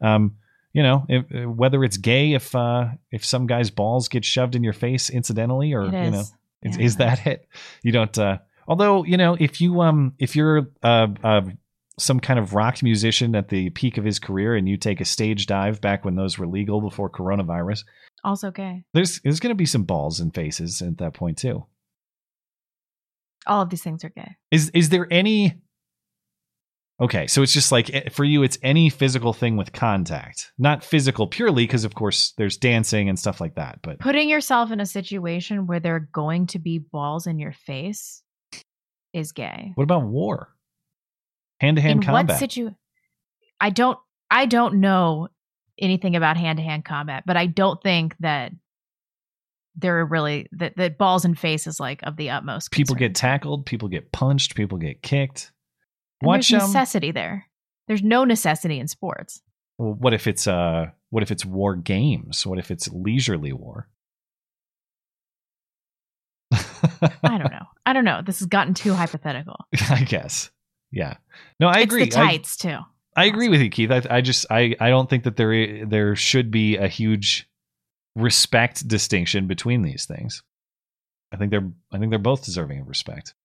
Um, 0.01 0.37
you 0.73 0.81
know, 0.81 1.05
if, 1.07 1.47
whether 1.47 1.83
it's 1.83 1.97
gay, 1.97 2.33
if 2.33 2.55
uh, 2.55 2.89
if 3.11 3.23
some 3.23 3.47
guy's 3.47 3.69
balls 3.69 4.07
get 4.07 4.25
shoved 4.25 4.55
in 4.55 4.63
your 4.63 4.73
face 4.73 5.09
incidentally, 5.09 5.73
or 5.73 5.85
you 5.85 6.11
know, 6.11 6.23
is. 6.63 6.75
is, 6.77 6.81
is 6.85 6.95
that 6.97 7.25
it? 7.27 7.47
You 7.83 7.91
don't. 7.91 8.17
Uh, 8.17 8.37
although 8.67 9.03
you 9.03 9.17
know, 9.17 9.35
if 9.39 9.61
you 9.61 9.81
um, 9.81 10.13
if 10.19 10.35
you're 10.35 10.67
uh, 10.81 11.07
uh, 11.23 11.41
some 11.99 12.19
kind 12.19 12.39
of 12.39 12.53
rock 12.53 12.81
musician 12.81 13.35
at 13.35 13.49
the 13.49 13.69
peak 13.71 13.97
of 13.97 14.03
his 14.05 14.19
career 14.19 14.55
and 14.55 14.67
you 14.67 14.77
take 14.77 14.99
a 15.01 15.05
stage 15.05 15.45
dive 15.45 15.79
back 15.81 16.03
when 16.03 16.15
those 16.15 16.37
were 16.39 16.47
legal 16.47 16.81
before 16.81 17.09
coronavirus, 17.09 17.83
Also 18.23 18.49
gay. 18.51 18.83
there's 18.93 19.19
there's 19.21 19.39
going 19.39 19.51
to 19.51 19.55
be 19.55 19.65
some 19.65 19.83
balls 19.83 20.19
and 20.19 20.33
faces 20.33 20.81
at 20.81 20.97
that 20.97 21.13
point 21.13 21.37
too. 21.37 21.65
All 23.45 23.61
of 23.61 23.69
these 23.69 23.83
things 23.83 24.03
are 24.03 24.09
gay. 24.09 24.35
Is 24.51 24.69
is 24.69 24.89
there 24.89 25.07
any 25.11 25.61
Okay, 27.01 27.25
so 27.27 27.41
it's 27.41 27.51
just 27.51 27.71
like 27.71 27.93
eh, 27.93 28.09
for 28.09 28.23
you 28.23 28.43
it's 28.43 28.57
any 28.61 28.89
physical 28.89 29.33
thing 29.33 29.57
with 29.57 29.73
contact. 29.73 30.51
Not 30.57 30.83
physical 30.83 31.27
purely 31.27 31.63
because 31.63 31.85
of 31.85 31.95
course 31.95 32.33
there's 32.37 32.57
dancing 32.57 33.09
and 33.09 33.17
stuff 33.17 33.41
like 33.41 33.55
that, 33.55 33.79
but 33.81 33.99
Putting 33.99 34.29
yourself 34.29 34.71
in 34.71 34.79
a 34.79 34.85
situation 34.85 35.65
where 35.65 35.79
there 35.79 35.95
are 35.95 36.09
going 36.13 36.47
to 36.47 36.59
be 36.59 36.77
balls 36.77 37.25
in 37.27 37.39
your 37.39 37.51
face 37.51 38.21
is 39.11 39.31
gay. 39.31 39.71
what 39.75 39.83
about 39.83 40.03
war? 40.03 40.49
Hand-to-hand 41.59 42.03
combat. 42.03 42.27
what 42.27 42.39
situ 42.39 42.71
I 43.59 43.69
don't 43.69 43.97
I 44.29 44.45
don't 44.45 44.75
know 44.75 45.29
anything 45.79 46.15
about 46.15 46.37
hand 46.37 46.57
to 46.57 46.63
hand 46.63 46.85
combat, 46.85 47.23
but 47.25 47.37
I 47.37 47.45
don't 47.47 47.81
think 47.81 48.15
that 48.19 48.51
there 49.75 49.99
are 49.99 50.05
really 50.05 50.47
that, 50.51 50.75
that 50.77 50.97
balls 50.97 51.25
and 51.25 51.37
face 51.37 51.65
is 51.65 51.79
like 51.79 52.03
of 52.03 52.17
the 52.17 52.29
utmost. 52.29 52.71
People 52.71 52.95
get 52.95 53.15
tackled, 53.15 53.65
people 53.65 53.87
get 53.87 54.11
punched, 54.11 54.55
people 54.55 54.77
get 54.77 55.01
kicked. 55.01 55.51
And 56.23 56.27
Watch 56.27 56.49
there's 56.49 56.63
um, 56.63 56.69
necessity 56.69 57.11
there. 57.11 57.45
There's 57.87 58.01
no 58.01 58.23
necessity 58.23 58.79
in 58.79 58.87
sports. 58.87 59.41
well, 59.77 59.93
what 59.93 60.13
if 60.13 60.25
it's 60.27 60.47
uh 60.47 60.85
what 61.09 61.21
if 61.21 61.31
it's 61.31 61.45
war 61.45 61.75
games? 61.75 62.45
What 62.47 62.57
if 62.59 62.71
it's 62.71 62.87
leisurely 62.91 63.51
war? 63.53 63.89
I 66.51 67.37
don't 67.37 67.51
know. 67.51 67.65
I 67.85 67.93
don't 67.93 68.05
know. 68.05 68.21
This 68.25 68.39
has 68.39 68.47
gotten 68.47 68.73
too 68.73 68.93
hypothetical. 68.93 69.57
I 69.89 70.03
guess. 70.03 70.51
Yeah. 70.91 71.17
No, 71.59 71.67
I 71.67 71.79
It's 71.81 71.83
agree. 71.85 72.05
The 72.09 72.17
I- 72.19 72.25
tights 72.27 72.57
too. 72.57 72.77
I 73.15 73.25
agree 73.25 73.47
with 73.47 73.61
you, 73.61 73.69
Keith. 73.69 73.91
I, 73.91 74.01
I 74.09 74.21
just 74.21 74.47
I, 74.49 74.75
I 74.79 74.89
don't 74.89 75.07
think 75.07 75.25
that 75.25 75.35
there 75.35 75.53
i- 75.53 75.83
there 75.85 76.15
should 76.15 76.49
be 76.49 76.77
a 76.77 76.87
huge 76.87 77.47
respect 78.15 78.87
distinction 78.87 79.45
between 79.47 79.81
these 79.83 80.05
things. 80.05 80.41
I 81.31 81.37
think 81.37 81.51
they're 81.51 81.69
I 81.91 81.99
think 81.99 82.09
they're 82.09 82.19
both 82.19 82.43
deserving 82.45 82.79
of 82.81 82.87
respect. 82.87 83.35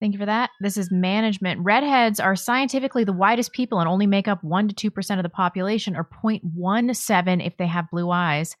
Thank 0.00 0.12
you 0.12 0.18
for 0.18 0.26
that. 0.26 0.50
This 0.60 0.76
is 0.76 0.90
management. 0.90 1.60
Redheads 1.62 2.20
are 2.20 2.36
scientifically 2.36 3.04
the 3.04 3.12
whitest 3.12 3.52
people 3.52 3.80
and 3.80 3.88
only 3.88 4.06
make 4.06 4.28
up 4.28 4.42
1% 4.42 4.76
to 4.76 4.90
2% 4.90 5.16
of 5.16 5.22
the 5.22 5.28
population, 5.28 5.96
or 5.96 6.04
0.17 6.04 7.46
if 7.46 7.56
they 7.56 7.66
have 7.66 7.90
blue 7.90 8.10
eyes. 8.10 8.56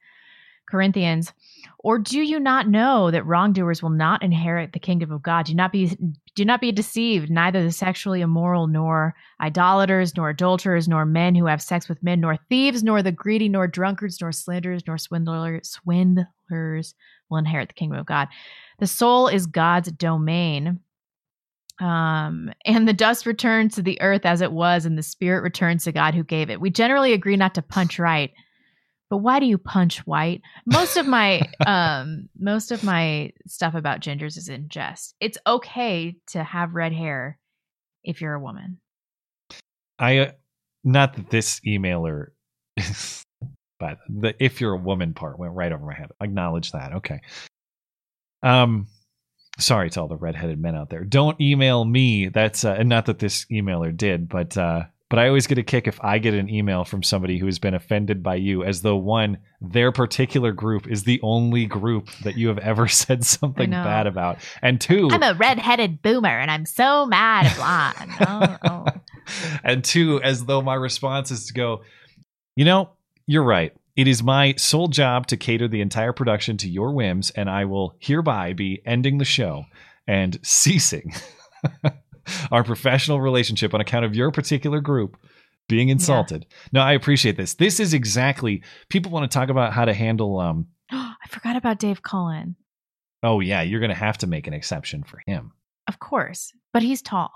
Corinthians. 0.68 1.32
Or 1.78 1.98
do 1.98 2.20
you 2.20 2.40
not 2.40 2.68
know 2.68 3.10
that 3.10 3.26
wrongdoers 3.26 3.82
will 3.82 3.90
not 3.90 4.22
inherit 4.22 4.72
the 4.72 4.78
kingdom 4.78 5.12
of 5.12 5.22
God? 5.22 5.46
Do 5.46 5.54
not 5.54 5.72
be 5.72 5.96
do 6.34 6.44
not 6.44 6.60
be 6.60 6.72
deceived, 6.72 7.30
neither 7.30 7.62
the 7.62 7.70
sexually 7.70 8.22
immoral, 8.22 8.66
nor 8.66 9.14
idolaters, 9.40 10.16
nor 10.16 10.30
adulterers, 10.30 10.88
nor 10.88 11.04
men 11.04 11.34
who 11.34 11.46
have 11.46 11.62
sex 11.62 11.88
with 11.88 12.02
men, 12.02 12.20
nor 12.20 12.38
thieves, 12.48 12.82
nor 12.82 13.02
the 13.02 13.12
greedy, 13.12 13.48
nor 13.48 13.68
drunkards, 13.68 14.20
nor 14.20 14.32
slanderers, 14.32 14.82
nor 14.86 14.98
swindlers, 14.98 15.68
swindlers 15.68 16.94
will 17.28 17.38
inherit 17.38 17.68
the 17.68 17.74
kingdom 17.74 17.98
of 17.98 18.06
God. 18.06 18.28
The 18.78 18.86
soul 18.86 19.28
is 19.28 19.46
God's 19.46 19.92
domain. 19.92 20.80
Um, 21.80 22.52
and 22.64 22.86
the 22.86 22.92
dust 22.92 23.26
returns 23.26 23.74
to 23.74 23.82
the 23.82 24.00
earth 24.00 24.24
as 24.24 24.40
it 24.40 24.52
was, 24.52 24.86
and 24.86 24.96
the 24.96 25.02
spirit 25.02 25.42
returns 25.42 25.84
to 25.84 25.92
God 25.92 26.14
who 26.14 26.22
gave 26.22 26.50
it. 26.50 26.60
We 26.60 26.70
generally 26.70 27.12
agree 27.12 27.36
not 27.36 27.54
to 27.56 27.62
punch 27.62 27.98
right, 27.98 28.32
but 29.10 29.18
why 29.18 29.40
do 29.40 29.46
you 29.46 29.58
punch 29.58 30.06
white? 30.06 30.42
Most 30.66 30.96
of 30.96 31.06
my 31.06 31.42
um 31.66 32.28
most 32.38 32.70
of 32.72 32.84
my 32.84 33.32
stuff 33.46 33.74
about 33.74 34.00
gingers 34.00 34.36
is 34.36 34.48
in 34.48 34.68
jest. 34.68 35.14
It's 35.20 35.38
okay 35.46 36.16
to 36.28 36.44
have 36.44 36.74
red 36.74 36.92
hair 36.92 37.38
if 38.02 38.20
you're 38.20 38.34
a 38.34 38.40
woman. 38.40 38.78
I 39.98 40.18
uh, 40.18 40.32
not 40.84 41.14
that 41.14 41.30
this 41.30 41.60
emailer 41.66 42.28
but 43.78 43.98
the 44.08 44.34
if 44.38 44.60
you're 44.60 44.74
a 44.74 44.78
woman 44.78 45.14
part 45.14 45.38
went 45.38 45.54
right 45.54 45.72
over 45.72 45.84
my 45.84 45.94
head. 45.94 46.10
Acknowledge 46.20 46.72
that. 46.72 46.94
Okay. 46.94 47.20
Um 48.42 48.86
sorry 49.58 49.90
to 49.90 50.00
all 50.00 50.08
the 50.08 50.16
redheaded 50.16 50.60
men 50.60 50.74
out 50.74 50.90
there. 50.90 51.04
Don't 51.04 51.40
email 51.40 51.84
me. 51.84 52.28
That's 52.28 52.64
uh, 52.64 52.76
and 52.78 52.88
not 52.88 53.06
that 53.06 53.18
this 53.18 53.44
emailer 53.46 53.96
did, 53.96 54.28
but 54.28 54.56
uh 54.56 54.84
but 55.10 55.18
I 55.18 55.28
always 55.28 55.46
get 55.46 55.58
a 55.58 55.62
kick 55.62 55.86
if 55.86 56.02
I 56.02 56.18
get 56.18 56.34
an 56.34 56.48
email 56.48 56.84
from 56.84 57.04
somebody 57.04 57.38
who 57.38 57.46
has 57.46 57.60
been 57.60 57.74
offended 57.74 58.20
by 58.20 58.34
you 58.34 58.64
as 58.64 58.82
though 58.82 58.96
one 58.96 59.38
their 59.60 59.92
particular 59.92 60.50
group 60.50 60.88
is 60.88 61.04
the 61.04 61.20
only 61.22 61.66
group 61.66 62.08
that 62.24 62.36
you 62.36 62.48
have 62.48 62.58
ever 62.58 62.88
said 62.88 63.24
something 63.24 63.70
bad 63.70 64.08
about. 64.08 64.38
And 64.60 64.80
two, 64.80 65.08
I'm 65.12 65.22
a 65.22 65.34
red-headed 65.34 66.02
boomer 66.02 66.28
and 66.28 66.50
I'm 66.50 66.66
so 66.66 67.06
mad 67.06 67.46
at 67.46 67.56
blonde. 67.56 68.58
oh, 68.64 68.86
oh. 68.86 69.58
and 69.64 69.84
two, 69.84 70.20
as 70.22 70.46
though 70.46 70.62
my 70.62 70.74
response 70.74 71.30
is 71.30 71.46
to 71.46 71.52
go, 71.52 71.82
you 72.56 72.64
know, 72.64 72.90
you're 73.26 73.44
right. 73.44 73.72
It 73.96 74.08
is 74.08 74.22
my 74.22 74.54
sole 74.56 74.88
job 74.88 75.28
to 75.28 75.36
cater 75.36 75.68
the 75.68 75.80
entire 75.80 76.12
production 76.12 76.56
to 76.58 76.68
your 76.68 76.92
whims, 76.92 77.30
and 77.30 77.48
I 77.48 77.64
will 77.64 77.94
hereby 78.00 78.52
be 78.52 78.82
ending 78.84 79.18
the 79.18 79.24
show 79.24 79.64
and 80.06 80.38
ceasing 80.46 81.12
our 82.50 82.64
professional 82.64 83.20
relationship 83.20 83.72
on 83.72 83.80
account 83.80 84.04
of 84.04 84.16
your 84.16 84.30
particular 84.30 84.80
group 84.80 85.16
being 85.68 85.88
insulted. 85.88 86.44
No, 86.72 86.80
I 86.80 86.92
appreciate 86.92 87.36
this. 87.36 87.54
This 87.54 87.80
is 87.80 87.94
exactly 87.94 88.62
people 88.88 89.12
want 89.12 89.30
to 89.30 89.34
talk 89.38 89.48
about 89.48 89.72
how 89.72 89.84
to 89.84 89.94
handle 89.94 90.38
um 90.40 90.66
I 90.90 91.14
forgot 91.28 91.56
about 91.56 91.78
Dave 91.78 92.02
Cullen. 92.02 92.56
oh 93.22 93.40
yeah, 93.40 93.62
you're 93.62 93.80
going 93.80 93.90
to 93.90 93.94
have 93.96 94.18
to 94.18 94.26
make 94.26 94.46
an 94.46 94.52
exception 94.54 95.04
for 95.04 95.22
him. 95.26 95.52
Of 95.88 95.98
course, 96.00 96.52
but 96.72 96.82
he's 96.82 97.00
tall. 97.00 97.30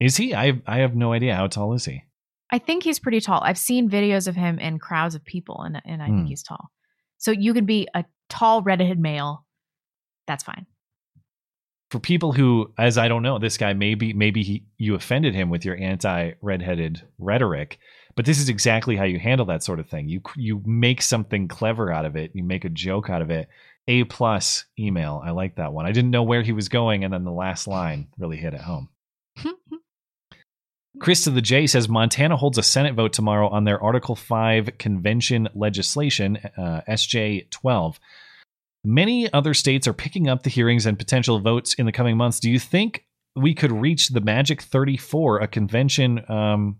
Is 0.00 0.16
he? 0.16 0.34
I 0.34 0.60
I 0.66 0.78
have 0.78 0.94
no 0.96 1.12
idea 1.12 1.34
how 1.34 1.46
tall 1.46 1.72
is 1.72 1.84
he? 1.84 2.02
I 2.50 2.58
think 2.58 2.84
he's 2.84 2.98
pretty 2.98 3.20
tall. 3.20 3.40
I've 3.42 3.58
seen 3.58 3.90
videos 3.90 4.28
of 4.28 4.36
him 4.36 4.58
in 4.58 4.78
crowds 4.78 5.14
of 5.14 5.24
people, 5.24 5.62
and 5.62 5.80
and 5.84 6.02
I 6.02 6.06
Hmm. 6.06 6.16
think 6.16 6.28
he's 6.28 6.42
tall. 6.42 6.70
So 7.18 7.30
you 7.30 7.52
can 7.54 7.66
be 7.66 7.88
a 7.94 8.04
tall 8.28 8.62
redheaded 8.62 8.98
male. 8.98 9.44
That's 10.26 10.44
fine. 10.44 10.66
for 11.90 12.00
people 12.00 12.32
who 12.32 12.72
as 12.78 12.98
i 12.98 13.06
don't 13.06 13.22
know 13.22 13.38
this 13.38 13.56
guy 13.56 13.72
maybe 13.72 14.12
maybe 14.12 14.42
he, 14.42 14.64
you 14.76 14.96
offended 14.96 15.34
him 15.36 15.50
with 15.50 15.64
your 15.64 15.76
anti 15.76 16.32
redheaded 16.42 17.00
rhetoric 17.18 17.78
but 18.16 18.24
this 18.24 18.40
is 18.40 18.48
exactly 18.48 18.96
how 18.96 19.04
you 19.04 19.20
handle 19.20 19.46
that 19.46 19.62
sort 19.62 19.78
of 19.78 19.88
thing 19.88 20.08
you 20.08 20.20
you 20.34 20.60
make 20.66 21.00
something 21.00 21.46
clever 21.46 21.92
out 21.92 22.04
of 22.04 22.16
it 22.16 22.32
you 22.34 22.42
make 22.42 22.64
a 22.64 22.68
joke 22.68 23.08
out 23.08 23.22
of 23.22 23.30
it 23.30 23.48
a 23.86 24.02
plus 24.02 24.64
email 24.76 25.22
i 25.24 25.30
like 25.30 25.54
that 25.54 25.72
one 25.72 25.86
i 25.86 25.92
didn't 25.92 26.10
know 26.10 26.24
where 26.24 26.42
he 26.42 26.50
was 26.50 26.68
going 26.68 27.04
and 27.04 27.12
then 27.14 27.22
the 27.22 27.30
last 27.30 27.68
line 27.68 28.08
really 28.18 28.36
hit 28.36 28.52
it 28.52 28.60
home 28.62 28.88
Chris 30.98 31.24
to 31.24 31.30
the 31.30 31.42
J 31.42 31.66
says 31.66 31.88
Montana 31.88 32.36
holds 32.36 32.58
a 32.58 32.62
Senate 32.62 32.94
vote 32.94 33.12
tomorrow 33.12 33.48
on 33.48 33.64
their 33.64 33.82
Article 33.82 34.16
5 34.16 34.78
convention 34.78 35.48
legislation, 35.54 36.38
uh, 36.56 36.80
SJ 36.88 37.50
12. 37.50 38.00
Many 38.84 39.32
other 39.32 39.52
states 39.52 39.86
are 39.86 39.92
picking 39.92 40.28
up 40.28 40.42
the 40.42 40.50
hearings 40.50 40.86
and 40.86 40.98
potential 40.98 41.40
votes 41.40 41.74
in 41.74 41.86
the 41.86 41.92
coming 41.92 42.16
months. 42.16 42.40
Do 42.40 42.50
you 42.50 42.58
think 42.58 43.04
we 43.34 43.54
could 43.54 43.72
reach 43.72 44.08
the 44.08 44.20
magic 44.20 44.62
34 44.62 45.40
a 45.40 45.48
convention 45.48 46.22
um, 46.30 46.78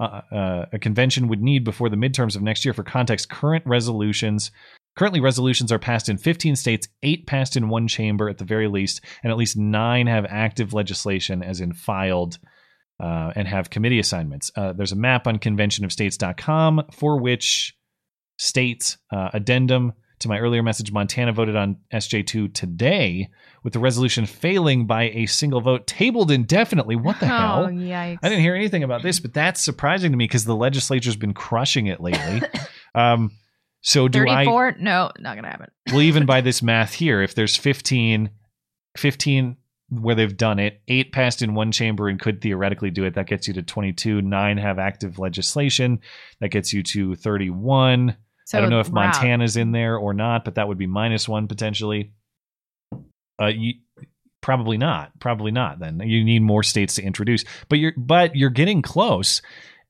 uh, 0.00 0.20
uh, 0.32 0.66
a 0.72 0.78
convention 0.78 1.28
would 1.28 1.40
need 1.40 1.62
before 1.62 1.88
the 1.88 1.96
midterms 1.96 2.36
of 2.36 2.42
next 2.42 2.64
year? 2.64 2.74
For 2.74 2.82
context, 2.82 3.28
current 3.30 3.64
resolutions 3.66 4.50
currently 4.96 5.20
resolutions 5.20 5.72
are 5.72 5.78
passed 5.78 6.08
in 6.08 6.18
15 6.18 6.56
states, 6.56 6.88
eight 7.02 7.26
passed 7.26 7.56
in 7.56 7.68
one 7.68 7.88
chamber 7.88 8.28
at 8.28 8.38
the 8.38 8.44
very 8.44 8.68
least, 8.68 9.00
and 9.22 9.30
at 9.30 9.38
least 9.38 9.56
nine 9.56 10.06
have 10.06 10.26
active 10.28 10.72
legislation, 10.72 11.42
as 11.42 11.60
in 11.60 11.72
filed 11.72 12.38
uh, 13.00 13.32
and 13.34 13.48
have 13.48 13.70
committee 13.70 13.98
assignments. 13.98 14.50
Uh, 14.56 14.72
there's 14.72 14.92
a 14.92 14.96
map 14.96 15.26
on 15.26 15.38
conventionofstates.com 15.38 16.84
for 16.92 17.18
which 17.20 17.76
states 18.36 18.98
uh, 19.12 19.30
addendum 19.32 19.92
to 20.20 20.28
my 20.28 20.38
earlier 20.38 20.62
message 20.62 20.92
Montana 20.92 21.32
voted 21.32 21.56
on 21.56 21.76
SJ2 21.92 22.54
today 22.54 23.28
with 23.62 23.72
the 23.72 23.78
resolution 23.78 24.26
failing 24.26 24.86
by 24.86 25.10
a 25.10 25.26
single 25.26 25.60
vote 25.60 25.86
tabled 25.86 26.30
indefinitely. 26.30 26.96
What 26.96 27.20
the 27.20 27.26
hell? 27.26 27.64
Oh, 27.64 27.68
yikes. 27.68 28.18
I 28.22 28.28
didn't 28.28 28.42
hear 28.42 28.54
anything 28.54 28.82
about 28.82 29.02
this, 29.02 29.20
but 29.20 29.34
that's 29.34 29.62
surprising 29.62 30.12
to 30.12 30.16
me 30.16 30.24
because 30.24 30.44
the 30.44 30.56
legislature's 30.56 31.16
been 31.16 31.34
crushing 31.34 31.88
it 31.88 32.00
lately. 32.00 32.42
um, 32.94 33.32
so 33.82 34.08
do 34.08 34.22
I 34.22 34.44
34? 34.44 34.76
No, 34.80 35.10
not 35.18 35.34
going 35.34 35.44
to 35.44 35.50
happen. 35.50 35.70
well, 35.88 36.00
even 36.00 36.24
by 36.24 36.40
this 36.40 36.62
math 36.62 36.94
here, 36.94 37.20
if 37.20 37.34
there's 37.34 37.56
15, 37.56 38.30
15 38.96 39.56
where 39.90 40.14
they've 40.14 40.36
done 40.36 40.58
it, 40.58 40.80
eight 40.88 41.12
passed 41.12 41.42
in 41.42 41.54
one 41.54 41.72
chamber 41.72 42.08
and 42.08 42.18
could 42.18 42.40
theoretically 42.40 42.90
do 42.90 43.04
it, 43.04 43.14
that 43.14 43.26
gets 43.26 43.46
you 43.46 43.54
to 43.54 43.62
22. 43.62 44.22
Nine 44.22 44.56
have 44.58 44.78
active 44.78 45.18
legislation. 45.18 46.00
That 46.40 46.48
gets 46.48 46.72
you 46.72 46.82
to 46.84 47.14
31. 47.14 48.16
So 48.46 48.58
I 48.58 48.60
don't 48.60 48.70
know 48.70 48.80
if 48.80 48.88
we're. 48.88 48.94
Montana's 48.94 49.56
in 49.56 49.72
there 49.72 49.96
or 49.96 50.12
not, 50.14 50.44
but 50.44 50.56
that 50.56 50.68
would 50.68 50.78
be 50.78 50.86
minus 50.86 51.28
one 51.28 51.48
potentially. 51.48 52.12
Uh, 53.40 53.46
you 53.46 53.74
probably 54.40 54.76
not. 54.76 55.18
Probably 55.18 55.50
not. 55.50 55.78
Then 55.78 56.00
you 56.00 56.22
need 56.22 56.42
more 56.42 56.62
states 56.62 56.94
to 56.96 57.02
introduce, 57.02 57.44
but 57.68 57.78
you're 57.78 57.94
but 57.96 58.36
you're 58.36 58.50
getting 58.50 58.82
close. 58.82 59.40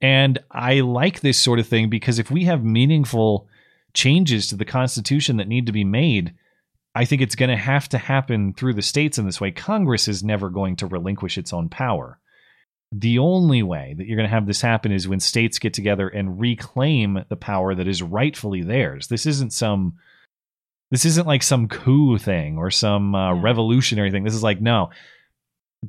And 0.00 0.38
I 0.50 0.80
like 0.80 1.20
this 1.20 1.38
sort 1.38 1.58
of 1.58 1.66
thing 1.66 1.90
because 1.90 2.18
if 2.18 2.30
we 2.30 2.44
have 2.44 2.64
meaningful 2.64 3.48
changes 3.94 4.48
to 4.48 4.56
the 4.56 4.64
Constitution 4.64 5.38
that 5.38 5.48
need 5.48 5.66
to 5.66 5.72
be 5.72 5.84
made, 5.84 6.34
I 6.94 7.04
think 7.04 7.22
it's 7.22 7.34
going 7.34 7.50
to 7.50 7.56
have 7.56 7.88
to 7.90 7.98
happen 7.98 8.54
through 8.54 8.74
the 8.74 8.82
states 8.82 9.18
in 9.18 9.26
this 9.26 9.40
way. 9.40 9.50
Congress 9.50 10.06
is 10.06 10.22
never 10.22 10.48
going 10.48 10.76
to 10.76 10.86
relinquish 10.86 11.36
its 11.36 11.52
own 11.52 11.68
power. 11.68 12.20
The 12.92 13.18
only 13.18 13.62
way 13.64 13.94
that 13.98 14.06
you're 14.06 14.16
going 14.16 14.28
to 14.28 14.34
have 14.34 14.46
this 14.46 14.60
happen 14.60 14.92
is 14.92 15.08
when 15.08 15.18
states 15.18 15.58
get 15.58 15.74
together 15.74 16.08
and 16.08 16.38
reclaim 16.38 17.24
the 17.28 17.36
power 17.36 17.74
that 17.74 17.88
is 17.88 18.02
rightfully 18.02 18.62
theirs. 18.62 19.08
This 19.08 19.26
isn't 19.26 19.52
some 19.52 19.94
this 20.90 21.04
isn't 21.04 21.26
like 21.26 21.42
some 21.42 21.66
coup 21.66 22.18
thing 22.18 22.56
or 22.56 22.70
some 22.70 23.16
uh, 23.16 23.34
revolutionary 23.34 24.12
thing. 24.12 24.22
This 24.22 24.34
is 24.34 24.44
like 24.44 24.60
no. 24.60 24.90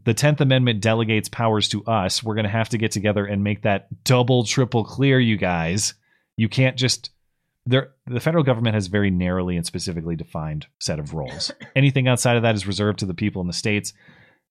The 0.03 0.15
10th 0.15 0.41
Amendment 0.41 0.81
delegates 0.81 1.29
powers 1.29 1.69
to 1.69 1.85
us. 1.85 2.23
We're 2.23 2.33
going 2.33 2.45
to 2.45 2.49
have 2.49 2.69
to 2.69 2.79
get 2.79 2.91
together 2.91 3.23
and 3.23 3.43
make 3.43 3.61
that 3.61 4.03
double 4.03 4.43
triple 4.43 4.83
clear 4.83 5.19
you 5.19 5.37
guys. 5.37 5.93
You 6.37 6.49
can't 6.49 6.75
just 6.75 7.11
there 7.65 7.93
the 8.05 8.19
federal 8.19 8.43
government 8.43 8.75
has 8.75 8.87
very 8.87 9.09
narrowly 9.09 9.57
and 9.57 9.65
specifically 9.65 10.15
defined 10.15 10.67
set 10.79 10.99
of 10.99 11.13
roles. 11.13 11.51
Anything 11.75 12.07
outside 12.07 12.37
of 12.37 12.43
that 12.43 12.55
is 12.55 12.67
reserved 12.67 12.99
to 12.99 13.05
the 13.05 13.13
people 13.13 13.41
in 13.41 13.47
the 13.47 13.53
states 13.53 13.93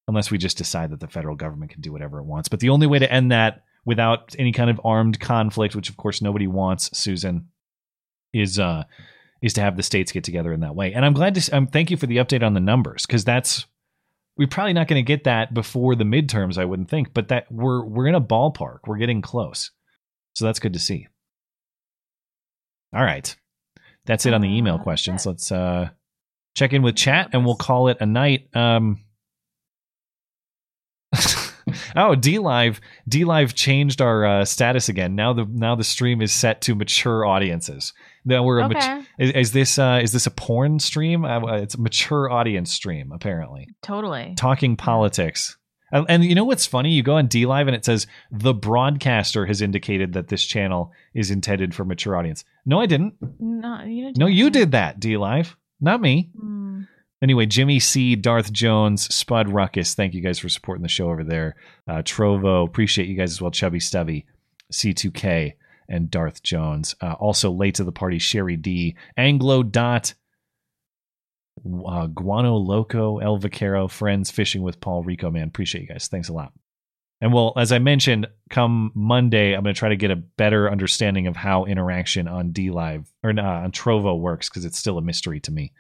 unless 0.08 0.30
we 0.30 0.38
just 0.38 0.58
decide 0.58 0.90
that 0.90 1.00
the 1.00 1.08
federal 1.08 1.36
government 1.36 1.70
can 1.70 1.80
do 1.80 1.92
whatever 1.92 2.18
it 2.18 2.24
wants. 2.24 2.48
But 2.48 2.60
the 2.60 2.68
only 2.70 2.86
way 2.86 2.98
to 2.98 3.10
end 3.10 3.32
that 3.32 3.64
without 3.86 4.34
any 4.38 4.52
kind 4.52 4.70
of 4.70 4.80
armed 4.84 5.20
conflict, 5.20 5.74
which 5.74 5.88
of 5.88 5.96
course 5.96 6.20
nobody 6.20 6.46
wants, 6.46 6.96
Susan, 6.96 7.48
is 8.32 8.58
uh 8.58 8.84
is 9.42 9.52
to 9.52 9.60
have 9.60 9.76
the 9.76 9.82
states 9.82 10.10
get 10.10 10.24
together 10.24 10.52
in 10.52 10.60
that 10.60 10.74
way. 10.74 10.94
And 10.94 11.04
I'm 11.04 11.12
glad 11.12 11.34
to 11.34 11.56
um, 11.56 11.66
thank 11.66 11.90
you 11.90 11.98
for 11.98 12.06
the 12.06 12.16
update 12.16 12.42
on 12.42 12.54
the 12.54 12.60
numbers 12.60 13.04
because 13.04 13.24
that's 13.24 13.66
we're 14.36 14.48
probably 14.48 14.72
not 14.72 14.88
going 14.88 15.04
to 15.04 15.06
get 15.06 15.24
that 15.24 15.54
before 15.54 15.94
the 15.94 16.04
midterms, 16.04 16.58
I 16.58 16.64
wouldn't 16.64 16.88
think, 16.88 17.14
but 17.14 17.28
that 17.28 17.46
we're 17.50 17.84
we're 17.84 18.08
in 18.08 18.14
a 18.14 18.20
ballpark. 18.20 18.78
We're 18.86 18.98
getting 18.98 19.22
close. 19.22 19.70
So 20.34 20.44
that's 20.44 20.58
good 20.58 20.72
to 20.72 20.78
see. 20.80 21.06
All 22.94 23.02
right. 23.04 23.34
That's 24.06 24.26
it 24.26 24.34
on 24.34 24.40
the 24.42 24.54
email 24.56 24.78
questions. 24.78 25.26
Let's 25.26 25.50
uh 25.50 25.90
check 26.54 26.72
in 26.72 26.82
with 26.82 26.94
chat 26.96 27.30
and 27.32 27.44
we'll 27.44 27.56
call 27.56 27.88
it 27.88 27.96
a 28.00 28.06
night. 28.06 28.48
Um 28.54 29.00
oh, 31.96 32.14
DLive, 32.16 32.80
D 33.08 33.24
Live 33.24 33.54
changed 33.54 34.00
our 34.00 34.24
uh, 34.24 34.44
status 34.44 34.88
again. 34.88 35.14
Now 35.14 35.32
the 35.32 35.46
now 35.48 35.74
the 35.74 35.84
stream 35.84 36.20
is 36.22 36.32
set 36.32 36.60
to 36.62 36.74
mature 36.74 37.24
audiences. 37.24 37.92
Now 38.24 38.42
we're 38.42 38.60
a 38.60 38.64
Okay. 38.66 38.74
mat- 38.74 39.06
is, 39.18 39.30
is 39.30 39.52
this 39.52 39.78
uh, 39.78 40.00
is 40.02 40.12
this 40.12 40.26
a 40.26 40.30
porn 40.30 40.78
stream? 40.78 41.24
Uh, 41.24 41.56
it's 41.58 41.74
a 41.74 41.80
mature 41.80 42.30
audience 42.30 42.72
stream 42.72 43.12
apparently. 43.12 43.68
Totally. 43.82 44.34
Talking 44.36 44.76
politics. 44.76 45.56
And, 45.94 46.06
and 46.08 46.24
you 46.24 46.34
know 46.34 46.44
what's 46.44 46.66
funny? 46.66 46.90
You 46.90 47.04
go 47.04 47.16
on 47.16 47.28
DLive 47.28 47.68
and 47.68 47.76
it 47.76 47.84
says 47.84 48.08
the 48.30 48.52
broadcaster 48.52 49.46
has 49.46 49.62
indicated 49.62 50.12
that 50.14 50.26
this 50.26 50.44
channel 50.44 50.92
is 51.14 51.30
intended 51.30 51.72
for 51.72 51.84
mature 51.84 52.16
audience. 52.16 52.44
No, 52.66 52.80
I 52.80 52.86
didn't. 52.86 53.14
No, 53.38 53.82
you 53.84 54.06
didn't 54.06 54.18
No, 54.18 54.26
you 54.26 54.50
did 54.50 54.72
that, 54.72 55.00
DLive, 55.00 55.54
not 55.80 56.00
me. 56.00 56.30
Hmm. 56.36 56.82
Anyway, 57.22 57.46
Jimmy 57.46 57.78
C, 57.78 58.16
Darth 58.16 58.52
Jones, 58.52 59.14
Spud 59.14 59.48
Ruckus, 59.48 59.94
thank 59.94 60.14
you 60.14 60.20
guys 60.20 60.38
for 60.38 60.48
supporting 60.48 60.82
the 60.82 60.88
show 60.88 61.08
over 61.08 61.24
there. 61.24 61.54
Uh, 61.88 62.02
Trovo, 62.02 62.66
appreciate 62.66 63.08
you 63.08 63.16
guys 63.16 63.30
as 63.30 63.40
well. 63.40 63.52
Chubby 63.52 63.80
Stubby, 63.80 64.26
C2K, 64.72 65.54
and 65.88 66.10
Darth 66.10 66.42
Jones. 66.42 66.96
Uh, 67.00 67.12
also 67.12 67.50
late 67.50 67.76
to 67.76 67.84
the 67.84 67.92
party, 67.92 68.18
Sherry 68.18 68.56
D, 68.56 68.96
Anglo 69.16 69.62
Dot, 69.62 70.12
uh, 71.64 72.06
Guano 72.06 72.56
Loco, 72.56 73.18
El 73.18 73.38
Vaquero, 73.38 73.88
Friends 73.88 74.30
Fishing 74.30 74.62
with 74.62 74.80
Paul 74.80 75.02
Rico, 75.02 75.30
man. 75.30 75.48
Appreciate 75.48 75.82
you 75.82 75.88
guys. 75.88 76.08
Thanks 76.08 76.28
a 76.28 76.32
lot. 76.32 76.52
And 77.20 77.32
well, 77.32 77.52
as 77.56 77.72
I 77.72 77.78
mentioned, 77.78 78.26
come 78.50 78.92
Monday, 78.94 79.54
I'm 79.54 79.62
going 79.62 79.74
to 79.74 79.78
try 79.78 79.88
to 79.88 79.96
get 79.96 80.10
a 80.10 80.16
better 80.16 80.70
understanding 80.70 81.26
of 81.26 81.36
how 81.36 81.64
interaction 81.64 82.28
on 82.28 82.52
DLive 82.52 83.06
or 83.22 83.30
uh, 83.30 83.42
on 83.42 83.72
Trovo 83.72 84.18
works 84.18 84.48
because 84.48 84.64
it's 84.64 84.78
still 84.78 84.98
a 84.98 85.02
mystery 85.02 85.40
to 85.40 85.52
me. 85.52 85.72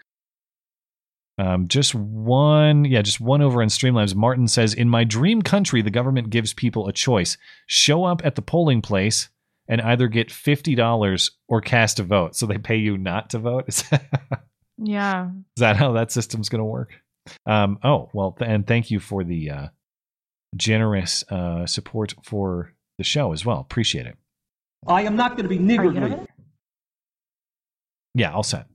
Um, 1.36 1.66
just 1.66 1.94
one, 1.94 2.84
yeah, 2.84 3.02
just 3.02 3.20
one 3.20 3.42
over 3.42 3.60
on 3.60 3.68
Streamlabs. 3.68 4.14
Martin 4.14 4.46
says, 4.46 4.72
"In 4.72 4.88
my 4.88 5.02
dream 5.02 5.42
country, 5.42 5.82
the 5.82 5.90
government 5.90 6.30
gives 6.30 6.54
people 6.54 6.86
a 6.86 6.92
choice: 6.92 7.36
show 7.66 8.04
up 8.04 8.24
at 8.24 8.36
the 8.36 8.42
polling 8.42 8.80
place 8.80 9.28
and 9.66 9.80
either 9.80 10.06
get 10.06 10.30
fifty 10.30 10.76
dollars 10.76 11.32
or 11.48 11.60
cast 11.60 11.98
a 11.98 12.04
vote. 12.04 12.36
So 12.36 12.46
they 12.46 12.58
pay 12.58 12.76
you 12.76 12.96
not 12.96 13.30
to 13.30 13.40
vote. 13.40 13.82
Is 15.56 15.60
that 15.60 15.76
how 15.76 15.92
that 15.92 16.12
system's 16.12 16.48
going 16.48 16.60
to 16.60 16.64
work? 16.64 16.92
Um, 17.46 17.78
oh 17.82 18.10
well, 18.12 18.32
th- 18.32 18.50
and 18.50 18.66
thank 18.66 18.90
you 18.90 19.00
for 19.00 19.24
the 19.24 19.50
uh, 19.50 19.68
generous 20.56 21.24
uh, 21.30 21.66
support 21.66 22.14
for 22.22 22.72
the 22.98 23.04
show 23.04 23.32
as 23.32 23.44
well. 23.46 23.60
Appreciate 23.60 24.06
it. 24.06 24.16
I 24.86 25.02
am 25.02 25.16
not 25.16 25.36
going 25.36 25.48
to 25.48 25.48
be 25.48 25.56
Are 25.56 25.84
you 25.84 25.92
good 25.92 26.02
niggardly. 26.02 26.26
Yeah, 28.14 28.32
all 28.32 28.42
set. 28.42 28.66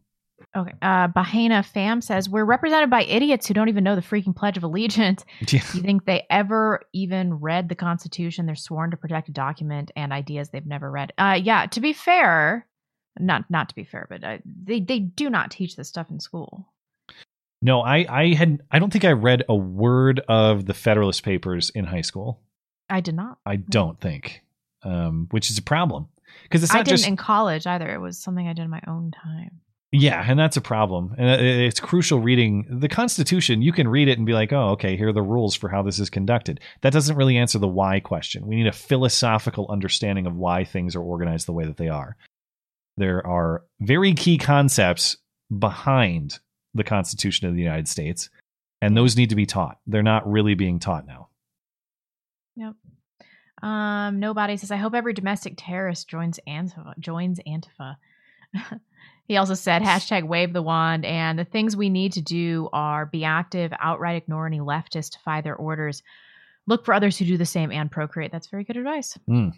Okay. 0.58 0.74
Uh, 0.82 1.08
Bahena 1.10 1.64
Fam 1.64 2.02
says 2.02 2.28
we're 2.28 2.44
represented 2.46 2.90
by 2.90 3.04
idiots 3.04 3.48
who 3.48 3.54
don't 3.54 3.70
even 3.70 3.84
know 3.84 3.96
the 3.96 4.02
freaking 4.02 4.36
Pledge 4.36 4.58
of 4.58 4.64
Allegiance. 4.64 5.24
Yeah. 5.48 5.62
You 5.74 5.82
think 5.82 6.06
they 6.06 6.26
ever 6.30 6.82
even 6.94 7.36
read 7.36 7.70
the 7.70 7.76
Constitution? 7.76 8.46
They're 8.46 8.56
sworn 8.56 8.92
to 8.92 8.98
protect 8.98 9.30
a 9.30 9.32
document 9.32 9.92
and 9.96 10.12
ideas 10.12 10.50
they've 10.50 10.66
never 10.66 10.90
read. 10.90 11.14
Uh, 11.18 11.40
yeah. 11.42 11.68
To 11.68 11.80
be 11.80 11.94
fair, 11.94 12.66
not 13.20 13.46
not 13.50 13.70
to 13.70 13.76
be 13.76 13.84
fair, 13.84 14.08
but 14.10 14.24
uh, 14.24 14.38
they 14.46 14.80
they 14.80 15.00
do 15.00 15.30
not 15.30 15.52
teach 15.52 15.76
this 15.76 15.88
stuff 15.88 16.10
in 16.10 16.20
school. 16.20 16.68
No, 17.62 17.82
I 17.82 18.06
I 18.10 18.34
had 18.34 18.62
I 18.72 18.80
don't 18.80 18.92
think 18.92 19.06
I 19.06 19.12
read 19.12 19.44
a 19.50 19.56
word 19.56 20.22
of 20.28 20.66
the 20.66 20.74
Federalist 20.74 21.24
Papers 21.24 21.70
in 21.72 21.86
high 21.86 22.02
school. 22.02 22.40
I 22.90 23.02
did 23.02 23.16
not. 23.16 23.38
I 23.46 23.58
don't 23.58 24.00
think, 24.00 24.42
um, 24.84 25.28
which 25.32 25.52
is 25.52 25.58
a 25.58 25.62
problem 25.62 26.08
because 26.44 26.64
it's 26.64 26.74
I 26.74 26.80
not 26.80 26.86
didn't 26.86 26.98
just 26.98 27.08
in 27.08 27.18
college 27.18 27.68
either. 27.68 27.94
It 27.94 28.00
was 28.00 28.18
something 28.18 28.48
I 28.48 28.54
did 28.54 28.64
in 28.64 28.70
my 28.72 28.82
own 28.88 29.12
time. 29.12 29.62
yeah, 29.92 30.24
and 30.26 30.40
that's 30.40 30.58
a 30.58 30.62
problem. 30.62 31.16
And 31.18 31.42
it's 31.42 31.80
crucial 31.80 32.20
reading 32.20 32.66
the 32.70 32.88
Constitution. 32.88 33.62
You 33.62 33.72
can 33.74 33.88
read 33.88 34.08
it 34.08 34.18
and 34.18 34.26
be 34.26 34.34
like, 34.34 34.54
oh, 34.54 34.70
okay, 34.70 34.96
here 34.96 35.10
are 35.10 35.14
the 35.14 35.22
rules 35.22 35.56
for 35.56 35.68
how 35.70 35.82
this 35.82 36.00
is 36.00 36.10
conducted. 36.10 36.60
That 36.82 36.94
doesn't 36.94 37.16
really 37.16 37.38
answer 37.38 37.60
the 37.60 37.68
why 37.68 38.00
question. 38.00 38.48
We 38.48 38.56
need 38.56 38.68
a 38.68 38.72
philosophical 38.72 39.68
understanding 39.70 40.26
of 40.28 40.36
why 40.36 40.64
things 40.64 40.96
are 40.96 41.02
organized 41.02 41.48
the 41.48 41.54
way 41.54 41.66
that 41.66 41.78
they 41.78 41.90
are. 41.90 42.16
There 43.00 43.26
are 43.26 43.64
very 43.80 44.14
key 44.14 44.38
concepts 44.38 45.16
behind 45.58 46.40
the 46.74 46.84
Constitution 46.84 47.48
of 47.48 47.56
the 47.56 47.62
United 47.62 47.88
States, 47.88 48.30
and 48.82 48.96
those 48.96 49.16
need 49.16 49.30
to 49.30 49.38
be 49.38 49.46
taught. 49.46 49.80
They're 49.88 50.04
not 50.04 50.30
really 50.30 50.54
being 50.54 50.80
taught 50.80 51.08
now. 51.08 51.30
Yep. 52.58 52.74
Um, 53.64 54.20
nobody 54.20 54.58
says, 54.58 54.70
I 54.70 54.76
hope 54.76 54.94
every 54.94 55.14
domestic 55.14 55.54
terrorist 55.56 56.10
joins 56.10 56.42
Antifa. 56.46 57.00
Joins 57.00 57.40
Antifa. 57.48 57.96
he 59.30 59.38
also 59.38 59.54
said, 59.54 59.82
hashtag 59.82 60.28
wave 60.28 60.52
the 60.52 60.62
wand. 60.62 61.06
And 61.06 61.40
the 61.40 61.46
things 61.46 61.78
we 61.78 61.90
need 61.90 62.12
to 62.14 62.22
do 62.22 62.68
are 62.74 63.06
be 63.06 63.24
active, 63.24 63.72
outright 63.80 64.18
ignore 64.18 64.46
any 64.46 64.60
leftists, 64.60 65.12
defy 65.12 65.40
their 65.40 65.56
orders, 65.56 66.04
look 66.68 66.84
for 66.84 66.94
others 66.94 67.18
who 67.18 67.24
do 67.24 67.38
the 67.38 67.46
same, 67.46 67.72
and 67.72 67.90
procreate. 67.90 68.34
That's 68.34 68.48
very 68.48 68.66
good 68.66 68.76
advice. 68.76 69.18
Hmm. 69.26 69.52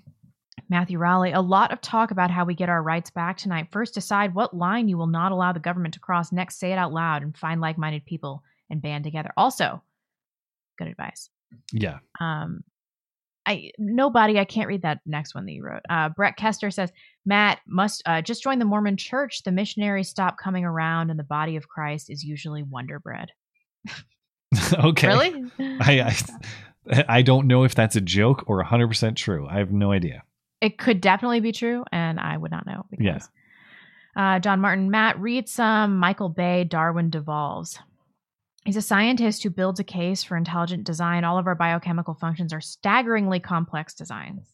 Matthew 0.70 0.98
Rowley, 0.98 1.32
a 1.32 1.42
lot 1.42 1.72
of 1.72 1.82
talk 1.82 2.12
about 2.12 2.32
how 2.32 2.46
we 2.46 2.56
get 2.56 2.70
our 2.70 2.82
rights 2.82 3.10
back 3.10 3.38
tonight. 3.38 3.68
First, 3.72 3.94
decide 3.94 4.34
what 4.34 4.56
line 4.56 4.88
you 4.88 4.98
will 4.98 5.08
not 5.08 5.32
allow 5.32 5.52
the 5.52 5.60
government 5.60 5.94
to 5.96 6.00
cross. 6.00 6.32
Next, 6.32 6.60
say 6.60 6.72
it 6.72 6.78
out 6.78 6.94
loud 6.94 7.24
and 7.24 7.38
find 7.38 7.62
like 7.62 7.78
minded 7.78 8.06
people 8.06 8.44
and 8.70 8.82
band 8.82 9.04
together. 9.04 9.32
Also, 9.38 9.82
good 10.78 10.88
advice. 10.88 11.30
Yeah. 11.72 12.00
Um, 12.20 12.64
I 13.46 13.72
nobody. 13.78 14.40
I 14.40 14.46
can't 14.46 14.68
read 14.68 14.84
that 14.84 15.00
next 15.06 15.34
one 15.34 15.46
that 15.46 15.52
you 15.52 15.64
wrote. 15.64 15.82
Uh, 15.90 16.10
Brett 16.10 16.38
Kester 16.38 16.70
says 16.72 16.92
Matt 17.26 17.60
must 17.68 18.04
uh, 18.06 18.22
just 18.22 18.44
join 18.44 18.60
the 18.60 18.66
Mormon 18.66 18.98
Church. 18.98 19.44
The 19.44 19.52
missionaries 19.52 20.10
stop 20.10 20.38
coming 20.38 20.64
around, 20.64 21.10
and 21.10 21.20
the 21.20 21.24
body 21.24 21.56
of 21.56 21.68
Christ 21.68 22.10
is 22.10 22.24
usually 22.24 22.62
Wonder 22.62 23.00
Bread. 23.00 23.32
okay. 24.74 25.08
Really? 25.08 25.52
I, 25.60 26.02
I 26.02 27.04
I 27.08 27.22
don't 27.22 27.48
know 27.48 27.64
if 27.64 27.76
that's 27.76 27.96
a 27.96 28.02
joke 28.02 28.44
or 28.48 28.64
100% 28.64 29.16
true. 29.16 29.48
I 29.48 29.60
have 29.60 29.72
no 29.72 29.92
idea. 29.92 30.24
It 30.62 30.78
could 30.78 31.02
definitely 31.02 31.40
be 31.40 31.52
true, 31.52 31.84
and 31.92 32.20
I 32.20 32.38
would 32.38 32.52
not 32.52 32.66
know. 32.66 32.86
Because, 32.90 33.06
Yeah. 33.06 34.36
Uh, 34.36 34.40
John 34.40 34.60
Martin, 34.60 34.92
Matt, 34.92 35.20
read 35.20 35.48
some 35.48 35.98
Michael 35.98 36.30
Behe, 36.34 36.68
Darwin 36.68 37.10
devolves. 37.10 37.80
He's 38.66 38.76
a 38.76 38.82
scientist 38.82 39.42
who 39.42 39.50
builds 39.50 39.80
a 39.80 39.84
case 39.84 40.24
for 40.24 40.38
intelligent 40.38 40.84
design. 40.84 41.24
All 41.24 41.40
of 41.40 41.48
our 41.48 41.56
biochemical 41.56 42.14
functions 42.14 42.54
are 42.54 42.62
staggeringly 42.62 43.40
complex 43.40 43.94
designs. 43.94 44.54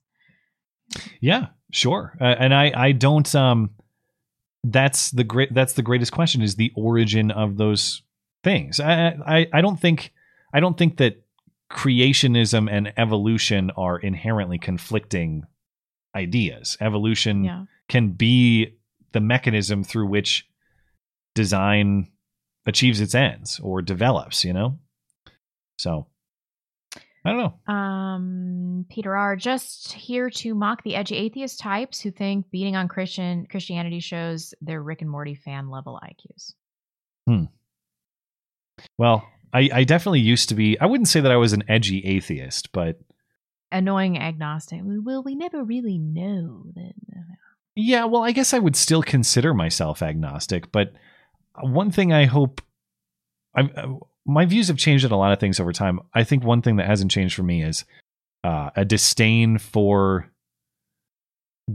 Yeah, 1.19 1.47
sure. 1.71 2.17
Uh, 2.21 2.35
and 2.39 2.53
I 2.53 2.71
I 2.73 2.91
don't 2.93 3.33
um 3.35 3.71
that's 4.63 5.11
the 5.11 5.25
great 5.25 5.53
that's 5.53 5.73
the 5.73 5.81
greatest 5.81 6.13
question 6.13 6.41
is 6.41 6.55
the 6.55 6.71
origin 6.75 7.31
of 7.31 7.57
those 7.57 8.01
things. 8.43 8.79
I 8.79 9.17
I 9.27 9.47
I 9.51 9.61
don't 9.61 9.79
think 9.79 10.13
I 10.53 10.61
don't 10.61 10.77
think 10.77 10.97
that 10.97 11.21
creationism 11.69 12.71
and 12.71 12.93
evolution 12.95 13.71
are 13.75 13.99
inherently 13.99 14.57
conflicting 14.57 15.43
ideas. 16.17 16.77
Evolution 16.81 17.43
Yeah. 17.43 17.65
can 17.87 18.09
be 18.11 18.75
the 19.13 19.21
mechanism 19.21 19.83
through 19.83 20.07
which 20.07 20.45
design 21.35 22.11
achieves 22.65 22.99
its 22.99 23.15
ends 23.15 23.59
or 23.59 23.81
develops, 23.81 24.43
you 24.43 24.51
know? 24.53 24.79
So 25.77 26.07
I 27.23 27.31
don't 27.33 27.53
know. 27.67 27.73
Um, 27.73 28.85
Peter 28.89 29.15
R. 29.15 29.35
Just 29.35 29.91
here 29.93 30.29
to 30.29 30.53
mock 30.55 30.83
the 30.83 30.95
edgy 30.95 31.15
atheist 31.17 31.59
types 31.59 31.99
who 31.99 32.09
think 32.09 32.49
beating 32.51 32.75
on 32.77 32.87
Christian 32.87 33.45
Christianity 33.47 33.99
shows 33.99 34.53
their 34.61 34.81
Rick 34.81 35.01
and 35.01 35.09
Morty 35.09 35.35
fan 35.35 35.69
level 35.69 35.99
IQs. 36.01 36.53
Hmm. 37.27 37.45
Well, 38.97 39.27
I, 39.53 39.69
I 39.73 39.83
definitely 39.83 40.21
used 40.21 40.49
to 40.49 40.55
be. 40.55 40.79
I 40.79 40.85
wouldn't 40.85 41.09
say 41.09 41.19
that 41.19 41.31
I 41.31 41.35
was 41.37 41.51
an 41.53 41.63
edgy 41.67 42.05
atheist, 42.05 42.71
but 42.71 42.99
Annoying 43.71 44.17
agnostic. 44.17 44.81
Well, 44.83 45.23
we 45.23 45.35
never 45.35 45.63
really 45.63 45.97
know 45.97 46.63
that. 46.75 46.93
yeah. 47.75 48.05
Well, 48.05 48.23
I 48.23 48.31
guess 48.31 48.53
I 48.53 48.59
would 48.59 48.75
still 48.75 49.03
consider 49.03 49.53
myself 49.53 50.01
agnostic. 50.01 50.71
But 50.71 50.93
one 51.61 51.91
thing 51.91 52.13
I 52.13 52.25
hope, 52.25 52.61
I, 53.55 53.69
my 54.25 54.45
views 54.45 54.67
have 54.67 54.77
changed 54.77 55.05
on 55.05 55.11
a 55.11 55.17
lot 55.17 55.33
of 55.33 55.39
things 55.39 55.59
over 55.59 55.73
time. 55.73 55.99
I 56.13 56.23
think 56.23 56.43
one 56.43 56.61
thing 56.61 56.77
that 56.77 56.87
hasn't 56.87 57.11
changed 57.11 57.35
for 57.35 57.43
me 57.43 57.63
is 57.63 57.83
uh, 58.43 58.69
a 58.75 58.85
disdain 58.85 59.57
for 59.57 60.31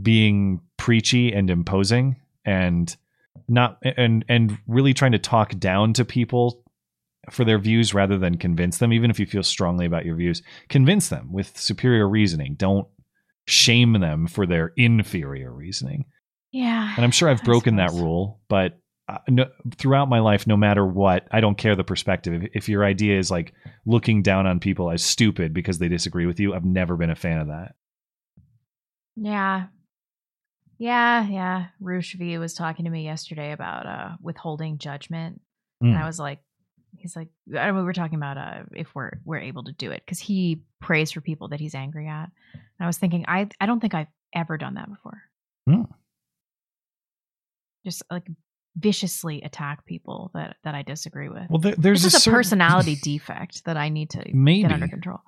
being 0.01 0.61
preachy 0.77 1.31
and 1.31 1.49
imposing, 1.49 2.15
and 2.45 2.95
not 3.47 3.77
and 3.83 4.25
and 4.27 4.57
really 4.67 4.93
trying 4.93 5.11
to 5.11 5.19
talk 5.19 5.57
down 5.59 5.93
to 5.93 6.05
people 6.05 6.62
for 7.31 7.45
their 7.45 7.59
views 7.59 7.93
rather 7.93 8.17
than 8.17 8.37
convince 8.37 8.77
them 8.79 8.91
even 8.93 9.09
if 9.09 9.19
you 9.19 9.25
feel 9.25 9.43
strongly 9.43 9.85
about 9.85 10.05
your 10.05 10.15
views 10.15 10.41
convince 10.69 11.09
them 11.09 11.31
with 11.31 11.57
superior 11.57 12.07
reasoning 12.07 12.55
don't 12.55 12.87
shame 13.45 13.99
them 13.99 14.25
for 14.25 14.45
their 14.45 14.71
inferior 14.77 15.51
reasoning. 15.51 16.05
Yeah. 16.53 16.93
And 16.95 17.03
I'm 17.03 17.11
sure 17.11 17.27
I've 17.27 17.43
broken 17.43 17.75
that 17.75 17.91
rule, 17.91 18.39
but 18.47 18.79
uh, 19.09 19.17
no, 19.27 19.47
throughout 19.75 20.07
my 20.07 20.19
life, 20.19 20.47
no 20.47 20.55
matter 20.55 20.85
what, 20.85 21.27
I 21.29 21.41
don't 21.41 21.57
care 21.57 21.75
the 21.75 21.83
perspective. 21.83 22.41
If, 22.43 22.49
if 22.53 22.69
your 22.69 22.85
idea 22.85 23.19
is 23.19 23.29
like 23.29 23.53
looking 23.85 24.21
down 24.21 24.47
on 24.47 24.61
people 24.61 24.89
as 24.89 25.03
stupid 25.03 25.53
because 25.53 25.77
they 25.79 25.89
disagree 25.89 26.25
with 26.25 26.39
you, 26.39 26.53
I've 26.53 26.63
never 26.63 26.95
been 26.95 27.09
a 27.09 27.15
fan 27.15 27.39
of 27.39 27.47
that. 27.47 27.73
Yeah. 29.17 29.65
Yeah, 30.77 31.27
yeah. 31.27 31.65
Roosh 31.81 32.15
V 32.15 32.37
was 32.37 32.53
talking 32.53 32.85
to 32.85 32.91
me 32.91 33.03
yesterday 33.03 33.51
about 33.51 33.85
uh 33.85 34.09
withholding 34.21 34.77
judgment. 34.77 35.41
And 35.81 35.97
I 35.97 36.01
Mm. 36.01 36.05
was 36.05 36.19
like 36.19 36.39
he's 36.97 37.15
like 37.15 37.29
I 37.57 37.67
mean, 37.67 37.77
we 37.77 37.83
were 37.83 37.93
talking 37.93 38.17
about 38.17 38.37
uh 38.37 38.63
if 38.75 38.93
we're 38.95 39.11
we're 39.25 39.39
able 39.39 39.63
to 39.65 39.71
do 39.73 39.91
it 39.91 40.03
cuz 40.07 40.19
he 40.19 40.61
prays 40.79 41.11
for 41.11 41.21
people 41.21 41.49
that 41.49 41.59
he's 41.59 41.75
angry 41.75 42.07
at. 42.07 42.29
And 42.53 42.61
I 42.81 42.87
was 42.87 42.97
thinking 42.97 43.25
I 43.27 43.47
I 43.59 43.65
don't 43.65 43.79
think 43.79 43.93
I've 43.93 44.07
ever 44.33 44.57
done 44.57 44.75
that 44.75 44.89
before. 44.89 45.21
Hmm. 45.67 45.83
Just 47.85 48.03
like 48.09 48.27
viciously 48.77 49.41
attack 49.41 49.85
people 49.85 50.31
that 50.33 50.55
that 50.63 50.73
I 50.75 50.81
disagree 50.83 51.29
with. 51.29 51.43
Well, 51.49 51.59
there- 51.59 51.75
there's 51.77 52.03
this 52.03 52.13
a 52.13 52.17
a 52.17 52.19
certain- 52.19 52.37
personality 52.37 52.95
defect 53.01 53.65
that 53.65 53.77
I 53.77 53.89
need 53.89 54.09
to 54.11 54.23
Maybe. 54.33 54.61
get 54.63 54.71
under 54.71 54.87
control. 54.87 55.19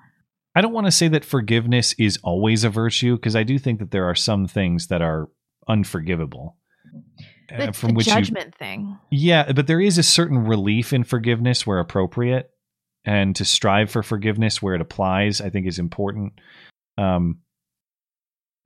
I 0.58 0.62
don't 0.62 0.72
want 0.74 0.88
to 0.88 0.92
say 0.92 1.10
that 1.10 1.26
forgiveness 1.26 1.94
is 2.00 2.18
always 2.24 2.64
a 2.64 2.70
virtue 2.70 3.18
because 3.18 3.36
I 3.36 3.44
do 3.44 3.60
think 3.60 3.80
that 3.80 3.92
there 3.92 4.06
are 4.06 4.16
some 4.16 4.48
things 4.48 4.88
that 4.88 5.02
are 5.02 5.30
unforgivable. 5.68 6.58
Uh, 7.52 7.72
The, 7.72 7.94
the 7.94 8.04
judgment 8.04 8.56
thing. 8.56 8.98
Yeah, 9.12 9.52
but 9.52 9.68
there 9.68 9.82
is 9.82 9.98
a 9.98 10.04
certain 10.04 10.46
relief 10.46 10.94
in 10.94 11.04
forgiveness 11.04 11.66
where 11.68 11.80
appropriate, 11.80 12.50
and 13.06 13.36
to 13.36 13.46
strive 13.46 13.92
for 13.92 14.02
forgiveness 14.04 14.62
where 14.62 14.76
it 14.76 14.82
applies, 14.82 15.42
I 15.42 15.50
think 15.50 15.68
is 15.68 15.80
important. 15.80 16.40
Um, 16.98 17.40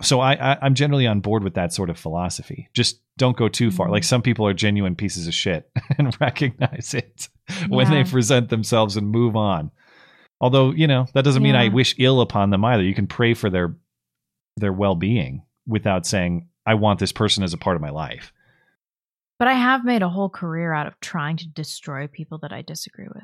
so 0.01 0.21
I, 0.21 0.33
I 0.53 0.57
I'm 0.61 0.75
generally 0.75 1.07
on 1.07 1.19
board 1.19 1.43
with 1.43 1.55
that 1.55 1.73
sort 1.73 1.89
of 1.89 1.97
philosophy. 1.99 2.69
Just 2.73 3.01
don't 3.17 3.35
go 3.35 3.49
too 3.49 3.69
far. 3.69 3.87
Mm-hmm. 3.87 3.93
Like 3.93 4.03
some 4.05 4.21
people 4.21 4.47
are 4.47 4.53
genuine 4.53 4.95
pieces 4.95 5.27
of 5.27 5.33
shit 5.33 5.69
and 5.97 6.15
recognize 6.21 6.93
it 6.93 7.27
when 7.67 7.91
Yeah. 7.91 8.03
they 8.03 8.09
present 8.09 8.49
themselves 8.49 8.95
and 8.95 9.09
move 9.09 9.35
on. 9.35 9.71
Although 10.39 10.71
you 10.71 10.87
know 10.87 11.05
that 11.13 11.25
doesn't 11.25 11.43
mean 11.43 11.55
I 11.55 11.67
wish 11.67 11.95
ill 11.97 12.21
upon 12.21 12.49
them 12.49 12.63
either. 12.63 12.81
You 12.83 12.95
can 12.95 13.07
pray 13.07 13.33
for 13.33 13.49
their 13.49 13.75
their 14.55 14.71
well 14.71 14.95
being 14.95 15.43
without 15.67 16.05
saying 16.05 16.47
I 16.65 16.75
want 16.75 16.99
this 16.99 17.11
person 17.11 17.43
as 17.43 17.53
a 17.53 17.57
part 17.57 17.75
of 17.75 17.81
my 17.81 17.89
life. 17.89 18.31
But 19.39 19.47
I 19.47 19.53
have 19.53 19.83
made 19.85 20.01
a 20.03 20.09
whole 20.09 20.29
career 20.29 20.73
out 20.73 20.85
of 20.85 20.99
trying 20.99 21.37
to 21.37 21.47
destroy 21.47 22.07
people 22.07 22.37
that 22.39 22.51
I 22.51 22.61
disagree 22.61 23.07
with. 23.07 23.23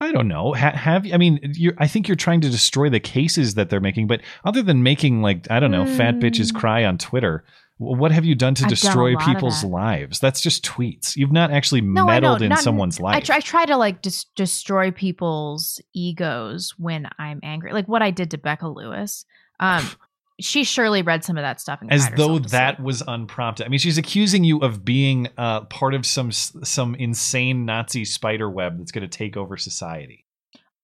I 0.00 0.12
don't 0.12 0.28
know. 0.28 0.52
Ha- 0.52 0.76
have 0.76 1.06
you? 1.06 1.14
I 1.14 1.16
mean, 1.16 1.40
you're, 1.54 1.72
I 1.78 1.86
think 1.86 2.06
you're 2.08 2.14
trying 2.16 2.42
to 2.42 2.50
destroy 2.50 2.90
the 2.90 3.00
cases 3.00 3.54
that 3.54 3.70
they're 3.70 3.80
making. 3.80 4.06
But 4.06 4.20
other 4.44 4.62
than 4.62 4.82
making 4.82 5.22
like 5.22 5.50
I 5.50 5.60
don't 5.60 5.70
know, 5.70 5.86
fat 5.86 6.16
bitches 6.16 6.52
cry 6.54 6.84
on 6.84 6.98
Twitter, 6.98 7.44
what 7.78 8.12
have 8.12 8.24
you 8.26 8.34
done 8.34 8.54
to 8.56 8.62
Mm. 8.62 8.66
I've 8.66 8.70
destroy 8.70 9.14
of 9.16 9.20
people's 9.24 9.62
that. 9.62 9.68
lives? 9.68 10.18
That's 10.20 10.42
just 10.42 10.64
tweets. 10.64 11.16
You've 11.16 11.32
not 11.32 11.50
actually 11.50 11.80
No, 11.80 12.04
meddled 12.06 12.42
in 12.42 12.50
not- 12.50 12.58
someone's 12.58 13.00
I 13.00 13.04
life. 13.04 13.24
try, 13.24 13.36
I 13.36 13.40
try 13.40 13.64
to 13.64 13.76
like 13.78 14.02
dis- 14.02 14.24
destroy 14.36 14.90
people's 14.90 15.80
egos 15.94 16.74
when 16.76 17.08
I'm 17.18 17.40
angry. 17.42 17.72
Like 17.72 17.88
what 17.88 18.02
I 18.02 18.10
did 18.10 18.32
to 18.32 18.38
Becca 18.38 18.68
Lewis. 18.68 19.24
Um, 19.60 19.88
she 20.40 20.64
surely 20.64 21.02
read 21.02 21.22
some 21.24 21.36
of 21.36 21.42
that 21.42 21.60
stuff 21.60 21.80
as 21.90 22.08
though 22.16 22.38
that 22.38 22.80
was 22.80 23.02
unprompted. 23.06 23.66
I 23.66 23.68
mean, 23.68 23.78
she's 23.78 23.98
accusing 23.98 24.42
you 24.44 24.58
of 24.60 24.84
being 24.84 25.28
uh, 25.38 25.62
part 25.66 25.94
of 25.94 26.04
some 26.04 26.32
some 26.32 26.94
insane 26.96 27.64
Nazi 27.64 28.04
spider 28.04 28.50
web 28.50 28.78
that's 28.78 28.90
going 28.92 29.08
to 29.08 29.18
take 29.18 29.36
over 29.36 29.56
society. 29.56 30.24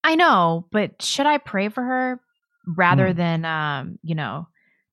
I 0.03 0.15
know, 0.15 0.67
but 0.71 1.01
should 1.01 1.25
I 1.25 1.37
pray 1.37 1.69
for 1.69 1.83
her 1.83 2.19
rather 2.65 3.11
Hmm. 3.11 3.17
than 3.17 3.45
um, 3.45 3.99
you 4.03 4.15
know, 4.15 4.47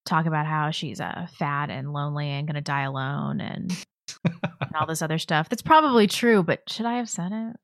talk 0.05 0.27
about 0.27 0.47
how 0.47 0.71
she's 0.71 1.01
uh, 1.01 1.27
fat 1.39 1.71
and 1.71 1.93
lonely 1.93 2.29
and 2.29 2.47
gonna 2.47 2.61
die 2.61 2.83
alone 2.83 3.41
and, 3.41 3.77
and 4.25 4.77
all 4.79 4.87
this 4.87 5.03
other 5.03 5.19
stuff? 5.19 5.49
That's 5.49 5.63
probably 5.63 6.07
true, 6.07 6.43
but 6.43 6.63
should 6.69 6.87
I 6.87 6.97
have 6.97 7.09
said 7.09 7.31
it? 7.33 7.57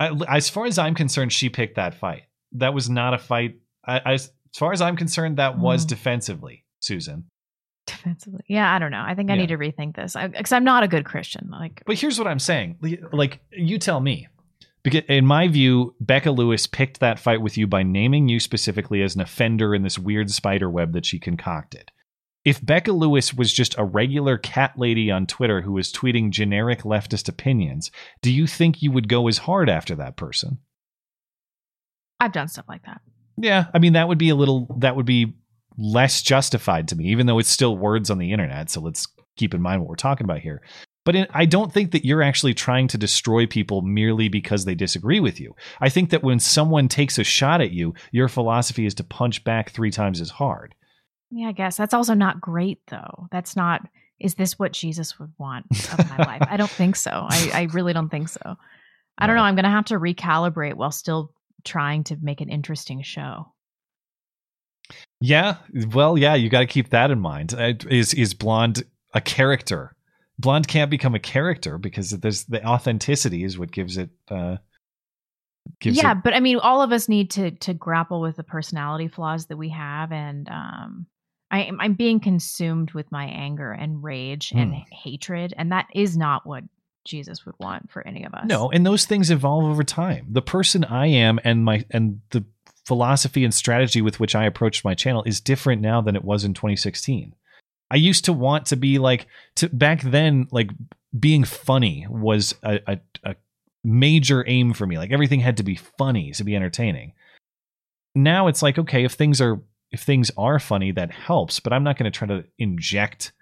I, 0.00 0.36
as 0.36 0.48
far 0.48 0.66
as 0.66 0.78
I'm 0.78 0.94
concerned, 0.94 1.32
she 1.32 1.48
picked 1.48 1.76
that 1.76 1.94
fight. 1.94 2.22
That 2.52 2.74
was 2.74 2.88
not 2.90 3.14
a 3.14 3.18
fight. 3.18 3.56
I, 3.86 4.14
I, 4.14 4.18
as 4.54 4.58
far 4.58 4.72
as 4.72 4.80
I'm 4.80 4.96
concerned, 4.96 5.36
that 5.38 5.58
was 5.58 5.84
Mm. 5.84 5.88
defensively, 5.88 6.64
Susan. 6.80 7.24
Defensively, 7.86 8.44
yeah, 8.48 8.72
I 8.72 8.78
don't 8.78 8.92
know. 8.92 9.02
I 9.04 9.14
think 9.14 9.30
I 9.30 9.34
Yeah. 9.34 9.40
need 9.42 9.48
to 9.48 9.58
rethink 9.58 9.96
this 9.96 10.14
because 10.14 10.52
I'm 10.52 10.64
not 10.64 10.82
a 10.84 10.88
good 10.88 11.04
Christian. 11.04 11.48
Like, 11.50 11.82
But 11.86 11.98
here's 11.98 12.18
what 12.18 12.28
I'm 12.28 12.38
saying. 12.38 12.78
Like, 13.12 13.40
you 13.52 13.78
tell 13.78 14.00
me. 14.00 14.28
Because 14.82 15.02
in 15.08 15.26
my 15.26 15.48
view, 15.48 15.94
Becca 16.00 16.30
Lewis 16.30 16.66
picked 16.66 17.00
that 17.00 17.18
fight 17.18 17.40
with 17.40 17.56
you 17.58 17.66
by 17.66 17.82
naming 17.82 18.28
you 18.28 18.38
specifically 18.38 19.02
as 19.02 19.14
an 19.14 19.22
offender 19.22 19.74
in 19.74 19.82
this 19.82 19.98
weird 19.98 20.30
spider 20.30 20.70
web 20.70 20.92
that 20.92 21.06
she 21.06 21.18
concocted. 21.18 21.90
If 22.44 22.64
Becca 22.64 22.92
Lewis 22.92 23.32
was 23.32 23.52
just 23.52 23.76
a 23.78 23.84
regular 23.84 24.36
cat 24.36 24.78
lady 24.78 25.10
on 25.10 25.26
Twitter 25.26 25.62
who 25.62 25.72
was 25.72 25.90
tweeting 25.90 26.30
generic 26.30 26.82
leftist 26.82 27.28
opinions, 27.28 27.90
do 28.20 28.30
you 28.30 28.46
think 28.46 28.82
you 28.82 28.92
would 28.92 29.08
go 29.08 29.26
as 29.26 29.38
hard 29.38 29.70
after 29.70 29.94
that 29.96 30.16
person? 30.16 30.58
I've 32.20 32.32
done 32.32 32.48
stuff 32.48 32.66
like 32.68 32.84
that. 32.84 33.00
Yeah, 33.36 33.66
I 33.74 33.78
mean 33.78 33.94
that 33.94 34.08
would 34.08 34.18
be 34.18 34.28
a 34.28 34.34
little 34.34 34.68
that 34.78 34.96
would 34.96 35.06
be 35.06 35.34
less 35.76 36.22
justified 36.22 36.88
to 36.88 36.96
me, 36.96 37.06
even 37.06 37.26
though 37.26 37.38
it's 37.38 37.50
still 37.50 37.76
words 37.76 38.10
on 38.10 38.18
the 38.18 38.32
internet. 38.32 38.70
So 38.70 38.80
let's 38.80 39.08
keep 39.36 39.54
in 39.54 39.62
mind 39.62 39.80
what 39.80 39.88
we're 39.88 39.96
talking 39.96 40.24
about 40.24 40.40
here. 40.40 40.62
But 41.04 41.16
in, 41.16 41.26
I 41.30 41.44
don't 41.44 41.72
think 41.72 41.92
that 41.92 42.04
you're 42.04 42.22
actually 42.22 42.54
trying 42.54 42.88
to 42.88 42.98
destroy 42.98 43.46
people 43.46 43.82
merely 43.82 44.28
because 44.28 44.64
they 44.64 44.74
disagree 44.74 45.20
with 45.20 45.38
you. 45.38 45.54
I 45.80 45.90
think 45.90 46.10
that 46.10 46.22
when 46.22 46.40
someone 46.40 46.88
takes 46.88 47.18
a 47.18 47.24
shot 47.24 47.60
at 47.60 47.72
you, 47.72 47.94
your 48.10 48.28
philosophy 48.28 48.86
is 48.86 48.94
to 48.94 49.04
punch 49.04 49.44
back 49.44 49.70
three 49.70 49.90
times 49.90 50.20
as 50.20 50.30
hard. 50.30 50.74
Yeah, 51.30 51.48
I 51.48 51.52
guess 51.52 51.76
that's 51.76 51.94
also 51.94 52.14
not 52.14 52.40
great 52.40 52.80
though. 52.88 53.28
That's 53.30 53.56
not. 53.56 53.82
Is 54.20 54.34
this 54.34 54.58
what 54.58 54.72
Jesus 54.72 55.18
would 55.18 55.32
want 55.38 55.66
of 55.70 56.08
my 56.08 56.24
life? 56.24 56.42
I 56.50 56.56
don't 56.56 56.70
think 56.70 56.96
so. 56.96 57.10
I, 57.10 57.50
I 57.52 57.62
really 57.72 57.92
don't 57.92 58.08
think 58.08 58.28
so. 58.28 58.56
I 59.18 59.26
don't 59.26 59.36
know. 59.36 59.42
I'm 59.42 59.56
gonna 59.56 59.70
have 59.70 59.86
to 59.86 59.98
recalibrate 59.98 60.74
while 60.74 60.92
still 60.92 61.33
trying 61.64 62.04
to 62.04 62.16
make 62.20 62.40
an 62.40 62.48
interesting 62.48 63.02
show. 63.02 63.52
Yeah, 65.20 65.56
well, 65.92 66.18
yeah, 66.18 66.34
you 66.34 66.50
got 66.50 66.60
to 66.60 66.66
keep 66.66 66.90
that 66.90 67.10
in 67.10 67.18
mind. 67.20 67.54
Uh, 67.54 67.72
Is 67.88 68.12
is 68.14 68.34
blonde 68.34 68.84
a 69.14 69.20
character? 69.20 69.96
Blonde 70.38 70.68
can't 70.68 70.90
become 70.90 71.14
a 71.14 71.20
character 71.20 71.78
because 71.78 72.10
there's 72.10 72.44
the 72.44 72.64
authenticity 72.66 73.44
is 73.44 73.58
what 73.58 73.72
gives 73.72 73.96
it. 73.96 74.10
Uh, 74.30 74.56
gives 75.80 75.96
yeah, 75.96 76.12
it 76.12 76.18
but 76.22 76.34
I 76.34 76.40
mean, 76.40 76.58
all 76.58 76.82
of 76.82 76.92
us 76.92 77.08
need 77.08 77.30
to 77.32 77.52
to 77.52 77.72
grapple 77.72 78.20
with 78.20 78.36
the 78.36 78.42
personality 78.42 79.08
flaws 79.08 79.46
that 79.46 79.56
we 79.56 79.70
have, 79.70 80.12
and 80.12 80.48
um, 80.50 81.06
I, 81.50 81.62
am- 81.62 81.80
I'm 81.80 81.94
being 81.94 82.20
consumed 82.20 82.92
with 82.92 83.10
my 83.10 83.24
anger 83.24 83.72
and 83.72 84.02
rage 84.02 84.52
and 84.54 84.74
Hmm. 84.74 84.80
hatred, 84.92 85.54
and 85.56 85.72
that 85.72 85.86
is 85.94 86.16
not 86.18 86.46
what 86.46 86.64
Jesus 87.04 87.44
would 87.44 87.54
want 87.58 87.90
for 87.90 88.06
any 88.06 88.24
of 88.24 88.34
us. 88.34 88.46
No, 88.46 88.70
and 88.70 88.84
those 88.84 89.04
things 89.04 89.30
evolve 89.30 89.64
over 89.64 89.84
time. 89.84 90.26
The 90.30 90.42
person 90.42 90.84
I 90.84 91.06
am 91.06 91.38
and 91.44 91.64
my 91.64 91.84
and 91.90 92.20
the 92.30 92.44
philosophy 92.86 93.44
and 93.44 93.54
strategy 93.54 94.02
with 94.02 94.20
which 94.20 94.34
I 94.34 94.44
approached 94.44 94.84
my 94.84 94.94
channel 94.94 95.22
is 95.24 95.40
different 95.40 95.80
now 95.80 96.00
than 96.00 96.16
it 96.16 96.24
was 96.24 96.44
in 96.44 96.54
2016. 96.54 97.34
I 97.90 97.96
used 97.96 98.24
to 98.26 98.32
want 98.32 98.66
to 98.66 98.76
be 98.76 98.98
like 98.98 99.26
to 99.56 99.68
back 99.68 100.02
then 100.02 100.48
like 100.50 100.70
being 101.18 101.44
funny 101.44 102.06
was 102.08 102.54
a, 102.62 102.80
a, 102.86 102.98
a 103.24 103.36
major 103.82 104.44
aim 104.46 104.72
for 104.72 104.86
me. 104.86 104.98
Like 104.98 105.12
everything 105.12 105.40
had 105.40 105.58
to 105.58 105.62
be 105.62 105.76
funny 105.76 106.32
to 106.32 106.44
be 106.44 106.56
entertaining. 106.56 107.12
Now 108.14 108.46
it's 108.48 108.62
like 108.62 108.78
okay, 108.78 109.04
if 109.04 109.12
things 109.12 109.40
are 109.40 109.60
if 109.90 110.00
things 110.00 110.30
are 110.36 110.58
funny 110.58 110.90
that 110.92 111.10
helps, 111.12 111.60
but 111.60 111.72
I'm 111.72 111.84
not 111.84 111.96
going 111.96 112.10
to 112.10 112.18
try 112.18 112.26
to 112.28 112.44
inject 112.58 113.32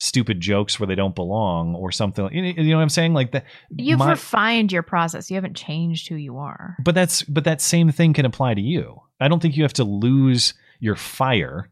stupid 0.00 0.40
jokes 0.40 0.78
where 0.78 0.86
they 0.86 0.94
don't 0.94 1.14
belong 1.14 1.74
or 1.74 1.90
something. 1.90 2.28
You 2.32 2.54
know 2.54 2.76
what 2.76 2.82
I'm 2.82 2.88
saying? 2.88 3.14
Like 3.14 3.32
that 3.32 3.44
You've 3.70 3.98
my- 3.98 4.10
refined 4.10 4.70
your 4.72 4.82
process. 4.84 5.30
You 5.30 5.34
haven't 5.34 5.56
changed 5.56 6.08
who 6.08 6.14
you 6.14 6.38
are. 6.38 6.76
but 6.84 6.94
that's 6.94 7.22
but 7.22 7.44
that 7.44 7.60
same 7.60 7.90
thing 7.90 8.12
can 8.12 8.24
apply 8.24 8.54
to 8.54 8.60
you. 8.60 9.00
I 9.20 9.26
don't 9.28 9.40
think 9.40 9.56
you 9.56 9.64
have 9.64 9.72
to 9.74 9.84
lose 9.84 10.54
your 10.80 10.94
fire. 10.96 11.68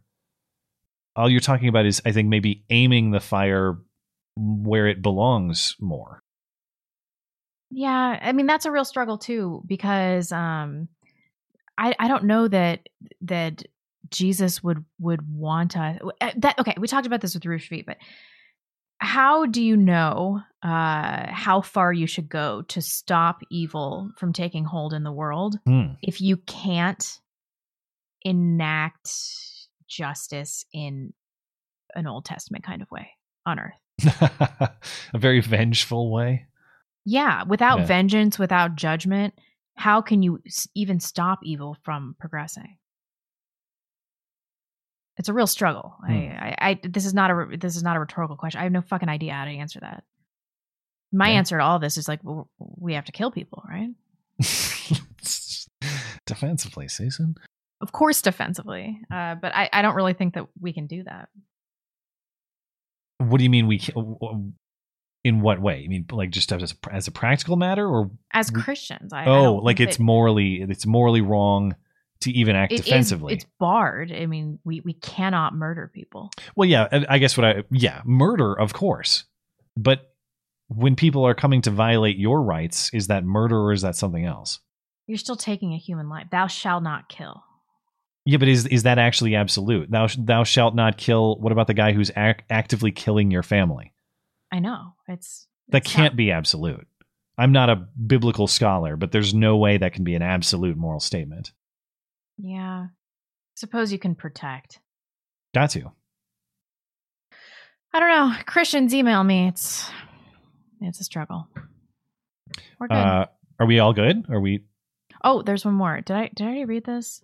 All 1.14 1.30
you're 1.30 1.40
talking 1.40 1.68
about 1.68 1.86
is 1.86 2.02
I 2.04 2.12
think 2.12 2.28
maybe 2.28 2.64
aiming 2.68 3.12
the 3.12 3.20
fire 3.20 3.78
where 4.36 4.86
it 4.88 5.00
belongs 5.02 5.76
more. 5.80 6.20
Yeah, 7.70 8.18
I 8.22 8.32
mean 8.32 8.46
that's 8.46 8.64
a 8.66 8.70
real 8.72 8.84
struggle 8.84 9.18
too 9.18 9.62
because 9.66 10.30
um 10.32 10.88
I 11.78 11.94
I 11.98 12.08
don't 12.08 12.24
know 12.24 12.48
that 12.48 12.88
that 13.22 13.62
Jesus 14.10 14.62
would 14.62 14.84
would 14.98 15.20
want 15.28 15.76
us 15.76 15.98
uh, 16.20 16.30
that 16.36 16.58
okay, 16.58 16.74
we 16.78 16.88
talked 16.88 17.06
about 17.06 17.20
this 17.20 17.34
with 17.34 17.44
Roosh 17.46 17.68
V, 17.68 17.82
but 17.86 17.96
how 18.98 19.44
do 19.46 19.62
you 19.62 19.76
know 19.76 20.40
uh 20.62 21.26
how 21.30 21.60
far 21.60 21.92
you 21.92 22.06
should 22.06 22.28
go 22.28 22.62
to 22.62 22.80
stop 22.80 23.40
evil 23.50 24.10
from 24.16 24.32
taking 24.32 24.64
hold 24.64 24.94
in 24.94 25.02
the 25.04 25.12
world 25.12 25.58
Hmm. 25.66 25.92
if 26.02 26.20
you 26.20 26.38
can't 26.38 27.20
enact 28.22 29.10
justice 29.88 30.64
in 30.72 31.12
an 31.94 32.06
Old 32.06 32.24
Testament 32.24 32.64
kind 32.64 32.82
of 32.82 32.90
way 32.90 33.10
on 33.44 33.58
earth? 33.60 34.20
a 35.14 35.18
very 35.18 35.40
vengeful 35.40 36.10
way. 36.10 36.46
Yeah, 37.04 37.44
without 37.44 37.80
Yeah. 37.80 37.84
vengeance, 37.86 38.38
without 38.38 38.74
judgment, 38.76 39.34
how 39.76 40.00
can 40.00 40.22
you 40.22 40.42
even 40.74 41.00
stop 41.00 41.40
evil 41.42 41.76
from 41.82 42.16
progressing? 42.18 42.78
It's 45.18 45.28
a 45.28 45.32
real 45.32 45.46
struggle. 45.46 45.96
Hmm. 46.06 46.12
I, 46.12 46.16
I, 46.16 46.56
I, 46.70 46.80
this 46.82 47.06
is 47.06 47.14
not 47.14 47.30
a, 47.30 47.56
this 47.56 47.76
is 47.76 47.82
not 47.82 47.96
a 47.96 48.00
rhetorical 48.00 48.36
question. 48.36 48.60
I 48.60 48.64
have 48.64 48.72
no 48.72 48.82
fucking 48.82 49.08
idea 49.08 49.32
how 49.32 49.44
to 49.46 49.50
answer 49.50 49.80
that. 49.80 50.04
My 51.12 51.28
Okay. 51.28 51.36
answer 51.36 51.56
to 51.58 51.62
all 51.64 51.78
this 51.78 51.96
is 51.96 52.08
like, 52.08 52.20
well, 52.22 52.50
we 52.58 52.94
have 52.94 53.04
to 53.06 53.12
kill 53.12 53.30
people, 53.30 53.62
right? 53.68 53.90
Defensively, 56.26 56.88
Susan. 56.88 57.36
Of 57.80 57.92
course, 57.92 58.22
defensively. 58.22 58.98
Uh, 59.10 59.34
but 59.36 59.54
I, 59.54 59.68
I 59.72 59.82
don't 59.82 59.94
really 59.94 60.14
think 60.14 60.34
that 60.34 60.46
we 60.60 60.72
can 60.72 60.86
do 60.86 61.04
that. 61.04 61.28
What 63.18 63.38
do 63.38 63.44
you 63.44 63.50
mean 63.50 63.66
we? 63.66 63.80
In 65.24 65.40
what 65.40 65.60
way? 65.60 65.82
I 65.84 65.88
mean 65.88 66.06
like 66.10 66.30
just 66.30 66.52
as 66.52 66.72
a, 66.72 66.94
as 66.94 67.08
a 67.08 67.10
practical 67.10 67.56
matter, 67.56 67.86
or 67.86 68.10
As 68.32 68.50
Christians, 68.50 69.12
I, 69.12 69.24
I 69.24 69.26
oh, 69.26 69.42
don't 69.42 69.64
like 69.64 69.80
it's 69.80 69.98
morally 69.98 70.62
it's 70.62 70.86
morally 70.86 71.20
wrong 71.20 71.74
to 72.20 72.30
even 72.30 72.56
act 72.56 72.72
it 72.72 72.80
is- 72.80 72.84
defensively. 72.84 73.34
it's 73.34 73.46
barred. 73.58 74.12
I 74.12 74.26
mean, 74.26 74.58
we, 74.64 74.80
we 74.80 74.94
cannot 74.94 75.54
murder 75.54 75.90
people. 75.92 76.30
Well, 76.54 76.68
yeah, 76.68 77.04
I 77.08 77.18
guess 77.18 77.36
what 77.36 77.44
I 77.44 77.64
yeah, 77.70 78.02
murder, 78.04 78.58
of 78.58 78.72
course. 78.72 79.24
But 79.76 80.12
when 80.68 80.96
people 80.96 81.24
are 81.26 81.34
coming 81.34 81.62
to 81.62 81.70
violate 81.70 82.16
your 82.16 82.42
rights, 82.42 82.90
is 82.92 83.06
that 83.08 83.24
murder 83.24 83.58
or 83.58 83.72
is 83.72 83.82
that 83.82 83.96
something 83.96 84.24
else? 84.24 84.60
You're 85.06 85.18
still 85.18 85.36
taking 85.36 85.72
a 85.72 85.78
human 85.78 86.08
life. 86.08 86.26
Thou 86.32 86.46
shalt 86.48 86.82
not 86.82 87.08
kill. 87.08 87.44
Yeah, 88.24 88.38
but 88.38 88.48
is 88.48 88.66
is 88.66 88.82
that 88.82 88.98
actually 88.98 89.36
absolute? 89.36 89.88
Thou 89.90 90.08
thou 90.18 90.42
shalt 90.42 90.74
not 90.74 90.96
kill. 90.98 91.36
What 91.38 91.52
about 91.52 91.68
the 91.68 91.74
guy 91.74 91.92
who's 91.92 92.10
ac- 92.16 92.40
actively 92.50 92.90
killing 92.90 93.30
your 93.30 93.44
family? 93.44 93.92
I 94.50 94.58
know. 94.58 94.94
It's 95.06 95.46
That 95.68 95.84
can't 95.84 96.16
be 96.16 96.32
absolute. 96.32 96.88
I'm 97.38 97.52
not 97.52 97.70
a 97.70 97.86
biblical 98.04 98.46
scholar, 98.48 98.96
but 98.96 99.12
there's 99.12 99.34
no 99.34 99.56
way 99.58 99.76
that 99.76 99.92
can 99.92 100.02
be 100.04 100.14
an 100.14 100.22
absolute 100.22 100.76
moral 100.76 101.00
statement. 101.00 101.52
Yeah. 102.38 102.86
Suppose 103.54 103.92
you 103.92 103.98
can 103.98 104.14
protect. 104.14 104.80
Got 105.54 105.70
to. 105.70 105.92
I 107.92 108.00
don't 108.00 108.08
know. 108.10 108.36
Christians 108.44 108.94
email 108.94 109.24
me. 109.24 109.48
It's 109.48 109.90
it's 110.80 111.00
a 111.00 111.04
struggle. 111.04 111.48
We're 112.78 112.88
good. 112.88 112.94
Uh, 112.94 113.26
are 113.58 113.66
we 113.66 113.78
all 113.78 113.92
good? 113.94 114.26
Are 114.28 114.40
we? 114.40 114.64
oh, 115.24 115.42
there's 115.42 115.64
one 115.64 115.74
more. 115.74 116.00
Did 116.00 116.16
I 116.16 116.30
did 116.34 116.44
I 116.44 116.46
already 116.46 116.64
read 116.66 116.84
this? 116.84 117.22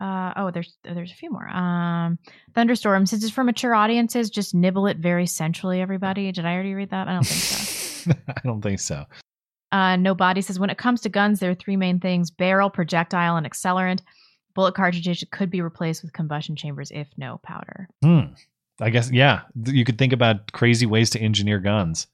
Uh 0.00 0.32
oh, 0.36 0.50
there's 0.50 0.76
there's 0.84 1.10
a 1.10 1.14
few 1.14 1.30
more. 1.30 1.48
Um, 1.48 2.18
thunderstorm. 2.54 3.06
Since 3.06 3.24
it's 3.24 3.32
for 3.32 3.44
mature 3.44 3.74
audiences, 3.74 4.30
just 4.30 4.54
nibble 4.54 4.86
it 4.86 4.98
very 4.98 5.26
centrally. 5.26 5.80
Everybody, 5.80 6.30
did 6.32 6.44
I 6.44 6.52
already 6.54 6.74
read 6.74 6.90
that? 6.90 7.08
I 7.08 7.14
don't 7.14 7.26
think 7.26 7.40
so. 7.40 8.12
I 8.28 8.40
don't 8.44 8.62
think 8.62 8.78
so. 8.78 9.04
Uh, 9.76 9.96
no 9.96 10.14
body 10.14 10.40
says 10.40 10.58
when 10.58 10.70
it 10.70 10.78
comes 10.78 11.02
to 11.02 11.08
guns, 11.10 11.38
there 11.38 11.50
are 11.50 11.54
three 11.54 11.76
main 11.76 12.00
things: 12.00 12.30
barrel, 12.30 12.70
projectile, 12.70 13.36
and 13.36 13.46
accelerant. 13.46 14.00
Bullet 14.54 14.74
cartridges 14.74 15.22
could 15.30 15.50
be 15.50 15.60
replaced 15.60 16.02
with 16.02 16.14
combustion 16.14 16.56
chambers 16.56 16.90
if 16.90 17.08
no 17.18 17.38
powder. 17.42 17.88
Hmm. 18.02 18.32
I 18.80 18.88
guess 18.90 19.10
yeah. 19.10 19.42
You 19.66 19.84
could 19.84 19.98
think 19.98 20.14
about 20.14 20.52
crazy 20.52 20.86
ways 20.86 21.10
to 21.10 21.20
engineer 21.20 21.58
guns. 21.58 22.06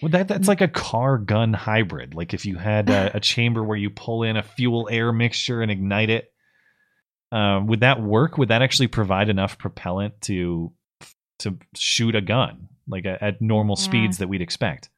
Well, 0.00 0.10
that 0.10 0.26
that's 0.28 0.48
like 0.48 0.62
a 0.62 0.68
car 0.68 1.18
gun 1.18 1.52
hybrid. 1.52 2.14
Like 2.14 2.32
if 2.32 2.46
you 2.46 2.56
had 2.56 2.88
a, 2.88 3.16
a 3.16 3.20
chamber 3.20 3.62
where 3.62 3.76
you 3.76 3.90
pull 3.90 4.22
in 4.22 4.36
a 4.36 4.42
fuel 4.42 4.88
air 4.90 5.12
mixture 5.12 5.60
and 5.62 5.70
ignite 5.70 6.10
it, 6.10 6.32
um, 7.30 7.66
would 7.66 7.80
that 7.80 8.00
work? 8.02 8.38
Would 8.38 8.48
that 8.48 8.62
actually 8.62 8.88
provide 8.88 9.28
enough 9.28 9.58
propellant 9.58 10.20
to 10.22 10.72
to 11.40 11.58
shoot 11.74 12.14
a 12.14 12.20
gun 12.22 12.68
like 12.88 13.04
at, 13.04 13.22
at 13.22 13.42
normal 13.42 13.76
Yeah. 13.78 13.84
speeds 13.84 14.18
that 14.18 14.28
we'd 14.28 14.42
expect? 14.42 14.88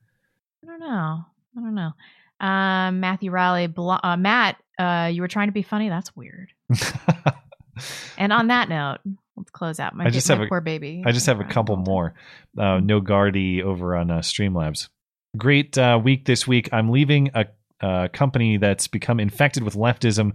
I 0.63 0.67
don't 0.67 0.81
know. 0.81 1.25
I 1.59 1.61
don't 1.61 1.75
know. 1.75 1.93
Um, 2.41 3.01
Matthew 3.01 3.31
Riley, 3.31 3.67
Blo- 3.67 3.99
uh, 4.03 4.17
Matt, 4.17 4.57
uh, 4.79 5.11
you 5.13 5.23
were 5.23 5.29
trying 5.29 5.49
to 5.49 5.53
be 5.53 5.63
funny. 5.63 5.89
That's 5.89 6.15
weird. 6.15 6.51
and 8.19 8.33
on 8.33 8.49
that 8.49 8.69
note, 8.69 8.99
let's 9.37 9.51
close 9.51 9.81
out. 9.81 9.95
My, 9.95 10.05
I 10.05 10.11
just 10.11 10.29
ba- 10.29 10.35
have 10.35 10.41
my 10.41 10.47
a 10.47 10.49
poor 10.49 10.61
baby. 10.61 11.03
I 11.05 11.13
just 11.13 11.27
have 11.27 11.41
a 11.41 11.45
couple 11.45 11.77
more. 11.77 12.15
Uh, 12.57 12.79
no 12.79 13.01
Guardy 13.01 13.63
over 13.63 13.97
on 13.97 14.11
uh, 14.11 14.19
Streamlabs. 14.19 14.89
Great 15.37 15.77
uh, 15.77 16.01
week 16.03 16.27
this 16.27 16.47
week. 16.47 16.69
I'm 16.73 16.91
leaving 16.91 17.31
a, 17.35 17.47
a 17.81 18.09
company 18.09 18.57
that's 18.57 18.87
become 18.87 19.19
infected 19.19 19.65
with 19.65 19.75
leftism, 19.75 20.33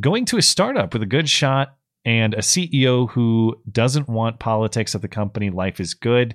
going 0.00 0.24
to 0.26 0.38
a 0.38 0.42
startup 0.42 0.92
with 0.92 1.02
a 1.02 1.06
good 1.06 1.28
shot 1.28 1.76
and 2.04 2.34
a 2.34 2.38
CEO 2.38 3.08
who 3.10 3.56
doesn't 3.70 4.08
want 4.08 4.38
politics 4.38 4.94
at 4.94 5.02
the 5.02 5.08
company. 5.08 5.50
Life 5.50 5.80
is 5.80 5.94
good. 5.94 6.34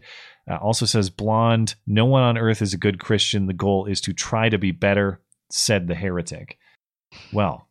Uh, 0.50 0.56
also 0.56 0.86
says 0.86 1.10
blonde. 1.10 1.76
No 1.86 2.06
one 2.06 2.24
on 2.24 2.38
earth 2.38 2.62
is 2.62 2.74
a 2.74 2.78
good 2.78 3.00
Christian. 3.00 3.46
The 3.46 3.54
goal 3.54 3.86
is 3.86 4.02
to 4.02 4.14
try 4.14 4.50
to 4.50 4.58
be 4.58 4.72
better. 4.72 5.22
Said 5.52 5.88
the 5.88 5.96
heretic. 5.96 6.58
Well, 7.34 7.68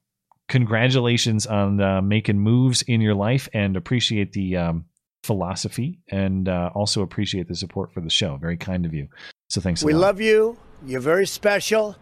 congratulations 0.48 1.46
on 1.46 1.80
uh, 1.80 2.02
making 2.02 2.38
moves 2.40 2.82
in 2.82 3.00
your 3.00 3.14
life 3.14 3.48
and 3.52 3.76
appreciate 3.76 4.32
the 4.32 4.56
um, 4.56 4.84
philosophy 5.22 6.00
and 6.08 6.48
uh, 6.48 6.70
also 6.74 7.02
appreciate 7.02 7.46
the 7.48 7.54
support 7.54 7.92
for 7.92 8.00
the 8.00 8.10
show. 8.10 8.36
Very 8.36 8.56
kind 8.56 8.84
of 8.84 8.94
you. 8.94 9.08
So 9.48 9.60
thanks 9.60 9.82
a 9.82 9.86
We 9.86 9.92
lot. 9.92 10.00
love 10.00 10.20
you. 10.20 10.56
You're 10.84 11.00
very 11.00 11.26
special. 11.26 11.96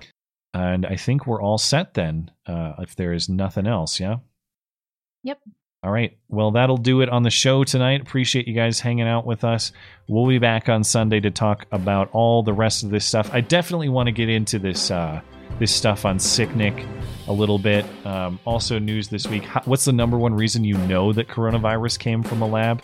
and 0.55 0.87
I 0.87 0.97
think 0.97 1.27
we're 1.27 1.43
all 1.43 1.59
set 1.59 1.95
then. 1.95 2.31
Uh, 2.47 2.73
if 2.79 2.97
there 2.97 3.13
is 3.13 3.29
nothing 3.29 3.67
else, 3.67 4.01
yeah. 4.01 4.17
Yep. 5.25 5.41
All 5.87 5.93
right. 5.93 6.19
Well, 6.29 6.51
that'll 6.51 6.79
do 6.79 7.01
it 7.03 7.09
on 7.09 7.23
the 7.23 7.31
show 7.31 7.63
tonight. 7.63 8.01
Appreciate 8.01 8.49
you 8.49 8.55
guys 8.55 8.81
hanging 8.81 9.07
out 9.07 9.25
with 9.25 9.45
us. 9.45 9.71
We'll 10.09 10.27
be 10.27 10.41
back 10.41 10.69
on 10.69 10.83
Sunday 10.83 11.21
to 11.21 11.31
talk 11.31 11.65
about 11.71 12.11
all 12.13 12.43
the 12.43 12.53
rest 12.53 12.83
of 12.83 12.91
this 12.91 13.07
stuff. 13.07 13.31
I 13.33 13.41
definitely 13.41 13.89
want 13.89 14.09
to 14.09 14.11
get 14.11 14.29
into 14.29 14.59
this 14.59 14.91
uh, 14.91 15.21
this 15.61 15.73
stuff 15.73 16.05
on 16.05 16.19
Sicknick 16.19 16.85
a 17.29 17.33
little 17.33 17.59
bit. 17.59 17.87
Um, 18.05 18.41
also, 18.45 18.81
news 18.81 19.07
this 19.07 19.29
week. 19.29 19.45
How, 19.45 19.63
what's 19.65 19.85
the 19.85 19.93
number 19.93 20.19
one 20.19 20.35
reason 20.35 20.65
you 20.65 20.77
know 20.77 21.13
that 21.13 21.29
coronavirus 21.29 22.01
came 22.01 22.25
from 22.25 22.43
a 22.43 22.49
lab? 22.49 22.83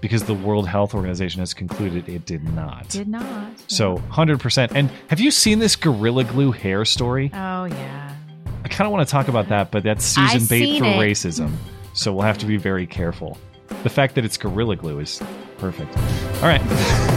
Because 0.00 0.24
the 0.24 0.32
World 0.32 0.66
Health 0.66 0.94
Organization 0.94 1.40
has 1.40 1.52
concluded 1.52 2.08
it 2.08 2.24
did 2.24 2.44
not. 2.54 2.88
Did 2.88 3.08
not. 3.08 3.52
So, 3.66 3.98
100%. 4.10 4.72
And 4.74 4.90
have 5.08 5.20
you 5.20 5.30
seen 5.30 5.58
this 5.58 5.76
Gorilla 5.76 6.24
Glue 6.24 6.50
hair 6.50 6.86
story? 6.86 7.30
Oh 7.34 7.66
yeah. 7.66 8.16
I 8.64 8.68
kind 8.68 8.86
of 8.86 8.92
want 8.92 9.06
to 9.06 9.12
talk 9.12 9.28
about 9.28 9.50
that, 9.50 9.70
but 9.70 9.82
that's 9.82 10.02
Susan 10.02 10.40
I've 10.40 10.48
bait 10.48 10.78
for 10.78 10.86
it. 10.86 10.96
racism. 10.96 11.52
So 11.94 12.12
we'll 12.12 12.22
have 12.22 12.38
to 12.38 12.46
be 12.46 12.56
very 12.56 12.86
careful. 12.86 13.38
The 13.82 13.90
fact 13.90 14.14
that 14.14 14.24
it's 14.24 14.36
Gorilla 14.36 14.76
Glue 14.76 14.98
is 15.00 15.22
perfect. 15.58 15.96
All 16.42 16.48
right. 16.48 16.62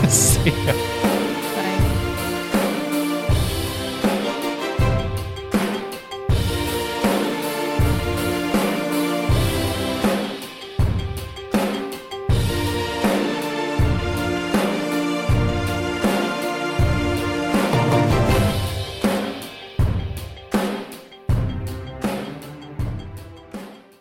See 0.09 0.49
ya. 0.65 1.04